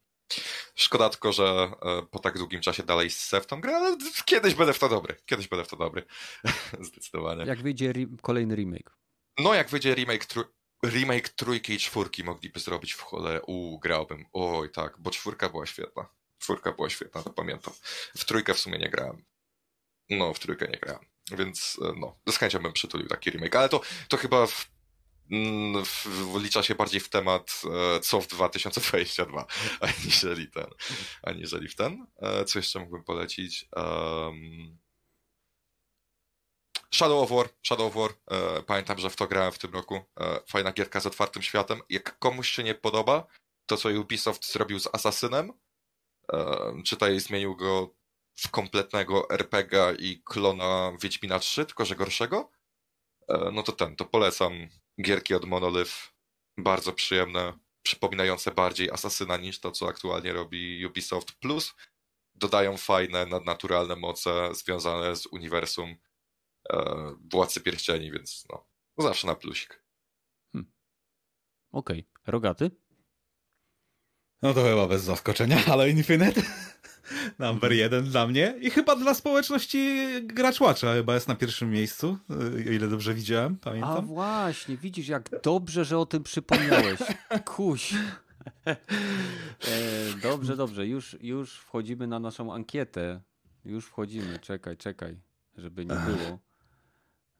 Szkoda 0.74 1.08
tylko, 1.08 1.32
że 1.32 1.72
e, 1.82 2.02
po 2.10 2.18
tak 2.18 2.38
długim 2.38 2.60
czasie 2.60 2.82
dalej 2.82 3.10
se 3.10 3.40
w 3.40 3.46
tą 3.46 3.60
grę, 3.60 3.76
ale 3.76 3.96
kiedyś 4.24 4.54
będę 4.54 4.72
w 4.72 4.78
to 4.78 4.88
dobry. 4.88 5.16
Kiedyś 5.26 5.48
będę 5.48 5.64
w 5.64 5.68
to 5.68 5.76
dobry. 5.76 6.04
Zdecydowanie. 6.80 7.44
Jak 7.44 7.62
wyjdzie 7.62 7.92
kolejny 8.22 8.54
remake? 8.54 8.96
No, 9.38 9.54
jak 9.54 9.70
wyjdzie 9.70 9.94
remake, 9.94 10.26
tr 10.26 10.44
remake 10.84 11.28
trójki 11.28 11.72
i 11.72 11.78
czwórki 11.78 12.24
mogliby 12.24 12.60
zrobić 12.60 12.92
w 12.92 13.00
cholerę. 13.00 13.42
Uuu, 13.42 13.78
grałbym. 13.78 14.24
Oj, 14.32 14.70
tak, 14.70 14.98
bo 14.98 15.10
czwórka 15.10 15.48
była 15.48 15.66
świetna. 15.66 16.08
Czwórka 16.44 16.72
była 16.72 16.90
świetna, 16.90 17.22
to 17.22 17.30
pamiętam. 17.30 17.74
W 18.16 18.24
trójkę 18.24 18.54
w 18.54 18.58
sumie 18.60 18.78
nie 18.78 18.90
grałem. 18.90 19.24
No, 20.10 20.34
w 20.34 20.38
trójkę 20.38 20.68
nie 20.68 20.78
grałem. 20.78 21.04
Więc 21.30 21.78
e, 21.82 21.92
no, 21.96 22.18
z 22.28 22.36
chęcią 22.36 22.58
bym 22.58 22.72
przytulił 22.72 23.08
taki 23.08 23.30
remake, 23.30 23.56
ale 23.56 23.68
to, 23.68 23.80
to 24.08 24.16
chyba 24.16 24.46
w 24.46 24.66
mm, 25.30 25.84
wlicza 26.34 26.62
się 26.62 26.74
bardziej 26.74 27.00
w 27.00 27.08
temat 27.08 27.62
e, 27.96 28.00
co 28.00 28.20
w 28.20 28.26
2022, 28.26 29.46
aniżeli 29.80 30.50
ten. 30.50 30.66
Aniżeli 31.22 31.68
w 31.68 31.76
ten. 31.76 32.06
E, 32.16 32.44
co 32.44 32.58
jeszcze 32.58 32.80
mógłbym 32.80 33.04
polecić? 33.04 33.68
Um... 33.76 34.78
Shadow 36.94 37.22
of 37.22 37.30
War, 37.30 37.48
Shadow 37.62 37.86
of 37.86 37.94
War, 37.94 38.10
e, 38.30 38.62
pamiętam, 38.62 38.98
że 38.98 39.10
w 39.10 39.16
to 39.16 39.26
grałem 39.26 39.52
w 39.52 39.58
tym 39.58 39.72
roku. 39.72 39.94
E, 40.20 40.40
fajna 40.46 40.72
gierka 40.72 41.00
z 41.00 41.06
otwartym 41.06 41.42
światem. 41.42 41.80
Jak 41.88 42.18
komuś 42.18 42.50
się 42.50 42.62
nie 42.62 42.74
podoba 42.74 43.26
to, 43.66 43.76
co 43.76 43.88
Ubisoft 43.88 44.52
zrobił 44.52 44.80
z 44.80 44.88
Assassinem, 44.92 45.52
czytaj 46.84 47.20
zmienił 47.20 47.56
go 47.56 47.94
w 48.34 48.50
kompletnego 48.50 49.30
RPGa 49.30 49.92
i 49.92 50.22
klona 50.24 50.92
Wiedźmina 51.02 51.38
3, 51.38 51.66
tylko 51.66 51.84
że 51.84 51.96
gorszego, 51.96 52.50
e, 53.28 53.50
no 53.52 53.62
to 53.62 53.72
ten, 53.72 53.96
to 53.96 54.04
polecam 54.04 54.68
gierki 55.02 55.34
od 55.34 55.44
Monolith, 55.44 55.92
bardzo 56.58 56.92
przyjemne, 56.92 57.58
przypominające 57.82 58.50
bardziej 58.50 58.90
Asasyna 58.90 59.36
niż 59.36 59.60
to, 59.60 59.70
co 59.70 59.88
aktualnie 59.88 60.32
robi 60.32 60.86
Ubisoft, 60.86 61.32
plus 61.32 61.74
dodają 62.34 62.76
fajne, 62.76 63.26
nadnaturalne 63.26 63.96
moce 63.96 64.54
związane 64.54 65.16
z 65.16 65.26
uniwersum 65.26 65.96
e, 66.70 67.16
Władcy 67.32 67.60
Pierścieni, 67.60 68.10
więc 68.12 68.44
no, 68.50 68.66
zawsze 68.98 69.26
na 69.26 69.34
plusik. 69.34 69.84
Hmm. 70.52 70.72
Okej. 71.72 71.98
Okay. 71.98 72.32
Rogaty? 72.32 72.70
No 74.44 74.54
to 74.54 74.64
chyba 74.64 74.88
bez 74.88 75.02
zaskoczenia, 75.02 75.58
ale 75.72 75.90
Infinite. 75.90 76.42
Number 77.38 77.72
jeden 77.72 78.04
dla 78.04 78.26
mnie 78.26 78.54
i 78.60 78.70
chyba 78.70 78.96
dla 78.96 79.14
społeczności 79.14 79.98
graczłacza 80.22 80.94
chyba 80.94 81.14
jest 81.14 81.28
na 81.28 81.34
pierwszym 81.34 81.70
miejscu, 81.70 82.18
o 82.30 82.70
ile 82.70 82.88
dobrze 82.88 83.14
widziałem, 83.14 83.56
pamiętam. 83.56 83.96
A 83.96 84.00
właśnie, 84.00 84.76
widzisz 84.76 85.08
jak 85.08 85.40
dobrze, 85.42 85.84
że 85.84 85.98
o 85.98 86.06
tym 86.06 86.22
przypomniałeś. 86.22 87.00
Kuś. 87.56 87.94
E, 88.66 88.76
dobrze, 90.22 90.56
dobrze, 90.56 90.86
już, 90.86 91.16
już 91.20 91.58
wchodzimy 91.58 92.06
na 92.06 92.18
naszą 92.18 92.54
ankietę. 92.54 93.20
Już 93.64 93.86
wchodzimy, 93.86 94.38
czekaj, 94.38 94.76
czekaj, 94.76 95.16
żeby 95.56 95.86
nie 95.86 95.94
było. 95.94 96.38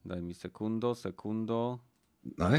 Daj 0.05 0.23
mi 0.23 0.35
sekundo, 0.35 0.95
sekundo. 0.95 1.79
No. 2.39 2.51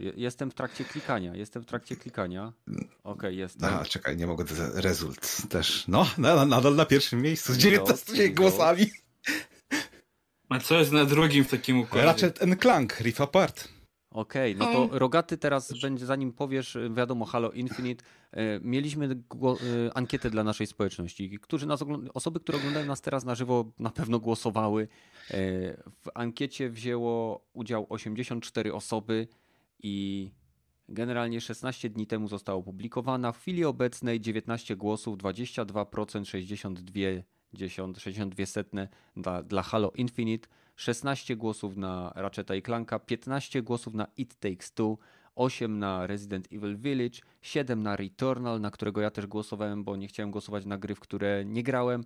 Jestem 0.00 0.50
w 0.50 0.54
trakcie 0.54 0.84
klikania, 0.84 1.34
jestem 1.34 1.62
w 1.62 1.66
trakcie 1.66 1.96
klikania. 1.96 2.52
Okej, 2.68 2.88
okay, 3.04 3.34
jestem. 3.34 3.74
A, 3.74 3.84
czekaj, 3.84 4.16
nie 4.16 4.26
mogę, 4.26 4.44
rezult 4.74 5.48
też. 5.48 5.84
No, 5.88 6.06
nadal 6.46 6.74
na 6.74 6.86
pierwszym 6.86 7.22
miejscu 7.22 7.52
z 7.52 7.56
19 7.56 8.30
głosami. 8.30 8.90
A 10.48 10.60
co 10.60 10.78
jest 10.78 10.92
na 10.92 11.04
drugim 11.04 11.44
w 11.44 11.48
takim 11.48 11.80
układzie? 11.80 12.06
Ratchet 12.06 12.40
Clank, 12.60 13.00
Rift 13.00 13.20
Apart. 13.20 13.75
Okej, 14.16 14.56
okay, 14.56 14.72
no 14.72 14.88
to 14.88 14.98
Rogaty 14.98 15.38
teraz 15.38 15.72
będzie, 15.82 16.06
zanim 16.06 16.32
powiesz, 16.32 16.78
wiadomo, 16.90 17.24
Halo 17.24 17.50
Infinite, 17.50 18.04
e, 18.32 18.60
mieliśmy 18.60 19.06
e, 19.06 19.96
ankietę 19.96 20.30
dla 20.30 20.44
naszej 20.44 20.66
społeczności, 20.66 21.38
którzy 21.38 21.66
nas 21.66 21.84
osoby, 22.14 22.40
które 22.40 22.58
oglądają 22.58 22.86
nas 22.86 23.00
teraz 23.00 23.24
na 23.24 23.34
żywo 23.34 23.72
na 23.78 23.90
pewno 23.90 24.18
głosowały. 24.18 24.88
W 25.86 26.08
ankiecie 26.14 26.70
wzięło 26.70 27.44
udział 27.52 27.86
84 27.88 28.74
osoby 28.74 29.28
i 29.82 30.30
generalnie 30.88 31.40
16 31.40 31.90
dni 31.90 32.06
temu 32.06 32.28
została 32.28 32.58
opublikowana. 32.58 33.32
W 33.32 33.38
chwili 33.38 33.64
obecnej 33.64 34.20
19 34.20 34.76
głosów, 34.76 35.16
22%, 35.18 36.24
62 36.24 37.00
62 37.98 38.46
setne 38.46 38.88
dla, 39.16 39.42
dla 39.42 39.62
Halo 39.62 39.92
Infinite, 39.94 40.48
16 40.76 41.36
głosów 41.36 41.76
na 41.76 42.12
Ratcheta 42.14 42.54
i 42.54 42.62
Clanka, 42.62 42.98
15 42.98 43.62
głosów 43.62 43.94
na 43.94 44.06
It 44.16 44.34
Takes 44.34 44.72
Two, 44.72 44.98
8 45.34 45.78
na 45.78 46.06
Resident 46.06 46.52
Evil 46.52 46.76
Village, 46.76 47.20
7 47.42 47.82
na 47.82 47.96
Returnal, 47.96 48.60
na 48.60 48.70
którego 48.70 49.00
ja 49.00 49.10
też 49.10 49.26
głosowałem, 49.26 49.84
bo 49.84 49.96
nie 49.96 50.08
chciałem 50.08 50.30
głosować 50.30 50.64
na 50.64 50.78
gry, 50.78 50.94
w 50.94 51.00
które 51.00 51.44
nie 51.44 51.62
grałem. 51.62 52.04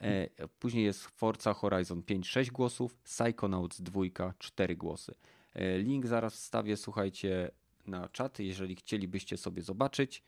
E, 0.00 0.28
później 0.48 0.84
jest 0.84 1.06
Forza 1.06 1.54
Horizon 1.54 2.02
5, 2.02 2.28
6 2.28 2.50
głosów, 2.50 2.94
Psychonauts 2.94 3.80
2, 3.80 4.02
4 4.38 4.76
głosy. 4.76 5.14
E, 5.54 5.78
link 5.78 6.06
zaraz 6.06 6.34
wstawię, 6.34 6.76
słuchajcie, 6.76 7.50
na 7.86 8.08
czat, 8.08 8.38
jeżeli 8.38 8.76
chcielibyście 8.76 9.36
sobie 9.36 9.62
zobaczyć. 9.62 10.22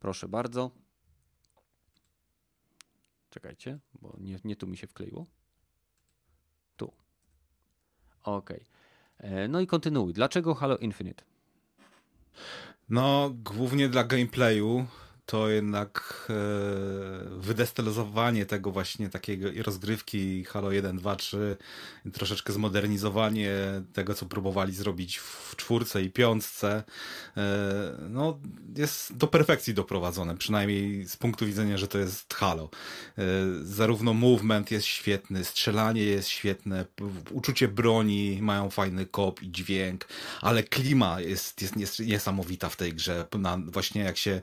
Proszę 0.00 0.28
bardzo. 0.28 0.70
Czekajcie, 3.30 3.78
bo 4.02 4.16
nie, 4.20 4.38
nie 4.44 4.56
tu 4.56 4.66
mi 4.66 4.76
się 4.76 4.86
wkleiło. 4.86 5.26
Tu. 8.24 8.30
Ok. 8.30 8.50
E, 9.18 9.48
no 9.48 9.60
i 9.60 9.66
kontynuuj. 9.66 10.12
Dlaczego 10.12 10.54
Halo 10.54 10.76
Infinite? 10.76 11.24
No, 12.88 13.30
głównie 13.34 13.88
dla 13.88 14.04
gameplayu 14.04 14.86
to 15.28 15.48
jednak 15.48 16.26
e, 16.30 16.34
wydestylizowanie 17.38 18.46
tego 18.46 18.70
właśnie 18.70 19.08
takiego 19.08 19.48
rozgrywki 19.62 20.44
Halo 20.44 20.72
1, 20.72 20.96
2, 20.96 21.16
3, 21.16 21.56
troszeczkę 22.12 22.52
zmodernizowanie 22.52 23.52
tego, 23.92 24.14
co 24.14 24.26
próbowali 24.26 24.72
zrobić 24.72 25.18
w 25.18 25.56
czwórce 25.56 26.02
i 26.02 26.10
piątce, 26.10 26.82
e, 27.36 27.42
no 28.08 28.38
jest 28.76 29.16
do 29.16 29.26
perfekcji 29.26 29.74
doprowadzone, 29.74 30.36
przynajmniej 30.36 31.04
z 31.04 31.16
punktu 31.16 31.46
widzenia, 31.46 31.78
że 31.78 31.88
to 31.88 31.98
jest 31.98 32.34
Halo. 32.34 32.70
E, 33.18 33.22
zarówno 33.62 34.14
movement 34.14 34.70
jest 34.70 34.86
świetny, 34.86 35.44
strzelanie 35.44 36.02
jest 36.02 36.28
świetne, 36.28 36.84
uczucie 37.30 37.68
broni, 37.68 38.38
mają 38.42 38.70
fajny 38.70 39.06
kop 39.06 39.42
i 39.42 39.50
dźwięk, 39.50 40.08
ale 40.40 40.62
klima 40.62 41.20
jest, 41.20 41.62
jest, 41.62 41.76
jest 41.76 42.00
niesamowita 42.00 42.68
w 42.68 42.76
tej 42.76 42.94
grze. 42.94 43.26
Na, 43.38 43.58
właśnie 43.58 44.02
jak 44.02 44.16
się 44.16 44.42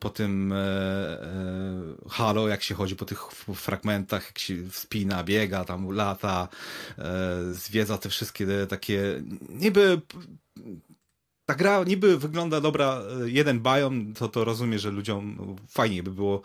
po 0.00 0.10
tym 0.10 0.23
tym 0.24 0.52
e, 0.52 0.56
e, 0.56 2.08
Halo, 2.10 2.48
jak 2.48 2.62
się 2.62 2.74
chodzi 2.74 2.96
po 2.96 3.04
tych 3.04 3.32
fragmentach, 3.54 4.26
jak 4.26 4.38
się 4.38 4.68
wspina, 4.70 5.24
biega, 5.24 5.64
tam 5.64 5.90
lata, 5.90 6.48
e, 6.98 7.04
zwiedza 7.52 7.98
te 7.98 8.08
wszystkie 8.08 8.46
takie 8.68 9.22
niby 9.48 10.00
ta 11.46 11.54
gra 11.54 11.84
niby 11.84 12.18
wygląda 12.18 12.60
dobra, 12.60 13.02
jeden 13.24 13.60
biom, 13.60 14.14
to 14.14 14.28
to 14.28 14.44
rozumiem, 14.44 14.78
że 14.78 14.90
ludziom 14.90 15.56
fajnie 15.68 16.02
by 16.02 16.10
było 16.10 16.42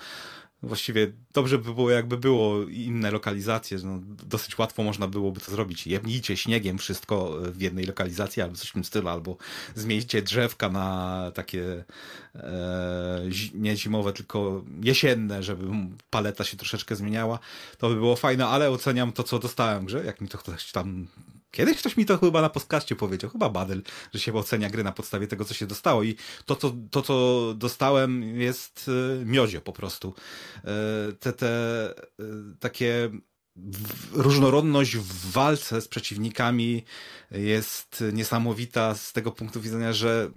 Właściwie 0.63 1.11
dobrze 1.33 1.57
by 1.57 1.73
było, 1.73 1.91
jakby 1.91 2.17
było 2.17 2.63
inne 2.63 3.11
lokalizacje. 3.11 3.77
No, 3.83 3.99
dosyć 4.27 4.57
łatwo 4.57 4.83
można 4.83 5.07
byłoby 5.07 5.39
to 5.39 5.51
zrobić. 5.51 5.87
Jemnijcie 5.87 6.37
śniegiem 6.37 6.77
wszystko 6.77 7.37
w 7.41 7.61
jednej 7.61 7.85
lokalizacji, 7.85 8.41
albo 8.41 8.55
coś 8.55 8.69
w 8.69 8.73
tym 8.73 8.83
stylu, 8.83 9.07
albo 9.07 9.37
zmieńcie 9.75 10.21
drzewka 10.21 10.69
na 10.69 11.31
takie 11.35 11.83
e, 12.35 13.21
nie 13.53 13.77
zimowe, 13.77 14.13
tylko 14.13 14.63
jesienne, 14.83 15.43
żeby 15.43 15.65
paleta 16.09 16.43
się 16.43 16.57
troszeczkę 16.57 16.95
zmieniała. 16.95 17.39
To 17.77 17.89
by 17.89 17.95
było 17.95 18.15
fajne, 18.15 18.47
ale 18.47 18.71
oceniam 18.71 19.11
to, 19.11 19.23
co 19.23 19.39
dostałem 19.39 19.85
grze. 19.85 20.05
Jak 20.05 20.21
mi 20.21 20.27
to 20.27 20.37
ktoś 20.37 20.71
tam 20.71 21.07
Kiedyś 21.51 21.77
ktoś 21.77 21.97
mi 21.97 22.05
to 22.05 22.17
chyba 22.17 22.41
na 22.41 22.49
podcaście 22.49 22.95
powiedział, 22.95 23.29
chyba 23.29 23.49
Badel, 23.49 23.81
że 24.13 24.19
się 24.19 24.33
ocenia 24.33 24.69
gry 24.69 24.83
na 24.83 24.91
podstawie 24.91 25.27
tego, 25.27 25.45
co 25.45 25.53
się 25.53 25.67
dostało 25.67 26.03
i 26.03 26.15
to, 26.45 26.55
co, 26.55 26.75
to, 26.91 27.01
co 27.01 27.53
dostałem 27.57 28.23
jest 28.41 28.91
e, 29.21 29.25
miodzie 29.25 29.61
po 29.61 29.73
prostu. 29.73 30.13
E, 30.57 31.13
te, 31.13 31.33
te 31.33 31.47
e, 32.19 32.23
takie 32.59 33.09
różnorodność 34.13 34.97
w 34.97 35.31
walce 35.31 35.81
z 35.81 35.87
przeciwnikami 35.87 36.83
jest 37.31 38.03
niesamowita 38.13 38.95
z 38.95 39.13
tego 39.13 39.31
punktu 39.31 39.61
widzenia, 39.61 39.93
że 39.93 40.29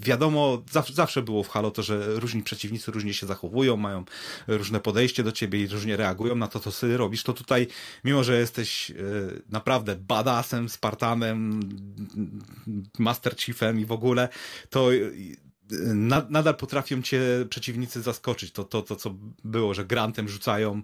wiadomo, 0.00 0.62
zawsze 0.94 1.22
było 1.22 1.42
w 1.42 1.48
Halo 1.48 1.70
to, 1.70 1.82
że 1.82 2.20
różni 2.20 2.42
przeciwnicy 2.42 2.92
różnie 2.92 3.14
się 3.14 3.26
zachowują, 3.26 3.76
mają 3.76 4.04
różne 4.46 4.80
podejście 4.80 5.22
do 5.22 5.32
ciebie 5.32 5.62
i 5.62 5.66
różnie 5.66 5.96
reagują 5.96 6.36
na 6.36 6.48
to, 6.48 6.60
co 6.60 6.72
ty 6.72 6.96
robisz, 6.96 7.22
to 7.22 7.32
tutaj, 7.32 7.66
mimo 8.04 8.24
że 8.24 8.38
jesteś 8.38 8.90
e, 8.90 8.94
naprawdę 9.48 9.96
badassem, 9.96 10.68
Spartanem, 10.68 11.60
Master 12.98 13.36
Chiefem 13.36 13.80
i 13.80 13.84
w 13.84 13.92
ogóle, 13.92 14.28
to 14.70 14.88
nadal 16.28 16.56
potrafią 16.56 17.02
cię 17.02 17.20
przeciwnicy 17.50 18.02
zaskoczyć. 18.02 18.52
To, 18.52 18.64
to, 18.64 18.82
to 18.82 18.96
co 18.96 19.14
było, 19.44 19.74
że 19.74 19.84
grantem 19.84 20.28
rzucają 20.28 20.76
e, 20.76 20.82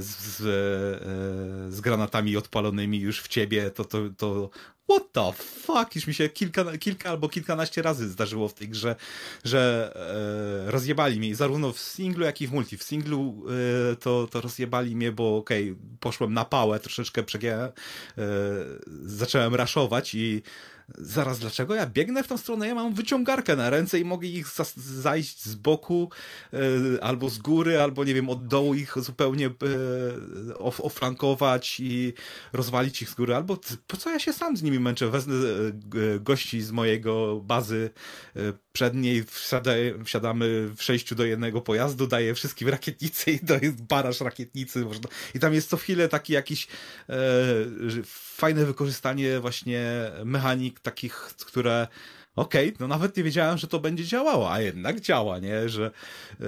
z, 0.00 0.40
e, 0.40 1.72
z 1.72 1.80
granatami 1.80 2.36
odpalonymi 2.36 3.00
już 3.00 3.22
w 3.22 3.28
ciebie, 3.28 3.70
to, 3.70 3.84
to, 3.84 3.98
to 4.16 4.50
what 4.90 5.12
the 5.12 5.32
fuck? 5.32 5.94
Już 5.94 6.06
mi 6.06 6.14
się 6.14 6.28
kilka, 6.28 6.78
kilka 6.78 7.10
albo 7.10 7.28
kilkanaście 7.28 7.82
razy 7.82 8.08
zdarzyło 8.08 8.48
w 8.48 8.54
tej 8.54 8.68
grze, 8.68 8.96
że 9.44 9.92
e, 10.66 10.70
rozjebali 10.70 11.18
mnie 11.18 11.36
zarówno 11.36 11.72
w 11.72 11.78
singlu, 11.78 12.24
jak 12.24 12.40
i 12.40 12.46
w 12.46 12.52
multi. 12.52 12.76
W 12.76 12.82
singlu 12.82 13.44
to, 14.00 14.28
to 14.30 14.40
rozjebali 14.40 14.96
mnie, 14.96 15.12
bo 15.12 15.36
okej, 15.36 15.70
okay, 15.70 15.82
poszłem 16.00 16.34
na 16.34 16.44
pałę, 16.44 16.80
troszeczkę 16.80 17.22
przegię, 17.22 17.56
e, 17.56 17.72
zacząłem 19.02 19.54
raszować 19.54 20.14
i 20.14 20.42
zaraz 20.98 21.38
dlaczego 21.38 21.74
ja 21.74 21.86
biegnę 21.86 22.22
w 22.22 22.28
tą 22.28 22.38
stronę, 22.38 22.68
ja 22.68 22.74
mam 22.74 22.94
wyciągarkę 22.94 23.56
na 23.56 23.70
ręce 23.70 23.98
i 23.98 24.04
mogę 24.04 24.28
ich 24.28 24.48
zajść 24.76 25.44
z 25.44 25.54
boku 25.54 26.10
e, 26.52 27.04
albo 27.04 27.30
z 27.30 27.38
góry, 27.38 27.80
albo 27.80 28.04
nie 28.04 28.14
wiem, 28.14 28.30
od 28.30 28.46
dołu 28.46 28.74
ich 28.74 28.94
zupełnie 28.98 29.46
e, 29.46 30.58
oflankować 30.58 31.80
i 31.80 32.12
rozwalić 32.52 33.02
ich 33.02 33.10
z 33.10 33.14
góry, 33.14 33.34
albo 33.34 33.58
po 33.86 33.96
co 33.96 34.10
ja 34.10 34.18
się 34.18 34.32
sam 34.32 34.56
z 34.56 34.62
nimi 34.62 34.80
męczę, 34.80 35.10
wezmę 35.10 35.34
e, 35.34 36.20
gości 36.20 36.60
z 36.60 36.70
mojego 36.70 37.40
bazy 37.44 37.90
przedniej, 38.72 39.24
wsiadamy 40.04 40.68
w 40.76 40.82
sześciu 40.82 41.14
do 41.14 41.24
jednego 41.24 41.60
pojazdu, 41.60 42.06
daję 42.06 42.34
wszystkim 42.34 42.68
rakietnicy 42.68 43.30
i 43.30 43.38
to 43.38 43.54
jest 43.62 43.82
baraż 43.82 44.20
rakietnicy 44.20 44.84
i 45.34 45.38
tam 45.38 45.54
jest 45.54 45.68
co 45.68 45.76
chwilę 45.76 46.08
taki 46.08 46.32
jakiś 46.32 46.68
fajne 48.38 48.64
wykorzystanie 48.64 49.40
właśnie 49.40 50.10
mechanik 50.24 50.80
takich, 50.80 51.14
które 51.46 51.86
okej, 52.36 52.68
okay, 52.68 52.76
no 52.80 52.88
nawet 52.88 53.16
nie 53.16 53.22
wiedziałem, 53.22 53.58
że 53.58 53.66
to 53.66 53.80
będzie 53.80 54.04
działało, 54.04 54.52
a 54.52 54.60
jednak 54.60 55.00
działa, 55.00 55.38
nie? 55.38 55.68
Że 55.68 55.90
e, 56.40 56.44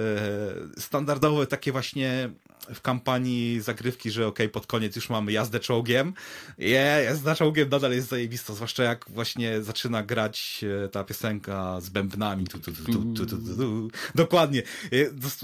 standardowe 0.81 1.47
takie 1.47 1.71
właśnie 1.71 2.29
w 2.73 2.81
kampanii 2.81 3.61
zagrywki, 3.61 4.11
że 4.11 4.27
okay, 4.27 4.49
pod 4.49 4.67
koniec 4.67 4.95
już 4.95 5.09
mamy 5.09 5.31
jazdę 5.31 5.59
czołgiem. 5.59 6.13
Je, 6.57 7.01
jazda 7.05 7.35
czołgiem 7.35 7.69
nadal 7.69 7.91
jest 7.91 8.09
zajebista, 8.09 8.53
zwłaszcza 8.53 8.83
jak 8.83 9.05
właśnie 9.09 9.61
zaczyna 9.61 10.03
grać 10.03 10.65
e, 10.85 10.89
ta 10.89 11.03
piosenka 11.03 11.81
z 11.81 11.89
bębnami. 11.89 12.47
Tu, 12.47 12.59
tu, 12.59 12.71
tu, 12.71 13.89
Dokładnie. 14.15 14.63
E, 14.91 14.95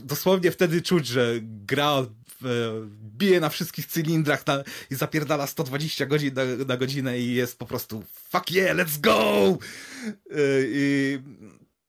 dosłownie 0.04 0.52
wtedy 0.52 0.82
czuć, 0.82 1.08
że 1.08 1.34
gra 1.42 2.06
bije 3.18 3.40
na 3.40 3.50
wszystkich 3.50 3.86
cylindrach 3.86 4.48
na, 4.48 4.64
i 4.92 4.96
zapierdala 4.96 5.48
120 5.48 6.06
godzin 6.06 6.34
na, 6.34 6.66
na, 6.68 6.78
godzinę 6.78 7.20
i 7.20 7.34
jest 7.34 7.60
po 7.60 7.66
prostu 7.66 8.04
fuck 8.30 8.52
yeah, 8.52 8.78
let's 8.78 9.00
go! 9.00 9.58
I 10.64 11.20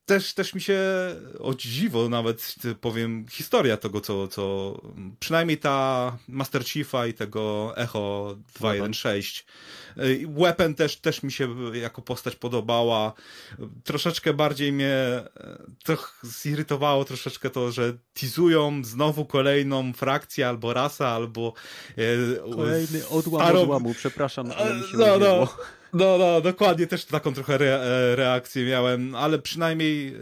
też, 0.08 0.34
też 0.34 0.54
mi 0.54 0.60
się 0.60 0.80
o 1.38 1.54
dziwo 1.54 2.08
nawet 2.08 2.54
powiem 2.80 3.26
historia 3.30 3.76
tego, 3.76 4.00
co, 4.00 4.28
co 4.28 4.74
przynajmniej 5.20 5.58
ta 5.58 6.18
Master 6.28 6.64
Chiefa 6.64 7.06
i 7.06 7.14
tego 7.14 7.72
Echo 7.76 8.36
2.1.6 8.60 9.44
Weapon 10.28 10.74
też, 10.74 10.96
też 10.96 11.22
mi 11.22 11.32
się 11.32 11.48
jako 11.72 12.02
postać 12.02 12.36
podobała. 12.36 13.12
Troszeczkę 13.84 14.34
bardziej 14.34 14.72
mnie 14.72 14.94
e, 14.94 15.26
troch 15.84 16.20
zirytowało 16.22 17.04
troszeczkę 17.04 17.50
to, 17.50 17.72
że 17.72 17.92
tizują 18.14 18.84
znowu 18.84 19.24
kolejną 19.24 19.92
frakcję 19.92 20.48
albo 20.48 20.74
rasę, 20.74 21.06
albo 21.06 21.52
e, 21.96 22.50
kolejny 22.56 23.08
odłam 23.08 23.56
odłamu, 23.56 23.94
przepraszam, 23.94 24.52
ale 24.56 24.74
mi 24.74 24.82
się 24.82 24.96
no, 24.96 25.18
no. 25.18 25.48
No, 25.92 26.18
no, 26.18 26.40
dokładnie, 26.40 26.86
też 26.86 27.04
taką 27.04 27.34
trochę 27.34 27.54
re, 27.54 27.82
e, 27.82 28.16
reakcję 28.16 28.64
miałem, 28.64 29.14
ale 29.14 29.38
przynajmniej 29.38 30.14
y, 30.14 30.18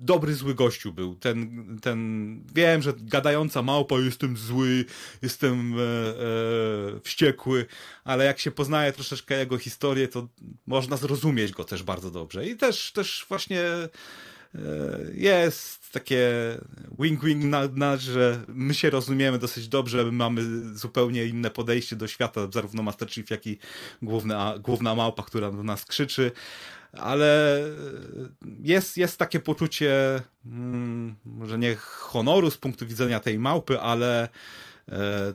dobry, 0.00 0.34
zły 0.34 0.54
gościu 0.54 0.92
był. 0.92 1.14
Ten, 1.14 1.78
ten, 1.82 2.40
wiem, 2.54 2.82
że 2.82 2.92
gadająca 2.96 3.62
małpa, 3.62 3.94
jestem 3.98 4.36
zły, 4.36 4.84
jestem 5.22 5.74
e, 5.78 5.82
e, 5.82 7.00
wściekły, 7.00 7.66
ale 8.04 8.24
jak 8.24 8.38
się 8.38 8.50
poznaje 8.50 8.92
troszeczkę 8.92 9.38
jego 9.38 9.58
historię, 9.58 10.08
to 10.08 10.28
można 10.66 10.96
zrozumieć 10.96 11.52
go 11.52 11.64
też 11.64 11.82
bardzo 11.82 12.10
dobrze. 12.10 12.46
I 12.46 12.56
też, 12.56 12.92
też 12.92 13.26
właśnie 13.28 13.62
jest 15.14 15.92
takie 15.92 16.30
wing-wing 16.98 17.44
nudge, 17.76 18.02
że 18.02 18.44
my 18.48 18.74
się 18.74 18.90
rozumiemy 18.90 19.38
dosyć 19.38 19.68
dobrze, 19.68 20.04
my 20.04 20.12
mamy 20.12 20.42
zupełnie 20.76 21.24
inne 21.24 21.50
podejście 21.50 21.96
do 21.96 22.06
świata, 22.06 22.40
zarówno 22.52 22.82
Master 22.82 23.10
Chief, 23.10 23.30
jak 23.30 23.46
i 23.46 23.58
główna, 24.02 24.54
główna 24.58 24.94
małpa, 24.94 25.22
która 25.22 25.50
do 25.50 25.62
nas 25.62 25.84
krzyczy, 25.84 26.32
ale 26.92 27.62
jest, 28.62 28.96
jest 28.96 29.18
takie 29.18 29.40
poczucie, 29.40 30.22
hmm, 30.44 31.16
może 31.24 31.58
nie 31.58 31.76
honoru 31.76 32.50
z 32.50 32.58
punktu 32.58 32.86
widzenia 32.86 33.20
tej 33.20 33.38
małpy, 33.38 33.80
ale 33.80 34.28
E, 34.28 34.28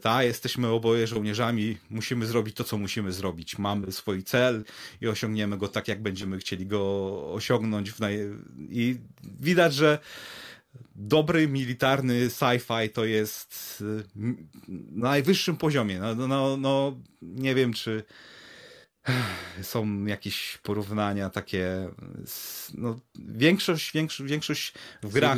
ta, 0.01 0.23
jesteśmy 0.23 0.67
oboje 0.67 1.07
żołnierzami, 1.07 1.77
musimy 1.89 2.25
zrobić 2.25 2.55
to, 2.55 2.63
co 2.63 2.77
musimy 2.77 3.11
zrobić. 3.11 3.57
Mamy 3.57 3.91
swój 3.91 4.23
cel 4.23 4.63
i 5.01 5.07
osiągniemy 5.07 5.57
go 5.57 5.67
tak, 5.67 5.87
jak 5.87 6.01
będziemy 6.01 6.37
chcieli 6.37 6.65
go 6.65 7.33
osiągnąć. 7.33 7.99
Naj... 7.99 8.19
I 8.69 8.95
widać, 9.39 9.73
że 9.73 9.99
dobry 10.95 11.47
militarny 11.47 12.29
sci-fi 12.29 12.89
to 12.89 13.05
jest 13.05 13.83
na 14.15 15.09
najwyższym 15.09 15.57
poziomie. 15.57 15.99
No, 15.99 16.15
no, 16.15 16.27
no, 16.27 16.57
no 16.57 16.97
nie 17.21 17.55
wiem, 17.55 17.73
czy 17.73 18.03
są 19.61 20.05
jakieś 20.05 20.57
porównania 20.63 21.29
takie. 21.29 21.89
No, 22.73 22.99
większość, 23.15 23.91
większość, 23.91 24.29
większość 24.29 24.73
w 25.03 25.13
grach. 25.13 25.37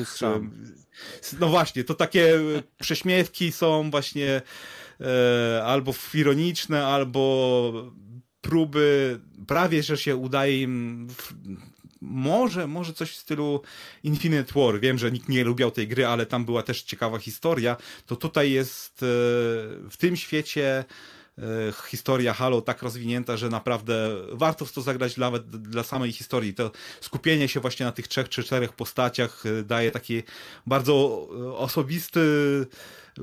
No 1.40 1.48
właśnie, 1.48 1.84
to 1.84 1.94
takie 1.94 2.40
prześmiewki 2.80 3.52
są 3.52 3.92
właśnie 3.92 4.42
e, 5.02 5.64
albo 5.66 5.94
ironiczne, 6.14 6.88
albo 6.88 7.92
próby, 8.42 9.20
prawie 9.48 9.84
że 9.84 9.98
się 9.98 10.16
udaje 10.16 10.62
im. 10.62 11.08
W, 11.10 11.34
może, 12.02 12.68
może 12.68 12.94
coś 12.94 13.12
w 13.12 13.16
stylu 13.16 13.62
Infinite 14.04 14.60
War. 14.60 14.80
Wiem, 14.80 14.98
że 14.98 15.12
nikt 15.12 15.30
nie 15.30 15.44
lubiał 15.44 15.72
tej 15.72 15.88
gry, 15.88 16.06
ale 16.08 16.26
tam 16.26 16.46
była 16.46 16.64
też 16.64 16.84
ciekawa 16.84 17.18
historia. 17.20 17.78
To 18.06 18.16
tutaj 18.16 18.52
jest 18.52 19.04
e, 19.04 19.06
w 19.90 19.96
tym 19.98 20.16
świecie 20.16 20.86
E, 20.86 21.15
historia 21.88 22.34
Halo 22.34 22.62
tak 22.62 22.82
rozwinięta, 22.82 23.38
że 23.38 23.50
naprawdę 23.50 24.16
warto 24.32 24.66
w 24.66 24.72
to 24.72 24.82
zagrać 24.82 25.18
nawet 25.18 25.50
dla 25.50 25.84
samej 25.84 26.12
historii. 26.12 26.54
To 26.54 26.72
skupienie 27.02 27.48
się 27.48 27.60
właśnie 27.60 27.86
na 27.86 27.92
tych 27.92 28.08
trzech 28.08 28.30
czy 28.30 28.44
czterech 28.44 28.74
postaciach 28.74 29.46
e, 29.46 29.64
daje 29.64 29.92
taki 29.92 30.24
bardzo 30.68 31.28
e, 31.32 31.58
osobisty, 31.58 32.22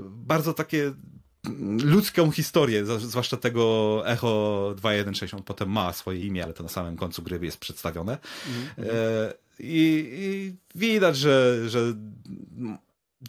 bardzo 0.04 0.54
takie 0.54 0.92
ludzką 1.84 2.30
historię, 2.30 2.84
zwłaszcza 2.86 3.36
tego 3.36 4.02
Echo 4.06 4.74
2.1.6, 4.76 5.36
on 5.36 5.42
potem 5.42 5.70
ma 5.70 5.92
swoje 5.92 6.20
imię, 6.20 6.44
ale 6.44 6.52
to 6.52 6.62
na 6.62 6.68
samym 6.68 6.96
końcu 6.96 7.22
gry 7.22 7.38
jest 7.42 7.58
przedstawione. 7.58 8.18
Mm 8.48 8.62
-hmm. 8.62 9.32
I, 9.58 10.08
I, 10.12 10.56
widać, 10.78 11.16
że, 11.16 11.68
że 11.68 11.94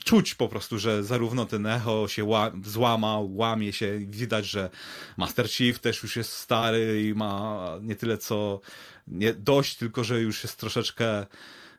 czuć 0.04 0.36
po 0.36 0.48
prostu, 0.48 0.80
że 0.80 1.04
zarówno 1.04 1.46
ten 1.46 1.66
echo 1.66 2.08
się 2.08 2.24
ła 2.24 2.52
złamał, 2.66 3.36
łamie 3.36 3.74
się, 3.74 4.00
widać, 4.00 4.46
że 4.46 4.70
Master 5.18 5.50
Chief 5.50 5.80
też 5.80 6.04
już 6.04 6.16
jest 6.16 6.32
stary 6.32 7.04
i 7.10 7.14
ma 7.14 7.60
nie 7.82 7.96
tyle 7.96 8.18
co 8.18 8.62
nie 9.08 9.34
dość, 9.34 9.76
tylko 9.76 10.04
że 10.04 10.22
już 10.22 10.44
jest 10.44 10.60
troszeczkę 10.60 11.26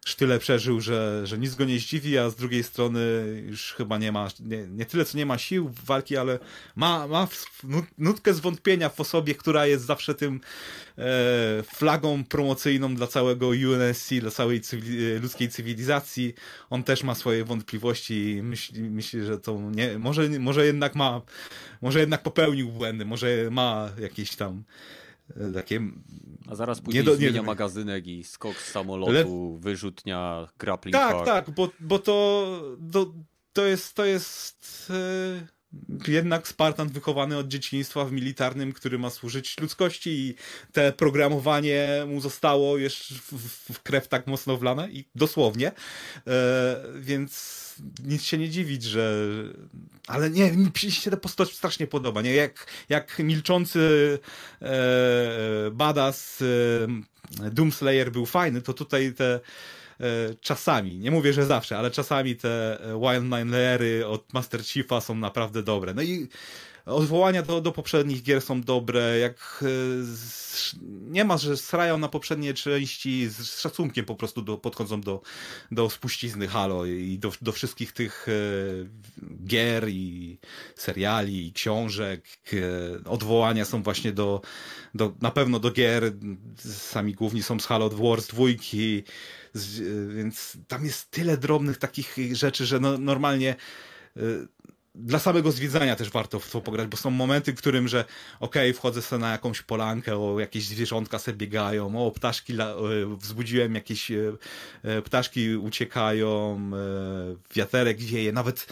już 0.05 0.15
tyle 0.15 0.39
przeżył, 0.39 0.81
że, 0.81 1.27
że 1.27 1.39
nic 1.39 1.55
go 1.55 1.65
nie 1.65 1.79
zdziwi, 1.79 2.19
a 2.19 2.31
z 2.31 2.35
drugiej 2.35 2.63
strony 2.63 3.01
już 3.47 3.73
chyba 3.73 3.99
nie 3.99 4.13
ma, 4.13 4.29
nie, 4.41 4.67
nie 4.67 4.87
tyle 4.87 5.05
co 5.05 5.19
nie 5.19 5.27
ma 5.27 5.39
sił 5.39 5.71
walki, 5.85 6.17
ale 6.17 6.39
ma, 6.77 7.07
ma 7.09 7.29
nutkę 7.99 8.35
zwątpienia 8.35 8.89
w 8.89 9.01
osobie, 9.01 9.35
która 9.35 9.67
jest 9.67 9.85
zawsze 9.85 10.15
tym 10.15 10.41
e, 10.99 11.03
flagą 11.63 12.25
promocyjną 12.25 12.95
dla 12.95 13.07
całego 13.07 13.49
UNSC, 13.49 14.11
dla 14.21 14.31
całej 14.31 14.61
cywili 14.61 15.19
ludzkiej 15.19 15.49
cywilizacji. 15.49 16.35
On 16.71 16.83
też 16.83 17.03
ma 17.03 17.15
swoje 17.15 17.45
wątpliwości 17.45 18.31
i 18.31 18.43
myśli, 18.43 18.83
myśli 18.83 19.25
że 19.25 19.39
to 19.39 19.61
nie, 19.75 19.99
może, 19.99 20.29
może 20.29 20.67
jednak 20.67 20.95
ma, 20.95 21.23
może 21.83 22.01
jednak 22.01 22.23
popełnił 22.23 22.69
błędy, 22.69 23.05
może 23.05 23.29
ma 23.51 23.91
jakieś 23.99 24.37
tam 24.37 24.65
takie... 25.55 25.81
A 26.51 26.55
zaraz 26.55 26.81
później 26.81 27.03
nie 27.03 27.11
do, 27.11 27.17
zmienia 27.17 27.43
magazynek 27.43 28.07
i 28.07 28.25
skok 28.25 28.57
z 28.57 28.73
samolotu, 28.73 29.13
Le... 29.13 29.25
wyrzutnia, 29.61 30.49
grappling 30.59 30.97
Tak, 30.97 31.13
park. 31.13 31.27
tak, 31.27 31.51
bo, 31.51 31.71
bo 31.81 31.99
to, 31.99 32.77
to, 32.93 33.13
to 33.53 33.67
jest, 33.67 33.95
to 33.95 34.05
jest 34.05 34.93
e, 36.09 36.13
jednak 36.13 36.49
Spartan 36.49 36.89
wychowany 36.89 37.37
od 37.37 37.49
dzieciństwa 37.49 38.05
w 38.05 38.13
militarnym, 38.13 38.73
który 38.73 38.99
ma 38.99 39.11
służyć 39.11 39.61
ludzkości 39.61 40.11
i 40.11 40.35
te 40.73 40.93
programowanie 40.93 41.89
mu 42.07 42.21
zostało 42.21 42.79
jeszcze 42.79 43.15
w, 43.15 43.33
w 43.73 43.83
krew 43.83 44.09
tak 44.09 44.27
mocno 44.27 44.57
wlane 44.57 44.91
i 44.91 45.05
dosłownie, 45.15 45.73
e, 46.27 46.83
więc 46.95 47.64
nic 48.05 48.23
się 48.23 48.39
nie 48.39 48.49
dziwić, 48.49 48.83
że... 48.83 49.25
Ale 50.07 50.31
nie, 50.31 50.53
mi 50.53 50.91
się 50.91 51.11
ta 51.11 51.17
postać 51.17 51.53
strasznie 51.53 51.87
podoba, 51.87 52.23
nie? 52.23 52.35
Jak, 52.35 52.67
jak 52.89 53.19
milczący 53.19 54.19
e, 54.63 55.71
badass 55.73 56.43
e, 56.43 57.51
Doomslayer 57.51 58.13
był 58.13 58.27
fajny, 58.27 58.63
to 58.63 58.73
tutaj 58.73 59.13
te 59.13 59.41
e, 60.01 60.35
czasami, 60.41 60.99
nie 60.99 61.11
mówię, 61.11 61.33
że 61.33 61.47
zawsze, 61.47 61.79
ale 61.79 61.91
czasami 61.91 62.37
te 62.37 62.79
Wild 63.01 63.25
Nine 63.25 63.51
Layery 63.51 64.07
od 64.07 64.33
Master 64.33 64.65
Chiefa 64.65 65.01
są 65.01 65.15
naprawdę 65.15 65.63
dobre. 65.63 65.95
No 65.95 66.03
i 66.03 66.29
odwołania 66.87 67.43
do, 67.43 67.61
do 67.61 67.73
poprzednich 67.73 68.23
gier 68.23 68.43
są 68.43 68.61
dobre, 68.61 69.19
jak 69.19 69.65
nie 70.85 71.25
ma, 71.25 71.39
że 71.39 71.57
srają 71.57 71.99
na 71.99 72.09
poprzednie 72.09 72.55
części 72.55 73.29
z 73.29 73.61
szacunkiem 73.61 74.05
po 74.05 74.15
prostu 74.15 74.43
do, 74.43 74.59
podchodzą 74.59 75.01
do, 75.01 75.23
do 75.71 75.91
spuścizny 75.91 76.49
Halo 76.49 76.87
i 76.87 77.19
do, 77.19 77.33
do 77.43 77.53
wszystkich 77.53 77.93
tych 77.93 78.27
gier 79.47 79.89
i 79.89 80.39
seriali 80.77 81.47
i 81.47 81.53
książek. 81.53 82.25
Odwołania 83.05 83.65
są 83.65 83.83
właśnie 83.83 84.13
do, 84.13 84.41
do 84.95 85.15
na 85.21 85.31
pewno 85.31 85.61
do 85.61 85.71
gier, 85.71 86.13
sami 86.65 87.15
główni 87.15 87.43
są 87.43 87.61
z 87.61 87.67
Halo 87.67 87.91
Wars 87.91 88.27
dwójki, 88.27 89.03
więc 90.15 90.57
tam 90.69 90.85
jest 90.85 91.11
tyle 91.11 91.37
drobnych 91.37 91.79
takich 91.79 92.17
rzeczy, 92.33 92.67
że 92.67 92.81
no, 92.81 92.99
normalnie 92.99 93.57
dla 94.95 95.19
samego 95.19 95.53
zwiedzania 95.53 95.97
też 95.97 96.11
warto 96.11 96.41
w 96.41 96.51
to 96.51 96.61
pograć, 96.61 96.89
bo 96.89 96.97
są 96.97 97.11
momenty, 97.11 97.53
w 97.53 97.57
którym, 97.57 97.89
że 97.89 98.05
okej, 98.41 98.71
okay, 98.71 98.75
wchodzę 98.75 99.03
sobie 99.03 99.21
na 99.21 99.33
jakąś 99.33 99.63
polankę, 99.63 100.17
o 100.17 100.41
jakieś 100.41 100.67
zwierzątka 100.67 101.19
sobie 101.19 101.37
biegają, 101.37 102.07
o 102.07 102.11
ptaszki, 102.11 102.53
e, 102.53 102.77
wzbudziłem 103.19 103.75
jakieś 103.75 104.11
e, 104.11 104.17
e, 104.83 105.03
ptaszki 105.03 105.57
uciekają, 105.57 106.35
wiaterek 107.55 107.99
wieje, 107.99 108.33
nawet 108.33 108.67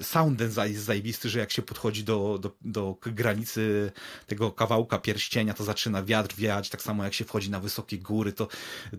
sound 0.00 0.38
design 0.38 0.72
jest 0.72 0.84
zajebisty, 0.84 1.28
że 1.28 1.38
jak 1.38 1.50
się 1.50 1.62
podchodzi 1.62 2.04
do, 2.04 2.38
do, 2.38 2.50
do 2.60 2.96
granicy 3.00 3.92
tego 4.26 4.50
kawałka 4.50 4.98
pierścienia, 4.98 5.54
to 5.54 5.64
zaczyna 5.64 6.02
wiatr 6.02 6.36
wiać, 6.36 6.70
tak 6.70 6.82
samo 6.82 7.04
jak 7.04 7.14
się 7.14 7.24
wchodzi 7.24 7.50
na 7.50 7.60
wysokie 7.60 7.98
góry, 7.98 8.32
to 8.32 8.48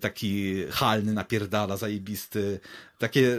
taki 0.02 0.56
halny 0.72 1.14
napierdala 1.14 1.78
zajebisty, 1.78 2.60
takie 3.04 3.38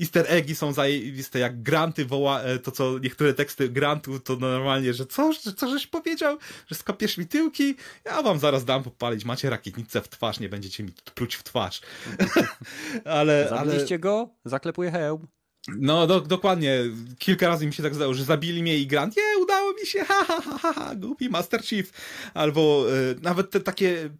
easter 0.00 0.26
eggi 0.28 0.54
są 0.54 0.72
zajebiste, 0.72 1.38
jak 1.38 1.62
granty 1.62 2.04
woła 2.04 2.42
E, 2.42 2.58
to, 2.58 2.70
co 2.70 2.98
niektóre 2.98 3.34
teksty 3.34 3.68
Grantu, 3.68 4.20
to 4.20 4.36
normalnie, 4.36 4.94
że 4.94 5.06
co, 5.06 5.32
że, 5.32 5.52
co 5.52 5.68
żeś 5.68 5.86
powiedział, 5.86 6.38
że 6.66 6.74
skopiesz 6.74 7.18
mi 7.18 7.26
tyłki, 7.26 7.74
ja 8.04 8.22
wam 8.22 8.38
zaraz 8.38 8.64
dam 8.64 8.82
popalić, 8.82 9.24
macie 9.24 9.50
rakietnicę 9.50 10.00
w 10.00 10.08
twarz, 10.08 10.40
nie 10.40 10.48
będziecie 10.48 10.82
mi 10.82 10.92
pluć 11.14 11.34
w 11.34 11.42
twarz. 11.42 11.80
ale, 13.04 13.46
Zabiliście 13.50 13.94
ale... 13.94 13.98
go? 13.98 14.28
Zaklepuję 14.44 14.90
hełm. 14.90 15.26
No, 15.68 16.06
do, 16.06 16.20
dokładnie. 16.20 16.84
Kilka 17.18 17.48
razy 17.48 17.66
mi 17.66 17.72
się 17.72 17.82
tak 17.82 17.94
zdało, 17.94 18.14
że 18.14 18.24
zabili 18.24 18.62
mnie 18.62 18.78
i 18.78 18.86
Grant, 18.86 19.16
nie, 19.16 19.42
udało 19.42 19.72
mi 19.72 19.86
się, 19.86 20.04
ha, 20.08 20.24
ha, 20.28 20.58
ha, 20.58 20.72
ha 20.72 20.94
głupi 20.94 21.28
Master 21.28 21.64
Chief. 21.64 21.90
Albo 22.34 22.86
y, 23.10 23.16
nawet 23.20 23.50
te 23.50 23.60
takie 23.60 24.10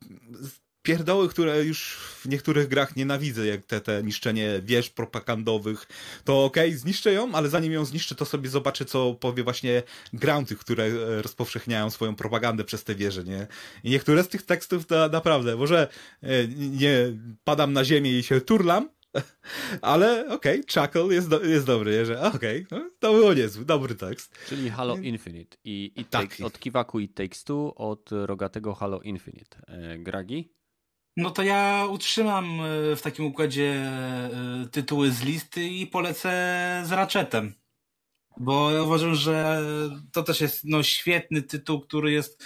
pierdoły, 0.82 1.28
które 1.28 1.64
już 1.64 1.96
w 2.20 2.28
niektórych 2.28 2.68
grach 2.68 2.96
nienawidzę, 2.96 3.46
jak 3.46 3.64
te, 3.64 3.80
te 3.80 4.02
niszczenie 4.02 4.60
wież 4.64 4.90
propagandowych, 4.90 5.86
to 6.24 6.44
okej, 6.44 6.68
okay, 6.68 6.78
zniszczę 6.78 7.12
ją, 7.12 7.34
ale 7.34 7.48
zanim 7.48 7.72
ją 7.72 7.84
zniszczę, 7.84 8.14
to 8.14 8.24
sobie 8.24 8.48
zobaczę, 8.48 8.84
co 8.84 9.14
powie 9.14 9.42
właśnie 9.42 9.82
Groundy, 10.12 10.56
które 10.56 10.84
e, 10.84 11.22
rozpowszechniają 11.22 11.90
swoją 11.90 12.16
propagandę 12.16 12.64
przez 12.64 12.84
te 12.84 12.94
wieże, 12.94 13.24
nie? 13.24 13.46
I 13.84 13.90
niektóre 13.90 14.24
z 14.24 14.28
tych 14.28 14.42
tekstów 14.42 14.86
to 14.86 15.08
naprawdę, 15.08 15.56
może 15.56 15.88
e, 16.22 16.28
nie 16.48 16.96
padam 17.44 17.72
na 17.72 17.84
ziemię 17.84 18.18
i 18.18 18.22
się 18.22 18.40
turlam, 18.40 18.88
ale 19.82 20.28
okej, 20.28 20.60
okay, 20.60 20.82
Chuckle 20.82 21.14
jest, 21.14 21.28
do, 21.28 21.44
jest 21.44 21.66
dobry, 21.66 22.06
że 22.06 22.20
okej, 22.20 22.66
okay, 22.66 22.78
no, 22.78 22.90
to 22.98 23.12
było 23.12 23.34
niezły, 23.34 23.64
dobry 23.64 23.94
tekst. 23.94 24.38
Czyli 24.48 24.70
Halo 24.70 24.96
Infinite 24.96 25.56
i 25.64 25.92
it 25.96 26.10
tak. 26.10 26.36
Od 26.44 26.58
Kiwaku 26.58 27.00
i 27.00 27.08
Takes 27.08 27.44
Two, 27.44 27.74
od 27.74 28.10
rogatego 28.12 28.74
Halo 28.74 29.00
Infinite. 29.00 29.56
E, 29.66 29.98
Gragi? 29.98 30.61
No 31.16 31.30
to 31.30 31.42
ja 31.42 31.86
utrzymam 31.90 32.60
e, 32.60 32.96
w 32.96 33.02
takim 33.02 33.24
układzie 33.24 33.72
e, 33.72 34.68
tytuły 34.72 35.10
z 35.10 35.22
listy 35.22 35.68
i 35.68 35.86
polecę 35.86 36.30
z 36.86 36.92
Ratchetem. 36.92 37.54
Bo 38.36 38.70
ja 38.70 38.82
uważam, 38.82 39.14
że 39.14 39.62
to 40.12 40.22
też 40.22 40.40
jest 40.40 40.64
no, 40.64 40.82
świetny 40.82 41.42
tytuł, 41.42 41.80
który 41.80 42.12
jest 42.12 42.44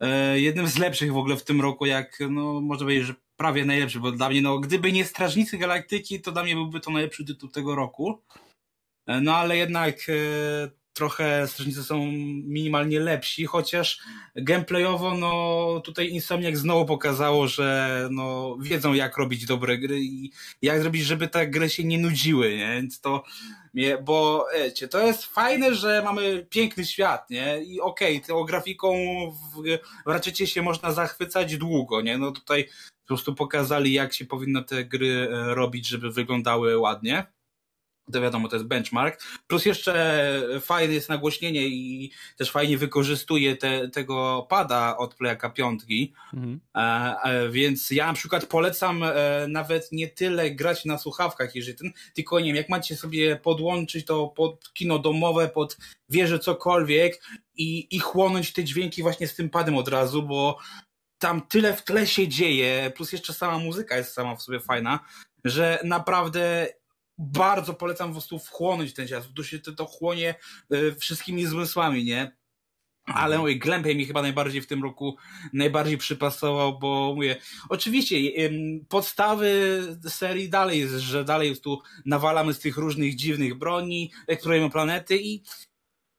e, 0.00 0.40
jednym 0.40 0.66
z 0.66 0.78
lepszych 0.78 1.12
w 1.12 1.16
ogóle 1.16 1.36
w 1.36 1.44
tym 1.44 1.60
roku, 1.60 1.86
jak 1.86 2.18
no 2.30 2.60
można 2.60 2.84
powiedzieć, 2.84 3.06
że 3.06 3.14
prawie 3.36 3.64
najlepszy, 3.64 4.00
bo 4.00 4.12
dla 4.12 4.28
mnie, 4.28 4.42
no 4.42 4.58
gdyby 4.58 4.92
nie 4.92 5.04
Strażnicy 5.04 5.58
Galaktyki, 5.58 6.20
to 6.20 6.32
dla 6.32 6.42
mnie 6.42 6.54
byłby 6.54 6.80
to 6.80 6.90
najlepszy 6.90 7.24
tytuł 7.24 7.48
tego 7.48 7.74
roku. 7.74 8.22
No 9.22 9.36
ale 9.36 9.56
jednak 9.56 9.96
trochę 10.92 11.48
strażnicy 11.48 11.84
są 11.84 12.06
minimalnie 12.44 13.00
lepsi, 13.00 13.46
chociaż 13.46 14.00
gameplayowo 14.36 15.14
no 15.14 15.82
tutaj 15.84 16.08
Insomniac 16.08 16.56
znowu 16.56 16.86
pokazało, 16.86 17.48
że 17.48 18.08
no 18.10 18.56
wiedzą 18.60 18.92
jak 18.92 19.16
robić 19.16 19.46
dobre 19.46 19.78
gry 19.78 20.00
i 20.00 20.32
jak 20.62 20.80
zrobić, 20.80 21.02
żeby 21.02 21.28
te 21.28 21.46
gry 21.46 21.70
się 21.70 21.84
nie 21.84 21.98
nudziły, 21.98 22.56
nie? 22.56 22.74
Więc 22.74 23.00
to 23.00 23.24
bo 24.02 24.46
wiecie, 24.54 24.88
to 24.88 25.06
jest 25.06 25.24
fajne, 25.24 25.74
że 25.74 26.02
mamy 26.04 26.46
piękny 26.50 26.84
świat, 26.84 27.30
nie? 27.30 27.62
I 27.62 27.80
okej, 27.80 28.16
okay, 28.16 28.28
tą 28.28 28.44
grafiką 28.44 28.94
w, 29.30 30.46
się 30.46 30.62
można 30.62 30.92
zachwycać 30.92 31.56
długo, 31.56 32.00
nie? 32.00 32.18
No 32.18 32.32
tutaj 32.32 32.64
po 32.64 33.06
prostu 33.06 33.34
pokazali 33.34 33.92
jak 33.92 34.14
się 34.14 34.24
powinno 34.24 34.62
te 34.62 34.84
gry 34.84 35.28
e, 35.32 35.54
robić, 35.54 35.86
żeby 35.86 36.10
wyglądały 36.10 36.78
ładnie 36.78 37.26
to 38.12 38.20
wiadomo, 38.20 38.48
to 38.48 38.56
jest 38.56 38.68
benchmark. 38.68 39.22
Plus 39.46 39.66
jeszcze 39.66 40.42
fajne 40.60 40.94
jest 40.94 41.08
nagłośnienie 41.08 41.68
i 41.68 42.12
też 42.36 42.50
fajnie 42.50 42.78
wykorzystuje 42.78 43.56
te, 43.56 43.88
tego 43.88 44.46
pada 44.48 44.96
od 44.96 45.14
Playaka 45.14 45.50
piątki. 45.50 46.14
Mhm. 46.34 46.60
E, 46.76 46.80
e, 47.24 47.48
więc 47.48 47.90
ja 47.90 48.06
na 48.06 48.12
przykład 48.12 48.46
polecam 48.46 49.02
e, 49.02 49.12
nawet 49.48 49.92
nie 49.92 50.08
tyle 50.08 50.50
grać 50.50 50.84
na 50.84 50.98
słuchawkach, 50.98 51.54
jeżeli 51.54 51.78
ten, 51.78 51.92
tylko 52.14 52.40
nie 52.40 52.46
wiem, 52.46 52.56
jak 52.56 52.68
macie 52.68 52.96
sobie 52.96 53.36
podłączyć 53.36 54.06
to 54.06 54.28
pod 54.28 54.72
kino 54.72 54.98
domowe, 54.98 55.48
pod 55.48 55.76
wieżę 56.08 56.38
cokolwiek 56.38 57.22
i, 57.54 57.96
i 57.96 57.98
chłonąć 57.98 58.52
te 58.52 58.64
dźwięki 58.64 59.02
właśnie 59.02 59.28
z 59.28 59.34
tym 59.34 59.50
padem 59.50 59.76
od 59.76 59.88
razu, 59.88 60.22
bo 60.22 60.58
tam 61.18 61.42
tyle 61.46 61.74
w 61.74 61.84
tle 61.84 62.06
się 62.06 62.28
dzieje, 62.28 62.92
plus 62.96 63.12
jeszcze 63.12 63.34
sama 63.34 63.58
muzyka 63.58 63.96
jest 63.96 64.12
sama 64.12 64.36
w 64.36 64.42
sobie 64.42 64.60
fajna, 64.60 65.00
że 65.44 65.78
naprawdę 65.84 66.68
bardzo 67.20 67.74
polecam 67.74 68.08
po 68.08 68.14
prostu 68.14 68.38
wchłonąć 68.38 68.94
ten 68.94 69.08
czas, 69.08 69.26
bo 69.26 69.42
się 69.42 69.58
to, 69.58 69.72
to 69.72 69.86
chłonie 69.86 70.34
y, 70.74 70.94
wszystkimi 70.94 71.46
zmysłami, 71.46 72.04
nie? 72.04 72.36
Ale 73.04 73.38
mój 73.38 73.58
Glębej 73.58 73.96
mi 73.96 74.06
chyba 74.06 74.22
najbardziej 74.22 74.62
w 74.62 74.66
tym 74.66 74.82
roku 74.82 75.16
najbardziej 75.52 75.98
przypasował, 75.98 76.78
bo 76.78 77.12
mówię, 77.14 77.36
oczywiście 77.68 78.16
podstawy 78.88 79.82
serii 80.08 80.48
dalej 80.48 80.80
jest, 80.80 80.94
że 80.94 81.24
dalej 81.24 81.56
tu 81.60 81.82
nawalamy 82.06 82.54
z 82.54 82.58
tych 82.58 82.76
różnych 82.76 83.16
dziwnych 83.16 83.54
broni, 83.54 84.12
eksplorujemy 84.26 84.70
planety 84.70 85.18
i 85.22 85.42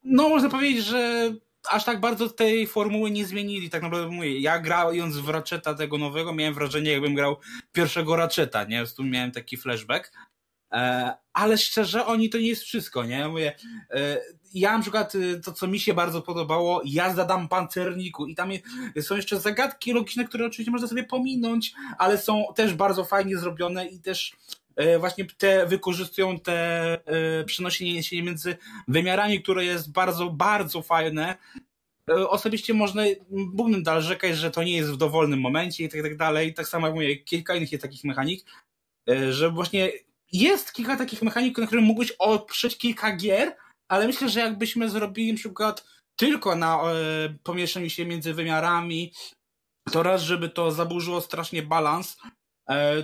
no 0.04 0.30
można 0.30 0.50
powiedzieć, 0.50 0.86
że 0.86 1.34
aż 1.70 1.86
tak 1.86 2.00
bardzo 2.00 2.30
tej 2.30 2.68
formuły 2.68 3.12
nie 3.12 3.26
zmienili. 3.26 3.70
Tak 3.70 3.82
naprawdę 3.82 4.12
mówię, 4.12 4.40
ja 4.40 4.60
grając 4.60 5.18
w 5.18 5.30
Ratcheta 5.30 5.74
tego 5.74 5.98
nowego, 5.98 6.34
miałem 6.34 6.54
wrażenie, 6.54 6.92
jakbym 6.92 7.16
grał 7.16 7.38
pierwszego 7.72 8.16
Ratcheta, 8.16 8.64
nie? 8.64 8.86
Tu 8.98 9.04
miałem 9.04 9.32
taki 9.32 9.58
flashback. 9.58 10.12
E, 10.72 11.14
ale 11.34 11.58
szczerze, 11.58 12.06
oni 12.06 12.30
to 12.30 12.38
nie 12.38 12.48
jest 12.48 12.64
wszystko, 12.64 13.06
nie? 13.06 13.28
Mówię, 13.28 13.56
e, 13.90 14.18
ja 14.54 14.78
na 14.78 14.82
przykład 14.82 15.14
e, 15.16 15.40
to, 15.40 15.52
co 15.52 15.68
mi 15.68 15.80
się 15.80 15.94
bardzo 15.94 16.22
podobało, 16.22 16.82
jazda 16.86 17.26
dam 17.26 17.48
pancerniku 17.48 18.28
i 18.28 18.36
tam 18.36 18.50
są 19.02 19.16
jeszcze 19.16 19.40
zagadki 19.40 19.94
logiczne, 19.94 20.26
które 20.26 20.46
oczywiście 20.46 20.72
można 20.72 20.88
sobie 20.88 21.04
pominąć, 21.04 21.74
ale 21.98 22.18
są 22.18 22.44
też 22.56 22.74
bardzo 22.74 23.06
fajnie 23.06 23.38
zrobione 23.38 23.86
i 23.86 24.00
też 24.00 24.36
właśnie 25.00 25.26
te 25.38 25.66
wykorzystują 25.66 26.40
te 26.40 26.98
przenoszenie 27.46 28.04
się 28.04 28.24
między 28.24 28.58
wymiarami, 28.88 29.42
które 29.42 29.66
jest 29.66 29.92
bardzo, 29.92 30.30
bardzo 30.30 30.82
fajne. 30.82 31.36
Osobiście 32.08 32.74
można, 32.74 33.04
mógłbym 33.30 33.84
dalej 33.84 34.04
rzekać, 34.04 34.38
że 34.38 34.52
to 34.52 34.64
nie 34.64 34.76
jest 34.76 34.92
w 34.92 34.98
dowolnym 34.98 35.42
momencie 35.42 35.84
i 35.84 35.90
tak, 35.90 36.02
tak 36.02 36.18
dalej. 36.18 36.54
Tak 36.54 36.68
samo 36.68 36.88
jak 36.88 36.96
mówię, 36.96 37.18
kilka 37.18 37.56
innych 37.56 37.82
takich 37.82 38.04
mechanik, 38.04 38.46
że 39.30 39.50
właśnie 39.50 39.92
jest 40.32 40.74
kilka 40.74 40.98
takich 40.98 41.22
mechaników, 41.22 41.62
na 41.62 41.68
których 41.68 41.86
mógłbyś 41.86 42.14
oprzeć 42.20 42.78
kilka 42.78 43.16
gier, 43.16 43.56
ale 43.88 44.08
myślę, 44.08 44.30
że 44.30 44.40
jakbyśmy 44.40 44.90
zrobili 44.90 45.32
na 45.32 45.38
przykład 45.38 45.86
tylko 46.16 46.56
na 46.56 46.82
e, 46.82 46.94
pomieszczeniu 47.44 47.90
się 47.90 48.06
między 48.06 48.34
wymiarami, 48.34 49.14
to 49.92 50.04
raz, 50.04 50.22
żeby 50.22 50.50
to 50.50 50.72
zaburzyło 50.72 51.22
strasznie 51.22 51.64
balans, 51.64 52.18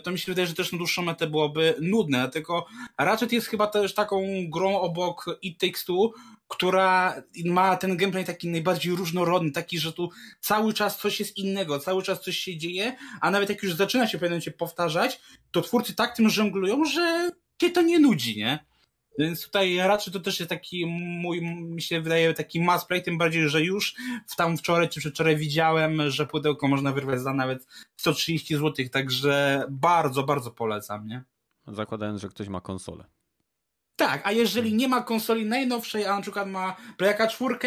to 0.03 0.11
mi 0.11 0.19
się 0.19 0.31
wydaje, 0.31 0.47
że 0.47 0.53
też 0.53 0.71
na 0.71 0.77
dłuższą 0.77 1.01
metę 1.01 1.27
byłoby 1.27 1.75
nudne, 1.81 2.29
tylko 2.29 2.65
Ratchet 2.97 3.31
jest 3.31 3.47
chyba 3.47 3.67
też 3.67 3.93
taką 3.93 4.21
grą 4.49 4.79
obok 4.79 5.25
It 5.41 5.59
Takes 5.59 5.85
Two, 5.85 6.11
która 6.47 7.21
ma 7.45 7.75
ten 7.75 7.97
gameplay 7.97 8.25
taki 8.25 8.47
najbardziej 8.47 8.95
różnorodny, 8.95 9.51
taki, 9.51 9.79
że 9.79 9.93
tu 9.93 10.09
cały 10.41 10.73
czas 10.73 10.99
coś 10.99 11.19
jest 11.19 11.37
innego, 11.37 11.79
cały 11.79 12.03
czas 12.03 12.21
coś 12.21 12.37
się 12.37 12.57
dzieje, 12.57 12.95
a 13.21 13.31
nawet 13.31 13.49
jak 13.49 13.63
już 13.63 13.73
zaczyna 13.73 14.07
się 14.07 14.17
pewnie 14.17 14.41
się 14.41 14.51
powtarzać, 14.51 15.19
to 15.51 15.61
twórcy 15.61 15.95
tak 15.95 16.15
tym 16.15 16.29
żonglują, 16.29 16.85
że 16.85 17.29
cię 17.61 17.69
to 17.69 17.81
nie 17.81 17.99
nudzi, 17.99 18.37
nie? 18.37 18.66
Więc 19.17 19.45
tutaj 19.45 19.77
raczej 19.77 20.13
to 20.13 20.19
też 20.19 20.39
jest 20.39 20.49
taki 20.49 20.85
mój, 20.85 21.41
mi 21.41 21.81
się 21.81 22.01
wydaje, 22.01 22.33
taki 22.33 22.61
mass 22.61 22.85
play, 22.85 23.03
tym 23.03 23.17
bardziej, 23.17 23.49
że 23.49 23.61
już 23.61 23.95
w 24.27 24.35
tam 24.35 24.57
wczoraj 24.57 24.89
czy 24.89 24.99
przedwczoraj 24.99 25.37
widziałem, 25.37 26.11
że 26.11 26.27
pudełko 26.27 26.67
można 26.67 26.91
wyrwać 26.91 27.21
za 27.21 27.33
nawet 27.33 27.67
130 27.97 28.55
zł, 28.55 28.85
także 28.91 29.63
bardzo, 29.69 30.23
bardzo 30.23 30.51
polecam, 30.51 31.07
nie? 31.07 31.23
Zakładając, 31.67 32.21
że 32.21 32.29
ktoś 32.29 32.47
ma 32.47 32.61
konsolę. 32.61 33.05
Tak, 33.95 34.21
a 34.27 34.31
jeżeli 34.31 34.73
nie 34.73 34.87
ma 34.87 35.01
konsoli 35.01 35.45
najnowszej, 35.45 36.05
a 36.05 36.15
na 36.15 36.21
przykład 36.21 36.49
ma 36.49 36.75
Playaka 36.97 37.27
4, 37.27 37.57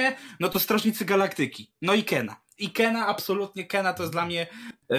no 0.40 0.48
to 0.48 0.58
Strażnicy 0.58 1.04
Galaktyki. 1.04 1.72
No 1.82 1.94
i 1.94 2.04
Kena. 2.04 2.36
I 2.60 2.70
Kena, 2.70 3.06
absolutnie 3.06 3.64
Kena 3.66 3.92
to 3.92 4.02
jest 4.02 4.12
dla 4.12 4.26
mnie 4.26 4.46
yy, 4.90 4.96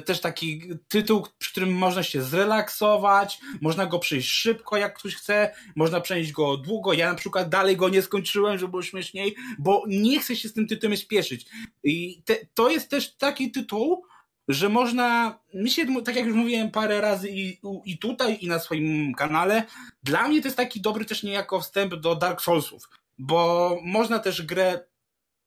też 0.00 0.20
taki 0.20 0.62
tytuł, 0.88 1.26
przy 1.38 1.50
którym 1.50 1.72
można 1.72 2.02
się 2.02 2.22
zrelaksować, 2.22 3.38
można 3.60 3.86
go 3.86 3.98
przejść 3.98 4.28
szybko, 4.28 4.76
jak 4.76 4.98
ktoś 4.98 5.14
chce, 5.14 5.54
można 5.76 6.00
przejść 6.00 6.32
go 6.32 6.56
długo. 6.56 6.92
Ja 6.92 7.10
na 7.10 7.18
przykład 7.18 7.48
dalej 7.48 7.76
go 7.76 7.88
nie 7.88 8.02
skończyłem, 8.02 8.58
żeby 8.58 8.70
było 8.70 8.82
śmieszniej, 8.82 9.36
bo 9.58 9.84
nie 9.86 10.20
chcę 10.20 10.36
się 10.36 10.48
z 10.48 10.54
tym 10.54 10.66
tytułem 10.66 10.96
spieszyć. 10.96 11.46
I 11.84 12.22
te, 12.24 12.36
to 12.54 12.70
jest 12.70 12.90
też 12.90 13.16
taki 13.16 13.50
tytuł, 13.50 14.04
że 14.48 14.68
można, 14.68 15.38
mi 15.54 15.70
się, 15.70 16.02
tak 16.04 16.16
jak 16.16 16.26
już 16.26 16.36
mówiłem 16.36 16.70
parę 16.70 17.00
razy 17.00 17.28
i, 17.30 17.60
i 17.84 17.98
tutaj, 17.98 18.38
i 18.40 18.48
na 18.48 18.58
swoim 18.58 19.14
kanale, 19.14 19.62
dla 20.02 20.28
mnie 20.28 20.40
to 20.40 20.48
jest 20.48 20.56
taki 20.56 20.80
dobry 20.80 21.04
też 21.04 21.22
niejako 21.22 21.60
wstęp 21.60 21.94
do 21.94 22.14
Dark 22.14 22.40
Soulsów, 22.40 22.88
bo 23.18 23.78
można 23.82 24.18
też 24.18 24.42
grę 24.42 24.89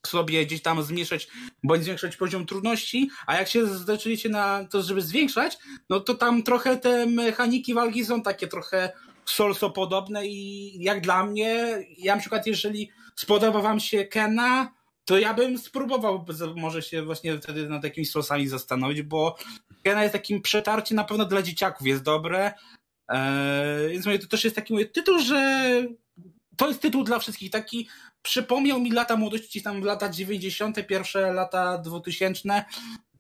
sobie 0.08 0.46
gdzieś 0.46 0.62
tam 0.62 0.84
zmniejszać 0.84 1.28
bądź 1.64 1.84
zwiększać 1.84 2.18
poziom 2.18 2.46
trudności, 2.46 3.10
a 3.28 3.36
jak 3.36 3.48
się 3.48 3.68
zdecydujecie 3.68 4.30
na 4.30 4.66
to, 4.66 4.82
żeby 4.82 5.02
zwiększać, 5.02 5.58
no 5.90 6.00
to 6.00 6.14
tam 6.14 6.44
trochę 6.44 6.78
te 6.78 7.06
mechaniki 7.06 7.74
walki 7.74 8.06
są 8.06 8.22
takie 8.22 8.48
trochę 8.48 8.92
solso 9.26 9.70
podobne 9.70 10.28
i 10.28 10.84
jak 10.84 11.02
dla 11.02 11.26
mnie, 11.26 11.84
ja 11.98 12.16
na 12.16 12.22
przykład 12.22 12.48
jeżeli 12.48 12.90
spodoba 13.16 13.62
wam 13.62 13.80
się 13.80 14.06
Kena, 14.06 14.74
to 15.06 15.20
ja 15.20 15.34
bym 15.34 15.58
spróbował 15.58 16.26
może 16.56 16.82
się 16.82 17.02
właśnie 17.02 17.38
wtedy 17.38 17.70
nad 17.70 17.84
jakimiś 17.84 18.12
solsami 18.12 18.48
zastanowić, 18.48 19.02
bo 19.02 19.38
Kena 19.84 20.02
jest 20.04 20.14
takim 20.14 20.42
przetarciem 20.42 20.96
na 20.96 21.04
pewno 21.04 21.26
dla 21.26 21.42
dzieciaków, 21.42 21.88
jest 21.88 22.04
dobre, 22.04 22.54
eee, 23.10 23.92
więc 23.92 24.06
mówię, 24.06 24.20
to 24.20 24.28
też 24.28 24.44
jest 24.44 24.56
taki 24.56 24.90
tytuł, 24.94 25.20
że 25.20 25.82
to 26.58 26.68
jest 26.68 26.82
tytuł 26.82 27.04
dla 27.04 27.20
wszystkich, 27.20 27.52
taki 27.52 27.88
przypomniał 28.22 28.80
mi 28.80 28.92
lata 28.92 29.18
młodości, 29.18 29.62
tam 29.62 29.84
lata 29.84 30.10
90., 30.10 30.88
pierwsze 30.88 31.34
lata 31.34 31.78
2000, 31.78 32.66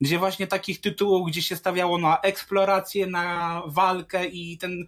gdzie 0.01 0.19
właśnie 0.19 0.47
takich 0.47 0.81
tytułów, 0.81 1.27
gdzie 1.27 1.41
się 1.41 1.55
stawiało 1.55 1.97
na 1.97 2.21
eksplorację, 2.21 3.07
na 3.07 3.61
walkę 3.67 4.25
i 4.25 4.57
ten 4.57 4.87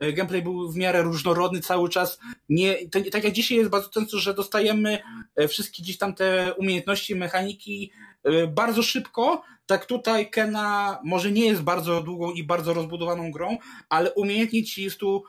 gameplay 0.00 0.42
był 0.42 0.72
w 0.72 0.76
miarę 0.76 1.02
różnorodny 1.02 1.60
cały 1.60 1.88
czas. 1.88 2.18
Nie, 2.48 2.88
tak 3.12 3.24
jak 3.24 3.32
dzisiaj 3.32 3.58
jest 3.58 3.70
bardzo 3.70 3.88
często, 3.88 4.18
że 4.18 4.34
dostajemy 4.34 4.98
e, 5.36 5.48
wszystkie 5.48 5.82
gdzieś 5.82 5.98
tam 5.98 6.14
te 6.14 6.54
umiejętności, 6.54 7.16
mechaniki 7.16 7.92
e, 8.24 8.46
bardzo 8.46 8.82
szybko, 8.82 9.42
tak 9.66 9.86
tutaj 9.86 10.30
Kena 10.30 10.98
może 11.04 11.32
nie 11.32 11.46
jest 11.46 11.62
bardzo 11.62 12.02
długą 12.02 12.32
i 12.32 12.42
bardzo 12.44 12.74
rozbudowaną 12.74 13.30
grą, 13.30 13.58
ale 13.88 14.12
umiejętnie 14.12 14.64
ci 14.64 14.82
jest 14.82 14.98
tu 14.98 15.24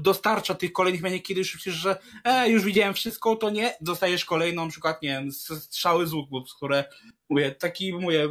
dostarcza 0.00 0.54
tych 0.54 0.72
kolejnych 0.72 1.02
mechanik, 1.02 1.26
kiedy 1.26 1.40
już 1.40 1.54
myślisz, 1.54 1.74
że 1.74 1.98
e, 2.24 2.50
już 2.50 2.64
widziałem 2.64 2.94
wszystko, 2.94 3.36
to 3.36 3.50
nie, 3.50 3.74
dostajesz 3.80 4.24
kolejną, 4.24 4.64
na 4.64 4.70
przykład, 4.70 5.02
nie 5.02 5.08
wiem, 5.08 5.32
strzały 5.32 6.06
z 6.06 6.12
łuku, 6.12 6.44
które, 6.56 6.84
mówię, 7.30 7.50
taki, 7.50 7.92
mówię, 7.92 8.28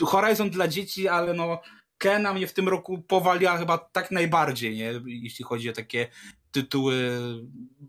Horizon 0.00 0.50
dla 0.50 0.68
dzieci, 0.68 1.08
ale 1.08 1.34
no, 1.34 1.60
Kena 2.02 2.34
mnie 2.34 2.46
w 2.46 2.52
tym 2.52 2.68
roku 2.68 2.98
powaliła 2.98 3.56
chyba 3.56 3.78
tak 3.78 4.10
najbardziej, 4.10 4.76
nie, 4.76 4.92
jeśli 5.06 5.44
chodzi 5.44 5.70
o 5.70 5.72
takie 5.72 6.08
tytuły, 6.52 7.10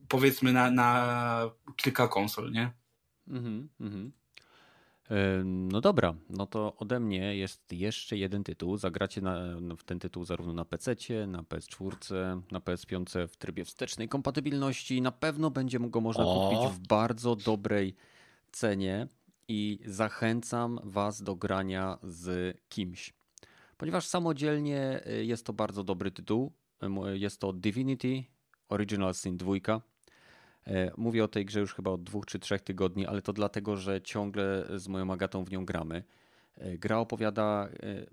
powiedzmy, 0.08 0.54
na, 0.54 0.72
na 0.72 1.50
kilka 1.76 2.08
konsol, 2.08 2.52
nie? 2.52 2.72
Mhm, 3.28 3.70
mhm. 3.80 4.12
No 5.70 5.82
dobra, 5.82 6.16
no 6.30 6.48
to 6.48 6.76
ode 6.78 7.00
mnie 7.00 7.36
jest 7.36 7.72
jeszcze 7.72 8.18
jeden 8.18 8.44
tytuł. 8.44 8.78
Zagracie 8.78 9.22
na, 9.22 9.36
w 9.78 9.84
ten 9.84 10.00
tytuł 10.00 10.26
zarówno 10.26 10.54
na 10.54 10.66
PC, 10.66 10.96
na 11.28 11.44
PS4, 11.44 12.42
na 12.52 12.60
PS5 12.60 13.28
w 13.28 13.38
trybie 13.38 13.66
wstecznej 13.66 14.10
kompatybilności. 14.10 15.02
Na 15.02 15.12
pewno 15.12 15.52
będzie 15.52 15.80
go 15.80 16.02
można 16.02 16.24
o. 16.24 16.50
kupić 16.50 16.76
w 16.76 16.88
bardzo 16.88 17.36
dobrej 17.36 17.96
cenie 18.52 19.08
i 19.48 19.80
zachęcam 19.86 20.80
Was 20.84 21.24
do 21.24 21.36
grania 21.36 21.98
z 22.04 22.58
kimś. 22.70 23.14
Ponieważ 23.78 24.08
samodzielnie 24.08 25.08
y, 25.08 25.26
jest 25.26 25.46
to 25.46 25.54
bardzo 25.54 25.84
dobry 25.84 26.12
tytuł. 26.12 26.54
Jest 27.14 27.40
to 27.40 27.54
Divinity 27.54 28.24
Original 28.70 29.14
Sin 29.14 29.38
2 29.38 29.54
E, 30.68 30.92
mówię 30.98 31.24
o 31.24 31.28
tej 31.28 31.46
grze 31.46 31.60
już 31.60 31.74
chyba 31.74 31.92
od 31.92 32.04
dwóch 32.04 32.26
czy 32.26 32.40
trzech 32.40 32.62
tygodni, 32.62 33.08
ale 33.08 33.22
to 33.22 33.34
dlatego, 33.34 33.78
że 33.78 34.02
ciągle 34.02 34.66
z 34.76 34.88
moją 34.88 35.12
Agatą 35.14 35.46
w 35.46 35.52
nią 35.52 35.66
gramy. 35.66 36.04
Gra 36.58 36.98
opowiada, 36.98 37.70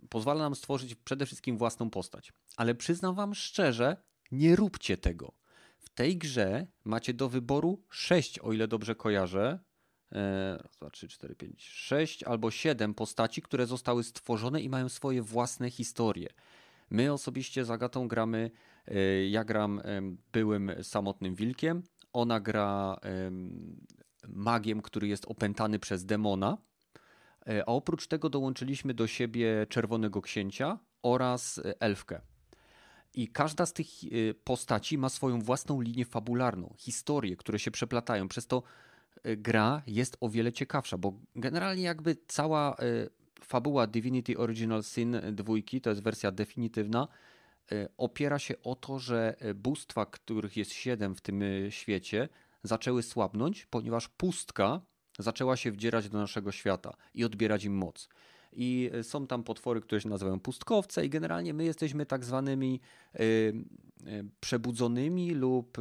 pozwala 0.08 0.42
nam 0.42 0.54
stworzyć 0.54 0.94
przede 0.94 1.26
wszystkim 1.26 1.58
własną 1.58 1.90
postać. 1.90 2.32
Ale 2.56 2.74
przyznam 2.74 3.14
wam 3.14 3.34
szczerze, 3.34 3.96
nie 4.32 4.56
róbcie 4.56 4.96
tego. 4.96 5.32
W 5.78 5.90
tej 5.90 6.18
grze 6.18 6.66
macie 6.84 7.14
do 7.14 7.28
wyboru 7.28 7.82
sześć, 7.90 8.38
o 8.38 8.52
ile 8.52 8.68
dobrze 8.68 8.94
kojarzę. 8.94 9.58
Raz, 10.62 10.76
dwa, 10.76 10.90
trzy, 10.90 11.08
cztery, 11.08 11.34
pięć, 11.34 11.68
sześć 11.68 12.22
albo 12.22 12.50
siedem 12.50 12.94
postaci, 12.94 13.42
które 13.42 13.66
zostały 13.66 14.04
stworzone 14.04 14.60
i 14.60 14.68
mają 14.68 14.88
swoje 14.88 15.22
własne 15.22 15.70
historie. 15.70 16.28
My 16.90 17.12
osobiście 17.12 17.64
z 17.64 17.70
Agatą 17.70 18.08
gramy, 18.08 18.50
ja 19.28 19.44
gram 19.44 19.80
byłym 20.32 20.72
samotnym 20.82 21.34
wilkiem, 21.34 21.82
ona 22.12 22.40
gra 22.40 23.00
magiem, 24.28 24.82
który 24.82 25.08
jest 25.08 25.26
opętany 25.26 25.78
przez 25.78 26.04
demona. 26.04 26.58
E, 27.46 27.62
a 27.62 27.66
oprócz 27.66 28.06
tego 28.06 28.30
dołączyliśmy 28.30 28.94
do 28.94 29.06
siebie 29.06 29.66
Czerwonego 29.68 30.22
Księcia 30.22 30.78
oraz 31.02 31.58
e, 31.58 31.80
Elfkę. 31.80 32.20
I 33.14 33.28
każda 33.28 33.66
z 33.66 33.72
tych 33.72 33.86
e, 33.86 34.34
postaci 34.44 34.98
ma 34.98 35.08
swoją 35.08 35.40
własną 35.40 35.80
linię 35.80 36.04
fabularną, 36.04 36.74
historie, 36.78 37.36
które 37.36 37.58
się 37.58 37.70
przeplatają. 37.70 38.28
Przez 38.28 38.46
to 38.46 38.62
gra 39.24 39.82
jest 39.86 40.16
o 40.20 40.28
wiele 40.28 40.52
ciekawsza, 40.52 40.98
bo 40.98 41.12
generalnie 41.36 41.82
jakby 41.82 42.16
cała 42.26 42.76
fabuła 43.44 43.86
Divinity 43.86 44.38
Original 44.38 44.82
Sin 44.82 45.16
2, 45.32 45.54
to 45.82 45.90
jest 45.90 46.02
wersja 46.02 46.30
definitywna, 46.30 47.08
E, 47.72 47.88
opiera 47.96 48.38
się 48.38 48.54
o 48.62 48.74
to, 48.74 48.98
że 48.98 49.36
e, 49.38 49.54
bóstwa, 49.54 50.06
których 50.06 50.56
jest 50.56 50.72
siedem 50.72 51.14
w 51.14 51.20
tym 51.20 51.42
e, 51.42 51.70
świecie, 51.70 52.28
zaczęły 52.62 53.02
słabnąć, 53.02 53.66
ponieważ 53.66 54.08
pustka 54.08 54.80
zaczęła 55.18 55.56
się 55.56 55.72
wdzierać 55.72 56.08
do 56.08 56.18
naszego 56.18 56.52
świata 56.52 56.94
i 57.14 57.24
odbierać 57.24 57.64
im 57.64 57.74
moc. 57.74 58.08
I 58.52 58.90
są 59.02 59.26
tam 59.26 59.44
potwory, 59.44 59.80
które 59.80 60.00
się 60.00 60.08
nazywają 60.08 60.40
pustkowce, 60.40 61.06
i 61.06 61.10
generalnie 61.10 61.54
my 61.54 61.64
jesteśmy 61.64 62.06
tak 62.06 62.24
zwanymi 62.24 62.80
przebudzonymi 64.40 65.30
lub 65.30 65.78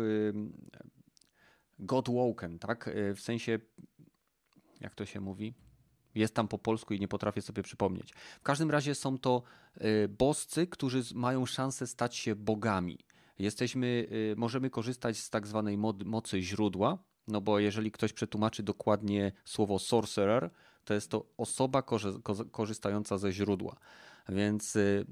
Godwoken, 1.80 2.60
tak? 2.60 2.90
W 3.16 3.22
sensie, 3.22 3.60
jak 4.82 4.96
to 4.96 5.06
się 5.06 5.20
mówi? 5.20 5.54
Jest 6.16 6.36
tam 6.36 6.48
po 6.48 6.58
polsku 6.58 6.94
i 6.94 7.00
nie 7.00 7.08
potrafię 7.08 7.42
sobie 7.42 7.64
przypomnieć. 7.64 8.14
W 8.40 8.44
każdym 8.44 8.72
razie 8.72 8.96
są 8.96 9.18
to 9.18 9.44
y, 9.82 10.08
boscy, 10.08 10.68
którzy 10.68 11.02
mają 11.16 11.46
szansę 11.46 11.88
stać 11.88 12.16
się 12.16 12.36
bogami. 12.36 12.98
Jesteśmy, 13.40 14.08
y, 14.12 14.36
możemy 14.38 14.70
korzystać 14.70 15.18
z 15.18 15.30
tak 15.30 15.48
zwanej 15.48 15.78
mocy 16.06 16.42
źródła, 16.42 16.98
no 17.28 17.42
bo 17.42 17.60
jeżeli 17.60 17.92
ktoś 17.92 18.14
przetłumaczy 18.14 18.64
dokładnie 18.64 19.32
słowo 19.46 19.80
sorcerer, 19.80 20.50
to 20.84 20.94
jest 20.94 21.12
to 21.12 21.26
osoba 21.38 21.84
korzystająca 22.52 23.18
ze 23.18 23.32
źródła. 23.32 23.76
Więc 24.30 24.76
y, 24.76 25.06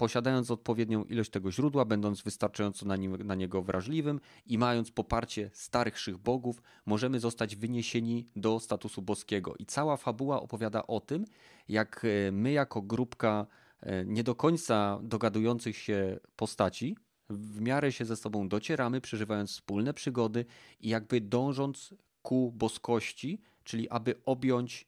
posiadając 0.00 0.50
odpowiednią 0.50 1.04
ilość 1.04 1.30
tego 1.30 1.52
źródła, 1.52 1.84
będąc 1.84 2.22
wystarczająco 2.22 2.86
na, 2.86 2.96
nim, 2.96 3.16
na, 3.26 3.34
niego 3.34 3.62
wrażliwym 3.62 4.20
i 4.46 4.58
mając 4.58 4.90
poparcie 4.90 5.50
starszych 5.52 6.18
bogów, 6.18 6.62
możemy 6.86 7.20
zostać 7.20 7.56
wyniesieni 7.56 8.28
do 8.36 8.60
statusu 8.60 9.02
boskiego. 9.02 9.54
I 9.58 9.66
cała 9.66 9.96
fabuła 9.96 10.42
opowiada 10.42 10.86
o 10.86 11.00
tym, 11.00 11.24
jak 11.68 12.04
e, 12.04 12.32
my, 12.32 12.52
jako 12.52 12.82
grupka 12.82 13.46
e, 13.80 14.04
nie 14.04 14.24
do 14.24 14.34
końca 14.34 15.00
dogadujących 15.02 15.76
się 15.76 16.18
postaci, 16.36 16.96
w 17.30 17.60
miarę 17.60 17.92
się 17.92 18.04
ze 18.04 18.16
sobą 18.16 18.48
docieramy, 18.48 19.00
przeżywając 19.00 19.50
wspólne 19.50 19.94
przygody 19.94 20.44
i 20.80 20.88
jakby 20.88 21.20
dążąc 21.20 21.94
ku 22.22 22.52
boskości, 22.52 23.40
czyli 23.64 23.88
aby 23.88 24.14
objąć 24.24 24.86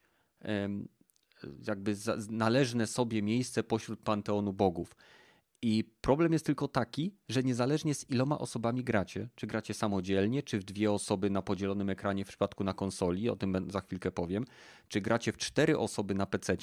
jakby 1.67 1.97
należne 2.31 2.87
sobie 2.87 3.23
miejsce 3.23 3.63
pośród 3.63 4.01
panteonu 4.01 4.53
bogów. 4.53 4.97
I 5.63 5.85
problem 6.01 6.33
jest 6.33 6.47
tylko 6.47 6.69
taki, 6.69 7.15
że 7.29 7.43
niezależnie 7.43 7.95
z 7.95 8.11
iloma 8.11 8.39
osobami 8.39 8.85
gracie, 8.85 9.29
czy 9.35 9.47
gracie 9.47 9.75
samodzielnie, 9.75 10.43
czy 10.43 10.59
w 10.59 10.65
dwie 10.65 10.93
osoby 10.93 11.31
na 11.31 11.43
podzielonym 11.43 11.91
ekranie 11.91 12.25
w 12.25 12.29
przypadku 12.29 12.65
na 12.65 12.75
konsoli, 12.75 13.31
o 13.31 13.37
tym 13.37 13.71
za 13.71 13.81
chwilkę 13.81 14.11
powiem, 14.11 14.45
czy 14.89 15.01
gracie 15.01 15.33
w 15.33 15.37
cztery 15.37 15.79
osoby 15.79 16.15
na 16.15 16.27
PC, 16.27 16.57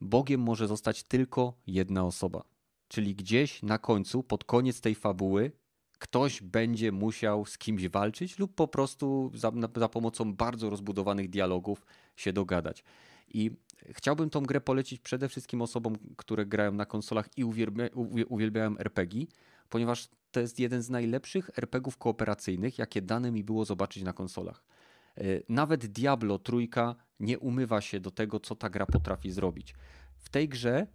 Bogiem 0.00 0.40
może 0.40 0.68
zostać 0.68 1.02
tylko 1.02 1.54
jedna 1.66 2.04
osoba. 2.04 2.44
Czyli 2.88 3.14
gdzieś 3.14 3.62
na 3.62 3.78
końcu, 3.78 4.22
pod 4.22 4.44
koniec 4.44 4.80
tej 4.80 4.94
fabuły, 4.94 5.52
ktoś 5.98 6.42
będzie 6.42 6.92
musiał 6.92 7.46
z 7.46 7.58
kimś 7.58 7.88
walczyć 7.88 8.38
lub 8.38 8.54
po 8.54 8.68
prostu 8.68 9.30
za, 9.34 9.52
za 9.76 9.88
pomocą 9.88 10.34
bardzo 10.34 10.70
rozbudowanych 10.70 11.30
dialogów 11.30 11.86
się 12.16 12.32
dogadać. 12.32 12.84
I 13.28 13.50
chciałbym 13.90 14.30
tą 14.30 14.40
grę 14.40 14.60
polecić 14.60 15.00
przede 15.00 15.28
wszystkim 15.28 15.62
osobom, 15.62 15.96
które 16.16 16.46
grają 16.46 16.72
na 16.72 16.86
konsolach 16.86 17.28
i 17.36 17.44
uwielbiają 18.28 18.78
RPG, 18.78 19.26
ponieważ 19.68 20.08
to 20.30 20.40
jest 20.40 20.58
jeden 20.58 20.82
z 20.82 20.90
najlepszych 20.90 21.50
RPGów 21.58 21.96
kooperacyjnych, 21.96 22.78
jakie 22.78 23.02
dane 23.02 23.32
mi 23.32 23.44
było 23.44 23.64
zobaczyć 23.64 24.02
na 24.02 24.12
konsolach. 24.12 24.64
E, 25.18 25.22
nawet 25.48 25.86
Diablo 25.86 26.38
trójka 26.38 26.94
nie 27.20 27.38
umywa 27.38 27.80
się 27.80 28.00
do 28.00 28.10
tego, 28.10 28.40
co 28.40 28.56
ta 28.56 28.70
gra 28.70 28.86
potrafi 28.86 29.30
zrobić. 29.30 29.74
W 30.18 30.28
tej 30.28 30.48
grze 30.48 30.86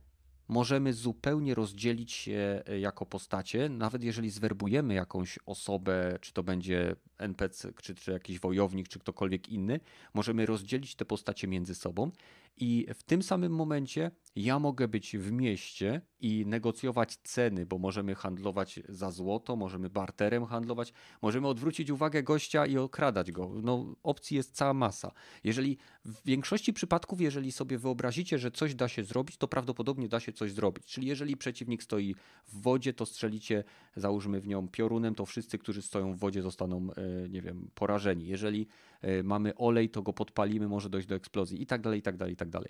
możemy 0.51 0.93
zupełnie 0.93 1.55
rozdzielić 1.55 2.11
się 2.11 2.63
e, 2.67 2.79
jako 2.79 3.05
postacie, 3.05 3.69
nawet 3.69 4.03
jeżeli 4.03 4.29
zwerbujemy 4.29 4.93
jakąś 4.93 5.39
osobę, 5.45 6.17
czy 6.21 6.33
to 6.33 6.43
będzie 6.43 6.95
NPC, 7.17 7.73
czy, 7.81 7.95
czy 7.95 8.11
jakiś 8.11 8.39
wojownik, 8.39 8.87
czy 8.87 8.99
ktokolwiek 8.99 9.49
inny, 9.49 9.79
możemy 10.13 10.45
rozdzielić 10.45 10.95
te 10.95 11.05
postacie 11.05 11.47
między 11.47 11.75
sobą 11.75 12.11
i 12.57 12.87
w 12.93 13.03
tym 13.03 13.23
samym 13.23 13.55
momencie 13.55 14.11
ja 14.35 14.59
mogę 14.59 14.87
być 14.87 15.17
w 15.17 15.31
mieście 15.31 16.01
i 16.19 16.45
negocjować 16.45 17.17
ceny, 17.23 17.65
bo 17.65 17.77
możemy 17.77 18.15
handlować 18.15 18.79
za 18.89 19.11
złoto, 19.11 19.55
możemy 19.55 19.89
barterem 19.89 20.45
handlować, 20.45 20.93
możemy 21.21 21.47
odwrócić 21.47 21.89
uwagę 21.89 22.23
gościa 22.23 22.65
i 22.65 22.77
okradać 22.77 23.31
go. 23.31 23.51
No, 23.63 23.95
opcji 24.03 24.37
jest 24.37 24.55
cała 24.55 24.73
masa. 24.73 25.11
Jeżeli 25.43 25.77
w 26.05 26.25
większości 26.25 26.73
przypadków, 26.73 27.21
jeżeli 27.21 27.51
sobie 27.51 27.77
wyobrazicie, 27.77 28.39
że 28.39 28.51
coś 28.51 28.75
da 28.75 28.87
się 28.87 29.03
zrobić, 29.03 29.37
to 29.37 29.47
prawdopodobnie 29.47 30.09
da 30.09 30.19
się 30.19 30.33
coś 30.33 30.51
zrobić. 30.51 30.85
Czyli 30.85 31.07
jeżeli 31.07 31.37
przeciwnik 31.37 31.83
stoi 31.83 32.15
w 32.47 32.61
wodzie, 32.61 32.93
to 32.93 33.05
strzelicie, 33.05 33.63
załóżmy 33.95 34.39
w 34.39 34.47
nią 34.47 34.67
piorunem, 34.67 35.15
to 35.15 35.25
wszyscy, 35.25 35.57
którzy 35.57 35.81
stoją 35.81 36.13
w 36.13 36.19
wodzie, 36.19 36.41
zostaną, 36.41 36.87
e, 36.93 37.29
nie 37.29 37.41
wiem, 37.41 37.69
porażeni. 37.75 38.27
Jeżeli 38.27 38.67
e, 39.01 39.23
mamy 39.23 39.55
olej, 39.55 39.89
to 39.89 40.01
go 40.01 40.13
podpalimy, 40.13 40.67
może 40.67 40.89
dojść 40.89 41.07
do 41.07 41.15
eksplozji 41.15 41.61
i 41.61 41.65
tak 41.65 41.81
dalej, 41.81 41.99
i 41.99 42.01
tak 42.01 42.17
dalej, 42.17 42.33
i 42.33 42.37
tak 42.41 42.49
dalej. 42.49 42.69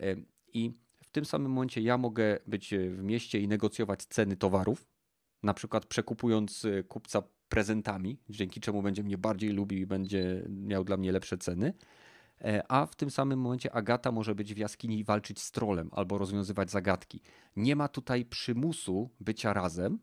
E, 0.00 0.16
I 0.52 0.72
w 1.02 1.10
tym 1.10 1.24
samym 1.24 1.52
momencie 1.52 1.80
ja 1.80 1.98
mogę 1.98 2.38
być 2.46 2.74
w 2.90 3.02
mieście 3.02 3.40
i 3.40 3.48
negocjować 3.48 4.04
ceny 4.04 4.36
towarów, 4.36 4.86
na 5.42 5.54
przykład 5.54 5.86
przekupując 5.86 6.66
kupca 6.88 7.22
prezentami, 7.48 8.20
dzięki 8.28 8.60
czemu 8.60 8.82
będzie 8.82 9.02
mnie 9.02 9.18
bardziej 9.18 9.50
lubił 9.50 9.78
i 9.78 9.86
będzie 9.86 10.44
miał 10.48 10.84
dla 10.84 10.96
mnie 10.96 11.12
lepsze 11.12 11.38
ceny. 11.38 11.74
A 12.68 12.86
w 12.86 12.96
tym 12.96 13.10
samym 13.10 13.40
momencie 13.40 13.72
Agata 13.72 14.12
może 14.12 14.34
być 14.34 14.54
w 14.54 14.58
jaskini 14.58 14.98
i 14.98 15.04
walczyć 15.04 15.40
z 15.40 15.50
trolem 15.50 15.90
albo 15.92 16.18
rozwiązywać 16.18 16.70
zagadki. 16.70 17.20
Nie 17.56 17.76
ma 17.76 17.88
tutaj 17.88 18.24
przymusu 18.24 19.10
bycia 19.20 19.52
razem, 19.52 19.98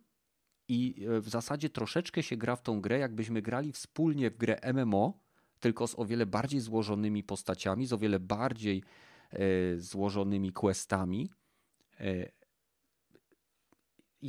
i 0.68 1.06
w 1.22 1.30
zasadzie 1.30 1.70
troszeczkę 1.70 2.24
się 2.24 2.38
gra 2.38 2.56
w 2.56 2.62
tą 2.62 2.82
grę, 2.82 3.00
jakbyśmy 3.00 3.42
grali 3.42 3.72
wspólnie 3.72 4.32
w 4.32 4.38
grę 4.38 4.60
MMO, 4.74 5.20
tylko 5.60 5.88
z 5.88 6.00
o 6.00 6.06
wiele 6.06 6.26
bardziej 6.26 6.60
złożonymi 6.60 7.24
postaciami, 7.24 7.86
z 7.86 7.94
o 7.94 7.98
wiele 7.98 8.20
bardziej 8.20 8.84
e, 9.32 9.40
złożonymi 9.78 10.52
questami, 10.52 11.30
e, 12.00 12.32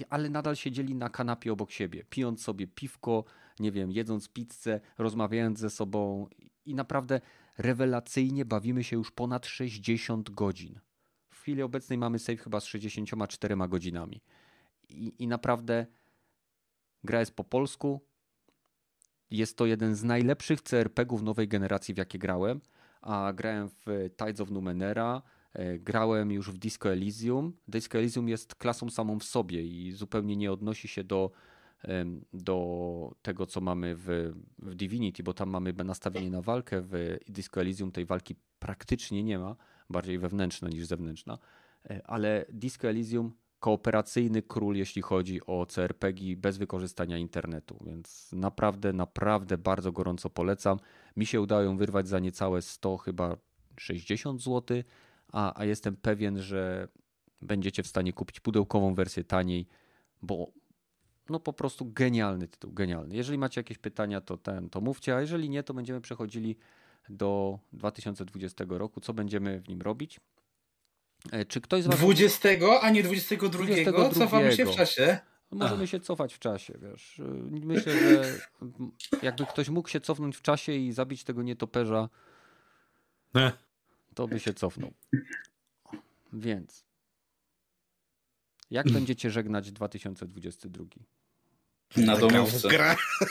ale 0.09 0.30
nadal 0.30 0.56
siedzieli 0.56 0.94
na 0.94 1.09
kanapie 1.09 1.52
obok 1.52 1.70
siebie, 1.70 2.05
pijąc 2.10 2.42
sobie 2.42 2.66
piwko, 2.66 3.24
nie 3.60 3.72
wiem, 3.72 3.92
jedząc 3.92 4.28
pizzę, 4.28 4.80
rozmawiając 4.98 5.59
ze 5.59 5.70
sobą 5.70 6.28
i 6.64 6.74
naprawdę 6.74 7.20
rewelacyjnie 7.59 8.44
bawimy 8.44 8.84
się 8.84 8.96
już 8.96 9.10
ponad 9.10 9.46
60 9.46 10.30
godzin. 10.30 10.80
W 11.30 11.40
chwili 11.40 11.62
obecnej 11.62 11.98
mamy 11.98 12.18
save 12.18 12.40
chyba 12.40 12.60
z 12.60 12.64
64 12.64 13.56
godzinami. 13.68 14.22
I, 14.88 15.14
i 15.18 15.28
naprawdę 15.28 15.86
gra 17.05 17.20
jest 17.20 17.34
po 17.34 17.44
polsku, 17.44 18.00
jest 19.30 19.56
to 19.56 19.66
jeden 19.66 19.94
z 19.94 20.05
najlepszych 20.05 20.62
CRPG-ów 20.62 21.22
nowej 21.22 21.48
generacji, 21.48 21.94
w 21.94 21.96
jakie 21.96 22.18
grałem, 22.18 22.60
a 23.00 23.32
grałem 23.32 23.68
w 23.68 24.10
Tides 24.16 24.40
of 24.40 24.50
Numenera, 24.50 25.22
e, 25.52 25.78
grałem 25.78 26.32
już 26.32 26.50
w 26.50 26.59
Disco 26.59 26.92
Elysium. 26.92 27.52
Disco 27.68 27.98
Elysium 27.98 28.28
jest 28.28 28.55
klasą 28.55 28.90
samą 28.90 29.18
w 29.18 29.24
sobie 29.24 29.64
i 29.64 29.92
zupełnie 29.92 30.36
nie 30.36 30.52
odnosi 30.52 30.88
się 30.88 31.05
do, 31.05 31.30
do 32.32 33.14
tego, 33.22 33.46
co 33.46 33.60
mamy 33.60 33.96
w, 33.96 34.32
w 34.59 34.74
Divinity, 34.74 35.22
bo 35.22 35.34
tam 35.34 35.50
mamy 35.50 35.72
nastawienie 35.72 36.30
na 36.30 36.42
walkę. 36.42 36.82
W 36.82 37.18
Disco 37.28 37.60
Elysium 37.60 37.92
tej 37.92 38.05
walki 38.05 38.36
praktycznie 38.59 39.22
nie 39.22 39.38
ma, 39.38 39.56
bardziej 39.90 40.18
wewnętrzna 40.18 40.68
niż 40.68 40.86
zewnętrzna, 40.86 41.38
e, 41.90 42.06
ale 42.06 42.44
Disco 42.52 42.88
Elysium 42.88 43.32
kooperacyjny 43.60 44.43
król, 44.43 44.76
jeśli 44.76 45.02
chodzi 45.02 45.47
o 45.47 45.66
CRPG 45.66 46.36
bez 46.36 46.59
wykorzystania 46.59 47.18
internetu, 47.18 47.78
więc 47.86 48.32
naprawdę, 48.32 48.93
naprawdę 48.93 49.59
bardzo 49.59 49.93
gorąco 49.93 50.30
polecam. 50.30 50.78
Mi 51.16 51.26
się 51.26 51.40
udało 51.40 51.62
ją 51.62 51.76
wyrwać 51.76 52.09
za 52.09 52.18
niecałe 52.18 52.62
100, 52.62 52.97
chyba 52.97 53.36
60 53.80 54.43
zł, 54.43 54.82
a, 55.32 55.60
a 55.60 55.64
jestem 55.64 55.97
pewien, 55.97 56.43
że 56.43 56.89
będziecie 57.43 57.82
w 57.82 57.86
stanie 57.86 58.12
kupić 58.12 58.40
pudełkową 58.40 58.94
wersję 58.94 59.24
taniej, 59.24 59.66
bo 60.22 60.52
no 61.28 61.40
po 61.40 61.52
prostu 61.52 61.93
genialny 61.93 62.48
tytuł, 62.48 62.72
genialny. 62.72 63.16
Jeżeli 63.16 63.39
macie 63.39 63.60
jakieś 63.60 63.78
pytania, 63.78 64.20
to 64.20 64.36
ten, 64.36 64.70
to 64.70 64.80
mówcie, 64.80 65.16
a 65.16 65.20
jeżeli 65.20 65.51
nie, 65.51 65.62
to 65.62 65.74
będziemy 65.74 66.01
przechodzili 66.01 66.56
do 67.09 67.59
2020 67.72 68.64
roku, 68.68 69.01
co 69.01 69.14
będziemy 69.14 69.60
w 69.60 69.68
nim 69.68 69.82
robić. 69.82 70.20
E, 71.32 71.44
czy 71.44 71.60
ktoś 71.60 71.82
z 71.82 71.86
was... 71.86 71.96
20, 71.98 72.48
a 72.80 72.90
nie 72.90 73.02
22? 73.02 73.48
22. 73.48 74.10
Cofamy 74.10 74.56
się 74.56 74.66
w 74.66 74.76
czasie. 74.76 75.18
Możemy 75.50 75.86
się 75.86 76.00
cofać 76.00 76.34
w 76.34 76.38
czasie, 76.38 76.74
wiesz. 76.82 77.20
E, 77.20 77.22
myślę, 77.50 77.92
że 77.92 78.24
jakby 79.26 79.46
ktoś 79.46 79.68
mógł 79.68 79.88
się 79.88 80.00
cofnąć 80.00 80.36
w 80.36 80.42
czasie 80.42 80.72
i 80.72 80.92
zabić 80.92 81.24
tego 81.24 81.42
nietoperza, 81.42 82.08
to 84.14 84.28
by 84.28 84.40
się 84.40 84.54
cofnął. 84.54 84.92
Więc 86.32 86.84
jak 88.70 88.90
będziecie 88.90 89.30
żegnać 89.30 89.72
2022? 89.72 90.84
Na 91.96 92.16
domówce. 92.16 92.68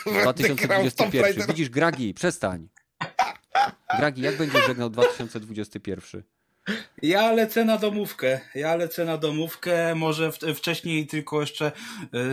2021. 0.06 1.48
Widzisz, 1.48 1.70
Gragi, 1.70 2.14
przestań. 2.14 2.70
Gragi, 3.98 4.22
jak 4.22 4.38
będziesz 4.38 4.66
żegnał 4.66 4.90
2021? 4.90 6.24
Ja 7.02 7.32
lecę 7.32 7.66
na 7.66 7.78
domówkę. 7.78 8.40
Ja 8.56 8.76
lecę 8.76 9.06
na 9.06 9.18
domówkę. 9.18 9.96
Może 9.96 10.32
wcześniej 10.32 11.08
tylko 11.08 11.42
jeszcze 11.42 11.72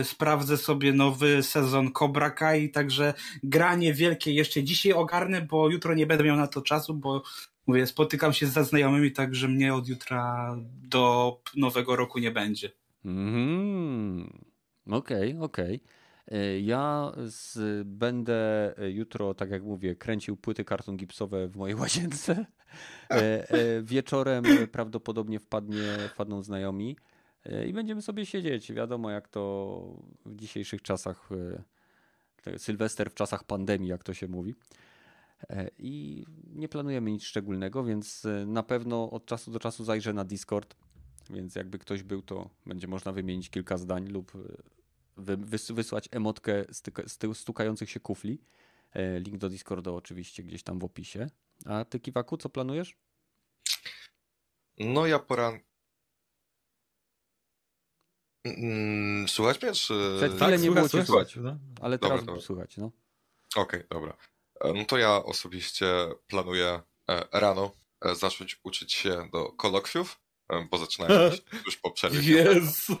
y, 0.01 0.03
sprawdzę 0.03 0.57
sobie 0.57 0.93
nowy 0.93 1.43
sezon 1.43 1.91
Cobra 1.91 2.29
Kai, 2.29 2.69
także 2.69 3.13
granie 3.43 3.93
wielkie 3.93 4.33
jeszcze 4.33 4.63
dzisiaj 4.63 4.93
ogarnę, 4.93 5.41
bo 5.41 5.69
jutro 5.69 5.93
nie 5.93 6.05
będę 6.05 6.23
miał 6.23 6.37
na 6.37 6.47
to 6.47 6.61
czasu, 6.61 6.93
bo 6.93 7.23
mówię, 7.67 7.87
spotykam 7.87 8.33
się 8.33 8.47
ze 8.47 8.63
znajomymi, 8.63 9.11
także 9.11 9.47
mnie 9.47 9.73
od 9.73 9.87
jutra 9.87 10.55
do 10.83 11.37
nowego 11.55 11.95
roku 11.95 12.19
nie 12.19 12.31
będzie. 12.31 12.71
Mhm. 13.05 14.43
Okej, 14.87 15.31
okay, 15.31 15.43
okej. 15.43 15.75
Okay. 15.75 15.94
E, 16.31 16.59
ja 16.59 17.11
z, 17.25 17.57
będę 17.87 18.73
jutro, 18.93 19.33
tak 19.33 19.49
jak 19.49 19.63
mówię, 19.63 19.95
kręcił 19.95 20.37
płyty 20.37 20.65
karton 20.65 20.97
gipsowe 20.97 21.47
w 21.47 21.55
mojej 21.55 21.75
łazience. 21.81 22.45
E, 23.11 23.49
e, 23.49 23.81
wieczorem 23.81 24.43
prawdopodobnie 24.71 25.39
wpadnie, 25.39 25.97
wpadną 26.09 26.43
znajomi 26.43 26.97
i 27.67 27.73
będziemy 27.73 28.01
sobie 28.01 28.25
siedzieć. 28.25 28.73
Wiadomo, 28.73 29.11
jak 29.11 29.27
to 29.27 29.81
w 30.25 30.35
dzisiejszych 30.35 30.81
czasach, 30.81 31.29
Sylwester 32.57 33.11
w 33.11 33.13
czasach 33.13 33.43
pandemii, 33.43 33.89
jak 33.89 34.03
to 34.03 34.13
się 34.13 34.27
mówi. 34.27 34.55
I 35.77 36.25
nie 36.53 36.69
planujemy 36.69 37.11
nic 37.11 37.23
szczególnego, 37.23 37.83
więc 37.83 38.27
na 38.45 38.63
pewno 38.63 39.11
od 39.11 39.25
czasu 39.25 39.51
do 39.51 39.59
czasu 39.59 39.83
zajrzę 39.83 40.13
na 40.13 40.23
Discord. 40.23 40.75
Więc 41.29 41.55
jakby 41.55 41.79
ktoś 41.79 42.03
był, 42.03 42.21
to 42.21 42.49
będzie 42.65 42.87
można 42.87 43.11
wymienić 43.11 43.49
kilka 43.49 43.77
zdań 43.77 44.07
lub 44.07 44.31
wysłać 45.69 46.09
emotkę 46.11 46.65
stukających 47.33 47.89
się 47.89 47.99
kufli. 47.99 48.41
E, 48.93 49.19
link 49.19 49.37
do 49.37 49.49
Discorda 49.49 49.91
oczywiście 49.91 50.43
gdzieś 50.43 50.63
tam 50.63 50.79
w 50.79 50.83
opisie. 50.83 51.27
A 51.65 51.85
ty, 51.85 51.99
Kiwaku, 51.99 52.37
co 52.37 52.49
planujesz? 52.49 52.97
No 54.77 55.05
ja 55.05 55.19
poran... 55.19 55.59
Mm, 58.43 59.27
słuchać 59.27 59.61
mnie, 59.61 59.71
czy... 59.71 60.13
Przed 60.17 60.31
chwilę 60.31 60.51
tak, 60.51 60.61
nie 60.61 60.71
było 60.71 60.89
cię 60.89 61.05
słuchać, 61.05 61.35
no. 61.35 61.57
ale 61.81 61.99
teraz 61.99 62.25
dobra, 62.25 62.41
słychać, 62.41 62.77
no. 62.77 62.91
Okej, 63.55 63.63
okay, 63.63 63.87
dobra. 63.89 64.17
E, 64.61 64.73
no 64.73 64.85
to 64.85 64.97
ja 64.97 65.23
osobiście 65.23 65.85
planuję 66.27 66.81
e, 67.09 67.27
rano 67.31 67.71
zacząć 68.13 68.59
uczyć 68.63 68.93
się 68.93 69.29
do 69.31 69.51
kolokwiów, 69.51 70.19
bo 70.71 70.77
zaczynałem 70.77 71.31
już 71.65 71.77
po 71.77 71.91
przerwie. 71.91 72.33
Jezu! 72.33 72.97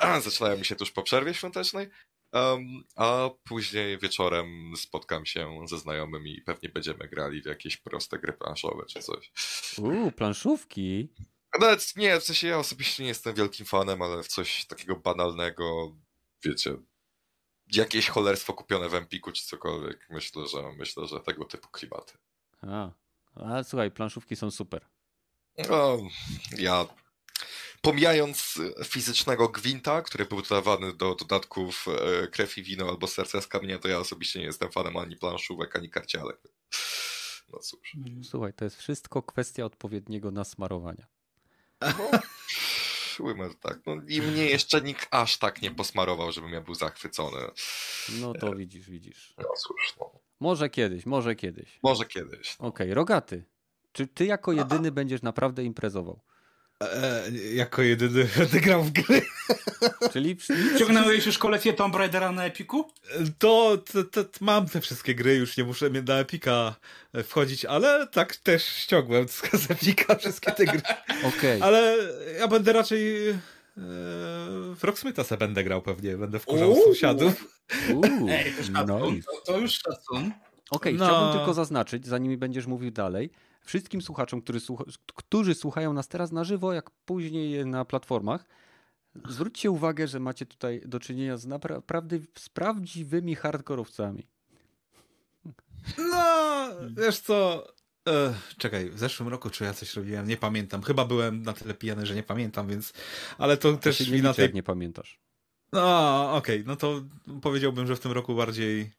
zaczynają 0.24 0.56
mi 0.58 0.64
się 0.64 0.76
tuż 0.76 0.90
po 0.90 1.02
przerwie 1.02 1.34
świątecznej, 1.34 1.88
um, 2.32 2.84
a 2.96 3.30
później 3.44 3.98
wieczorem 3.98 4.72
spotkam 4.76 5.26
się 5.26 5.66
ze 5.66 5.78
znajomymi 5.78 6.36
i 6.36 6.42
pewnie 6.42 6.68
będziemy 6.68 7.08
grali 7.08 7.42
w 7.42 7.46
jakieś 7.46 7.76
proste 7.76 8.18
gry 8.18 8.32
planszowe 8.32 8.84
czy 8.88 9.00
coś. 9.00 9.32
Uuu, 9.78 10.12
planszówki? 10.12 11.08
Nawet 11.60 11.96
nie, 11.96 12.20
w 12.20 12.24
sensie 12.24 12.48
ja 12.48 12.58
osobiście 12.58 13.02
nie 13.02 13.08
jestem 13.08 13.34
wielkim 13.34 13.66
fanem, 13.66 14.02
ale 14.02 14.22
w 14.22 14.28
coś 14.28 14.66
takiego 14.66 14.96
banalnego, 14.96 15.96
wiecie, 16.44 16.76
jakieś 17.72 18.08
cholerstwo 18.08 18.52
kupione 18.52 18.88
w 18.88 18.94
Empiku 18.94 19.32
czy 19.32 19.44
cokolwiek, 19.46 20.06
myślę, 20.10 20.46
że 20.46 20.58
myślę, 20.78 21.06
że 21.06 21.20
tego 21.20 21.44
typu 21.44 21.68
klimaty. 21.68 22.12
A, 22.62 22.90
a 23.34 23.64
słuchaj, 23.64 23.90
planszówki 23.90 24.36
są 24.36 24.50
super. 24.50 24.86
No, 25.70 25.98
ja 26.58 26.86
pomijając 27.84 28.60
fizycznego 28.84 29.48
gwinta, 29.48 30.02
który 30.02 30.24
był 30.26 30.42
dodawany 30.42 30.92
do 30.92 31.14
dodatków 31.14 31.86
e, 31.88 32.28
krew 32.28 32.58
i 32.58 32.62
wino 32.62 32.88
albo 32.88 33.06
serce 33.06 33.42
z 33.42 33.46
kamienia, 33.46 33.78
to 33.78 33.88
ja 33.88 33.98
osobiście 33.98 34.38
nie 34.38 34.44
jestem 34.44 34.72
fanem 34.72 34.96
ani 34.96 35.16
planszówek, 35.16 35.76
ani 35.76 35.90
karcialek. 35.90 36.38
No 37.52 37.58
cóż. 37.58 37.96
Słuchaj, 38.22 38.52
to 38.54 38.64
jest 38.64 38.76
wszystko 38.76 39.22
kwestia 39.22 39.64
odpowiedniego 39.64 40.30
nasmarowania. 40.30 41.06
No, 43.18 43.48
to 43.48 43.68
tak. 43.68 43.78
No, 43.86 43.96
I 44.08 44.22
mnie 44.22 44.46
jeszcze 44.46 44.80
nikt 44.80 45.08
aż 45.10 45.38
tak 45.38 45.62
nie 45.62 45.70
posmarował, 45.70 46.32
żebym 46.32 46.50
ja 46.50 46.60
był 46.60 46.74
zachwycony. 46.74 47.40
No 48.20 48.32
to 48.32 48.54
widzisz, 48.54 48.90
widzisz. 48.90 49.34
No 49.38 49.44
cóż, 49.58 49.94
no. 50.00 50.10
Może 50.40 50.70
kiedyś, 50.70 51.06
może 51.06 51.34
kiedyś. 51.34 51.78
Może 51.82 52.04
kiedyś. 52.04 52.56
Okej, 52.58 52.94
Rogaty. 52.94 53.44
Czy 53.92 54.06
ty 54.06 54.26
jako 54.26 54.52
jedyny 54.52 54.92
będziesz 54.92 55.22
naprawdę 55.22 55.64
imprezował? 55.64 56.20
E, 56.82 57.22
jako 57.54 57.82
jedyny 57.82 58.28
będę 58.38 58.60
grał 58.60 58.82
w 58.84 58.90
gry. 58.90 59.22
Czyli 60.12 60.36
Ciągnąłeś 60.78 61.26
już 61.26 61.38
kolekcję 61.38 61.72
Tomb 61.72 61.94
Raidera 61.94 62.32
na 62.32 62.44
Epiku? 62.44 62.90
To, 63.38 63.78
to, 63.92 64.04
to, 64.04 64.24
mam 64.40 64.68
te 64.68 64.80
wszystkie 64.80 65.14
gry, 65.14 65.34
już 65.34 65.56
nie 65.56 65.64
muszę 65.64 65.90
na 65.90 66.14
Epika 66.18 66.74
wchodzić, 67.24 67.64
ale 67.64 68.06
tak 68.06 68.36
też 68.36 68.64
ściągłem 68.64 69.28
z 69.28 69.70
Epika 69.70 70.14
wszystkie 70.14 70.52
te 70.52 70.64
gry. 70.64 70.80
Okej. 71.38 71.62
Ale 71.62 71.96
ja 72.38 72.48
będę 72.48 72.72
raczej 72.72 73.28
e, 73.28 73.34
w 73.76 74.78
Rocksmitha 74.82 75.24
se 75.24 75.36
będę 75.36 75.64
grał 75.64 75.82
pewnie, 75.82 76.16
będę 76.16 76.38
wkurzał 76.38 76.72
Uuu. 76.72 76.84
sąsiadów. 76.84 77.60
Uuu, 77.92 78.28
Ej, 78.30 78.52
to 78.52 78.62
szacun. 78.62 79.14
nice. 79.14 79.26
To, 79.30 79.52
to 79.52 79.58
już 79.58 79.72
szacun. 79.72 80.32
Okej, 80.70 80.94
No. 80.94 81.06
chciałbym 81.06 81.38
tylko 81.38 81.54
zaznaczyć, 81.54 82.06
zanim 82.06 82.38
będziesz 82.38 82.66
mówił 82.66 82.90
dalej, 82.90 83.30
wszystkim 83.64 84.02
słuchaczom, 84.02 84.42
którzy, 84.42 84.60
słucha, 84.60 84.84
którzy 85.14 85.54
słuchają 85.54 85.92
nas 85.92 86.08
teraz 86.08 86.32
na 86.32 86.44
żywo, 86.44 86.72
jak 86.72 86.90
później 86.90 87.66
na 87.66 87.84
platformach, 87.84 88.44
zwróćcie 89.28 89.70
uwagę, 89.70 90.08
że 90.08 90.20
macie 90.20 90.46
tutaj 90.46 90.82
do 90.86 91.00
czynienia 91.00 91.36
z 91.36 91.46
naprawdę 91.46 92.18
z 92.38 92.48
prawdziwymi 92.48 93.34
hardkorowcami. 93.34 94.26
No, 95.98 96.68
wiesz 96.96 97.20
co... 97.20 97.66
E, 98.08 98.34
czekaj, 98.58 98.90
w 98.90 98.98
zeszłym 98.98 99.28
roku 99.28 99.50
czy 99.50 99.64
ja 99.64 99.74
coś 99.74 99.94
robiłem? 99.94 100.28
Nie 100.28 100.36
pamiętam. 100.36 100.82
Chyba 100.82 101.04
byłem 101.04 101.42
na 101.42 101.52
tyle 101.52 101.74
pijany, 101.74 102.06
że 102.06 102.14
nie 102.14 102.22
pamiętam, 102.22 102.68
więc... 102.68 102.92
Ale 103.38 103.56
to 103.56 103.72
To 103.72 103.78
też 103.78 104.00
nie 104.00 104.06
wina 104.06 104.34
tej 104.34 104.54
nie 104.54 104.62
pamiętasz. 104.62 105.18
No, 105.72 106.34
okej, 106.34 106.64
no 106.66 106.76
to 106.76 107.02
powiedziałbym, 107.42 107.86
że 107.86 107.96
w 107.96 108.00
tym 108.00 108.12
roku 108.12 108.34
bardziej 108.34 108.90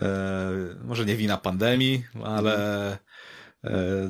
e, 0.00 0.50
może 0.84 1.04
nie 1.04 1.16
wina 1.16 1.36
pandemii, 1.36 2.04
ale 2.24 2.56
e, 2.92 2.98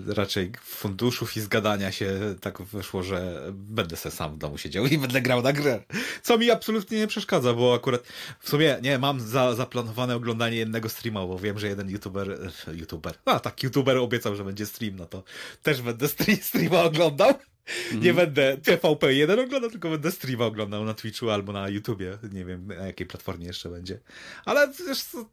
raczej 0.07 0.53
funduszów 0.65 1.37
i 1.37 1.41
zgadania 1.41 1.93
się 1.93 2.35
tak 2.41 2.63
wyszło, 2.63 3.03
że 3.03 3.43
będę 3.53 3.97
se 3.97 4.11
sam 4.11 4.35
w 4.35 4.39
domu 4.39 4.59
siedział 4.59 4.87
i 4.87 4.99
będę 4.99 5.23
grał 5.23 5.43
na 5.43 5.53
grę. 5.53 5.83
Co 6.23 6.39
mi 6.39 6.51
absolutnie 6.51 6.99
nie 6.99 7.07
przeszkadza, 7.07 7.55
bo 7.55 7.75
akurat 7.75 8.03
w 8.41 8.49
sumie 8.49 8.79
nie, 8.83 8.99
mam 8.99 9.21
za, 9.21 9.55
zaplanowane 9.55 10.17
oglądanie 10.17 10.57
jednego 10.57 10.89
streama, 10.89 11.27
bo 11.27 11.39
wiem, 11.39 11.59
że 11.59 11.69
jeden 11.69 11.91
youtuber, 11.91 12.51
e, 12.69 12.75
youtuber, 12.75 13.15
a 13.25 13.41
tak, 13.41 13.63
youtuber 13.63 13.97
obiecał, 13.97 14.37
że 14.37 14.45
będzie 14.45 14.67
stream, 14.67 14.97
no 14.97 15.07
to 15.07 15.23
też 15.63 15.83
będę 15.83 16.09
stream, 16.09 16.39
streama 16.43 16.83
oglądał. 16.83 17.35
Nie 17.95 18.15
będę 18.15 18.57
TVP1 18.57 19.41
oglądał, 19.41 19.71
tylko 19.71 19.91
będę 19.91 20.11
streama 20.11 20.45
oglądał 20.45 20.85
na 20.85 20.95
Twitchu 20.95 21.31
albo 21.31 21.53
na 21.53 21.69
YouTubie. 21.69 22.19
Nie 22.33 22.45
wiem, 22.45 22.67
na 22.67 22.87
jakiej 22.87 23.07
platformie 23.07 23.47
jeszcze 23.47 23.69
będzie. 23.69 23.99
Ale 24.45 24.73
wiesz 24.89 25.03
co, 25.03 25.29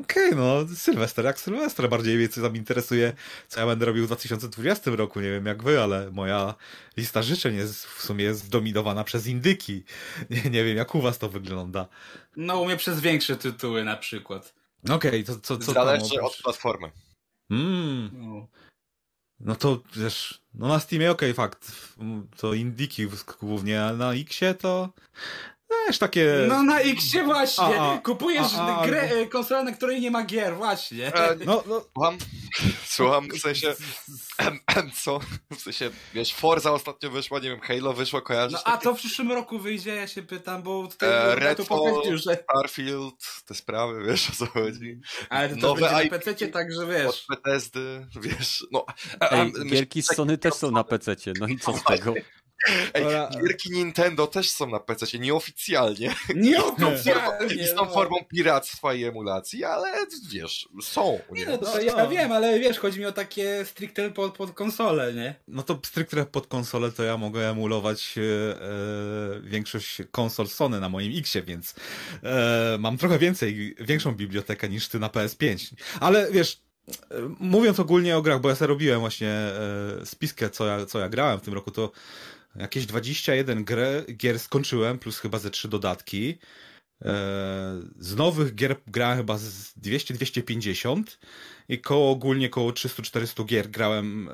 okej, 0.00 0.30
no, 0.36 0.66
Sylwester 0.76 1.24
jak 1.24 1.40
Sylwester. 1.40 1.88
Bardziej 1.88 2.16
mnie 2.16 2.28
co 2.28 2.42
tam 2.42 2.56
interesuje, 2.56 3.12
co 3.48 3.60
ja 3.60 3.66
będę 3.66 3.86
robił 3.86 4.04
w 4.04 4.06
2020 4.06 4.90
roku. 4.90 5.20
Nie 5.20 5.30
wiem 5.30 5.46
jak 5.46 5.62
wy, 5.62 5.80
ale 5.82 6.10
moja 6.10 6.54
lista 6.96 7.22
życzeń 7.22 7.56
jest 7.56 7.86
w 7.86 8.02
sumie 8.02 8.24
jest 8.24 8.44
zdominowana 8.44 9.04
przez 9.04 9.26
indyki. 9.26 9.84
Nie, 10.30 10.50
nie 10.50 10.64
wiem, 10.64 10.76
jak 10.76 10.94
u 10.94 11.00
was 11.00 11.18
to 11.18 11.28
wygląda. 11.28 11.88
No 12.36 12.60
u 12.60 12.64
mnie 12.64 12.76
przez 12.76 13.00
większe 13.00 13.36
tytuły 13.36 13.84
na 13.84 13.96
przykład. 13.96 14.54
Okej, 14.90 15.24
to 15.24 15.36
co, 15.40 15.58
co 15.58 15.72
Zależy 15.72 16.14
tam 16.16 16.24
od 16.24 16.36
platformy. 16.36 16.90
Mm, 17.50 18.10
No. 18.12 18.48
No 19.42 19.56
to 19.56 19.82
wiesz, 19.96 20.42
no 20.54 20.68
na 20.68 20.80
Steamie 20.80 21.10
okej, 21.10 21.34
fakt. 21.34 21.72
To 22.36 22.54
indyki 22.54 23.06
głównie, 23.40 23.84
a 23.84 23.92
na 23.92 24.14
Xie 24.14 24.54
to 24.54 24.92
też 25.86 25.98
takie... 25.98 26.44
No 26.48 26.62
na 26.62 26.80
X 26.80 27.04
właśnie. 27.24 27.80
A, 27.80 27.94
a, 27.94 27.98
Kupujesz 27.98 28.54
a, 28.58 28.78
a, 28.78 28.86
grę, 28.86 29.02
albo- 29.02 29.16
e, 29.22 29.26
konsolę, 29.26 29.64
na 29.64 29.72
której 29.72 30.00
nie 30.00 30.10
ma 30.10 30.24
gier, 30.24 30.56
właśnie. 30.56 31.14
E, 31.14 31.36
No, 31.46 31.64
no, 31.66 31.80
Słucham, 31.94 32.18
słucham, 32.84 33.28
w 33.28 33.38
sensie, 33.40 33.74
em, 34.38 34.58
em, 34.76 34.90
co? 35.02 35.20
W 35.56 35.60
sensie, 35.60 35.90
wiesz, 36.14 36.34
Forza 36.34 36.72
ostatnio 36.72 37.10
wyszła, 37.10 37.38
nie 37.38 37.50
wiem, 37.50 37.60
Halo 37.60 37.92
wyszło, 37.92 38.22
kojarzysz? 38.22 38.52
No 38.52 38.64
a 38.64 38.70
takie? 38.72 38.84
to 38.84 38.94
w 38.94 38.98
przyszłym 38.98 39.32
roku 39.32 39.58
wyjdzie, 39.58 39.94
ja 39.94 40.06
się 40.06 40.22
pytam, 40.22 40.62
bo 40.62 40.86
tutaj 40.86 41.08
E, 41.08 41.22
e, 41.22 41.34
to 41.34 41.40
Redfall, 41.40 41.78
powiedział, 41.78 42.16
że... 42.18 42.36
Starfield, 42.42 43.14
te 43.46 43.54
sprawy, 43.54 44.04
wiesz 44.06 44.30
o 44.30 44.32
co 44.32 44.46
chodzi. 44.46 45.00
Ale 45.30 45.48
to, 45.48 45.54
to 45.54 45.60
nowe 45.66 45.80
będzie 45.80 45.94
na 45.96 46.02
IP. 46.02 46.10
PC, 46.24 46.48
także 46.48 46.82
Od 46.82 46.88
wiesz. 46.90 47.26
Bethesdy, 47.30 48.06
wiesz, 48.20 48.66
no... 48.72 48.86
e, 49.20 49.32
Ej, 49.32 49.40
em, 49.40 49.52
gierki 49.66 50.02
Sony 50.02 50.38
też 50.38 50.54
są 50.54 50.70
na 50.70 50.84
PC, 50.84 51.16
no 51.40 51.46
i 51.46 51.58
co 51.58 51.72
z 51.72 51.84
tego? 51.84 52.14
Ej, 52.94 53.02
Dobra. 53.02 53.30
gierki 53.42 53.70
Nintendo 53.72 54.26
też 54.26 54.50
są 54.50 54.66
na 54.66 54.80
PC, 54.80 55.18
nieoficjalnie. 55.18 56.14
Nieoficjalnie. 56.34 57.54
I 57.54 57.66
z 57.66 57.74
tą 57.74 57.84
no. 57.84 57.90
formą 57.90 58.16
piractwa 58.28 58.94
i 58.94 59.04
emulacji, 59.04 59.64
ale 59.64 59.92
wiesz, 60.32 60.68
są. 60.82 61.20
Nie, 61.32 61.40
Nie? 61.40 61.46
no 61.46 61.58
to 61.58 61.64
No, 61.74 61.80
ja 61.80 61.96
no. 61.96 62.08
wiem, 62.08 62.32
ale 62.32 62.60
wiesz, 62.60 62.78
chodzi 62.78 62.98
mi 63.00 63.06
o 63.06 63.12
takie 63.12 63.64
stricte 63.64 64.10
pod, 64.10 64.36
pod 64.36 64.52
konsolę, 64.52 65.14
nie? 65.14 65.34
No 65.48 65.62
to 65.62 65.80
stricte 65.84 66.26
pod 66.26 66.46
konsolę 66.46 66.92
to 66.92 67.02
ja 67.02 67.16
mogę 67.16 67.50
emulować 67.50 68.14
e, 68.18 68.22
e, 68.22 69.40
większość 69.40 69.98
konsol 70.10 70.48
Sony 70.48 70.80
na 70.80 70.88
moim 70.88 71.12
Xie, 71.18 71.42
więc 71.42 71.74
e, 72.22 72.76
mam 72.78 72.98
trochę 72.98 73.18
więcej, 73.18 73.74
większą 73.80 74.12
bibliotekę 74.14 74.68
niż 74.68 74.88
ty 74.88 74.98
na 74.98 75.08
PS5. 75.08 75.72
Ale 76.00 76.30
wiesz, 76.32 76.60
e, 76.88 77.14
mówiąc 77.40 77.80
ogólnie 77.80 78.16
o 78.16 78.22
grach, 78.22 78.40
bo 78.40 78.48
ja 78.48 78.54
sobie 78.54 78.68
robiłem 78.68 79.00
właśnie 79.00 79.28
e, 79.28 80.06
spiskę, 80.06 80.50
co 80.50 80.66
ja, 80.66 80.86
co 80.86 80.98
ja 80.98 81.08
grałem 81.08 81.38
w 81.38 81.42
tym 81.42 81.54
roku, 81.54 81.70
to 81.70 81.92
jakieś 82.56 82.86
21 82.86 83.64
grę, 83.64 84.04
gier 84.16 84.38
skończyłem, 84.38 84.98
plus 84.98 85.18
chyba 85.18 85.38
ze 85.38 85.50
trzy 85.50 85.68
dodatki. 85.68 86.38
E, 87.04 87.80
Z 87.98 88.16
nowych 88.16 88.54
gier 88.54 88.76
grałem 88.86 89.18
chyba 89.18 89.38
z 89.38 89.74
200-250 89.78 91.02
i 91.68 91.80
koło 91.80 92.10
ogólnie 92.10 92.48
koło 92.48 92.70
300-400 92.70 93.44
gier 93.44 93.70
grałem. 93.70 94.28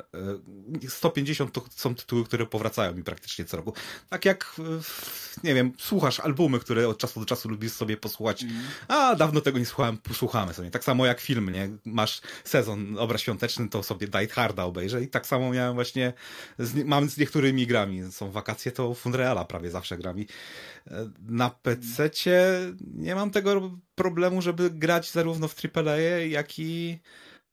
e, 0.85 0.89
150 0.89 1.53
to 1.53 1.65
są 1.71 1.95
tytuły, 1.95 2.25
które 2.25 2.47
powracają 2.47 2.95
mi 2.95 3.03
praktycznie 3.03 3.45
co 3.45 3.57
roku. 3.57 3.73
Tak 4.09 4.25
jak, 4.25 4.55
e, 4.59 4.63
nie 5.45 5.55
wiem, 5.55 5.73
słuchasz 5.79 6.21
albumy, 6.21 6.59
które 6.59 6.89
od 6.89 6.99
czasu 6.99 7.21
do 7.21 7.27
czasu 7.27 7.49
lubisz 7.49 7.73
sobie 7.73 7.97
posłuchać. 7.97 8.45
A, 8.89 9.15
dawno 9.15 9.41
tego 9.41 9.59
nie 9.59 9.67
słuchałem, 9.67 9.99
posłuchamy 9.99 10.55
sobie. 10.55 10.71
Tak 10.71 10.85
samo 10.85 11.07
jak 11.07 11.21
film, 11.21 11.51
nie? 11.51 11.69
Masz 11.85 12.21
sezon 12.45 12.99
obraz 12.99 13.21
świąteczny, 13.21 13.69
to 13.69 13.83
sobie 13.83 14.09
Die 14.09 14.29
Harda 14.29 14.65
obejrzę 14.65 15.03
i 15.03 15.09
tak 15.09 15.27
samo 15.27 15.51
miałem 15.51 15.75
właśnie, 15.75 16.13
z, 16.59 16.85
mam 16.85 17.11
z 17.11 17.19
niektórymi 17.19 17.67
grami. 17.67 18.13
Są 18.13 18.31
wakacje, 18.31 18.73
to 18.73 18.95
Funreala 18.95 19.45
prawie 19.45 19.71
zawsze 19.71 19.99
gram 19.99 20.19
i 20.19 20.27
e, 20.87 21.11
na 21.29 21.51
PC-cie 21.51 22.43
nie 22.95 23.15
mam 23.15 23.31
tego 23.31 23.79
problemu, 23.99 24.43
żeby 24.43 24.71
grać 24.71 25.11
zarówno 25.11 25.49
w 25.49 25.57
AAA, 25.77 25.97
jak 26.29 26.59
i 26.59 26.99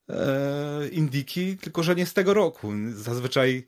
e, 0.08 0.88
Indiki, 0.88 1.56
tylko 1.56 1.82
że 1.82 1.94
nie 1.94 2.06
z 2.06 2.12
tego 2.12 2.34
roku. 2.34 2.72
Zazwyczaj 2.94 3.66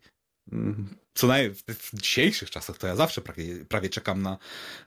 mm, 0.53 0.97
co 1.15 1.27
najmniej 1.27 1.55
w, 1.55 1.91
dzisiejszych 1.95 2.51
czasach 2.51 2.79
to 2.79 2.87
ja 2.87 2.97
zawsze 2.97 3.21
prawie, 3.21 3.65
prawie 3.65 3.89
czekam 3.89 4.23
na 4.23 4.39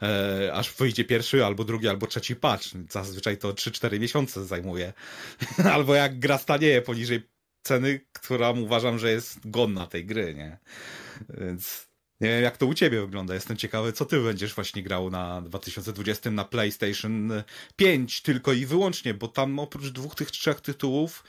e, 0.02 0.54
aż 0.54 0.74
wyjdzie 0.74 1.06
pierwszy, 1.06 1.46
albo 1.46 1.64
drugi, 1.64 1.88
albo 1.88 2.08
trzeci 2.08 2.36
patch. 2.36 2.66
Zazwyczaj 2.90 3.38
to 3.38 3.54
3-4 3.54 4.00
miesiące 4.00 4.46
zajmuje. 4.46 4.94
albo 5.74 5.96
jak 5.96 6.20
gra 6.20 6.38
stanieje 6.38 6.82
poniżej 6.82 7.30
ceny, 7.64 8.00
którą 8.14 8.60
uważam, 8.60 9.00
że 9.00 9.12
jest 9.12 9.50
godna 9.50 9.88
tej 9.88 10.06
gry, 10.06 10.34
nie? 10.36 10.58
Więc 11.30 11.91
nie 12.22 12.30
wiem, 12.30 12.44
jak 12.44 12.58
to 12.58 12.66
u 12.66 12.74
ciebie 12.74 13.02
wygląda. 13.02 13.34
Jestem 13.34 13.58
ciekawy, 13.58 13.94
co 13.94 14.06
ty 14.06 14.20
będziesz 14.24 14.54
właśnie 14.54 14.84
grał 14.84 15.10
na 15.10 15.42
2020 15.42 16.32
na 16.32 16.46
PlayStation 16.46 17.44
5 17.76 18.22
tylko 18.22 18.54
i 18.54 18.66
wyłącznie, 18.66 19.14
bo 19.14 19.28
tam 19.28 19.60
oprócz 19.60 19.88
dwóch 19.88 20.16
tych 20.16 20.32
trzech 20.32 20.62
tytułów, 20.62 21.24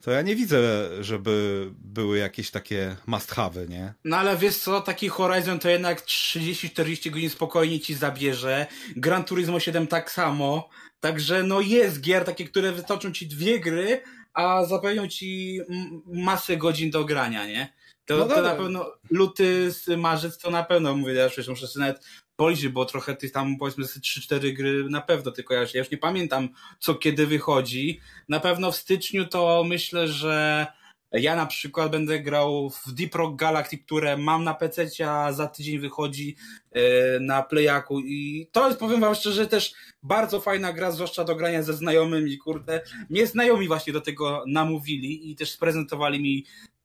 to 0.00 0.10
ja 0.10 0.22
nie 0.22 0.36
widzę, 0.36 0.88
żeby 1.00 1.66
były 1.78 2.18
jakieś 2.18 2.50
takie 2.50 2.96
must 3.06 3.34
have'y, 3.34 3.68
nie? 3.68 3.94
No 4.04 4.16
ale 4.16 4.36
wiesz 4.36 4.56
co, 4.56 4.80
taki 4.80 5.08
Horizon 5.08 5.58
to 5.58 5.68
jednak 5.68 6.04
30-40 6.04 7.10
godzin 7.10 7.30
spokojnie 7.30 7.80
ci 7.80 7.94
zabierze. 7.94 8.66
Gran 8.96 9.24
Turismo 9.24 9.60
7 9.60 9.86
tak 9.86 10.10
samo. 10.10 10.68
Także 11.00 11.42
no 11.42 11.60
jest 11.60 12.00
gier 12.00 12.24
takie, 12.24 12.44
które 12.44 12.72
wytoczą 12.72 13.12
ci 13.12 13.26
dwie 13.26 13.60
gry, 13.60 14.02
a 14.34 14.64
zapewnią 14.64 15.08
ci 15.08 15.60
masę 16.06 16.56
godzin 16.56 16.90
do 16.90 17.04
grania, 17.04 17.46
nie? 17.46 17.77
To, 18.08 18.16
No 18.16 18.24
to 18.28 18.42
na 18.42 18.54
pewno 18.54 18.92
luty, 19.10 19.70
marzec 19.96 20.38
to 20.38 20.50
na 20.50 20.64
pewno 20.64 20.96
mówię, 20.96 21.12
ja 21.14 21.28
przecież 21.28 21.48
muszę 21.48 21.66
sobie 21.66 21.86
nawet 21.86 22.04
policzyć, 22.36 22.68
bo 22.68 22.84
trochę 22.84 23.16
tych 23.16 23.32
tam 23.32 23.56
powiedzmy 23.58 23.84
z 23.84 23.98
3-4 24.00 24.52
gry 24.52 24.84
na 24.90 25.00
pewno, 25.00 25.30
tylko 25.32 25.54
ja, 25.54 25.60
już- 25.60 25.74
ja 25.74 25.78
już 25.80 25.90
nie 25.90 25.98
pamiętam 25.98 26.48
co 26.80 26.94
kiedy 26.94 27.26
wychodzi. 27.26 28.00
Na 28.28 28.40
pewno 28.40 28.72
w 28.72 28.76
styczniu 28.76 29.26
to 29.26 29.64
myślę, 29.68 30.08
że 30.08 30.66
Ja 31.12 31.36
na 31.36 31.46
przykład 31.46 31.90
będę 31.90 32.20
grał 32.20 32.70
w 32.70 32.92
Deep 32.92 33.14
Rock 33.14 33.36
Galactic, 33.36 33.82
które 33.84 34.16
mam 34.16 34.44
na 34.44 34.54
PC, 34.54 34.86
a 35.10 35.32
za 35.32 35.46
tydzień 35.46 35.78
wychodzi 35.78 36.36
e, 36.72 36.80
na 37.20 37.42
Playaku 37.42 38.00
i 38.00 38.48
to 38.52 38.68
jest, 38.68 38.80
powiem 38.80 39.00
wam 39.00 39.14
szczerze, 39.14 39.46
też 39.46 39.72
bardzo 40.02 40.40
fajna 40.40 40.72
gra, 40.72 40.90
zwłaszcza 40.90 41.24
do 41.24 41.34
grania 41.36 41.62
ze 41.62 41.72
znajomymi, 41.72 42.38
kurde. 42.38 42.80
Mnie 43.10 43.26
znajomi 43.26 43.68
właśnie 43.68 43.92
do 43.92 44.00
tego 44.00 44.44
namówili 44.46 45.30
i 45.30 45.36
też 45.36 45.50
sprezentowali 45.50 46.20
mi 46.20 46.44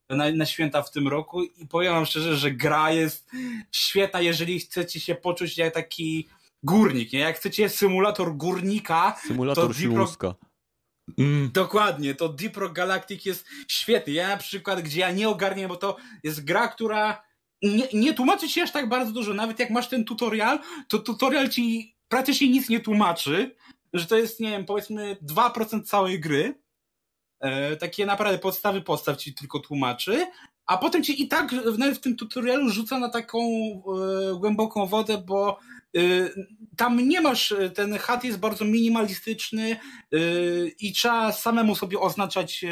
na, 0.10 0.32
na 0.32 0.46
święta 0.46 0.82
w 0.82 0.92
tym 0.92 1.08
roku 1.08 1.44
i 1.44 1.68
powiem 1.68 1.94
wam 1.94 2.06
szczerze, 2.06 2.38
że 2.38 2.52
gra 2.52 2.92
jest 2.92 3.32
świetna, 3.72 4.22
jeżeli 4.22 4.60
chcecie 4.60 5.00
się 5.00 5.16
poczuć 5.16 5.58
jak 5.58 5.74
taki 5.74 6.30
górnik, 6.64 7.14
nie? 7.14 7.20
Jak 7.20 7.36
chcecie 7.36 7.70
symulator 7.70 8.36
górnika, 8.36 9.16
Symulator 9.28 9.76
to. 10.20 10.36
Mm. 11.18 11.52
Dokładnie, 11.54 12.16
to 12.16 12.30
Deep 12.30 12.58
Rock 12.58 12.74
Galactic 12.74 13.26
jest 13.26 13.46
świetny. 13.68 14.14
Ja 14.14 14.28
na 14.28 14.38
przykład, 14.38 14.82
gdzie 14.82 15.00
ja 15.00 15.12
nie 15.12 15.30
ogarnię, 15.30 15.68
bo 15.68 15.76
to 15.76 15.98
jest 16.24 16.46
gra, 16.46 16.68
która 16.68 17.24
nie, 17.64 17.88
nie 17.94 18.14
tłumaczy 18.14 18.50
ci 18.50 18.62
aż 18.62 18.72
tak 18.72 18.90
bardzo 18.90 19.12
dużo. 19.12 19.34
Nawet 19.34 19.60
jak 19.60 19.70
masz 19.70 19.90
ten 19.90 20.06
tutorial, 20.06 20.60
to 20.88 21.00
tutorial 21.00 21.50
ci 21.50 21.96
praktycznie 22.08 22.50
nic 22.50 22.70
nie 22.70 22.80
tłumaczy, 22.80 23.56
że 23.94 24.06
to 24.06 24.18
jest, 24.18 24.40
nie 24.40 24.50
wiem, 24.50 24.66
powiedzmy 24.66 25.18
2% 25.24 25.84
całej 25.84 26.20
gry. 26.20 26.63
E, 27.44 27.76
takie 27.76 28.06
naprawdę 28.06 28.38
podstawy 28.40 28.82
podstaw 28.82 29.18
ci 29.18 29.34
tylko 29.34 29.60
tłumaczy, 29.60 30.26
a 30.66 30.78
potem 30.78 31.04
ci 31.04 31.22
i 31.24 31.28
tak 31.28 31.52
w 31.96 32.00
tym 32.00 32.16
tutorialu 32.16 32.70
rzuca 32.70 33.00
na 33.00 33.10
taką 33.10 33.40
e, 33.40 34.40
głęboką 34.40 34.86
wodę, 34.88 35.24
bo 35.26 35.60
e, 35.98 36.00
tam 36.78 37.08
nie 37.08 37.22
masz, 37.22 37.54
ten 37.76 37.98
chat 37.98 38.24
jest 38.24 38.40
bardzo 38.40 38.66
minimalistyczny 38.66 39.78
i 40.80 40.94
trzeba 40.94 41.32
samemu 41.32 41.76
sobie 41.76 42.00
oznaczać 42.00 42.66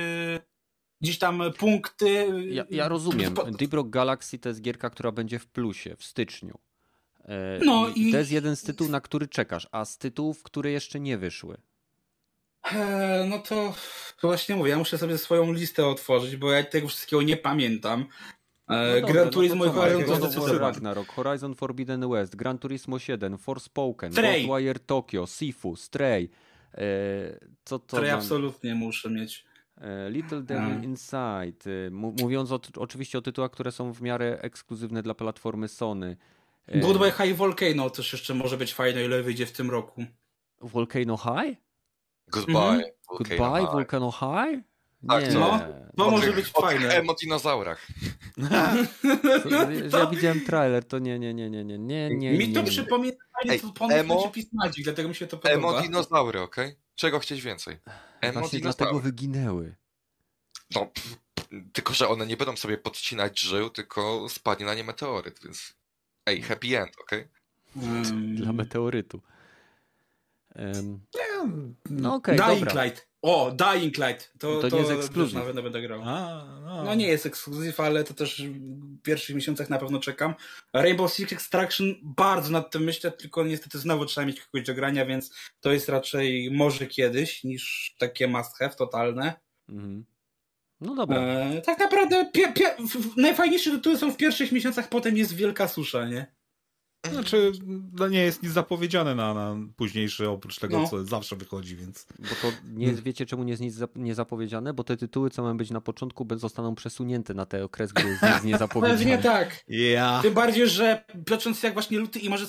gdzieś 1.02 1.20
tam 1.20 1.44
punkty. 1.58 2.28
Ja, 2.50 2.66
ja 2.70 2.88
rozumiem. 2.88 3.34
Deep 3.60 3.74
Rock 3.74 3.90
Galaxy 3.90 4.40
to 4.40 4.50
jest 4.50 4.62
gierka, 4.62 4.90
która 4.90 5.12
będzie 5.12 5.40
w 5.40 5.48
plusie 5.48 5.96
w 5.98 6.04
styczniu. 6.04 6.60
No 7.66 7.90
i 7.96 8.08
i- 8.08 8.12
to 8.12 8.18
jest 8.18 8.32
jeden 8.32 8.56
z 8.56 8.64
tytułów, 8.64 8.92
na 8.92 9.02
który 9.02 9.28
czekasz, 9.28 9.68
a 9.72 9.86
z 9.86 9.98
tytułów, 9.98 10.44
które 10.44 10.72
jeszcze 10.72 11.00
nie 11.00 11.18
wyszły. 11.18 11.58
E, 12.64 13.26
No 13.30 13.40
to, 13.40 13.74
to 14.22 14.28
właśnie 14.28 14.56
mówię, 14.56 14.72
ja 14.72 14.78
muszę 14.78 14.98
sobie 14.98 15.18
swoją 15.18 15.54
listę 15.54 15.88
otworzyć, 15.88 16.38
bo 16.38 16.52
ja 16.52 16.64
tego 16.64 16.88
wszystkiego 16.88 17.22
nie 17.22 17.38
pamiętam. 17.38 18.06
E, 18.70 19.02
No 19.02 19.08
Gran 19.08 19.16
dobra, 19.16 19.30
Turismo 19.32 19.66
no 19.66 19.72
i 19.72 19.74
Horizon. 19.74 20.58
Ragnarok, 20.60 21.08
Horizon 21.08 21.56
Forbidden 21.56 22.10
West, 22.10 22.36
Gran 22.36 22.58
Turismo 22.58 23.00
7, 23.00 23.38
Forspoken, 23.38 24.12
Stray. 24.12 24.48
Ghostwire 24.48 24.80
Tokyo, 24.80 25.28
Sifu, 25.28 25.76
Stray. 25.76 26.30
E, 26.74 26.82
co 27.66 27.80
to 27.80 28.04
ja 28.04 28.12
mam? 28.12 28.20
absolutnie 28.20 28.76
muszę 28.76 29.10
mieć. 29.10 29.46
E, 29.78 30.10
Little 30.10 30.42
Devil. 30.42 30.84
Inside. 30.84 31.92
Mówiąc 31.92 32.52
o, 32.52 32.60
oczywiście 32.78 33.18
o 33.18 33.22
tytułach, 33.22 33.52
które 33.52 33.72
są 33.72 33.94
w 33.94 34.02
miarę 34.02 34.40
ekskluzywne 34.42 35.04
dla 35.04 35.14
platformy 35.14 35.68
Sony. 35.68 36.18
E, 36.68 36.80
Goodbye 36.80 37.12
High 37.12 37.36
Volcano 37.36 37.90
też 37.90 38.14
jeszcze 38.14 38.34
może 38.34 38.58
być 38.58 38.74
fajne, 38.74 39.04
ile 39.06 39.24
wyjdzie 39.24 39.46
w 39.46 39.52
tym 39.52 39.70
roku. 39.72 40.06
Volcano 40.62 41.18
High? 41.18 41.58
Goodbye. 42.32 42.60
Mhm. 42.60 42.82
Volcano 43.10 43.38
Goodbye, 43.40 43.62
High. 43.62 43.72
Volcano 43.72 44.12
High? 44.12 44.64
Tak, 45.08 45.24
nie. 45.28 45.34
no. 45.40 45.60
To 45.98 46.06
O 46.08 46.12
może 46.12 46.26
tych- 46.28 46.36
być 46.36 46.52
o 46.54 46.62
fajne. 46.62 46.90
Emo-dinozaurach. 46.96 47.88
To, 49.92 49.98
ja 50.00 50.06
widziałem 50.06 50.46
trailer, 50.46 50.84
to 50.86 51.00
nie, 51.00 51.20
nie, 51.20 51.34
nie, 51.34 51.50
nie, 51.50 51.64
nie, 51.66 51.78
nie, 51.80 52.10
nie. 52.10 52.32
Mi 52.32 52.54
to 52.54 52.64
przypomina 52.64 53.14
emo- 53.46 54.08
będzie 54.08 54.32
pismadzik, 54.32 54.84
dlatego 54.84 55.10
mi 55.10 55.16
się 55.16 55.28
to 55.28 55.38
podoba. 55.38 55.58
Emo-dinozaury, 55.80 56.42
okej? 56.42 56.76
Czego 56.96 57.20
chcieć 57.20 57.42
więcej? 57.42 57.78
Właśnie 58.34 58.60
dlatego 58.60 59.00
wyginęły. 59.00 59.76
No, 60.76 60.86
pff, 60.86 61.18
tylko, 61.74 61.94
że 61.94 62.08
one 62.10 62.26
nie 62.28 62.38
będą 62.38 62.58
sobie 62.58 62.78
podcinać 62.78 63.40
żył, 63.40 63.70
tylko 63.70 64.30
spadnie 64.30 64.66
na 64.66 64.74
nie 64.74 64.84
meteoryt, 64.84 65.40
więc... 65.44 65.74
Ej, 66.26 66.42
happy 66.42 66.80
end, 66.82 66.92
okej? 67.02 67.28
Mm. 67.76 68.36
Dla 68.36 68.54
meteorytu. 68.54 69.22
Em, 70.56 71.00
Nie, 71.16 71.52
no 71.90 72.16
okej, 72.16 72.38
Dying 72.38 72.66
dobra. 72.66 72.84
Light. 72.84 73.12
O, 73.22 73.52
Dying 73.52 73.98
Light. 73.98 74.34
To, 74.40 74.62
To 74.62 74.70
to, 74.70 74.76
nie 74.76 74.82
jest 74.82 74.92
ekskluzyw. 74.92 75.34
Nawet 75.34 75.64
będę 75.64 75.82
grał. 75.82 76.02
A, 76.06 76.46
no. 76.66 76.84
No 76.84 76.96
nie 76.96 77.08
jest 77.08 77.26
ekskluzyw, 77.26 77.80
ale 77.80 78.04
to 78.04 78.14
też 78.14 78.44
w 78.44 79.02
pierwszych 79.02 79.36
miesiącach 79.36 79.70
na 79.70 79.78
pewno 79.78 80.00
czekam. 80.00 80.34
Rainbow 80.74 81.14
Six 81.14 81.34
Extraction 81.34 81.96
bardzo 82.04 82.50
nad 82.52 82.72
tym 82.72 82.84
myślę, 82.84 83.12
tylko 83.12 83.44
niestety 83.44 83.80
znowu 83.80 84.06
trzeba 84.06 84.28
mieć 84.28 84.42
kogoś 84.42 84.68
do 84.68 84.74
grania, 84.74 85.06
więc 85.06 85.34
to 85.60 85.72
jest 85.72 85.90
raczej 85.90 86.52
może 86.52 86.88
kiedyś 86.88 87.44
niż 87.44 87.96
takie 88.00 88.28
must 88.28 88.58
have 88.58 88.76
totalne. 88.76 89.34
Mhm. 89.70 90.06
No 90.82 90.96
dobra. 90.96 91.18
E, 91.22 91.62
tak 91.62 91.80
naprawdę 91.80 92.32
najfajniejsze 93.18 93.72
tytuły 93.72 93.98
są 93.98 94.12
w 94.12 94.18
pierwszych 94.18 94.52
miesiącach, 94.52 94.90
potem 94.90 95.18
jest 95.18 95.36
wielka 95.36 95.68
susza, 95.68 96.06
nie? 96.06 96.41
Znaczy, 97.12 97.52
no 97.94 98.08
nie 98.08 98.20
jest 98.20 98.44
nic 98.44 98.52
zapowiedziane 98.52 99.16
na, 99.16 99.34
na 99.34 99.56
późniejszy, 99.76 100.30
oprócz 100.30 100.60
tego, 100.60 100.80
No. 100.80 100.88
co 100.88 101.06
zawsze 101.06 101.36
wychodzi, 101.36 101.76
więc... 101.76 102.06
Bo 102.20 102.28
to 102.42 102.48
nie 102.74 102.88
jest, 102.88 103.04
wiecie 103.04 103.26
czemu 103.26 103.44
nie 103.44 103.52
jest 103.52 103.62
nic 103.62 103.76
zap- 103.76 103.96
niezapowiedziane? 103.96 104.74
Bo 104.74 104.84
te 104.84 104.98
tytuły, 104.98 105.30
co 105.30 105.42
mają 105.44 105.58
być 105.58 105.70
na 105.72 105.82
początku, 105.82 106.28
zostaną 106.36 106.76
przesunięte 106.76 107.34
na 107.34 107.46
te 107.46 107.64
okres, 107.64 107.94
gdy 107.94 108.08
jest 108.10 108.22
nic 108.24 108.32
Pewnie 108.34 108.52
niezapowiedziane. 108.52 109.18
tak. 109.24 109.64
Ja. 109.68 110.20
Tym 110.22 110.34
bardziej, 110.34 110.70
że 110.70 111.06
patrząc 111.30 111.64
jak 111.64 111.74
właśnie 111.74 112.00
luty 112.00 112.20
i 112.20 112.30
może 112.30 112.46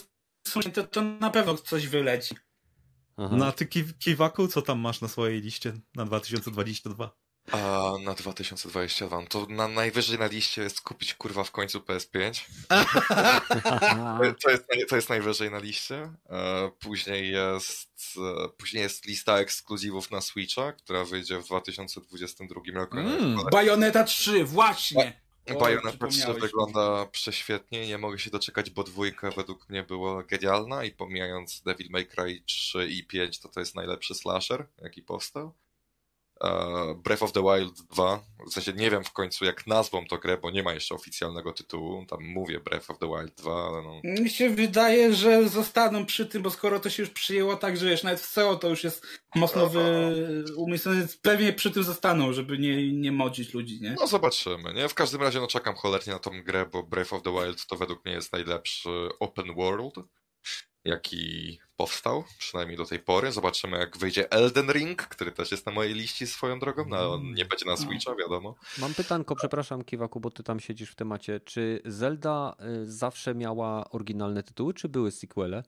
to, 0.75 0.83
to 0.85 1.03
na 1.03 1.31
pewno 1.31 1.55
coś 1.55 1.89
wyleci. 1.89 2.35
Aha. 3.17 3.37
Na 3.37 3.53
ty 3.53 3.67
ki- 3.67 3.95
kiwaku, 3.99 4.49
co 4.49 4.63
tam 4.63 4.79
masz 4.81 5.01
na 5.01 5.09
swojej 5.09 5.41
liście 5.41 5.73
na 5.97 6.05
2022? 6.05 7.11
A 7.51 7.93
na 8.05 8.15
2022, 8.15 9.21
no 9.21 9.27
to 9.27 9.47
na 9.49 9.69
najwyżej 9.69 10.19
na 10.19 10.27
liście 10.27 10.63
jest 10.63 10.81
kupić 10.81 11.15
kurwa 11.15 11.45
w 11.45 11.51
końcu 11.51 11.79
PS5. 11.81 12.41
To 14.43 14.51
jest, 14.51 14.65
to 14.89 14.97
jest 14.97 15.09
najwyżej 15.09 15.51
na 15.51 15.59
liście. 15.59 16.13
E, 16.31 16.71
Później 16.81 17.33
jest, 17.33 17.91
e, 18.45 18.49
później 18.49 18.83
jest 18.83 19.07
lista 19.07 19.39
ekskluzywów 19.39 20.11
na 20.11 20.21
Switcha, 20.21 20.73
która 20.73 21.05
wyjdzie 21.05 21.39
w 21.39 21.45
2022 21.45 22.61
roku. 22.75 22.97
Mm. 22.99 23.41
Bajoneta 23.53 24.05
3, 24.05 24.45
właśnie! 24.45 25.23
O, 25.55 25.59
Bayonetta 25.59 25.91
3 25.91 25.99
przypomniałeś 25.99 26.35
mi. 26.37 26.41
wygląda 26.41 27.07
prześwietnie, 27.07 27.87
nie 27.87 27.99
mogę 27.99 28.19
się 28.19 28.31
doczekać, 28.31 28.71
bo 28.71 28.85
dwójka 28.85 29.31
według 29.31 29.69
mnie 29.69 29.83
była 29.83 30.23
genialna 30.23 30.85
i 30.85 30.91
pomijając 30.91 31.63
Devil 31.63 31.89
May 31.91 32.07
Cry 32.07 32.43
3 32.47 32.89
i 32.89 33.07
5, 33.07 33.39
to 33.41 33.49
to 33.49 33.61
jest 33.61 33.75
najlepszy 33.75 34.15
slasher, 34.15 34.67
jaki 34.83 35.03
powstał. 35.03 35.55
E, 36.43 36.95
Breath 37.05 37.23
of 37.23 37.33
the 37.33 37.43
Wild 37.43 37.81
2, 37.81 38.21
w 38.47 38.53
sensie 38.53 38.73
nie 38.73 38.91
wiem 38.91 39.05
w 39.05 39.13
końcu 39.13 39.45
jak 39.45 39.67
nazwą 39.67 40.07
to 40.07 40.19
grę, 40.19 40.39
bo 40.39 40.51
nie 40.51 40.63
ma 40.63 40.73
jeszcze 40.73 40.95
oficjalnego 40.95 41.53
tytułu, 41.53 42.07
tam 42.07 42.25
mówię 42.25 42.61
Breath 42.61 42.91
of 42.91 42.99
the 42.99 43.07
Wild 43.07 43.35
2, 43.35 43.69
ale 43.69 43.83
no... 43.83 44.01
Mi 44.23 44.31
się 44.31 44.51
wydaje, 44.51 45.15
że 45.15 45.49
zostaną 45.49 46.07
przy 46.07 46.27
tym, 46.27 46.43
bo 46.43 46.51
skoro 46.51 46.81
to 46.81 46.91
się 46.91 47.03
już 47.03 47.11
przyjęło 47.11 47.57
tak, 47.57 47.77
że 47.77 47.87
wiesz, 47.87 48.03
nawet 48.03 48.21
w 48.21 48.27
SEO 48.27 48.57
to 48.57 48.69
już 48.69 48.85
jest 48.85 49.07
mocno 49.35 49.67
wy... 49.67 50.45
umyślone, 50.57 50.99
więc 50.99 51.17
pewnie 51.17 51.53
przy 51.53 51.71
tym 51.71 51.83
zostaną, 51.83 52.33
żeby 52.33 52.59
nie, 52.59 52.93
nie 52.93 53.13
modzić 53.13 53.55
ludzi, 53.55 53.81
nie? 53.81 53.97
No 54.01 54.07
zobaczymy, 54.07 54.75
nie? 54.75 54.89
W 54.89 54.95
każdym 54.95 55.23
razie 55.23 55.41
no 55.41 55.47
czekam 55.47 55.75
cholernie 55.75 56.13
na 56.13 56.19
tą 56.19 56.43
grę, 56.43 56.67
bo 56.73 56.83
Breath 56.83 57.13
of 57.13 57.23
the 57.23 57.33
Wild 57.33 57.67
to 57.67 57.77
według 57.77 58.05
mnie 58.05 58.15
jest 58.15 58.33
najlepszy 58.33 59.09
open 59.21 59.55
world, 59.55 59.95
jaki 60.85 61.59
powstał, 61.77 62.25
przynajmniej 62.39 62.77
do 62.77 62.87
tej 62.87 62.99
pory. 62.99 63.33
Zobaczymy 63.33 63.79
jak 63.79 63.99
wyjdzie 63.99 64.31
Elden 64.33 64.71
Ring, 64.71 65.03
który 65.03 65.33
też 65.33 65.51
jest 65.51 65.67
na 65.67 65.73
mojej 65.73 65.95
liście 65.95 66.27
swoją 66.27 66.59
drogą, 66.59 66.85
no 66.89 67.13
on 67.13 67.35
nie 67.35 67.45
będzie 67.45 67.67
na 67.67 67.77
Switcha, 67.77 68.15
wiadomo. 68.15 68.55
Mam 68.79 68.95
pytanko, 68.95 69.37
przepraszam 69.37 69.85
Kiwaku, 69.85 70.21
bo 70.21 70.31
ty 70.31 70.43
tam 70.43 70.61
siedzisz 70.61 70.91
w 70.91 70.95
temacie. 70.95 71.41
Czy 71.41 71.83
Zelda 71.85 72.57
y, 72.83 72.93
zawsze 72.93 73.35
miała 73.35 73.91
oryginalne 73.91 74.43
tytuły, 74.43 74.75
czy 74.75 74.89
były 74.89 75.11
sequele? 75.11 75.63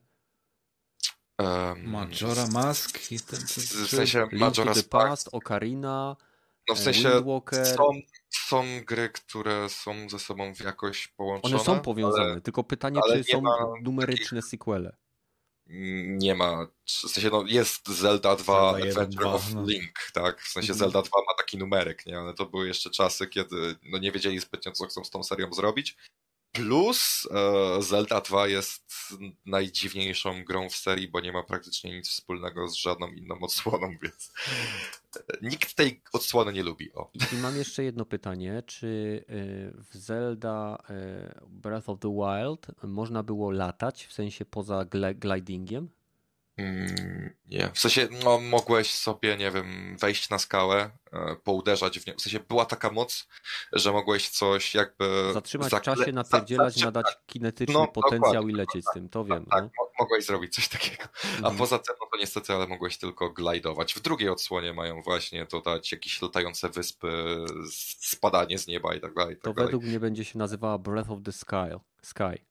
Um, 1.39 1.89
Majora 1.89 2.47
Mask 2.47 3.11
i 3.11 3.19
ten... 3.19 3.39
W 3.85 3.89
sensie 3.89 4.27
Link 4.31 4.57
Mask, 4.65 4.89
Past, 4.89 5.29
Ocarina, 5.31 6.15
no 6.69 6.75
w 6.75 6.79
e, 6.79 6.81
sensie 6.81 7.09
Wind 7.09 7.25
Walker. 7.25 7.65
są, 7.65 7.83
są 8.29 8.63
gry, 8.85 9.09
które 9.09 9.69
są 9.69 10.09
ze 10.09 10.19
sobą 10.19 10.53
jakoś 10.65 11.07
połączone. 11.07 11.55
One 11.55 11.63
są 11.63 11.79
powiązane, 11.79 12.31
ale 12.31 12.41
tylko 12.41 12.63
pytanie, 12.63 13.01
czy 13.13 13.23
są 13.23 13.41
numeryczne 13.81 14.41
sequele. 14.41 14.97
Nie 15.67 16.35
ma, 16.35 16.67
w 16.85 16.91
sensie 16.91 17.29
no 17.29 17.43
jest 17.47 17.87
Zelda 17.89 18.35
2 18.35 18.71
Zelda 18.71 18.85
1, 18.85 18.91
Adventure 19.03 19.23
2, 19.23 19.33
of 19.33 19.53
no. 19.53 19.65
Link, 19.65 20.11
tak? 20.13 20.41
W 20.41 20.47
sensie 20.47 20.73
Mhm. 20.73 20.79
Zelda 20.79 21.01
2 21.01 21.19
ma 21.27 21.35
taki 21.37 21.57
numerek, 21.57 22.05
nie? 22.05 22.19
Ale 22.19 22.33
to 22.33 22.45
były 22.45 22.67
jeszcze 22.67 22.89
czasy, 22.89 23.27
kiedy 23.27 23.75
no 23.83 23.97
nie 23.97 24.11
wiedzieli 24.11 24.39
zbytnio, 24.39 24.71
co 24.71 24.85
chcą 24.87 25.03
z 25.03 25.09
tą 25.09 25.23
serią 25.23 25.53
zrobić. 25.53 25.97
Plus 26.55 27.27
e, 27.31 27.81
Zelda 27.81 28.21
2 28.21 28.47
jest 28.47 28.85
najdziwniejszą 29.45 30.43
grą 30.43 30.69
w 30.69 30.75
serii, 30.75 31.07
bo 31.07 31.19
nie 31.19 31.31
ma 31.31 31.43
praktycznie 31.43 31.95
nic 31.95 32.09
wspólnego 32.09 32.67
z 32.67 32.75
żadną 32.75 33.07
inną 33.07 33.39
odsłoną, 33.41 33.95
więc 34.03 34.33
e, 35.17 35.21
nikt 35.41 35.73
tej 35.73 36.01
odsłony 36.13 36.53
nie 36.53 36.63
lubi. 36.63 36.93
O. 36.93 37.11
I 37.33 37.37
mam 37.37 37.57
jeszcze 37.57 37.83
jedno 37.83 38.05
pytanie. 38.05 38.63
Czy 38.65 38.87
y, 39.29 39.73
w 39.91 39.97
Zelda 39.97 40.83
Breath 41.47 41.89
of 41.89 41.99
the 41.99 42.09
Wild 42.13 42.67
można 42.83 43.23
było 43.23 43.51
latać, 43.51 44.05
w 44.05 44.13
sensie 44.13 44.45
poza 44.45 44.79
gl- 44.79 45.15
glidingiem? 45.15 45.89
Mm, 46.57 47.35
nie, 47.49 47.71
w 47.73 47.79
sensie, 47.79 48.07
no, 48.23 48.39
mogłeś 48.39 48.91
sobie, 48.91 49.37
nie 49.37 49.51
wiem, 49.51 49.97
wejść 49.99 50.29
na 50.29 50.39
skałę, 50.39 50.89
e, 51.13 51.35
pouderzać 51.43 51.99
w 51.99 52.07
nią. 52.07 52.13
W 52.17 52.21
sensie, 52.21 52.39
była 52.39 52.65
taka 52.65 52.91
moc, 52.91 53.27
że 53.73 53.91
mogłeś 53.91 54.29
coś 54.29 54.75
jakby. 54.75 55.29
Zatrzymać 55.33 55.73
w 55.73 55.81
czasie, 55.81 56.11
napierdzielać, 56.11 56.81
nadać 56.83 57.05
kinetyczny 57.25 57.73
No, 57.73 57.87
potencjał 57.87 58.47
i 58.47 58.53
lecieć 58.53 58.85
z 58.85 58.93
tym, 58.93 59.09
to 59.09 59.25
wiem. 59.25 59.45
Tak, 59.45 59.63
no. 59.63 59.69
mo- 59.79 59.91
mogłeś 59.99 60.25
zrobić 60.25 60.53
coś 60.55 60.67
takiego. 60.67 61.03
A 61.23 61.37
Mhm. 61.37 61.57
poza 61.57 61.79
tym, 61.79 61.95
no 62.01 62.07
to 62.11 62.17
niestety, 62.17 62.53
ale 62.53 62.67
mogłeś 62.67 62.97
tylko 62.97 63.29
glajdować. 63.29 63.93
W 63.93 63.99
drugiej 63.99 64.29
odsłonie 64.29 64.73
mają 64.73 65.01
właśnie 65.01 65.45
dodać 65.45 65.91
jakieś 65.91 66.21
latające 66.21 66.69
wyspy, 66.69 67.35
spadanie 68.01 68.57
z 68.59 68.67
nieba 68.67 68.95
i 68.95 69.01
tak 69.01 69.13
dalej. 69.13 69.33
i 69.33 69.37
To 69.37 69.43
tak 69.43 69.53
dalej. 69.55 69.67
według 69.67 69.83
mnie 69.83 69.99
będzie 69.99 70.25
się 70.25 70.37
nazywała 70.39 70.77
Breath 70.77 71.11
of 71.11 71.19
the 71.23 71.31
Sky, 71.31 71.55
Sky. 72.01 72.45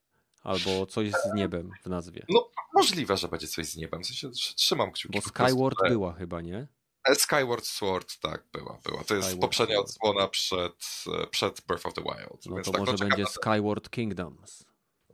Albo 0.44 0.86
coś 0.86 1.10
z 1.10 1.34
niebem 1.34 1.70
w 1.82 1.86
nazwie. 1.86 2.26
No, 2.28 2.50
możliwe, 2.74 3.16
że 3.16 3.28
będzie 3.28 3.46
coś 3.48 3.66
z 3.66 3.76
niebem. 3.76 4.02
W 4.02 4.06
sensie, 4.06 4.28
tr- 4.28 4.54
trzymam 4.54 4.92
kciuki. 4.92 5.18
Bo 5.18 5.22
prostu, 5.32 5.48
Skyward 5.48 5.76
że- 5.84 5.90
była 5.90 6.12
chyba, 6.12 6.40
nie? 6.40 6.66
E, 7.08 7.14
Skyward 7.14 7.66
Sword, 7.66 8.18
tak, 8.20 8.44
była, 8.52 8.78
była. 8.84 9.04
To 9.04 9.14
jest 9.14 9.26
Skyward 9.28 9.40
poprzednia 9.40 9.78
odsłona 9.80 10.28
przed, 10.28 11.04
e, 11.22 11.26
przed 11.26 11.60
Breath 11.60 11.86
of 11.86 11.94
the 11.94 12.02
Wild. 12.02 12.46
No 12.46 12.62
to 12.62 12.70
tak, 12.70 12.80
może 12.80 12.92
no, 12.92 12.98
będzie. 12.98 13.26
Skyward 13.26 13.90
Kingdoms. 13.90 14.64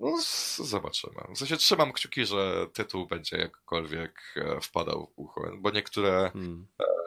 No, 0.00 0.16
zobaczymy. 0.56 1.14
W 1.34 1.38
sensie 1.38 1.56
trzymam 1.56 1.92
kciuki, 1.92 2.26
że 2.26 2.66
tytuł 2.72 3.06
będzie 3.06 3.36
jakkolwiek 3.36 4.20
e, 4.36 4.60
wpadał 4.60 5.06
w 5.06 5.18
ucho, 5.18 5.40
bo 5.58 5.70
niektóre, 5.70 6.30
Hmm. 6.32 6.66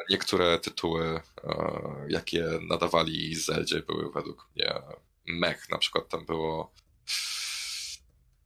niektóre 0.10 0.60
tytuły, 0.60 1.22
jakie 2.08 2.46
nadawali 2.70 3.36
Zeldzie, 3.36 3.80
były 3.80 4.12
według 4.12 4.50
mnie 4.56 4.74
mech. 5.28 5.70
Na 5.70 5.78
przykład 5.78 6.10
tam 6.10 6.26
było. 6.26 6.72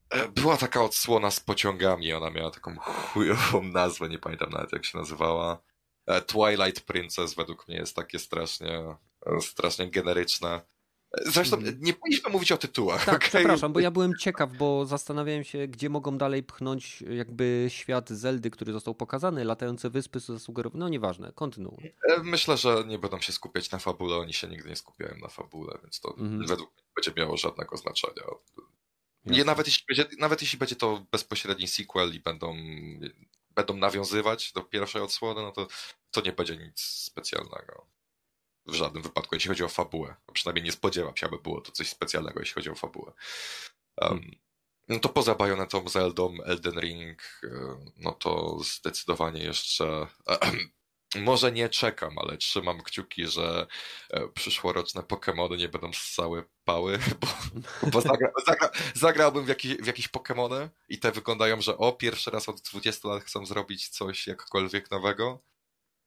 E, 0.10 0.28
Była 0.28 0.58
taka 0.58 0.82
odsłona 0.84 1.32
z 1.32 1.40
pociągami, 1.40 2.14
ona 2.14 2.30
miała 2.30 2.52
taką 2.52 2.76
chujową 2.80 3.64
nazwę, 3.64 4.10
nie 4.10 4.20
pamiętam 4.20 4.50
nawet 4.50 4.72
jak 4.74 4.86
się 4.86 4.98
nazywała. 4.98 5.60
E, 6.06 6.22
Twilight 6.22 6.82
Princess 6.86 7.34
według 7.36 7.68
mnie 7.68 7.78
jest 7.78 7.96
takie 7.96 8.20
strasznie, 8.20 8.96
strasznie 9.42 9.90
generyczne. 9.92 10.62
Zresztą 11.26 11.58
Mhm. 11.58 11.78
nie 11.82 11.94
powinniśmy 11.94 12.30
mówić 12.32 12.52
o 12.52 12.58
tytułach. 12.58 13.06
Tak, 13.06 13.16
okej? 13.16 13.30
przepraszam, 13.30 13.74
bo 13.74 13.80
ja 13.80 13.92
byłem 13.92 14.12
ciekaw, 14.20 14.50
bo 14.58 14.86
zastanawiałem 14.86 15.44
się, 15.44 15.68
gdzie 15.68 15.90
mogą 15.90 16.18
dalej 16.18 16.44
pchnąć 16.44 17.02
jakby 17.02 17.66
świat 17.70 18.10
Zeldy, 18.10 18.50
który 18.52 18.74
został 18.74 18.96
pokazany, 18.96 19.46
latające 19.46 19.90
wyspy 19.90 20.20
zasugerowane. 20.20 20.80
No 20.80 20.90
nieważne, 20.90 21.32
kontynuuj. 21.36 21.94
E, 22.10 22.24
Myślę, 22.24 22.58
że 22.58 22.84
nie 22.88 23.00
będą 23.00 23.20
się 23.20 23.34
skupiać 23.34 23.72
na 23.72 23.80
fabule, 23.80 24.16
oni 24.16 24.34
się 24.34 24.48
nigdy 24.48 24.70
nie 24.70 24.76
skupiają 24.76 25.18
na 25.18 25.28
fabule, 25.28 25.78
więc 25.84 26.00
to 26.00 26.10
Mhm. 26.18 26.48
według 26.48 26.72
mnie 26.74 26.82
nie 26.84 26.92
będzie 26.96 27.22
miało 27.22 27.38
żadnego 27.38 27.78
znaczenia. 27.78 28.24
Jasne. 29.36 29.45
Nawet, 29.45 29.68
jeśli 29.68 29.86
będzie, 29.88 30.06
nawet 30.18 30.41
jeśli 30.41 30.60
będzie 30.60 30.76
to 30.76 31.06
bezpośredni 31.12 31.68
sequel 31.68 32.16
i 32.16 32.20
będą, 32.20 32.58
będą 33.52 33.78
nawiązywać 33.78 34.52
do 34.52 34.62
pierwszej 34.62 35.02
odsłony, 35.02 35.41
no 35.41 35.52
to, 35.52 35.68
to 36.12 36.22
nie 36.22 36.34
będzie 36.34 36.58
nic 36.58 36.82
specjalnego. 36.82 37.86
W 38.66 38.74
żadnym 38.74 39.04
wypadku, 39.04 39.36
jeśli 39.36 39.48
chodzi 39.48 39.64
o 39.64 39.70
fabułę. 39.70 40.16
A 40.28 40.32
Przynajmniej 40.32 40.66
nie 40.66 40.72
spodziewam 40.72 41.18
się, 41.18 41.28
aby 41.28 41.38
było 41.38 41.62
to 41.62 41.72
coś 41.72 41.90
specjalnego, 41.90 42.40
jeśli 42.40 42.54
chodzi 42.54 42.70
o 42.70 42.76
fabułę. 42.76 43.14
Um, 44.02 44.32
no 44.88 44.99
to 44.99 45.10
poza 45.10 45.36
Bajonetą, 45.36 45.90
Zeldą, 45.90 46.38
Elden 46.45 46.80
Ring, 46.80 47.41
e, 47.44 47.49
no 47.98 48.12
to 48.12 48.60
zdecydowanie 48.64 49.44
jeszcze 49.44 50.08
może 51.16 51.52
nie 51.52 51.70
czekam, 51.70 52.18
ale 52.18 52.38
trzymam 52.38 52.82
kciuki, 52.82 53.28
że 53.28 53.68
e, 54.10 54.28
przyszłoroczne 54.28 55.02
Pokémony 55.02 55.58
nie 55.58 55.70
będą 55.70 55.94
ssały 55.94 56.44
pały, 56.66 57.00
bo, 57.22 57.28
bo 57.90 58.02
zagra, 58.02 58.32
zagra, 58.48 58.70
zagrałbym 58.94 59.46
w, 59.46 59.48
jakieś, 59.48 59.78
w 59.78 59.88
jakieś 59.88 60.10
Pokémony 60.10 60.70
i 60.90 61.00
te 61.00 61.12
wyglądają, 61.12 61.62
że 61.62 61.78
o, 61.78 61.92
pierwszy 61.92 62.32
raz 62.32 62.50
od 62.50 62.62
20 62.62 63.08
lat 63.08 63.24
chcą 63.24 63.46
zrobić 63.46 63.90
coś 63.90 64.28
jakkolwiek 64.28 64.92
nowego, 64.92 65.40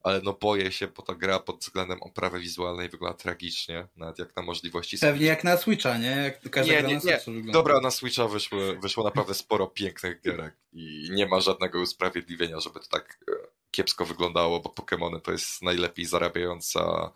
ale 0.03 0.21
no 0.25 0.33
boję 0.33 0.73
się, 0.73 0.87
bo 0.87 1.03
ta 1.03 1.15
gra 1.15 1.39
pod 1.41 1.61
względem 1.61 2.03
oprawy 2.03 2.41
wizualnej 2.41 2.89
wygląda 2.89 3.19
tragicznie, 3.19 3.89
nawet 3.97 4.19
jak 4.19 4.37
na 4.37 4.43
możliwości 4.43 4.99
Pewnie 4.99 5.27
jak 5.27 5.45
na 5.45 5.57
Switcha, 5.57 5.99
nie? 5.99 6.07
Jak 6.07 6.51
każda 6.51 6.73
Nie, 6.73 6.81
gra 6.81 6.89
nie, 6.89 6.95
na 6.95 7.01
nie. 7.05 7.19
Wygląda. 7.27 7.53
Dobra, 7.53 7.81
na 7.81 7.91
Switcha 7.91 8.29
wyszło, 8.29 8.59
wyszło 8.83 9.05
naprawdę 9.05 9.35
sporo 9.35 9.67
pięknych 9.67 10.21
gierek 10.21 10.57
i 10.73 11.09
nie 11.11 11.27
ma 11.27 11.41
żadnego 11.41 11.81
usprawiedliwienia, 11.81 12.61
żeby 12.61 12.81
to 12.81 12.87
tak 12.87 13.19
e, 13.29 13.60
kiepsko 13.71 14.05
wyglądało, 14.05 14.61
bo 14.61 14.71
Pokémony 14.71 15.21
to 15.21 15.33
jest 15.33 15.63
najlepiej 15.63 16.05
zarabiająca 16.05 17.13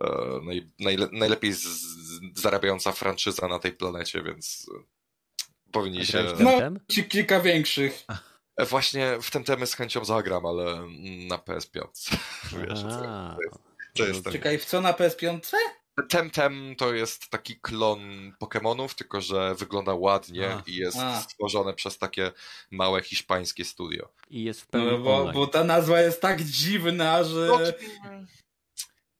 e, 0.00 0.06
naj, 0.42 0.70
najle, 0.78 1.08
najlepiej 1.12 1.52
z, 1.52 1.62
z, 1.62 2.40
zarabiająca 2.40 2.92
franczyza 2.92 3.48
na 3.48 3.58
tej 3.58 3.72
planecie, 3.72 4.22
więc 4.22 4.70
e, 4.78 4.82
powinni 5.72 6.06
się... 6.06 6.24
No. 6.38 6.50
Ci 6.88 7.04
kilka 7.04 7.40
większych. 7.40 8.04
E, 8.56 8.66
Właśnie 8.66 9.18
w 9.22 9.30
ten 9.30 9.44
temy 9.44 9.66
z 9.66 9.74
chęcią 9.74 10.04
zagram, 10.04 10.46
ale 10.46 10.88
na 11.28 11.36
PS5. 11.36 11.80
Wiesz, 12.68 12.82
co, 12.82 12.88
to 12.88 13.42
jest, 13.42 13.58
to 13.94 14.06
jest 14.06 14.24
ten... 14.24 14.32
Czekaj, 14.32 14.58
w 14.58 14.64
co 14.64 14.80
na 14.80 14.92
PS5? 14.92 15.40
Temtem 16.08 16.74
to 16.78 16.94
jest 16.94 17.28
taki 17.30 17.60
klon 17.60 18.32
Pokémonów, 18.40 18.94
tylko 18.94 19.20
że 19.20 19.54
wygląda 19.54 19.94
ładnie 19.94 20.48
A. 20.54 20.62
i 20.66 20.74
jest 20.74 20.98
A. 20.98 21.20
stworzone 21.20 21.74
przez 21.74 21.98
takie 21.98 22.32
małe 22.70 23.02
hiszpańskie 23.02 23.64
studio. 23.64 24.12
I 24.30 24.44
jest 24.44 24.60
w 24.62 24.66
pełni 24.66 24.90
No, 24.90 24.98
bo, 24.98 25.32
bo 25.32 25.46
ta 25.46 25.64
nazwa 25.64 26.00
jest 26.00 26.20
tak 26.20 26.42
dziwna, 26.42 27.24
że... 27.24 27.46
No, 27.46 27.58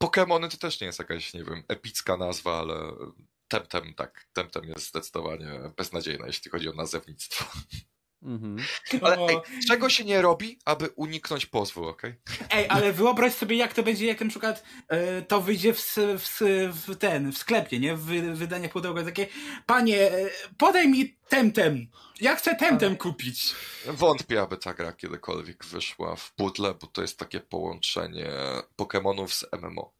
Pokémony 0.02 0.50
to 0.50 0.56
też 0.56 0.80
nie 0.80 0.86
jest 0.86 0.98
jakaś, 0.98 1.34
nie 1.34 1.44
wiem, 1.44 1.62
epicka 1.68 2.16
nazwa, 2.16 2.58
ale 2.58 2.92
Temtem 3.48 3.94
tak. 3.94 4.26
Temtem 4.32 4.64
jest 4.64 4.88
zdecydowanie 4.88 5.50
beznadziejne, 5.76 6.26
jeśli 6.26 6.50
chodzi 6.50 6.68
o 6.68 6.72
nazewnictwo. 6.72 7.44
Mhm. 8.26 8.56
Ale 9.02 9.16
ej, 9.16 9.36
czego 9.68 9.88
się 9.88 10.04
nie 10.04 10.22
robi, 10.22 10.58
aby 10.64 10.88
uniknąć 10.96 11.46
pozwu, 11.46 11.84
okej? 11.88 12.14
Ej, 12.50 12.66
ale 12.74 12.92
wyobraź 12.92 13.34
sobie, 13.34 13.56
jak 13.56 13.74
to 13.74 13.82
będzie, 13.82 14.06
jak 14.06 14.20
na 14.20 14.30
przykład 14.30 14.62
e, 14.88 15.22
to 15.22 15.40
wyjdzie 15.40 15.74
w, 15.74 15.96
w, 16.18 16.40
w 16.86 16.96
ten, 16.96 17.32
w 17.32 17.38
sklepie, 17.38 17.78
nie? 17.78 17.96
W 17.96 18.04
wy- 18.04 18.34
wydaniach 18.34 18.72
pudełka 18.72 19.04
takie, 19.04 19.26
panie, 19.66 20.12
e, 20.12 20.30
podaj 20.58 20.88
mi 20.88 21.16
Temtem. 21.28 21.86
Ja 22.20 22.36
chcę 22.36 22.56
Temtem 22.56 22.96
kupić. 22.96 23.54
Wątpię, 23.86 24.40
aby 24.40 24.56
ta 24.56 24.74
gra 24.74 24.92
kiedykolwiek 24.92 25.64
wyszła 25.64 26.16
w 26.16 26.34
pudle, 26.34 26.74
bo 26.74 26.86
to 26.86 27.02
jest 27.02 27.18
takie 27.18 27.40
połączenie 27.40 28.30
Pokémonów 28.78 29.28
z 29.28 29.44
MMO. 29.62 29.95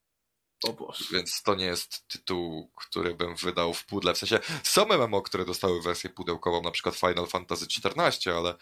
O 0.65 0.73
Boże. 0.73 1.05
Więc 1.13 1.43
to 1.43 1.55
nie 1.55 1.65
jest 1.65 2.09
tytuł, 2.09 2.71
który 2.77 3.15
bym 3.15 3.37
wydał 3.37 3.75
w 3.75 3.85
pudle. 3.87 4.15
W 4.15 4.19
sensie 4.19 4.39
są 4.63 4.87
MMO, 4.87 5.23
które 5.23 5.45
dostały 5.45 5.83
wersję 5.83 6.11
pudełkową, 6.11 6.63
na 6.63 6.71
przykład 6.71 6.95
Final 6.97 7.27
Fantasy 7.27 7.67
XIV, 7.85 8.35
ale 8.37 8.55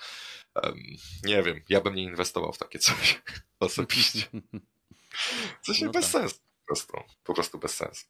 em, 0.54 0.82
nie 1.24 1.42
wiem, 1.42 1.60
ja 1.68 1.80
bym 1.80 1.94
nie 1.94 2.02
inwestował 2.02 2.52
w 2.52 2.58
takie 2.58 2.78
coś 2.78 3.22
osobiście. 3.60 4.26
Sensie 5.62 5.84
No 5.86 5.92
bez 5.92 6.12
tak. 6.12 6.20
sensu. 6.22 6.36
Po 6.36 6.66
prostu, 6.66 6.96
po 7.24 7.34
prostu 7.34 7.58
bez 7.58 7.76
sensu. 7.76 8.04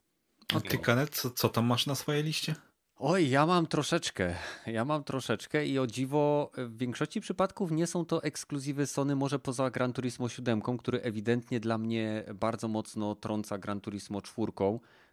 A 0.54 0.60
ty, 0.60 0.78
Kanet, 0.78 1.16
co, 1.16 1.30
co 1.30 1.48
tam 1.48 1.66
masz 1.66 1.86
na 1.86 1.94
swojej 1.94 2.22
liście? 2.22 2.54
Oj, 2.98 3.30
ja 3.30 3.46
mam 3.46 3.66
troszeczkę. 3.66 4.34
Ja 4.66 4.84
mam 4.84 5.04
troszeczkę 5.04 5.66
i 5.66 5.78
o 5.78 5.86
dziwo 5.86 6.50
w 6.56 6.76
większości 6.78 7.20
przypadków 7.20 7.70
nie 7.70 7.86
są 7.86 8.04
to 8.04 8.22
ekskluzywy 8.22 8.86
Sony, 8.86 9.16
może 9.16 9.38
poza 9.38 9.70
Gran 9.70 9.92
Turismo 9.92 10.28
7, 10.28 10.62
który 10.78 11.02
ewidentnie 11.02 11.60
dla 11.60 11.78
mnie 11.78 12.24
bardzo 12.34 12.68
mocno 12.68 13.14
trąca 13.14 13.58
Gran 13.58 13.80
Turismo 13.80 14.22
4, 14.22 14.52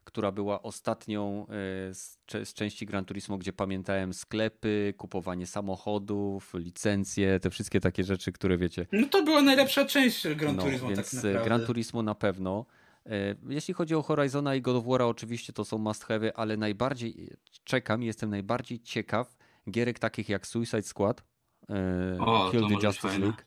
która 0.03 0.31
była 0.31 0.61
ostatnią 0.61 1.45
e, 1.47 1.93
z, 1.93 2.19
z 2.43 2.53
części 2.53 2.85
Gran 2.85 3.05
Turismo, 3.05 3.37
gdzie 3.37 3.53
pamiętałem 3.53 4.13
sklepy, 4.13 4.93
kupowanie 4.97 5.47
samochodów, 5.47 6.53
licencje, 6.53 7.39
te 7.39 7.49
wszystkie 7.49 7.79
takie 7.79 8.03
rzeczy, 8.03 8.31
które 8.31 8.57
wiecie. 8.57 8.87
No 8.91 9.07
to 9.07 9.23
była 9.23 9.41
najlepsza 9.41 9.85
część 9.85 10.27
Gran 10.27 10.55
No, 10.55 10.63
Turismo, 10.63 10.87
więc 10.89 11.11
tak 11.11 11.13
e, 11.13 11.15
naprawdę. 11.15 11.45
Gran 11.45 11.65
Turismo 11.65 12.03
na 12.03 12.15
pewno. 12.15 12.65
E, 13.05 13.35
Jeśli 13.49 13.73
chodzi 13.73 13.95
o 13.95 14.01
Horizona 14.01 14.55
i 14.55 14.61
God 14.61 14.75
of 14.75 14.85
War'a, 14.85 15.07
oczywiście 15.09 15.53
to 15.53 15.65
są 15.65 15.77
must 15.77 16.03
have, 16.03 16.37
ale 16.37 16.57
najbardziej 16.57 17.29
czekam, 17.63 18.03
jestem 18.03 18.29
najbardziej 18.29 18.79
ciekaw 18.79 19.37
gierek 19.71 19.99
takich 19.99 20.29
jak 20.29 20.47
Suicide 20.47 20.81
Squad, 20.83 21.23
e, 21.69 22.17
O, 22.19 22.49
Kill 22.51 22.67
the 22.67 22.87
Justice. 22.87 23.19
League. 23.19 23.41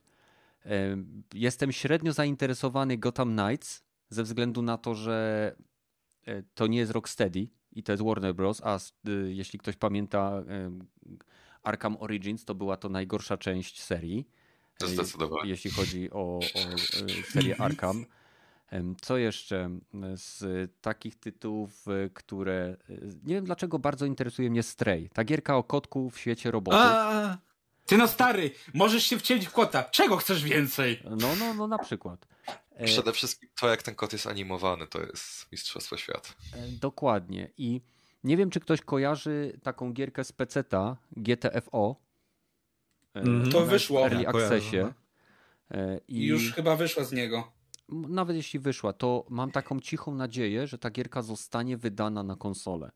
E, 0.66 0.96
Jestem 1.34 1.72
średnio 1.72 2.12
zainteresowany 2.12 2.98
Gotham 2.98 3.36
Knights 3.36 3.84
ze 4.08 4.22
względu 4.22 4.62
na 4.62 4.78
to, 4.78 4.94
że 4.94 5.56
e, 6.26 6.42
to 6.54 6.66
nie 6.66 6.78
jest 6.78 6.92
Rocksteady 6.92 7.48
i 7.72 7.82
to 7.82 7.92
jest 7.92 8.04
Warner 8.04 8.34
Bros., 8.34 8.60
a 8.64 8.78
y, 9.08 9.34
jeśli 9.34 9.58
ktoś 9.58 9.76
pamięta 9.76 10.42
e, 10.48 10.70
Arkham 11.62 11.96
Origins, 12.00 12.44
to 12.44 12.54
była 12.54 12.76
to 12.76 12.88
najgorsza 12.88 13.36
część 13.36 13.82
serii. 13.82 14.28
To 14.78 14.86
E, 14.86 14.88
zdecydowanie. 14.88 15.50
Jeśli 15.50 15.70
chodzi 15.70 16.10
o, 16.10 16.16
o 16.16 16.40
e, 16.60 16.78
serię 17.32 17.60
Arkham. 17.60 18.04
Co 19.02 19.16
jeszcze 19.16 19.70
z 20.14 20.42
takich 20.80 21.16
tytułów, 21.16 21.88
e, 21.88 22.10
które. 22.10 22.76
e, 22.90 22.94
Nie 23.24 23.34
wiem 23.34 23.44
dlaczego 23.44 23.78
bardzo 23.78 24.06
interesuje 24.06 24.50
mnie 24.50 24.62
Stray. 24.62 25.08
Ta 25.14 25.24
gierka 25.24 25.56
o 25.56 25.62
kotku 25.64 26.10
w 26.10 26.18
świecie 26.18 26.50
robotów. 26.50 26.80
A, 26.84 27.38
Ty 27.86 27.96
no 27.96 28.08
stary, 28.08 28.50
możesz 28.74 29.04
się 29.04 29.18
wcielić 29.18 29.46
w 29.46 29.52
kota. 29.52 29.82
Czego 29.84 30.16
chcesz 30.16 30.44
więcej? 30.44 31.02
No, 31.10 31.28
no, 31.38 31.54
no 31.54 31.66
na 31.66 31.78
przykład. 31.78 32.26
E, 32.76 32.84
Przede 32.84 33.12
wszystkim 33.12 33.48
to, 33.60 33.68
jak 33.68 33.82
ten 33.82 33.94
kot 33.94 34.12
jest 34.12 34.26
animowany, 34.26 34.86
to 34.86 35.00
jest 35.02 35.52
Mistrzostwo 35.52 35.96
Świata. 35.96 36.28
Dokładnie. 36.80 37.50
I 37.58 37.80
nie 38.24 38.36
wiem, 38.36 38.50
czy 38.50 38.60
ktoś 38.60 38.80
kojarzy 38.80 39.60
taką 39.62 39.92
gierkę 39.92 40.24
z 40.24 40.32
peceta 40.32 40.96
GTFO. 41.16 41.96
Mhm. 43.14 43.52
To 43.52 43.60
w 43.60 43.68
wyszło. 43.68 44.00
Early 44.06 44.22
Ja 44.22 44.32
kojarzę, 44.32 44.54
Accessie. 44.56 44.76
no. 44.80 44.92
I 46.08 46.26
już 46.26 46.52
chyba 46.52 46.76
wyszła 46.76 47.04
z 47.04 47.12
niego. 47.12 47.52
Nawet 47.88 48.36
jeśli 48.36 48.58
wyszła, 48.60 48.92
to 48.92 49.24
mam 49.30 49.50
taką 49.50 49.80
cichą 49.80 50.14
nadzieję, 50.14 50.66
że 50.66 50.78
ta 50.78 50.90
gierka 50.90 51.22
zostanie 51.22 51.76
wydana 51.76 52.22
na 52.22 52.36
konsolę, 52.36 52.90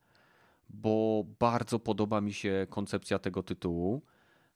bo 0.68 1.24
bardzo 1.40 1.78
podoba 1.78 2.20
mi 2.20 2.32
się 2.32 2.66
koncepcja 2.70 3.18
tego 3.18 3.42
tytułu. 3.42 4.02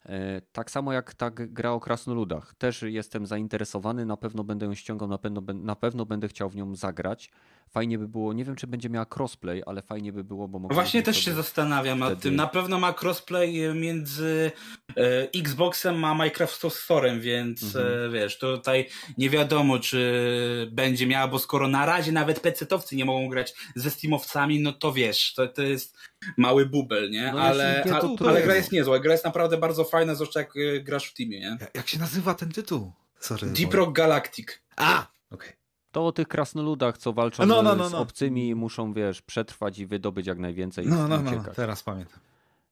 E, 0.06 0.40
Tak 0.52 0.70
samo 0.70 0.92
jak 0.92 1.14
ta 1.14 1.30
gra 1.30 1.72
o 1.72 1.80
krasnoludach. 1.80 2.54
Też 2.54 2.82
jestem 2.82 3.26
zainteresowany, 3.26 4.06
na 4.06 4.16
pewno 4.16 4.44
będę 4.44 4.66
ją 4.66 4.74
ściągał, 4.74 5.08
na 5.08 5.18
pewno, 5.18 5.42
na 5.54 5.76
pewno 5.76 6.06
będę 6.06 6.28
chciał 6.28 6.50
w 6.50 6.56
nią 6.56 6.74
zagrać. 6.76 7.30
Fajnie 7.70 7.98
by 7.98 8.08
było, 8.08 8.32
nie 8.32 8.44
wiem 8.44 8.56
czy 8.56 8.66
będzie 8.66 8.88
miała 8.90 9.06
crossplay, 9.16 9.62
ale 9.66 9.82
fajnie 9.82 10.12
by 10.12 10.24
było, 10.24 10.48
bo 10.48 10.58
No 10.58 10.62
mogę 10.62 10.74
Właśnie 10.74 11.02
też 11.02 11.24
się 11.24 11.32
zastanawiam 11.34 11.98
nad 11.98 12.08
wtedy- 12.08 12.22
tym. 12.22 12.36
Na 12.36 12.46
pewno 12.46 12.78
ma 12.78 12.94
crossplay 13.02 13.64
e, 13.64 13.74
między 13.74 14.52
e, 14.96 15.28
Xboxem 15.40 16.04
a 16.04 16.14
Minecraft 16.14 16.62
Storem, 16.70 17.20
więc 17.20 17.62
Mhm. 17.76 17.86
e, 18.06 18.10
wiesz, 18.12 18.38
tutaj 18.38 18.88
nie 19.18 19.30
wiadomo, 19.30 19.78
czy 19.78 20.68
będzie 20.72 21.06
miała, 21.06 21.28
bo 21.28 21.38
skoro 21.38 21.68
na 21.68 21.86
razie 21.86 22.12
nawet 22.12 22.40
PC-towcy 22.40 22.96
nie 22.96 23.04
mogą 23.04 23.28
grać 23.28 23.54
ze 23.76 23.90
Steamowcami, 23.90 24.60
no 24.60 24.72
to 24.72 24.92
wiesz, 24.92 25.34
to, 25.34 25.48
to 25.48 25.62
jest 25.62 25.96
mały 26.36 26.66
bubel, 26.66 27.10
nie? 27.10 27.32
No 27.32 27.40
ale, 27.40 27.82
nie, 27.86 27.92
to 27.92 28.28
ale, 28.28 28.42
gra 28.42 28.54
jest 28.54 28.72
niezła, 28.72 28.98
gra 28.98 29.12
jest 29.12 29.24
naprawdę 29.24 29.56
bardzo 29.58 29.84
fajna, 29.84 30.14
zwłaszcza 30.14 30.40
jak 30.40 30.54
e, 30.56 30.80
grasz 30.80 31.06
w 31.06 31.14
teamie, 31.14 31.40
nie? 31.40 31.56
Jak, 31.74 31.88
się 31.88 31.98
nazywa 31.98 32.34
ten 32.34 32.52
tytuł? 32.52 32.92
Sorry. 33.20 33.46
Deep 33.46 33.74
Rock 33.74 33.92
Galactic. 33.92 34.62
A! 34.76 35.06
Okej. 35.30 35.52
To 35.92 36.06
o 36.06 36.12
tych 36.12 36.28
krasnoludach, 36.28 36.98
co 36.98 37.12
walczą 37.12 37.46
No, 37.46 37.62
no, 37.62 37.76
no, 37.76 37.88
z 37.88 37.92
no. 37.92 37.98
obcymi 37.98 38.48
i 38.48 38.54
muszą, 38.54 38.92
wiesz, 38.92 39.22
przetrwać 39.22 39.78
i 39.78 39.86
wydobyć 39.86 40.26
jak 40.26 40.38
najwięcej 40.38 40.86
No, 40.86 41.08
no, 41.08 41.22
no, 41.22 41.32
teraz 41.56 41.82
pamiętam. 41.82 42.18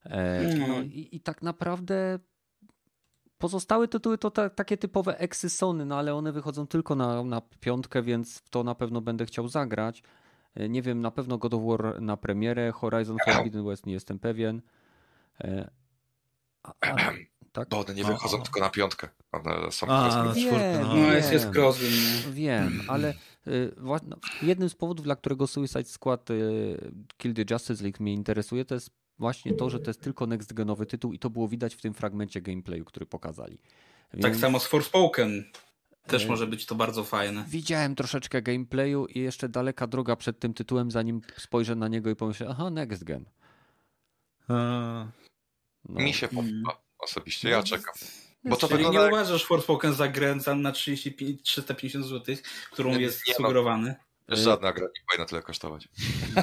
E, 0.04 0.54
No. 0.58 0.66
no, 0.68 0.80
i, 0.80 1.08
I 1.12 1.20
tak 1.20 1.42
naprawdę 1.42 2.18
pozostałe 3.38 3.88
tytuły 3.88 4.18
to 4.18 4.30
ta, 4.30 4.50
takie 4.50 4.76
typowe 4.76 5.18
eksy 5.18 5.50
Sony, 5.50 5.84
no 5.86 5.98
ale 5.98 6.14
one 6.14 6.32
wychodzą 6.32 6.66
tylko 6.66 6.94
na, 6.94 7.24
na 7.24 7.40
piątkę, 7.60 8.02
więc 8.02 8.38
w 8.38 8.50
to 8.50 8.64
na 8.64 8.74
pewno 8.74 9.00
będę 9.00 9.26
chciał 9.26 9.48
zagrać. 9.48 10.02
E, 10.54 10.68
Nie 10.68 10.82
wiem, 10.82 11.00
na 11.00 11.10
pewno 11.10 11.38
God 11.38 11.54
of 11.54 11.62
War 11.64 12.02
na 12.02 12.16
premierę, 12.16 12.72
Horizon 12.72 13.16
Forbidden 13.26 13.64
West 13.66 13.86
nie 13.86 13.92
jestem 13.92 14.18
pewien. 14.18 14.62
E, 15.40 15.70
a, 16.62 16.72
a, 16.80 16.96
tak? 17.52 17.68
Bo 17.68 17.78
one 17.80 17.94
nie 17.94 18.04
wychodzą 18.04 18.38
o. 18.38 18.42
tylko 18.42 18.60
na 18.60 18.70
piątkę. 18.70 19.08
One 19.32 19.72
są 19.72 19.86
A, 19.86 20.24
na 20.24 20.34
czwórkę, 20.34 20.78
no. 20.82 20.94
No, 20.96 21.12
jest, 21.12 21.32
jest 21.32 21.44
Wiem. 21.44 21.54
crosswind, 21.54 22.26
nie? 22.26 22.32
Wiem, 22.32 22.82
ale 22.88 23.14
y, 23.46 23.74
no, 23.76 24.16
jednym 24.42 24.68
z 24.68 24.74
powodów, 24.74 25.04
dla 25.04 25.16
którego 25.16 25.46
Suicide 25.46 25.84
Squad 25.84 26.30
y, 26.30 26.92
Kill 27.16 27.34
the 27.34 27.44
Justice 27.50 27.82
League 27.84 27.96
mnie 28.00 28.12
interesuje, 28.14 28.64
to 28.64 28.74
jest 28.74 28.90
właśnie 29.18 29.54
to, 29.54 29.70
że 29.70 29.80
to 29.80 29.90
jest 29.90 30.00
tylko 30.00 30.26
next 30.26 30.52
genowy 30.52 30.86
tytuł 30.86 31.12
i 31.12 31.18
to 31.18 31.30
było 31.30 31.48
widać 31.48 31.74
w 31.74 31.80
tym 31.80 31.94
fragmencie 31.94 32.40
gameplayu, 32.40 32.84
który 32.84 33.06
pokazali. 33.06 33.58
Tak 34.10 34.20
Więc 34.22 34.40
samo 34.40 34.60
z 34.60 34.66
Forspoken. 34.66 35.44
Też 36.06 36.24
E, 36.24 36.28
może 36.28 36.46
być 36.46 36.66
to 36.66 36.74
bardzo 36.74 37.04
fajne. 37.04 37.44
Widziałem 37.48 37.94
troszeczkę 37.94 38.42
gameplayu 38.42 39.06
i 39.06 39.18
jeszcze 39.20 39.48
daleka 39.48 39.86
droga 39.86 40.16
przed 40.16 40.38
tym 40.38 40.54
tytułem, 40.54 40.90
zanim 40.90 41.20
spojrzę 41.36 41.74
na 41.76 41.88
niego 41.88 42.10
i 42.10 42.16
pomyślę, 42.16 42.46
aha, 42.50 42.70
next 42.70 43.04
gen. 43.04 43.24
A, 44.48 45.06
No. 45.88 46.00
Mi 46.00 46.12
się 46.14 46.28
podoba 46.28 46.80
osobiście, 47.00 47.48
ja 47.48 47.62
czekam. 47.62 47.94
Bo 48.44 48.56
to 48.56 48.68
Czyli 48.68 48.76
wygląda 48.76 48.98
nie 49.00 49.04
jak... 49.04 49.12
uważasz 49.14 49.44
Forspoken 49.44 49.94
za 49.94 50.08
grę 50.08 50.40
za- 50.40 50.54
na 50.54 50.72
35, 50.72 51.42
350 51.42 52.06
zł, 52.06 52.36
którą 52.72 52.90
Nie, 52.90 53.00
jest 53.00 53.26
nie, 53.28 53.32
no. 53.32 53.36
sugerowany? 53.36 53.94
Żadna 54.28 54.72
gra 54.72 54.86
nie 54.86 55.02
powinna 55.10 55.26
tyle 55.26 55.42
kosztować. 55.42 55.88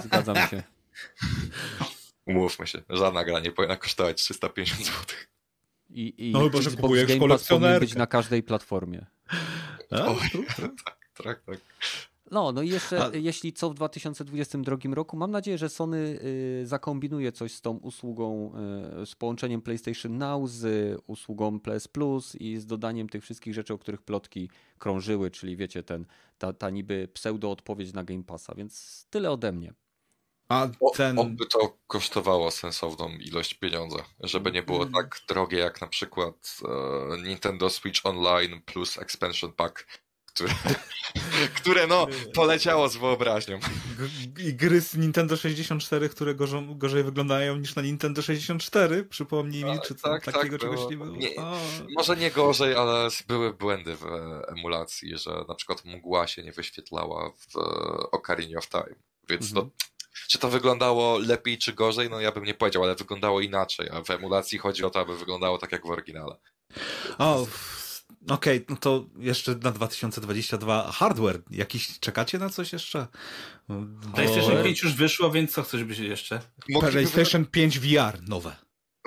Zgadzam 0.03 0.35
się. 0.35 0.63
Umówmy 2.25 2.67
się, 2.67 2.81
żadna 2.89 3.23
gra 3.23 3.39
nie 3.39 3.51
powinna 3.51 3.75
kosztować 3.77 4.17
350 4.21 4.85
zł. 4.85 4.95
I, 5.89 6.27
i 6.27 6.31
No 6.31 6.43
chyba, 6.43 6.61
że 6.61 6.71
kupujesz 6.71 7.19
kolekcjonerkę. 7.19 7.79
być 7.79 7.95
na 7.95 8.07
każdej 8.07 8.43
platformie. 8.43 9.05
a, 9.91 10.05
O, 10.05 10.15
tak, 10.85 10.97
tak, 11.23 11.41
tak. 11.45 11.57
No, 12.31 12.51
no 12.51 12.61
i 12.61 12.69
jeszcze, 12.69 13.03
A- 13.05 13.11
jeśli 13.15 13.53
co 13.53 13.69
w 13.69 13.73
2022 13.73 14.77
roku, 14.95 15.17
mam 15.17 15.31
nadzieję, 15.31 15.57
że 15.57 15.69
Sony 15.69 15.97
y, 15.97 16.67
zakombinuje 16.67 17.31
coś 17.31 17.53
z 17.53 17.61
tą 17.61 17.71
usługą, 17.77 18.51
y, 19.01 19.05
z 19.05 19.15
połączeniem 19.15 19.61
PlayStation 19.61 20.17
Now 20.17 20.49
z 20.49 20.97
usługą 21.07 21.59
PS 21.59 21.87
Plus 21.87 22.35
i 22.35 22.57
z 22.57 22.65
dodaniem 22.65 23.09
tych 23.09 23.23
wszystkich 23.23 23.53
rzeczy, 23.53 23.73
o 23.73 23.77
których 23.77 24.01
plotki 24.01 24.49
krążyły, 24.77 25.31
czyli 25.31 25.55
wiecie, 25.57 25.83
ten, 25.83 26.05
ta, 26.37 26.53
ta 26.53 26.69
niby 26.69 27.07
pseudo-odpowiedź 27.13 27.93
na 27.93 28.03
Game 28.03 28.23
Passa, 28.23 28.55
więc 28.55 29.05
tyle 29.09 29.31
ode 29.31 29.51
mnie. 29.51 29.73
A 30.49 30.67
O, 30.79 30.89
ten... 30.91 31.19
Oby 31.19 31.45
to 31.45 31.77
kosztowało 31.87 32.51
sensowną 32.51 33.09
ilość 33.09 33.53
pieniądza, 33.53 33.97
żeby 34.19 34.51
nie 34.51 34.63
było 34.63 34.83
Mhm. 34.83 34.93
tak 35.05 35.19
drogie 35.29 35.57
jak 35.57 35.81
na 35.81 35.87
przykład 35.87 36.57
e, 37.17 37.21
Nintendo 37.27 37.69
Switch 37.69 38.05
Online 38.05 38.61
plus 38.65 38.97
Expansion 38.97 39.53
Pack, 39.53 39.87
które, 40.37 40.49
które 41.55 41.87
no 41.87 42.07
poleciało 42.33 42.89
z 42.89 42.95
wyobraźnią. 42.97 43.59
I 44.39 44.53
gry 44.53 44.81
z 44.81 44.95
Nintendo 44.97 45.37
64, 45.37 46.09
które 46.09 46.35
gorzą, 46.35 46.77
gorzej 46.77 47.03
wyglądają 47.03 47.55
niż 47.57 47.75
na 47.75 47.81
Nintendo 47.81 48.21
64? 48.21 49.05
Przypomnij 49.05 49.63
mi, 49.65 49.71
Tak, 49.71 49.87
czy 49.87 49.95
tak, 49.95 50.25
tak, 50.25 50.35
takiego 50.35 50.57
czegoś 50.59 50.79
nie 50.89 50.97
było? 50.97 51.17
Nie, 51.17 51.29
Może 51.95 52.17
nie 52.17 52.31
gorzej, 52.31 52.75
ale 52.75 53.07
były 53.27 53.53
błędy 53.53 53.95
w 53.95 54.05
emulacji, 54.47 55.17
że 55.17 55.31
na 55.47 55.55
przykład 55.55 55.85
mgła 55.85 56.27
się 56.27 56.43
nie 56.43 56.51
wyświetlała 56.51 57.29
w 57.29 57.55
Ocarina 58.11 58.59
of 58.59 58.69
Time. 58.69 58.95
Więc 59.29 59.47
Mhm. 59.49 59.65
to, 59.69 59.75
czy 60.29 60.39
to 60.39 60.49
wyglądało 60.49 61.17
lepiej 61.17 61.57
czy 61.57 61.73
gorzej, 61.73 62.09
no 62.09 62.19
ja 62.21 62.31
bym 62.31 62.43
nie 62.43 62.53
powiedział, 62.53 62.83
ale 62.83 62.95
wyglądało 62.95 63.41
inaczej, 63.41 63.89
a 63.89 64.01
w 64.03 64.09
emulacji 64.11 64.57
chodzi 64.59 64.83
o 64.83 64.89
to, 64.89 64.99
aby 64.99 65.17
wyglądało 65.17 65.57
tak 65.57 65.71
jak 65.71 65.85
w 65.87 65.89
oryginale. 65.89 66.35
O, 67.17 67.47
Okej, 68.29 68.65
no 68.69 68.75
to 68.75 69.05
jeszcze 69.17 69.55
na 69.55 69.71
2022 69.71 70.91
hardware. 70.91 71.41
Jakiś 71.49 71.99
czekacie 71.99 72.37
na 72.37 72.49
coś 72.49 72.73
jeszcze? 72.73 73.07
Bo- 73.69 74.11
PlayStation 74.13 74.63
5 74.63 74.83
już 74.83 74.93
wyszło, 74.93 75.31
więc 75.31 75.51
co 75.51 75.63
chcesz 75.63 75.83
być 75.83 75.99
jeszcze? 75.99 76.41
Mogliby, 76.69 76.91
PlayStation 76.91 77.45
5 77.45 77.79
VR 77.79 78.29
nowe. 78.29 78.55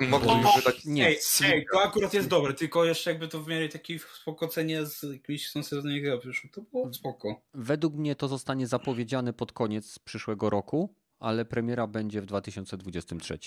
mogliby 0.09 0.47
O, 0.47 0.53
wydać 0.55 0.85
Nie. 0.85 1.07
Ej, 1.07 1.17
ej, 1.43 1.65
to 1.73 1.83
akurat 1.83 2.13
jest 2.13 2.27
dobre, 2.27 2.53
tylko 2.53 2.85
jeszcze 2.85 3.09
jakby 3.11 3.27
to 3.27 3.43
w 3.43 3.47
miarę 3.47 3.69
takiej 3.69 3.99
spoko 4.21 4.47
cenie 4.47 4.85
z 4.85 5.03
jakimiś 5.03 5.49
sensownymi 5.49 6.01
grami 6.01 6.21
wyszło, 6.21 6.49
to 6.53 6.61
było 6.61 6.93
spoko. 6.93 7.41
Według 7.53 7.95
mnie 7.95 8.15
to 8.15 8.27
zostanie 8.27 8.67
zapowiedziane 8.67 9.33
pod 9.33 9.51
koniec 9.51 9.99
przyszłego 9.99 10.49
roku, 10.49 10.95
ale 11.19 11.45
premiera 11.45 11.87
będzie 11.87 12.21
w 12.21 12.25
2023. 12.25 13.39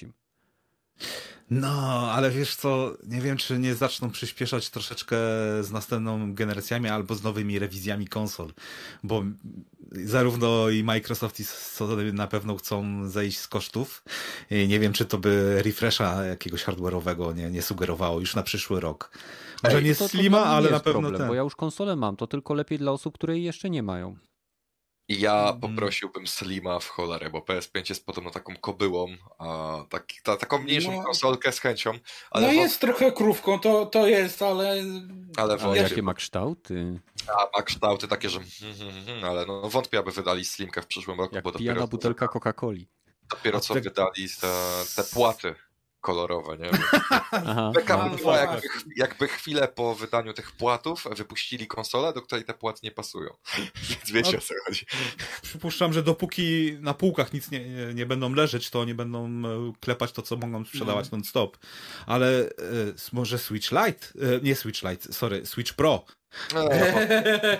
No, 1.51 2.11
ale 2.13 2.31
wiesz 2.31 2.57
co, 2.57 2.97
nie 3.07 3.21
wiem, 3.21 3.37
czy 3.37 3.59
nie 3.59 3.75
zaczną 3.75 4.11
przyspieszać 4.11 4.71
troszeczkę 4.71 5.17
z 5.61 5.71
następną 5.71 6.35
generacjami 6.35 6.89
albo 6.89 7.15
z 7.15 7.23
nowymi 7.23 7.59
rewizjami 7.59 8.09
konsol, 8.09 8.53
bo 9.03 9.23
zarówno 9.93 10.69
i 10.71 10.85
Microsoft 10.85 11.41
i 11.41 11.45
Sony 11.45 12.13
na 12.13 12.27
pewno 12.27 12.57
chcą 12.57 13.09
zejść 13.09 13.39
z 13.39 13.49
kosztów. 13.49 14.05
I 14.51 14.69
nie 14.69 14.81
wiem, 14.81 14.93
czy 14.93 15.05
to 15.05 15.19
by 15.19 15.63
refresha 15.63 16.25
jakiegoś 16.25 16.65
hardware'owego 16.65 17.35
nie, 17.37 17.51
nie 17.51 17.63
sugerowało 17.63 18.21
już 18.21 18.35
na 18.35 18.43
przyszły 18.43 18.81
rok. 18.81 19.11
Może 19.63 19.83
nie 19.83 19.95
To- 19.95 19.99
to 20.05 20.09
Slima, 20.09 20.45
ale 20.45 20.71
na 20.71 20.81
pewno 20.81 21.01
problem, 21.01 21.19
ten. 21.21 21.29
Bo 21.29 21.35
ja 21.35 21.43
już 21.43 21.57
konsolę 21.57 21.97
mam, 21.97 22.17
to 22.17 22.27
tylko 22.27 22.55
lepiej 22.55 22.79
dla 22.79 22.93
osób, 22.93 23.15
które 23.15 23.35
jej 23.35 23.45
jeszcze 23.45 23.71
nie 23.71 23.83
mają. 23.83 24.17
I 25.09 25.21
ja 25.21 25.49
Mm. 25.49 25.61
poprosiłbym 25.61 26.27
Slima 26.27 26.79
w 26.79 26.89
cholerę, 26.89 27.31
bo 27.31 27.39
PS5 27.41 27.89
jest 27.89 28.07
podobno 28.07 28.31
taką 28.31 28.57
kobyłą, 28.57 29.07
a 29.39 29.77
tak, 29.89 30.07
ta, 30.23 30.37
taką 30.37 30.59
mniejszą 30.59 30.93
No. 30.93 31.03
konsolkę 31.03 31.53
z 31.53 31.59
chęcią, 31.61 31.93
ale, 32.31 32.47
no 32.47 32.53
jest 32.53 32.81
trochę 32.81 33.13
krówką, 33.13 33.59
to, 33.59 33.87
to 33.87 34.07
jest, 34.07 34.43
ale... 34.43 34.83
ale 35.37 35.77
jakie 35.77 36.03
ma 36.03 36.15
kształty? 36.15 37.01
a 37.39 37.57
ma 37.59 37.63
kształty 37.63 38.09
takie, 38.09 38.29
że 38.29 38.41
hmm, 38.61 38.79
hmm, 38.79 39.05
hmm, 39.05 39.25
ale 39.25 39.47
no 39.47 39.69
wątpię, 39.71 39.99
aby 39.99 40.11
wydali 40.11 40.45
Slimkę 40.45 40.83
w 40.83 40.87
przyszłym 40.87 41.21
roku, 41.21 41.35
Jak 41.35 41.45
bo 41.45 41.53
pijana 41.53 41.75
dopiero, 41.81 41.89
butelka 41.89 42.27
Coca-Coli. 42.27 42.87
dopiero 43.31 43.59
A 43.59 43.61
co 43.61 43.75
te- 43.75 43.81
wydali 43.81 44.29
te, 44.41 44.53
te 44.97 45.05
płaty 45.05 45.55
kolorowe, 46.05 46.57
nie? 46.59 46.71
Aha. 47.31 47.71
Beka 47.75 48.01
A, 48.01 48.09
by 48.09 48.17
była, 48.17 48.35
no 48.35 48.41
jakby, 48.41 48.69
jakby 48.97 49.29
chwilę 49.29 49.69
po 49.69 49.95
wydaniu 49.95 50.33
tych 50.35 50.53
płatów 50.53 51.05
wypuścili 51.17 51.67
konsolę, 51.67 52.13
do 52.13 52.23
której 52.23 52.45
te 52.45 52.55
płaty 52.55 52.81
nie 52.83 52.91
pasują. 52.91 53.31
Więc 53.89 54.11
wiecie 54.13 54.33
No. 54.33 54.39
o 54.39 54.41
co 54.41 54.55
chodzi. 54.67 54.87
Przypuszczam, 55.43 55.93
że 55.93 56.03
dopóki 56.03 56.77
na 56.81 56.95
półkach 56.95 57.33
nic 57.33 57.51
nie, 57.51 57.61
nie, 57.95 58.07
będą 58.07 58.35
leżeć, 58.35 58.71
to 58.71 58.85
nie 58.85 58.95
będą 58.95 59.27
e, 59.29 59.73
klepać 59.81 60.13
to, 60.13 60.23
co 60.23 60.37
mogą 60.37 60.65
sprzedawać 60.65 61.11
non-stop. 61.11 61.59
Ale 62.07 62.41
e, 62.41 62.51
może 63.13 63.39
Switch 63.39 63.71
Lite? 63.73 64.07
E, 64.37 64.41
nie 64.43 64.57
Switch 64.57 64.83
Lite, 64.83 65.13
sorry, 65.13 65.47
Switch 65.47 65.73
Pro. 65.75 66.05
No, 66.55 66.69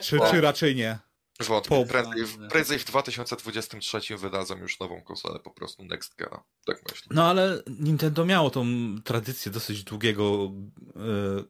Czy, 0.01 0.21
O. 0.21 0.31
czy 0.31 0.41
raczej 0.41 0.75
nie? 0.75 0.99
Wątpię. 1.41 1.87
Prędzej, 1.87 2.25
w- 2.25 2.49
prędzej 2.51 2.79
w 2.79 2.85
2023 2.85 4.17
wydadzą 4.17 4.57
już 4.59 4.81
nową 4.81 5.03
konsolę, 5.03 5.39
po 5.41 5.51
prostu 5.51 5.85
Next 5.85 6.17
Gena. 6.17 6.43
Tak 6.67 6.77
myślę. 6.91 7.07
No 7.11 7.25
ale 7.31 7.63
Nintendo 7.81 8.25
miało 8.25 8.51
tą 8.51 8.67
tradycję 9.05 9.53
dosyć 9.53 9.85
długiego 9.85 10.53
e, 10.97 11.01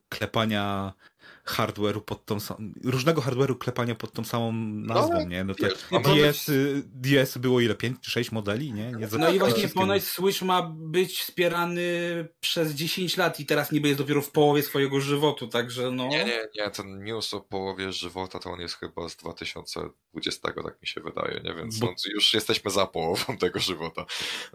klepania 0.09 0.93
hardware'u 1.45 2.01
pod 2.01 2.25
tą 2.25 2.41
samą, 2.41 2.73
różnego 2.85 3.21
hardware'u 3.23 3.59
klepania 3.59 3.95
pod 3.95 4.13
tą 4.13 4.25
samą 4.25 4.53
nazwą, 4.73 5.13
No, 5.15 5.25
nie? 5.25 5.45
No 5.45 5.55
te 5.55 5.69
wiesz, 5.69 5.79
no 5.93 6.01
mamy- 6.01 6.15
DS, 6.23 6.51
DS 6.87 7.39
było 7.39 7.61
ile? 7.61 7.75
5 7.75 8.01
czy 8.01 8.11
6 8.11 8.33
modeli, 8.33 8.73
nie? 8.73 8.93
nie 8.93 9.09
No 9.19 9.31
i 9.31 9.39
właśnie 9.39 9.69
ponoć 9.69 10.05
Switch 10.05 10.43
ma 10.43 10.63
być 10.77 11.19
wspierany 11.21 11.85
przez 12.41 12.73
10 12.73 13.17
lat 13.17 13.41
i 13.41 13.47
teraz 13.47 13.73
niby 13.73 13.89
jest 13.89 14.01
dopiero 14.01 14.23
w 14.23 14.31
połowie 14.31 14.63
swojego 14.63 15.01
żywotu, 15.01 15.49
także 15.49 15.91
no... 15.91 16.09
Nie, 16.09 16.25
nie, 16.25 16.49
nie, 16.57 16.71
ten 16.71 17.05
news 17.05 17.35
o 17.35 17.41
połowie 17.41 17.93
żywota 17.93 18.39
to 18.39 18.51
on 18.51 18.61
jest 18.61 18.75
chyba 18.75 19.09
z 19.09 19.17
2020, 19.17 20.53
tak 20.53 20.83
mi 20.83 20.89
się 20.89 21.01
wydaje, 21.01 21.41
nie? 21.45 21.55
Więc 21.55 21.79
Bo- 21.79 21.87
no, 21.87 21.93
już 22.15 22.35
jesteśmy 22.35 22.71
za 22.71 22.87
połową 22.87 23.37
tego 23.39 23.61
żywota, 23.61 24.07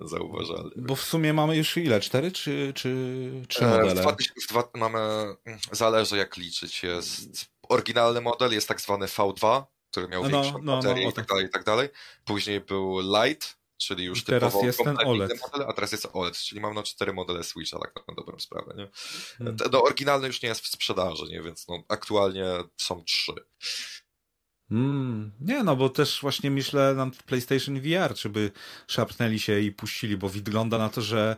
zauważalnie. 0.01 0.71
Bo 0.75 0.95
w 0.95 1.01
sumie 1.01 1.33
mamy 1.33 1.57
już 1.57 1.77
ile? 1.77 1.99
Cztery 1.99 2.31
czy, 2.31 2.71
czy 2.75 2.95
trzy 3.47 3.65
E, 3.65 3.67
w 3.67 3.71
modele? 3.71 4.01
2000 4.01 4.33
w 4.41 4.47
dwa- 4.47 4.69
mamy, 4.77 4.99
mm, 5.45 5.59
zależy 5.71 6.17
jak 6.17 6.37
jest 6.83 7.45
oryginalny 7.69 8.21
model, 8.21 8.51
jest 8.51 8.67
tak 8.67 8.81
zwany 8.81 9.05
V2, 9.05 9.63
który 9.91 10.07
miał 10.07 10.23
No, 10.23 10.29
większą 10.29 10.51
no, 10.51 10.59
no, 10.63 10.75
baterię 10.81 11.07
o 11.07 11.09
i 11.09 11.13
tak 11.13 11.25
tak. 11.25 11.27
dalej, 11.27 11.45
i 11.45 11.49
tak 11.49 11.63
dalej. 11.63 11.89
Później 12.25 12.59
był 12.59 12.99
Lite, 12.99 13.47
czyli 13.77 14.03
już 14.03 14.19
I 14.19 14.23
teraz 14.23 14.53
typowo 14.53 14.65
jest 14.65 14.79
ten 14.83 14.97
OLED. 15.05 15.41
model, 15.41 15.67
a 15.69 15.73
teraz 15.73 15.91
jest 15.91 16.07
OLED, 16.13 16.37
czyli 16.37 16.61
mam 16.61 16.73
no 16.73 16.83
cztery 16.83 17.13
modele 17.13 17.43
Switcha, 17.43 17.79
tak 17.79 18.07
na 18.07 18.13
dobrą 18.15 18.39
sprawę, 18.39 18.73
nie? 18.77 18.87
Hmm. 19.37 19.57
No, 19.71 19.83
oryginalny 19.83 20.27
już 20.27 20.41
nie 20.41 20.49
jest 20.49 20.61
w 20.61 20.67
sprzedaży, 20.67 21.25
nie? 21.25 21.41
Więc 21.41 21.67
no, 21.67 21.83
aktualnie 21.87 22.45
są 22.77 23.03
trzy. 23.03 23.33
Mm, 24.71 25.31
nie, 25.41 25.63
no 25.63 25.75
bo 25.75 25.89
też 25.89 26.19
właśnie 26.21 26.51
myślę 26.51 26.93
nad 26.95 27.23
PlayStation 27.23 27.79
VR, 27.81 28.13
czy 28.15 28.29
by 28.29 28.51
szarpnęli 28.87 29.39
się 29.39 29.59
i 29.59 29.71
puścili, 29.71 30.17
bo 30.17 30.29
wygląda 30.29 30.77
na 30.77 30.89
to, 30.89 31.01
że 31.01 31.35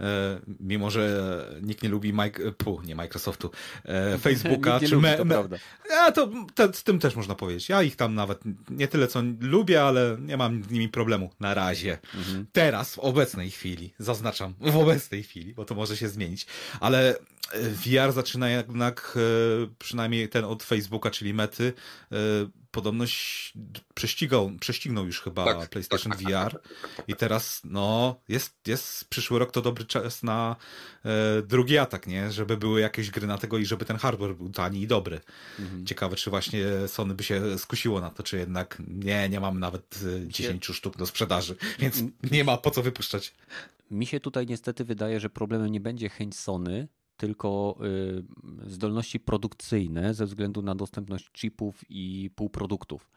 e, 0.00 0.40
mimo, 0.60 0.90
że 0.90 1.44
nikt 1.62 1.82
nie 1.82 1.88
lubi 1.88 2.12
Mike, 2.12 2.52
pu, 2.52 2.82
nie 2.82 2.94
Microsoftu, 2.94 3.50
e, 3.84 4.18
Facebooka, 4.24 4.80
czy 4.80 4.94
lubi, 4.94 5.02
me, 5.02 5.16
to 5.16 5.24
me, 5.24 5.34
prawda. 5.34 5.56
a 6.00 6.12
to 6.12 6.30
te, 6.54 6.72
z 6.72 6.82
tym 6.82 6.98
też 6.98 7.16
można 7.16 7.34
powiedzieć. 7.34 7.68
Ja 7.68 7.82
ich 7.82 7.96
tam 7.96 8.14
nawet 8.14 8.40
nie 8.70 8.88
tyle 8.88 9.08
co 9.08 9.22
lubię, 9.40 9.82
ale 9.82 10.16
nie 10.20 10.36
mam 10.36 10.64
z 10.64 10.70
nimi 10.70 10.88
problemu 10.88 11.30
na 11.40 11.54
razie. 11.54 11.98
Mhm. 12.14 12.46
Teraz, 12.52 12.94
w 12.94 12.98
obecnej 12.98 13.50
chwili, 13.50 13.94
zaznaczam, 13.98 14.54
w 14.60 14.76
obecnej 14.76 15.22
chwili, 15.22 15.54
bo 15.54 15.64
to 15.64 15.74
może 15.74 15.96
się 15.96 16.08
zmienić, 16.08 16.46
ale 16.80 17.14
e, 17.14 17.16
VR 17.54 18.12
zaczyna 18.12 18.50
jednak, 18.50 19.16
e, 19.16 19.68
przynajmniej 19.78 20.28
ten 20.28 20.44
od 20.44 20.62
Facebooka, 20.62 21.10
czyli 21.10 21.34
Mety, 21.34 21.72
e, 22.12 22.16
podobność 22.70 23.52
prześcigał, 23.94 24.50
prześcignął 24.60 25.06
już 25.06 25.20
chyba 25.20 25.44
Tak, 25.44 25.70
PlayStation 25.70 26.12
tak, 26.12 26.22
tak, 26.22 26.28
VR 26.28 26.52
tak, 26.52 26.62
tak, 26.62 26.96
tak. 26.96 27.08
i 27.08 27.14
teraz, 27.14 27.60
no, 27.64 28.20
jest, 28.28 28.54
jest 28.66 29.08
przyszły 29.08 29.38
rok 29.38 29.52
to 29.52 29.62
dobry 29.62 29.84
czas 29.84 30.22
na 30.22 30.56
e, 31.04 31.42
drugi 31.42 31.78
atak, 31.78 32.06
nie? 32.06 32.32
Żeby 32.32 32.56
były 32.56 32.80
jakieś 32.80 33.10
gry 33.10 33.26
na 33.26 33.38
tego 33.38 33.58
i 33.58 33.66
żeby 33.66 33.84
ten 33.84 33.96
hardware 33.96 34.34
był 34.36 34.50
tani 34.50 34.82
i 34.82 34.86
dobry. 34.86 35.20
Mhm. 35.58 35.86
Ciekawe, 35.86 36.16
czy 36.16 36.30
właśnie 36.30 36.64
Sony 36.86 37.14
by 37.14 37.24
się 37.24 37.58
skusiło 37.58 38.00
na 38.00 38.10
to, 38.10 38.22
czy 38.22 38.38
jednak 38.38 38.82
nie, 38.88 39.28
nie 39.28 39.40
mamy 39.40 39.60
nawet 39.60 40.00
e, 40.24 40.28
10 40.28 40.66
sztuk 40.66 40.96
do 40.96 41.06
sprzedaży, 41.06 41.56
więc 41.78 42.02
nie 42.30 42.44
ma 42.44 42.56
po 42.56 42.70
co 42.70 42.82
wypuszczać. 42.82 43.34
Mi 43.90 44.06
się 44.06 44.20
tutaj 44.20 44.46
niestety 44.46 44.84
wydaje, 44.84 45.20
że 45.20 45.30
problemem 45.30 45.72
nie 45.72 45.80
będzie 45.80 46.08
chęć 46.08 46.36
Sony, 46.36 46.88
tylko 47.18 47.78
y, 48.66 48.70
zdolności 48.70 49.20
produkcyjne 49.20 50.14
ze 50.14 50.26
względu 50.26 50.62
na 50.62 50.74
dostępność 50.74 51.30
chipów 51.32 51.84
i 51.88 52.30
półproduktów. 52.34 53.10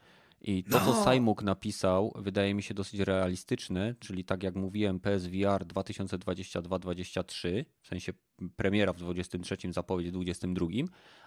I 0.44 0.64
to, 0.64 0.80
co 0.80 0.86
No. 0.86 1.04
Sajmuk 1.04 1.44
napisał, 1.44 2.14
wydaje 2.16 2.54
mi 2.54 2.64
się 2.64 2.74
dosyć 2.74 3.00
realistyczne, 3.00 3.96
czyli 4.00 4.26
tak 4.26 4.44
jak 4.44 4.56
mówiłem, 4.56 5.00
PSVR 5.00 5.66
2022-2023, 5.66 7.66
w 7.82 7.88
sensie 7.88 8.14
premiera 8.56 8.94
w 8.94 8.98
2023, 8.98 9.74
zapowiedź 9.74 10.08
w 10.08 10.12
2022, 10.12 10.68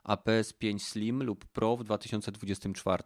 a 0.04 0.16
PS5 0.16 0.78
Slim 0.78 1.22
lub 1.22 1.44
Pro 1.44 1.76
w 1.76 1.84
2024. 1.84 3.02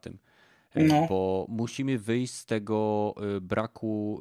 E, 0.74 0.84
No. 0.84 1.06
Bo 1.08 1.46
musimy 1.48 1.98
wyjść 1.98 2.34
z 2.34 2.46
tego 2.46 3.14
y, 3.36 3.40
braku 3.40 4.20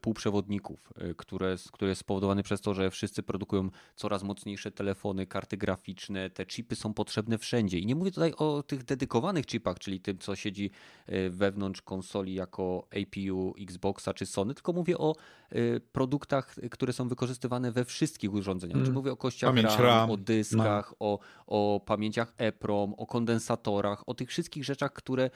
półprzewodników, 0.00 0.92
y, 1.10 1.14
które, 1.14 1.56
które 1.72 1.88
jest 1.88 2.00
spowodowane 2.00 2.42
przez 2.42 2.60
to, 2.60 2.74
że 2.74 2.90
wszyscy 2.90 3.22
produkują 3.22 3.70
coraz 3.96 4.22
mocniejsze 4.22 4.70
telefony, 4.70 5.26
karty 5.26 5.56
graficzne. 5.56 6.30
Te 6.30 6.46
chipy 6.46 6.76
są 6.76 6.94
potrzebne 6.94 7.38
wszędzie. 7.38 7.78
I 7.78 7.86
nie 7.86 7.94
mówię 7.94 8.10
tutaj 8.10 8.32
o 8.32 8.62
tych 8.62 8.84
dedykowanych 8.84 9.46
chipach, 9.46 9.78
czyli 9.78 10.00
tym, 10.00 10.18
co 10.18 10.36
siedzi 10.36 10.70
y, 11.08 11.30
wewnątrz 11.30 11.82
konsoli 11.82 12.34
jako 12.34 12.88
APU 12.90 13.54
Xboxa 13.60 14.14
czy 14.14 14.26
Sony, 14.26 14.54
tylko 14.54 14.72
mówię 14.72 14.98
o 14.98 15.14
y, 15.52 15.80
produktach, 15.92 16.56
które 16.70 16.92
są 16.92 17.08
wykorzystywane 17.08 17.72
we 17.72 17.84
wszystkich 17.84 18.34
urządzeniach. 18.34 18.74
Mm. 18.74 18.86
Czyli 18.86 18.94
mówię 18.94 19.12
o 19.12 19.16
kościach 19.16 19.56
RAM, 19.56 19.66
RAM, 19.78 20.10
o 20.10 20.16
dyskach, 20.16 20.94
o, 21.00 21.18
o 21.46 21.80
pamięciach 21.86 22.34
EPROM, 22.36 22.94
o 22.94 23.06
kondensatorach, 23.06 24.08
o 24.08 24.14
tych 24.14 24.28
wszystkich 24.28 24.64
rzeczach, 24.64 24.92
które 24.92 25.30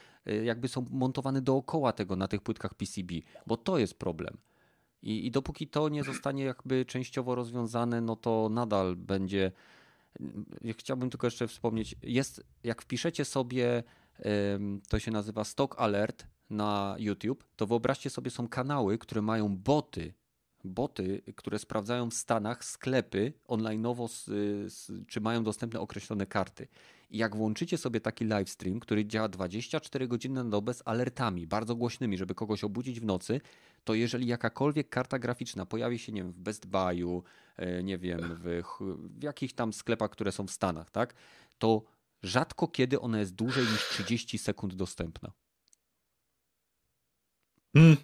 jakby 0.44 0.68
są 0.68 0.84
montowane 0.90 1.42
dookoła 1.42 1.92
tego 1.92 2.16
na 2.16 2.28
tych 2.28 2.40
płytkach 2.40 2.74
PCB, 2.74 3.14
bo 3.46 3.56
to 3.56 3.78
jest 3.78 3.98
problem. 3.98 4.27
I, 5.02 5.26
I 5.26 5.30
dopóki 5.30 5.68
to 5.68 5.88
nie 5.88 6.04
zostanie 6.04 6.44
jakby 6.44 6.84
częściowo 6.84 7.34
rozwiązane, 7.34 8.00
no 8.00 8.16
to 8.16 8.48
nadal 8.52 8.96
będzie. 8.96 9.52
Chciałbym 10.78 11.10
tylko 11.10 11.26
jeszcze 11.26 11.48
wspomnieć, 11.48 11.94
jest, 12.02 12.44
jak 12.64 12.82
wpiszecie 12.82 13.24
sobie, 13.24 13.82
to 14.88 14.98
się 14.98 15.10
nazywa 15.10 15.44
Stock 15.44 15.74
Alert 15.78 16.26
na 16.50 16.96
YouTube, 16.98 17.44
to 17.56 17.66
wyobraźcie 17.66 18.10
sobie, 18.10 18.30
są 18.30 18.48
kanały, 18.48 18.98
które 18.98 19.22
mają 19.22 19.56
boty, 19.56 20.14
boty, 20.64 21.22
które 21.36 21.58
sprawdzają 21.58 22.10
w 22.10 22.14
Stanach 22.14 22.64
sklepy 22.64 23.32
online'owo, 23.48 24.04
s- 24.04 24.30
s- 24.66 24.92
czy 25.06 25.20
mają 25.20 25.44
dostępne 25.44 25.80
określone 25.80 26.26
karty. 26.26 26.68
I 27.10 27.18
jak 27.18 27.36
włączycie 27.36 27.78
sobie 27.78 28.00
taki 28.00 28.24
livestream, 28.24 28.80
który 28.80 29.06
działa 29.06 29.28
24 29.28 30.08
godziny 30.08 30.44
na 30.44 30.50
dobę 30.50 30.74
z 30.74 30.82
alertami, 30.84 31.46
bardzo 31.46 31.76
głośnymi, 31.76 32.18
żeby 32.18 32.34
kogoś 32.34 32.64
obudzić 32.64 33.00
w 33.00 33.04
nocy, 33.04 33.40
to 33.84 33.94
jeżeli 33.94 34.26
jakakolwiek 34.26 34.88
karta 34.88 35.18
graficzna 35.18 35.66
pojawi 35.66 35.98
się, 35.98 36.12
nie 36.12 36.22
wiem, 36.22 36.32
w 36.32 36.38
Best 36.38 36.66
Buy'u, 36.66 37.22
e, 37.56 37.82
nie 37.82 37.98
wiem, 37.98 38.20
w, 38.42 38.62
w 39.18 39.22
jakichś 39.22 39.54
tam 39.54 39.72
sklepach, 39.72 40.10
które 40.10 40.32
są 40.32 40.46
w 40.46 40.50
Stanach, 40.50 40.90
tak, 40.90 41.14
to 41.58 41.82
rzadko 42.22 42.68
kiedy 42.68 43.00
ona 43.00 43.18
jest 43.18 43.34
dłużej 43.34 43.64
niż 43.64 43.88
30 43.88 44.38
sekund 44.38 44.74
dostępna. 44.74 45.32
Mm. 47.74 47.96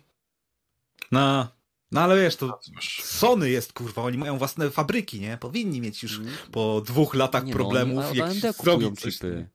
No, 1.13 1.49
no 1.95 2.01
ale 2.01 2.23
wiesz, 2.23 2.37
to 2.37 2.61
Sony 3.03 3.51
jest, 3.51 3.73
kurwa, 3.73 4.03
oni 4.03 4.19
mają 4.19 4.39
własne 4.39 4.71
fabryki, 4.71 5.21
nie? 5.21 5.37
Powinni 5.39 5.81
mieć 5.81 6.03
już 6.03 6.21
po 6.53 6.81
dwóch 6.87 7.15
latach 7.15 7.45
Nie 7.45 7.53
problemów 7.53 8.05
no, 8.16 8.25
AMD 8.25 8.57
kupują 8.57 8.79
zrobić 8.81 9.01
coś, 9.01 9.15
chipy. 9.15 9.27
nie? 9.37 9.49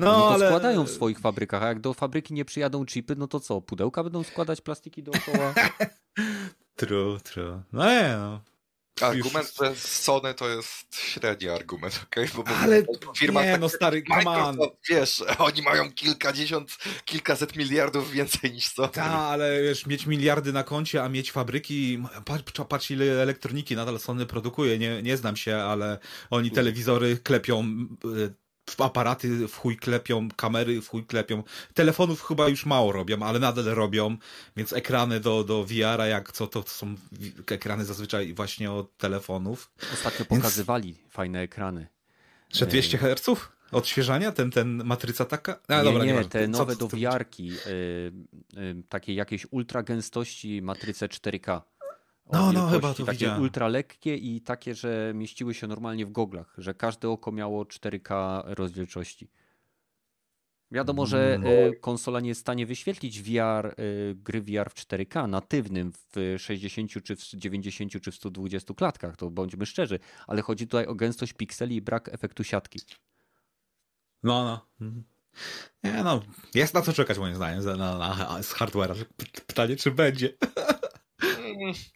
No, 0.00 0.06
No, 0.06 0.12
oni 0.14 0.22
to 0.22 0.34
ale... 0.34 0.46
składają 0.46 0.84
w 0.84 0.90
swoich 0.90 1.18
fabrykach, 1.18 1.62
a 1.62 1.68
jak 1.68 1.80
do 1.80 1.94
fabryki 1.94 2.34
nie 2.34 2.44
przyjadą 2.44 2.86
chipy, 2.86 3.16
no 3.16 3.28
to 3.28 3.40
co, 3.40 3.60
pudełka 3.60 4.04
będą 4.04 4.22
składać 4.22 4.60
plastiki 4.60 5.02
dookoła? 5.02 5.54
True, 6.76 7.20
true. 7.20 7.62
No 7.72 7.84
nie, 7.84 8.14
no. 8.18 8.40
Argument, 9.02 9.54
że 9.62 9.76
Sony 9.76 10.34
to 10.34 10.48
jest 10.48 10.96
średni 10.96 11.48
argument, 11.48 12.00
okej? 12.04 12.28
Mówię, 12.36 12.56
Ale 12.56 12.82
o 13.08 13.14
firmach 13.14 13.44
nie, 13.44 13.52
tak 13.52 13.60
no 13.60 13.68
stary, 13.68 14.02
come 14.02 14.30
on. 14.30 14.56
Microsoft, 14.56 14.76
wiesz, 14.88 15.24
oni 15.38 15.62
mają 15.62 15.92
kilkadziesiąt, 15.92 16.78
kilkaset 17.04 17.56
miliardów 17.56 18.10
więcej 18.10 18.52
niż 18.52 18.68
Sony. 18.68 18.88
Ta, 18.88 19.04
ale 19.04 19.62
wiesz, 19.62 19.86
mieć 19.86 20.06
miliardy 20.06 20.52
na 20.52 20.64
koncie, 20.64 21.02
a 21.02 21.08
mieć 21.08 21.32
fabryki, 21.32 22.02
patrz, 22.24 22.52
patrz 22.68 22.90
ile 22.90 23.22
elektroniki 23.22 23.76
nadal 23.76 24.00
Sony 24.00 24.26
produkuje, 24.26 24.78
nie, 24.78 25.02
nie 25.02 25.16
znam 25.16 25.36
się, 25.36 25.56
ale 25.56 25.98
oni 26.30 26.50
telewizory 26.50 27.16
klepią, 27.16 27.64
y, 28.16 28.41
aparaty 28.78 29.48
w 29.48 29.56
chuj 29.56 29.76
klepią, 29.76 30.28
kamery 30.36 30.82
w 30.82 30.88
chuj 30.88 31.06
klepią, 31.06 31.42
telefonów 31.74 32.22
chyba 32.22 32.48
już 32.48 32.66
mało 32.66 32.92
robią, 32.92 33.22
ale 33.22 33.38
nadal 33.38 33.64
robią, 33.64 34.16
więc 34.56 34.72
ekrany 34.72 35.20
do, 35.20 35.44
do 35.44 35.64
VR-a, 35.64 36.06
jak 36.06 36.32
co, 36.32 36.46
to 36.46 36.62
są 36.66 36.94
wi- 37.12 37.32
ekrany 37.50 37.84
zazwyczaj 37.84 38.34
właśnie 38.34 38.70
od 38.72 38.96
telefonów. 38.96 39.70
Ostatnio 39.92 40.24
pokazywali 40.24 40.94
fajne 41.10 41.40
ekrany. 41.40 41.86
Że 42.52 42.66
200 42.66 42.98
Hz? 42.98 43.28
Odświeżania? 43.72 44.32
Ten, 44.32 44.50
ten 44.50 44.84
matryca 44.84 45.24
taka? 45.24 45.58
A, 45.68 45.78
nie, 45.78 45.84
dobra, 45.84 46.00
nie, 46.04 46.06
nieważne. 46.10 46.30
te 46.30 46.44
Co- 46.44 46.50
nowe 46.58 46.72
co- 46.76 46.78
do 46.78 46.88
co- 46.88 46.96
wiarki, 46.96 47.52
y, 47.52 48.12
y, 48.60 48.82
takiej 48.88 49.16
jakiejś 49.16 49.46
ultra 49.50 49.82
gęstości 49.82 50.62
matryce 50.62 51.08
4K. 51.08 51.60
No, 52.32 52.52
no, 52.52 52.68
chyba 52.68 52.94
to 52.94 53.04
takie 53.04 53.18
widziałem. 53.18 53.42
ultra 53.42 53.68
lekkie 53.68 54.16
i 54.16 54.40
takie, 54.40 54.74
że 54.74 55.12
mieściły 55.14 55.54
się 55.54 55.66
normalnie 55.66 56.06
w 56.06 56.12
goglach, 56.12 56.54
że 56.58 56.74
każde 56.74 57.08
oko 57.08 57.32
miało 57.32 57.64
4K 57.64 58.42
rozdzielczości. 58.46 59.30
Wiadomo, 60.70 61.06
że 61.06 61.34
Mm. 61.34 61.46
y, 61.72 61.76
konsola 61.80 62.20
nie 62.20 62.28
jest 62.28 62.40
w 62.40 62.44
stanie 62.44 62.66
wyświetlić 62.66 63.22
VR, 63.22 63.74
y, 63.80 64.14
gry 64.16 64.40
VR 64.42 64.70
w 64.70 64.74
4K 64.74 65.28
natywnym 65.28 65.92
w 66.16 66.34
60 66.38 67.02
czy 67.02 67.16
w 67.16 67.20
90 67.20 68.00
czy 68.00 68.10
w 68.10 68.14
120 68.14 68.74
klatkach, 68.74 69.16
to 69.16 69.30
bądźmy 69.30 69.66
szczerzy, 69.66 69.98
ale 70.26 70.42
chodzi 70.42 70.66
tutaj 70.66 70.86
o 70.86 70.94
gęstość 70.94 71.32
pikseli 71.32 71.76
i 71.76 71.82
brak 71.82 72.08
efektu 72.08 72.44
siatki. 72.44 72.80
No, 74.22 74.44
no. 74.44 74.66
Mhm. 74.86 75.04
Nie 75.84 76.02
no, 76.04 76.22
jest 76.54 76.74
na 76.74 76.82
co 76.82 76.92
czekać 76.92 77.18
moim 77.18 77.34
zdaniem 77.34 77.64
na, 77.64 77.98
na, 77.98 78.42
z 78.42 78.54
hardware'a. 78.54 79.04
Pytanie, 79.46 79.76
czy 79.76 79.90
będzie. 79.90 80.28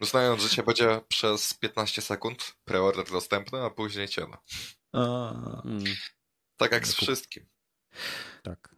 Znając 0.00 0.42
życie, 0.42 0.62
będzie 0.62 1.00
przez 1.08 1.54
15 1.54 2.02
sekund 2.02 2.54
preorder 2.64 3.10
dostępny, 3.10 3.62
a 3.62 3.70
później 3.70 4.08
ciena. 4.08 4.38
A, 4.92 5.32
Mm. 5.64 5.84
Tak 6.56 6.72
jak 6.72 6.86
z 6.86 6.94
wszystkim. 6.94 7.46
Tak. 8.42 8.75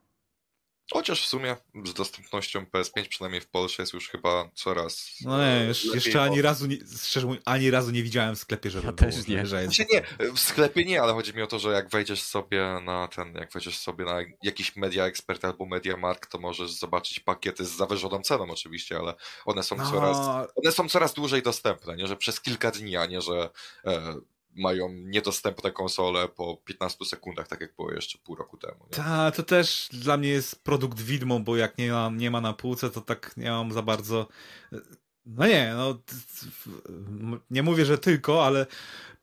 Chociaż 0.92 1.22
w 1.22 1.28
sumie 1.28 1.56
z 1.84 1.94
dostępnością 1.94 2.64
PS5, 2.64 3.08
przynajmniej 3.08 3.40
w 3.40 3.48
Polsce, 3.48 3.82
jest 3.82 3.92
już 3.92 4.08
chyba 4.08 4.50
coraz. 4.54 5.06
No 5.24 5.38
nie, 5.38 5.44
e, 5.44 5.64
jeszcze, 5.64 5.88
lepiej, 5.88 6.02
jeszcze 6.04 6.22
ani 6.22 6.42
razu, 6.42 6.66
nie, 6.66 6.76
szczerze 7.02 7.26
mówiąc, 7.26 7.42
ani 7.46 7.70
razu 7.70 7.90
nie 7.90 8.02
widziałem 8.02 8.36
w 8.36 8.38
sklepie, 8.38 8.70
żeby 8.70 8.86
Ja 8.86 8.92
było, 8.92 9.10
też 9.10 9.26
nie. 9.26 9.38
Że, 9.38 9.46
że 9.46 9.62
jest. 9.62 9.76
Znaczy 9.76 9.90
nie, 9.92 10.30
w 10.32 10.40
sklepie 10.40 10.84
nie, 10.84 11.02
ale 11.02 11.12
chodzi 11.12 11.34
mi 11.34 11.42
o 11.42 11.46
to, 11.46 11.58
że 11.58 11.72
jak 11.72 11.90
wejdziesz 11.90 12.22
sobie 12.22 12.80
na 12.84 13.08
ten, 13.08 13.34
jak 13.34 13.52
wejdziesz 13.52 13.78
sobie 13.78 14.04
na 14.04 14.18
jakiś 14.42 14.76
Media 14.76 15.04
Expert 15.04 15.44
albo 15.44 15.66
Media 15.66 15.96
Mark, 15.96 16.26
to 16.26 16.38
możesz 16.38 16.72
zobaczyć 16.72 17.20
pakiety 17.20 17.64
z 17.64 17.76
zawyżoną 17.76 18.22
ceną 18.22 18.50
oczywiście, 18.50 18.98
ale 18.98 19.14
one 19.44 19.62
są 19.62 19.76
coraz, 19.90 20.16
No, 20.16 20.46
one 20.56 20.72
są 20.72 20.88
coraz 20.88 21.14
dłużej 21.14 21.42
dostępne, 21.42 21.96
nie, 21.96 22.06
że 22.06 22.16
przez 22.16 22.40
kilka 22.40 22.70
dni, 22.70 22.96
a 22.96 23.06
nie, 23.06 23.20
że 23.20 23.50
e, 23.84 24.14
mają 24.58 24.88
niedostępne 24.92 25.70
konsole 25.70 26.28
po 26.28 26.56
15 26.64 27.04
sekundach, 27.04 27.48
tak 27.48 27.60
jak 27.60 27.76
było 27.76 27.92
jeszcze 27.92 28.18
pół 28.18 28.36
roku 28.36 28.56
temu. 28.56 28.84
Nie? 28.84 28.96
Ta, 28.96 29.30
to 29.30 29.42
też 29.42 29.88
dla 29.92 30.16
mnie 30.16 30.28
jest 30.28 30.64
produkt 30.64 31.00
widmo, 31.00 31.40
bo 31.40 31.56
jak 31.56 31.78
nie 31.78 31.92
ma, 31.92 32.10
nie 32.14 32.30
ma 32.30 32.40
na 32.40 32.52
półce, 32.52 32.90
to 32.90 33.00
tak 33.00 33.36
nie 33.36 33.50
mam 33.50 33.72
za 33.72 33.82
bardzo. 33.82 34.28
No 35.26 35.46
nie, 35.46 35.74
no. 35.76 35.98
Nie 37.50 37.62
mówię, 37.62 37.84
że 37.84 37.98
tylko, 37.98 38.46
ale 38.46 38.66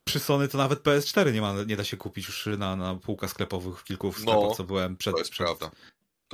przy 0.04 0.20
Sony 0.20 0.48
to 0.48 0.58
nawet 0.58 0.84
PS4 0.84 1.34
nie, 1.34 1.42
ma, 1.42 1.54
nie 1.68 1.76
da 1.76 1.84
się 1.84 1.98
kupić 1.98 2.28
już 2.28 2.50
na, 2.58 2.76
na 2.76 2.96
półkach 2.96 3.30
sklepowych 3.30 3.80
w 3.80 3.84
kilku 3.84 4.12
sklepach, 4.12 4.50
No, 4.50 4.56
co 4.56 4.64
byłem 4.64 4.98
przed. 4.98 5.14
To 5.14 5.20
jest 5.20 5.32
przed... 5.32 5.48
prawda. 5.48 5.72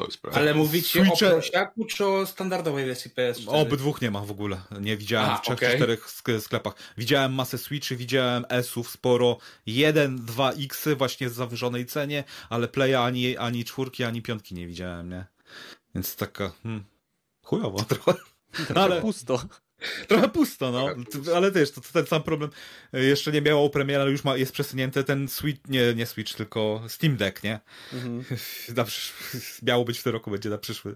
To 0.02 0.06
jest 0.08 0.22
prawda. 0.22 0.40
Ale 0.40 0.54
mówicie 0.54 1.04
Switche- 1.04 1.28
o 1.28 1.32
prosiaku 1.32 1.86
czy 1.86 2.06
o 2.06 2.26
standardowej 2.26 2.86
wersji 2.86 3.12
PS4? 3.12 3.44
Obydwóch 3.48 4.02
nie 4.02 4.12
ma 4.12 4.20
w 4.22 4.32
ogóle. 4.32 4.62
Nie 4.80 4.98
widziałem 4.98 5.30
A, 5.30 5.38
w 5.38 5.42
trzech 5.42 5.60
czy 5.60 5.76
czterech 5.76 6.06
sk- 6.08 6.42
sklepach. 6.42 6.74
Widziałem 6.98 7.34
masę 7.34 7.58
Switchy, 7.58 7.96
widziałem 7.96 8.46
S-ów 8.50 8.90
sporo. 8.90 9.38
Jeden, 9.66 10.26
dwa 10.26 10.52
X-y 10.52 10.96
właśnie 10.96 11.30
w 11.30 11.34
zawyżonej 11.34 11.86
cenie, 11.86 12.24
ale 12.50 12.68
Playa 12.68 12.96
ani, 12.96 13.38
ani 13.38 13.66
czwórki, 13.66 14.04
ani 14.04 14.22
piątki 14.22 14.56
nie 14.56 14.68
widziałem, 14.68 15.10
nie? 15.10 15.26
Więc 15.96 16.16
taka, 16.16 16.52
hmm, 16.64 16.84
chujowo 17.44 17.84
trochę. 17.90 18.14
Ale 18.76 19.02
Pusto. 19.02 19.42
Trochę 20.08 20.30
pusto, 20.30 20.72
no. 20.72 20.88
Ale 21.36 21.52
też, 21.52 21.72
to, 21.72 21.82
to 21.82 21.88
ten 21.94 22.06
sam 22.06 22.24
problem. 22.24 22.50
Jeszcze 22.94 23.32
nie 23.32 23.42
miało 23.42 23.70
premiery, 23.70 24.02
ale 24.02 24.12
już 24.12 24.24
ma, 24.24 24.38
jest 24.38 24.52
przesunięty 24.52 25.04
ten 25.04 25.28
Switch, 25.28 25.70
nie, 25.70 25.94
nie 25.94 26.06
Switch, 26.06 26.34
tylko 26.34 26.82
Steam 26.88 27.18
Deck, 27.18 27.44
nie? 27.44 27.60
Mhm. 27.94 28.24
Na 28.78 28.84
przysz... 28.84 29.14
Miało 29.68 29.86
być 29.86 30.00
w 30.00 30.04
tym 30.04 30.14
roku, 30.14 30.32
będzie 30.32 30.50
na 30.50 30.58
przyszły. 30.58 30.96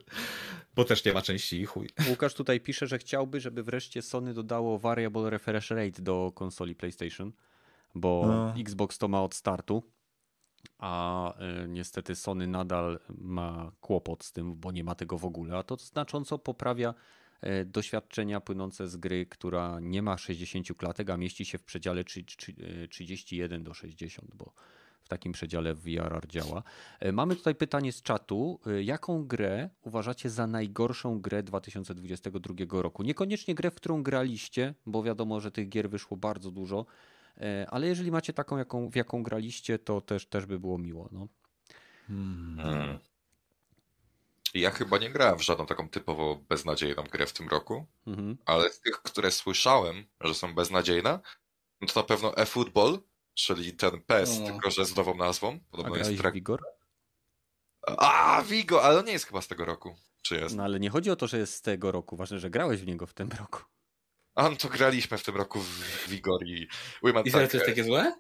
Bo 0.76 0.84
też 0.84 1.06
nie 1.06 1.14
ma 1.14 1.22
części 1.22 1.62
i 1.62 1.66
chuj. 1.66 1.90
Łukasz 2.10 2.34
tutaj 2.34 2.60
pisze, 2.60 2.88
że 2.88 2.98
chciałby, 2.98 3.40
żeby 3.40 3.64
wreszcie 3.64 4.02
Sony 4.02 4.34
dodało 4.34 4.80
variable 4.80 5.30
refresh 5.30 5.70
rate 5.70 6.02
do 6.02 6.32
konsoli 6.36 6.76
PlayStation, 6.76 7.32
bo 7.96 8.24
No. 8.28 8.54
Xbox 8.62 8.98
to 8.98 9.08
ma 9.08 9.24
od 9.24 9.36
startu, 9.36 9.84
a 10.78 11.34
y, 11.64 11.68
niestety 11.68 12.16
Sony 12.16 12.48
nadal 12.48 13.00
ma 13.18 13.72
kłopot 13.82 14.24
z 14.24 14.32
tym, 14.32 14.56
bo 14.56 14.72
nie 14.72 14.84
ma 14.84 14.96
tego 14.96 15.18
w 15.18 15.26
ogóle, 15.26 15.58
a 15.58 15.64
to 15.64 15.76
znacząco 15.76 16.40
poprawia 16.40 16.90
y, 16.90 16.94
doświadczenia 17.66 18.42
płynące 18.42 18.88
z 18.88 18.98
gry, 18.98 19.26
która 19.26 19.80
nie 19.80 20.02
ma 20.02 20.18
60 20.18 20.68
klatek, 20.78 21.10
a 21.10 21.18
mieści 21.18 21.46
się 21.46 21.58
w 21.58 21.64
przedziale 21.64 22.04
trzy- 22.04 22.24
trzy- 22.26 22.54
y, 22.84 22.88
31 22.88 23.64
do 23.64 23.74
60, 23.74 24.36
bo 24.36 24.54
w 25.02 25.08
takim 25.08 25.32
przedziale 25.32 25.74
VRR 25.74 26.28
działa. 26.28 26.64
E, 27.00 27.12
Mamy 27.12 27.36
tutaj 27.36 27.56
pytanie 27.56 27.92
z 27.92 28.02
czatu. 28.02 28.60
E, 28.68 28.84
Jaką 28.84 29.26
grę 29.26 29.70
uważacie 29.82 30.30
za 30.30 30.48
najgorszą 30.48 31.22
grę 31.22 31.44
2022 31.44 32.82
roku? 32.82 33.04
Niekoniecznie 33.04 33.56
grę, 33.56 33.72
w 33.72 33.76
którą 33.76 34.04
graliście, 34.04 34.74
bo 34.86 35.04
wiadomo, 35.04 35.42
że 35.42 35.52
tych 35.52 35.70
gier 35.70 35.90
wyszło 35.90 36.18
bardzo 36.18 36.52
dużo, 36.52 36.86
e, 37.38 37.68
ale 37.70 37.88
jeżeli 37.88 38.12
macie 38.12 38.34
taką, 38.34 38.58
jaką, 38.58 38.90
w 38.90 38.96
jaką 38.96 39.24
graliście, 39.24 39.80
to 39.80 40.02
też, 40.02 40.26
też 40.26 40.46
by 40.46 40.60
było 40.60 40.78
miło. 40.78 41.10
No. 41.12 41.28
Hmm. 42.08 43.00
Ja 44.56 44.72
chyba 44.72 44.98
nie 44.98 45.10
grałem 45.10 45.38
w 45.38 45.42
żadną 45.42 45.66
taką 45.66 45.90
typowo 45.90 46.36
beznadziejną 46.36 47.04
grę 47.04 47.26
w 47.26 47.34
tym 47.34 47.50
roku, 47.50 47.86
Mhm. 48.08 48.38
ale 48.46 48.70
z 48.70 48.80
tych, 48.80 49.02
które 49.02 49.32
słyszałem, 49.32 50.06
że 50.22 50.36
są 50.36 50.56
beznadziejne, 50.56 51.20
no 51.82 51.88
to 51.88 52.00
na 52.00 52.04
pewno 52.06 52.38
eFootball, 52.38 53.00
czyli 53.34 53.74
ten 53.74 54.02
PES, 54.02 54.40
O. 54.44 54.46
tylko 54.46 54.72
że 54.72 54.86
z 54.86 54.96
nową 54.96 55.16
nazwą. 55.16 55.60
A 55.68 55.72
Podobno 55.72 55.96
jest 55.96 56.02
grałeś 56.10 56.20
w 56.20 56.22
trak... 56.22 56.34
Vigor? 56.34 56.62
A, 57.88 58.44
Vigo, 58.46 58.84
ale 58.84 59.00
on 59.00 59.06
nie 59.06 59.12
jest 59.12 59.26
chyba 59.26 59.42
z 59.42 59.48
tego 59.48 59.66
roku. 59.66 59.96
Czy 60.22 60.36
jest? 60.36 60.56
No 60.56 60.64
ale 60.64 60.80
nie 60.80 60.90
chodzi 60.90 61.12
o 61.12 61.16
to, 61.16 61.28
że 61.28 61.38
jest 61.38 61.54
z 61.54 61.62
tego 61.62 61.92
roku, 61.92 62.18
ważne, 62.18 62.40
że 62.40 62.50
grałeś 62.50 62.82
w 62.82 62.88
niego 62.88 63.08
w 63.08 63.14
tym 63.14 63.30
roku. 63.40 63.60
A 64.36 64.50
no 64.50 64.56
to 64.56 64.70
graliśmy 64.70 65.18
w 65.18 65.24
tym 65.24 65.36
roku 65.36 65.60
w 65.62 66.08
Vigor 66.10 66.46
i 66.46 66.68
Women 67.04 67.26
I 67.26 67.32
serio 67.32 67.48
to 67.48 67.58
jest 67.58 67.66
takie 67.66 67.84
złe? 67.84 68.16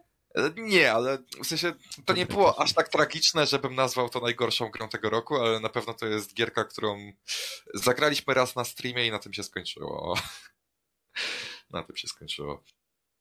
Nie, 0.55 0.93
ale 0.93 1.17
w 1.43 1.47
sensie 1.47 1.73
to 2.05 2.13
nie 2.13 2.25
było 2.25 2.59
aż 2.59 2.73
tak 2.73 2.89
tragiczne, 2.89 3.45
żebym 3.45 3.75
nazwał 3.75 4.09
to 4.09 4.19
najgorszą 4.19 4.69
grą 4.69 4.89
tego 4.89 5.09
roku, 5.09 5.35
ale 5.35 5.59
na 5.59 5.69
pewno 5.69 5.93
to 5.93 6.05
jest 6.05 6.33
gierka, 6.33 6.63
którą 6.63 7.11
zagraliśmy 7.73 8.33
raz 8.33 8.55
na 8.55 8.65
streamie 8.65 9.07
i 9.07 9.11
na 9.11 9.19
tym 9.19 9.33
się 9.33 9.43
skończyło. 9.43 10.15
Na 11.69 11.83
tym 11.83 11.95
się 11.95 12.07
skończyło. 12.07 12.63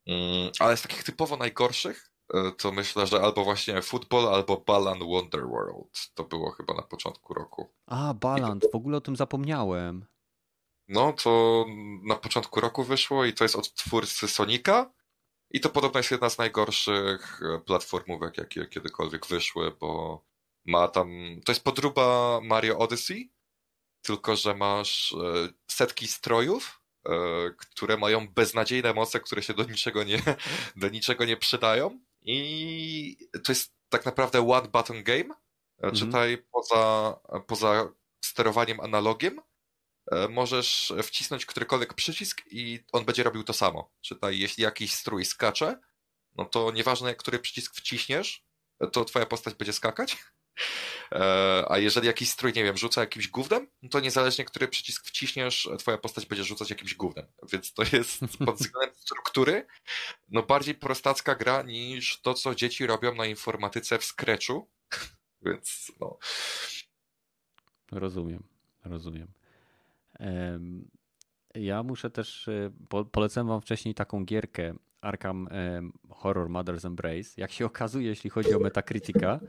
Mm, 0.06 0.50
Ale 0.58 0.76
z 0.76 0.82
takich 0.82 1.04
typowo 1.04 1.36
najgorszych, 1.36 2.10
e, 2.34 2.52
to 2.52 2.72
myślę, 2.72 3.06
że 3.06 3.20
albo 3.20 3.44
właśnie 3.44 3.82
Football, 3.82 4.34
albo 4.34 4.56
Balan 4.56 4.98
Wonderworld. 4.98 6.10
To 6.14 6.24
było 6.24 6.50
chyba 6.50 6.74
na 6.74 6.82
początku 6.82 7.34
roku. 7.34 7.72
A, 7.86 8.14
Baland, 8.14 8.64
w 8.72 8.74
ogóle 8.74 8.96
o 8.96 9.00
tym 9.00 9.16
zapomniałem. 9.16 10.06
No, 10.88 11.12
to 11.12 11.64
na 12.02 12.16
początku 12.16 12.60
roku 12.60 12.84
wyszło 12.84 13.24
i 13.24 13.32
to 13.32 13.44
jest 13.44 13.56
od 13.56 13.74
twórcy 13.74 14.28
Sonika. 14.28 14.90
I 15.54 15.60
to 15.60 15.70
podobno 15.70 15.98
jest 16.00 16.10
jedna 16.10 16.30
z 16.30 16.38
najgorszych 16.38 17.40
e, 17.42 17.58
platformówek, 17.58 18.38
jakie 18.38 18.66
kiedykolwiek 18.66 19.26
wyszły, 19.26 19.70
bo 19.80 20.22
ma 20.64 20.88
tam. 20.88 21.10
To 21.44 21.52
jest 21.52 21.64
podróba 21.64 22.40
Mario 22.42 22.78
Odyssey, 22.78 23.32
tylko 24.02 24.36
że 24.36 24.54
masz 24.54 25.12
e, 25.12 25.48
setki 25.70 26.08
strojów, 26.08 26.80
e, 27.06 27.10
które 27.58 27.96
mają 27.96 28.28
beznadziejne 28.28 28.94
moce, 28.94 29.20
które 29.20 29.42
się 29.42 29.54
do 29.54 29.64
niczego 29.64 30.04
nie, 30.04 30.22
do 30.76 30.88
niczego 30.88 31.24
nie 31.24 31.36
przydają. 31.36 32.00
I 32.22 33.16
to 33.44 33.52
jest 33.52 33.74
tak 33.88 34.06
naprawdę 34.06 34.48
one 34.50 34.68
button 34.68 35.02
game. 35.02 35.34
Mhm. 35.76 35.94
Czytaj 35.94 36.38
poza, 36.52 37.14
poza 37.46 37.92
sterowaniem 38.24 38.80
analogiem 38.80 39.40
możesz 40.28 40.92
wcisnąć 41.02 41.46
którykolwiek 41.46 41.94
przycisk 41.94 42.42
i 42.50 42.80
on 42.92 43.04
będzie 43.04 43.22
robił 43.22 43.44
to 43.44 43.52
samo. 43.52 43.90
Czytaj, 44.00 44.38
jeśli 44.38 44.62
jakiś 44.62 44.94
strój 44.94 45.24
skacze, 45.24 45.80
no 46.34 46.44
to 46.44 46.70
nieważne, 46.70 47.14
który 47.14 47.38
przycisk 47.38 47.76
wciśniesz, 47.76 48.44
to 48.92 49.04
twoja 49.04 49.26
postać 49.26 49.54
będzie 49.54 49.72
skakać. 49.72 50.16
E, 51.12 51.64
A 51.68 51.78
jeżeli 51.78 52.06
jakiś 52.06 52.30
strój, 52.30 52.52
nie 52.52 52.64
wiem, 52.64 52.76
rzuca 52.76 53.00
jakimś 53.00 53.28
gównem, 53.28 53.70
no 53.82 53.88
to 53.88 54.00
niezależnie, 54.00 54.44
który 54.44 54.68
przycisk 54.68 55.06
wciśniesz, 55.06 55.68
twoja 55.78 55.98
postać 55.98 56.26
będzie 56.26 56.44
rzucać 56.44 56.70
jakimś 56.70 56.94
gównem. 56.94 57.26
Więc 57.52 57.72
to 57.72 57.82
jest 57.92 58.20
pod 58.46 58.56
względem 58.56 58.96
struktury 58.96 59.66
no 60.28 60.42
bardziej 60.42 60.74
prostacka 60.74 61.34
gra 61.34 61.62
niż 61.62 62.20
to, 62.20 62.34
co 62.34 62.54
dzieci 62.54 62.86
robią 62.86 63.14
na 63.14 63.26
informatyce 63.26 63.98
w 63.98 64.04
Scratchu. 64.04 64.70
Więc 65.46 65.92
no, 66.00 66.18
Rozumiem, 67.92 68.42
rozumiem. 68.84 69.28
Ja 71.54 71.82
muszę 71.82 72.10
też, 72.10 72.48
e, 72.48 72.70
po, 72.88 73.04
polecam 73.04 73.46
wam 73.46 73.60
wcześniej 73.60 73.94
taką 73.94 74.24
gierkę 74.24 74.74
Arkham 75.00 75.48
Horror 76.10 76.48
Mother's 76.48 76.86
Embrace. 76.86 77.30
Jak 77.36 77.52
się 77.52 77.66
okazuje, 77.66 78.08
jeśli 78.08 78.30
chodzi 78.30 78.54
o 78.54 78.58
Metacritica, 78.58 79.40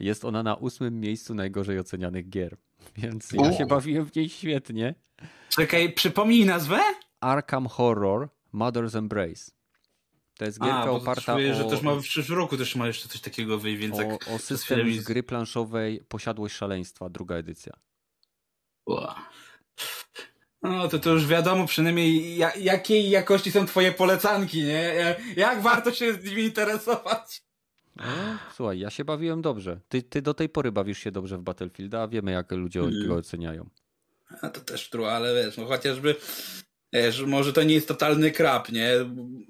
jest 0.00 0.24
ona 0.24 0.42
na 0.42 0.54
ósmym 0.54 1.00
miejscu 1.00 1.34
najgorzej 1.34 1.78
ocenianych 1.78 2.28
gier. 2.28 2.56
Więc 2.98 3.32
ja 3.32 3.52
się 3.52 3.66
bawiłem 3.66 4.06
w 4.06 4.16
niej 4.16 4.28
świetnie. 4.28 4.94
Czekaj, 5.48 5.92
przypomnij 5.92 6.46
nazwę? 6.46 6.80
Arkham 7.20 7.66
Horror 7.66 8.28
Mother's 8.54 8.98
Embrace. 8.98 9.50
To 10.38 10.44
jest 10.44 10.60
gierka 10.60 10.82
A, 10.82 10.90
oparta 10.90 11.34
czuję, 11.34 11.52
o, 11.52 11.54
że 11.54 11.64
też 11.64 11.82
ma 11.82 11.94
w 11.94 12.02
przyszłym 12.02 12.38
roku 12.38 12.56
też 12.56 12.76
ma 12.76 12.86
jeszcze 12.86 13.08
coś 13.08 13.20
takiego 13.20 13.58
wyjść, 13.58 13.80
więc 13.80 13.98
o, 13.98 14.34
o 14.34 14.38
system 14.38 14.92
z 14.92 15.04
gry 15.04 15.22
planszowej 15.22 16.04
Posiadłość 16.08 16.56
Szaleństwa, 16.56 17.08
druga 17.08 17.34
edycja. 17.34 17.72
No 20.62 20.88
to 20.88 20.98
to 20.98 21.10
już 21.10 21.26
wiadomo 21.26 21.66
przynajmniej 21.66 22.36
ja, 22.36 22.52
jakiej 22.54 23.10
jakości 23.10 23.52
są 23.52 23.66
twoje 23.66 23.92
polecanki, 23.92 24.58
nie? 24.64 24.72
Ja- 24.94 25.14
Jak 25.36 25.62
warto 25.62 25.92
się 25.92 26.12
z 26.12 26.24
nimi 26.24 26.42
interesować? 26.42 27.42
No, 27.96 28.04
słuchaj, 28.56 28.78
ja 28.78 28.90
się 28.90 29.04
bawiłem 29.04 29.42
dobrze. 29.42 29.80
Ty, 29.88 30.02
ty 30.02 30.22
do 30.22 30.34
tej 30.34 30.48
pory 30.48 30.72
bawisz 30.72 30.98
się 30.98 31.12
dobrze 31.12 31.38
w 31.38 31.42
Battlefielda, 31.42 32.02
a 32.02 32.08
wiemy 32.08 32.32
jak 32.32 32.50
ludzie 32.52 32.80
Mm. 32.80 33.08
go 33.08 33.14
oceniają. 33.14 33.68
A 34.42 34.48
to 34.48 34.60
też 34.60 34.90
true, 34.90 35.06
ale 35.10 35.44
wiesz, 35.44 35.56
no 35.56 35.66
chociażby 35.66 36.14
wiesz, 36.92 37.22
może 37.22 37.52
to 37.52 37.62
nie 37.62 37.74
jest 37.74 37.88
totalny 37.88 38.30
krap, 38.30 38.72
nie? 38.72 38.90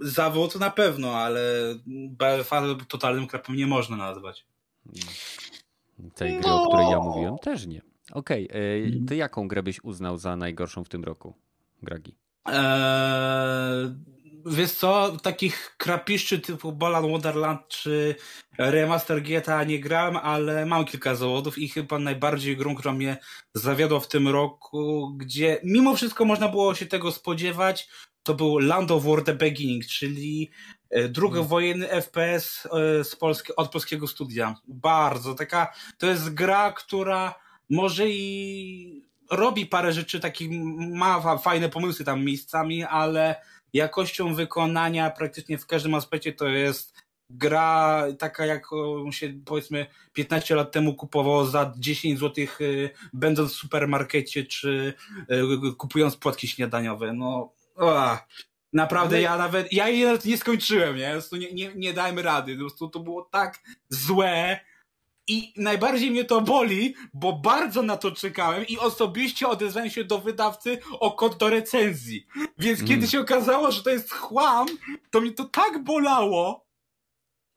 Zawód 0.00 0.54
na 0.54 0.70
pewno, 0.70 1.12
ale 1.16 1.40
BFA 1.86 2.62
totalnym 2.88 3.26
krapem 3.26 3.56
nie 3.56 3.66
można 3.66 3.96
nazwać. 3.96 4.46
Tej 6.14 6.40
gry, 6.40 6.50
o 6.50 6.68
której 6.68 6.90
ja 6.90 6.98
mówiłem, 6.98 7.38
też 7.38 7.66
nie. 7.66 7.82
Okej, 8.12 8.48
e, 8.52 8.84
Mhm. 8.86 9.06
ty 9.06 9.16
jaką 9.16 9.48
grę 9.48 9.62
byś 9.62 9.84
uznał 9.84 10.18
za 10.18 10.36
najgorszą 10.36 10.84
w 10.84 10.88
tym 10.88 11.04
roku, 11.04 11.34
Gragi? 11.82 12.16
Eee, 12.46 13.94
wiesz 14.46 14.72
co, 14.72 15.16
takich 15.22 15.74
krapiszczy 15.78 16.38
typu 16.38 16.72
Bolan 16.72 17.10
Wonderland 17.10 17.68
czy 17.68 18.14
Remaster 18.58 19.22
GTA 19.22 19.64
nie 19.64 19.80
gram, 19.80 20.16
ale 20.16 20.66
mam 20.66 20.84
kilka 20.84 21.14
zawodów 21.14 21.58
i 21.58 21.68
chyba 21.68 21.98
najbardziej 21.98 22.56
grą, 22.56 22.74
która 22.74 22.92
mnie 22.94 23.16
zawiodła 23.54 24.00
w 24.00 24.08
tym 24.08 24.28
roku, 24.28 25.12
gdzie 25.16 25.60
mimo 25.64 25.96
wszystko 25.96 26.24
można 26.24 26.48
było 26.48 26.74
się 26.74 26.86
tego 26.86 27.12
spodziewać, 27.12 27.88
to 28.22 28.34
był 28.34 28.58
Land 28.58 28.90
of 28.90 29.04
War 29.04 29.22
The 29.24 29.34
Beginning, 29.34 29.86
czyli 29.86 30.50
e, 30.90 31.08
drugowojenny 31.08 31.88
FPS 31.88 32.66
e, 33.00 33.04
z 33.04 33.16
Polski, 33.16 33.56
od 33.56 33.70
polskiego 33.70 34.06
studia. 34.06 34.54
Bardzo 34.68 35.34
taka, 35.34 35.72
to 35.98 36.06
jest 36.06 36.34
gra, 36.34 36.72
która 36.72 37.34
może 37.70 38.08
i 38.08 39.02
robi 39.30 39.66
parę 39.66 39.92
rzeczy 39.92 40.20
takich, 40.20 40.50
ma 40.78 41.38
fajne 41.38 41.68
pomysły 41.68 42.04
tam 42.04 42.24
miejscami, 42.24 42.84
ale 42.84 43.36
jakością 43.72 44.34
wykonania 44.34 45.10
praktycznie 45.10 45.58
w 45.58 45.66
każdym 45.66 45.94
aspekcie 45.94 46.32
to 46.32 46.48
jest 46.48 47.06
gra 47.30 48.02
taka, 48.18 48.46
jak 48.46 48.66
się 49.10 49.34
powiedzmy 49.44 49.86
15 50.12 50.54
lat 50.54 50.72
temu 50.72 50.94
kupowało 50.94 51.44
za 51.44 51.72
10 51.76 52.18
zł, 52.20 52.44
y, 52.60 52.90
będąc 53.12 53.52
w 53.52 53.56
supermarkecie, 53.56 54.44
czy 54.44 54.94
y, 55.30 55.74
kupując 55.76 56.16
płatki 56.16 56.48
śniadaniowe. 56.48 57.12
No, 57.12 57.52
o, 57.76 58.18
naprawdę, 58.72 59.20
ja 59.20 59.36
nawet, 59.36 59.72
ja 59.72 59.88
jej 59.88 60.04
nawet 60.04 60.24
nie 60.24 60.38
skończyłem, 60.38 60.96
nie? 60.96 61.20
Nie, 61.32 61.52
nie, 61.52 61.74
nie 61.74 61.92
dałem 61.92 62.18
rady. 62.18 62.54
Po 62.54 62.60
prostu 62.60 62.88
to 62.88 63.00
było 63.00 63.22
tak 63.22 63.58
złe, 63.88 64.60
i 65.28 65.52
najbardziej 65.56 66.10
mnie 66.10 66.24
to 66.24 66.40
boli, 66.40 66.94
bo 67.14 67.32
bardzo 67.32 67.82
na 67.82 67.96
to 67.96 68.12
czekałem 68.12 68.66
i 68.66 68.78
osobiście 68.78 69.48
odezwałem 69.48 69.90
się 69.90 70.04
do 70.04 70.18
wydawcy 70.18 70.78
o 71.00 71.12
kod 71.12 71.36
do 71.36 71.50
recenzji. 71.50 72.26
Więc 72.58 72.78
mm. 72.78 72.88
kiedy 72.88 73.08
się 73.08 73.20
okazało, 73.20 73.72
że 73.72 73.82
to 73.82 73.90
jest 73.90 74.12
chłam, 74.12 74.66
to 75.10 75.20
mi 75.20 75.34
to 75.34 75.44
tak 75.44 75.84
bolało, 75.84 76.66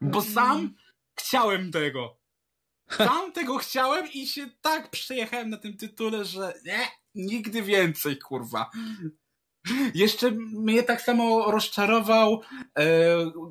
bo 0.02 0.20
mm. 0.20 0.34
sam 0.34 0.76
chciałem 1.16 1.72
tego. 1.72 2.20
Sam 2.98 3.32
tego 3.32 3.58
chciałem 3.58 4.12
i 4.14 4.28
się 4.28 4.50
tak 4.62 4.90
przejechałem 4.90 5.50
na 5.50 5.58
tym 5.58 5.78
tytule, 5.78 6.26
że 6.26 6.54
nie, 6.66 6.88
nigdy 7.16 7.62
więcej, 7.62 8.18
kurwa. 8.18 8.70
Jeszcze 9.94 10.32
mnie 10.32 10.84
tak 10.84 11.02
samo 11.02 11.52
rozczarował 11.52 12.42
e, 12.80 12.86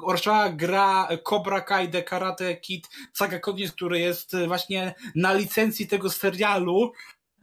rozczarowała 0.08 0.52
gra 0.52 1.08
Cobra 1.24 1.60
Kai 1.60 1.88
The 1.88 2.02
Karate 2.02 2.56
Kid 2.56 2.88
Saga 3.12 3.40
Cognis, 3.40 3.72
który 3.72 4.00
jest 4.00 4.36
właśnie 4.46 4.94
na 5.14 5.32
licencji 5.32 5.86
tego 5.86 6.10
serialu, 6.10 6.92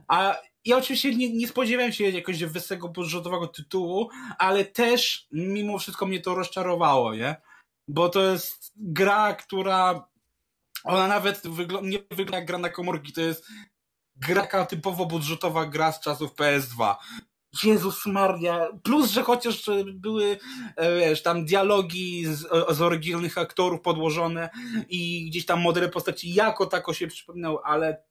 a 0.07 0.37
ja 0.65 0.77
oczywiście 0.77 1.15
nie, 1.15 1.33
nie 1.33 1.47
spodziewałem 1.47 1.91
się 1.91 2.03
jakiegoś 2.03 2.43
wysokiego 2.43 2.89
budżetowego 2.89 3.47
tytułu, 3.47 4.09
ale 4.37 4.65
też 4.65 5.27
mimo 5.31 5.79
wszystko 5.79 6.05
mnie 6.05 6.21
to 6.21 6.35
rozczarowało, 6.35 7.15
nie? 7.15 7.35
Bo 7.87 8.09
to 8.09 8.31
jest 8.31 8.73
gra, 8.75 9.33
która 9.33 10.07
ona 10.83 11.07
nawet 11.07 11.47
wygl 11.47 11.79
nie 11.83 11.99
wygląda 12.11 12.37
jak 12.37 12.47
gra 12.47 12.57
na 12.57 12.69
komórki, 12.69 13.13
to 13.13 13.21
jest 13.21 13.47
gra 14.15 14.65
typowo 14.65 15.05
budżetowa 15.05 15.65
gra 15.65 15.91
z 15.91 15.99
czasów 15.99 16.35
PS2. 16.35 16.95
Jezus 17.63 18.05
Maria. 18.05 18.67
Plus, 18.83 19.11
że 19.11 19.23
chociaż 19.23 19.69
były, 19.93 20.37
e, 20.75 20.99
wiesz, 20.99 21.23
tam 21.23 21.45
dialogi 21.45 22.25
z, 22.25 22.41
z 22.69 22.81
oryginalnych 22.81 23.37
aktorów 23.37 23.81
podłożone 23.81 24.49
i 24.89 25.29
gdzieś 25.29 25.45
tam 25.45 25.61
modele 25.61 25.89
postaci 25.89 26.33
jako 26.33 26.65
tako 26.65 26.93
się 26.93 27.07
przypominał, 27.07 27.59
ale 27.63 28.03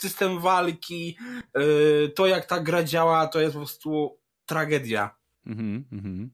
system 0.00 0.40
walki, 0.40 1.18
e, 1.54 2.08
to 2.08 2.26
jak 2.26 2.46
ta 2.46 2.60
gra 2.60 2.84
działa, 2.84 3.26
to 3.26 3.40
jest 3.40 3.52
po 3.52 3.58
prostu 3.58 4.18
tragedia. 4.46 5.16
Mhm, 5.46 5.84
mhm. 5.92 6.30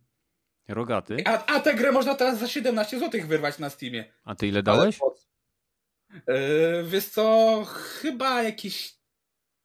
Rogaty. 0.68 1.16
A, 1.26 1.46
a 1.46 1.60
tę 1.60 1.74
grę 1.74 1.92
można 1.92 2.14
teraz 2.14 2.38
za 2.38 2.48
17 2.48 2.98
zł 2.98 3.20
wyrwać 3.26 3.58
na 3.58 3.70
Steamie. 3.70 4.12
A 4.24 4.34
ty 4.34 4.46
ile 4.46 4.62
dałeś? 4.62 4.98
Ale, 5.02 6.38
yy, 6.38 6.84
wiesz 6.84 7.08
co, 7.08 7.64
chyba 7.64 8.42
jakieś 8.42 8.95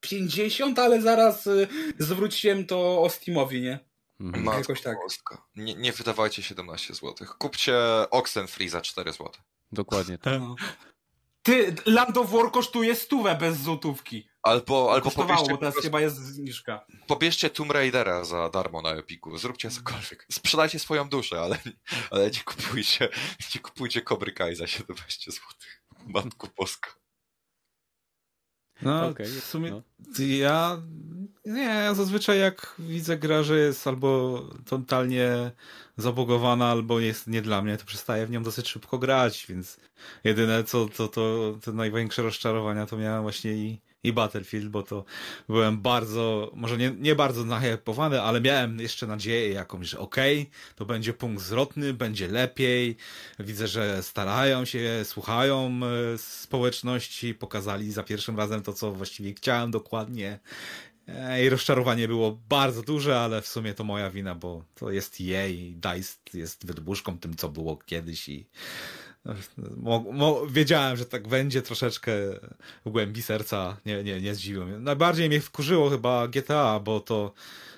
50, 0.02 0.80
ale 0.80 1.02
zaraz 1.02 1.48
y, 1.48 1.68
zwróciłem 2.00 2.66
to 2.66 3.02
o 3.02 3.10
Steamowi, 3.10 3.62
nie? 3.62 3.80
Mhm. 4.20 4.46
Jakoś 4.46 4.82
tak. 4.82 4.98
Nie, 5.56 5.76
nie 5.76 5.92
wydawajcie 5.92 6.44
17 6.44 6.94
zł. 6.94 7.28
Kupcie 7.38 7.76
Oxenfree 8.12 8.70
za 8.70 8.82
4 8.82 9.12
zł. 9.12 9.32
Dokładnie 9.72 10.18
tak. 10.18 10.40
No. 10.40 10.56
Ty, 11.44 11.76
Land 11.86 12.18
of 12.18 12.32
War 12.32 12.52
kosztuje 12.52 12.96
stówę 12.96 13.36
bez 13.36 13.58
złotówki. 13.58 14.30
Albo, 14.44 14.94
albo 14.94 15.12
pobierzcie, 15.12 15.58
teraz 15.58 15.76
chyba 15.76 16.02
jest 16.02 16.16
zniżka. 16.16 16.86
Pobierzcie 17.08 17.50
Tomb 17.50 17.72
Raidera 17.72 18.24
za 18.24 18.50
darmo 18.50 18.82
na 18.82 18.90
Epiku. 18.90 19.38
Zróbcie 19.38 19.70
cokolwiek. 19.70 20.28
Sprzedajcie 20.32 20.80
swoją 20.80 21.10
duszę, 21.10 21.42
ale, 21.42 21.58
ale 22.12 22.32
nie 22.32 22.40
kupujcie, 22.46 23.10
nie 23.56 23.62
kupujcie 23.62 24.02
Cobry 24.02 24.32
Kai 24.32 24.56
za 24.56 24.68
17 24.68 25.32
zł. 25.32 25.46
Matku 26.08 26.48
Polska. 26.48 27.01
No, 28.82 29.08
okay, 29.08 29.28
w 29.28 29.44
sumie 29.44 29.72
no. 29.72 29.82
ja 30.18 30.82
nie, 31.46 31.62
ja 31.62 31.94
zazwyczaj 31.94 32.40
jak 32.40 32.76
widzę 32.80 33.18
grę, 33.18 33.44
że 33.44 33.58
jest 33.58 33.88
albo 33.88 34.42
totalnie 34.66 35.52
zabogowana, 35.98 36.68
albo 36.68 37.00
jest 37.00 37.28
nie 37.28 37.42
dla 37.42 37.62
mnie, 37.62 37.78
to 37.78 37.86
przestaję 37.86 38.26
w 38.26 38.32
nią 38.32 38.44
dosyć 38.44 38.70
szybko 38.70 38.98
grać, 38.98 39.46
więc 39.50 39.78
jedyne 40.24 40.64
co 40.64 40.88
to, 40.88 41.08
to 41.08 41.56
te 41.62 41.72
największe 41.72 42.22
rozczarowania 42.22 42.86
to 42.86 42.98
miałem 42.98 43.22
właśnie 43.22 43.52
i 43.54 43.82
i 44.04 44.14
Battlefield, 44.14 44.70
bo 44.70 44.84
to 44.84 45.06
byłem 45.48 45.82
bardzo, 45.82 46.52
może 46.56 46.78
nie, 46.78 46.92
nie 47.00 47.16
bardzo 47.16 47.46
nahypowany, 47.46 48.22
ale 48.22 48.42
miałem 48.42 48.80
jeszcze 48.80 49.08
nadzieję 49.08 49.50
jakąś, 49.50 49.88
że 49.88 50.00
okej, 50.00 50.42
okay, 50.42 50.76
to 50.76 50.86
będzie 50.86 51.14
punkt 51.14 51.44
zwrotny, 51.44 51.94
będzie 51.94 52.28
lepiej. 52.28 52.98
Widzę, 53.40 53.68
że 53.68 54.04
starają 54.04 54.66
się, 54.66 55.02
słuchają 55.04 55.80
e, 56.14 56.18
społeczności, 56.18 57.34
pokazali 57.34 57.92
za 57.92 58.04
pierwszym 58.04 58.38
razem 58.38 58.62
to, 58.62 58.74
co 58.74 58.92
właściwie 58.92 59.34
chciałem 59.34 59.72
dokładnie. 59.72 60.40
E, 61.08 61.46
I 61.46 61.50
rozczarowanie 61.50 62.08
było 62.08 62.40
bardzo 62.50 62.82
duże, 62.82 63.20
ale 63.20 63.42
w 63.42 63.48
sumie 63.48 63.74
to 63.74 63.84
moja 63.84 64.10
wina, 64.10 64.36
bo 64.36 64.64
to 64.76 64.92
jest 64.92 65.20
jej, 65.20 65.76
DICE 65.76 66.18
jest 66.34 66.66
wydmuszką 66.66 67.18
tym, 67.18 67.36
co 67.36 67.50
było 67.50 67.78
kiedyś 67.78 68.30
i 68.30 68.46
Mo, 69.78 70.06
mo, 70.12 70.48
wiedziałem, 70.48 70.98
że 70.98 71.06
tak 71.06 71.28
będzie 71.28 71.62
troszeczkę 71.62 72.12
w 72.86 72.90
głębi 72.90 73.22
serca. 73.22 73.78
Nie, 73.86 74.04
nie, 74.04 74.22
nie 74.22 74.36
zdziwiło 74.36 74.66
mnie. 74.66 74.80
Najbardziej 74.80 75.30
mnie 75.30 75.42
wkurzyło 75.42 75.90
chyba 75.90 76.28
GTA, 76.28 76.80
bo 76.80 77.00
to 77.00 77.34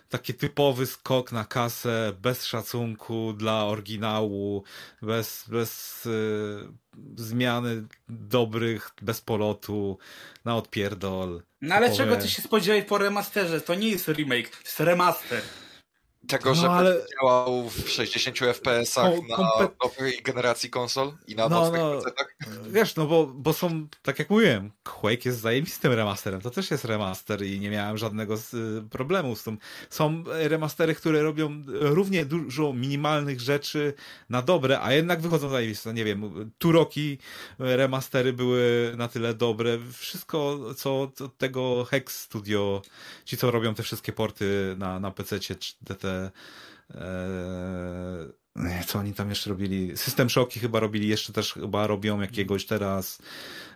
taki 0.09 0.33
typowy 0.33 0.85
skok 0.85 1.31
na 1.31 1.45
kasę, 1.45 2.13
bez 2.21 2.45
szacunku 2.45 3.33
dla 3.33 3.65
oryginału, 3.65 4.63
bez, 5.01 5.45
bez 5.47 6.05
y, 6.05 6.67
zmiany 7.15 7.83
dobrych, 8.09 8.91
bez 9.01 9.21
polotu, 9.21 9.97
na 10.45 10.55
odpierdol. 10.55 11.41
No 11.61 11.75
ale 11.75 11.95
czego 11.95 12.15
ty 12.15 12.29
się 12.29 12.41
spodziewałeś 12.41 12.85
po 12.85 12.97
remasterze? 12.97 13.61
To 13.61 13.75
nie 13.75 13.89
jest 13.89 14.07
remake, 14.07 14.49
to 14.49 14.57
jest 14.65 14.79
remaster 14.79 15.41
tego, 16.27 16.49
no, 16.49 16.55
że 16.55 16.69
ale... 16.69 16.95
działał 17.21 17.69
w 17.69 17.89
60 17.89 18.37
FPS-ach 18.37 19.13
no, 19.29 19.37
na 19.37 19.69
nowej 19.83 20.21
generacji 20.23 20.69
konsol 20.69 21.13
i 21.27 21.35
na 21.35 21.49
no, 21.49 21.71
no, 21.71 21.99
Wiesz, 22.69 22.95
no 22.95 23.05
bo, 23.05 23.27
bo 23.27 23.53
są, 23.53 23.87
tak 24.01 24.19
jak 24.19 24.29
mówiłem, 24.29 24.71
Quake 24.83 25.25
jest 25.25 25.39
zajebistym 25.39 25.93
remasterem, 25.93 26.41
to 26.41 26.49
też 26.49 26.71
jest 26.71 26.85
remaster 26.85 27.45
i 27.45 27.59
nie 27.59 27.69
miałem 27.69 27.97
żadnego 27.97 28.37
z, 28.37 28.53
y, 28.53 28.83
problemu 28.89 29.35
z 29.35 29.43
tym. 29.43 29.57
Są 29.89 30.23
remastery, 30.27 30.95
które 30.95 31.21
robią 31.21 31.63
równie 31.67 32.25
dużo 32.25 32.73
minimalnych 32.73 33.41
rzeczy 33.41 33.93
na 34.29 34.41
dobre, 34.41 34.79
a 34.81 34.93
jednak 34.93 35.21
wychodzą 35.21 35.49
zajebiste. 35.49 35.93
Nie 35.93 36.05
wiem, 36.05 36.51
Turoki 36.57 37.17
remastery 37.59 38.33
były 38.33 38.93
na 38.97 39.07
tyle 39.07 39.33
dobre. 39.33 39.77
Wszystko, 39.93 40.59
co, 40.77 41.11
co 41.15 41.29
tego 41.29 41.85
Hex 41.85 42.21
Studio, 42.21 42.81
ci 43.25 43.37
co 43.37 43.51
robią 43.51 43.75
te 43.75 43.83
wszystkie 43.83 44.13
porty 44.13 44.75
na, 44.77 44.99
na 44.99 45.11
PC, 45.11 45.39
te, 45.85 45.95
te 46.13 46.31
e, 48.55 48.83
co 48.87 48.99
oni 48.99 49.13
tam 49.13 49.29
jeszcze 49.29 49.49
robili? 49.49 49.97
System 49.97 50.29
Shocki 50.29 50.59
chyba 50.59 50.79
robili, 50.79 51.07
jeszcze 51.07 51.33
też 51.33 51.53
chyba 51.53 51.87
robią 51.87 52.21
jakiegoś 52.21 52.65
teraz 52.65 53.21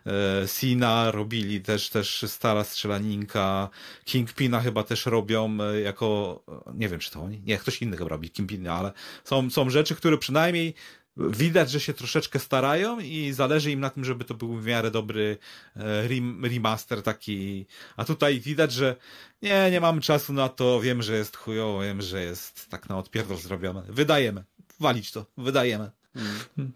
e, 0.05 0.47
Sina 0.47 1.11
robili 1.11 1.61
też, 1.61 1.89
też 1.89 2.25
stara 2.27 2.63
strzelaninka, 2.63 3.69
Kingpina 4.05 4.59
chyba 4.59 4.83
też 4.83 5.05
robią 5.05 5.57
e, 5.61 5.79
jako, 5.79 6.43
nie 6.73 6.89
wiem 6.89 6.99
czy 6.99 7.11
to 7.11 7.21
oni, 7.21 7.41
nie, 7.45 7.57
ktoś 7.57 7.81
inny 7.81 7.97
chyba 7.97 8.09
robi 8.09 8.29
Kingpina, 8.29 8.73
ale 8.73 8.91
są, 9.23 9.49
są 9.49 9.69
rzeczy, 9.69 9.95
które 9.95 10.17
przynajmniej 10.17 10.73
widać, 11.17 11.71
że 11.71 11.79
się 11.79 11.93
troszeczkę 11.93 12.39
starają 12.39 12.99
i 12.99 13.31
zależy 13.31 13.71
im 13.71 13.79
na 13.79 13.89
tym, 13.89 14.05
żeby 14.05 14.25
to 14.25 14.33
był 14.33 14.55
w 14.55 14.65
miarę 14.65 14.91
dobry 14.91 15.37
e, 15.75 16.07
remaster 16.49 17.03
taki. 17.03 17.65
A 17.97 18.05
tutaj 18.05 18.39
widać, 18.39 18.71
że 18.71 18.95
nie, 19.41 19.71
nie 19.71 19.81
mamy 19.81 20.01
czasu 20.01 20.33
na 20.33 20.49
to, 20.49 20.81
wiem, 20.81 21.01
że 21.01 21.17
jest 21.17 21.37
chujowo, 21.37 21.81
wiem, 21.81 22.01
że 22.01 22.23
jest 22.23 22.69
tak 22.69 22.89
na 22.89 22.97
odpierdol 22.97 23.37
zrobione. 23.37 23.83
Wydajemy. 23.89 24.43
Walić 24.79 25.11
to. 25.11 25.25
Wydajemy. 25.37 25.91
Hmm. 26.13 26.71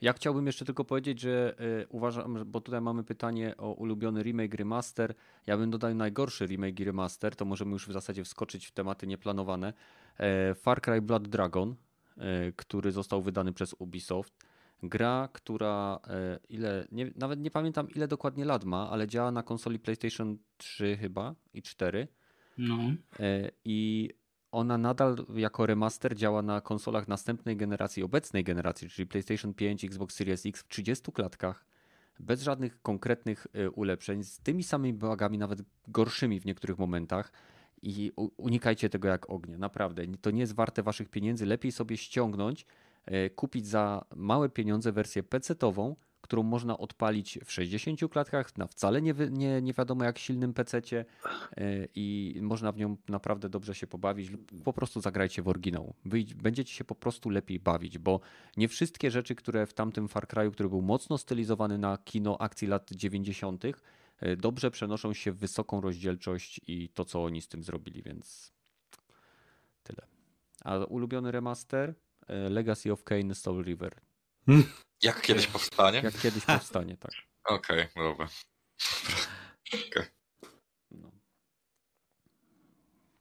Ja 0.00 0.12
chciałbym 0.12 0.46
jeszcze 0.46 0.64
tylko 0.64 0.84
powiedzieć, 0.84 1.20
że 1.20 1.54
y, 1.82 1.86
uważam, 1.88 2.44
bo 2.46 2.60
tutaj 2.60 2.80
mamy 2.80 3.04
pytanie 3.04 3.54
o 3.56 3.72
ulubiony 3.72 4.22
remake, 4.22 4.54
remaster. 4.54 5.14
Ja 5.46 5.56
bym 5.56 5.70
dodał 5.70 5.94
najgorszy 5.94 6.46
remake 6.46 6.80
i 6.80 6.84
remaster, 6.84 7.36
to 7.36 7.44
możemy 7.44 7.72
już 7.72 7.88
w 7.88 7.92
zasadzie 7.92 8.24
wskoczyć 8.24 8.66
w 8.66 8.72
tematy 8.72 9.06
nieplanowane. 9.06 9.72
E, 10.18 10.54
Far 10.54 10.80
Cry 10.80 11.02
Blood 11.02 11.28
Dragon 11.28 11.74
który 12.56 12.92
został 12.92 13.22
wydany 13.22 13.52
przez 13.52 13.74
Ubisoft. 13.78 14.34
Gra, 14.82 15.28
która 15.32 16.00
e, 16.08 16.38
ile, 16.48 16.86
nie, 16.92 17.12
nawet 17.16 17.40
nie 17.40 17.50
pamiętam 17.50 17.90
ile 17.90 18.08
dokładnie 18.08 18.44
lat 18.44 18.64
ma, 18.64 18.90
ale 18.90 19.06
działa 19.06 19.32
na 19.32 19.42
konsoli 19.42 19.78
PlayStation 19.78 20.38
3 20.56 20.96
chyba 20.96 21.34
i 21.54 21.62
4. 21.62 22.08
No. 22.58 22.78
E, 23.20 23.50
I 23.64 24.10
ona 24.52 24.78
nadal 24.78 25.16
jako 25.34 25.66
remaster 25.66 26.16
działa 26.16 26.42
na 26.42 26.60
konsolach 26.60 27.08
następnej 27.08 27.56
generacji, 27.56 28.02
obecnej 28.02 28.44
generacji, 28.44 28.88
czyli 28.88 29.06
PlayStation 29.06 29.54
5, 29.54 29.84
Xbox 29.84 30.14
Series 30.14 30.46
X 30.46 30.60
w 30.60 30.68
30 30.68 31.12
klatkach, 31.12 31.64
bez 32.20 32.42
żadnych 32.42 32.82
konkretnych 32.82 33.46
e, 33.52 33.70
ulepszeń, 33.70 34.24
z 34.24 34.38
tymi 34.38 34.62
samymi 34.62 34.98
bugami, 34.98 35.38
nawet 35.38 35.62
gorszymi 35.88 36.40
w 36.40 36.46
niektórych 36.46 36.78
momentach. 36.78 37.32
I 37.86 38.12
unikajcie 38.36 38.88
tego 38.88 39.08
jak 39.08 39.30
ognia, 39.30 39.58
naprawdę. 39.58 40.02
To 40.20 40.30
nie 40.30 40.40
jest 40.40 40.54
warte 40.54 40.82
waszych 40.82 41.08
pieniędzy. 41.08 41.46
Lepiej 41.46 41.72
sobie 41.72 41.96
ściągnąć, 41.96 42.66
e, 43.04 43.30
kupić 43.30 43.66
za 43.66 44.04
małe 44.16 44.48
pieniądze 44.48 44.92
wersję 44.92 45.22
PC-tową, 45.22 45.94
którą 46.20 46.42
można 46.42 46.78
odpalić 46.78 47.38
w 47.44 47.52
60 47.52 48.08
klatkach 48.08 48.58
na 48.58 48.66
wcale 48.66 49.02
nie, 49.02 49.14
nie, 49.30 49.62
nie 49.62 49.72
wiadomo 49.72 50.04
jak 50.04 50.18
silnym 50.18 50.54
PC-cie 50.54 51.04
e, 51.56 51.88
i 51.94 52.38
można 52.42 52.72
w 52.72 52.76
nią 52.76 52.96
naprawdę 53.08 53.48
dobrze 53.48 53.74
się 53.74 53.86
pobawić 53.86 54.30
po 54.64 54.72
prostu 54.72 55.00
zagrajcie 55.00 55.42
w 55.42 55.48
oryginał. 55.48 55.94
Będziecie 56.42 56.74
się 56.74 56.84
po 56.84 56.94
prostu 56.94 57.30
lepiej 57.30 57.60
bawić, 57.60 57.98
bo 57.98 58.20
nie 58.56 58.68
wszystkie 58.68 59.10
rzeczy, 59.10 59.34
które 59.34 59.66
w 59.66 59.74
tamtym 59.74 60.08
Far 60.08 60.26
Cry'u, 60.26 60.50
który 60.50 60.68
był 60.68 60.82
mocno 60.82 61.18
stylizowany 61.18 61.78
na 61.78 61.98
kino 61.98 62.38
akcji 62.40 62.68
lat 62.68 62.90
90., 62.90 63.64
e, 63.64 63.72
dobrze 64.36 64.70
przenoszą 64.70 65.14
się 65.14 65.32
w 65.32 65.38
wysoką 65.38 65.80
rozdzielczość 65.80 66.60
i 66.66 66.88
to, 66.88 67.04
co 67.04 67.24
oni 67.24 67.42
z 67.42 67.48
tym 67.48 67.62
zrobili, 67.62 68.02
więc 68.02 68.52
tyle. 69.82 70.06
A 70.64 70.76
ulubiony 70.78 71.32
remaster? 71.32 71.94
E, 72.28 72.48
Legacy 72.48 72.92
of 72.92 73.04
Kain 73.04 73.34
Soul 73.34 73.64
River. 73.64 74.00
Jak 75.02 75.20
kiedyś 75.22 75.46
powstanie? 75.46 76.00
Jak 76.04 76.20
kiedyś 76.20 76.44
powstanie, 76.44 76.96
tak. 76.96 77.12
Okej, 77.44 77.86
dobra. 77.96 78.28
No, 80.90 81.10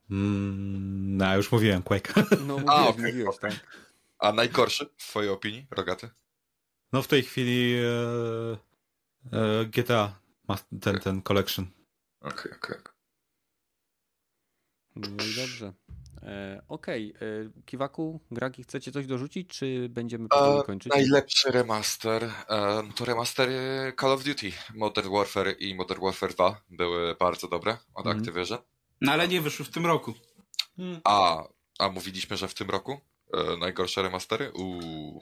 Mm, 0.10 1.18
no, 1.18 1.36
już 1.38 1.52
mówiłem, 1.52 1.84
Quake. 1.84 2.14
no 2.48 2.56
A, 2.56 2.82
mówiłeś, 2.82 2.90
okej, 2.90 3.06
mówiłeś, 3.06 3.38
tak. 3.38 3.54
A 4.20 4.32
najgorszy 4.32 4.90
w 4.98 5.08
twojej 5.08 5.30
opinii, 5.32 5.68
Rogaty? 5.72 6.10
No 6.94 7.02
w 7.02 7.08
tej 7.08 7.24
chwili 7.24 7.76
e, 7.76 8.58
e, 9.38 9.66
GTA, 9.66 10.20
ten, 10.82 11.00
ten 11.00 11.22
collection. 11.22 11.66
Okej, 12.22 12.52
okej. 12.52 12.78
No 14.96 15.08
i 15.08 15.36
dobrze. 15.36 15.74
E, 16.22 16.62
Okej, 16.68 17.14
e, 17.22 17.62
Kiwaku, 17.66 18.20
Gragi, 18.32 18.64
chcecie 18.64 18.92
coś 18.92 19.08
dorzucić, 19.08 19.50
czy 19.50 19.90
będziemy 19.90 20.30
powoli 20.30 20.60
E, 20.60 20.64
kończyć? 20.64 20.94
Najlepszy 20.94 21.52
remaster 21.52 22.24
e, 22.24 22.32
to 22.96 23.06
remastery 23.06 23.94
Call 24.02 24.12
of 24.12 24.24
Duty. 24.24 24.52
Modern 24.76 25.10
Warfare 25.14 25.56
i 25.60 25.76
Modern 25.76 26.02
Warfare 26.02 26.34
2 26.34 26.62
były 26.70 27.16
bardzo 27.16 27.48
dobre 27.48 27.78
od 27.94 28.06
Mhm. 28.06 28.18
Activision. 28.18 28.60
No 29.02 29.12
ale 29.12 29.28
nie 29.28 29.42
wyszły 29.42 29.66
w 29.66 29.70
tym 29.70 29.86
roku. 29.86 30.14
A, 31.04 31.44
a 31.80 31.90
mówiliśmy, 31.90 32.38
że 32.38 32.48
w 32.48 32.54
tym 32.54 32.70
roku 32.70 33.00
e, 33.34 33.58
najgorsze 33.58 34.02
remastery? 34.02 34.52
Uuu. 34.52 35.22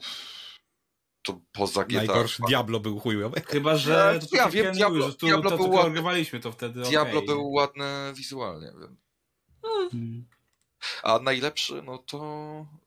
To 1.24 1.40
poza 1.52 1.84
GTA. 1.84 1.96
Najgorszy 1.96 2.42
Diablo 2.48 2.80
był 2.80 3.00
chujowy. 3.00 3.40
Chyba, 3.40 3.76
że 3.76 3.90
Ja 4.14 4.20
to 4.20 4.26
wiem, 4.32 4.44
tak 4.44 4.54
jak 4.54 4.74
Diablo- 4.74 4.88
mówisz, 4.88 5.06
że 5.06 5.14
tu, 5.14 5.26
Diablo 5.26 5.50
to, 5.50 5.56
był 5.56 5.70
korygowaliśmy 5.72 6.40
to 6.40 6.52
wtedy. 6.52 6.82
Diablo 6.82 7.18
okej. 7.18 7.28
był 7.28 7.50
ładny 7.52 7.84
wizualnie. 8.14 8.72
Więc. 8.80 8.98
Mm. 9.94 10.24
A 11.02 11.18
najlepszy, 11.18 11.82
no 11.82 11.98
to 11.98 12.18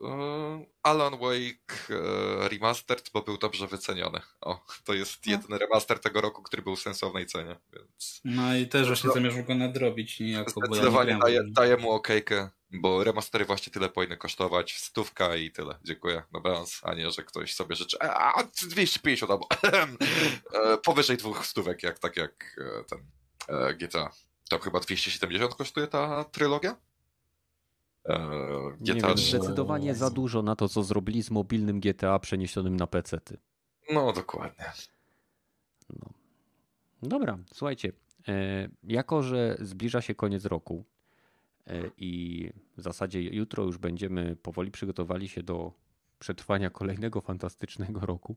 e, 0.02 0.66
Alan 0.84 1.14
Wake 1.20 1.88
e, 1.90 2.50
Remastered, 2.50 3.10
bo 3.14 3.22
był 3.22 3.38
dobrze 3.38 3.68
wyceniony. 3.68 4.20
O, 4.42 4.66
to 4.84 4.94
jest 4.94 5.28
jedyny 5.28 5.58
remaster 5.58 6.00
tego 6.00 6.22
roku, 6.22 6.44
który 6.44 6.62
był 6.62 6.76
w 6.76 6.82
sensownej 6.82 7.26
cenie, 7.26 7.56
więc 7.74 8.22
No 8.26 8.56
i 8.56 8.68
też 8.68 8.88
właśnie 8.88 9.10
zamierzam 9.12 9.44
go 9.44 9.56
nadrobić 9.56 10.20
niejako, 10.20 10.52
bo 10.56 10.62
ja 10.62 10.68
nie 10.70 10.76
zdecydowanie 10.76 11.18
w- 11.50 11.52
daję 11.54 11.78
mu 11.78 11.92
okejkę, 11.92 12.50
bo 12.72 13.04
remastery 13.04 13.46
właśnie 13.46 13.74
tyle 13.74 13.90
powinny 13.90 14.18
kosztować, 14.18 14.78
stówka 14.78 15.36
i 15.36 15.52
tyle. 15.52 15.76
Dziękuję, 15.84 16.24
no 16.34 16.42
balans, 16.42 16.80
a 16.84 16.94
nie, 16.94 17.12
że 17.12 17.24
ktoś 17.24 17.54
sobie 17.54 17.76
życzy, 17.76 17.98
a 18.02 18.44
250 18.70 19.32
albo 19.32 19.48
e, 19.64 20.78
powyżej 20.78 21.18
dwóch 21.18 21.46
stówek, 21.46 21.84
jak 21.84 22.00
tak 22.00 22.18
jak 22.18 22.60
e, 22.82 22.84
ten 22.84 23.00
e, 23.48 23.74
GTA. 23.74 24.12
Tam 24.50 24.60
chyba 24.60 24.80
270 24.80 25.56
kosztuje 25.56 25.88
ta 25.88 26.24
trylogia? 26.24 26.76
E, 28.06 28.20
Nie 28.80 28.94
GTA 28.94 29.08
wiem, 29.08 29.18
3. 29.18 29.38
zdecydowanie 29.38 29.96
za 29.96 30.10
dużo 30.10 30.42
na 30.42 30.56
to, 30.56 30.70
co 30.70 30.84
zrobili 30.84 31.24
z 31.24 31.32
mobilnym 31.32 31.80
GTA 31.80 32.20
przeniesionym 32.20 32.76
na 32.76 32.88
PC-ty. 32.88 33.38
No, 33.94 34.14
dokładnie. 34.14 34.72
No. 35.90 36.10
Dobra, 37.04 37.38
słuchajcie. 37.54 37.92
Jako, 38.84 39.24
że 39.24 39.58
zbliża 39.60 40.02
się 40.02 40.16
koniec 40.16 40.46
roku 40.46 40.86
i 41.98 42.50
w 42.78 42.82
zasadzie 42.82 43.22
jutro 43.22 43.64
już 43.64 43.78
będziemy 43.78 44.36
powoli 44.36 44.72
przygotowali 44.72 45.28
się 45.28 45.44
do 45.44 45.74
przetrwania 46.20 46.70
kolejnego 46.70 47.22
fantastycznego 47.22 48.00
roku, 48.00 48.36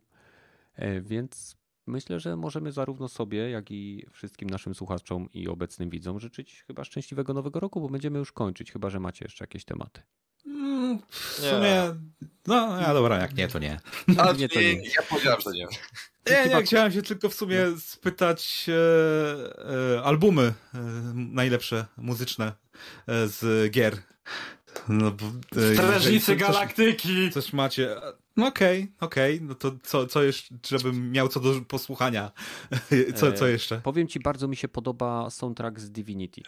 e, 0.75 1.01
więc 1.01 1.57
myślę, 1.87 2.21
że 2.21 2.37
możemy 2.37 2.73
zarówno 2.73 3.09
sobie, 3.09 3.51
jak 3.51 3.71
i 3.71 4.07
wszystkim 4.11 4.51
naszym 4.51 4.75
słuchaczom 4.75 5.29
i 5.33 5.49
obecnym 5.49 5.91
widzom 5.91 6.21
życzyć 6.21 6.65
chyba 6.67 6.85
szczęśliwego 6.85 7.35
nowego 7.35 7.61
roku, 7.61 7.81
bo 7.81 7.89
będziemy 7.89 8.19
już 8.19 8.33
kończyć, 8.33 8.73
chyba 8.73 8.91
że 8.91 9.01
macie 9.01 9.25
jeszcze 9.25 9.45
jakieś 9.45 9.65
tematy. 9.65 10.03
Mm, 10.47 10.99
w 11.09 11.43
Nie. 11.43 11.51
sumie, 11.51 12.01
no, 12.47 12.75
a 12.75 12.95
dobra, 12.95 13.19
jak 13.19 13.37
nie, 13.37 13.49
to 13.49 13.59
nie. 13.59 13.81
A, 14.19 14.33
Nie, 14.39 14.49
to 14.49 14.61
nie, 14.61 14.77
nie. 14.77 14.89
Ja 14.89 15.03
powiedziałem, 15.09 15.41
że 15.41 15.51
nie. 15.51 15.67
Nie, 16.27 16.55
nie, 16.55 16.63
chciałem 16.63 16.93
się 16.93 17.03
tylko 17.03 17.29
w 17.29 17.35
sumie 17.35 17.67
spytać 17.79 18.67
e, 18.69 19.95
e, 19.97 20.03
albumy 20.03 20.43
e, 20.43 20.79
najlepsze 21.15 21.87
muzyczne 21.97 22.53
e, 23.07 23.27
z 23.29 23.71
gier. 23.73 23.97
No, 24.89 25.17
e, 25.57 25.75
Strażnicy 25.75 26.27
coś- 26.27 26.37
Galaktyki! 26.39 27.31
Coś 27.31 27.53
macie. 27.53 27.97
No 28.37 28.47
okej, 28.47 28.93
okej, 29.01 29.43
no 29.43 29.55
to 29.55 29.73
co, 29.83 30.07
co 30.07 30.23
jeszcze, 30.23 30.55
żebym 30.71 31.13
miał 31.13 31.29
co 31.29 31.41
do 31.41 31.61
posłuchania? 31.69 32.31
Co, 33.17 33.33
co 33.33 33.49
E, 33.49 33.51
jeszcze? 33.51 33.81
Powiem 33.81 34.09
ci, 34.09 34.21
bardzo 34.21 34.49
mi 34.49 34.57
się 34.57 34.69
podoba 34.69 35.31
soundtrack 35.31 35.81
z 35.81 35.91
Divinity. 35.91 36.43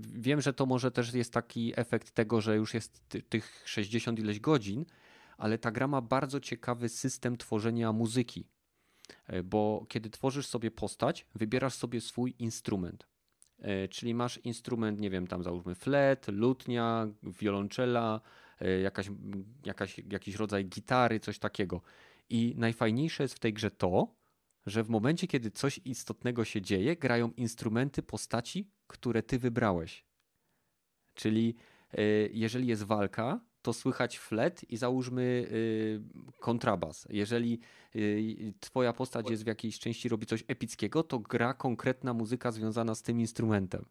Wiem, 0.00 0.40
że 0.40 0.52
to 0.52 0.66
może 0.66 0.90
też 0.90 1.14
jest 1.14 1.32
taki 1.32 1.72
efekt 1.76 2.10
tego, 2.10 2.40
że 2.40 2.56
już 2.56 2.74
jest 2.74 3.00
ty, 3.08 3.22
tych 3.22 3.62
60 3.64 4.18
ileś 4.18 4.40
godzin, 4.40 4.84
ale 5.38 5.58
ta 5.58 5.70
gra 5.70 5.88
ma 5.88 6.00
bardzo 6.00 6.40
ciekawy 6.40 6.88
system 6.88 7.36
tworzenia 7.36 7.92
muzyki. 7.92 8.46
E, 9.26 9.42
Bo 9.42 9.86
kiedy 9.88 10.10
tworzysz 10.10 10.46
sobie 10.46 10.70
postać, 10.70 11.26
wybierasz 11.34 11.74
sobie 11.74 12.00
swój 12.00 12.34
instrument. 12.38 13.06
E, 13.58 13.88
Czyli 13.88 14.14
masz 14.14 14.38
instrument, 14.38 15.00
nie 15.00 15.10
wiem, 15.10 15.26
tam 15.26 15.42
załóżmy 15.42 15.74
flet, 15.74 16.28
lutnia, 16.28 17.08
wiolonczela, 17.22 18.20
e, 18.60 18.80
jakaś, 18.80 19.10
jakaś, 19.64 19.98
jakiś 20.10 20.34
rodzaj 20.34 20.64
gitary, 20.64 21.20
coś 21.20 21.38
takiego. 21.38 21.82
I 22.30 22.54
najfajniejsze 22.56 23.22
jest 23.22 23.34
w 23.34 23.38
tej 23.38 23.52
grze 23.52 23.70
to, 23.70 24.14
że 24.66 24.84
w 24.84 24.88
momencie, 24.88 25.26
kiedy 25.26 25.50
coś 25.50 25.80
istotnego 25.84 26.44
się 26.44 26.62
dzieje, 26.62 26.96
grają 26.96 27.30
instrumenty 27.30 28.02
postaci, 28.02 28.70
które 28.86 29.22
ty 29.22 29.38
wybrałeś. 29.38 30.04
Czyli 31.14 31.54
jeżeli 32.32 32.66
jest 32.66 32.82
walka, 32.82 33.40
to 33.62 33.72
słychać 33.72 34.18
flet 34.18 34.70
i 34.70 34.76
załóżmy 34.76 35.46
e, 36.30 36.32
kontrabas. 36.40 37.06
Jeżeli 37.10 37.60
e, 37.94 37.98
twoja 38.60 38.92
postać 38.92 39.30
jest 39.30 39.44
w 39.44 39.46
jakiejś 39.46 39.78
części 39.78 40.08
robi 40.08 40.26
coś 40.26 40.44
epickiego, 40.48 41.02
to 41.02 41.18
gra 41.18 41.54
konkretna 41.54 42.14
muzyka 42.14 42.52
związana 42.52 42.94
z 42.94 43.02
tym 43.02 43.20
instrumentem. 43.20 43.84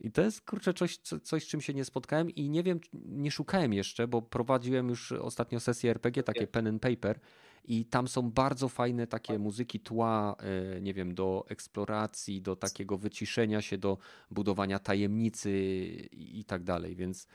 I 0.00 0.10
to 0.10 0.22
jest 0.22 0.40
kurczę 0.40 0.74
coś, 0.74 0.96
co- 0.96 1.20
coś, 1.20 1.44
z 1.44 1.46
czym 1.46 1.60
się 1.60 1.74
nie 1.74 1.84
spotkałem 1.84 2.30
i 2.30 2.50
nie 2.50 2.62
wiem, 2.62 2.80
nie 2.92 3.30
szukałem 3.30 3.72
jeszcze, 3.72 4.08
bo 4.08 4.22
prowadziłem 4.22 4.88
już 4.88 5.12
ostatnio 5.12 5.60
sesję 5.60 5.90
RPG, 5.90 6.22
takie 6.22 6.46
pen 6.46 6.66
and 6.66 6.82
paper 6.82 7.20
i 7.64 7.84
tam 7.84 8.08
są 8.08 8.30
bardzo 8.30 8.68
fajne 8.68 9.06
takie 9.06 9.38
muzyki 9.38 9.80
tła, 9.80 10.36
e, 10.76 10.80
nie 10.80 10.94
wiem, 10.94 11.14
do 11.14 11.44
eksploracji, 11.48 12.42
do 12.42 12.56
takiego 12.56 12.98
wyciszenia 12.98 13.62
się, 13.62 13.78
do 13.78 13.98
budowania 14.30 14.78
tajemnicy 14.78 15.50
i 16.12 16.44
tak 16.44 16.62
dalej, 16.64 16.96
więc 16.96 17.26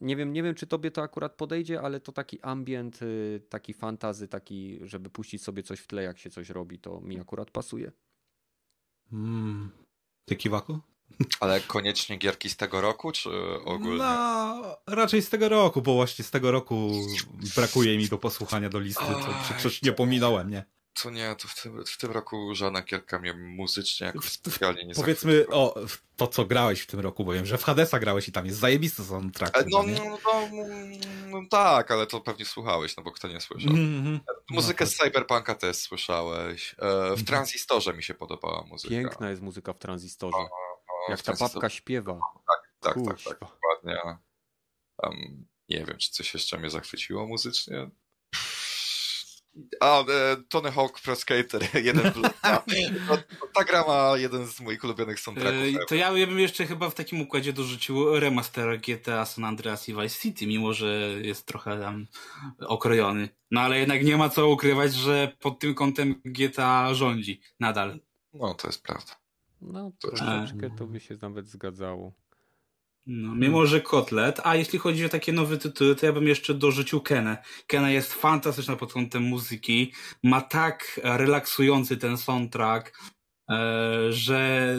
nie 0.00 0.16
wiem, 0.16 0.32
nie 0.32 0.42
wiem, 0.42 0.54
czy 0.54 0.66
tobie 0.66 0.90
to 0.90 1.02
akurat 1.02 1.34
podejdzie, 1.34 1.80
ale 1.80 2.00
to 2.00 2.12
taki 2.12 2.40
ambient, 2.40 3.02
y, 3.02 3.42
taki 3.48 3.74
fantazy, 3.74 4.28
taki, 4.28 4.78
żeby 4.82 5.10
puścić 5.10 5.42
sobie 5.42 5.62
coś 5.62 5.80
w 5.80 5.86
tle, 5.86 6.02
jak 6.02 6.18
się 6.18 6.30
coś 6.30 6.50
robi, 6.50 6.78
to 6.78 7.00
mi 7.00 7.20
akurat 7.20 7.50
pasuje. 7.50 7.92
Mm. 9.12 9.70
Ty 10.24 10.36
kiwaku? 10.36 10.80
Ale 11.40 11.60
koniecznie 11.60 12.16
gierki 12.16 12.50
z 12.50 12.56
tego 12.56 12.80
roku, 12.80 13.12
czy 13.12 13.30
ogólnie? 13.64 13.98
No, 13.98 14.76
raczej 14.86 15.22
z 15.22 15.30
tego 15.30 15.48
roku, 15.48 15.82
bo 15.82 15.94
właśnie 15.94 16.24
z 16.24 16.30
tego 16.30 16.50
roku 16.50 16.90
brakuje 17.56 17.98
mi 17.98 18.08
do 18.08 18.18
posłuchania 18.18 18.68
do 18.68 18.80
listy, 18.80 19.04
co, 19.04 19.62
coś 19.62 19.82
nie 19.82 19.92
pominąłem, 19.92 20.50
nie? 20.50 20.64
To 21.02 21.10
nie, 21.10 21.36
to 21.36 21.48
w 21.48 21.62
tym, 21.62 21.84
w 21.86 21.96
tym 21.96 22.10
roku 22.10 22.54
żadna 22.54 22.82
gierka 22.82 23.18
mnie 23.18 23.34
muzycznie 23.34 24.06
jakoś 24.06 24.24
specjalnie 24.32 24.84
nie 24.86 24.94
Powiedzmy 24.94 25.32
zachwyciła. 25.32 25.56
o 25.64 25.74
to, 26.16 26.26
co 26.26 26.44
grałeś 26.44 26.80
w 26.80 26.86
tym 26.86 27.00
roku, 27.00 27.24
bo 27.24 27.32
wiem, 27.32 27.46
że 27.46 27.58
w 27.58 27.64
Hadesa 27.64 27.98
grałeś 27.98 28.28
i 28.28 28.32
tam 28.32 28.46
jest 28.46 28.58
zajebisty 28.58 29.04
soundtrack. 29.04 29.56
E, 29.56 29.64
No, 29.66 29.82
no, 29.82 30.18
no, 30.24 30.66
no 31.26 31.40
tak, 31.50 31.90
ale 31.90 32.06
to 32.06 32.20
pewnie 32.20 32.44
słuchałeś, 32.44 32.96
no 32.96 33.02
bo 33.02 33.12
kto 33.12 33.28
nie 33.28 33.40
słyszał. 33.40 33.70
Mhm. 33.72 34.20
Muzykę 34.50 34.84
No 34.84 34.90
z 34.90 34.96
Cyberpunka 34.96 35.54
też 35.54 35.76
słyszałeś. 35.76 36.72
E, 36.74 36.76
W 36.78 36.82
Mhm. 36.84 37.24
Transistorze 37.24 37.94
mi 37.94 38.02
się 38.02 38.14
podobała 38.14 38.64
muzyka. 38.66 38.90
Piękna 38.94 39.30
jest 39.30 39.42
muzyka 39.42 39.72
w 39.72 39.78
tranzystorze. 39.78 40.36
O, 40.36 40.48
Jak 41.08 41.18
w 41.20 41.22
ta 41.22 41.32
Transistorze- 41.32 41.54
babka 41.54 41.68
śpiewa. 41.68 42.20
Tak, 42.46 42.72
tak, 42.80 42.94
tak, 43.04 43.14
Kuźwa. 43.14 43.30
dokładnie. 43.30 44.18
Um, 45.02 45.46
nie 45.68 45.84
wiem, 45.84 45.98
czy 45.98 46.10
coś 46.10 46.34
jeszcze 46.34 46.58
mnie 46.58 46.70
zachwyciło 46.70 47.26
muzycznie. 47.26 47.90
A, 49.80 50.00
e, 50.00 50.04
Tony 50.48 50.70
Hawk 50.70 51.00
Pro 51.00 51.16
Skater 51.16 51.62
1 51.84 52.12
plus 52.12 52.26
2. 52.42 52.62
No, 53.08 53.18
ta 53.54 53.64
gra 53.64 53.84
ma 53.86 54.18
jeden 54.18 54.46
z 54.46 54.60
moich 54.60 54.84
ulubionych 54.84 55.20
soundtracków. 55.20 55.62
E, 55.82 55.86
To 55.88 55.94
ja 55.94 56.12
bym 56.12 56.38
jeszcze 56.38 56.66
chyba 56.66 56.90
w 56.90 56.94
takim 56.94 57.20
układzie 57.20 57.52
dorzucił 57.52 58.20
remaster 58.20 58.80
GTA 58.80 59.24
San 59.26 59.44
Andreas 59.44 59.88
i 59.88 59.94
Vice 59.94 60.20
City, 60.20 60.46
mimo 60.46 60.72
że 60.72 60.86
jest 61.22 61.46
trochę 61.46 61.80
tam 61.80 62.06
okrojony. 62.60 63.28
No 63.50 63.60
ale 63.60 63.78
jednak 63.78 64.04
nie 64.04 64.16
ma 64.16 64.28
co 64.28 64.48
ukrywać, 64.48 64.94
że 64.94 65.36
pod 65.40 65.58
tym 65.58 65.74
kątem 65.74 66.20
GTA 66.24 66.94
rządzi 66.94 67.40
nadal. 67.60 68.00
No, 68.34 68.54
to 68.54 68.68
jest 68.68 68.82
prawda. 68.82 69.12
No, 69.60 69.92
To- 70.00 70.08
troszeczkę 70.08 70.70
to 70.78 70.86
by 70.86 71.00
się 71.00 71.16
nawet 71.22 71.48
zgadzało. 71.48 72.12
No, 73.06 73.34
mimo, 73.34 73.66
że 73.66 73.80
Kotlet, 73.80 74.40
a 74.44 74.56
jeśli 74.56 74.78
chodzi 74.78 75.04
o 75.04 75.08
takie 75.08 75.32
nowe 75.32 75.58
tytuły, 75.58 75.96
to 75.96 76.06
ja 76.06 76.12
bym 76.12 76.28
jeszcze 76.28 76.54
dorzucił 76.54 77.00
Kenę. 77.00 77.42
Kena 77.66 77.90
jest 77.90 78.14
fantastyczna 78.14 78.76
pod 78.76 78.92
kątem 78.92 79.22
muzyki, 79.22 79.92
ma 80.22 80.40
tak 80.40 81.00
relaksujący 81.04 81.96
ten 81.96 82.18
soundtrack, 82.18 82.98
że 84.10 84.76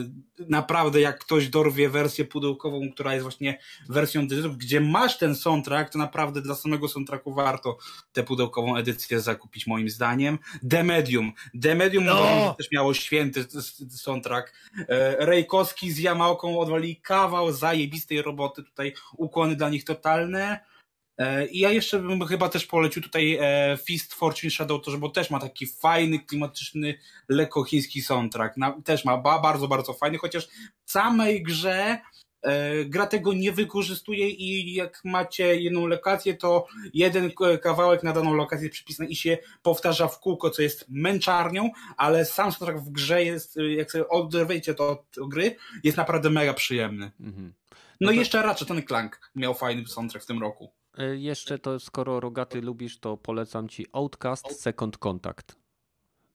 naprawdę 0.49 1.01
jak 1.01 1.19
ktoś 1.19 1.47
dorwie 1.49 1.89
wersję 1.89 2.25
pudełkową, 2.25 2.91
która 2.91 3.13
jest 3.13 3.23
właśnie 3.23 3.59
wersją 3.89 4.27
dyżurów, 4.27 4.57
gdzie 4.57 4.81
masz 4.81 5.17
ten 5.17 5.35
soundtrack, 5.35 5.93
to 5.93 5.99
naprawdę 5.99 6.41
dla 6.41 6.55
samego 6.55 6.87
soundtracku 6.87 7.33
warto 7.33 7.77
tę 8.13 8.23
pudełkową 8.23 8.77
edycję 8.77 9.21
zakupić 9.21 9.67
moim 9.67 9.89
zdaniem. 9.89 10.39
The 10.69 10.83
Medium. 10.83 11.31
The 11.61 11.75
Medium 11.75 12.05
No! 12.05 12.15
że 12.15 12.53
też 12.57 12.71
miało 12.71 12.93
święty 12.93 13.45
soundtrack. 13.89 14.53
E, 14.89 15.25
Rejkowski 15.25 15.91
z 15.91 15.99
Yamaoką 15.99 16.59
odwali 16.59 16.95
kawał 16.95 17.51
zajebistej 17.51 18.21
roboty, 18.21 18.63
tutaj 18.63 18.93
ukłony 19.17 19.55
dla 19.55 19.69
nich 19.69 19.83
totalne. 19.83 20.72
E, 21.17 21.45
I 21.45 21.59
ja 21.59 21.71
jeszcze 21.71 21.99
bym 21.99 22.25
chyba 22.25 22.49
też 22.49 22.65
polecił 22.65 23.01
tutaj 23.01 23.37
e, 23.41 23.77
Fist 23.85 24.13
Fortune 24.13 24.51
Shadow, 24.51 24.81
to, 24.85 24.97
bo 24.97 25.09
też 25.09 25.29
ma 25.29 25.39
taki 25.39 25.67
fajny, 25.67 26.19
klimatyczny, 26.19 26.99
lekko 27.29 27.63
chiński 27.63 28.01
soundtrack. 28.01 28.57
Na, 28.57 28.81
też 28.81 29.05
ma 29.05 29.17
ba, 29.17 29.39
bardzo, 29.39 29.67
bardzo 29.67 29.93
fajny, 29.93 30.17
chociaż 30.17 30.47
w 30.85 30.91
samej 30.91 31.43
grze 31.43 31.97
e, 32.41 32.85
gra 32.85 33.07
tego 33.07 33.33
nie 33.33 33.51
wykorzystuje 33.51 34.29
i 34.29 34.73
jak 34.73 35.01
macie 35.03 35.61
jedną 35.61 35.87
lokację, 35.87 36.33
to 36.33 36.67
jeden 36.93 37.31
kawałek 37.61 38.03
na 38.03 38.13
daną 38.13 38.33
lokację 38.33 38.65
jest 38.65 38.73
przypisany 38.73 39.09
i 39.09 39.15
się 39.15 39.37
powtarza 39.61 40.07
w 40.07 40.19
kółko, 40.19 40.49
co 40.49 40.61
jest 40.61 40.85
męczarnią, 40.89 41.69
ale 41.97 42.25
sam 42.25 42.51
soundtrack 42.51 42.79
w 42.79 42.91
grze 42.91 43.23
jest, 43.23 43.57
jak 43.77 43.91
sobie 43.91 44.07
oderwiecie 44.07 44.73
to 44.73 44.89
od 45.21 45.29
gry, 45.29 45.55
jest 45.83 45.97
naprawdę 45.97 46.29
mega 46.29 46.53
przyjemny. 46.53 47.11
Mhm. 47.19 47.53
No 48.01 48.11
i 48.11 48.15
to- 48.15 48.19
jeszcze 48.19 48.41
raczej 48.41 48.67
ten 48.67 48.83
Clank 48.83 49.31
miał 49.35 49.53
fajny 49.53 49.87
soundtrack 49.87 50.23
w 50.23 50.27
tym 50.27 50.39
roku. 50.41 50.71
E, 50.97 51.15
Jeszcze 51.17 51.59
to, 51.59 51.79
skoro 51.79 52.19
Rogaty 52.19 52.61
lubisz, 52.61 52.99
to 52.99 53.17
polecam 53.17 53.69
ci 53.69 53.85
Outcast 53.91 54.61
Second 54.61 54.97
Contact. 54.97 55.55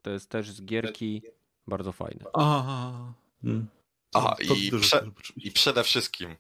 To 0.03 0.11
jest 0.11 0.31
też 0.31 0.51
z 0.51 0.63
gierki 0.63 1.23
bardzo 1.67 1.93
fajne. 1.93 2.25
Aha. 2.35 3.13
Mm. 3.45 3.67
Aha, 4.15 4.37
To 4.49 4.55
i 4.55 4.71
prze-. 4.71 5.11
I 5.37 5.53
przede 5.53 5.85
wszystkim 5.85 6.37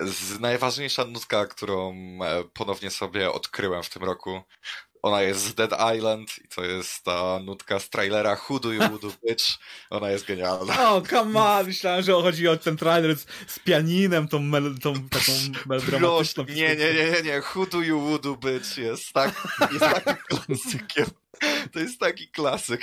e, 0.00 0.06
z 0.06 0.40
najważniejsza 0.40 1.04
nutka, 1.04 1.46
którą 1.46 1.92
e, 2.22 2.44
ponownie 2.44 2.90
sobie 2.90 3.32
odkryłem 3.32 3.82
w 3.82 3.90
tym 3.90 4.04
roku, 4.04 4.40
ona 5.02 5.22
jest 5.22 5.40
z 5.40 5.54
Dead 5.54 5.96
Island 5.96 6.38
i 6.44 6.48
to 6.48 6.64
jest 6.64 7.04
ta 7.04 7.38
nutka 7.38 7.80
z 7.80 7.90
trailera 7.90 8.40
Who 8.48 8.60
Do 8.60 8.72
You 8.72 8.88
Voodoo 8.88 9.12
Bitch. 9.26 9.44
Ona 9.90 10.10
jest 10.10 10.26
genialna. 10.26 10.90
O, 10.90 11.02
come 11.02 11.40
on! 11.40 11.66
Myślałem, 11.66 12.02
że 12.02 12.12
chodzi 12.12 12.48
o 12.48 12.56
ten 12.56 12.76
trailer 12.76 13.16
z, 13.16 13.26
z 13.46 13.58
pianinem, 13.58 14.28
tą, 14.28 14.38
mel, 14.38 14.78
tą 14.82 15.08
taką 15.08 15.32
melodramatyczną. 15.66 16.44
Nie, 16.48 16.76
nie, 16.76 16.94
nie, 16.94 17.10
nie, 17.10 17.22
nie. 17.22 17.42
Who 17.54 17.66
Do 17.66 17.80
You 17.80 18.00
Voodoo 18.00 18.36
Bitch 18.36 18.78
jest, 18.78 19.12
tak, 19.12 19.48
jest 19.72 19.84
takim 19.84 20.16
klasykiem. 20.28 21.06
To 21.72 21.78
jest 21.78 22.00
taki 22.00 22.28
klasyk. 22.28 22.82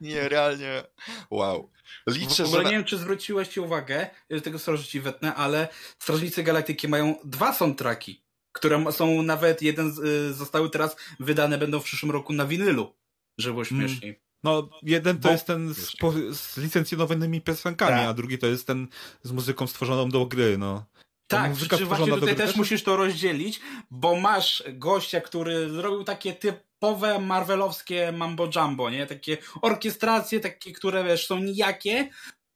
Nie, 0.00 0.28
realnie. 0.28 0.82
Wow. 1.30 1.70
Liczę, 2.06 2.34
w 2.34 2.36
że... 2.36 2.44
ogóle 2.44 2.62
Na... 2.62 2.70
nie 2.70 2.76
wiem, 2.76 2.84
czy 2.84 2.98
zwróciłeś 2.98 3.48
ci 3.48 3.60
uwagę, 3.60 4.10
że 4.30 4.40
tego 4.40 4.58
sorry, 4.58 4.78
że 4.78 4.84
ci 4.84 5.00
wetnę, 5.00 5.34
ale 5.34 5.68
Strażnicy 5.98 6.42
Galaktyki 6.42 6.88
mają 6.88 7.14
dwa 7.24 7.52
soundtracki, 7.52 8.22
które 8.52 8.92
są 8.92 9.22
nawet, 9.22 9.62
jeden 9.62 9.92
z, 9.92 9.98
y, 9.98 10.34
zostały 10.34 10.70
teraz 10.70 10.96
wydane, 11.20 11.58
będą 11.58 11.80
w 11.80 11.84
przyszłym 11.84 12.10
roku 12.12 12.32
na 12.32 12.46
winylu, 12.46 12.94
żeby 13.38 13.54
było 13.54 13.66
Mm. 13.70 13.88
śmieszniej. 13.88 14.20
No, 14.44 14.68
jeden 14.82 15.16
to 15.18 15.28
Bo- 15.28 15.32
jest 15.32 15.46
ten 15.46 15.74
z, 15.74 15.96
po, 15.96 16.12
z 16.32 16.56
licencjonowanymi 16.56 17.40
piosenkami, 17.40 17.92
Tak. 18.00 18.08
a 18.08 18.14
drugi 18.14 18.38
to 18.38 18.46
jest 18.46 18.66
ten 18.66 18.88
z 19.22 19.32
muzyką 19.32 19.66
stworzoną 19.66 20.08
do 20.08 20.26
gry, 20.26 20.58
no. 20.58 20.84
Ta 21.26 21.36
Tak, 21.42 21.56
stworzona 21.56 21.86
właśnie 21.86 22.06
tutaj 22.14 22.20
gry 22.34 22.34
też 22.46 22.56
musisz 22.56 22.82
to 22.82 22.96
rozdzielić, 22.96 23.60
bo 23.90 24.16
masz 24.20 24.62
gościa, 24.72 25.20
który 25.20 25.70
zrobił 25.70 26.04
takie 26.04 26.32
typowe 26.32 27.18
marvelowskie 27.18 28.12
mambo 28.12 28.50
jumbo, 28.56 28.90
nie? 28.90 29.06
Takie 29.06 29.38
orkiestracje, 29.62 30.40
takie, 30.40 30.72
które 30.72 31.04
wiesz, 31.04 31.26
są 31.26 31.38
nijakie 31.38 32.10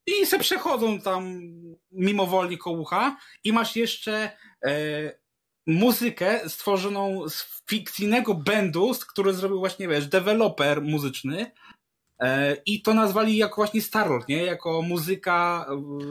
i 0.07 0.25
se 0.25 0.39
przechodzą 0.39 1.01
tam 1.01 1.41
mimowolnie 1.91 2.57
koło 2.57 2.77
ucha 2.77 3.17
i 3.43 3.53
masz 3.53 3.75
jeszcze 3.75 4.31
e, 4.65 4.71
muzykę 5.67 6.49
stworzoną 6.49 7.29
z 7.29 7.61
fikcyjnego 7.69 8.33
bandu, 8.33 8.93
z- 8.93 9.05
który 9.05 9.33
zrobił 9.33 9.59
właśnie, 9.59 9.87
wiesz, 9.87 10.07
deweloper 10.07 10.81
muzyczny 10.81 11.51
e, 12.19 12.55
i 12.65 12.81
to 12.81 12.93
nazwali 12.93 13.37
jako 13.37 13.55
właśnie 13.55 13.81
Starlord, 13.81 14.27
nie? 14.27 14.43
Jako 14.43 14.81
muzyka, 14.81 15.65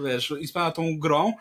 wiesz, 0.04 0.30
inspirowana 0.30 0.72
tą 0.72 0.98
grą 0.98 1.32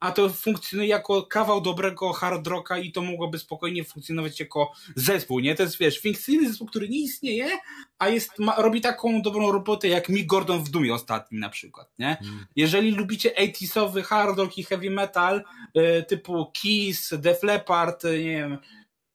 a 0.00 0.12
to 0.12 0.28
funkcjonuje 0.28 0.88
jako 0.88 1.22
kawał 1.22 1.60
dobrego 1.60 2.12
hard 2.12 2.46
rocka 2.46 2.78
i 2.78 2.92
to 2.92 3.02
mogłoby 3.02 3.38
spokojnie 3.38 3.84
funkcjonować 3.84 4.40
jako 4.40 4.72
zespół, 4.96 5.40
nie? 5.40 5.54
To 5.54 5.62
jest, 5.62 5.78
wiesz, 5.78 5.98
fikcyjny 5.98 6.48
zespół, 6.48 6.66
który 6.66 6.88
nie 6.88 7.00
istnieje, 7.00 7.50
a 7.98 8.08
jest, 8.08 8.38
ma, 8.38 8.54
robi 8.56 8.80
taką 8.80 9.22
dobrą 9.22 9.52
robotę 9.52 9.88
jak 9.88 10.08
Mick 10.08 10.26
Gordon 10.26 10.64
w 10.64 10.70
Dumie 10.70 10.94
ostatnim 10.94 11.40
na 11.40 11.48
przykład, 11.48 11.88
nie? 11.98 12.16
Jeżeli 12.56 12.90
lubicie 12.90 13.30
80sowy 13.30 14.02
hard 14.02 14.38
rock 14.38 14.58
i 14.58 14.64
heavy 14.64 14.90
metal 14.90 15.44
e, 15.74 16.02
typu 16.02 16.50
Kiss, 16.52 17.14
Def 17.18 17.42
Leppard, 17.42 18.04
e, 18.04 18.18
nie 18.18 18.36
wiem, 18.36 18.58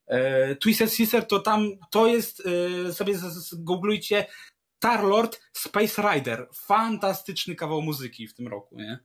e, 0.07 0.55
Twisted 0.55 0.93
Sister, 0.93 1.27
to 1.27 1.39
tam 1.39 1.69
to 1.91 2.07
jest, 2.07 2.43
sobie 2.91 3.13
googlujcie 3.53 4.25
Starlord 4.77 5.41
Space 5.53 6.01
Rider. 6.01 6.47
Fantastyczny 6.53 7.55
kawał 7.55 7.81
muzyki 7.81 8.27
w 8.27 8.33
tym 8.33 8.47
roku, 8.47 8.77
nie? 8.77 8.99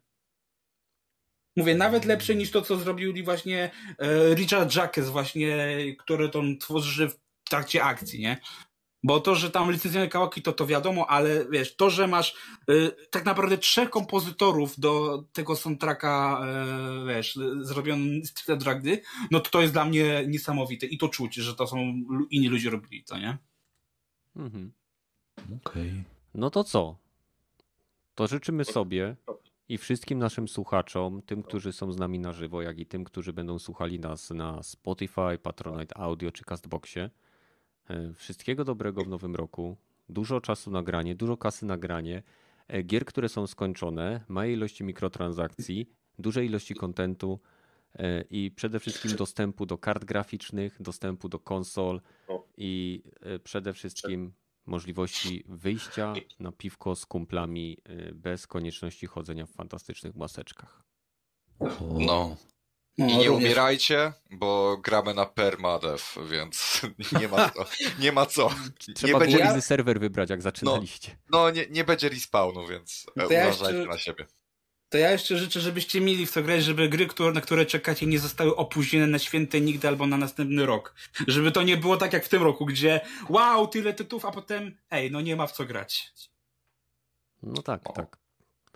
Mówię, 1.59 1.75
nawet 1.75 2.05
lepsze 2.05 2.35
niż 2.35 2.51
to, 2.51 2.63
co 2.63 2.77
zrobili 2.77 3.23
właśnie 3.23 3.71
e, 3.99 4.35
Richard 4.35 4.77
Jacques 4.77 5.09
właśnie, 5.09 5.77
który 5.99 6.29
to 6.29 6.43
tworzy 6.61 7.09
w 7.09 7.19
trakcie 7.45 7.85
akcji, 7.85 8.21
nie? 8.21 8.41
Bo 9.03 9.21
to, 9.21 9.35
że 9.35 9.51
tam 9.51 9.73
licencjonowane 9.73 10.11
kawałki, 10.11 10.43
to 10.43 10.53
to 10.53 10.67
wiadomo, 10.67 11.07
ale 11.11 11.47
wiesz, 11.51 11.77
to, 11.77 11.91
że 11.91 12.07
masz 12.07 12.35
e, 12.69 12.73
tak 13.11 13.25
naprawdę 13.25 13.59
trzech 13.59 13.91
kompozytorów 13.91 14.81
do 14.81 15.25
tego 15.33 15.57
soundtracka, 15.57 16.41
e, 16.47 17.07
wiesz, 17.07 17.39
zrobiony 17.61 18.27
stricte 18.27 18.57
do 18.57 18.81
gry, 18.81 19.03
no 19.31 19.41
to 19.41 19.51
to 19.51 19.61
jest 19.61 19.73
dla 19.73 19.85
mnie 19.85 20.25
niesamowite 20.29 20.87
i 20.87 20.99
to 20.99 21.09
czuć, 21.09 21.35
że 21.35 21.55
to 21.55 21.67
są 21.67 21.77
inni 22.31 22.49
ludzie 22.49 22.71
robili 22.71 23.05
to, 23.05 23.19
nie? 23.19 23.39
Mhm. 24.37 24.73
Okej. 25.67 26.05
No 26.35 26.51
to 26.51 26.65
co? 26.65 26.97
To 28.15 28.27
życzymy 28.27 28.65
sobie 28.65 29.17
i 29.69 29.79
wszystkim 29.79 30.19
naszym 30.19 30.49
słuchaczom, 30.49 31.23
tym, 31.23 31.43
którzy 31.43 31.73
są 31.73 31.93
z 31.93 31.99
nami 31.99 32.19
na 32.19 32.33
żywo, 32.33 32.63
jak 32.63 32.79
i 32.79 32.87
tym, 32.87 33.05
którzy 33.05 33.33
będą 33.33 33.59
słuchali 33.59 34.01
nas 34.01 34.31
na 34.31 34.63
Spotify, 34.63 35.39
Patronite 35.43 35.99
Audio 35.99 36.31
czy 36.33 36.45
Castboxie. 36.45 37.11
e, 37.91 38.13
Wszystkiego 38.15 38.65
dobrego 38.65 39.05
w 39.05 39.09
nowym 39.09 39.35
roku. 39.37 39.77
Dużo 40.09 40.41
czasu 40.41 40.71
na 40.71 40.83
granie, 40.83 41.15
dużo 41.15 41.37
kasy 41.37 41.67
na 41.67 41.77
granie. 41.77 42.23
e, 42.69 42.83
Gier, 42.83 43.05
które 43.05 43.29
są 43.29 43.47
skończone, 43.47 44.21
małej 44.29 44.53
ilości 44.53 44.85
mikrotransakcji, 44.85 45.91
dużej 46.19 46.47
ilości 46.47 46.75
kontentu 46.75 47.41
e, 47.95 48.25
i 48.31 48.51
przede 48.51 48.81
wszystkim 48.81 49.17
dostępu 49.17 49.67
do 49.67 49.79
kart 49.79 50.05
graficznych, 50.05 50.83
dostępu 50.83 51.29
do 51.29 51.39
konsol 51.39 52.01
i 52.57 53.03
przede 53.45 53.73
wszystkim 53.73 54.33
możliwości 54.69 55.45
wyjścia 55.49 56.13
na 56.41 56.53
piwko 56.53 56.97
z 56.97 57.07
kumplami 57.07 57.79
e, 57.85 58.13
bez 58.15 58.47
konieczności 58.47 59.07
chodzenia 59.07 59.47
w 59.47 59.51
fantastycznych 59.51 60.15
maseczkach. 60.17 60.83
No. 61.99 62.37
No, 62.99 63.07
I 63.09 63.17
nie 63.17 63.33
umierajcie, 63.33 64.13
bo 64.31 64.77
gramy 64.83 65.15
na 65.15 65.27
permadev, 65.27 66.03
więc 66.31 66.83
nie 67.21 67.29
ma 67.29 67.51
co. 67.51 67.65
Nie 67.99 68.13
ma 68.13 68.27
co. 68.27 68.51
Trzeba 68.95 69.13
Nie 69.13 69.19
będzie, 69.19 69.37
było 69.37 69.47
ja- 69.47 69.53
inny 69.53 69.63
serwer 69.63 70.01
wybrać, 70.01 70.31
jak 70.31 70.43
zaczynaliście. 70.43 71.19
no, 71.31 71.51
nie, 71.51 71.67
nie 71.71 71.85
będzie 71.85 72.09
respawnu, 72.09 72.67
więc 72.67 73.07
To 73.15 73.33
ja 73.33 73.47
uważajcie 73.49 73.77
jeszcze- 73.79 73.93
na 73.93 73.99
siebie. 73.99 74.27
To 74.89 74.99
ja 74.99 75.11
jeszcze 75.11 75.39
życzę, 75.39 75.61
żebyście 75.61 76.01
mieli 76.01 76.27
w 76.27 76.31
co 76.31 76.43
grać, 76.43 76.65
żeby 76.65 76.89
gry, 76.89 77.07
które, 77.07 77.33
na 77.33 77.41
które 77.41 77.67
czekacie, 77.67 78.07
nie 78.07 78.19
zostały 78.19 78.57
opóźnione 78.57 79.07
na 79.07 79.19
święte 79.19 79.61
nigdy 79.61 79.89
albo 79.89 80.07
na 80.07 80.17
następny 80.17 80.67
rok. 80.67 80.95
Żeby 81.27 81.53
to 81.53 81.63
nie 81.63 81.77
było 81.77 81.97
tak 81.97 82.13
jak 82.13 82.25
w 82.25 82.29
tym 82.29 82.43
roku, 82.43 82.67
gdzie 82.67 83.01
wow, 83.29 83.67
tyle 83.69 83.95
tytułów, 83.95 84.25
a 84.25 84.31
potem 84.31 84.77
ej, 84.91 85.11
no 85.11 85.21
nie 85.21 85.37
ma 85.37 85.47
w 85.47 85.53
co 85.53 85.65
grać. 85.65 86.13
No 87.43 87.63
tak, 87.63 87.91
O. 87.91 87.93
tak. 87.93 88.19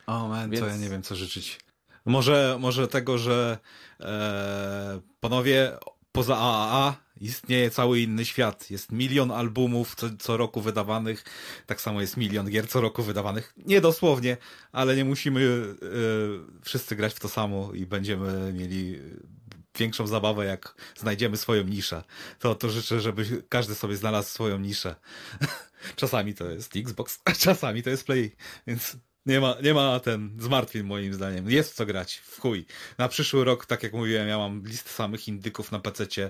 O 0.06 0.28
man, 0.28 0.50
Więc- 0.50 0.60
to 0.64 0.66
ja 0.68 0.76
nie 0.76 0.88
wiem, 0.88 1.02
co 1.02 1.16
życzyć. 1.16 1.60
Może, 2.04 2.56
może 2.60 2.88
tego, 2.88 3.18
że 3.18 3.58
e, 4.00 5.00
panowie, 5.20 5.78
poza 6.12 6.36
AAA 6.38 6.96
istnieje 7.22 7.70
cały 7.70 8.00
inny 8.00 8.24
świat. 8.24 8.70
Jest 8.70 8.92
milion 8.92 9.30
albumów 9.30 9.94
co, 9.94 10.06
co 10.18 10.36
roku 10.36 10.60
wydawanych, 10.60 11.24
tak 11.66 11.80
samo 11.80 12.00
jest 12.00 12.16
milion 12.16 12.50
gier 12.50 12.68
co 12.68 12.80
roku 12.80 13.02
wydawanych. 13.02 13.54
Nie 13.56 13.80
dosłownie, 13.80 14.36
ale 14.72 14.96
nie 14.96 15.04
musimy 15.04 15.40
e, 15.40 15.86
wszyscy 16.64 16.96
grać 16.96 17.14
w 17.14 17.20
to 17.20 17.28
samo 17.28 17.72
i 17.74 17.86
będziemy 17.86 18.52
mieli 18.52 19.00
większą 19.78 20.06
zabawę, 20.06 20.44
jak 20.44 20.74
znajdziemy 20.96 21.36
swoją 21.36 21.64
niszę. 21.64 22.04
To, 22.38 22.54
to 22.54 22.70
życzę, 22.70 23.00
żeby 23.00 23.42
każdy 23.48 23.74
sobie 23.74 23.96
znalazł 23.96 24.28
swoją 24.28 24.58
niszę. 24.58 24.94
Czasami 25.96 26.34
to 26.34 26.50
jest 26.50 26.76
Xbox, 26.76 27.20
a 27.24 27.32
czasami 27.32 27.82
to 27.82 27.90
jest 27.90 28.04
Play, 28.04 28.36
więc 28.66 28.96
nie 29.26 29.40
ma, 29.40 29.54
nie 29.62 29.74
ma 29.74 30.00
ten 30.00 30.36
zmartwień 30.40 30.82
moim 30.82 31.14
zdaniem. 31.14 31.50
Jest 31.50 31.74
co 31.74 31.86
grać, 31.86 32.16
w 32.16 32.40
chuj. 32.40 32.66
Na 32.98 33.08
przyszły 33.08 33.44
rok, 33.44 33.66
tak 33.66 33.82
jak 33.82 33.92
mówiłem, 33.92 34.28
ja 34.28 34.38
mam 34.38 34.62
listę 34.66 34.90
samych 34.90 35.28
indyków 35.28 35.72
na 35.72 35.78
PC-cie 35.78 36.24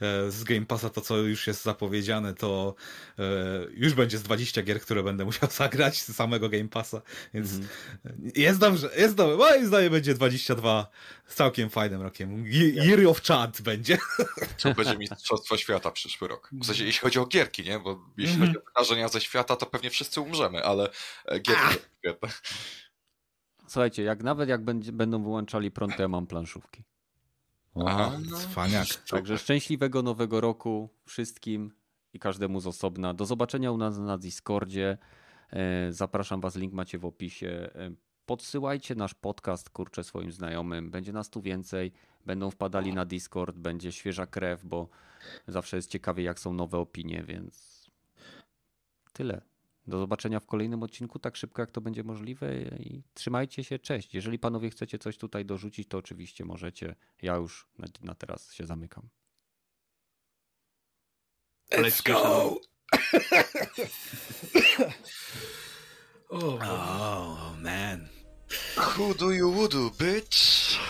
e, 0.00 0.30
z 0.30 0.44
Game 0.44 0.66
Passa, 0.66 0.90
to 0.90 1.00
co 1.00 1.16
już 1.16 1.46
jest 1.46 1.62
zapowiedziane, 1.64 2.34
to 2.34 2.74
e, 3.18 3.22
już 3.70 3.94
będzie 3.94 4.18
z 4.18 4.22
20 4.22 4.62
gier, 4.62 4.80
które 4.80 5.02
będę 5.02 5.24
musiał 5.24 5.50
zagrać 5.58 6.02
z 6.02 6.14
samego 6.16 6.48
Game 6.48 6.68
Passa, 6.68 7.02
więc 7.34 7.50
jest 8.36 8.58
dobrze, 8.58 8.90
jest 8.96 9.14
dobrze. 9.14 9.36
Moim 9.36 9.66
zdaniem 9.66 9.92
będzie 9.92 10.14
22 10.14 10.86
z 11.26 11.34
całkiem 11.34 11.70
fajnym 11.70 12.02
rokiem. 12.02 12.44
Ye- 12.46 12.84
Year 12.84 13.06
of 13.06 13.22
Chad 13.22 13.62
będzie. 13.62 13.98
To 14.62 14.74
będzie 14.74 14.96
Mistrzostwo 14.98 15.56
Świata 15.56 15.90
przyszły 15.90 16.28
rok. 16.28 16.50
W 16.52 16.66
sensie, 16.66 16.84
jeśli 16.84 17.00
chodzi 17.00 17.18
o 17.18 17.26
gierki, 17.26 17.62
nie? 17.64 17.78
Bo 17.78 18.04
jeśli 18.16 18.34
Mhm. 18.34 18.52
chodzi 18.52 18.58
o 18.58 18.68
wydarzenia 18.70 19.08
ze 19.08 19.20
świata, 19.20 19.56
to 19.56 19.66
pewnie 19.66 19.90
wszyscy 19.90 20.20
umrzemy, 20.20 20.64
ale 20.64 20.90
e, 21.26 21.40
gierki 21.40 21.76
świetne. 21.98 22.28
Słuchajcie, 23.66 24.02
jak 24.02 24.22
nawet 24.22 24.48
jak 24.48 24.64
będzie, 24.64 24.92
będą 24.92 25.22
wyłączali 25.22 25.70
prąd, 25.70 25.96
to 25.96 26.02
ja 26.02 26.08
mam 26.08 26.26
planszówki. 26.26 26.82
Aha. 27.86 28.12
Cwaniak. 28.34 28.86
Także 29.10 29.38
szczęśliwego 29.38 30.02
nowego 30.02 30.40
roku 30.40 30.88
wszystkim 31.04 31.72
i 32.12 32.18
każdemu 32.18 32.60
z 32.60 32.66
osobna. 32.66 33.14
Do 33.14 33.26
zobaczenia 33.26 33.72
u 33.72 33.76
nas 33.76 33.98
na 33.98 34.18
Discordzie. 34.18 34.98
E, 35.50 35.92
Zapraszam 35.92 36.40
Was, 36.40 36.56
link 36.56 36.72
macie 36.72 36.98
w 36.98 37.04
opisie. 37.04 37.70
E, 37.74 37.90
Podsyłajcie 38.26 38.94
nasz 38.94 39.14
podcast 39.14 39.70
kurczę 39.70 40.04
swoim 40.04 40.32
znajomym. 40.32 40.90
Będzie 40.90 41.12
nas 41.12 41.30
tu 41.30 41.42
więcej. 41.42 41.92
Będą 42.26 42.50
wpadali 42.50 42.94
na 42.94 43.04
Discord, 43.04 43.56
będzie 43.56 43.92
świeża 43.92 44.26
krew, 44.26 44.64
bo 44.64 44.88
zawsze 45.46 45.76
jest 45.76 45.90
ciekawie, 45.90 46.22
jak 46.22 46.40
są 46.40 46.52
nowe 46.52 46.78
opinie, 46.78 47.24
więc 47.26 47.86
tyle. 49.12 49.40
Do 49.88 49.98
zobaczenia 49.98 50.40
w 50.40 50.46
kolejnym 50.46 50.82
odcinku, 50.82 51.18
tak 51.18 51.36
szybko 51.36 51.62
jak 51.62 51.70
to 51.70 51.80
będzie 51.80 52.04
możliwe 52.04 52.62
i 52.62 53.02
trzymajcie 53.14 53.64
się, 53.64 53.78
cześć. 53.78 54.14
Jeżeli 54.14 54.38
panowie 54.38 54.70
chcecie 54.70 54.98
coś 54.98 55.18
tutaj 55.18 55.44
dorzucić, 55.44 55.88
to 55.88 55.98
oczywiście 55.98 56.44
możecie. 56.44 56.94
Ja 57.22 57.36
już 57.36 57.68
na, 57.78 57.88
na 58.02 58.14
teraz 58.14 58.52
się 58.52 58.66
zamykam. 58.66 59.08
Let's 61.72 62.02
go! 62.02 62.56
O, 66.30 66.58
Oh, 66.60 67.56
man. 67.62 68.08
Who 68.76 69.14
do 69.14 69.30
you 69.30 69.52
voodoo, 69.52 69.90
bitch? 69.90 70.38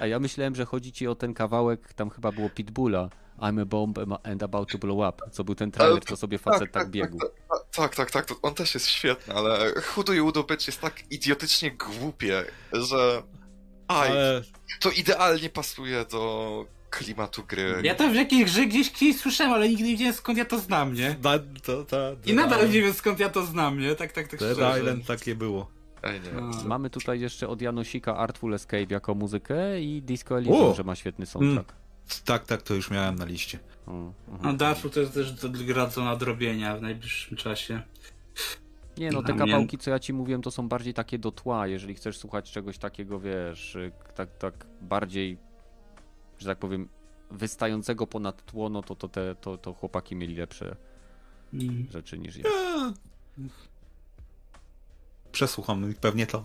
A 0.00 0.06
ja 0.06 0.18
myślałem, 0.18 0.54
że 0.54 0.64
chodzi 0.64 0.92
ci 0.92 1.06
o 1.06 1.14
ten 1.14 1.34
kawałek, 1.34 1.94
tam 1.94 2.10
chyba 2.10 2.32
było 2.32 2.50
Pitbulla. 2.50 3.08
I'm 3.38 3.62
a 3.62 3.64
bomb 3.64 3.98
and 4.22 4.42
about 4.42 4.72
to 4.72 4.78
blow 4.78 5.08
up. 5.08 5.30
Co 5.30 5.44
był 5.44 5.54
ten 5.54 5.70
trailer, 5.70 6.04
co 6.04 6.16
sobie 6.16 6.38
facet 6.38 6.72
tak 6.72 6.90
biegł. 6.90 7.18
Tak, 7.18 7.30
tak, 7.72 7.94
tak, 7.94 8.10
tak, 8.10 8.26
to 8.26 8.34
on 8.42 8.54
też 8.54 8.74
jest 8.74 8.86
świetny, 8.88 9.34
ale 9.34 9.72
you 10.14 10.24
voodoo, 10.24 10.44
bitch 10.44 10.66
jest 10.66 10.80
tak 10.80 11.12
idiotycznie 11.12 11.70
głupie, 11.70 12.44
że... 12.72 13.22
Aj, 13.88 14.10
Ale 14.10 14.42
to 14.80 14.90
idealnie 14.90 15.50
pasuje 15.50 16.04
do 16.04 16.66
klimatu 16.90 17.42
gry. 17.44 17.80
Ja 17.82 17.94
to 17.94 18.08
w 18.08 18.14
jakiejś 18.14 18.44
grze 18.44 18.66
gdzieś 18.66 18.92
kiedyś 18.92 19.20
słyszałem, 19.20 19.52
ale 19.52 19.68
nigdy 19.68 19.84
nie 19.84 19.90
wiedziałem 19.90 20.14
skąd 20.14 20.38
ja 20.38 20.44
to 20.44 20.58
znam, 20.58 20.94
nie? 20.94 21.16
da, 21.20 21.38
to, 21.62 21.84
to, 21.84 21.96
I 22.26 22.34
nadal 22.34 22.70
nie 22.70 22.82
wiem 22.82 22.94
skąd 22.94 23.20
ja 23.20 23.28
to 23.28 23.44
znam, 23.44 23.78
nie? 23.80 23.94
Tak, 23.94 24.12
tak, 24.12 24.28
tak 24.28 24.40
Dead 24.40 24.52
szczerze. 24.56 24.80
Island 24.80 25.06
takie 25.06 25.34
było. 25.34 25.66
Ej, 26.02 26.20
nie. 26.20 26.40
No. 26.40 26.50
Mamy 26.64 26.90
tutaj 26.90 27.20
jeszcze 27.20 27.48
od 27.48 27.62
Janosika 27.62 28.16
Artful 28.16 28.54
Escape 28.54 28.86
jako 28.88 29.14
muzykę 29.14 29.80
i 29.80 30.02
Disco 30.02 30.38
Elysium, 30.38 30.74
że 30.74 30.84
ma 30.84 30.94
świetny 30.94 31.26
soundtrack. 31.26 31.72
Tak, 32.24 32.46
tak, 32.46 32.62
to 32.62 32.74
już 32.74 32.90
miałem 32.90 33.14
na 33.14 33.24
liście. 33.24 33.58
Mhm. 33.86 34.12
No 34.42 34.52
Darfu 34.52 34.90
to 34.90 35.00
jest 35.00 35.14
też 35.14 35.32
do- 35.32 35.48
gra 35.48 35.86
do 35.86 36.04
nadrobienia 36.04 36.76
w 36.76 36.82
najbliższym 36.82 37.36
czasie. 37.36 37.82
Nie 38.98 39.10
no, 39.10 39.22
te 39.22 39.34
kawałki, 39.34 39.78
co 39.78 39.90
ja 39.90 39.98
ci 39.98 40.12
mówiłem, 40.12 40.42
to 40.42 40.50
są 40.50 40.68
bardziej 40.68 40.94
takie 40.94 41.18
do 41.18 41.32
tła. 41.32 41.66
Jeżeli 41.66 41.94
chcesz 41.94 42.18
słuchać 42.18 42.52
czegoś 42.52 42.78
takiego, 42.78 43.20
wiesz, 43.20 43.74
y, 43.76 43.92
tak, 44.14 44.38
tak 44.38 44.66
bardziej, 44.80 45.38
że 46.38 46.46
tak 46.46 46.58
powiem, 46.58 46.88
wystającego 47.30 48.06
ponad 48.06 48.44
tło, 48.46 48.68
no 48.68 48.82
to, 48.82 48.94
to, 48.96 49.08
te, 49.08 49.34
to, 49.34 49.58
to 49.58 49.72
chłopaki 49.74 50.16
mieli 50.16 50.36
lepsze 50.36 50.76
Mm. 51.54 51.86
rzeczy 51.90 52.18
niż 52.18 52.36
ja. 52.36 52.44
Przesłucham 55.32 55.94
pewnie 56.00 56.26
to. 56.26 56.44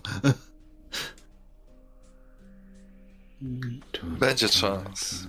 Mm. 3.42 3.80
Będzie 4.02 4.48
czas. 4.48 5.14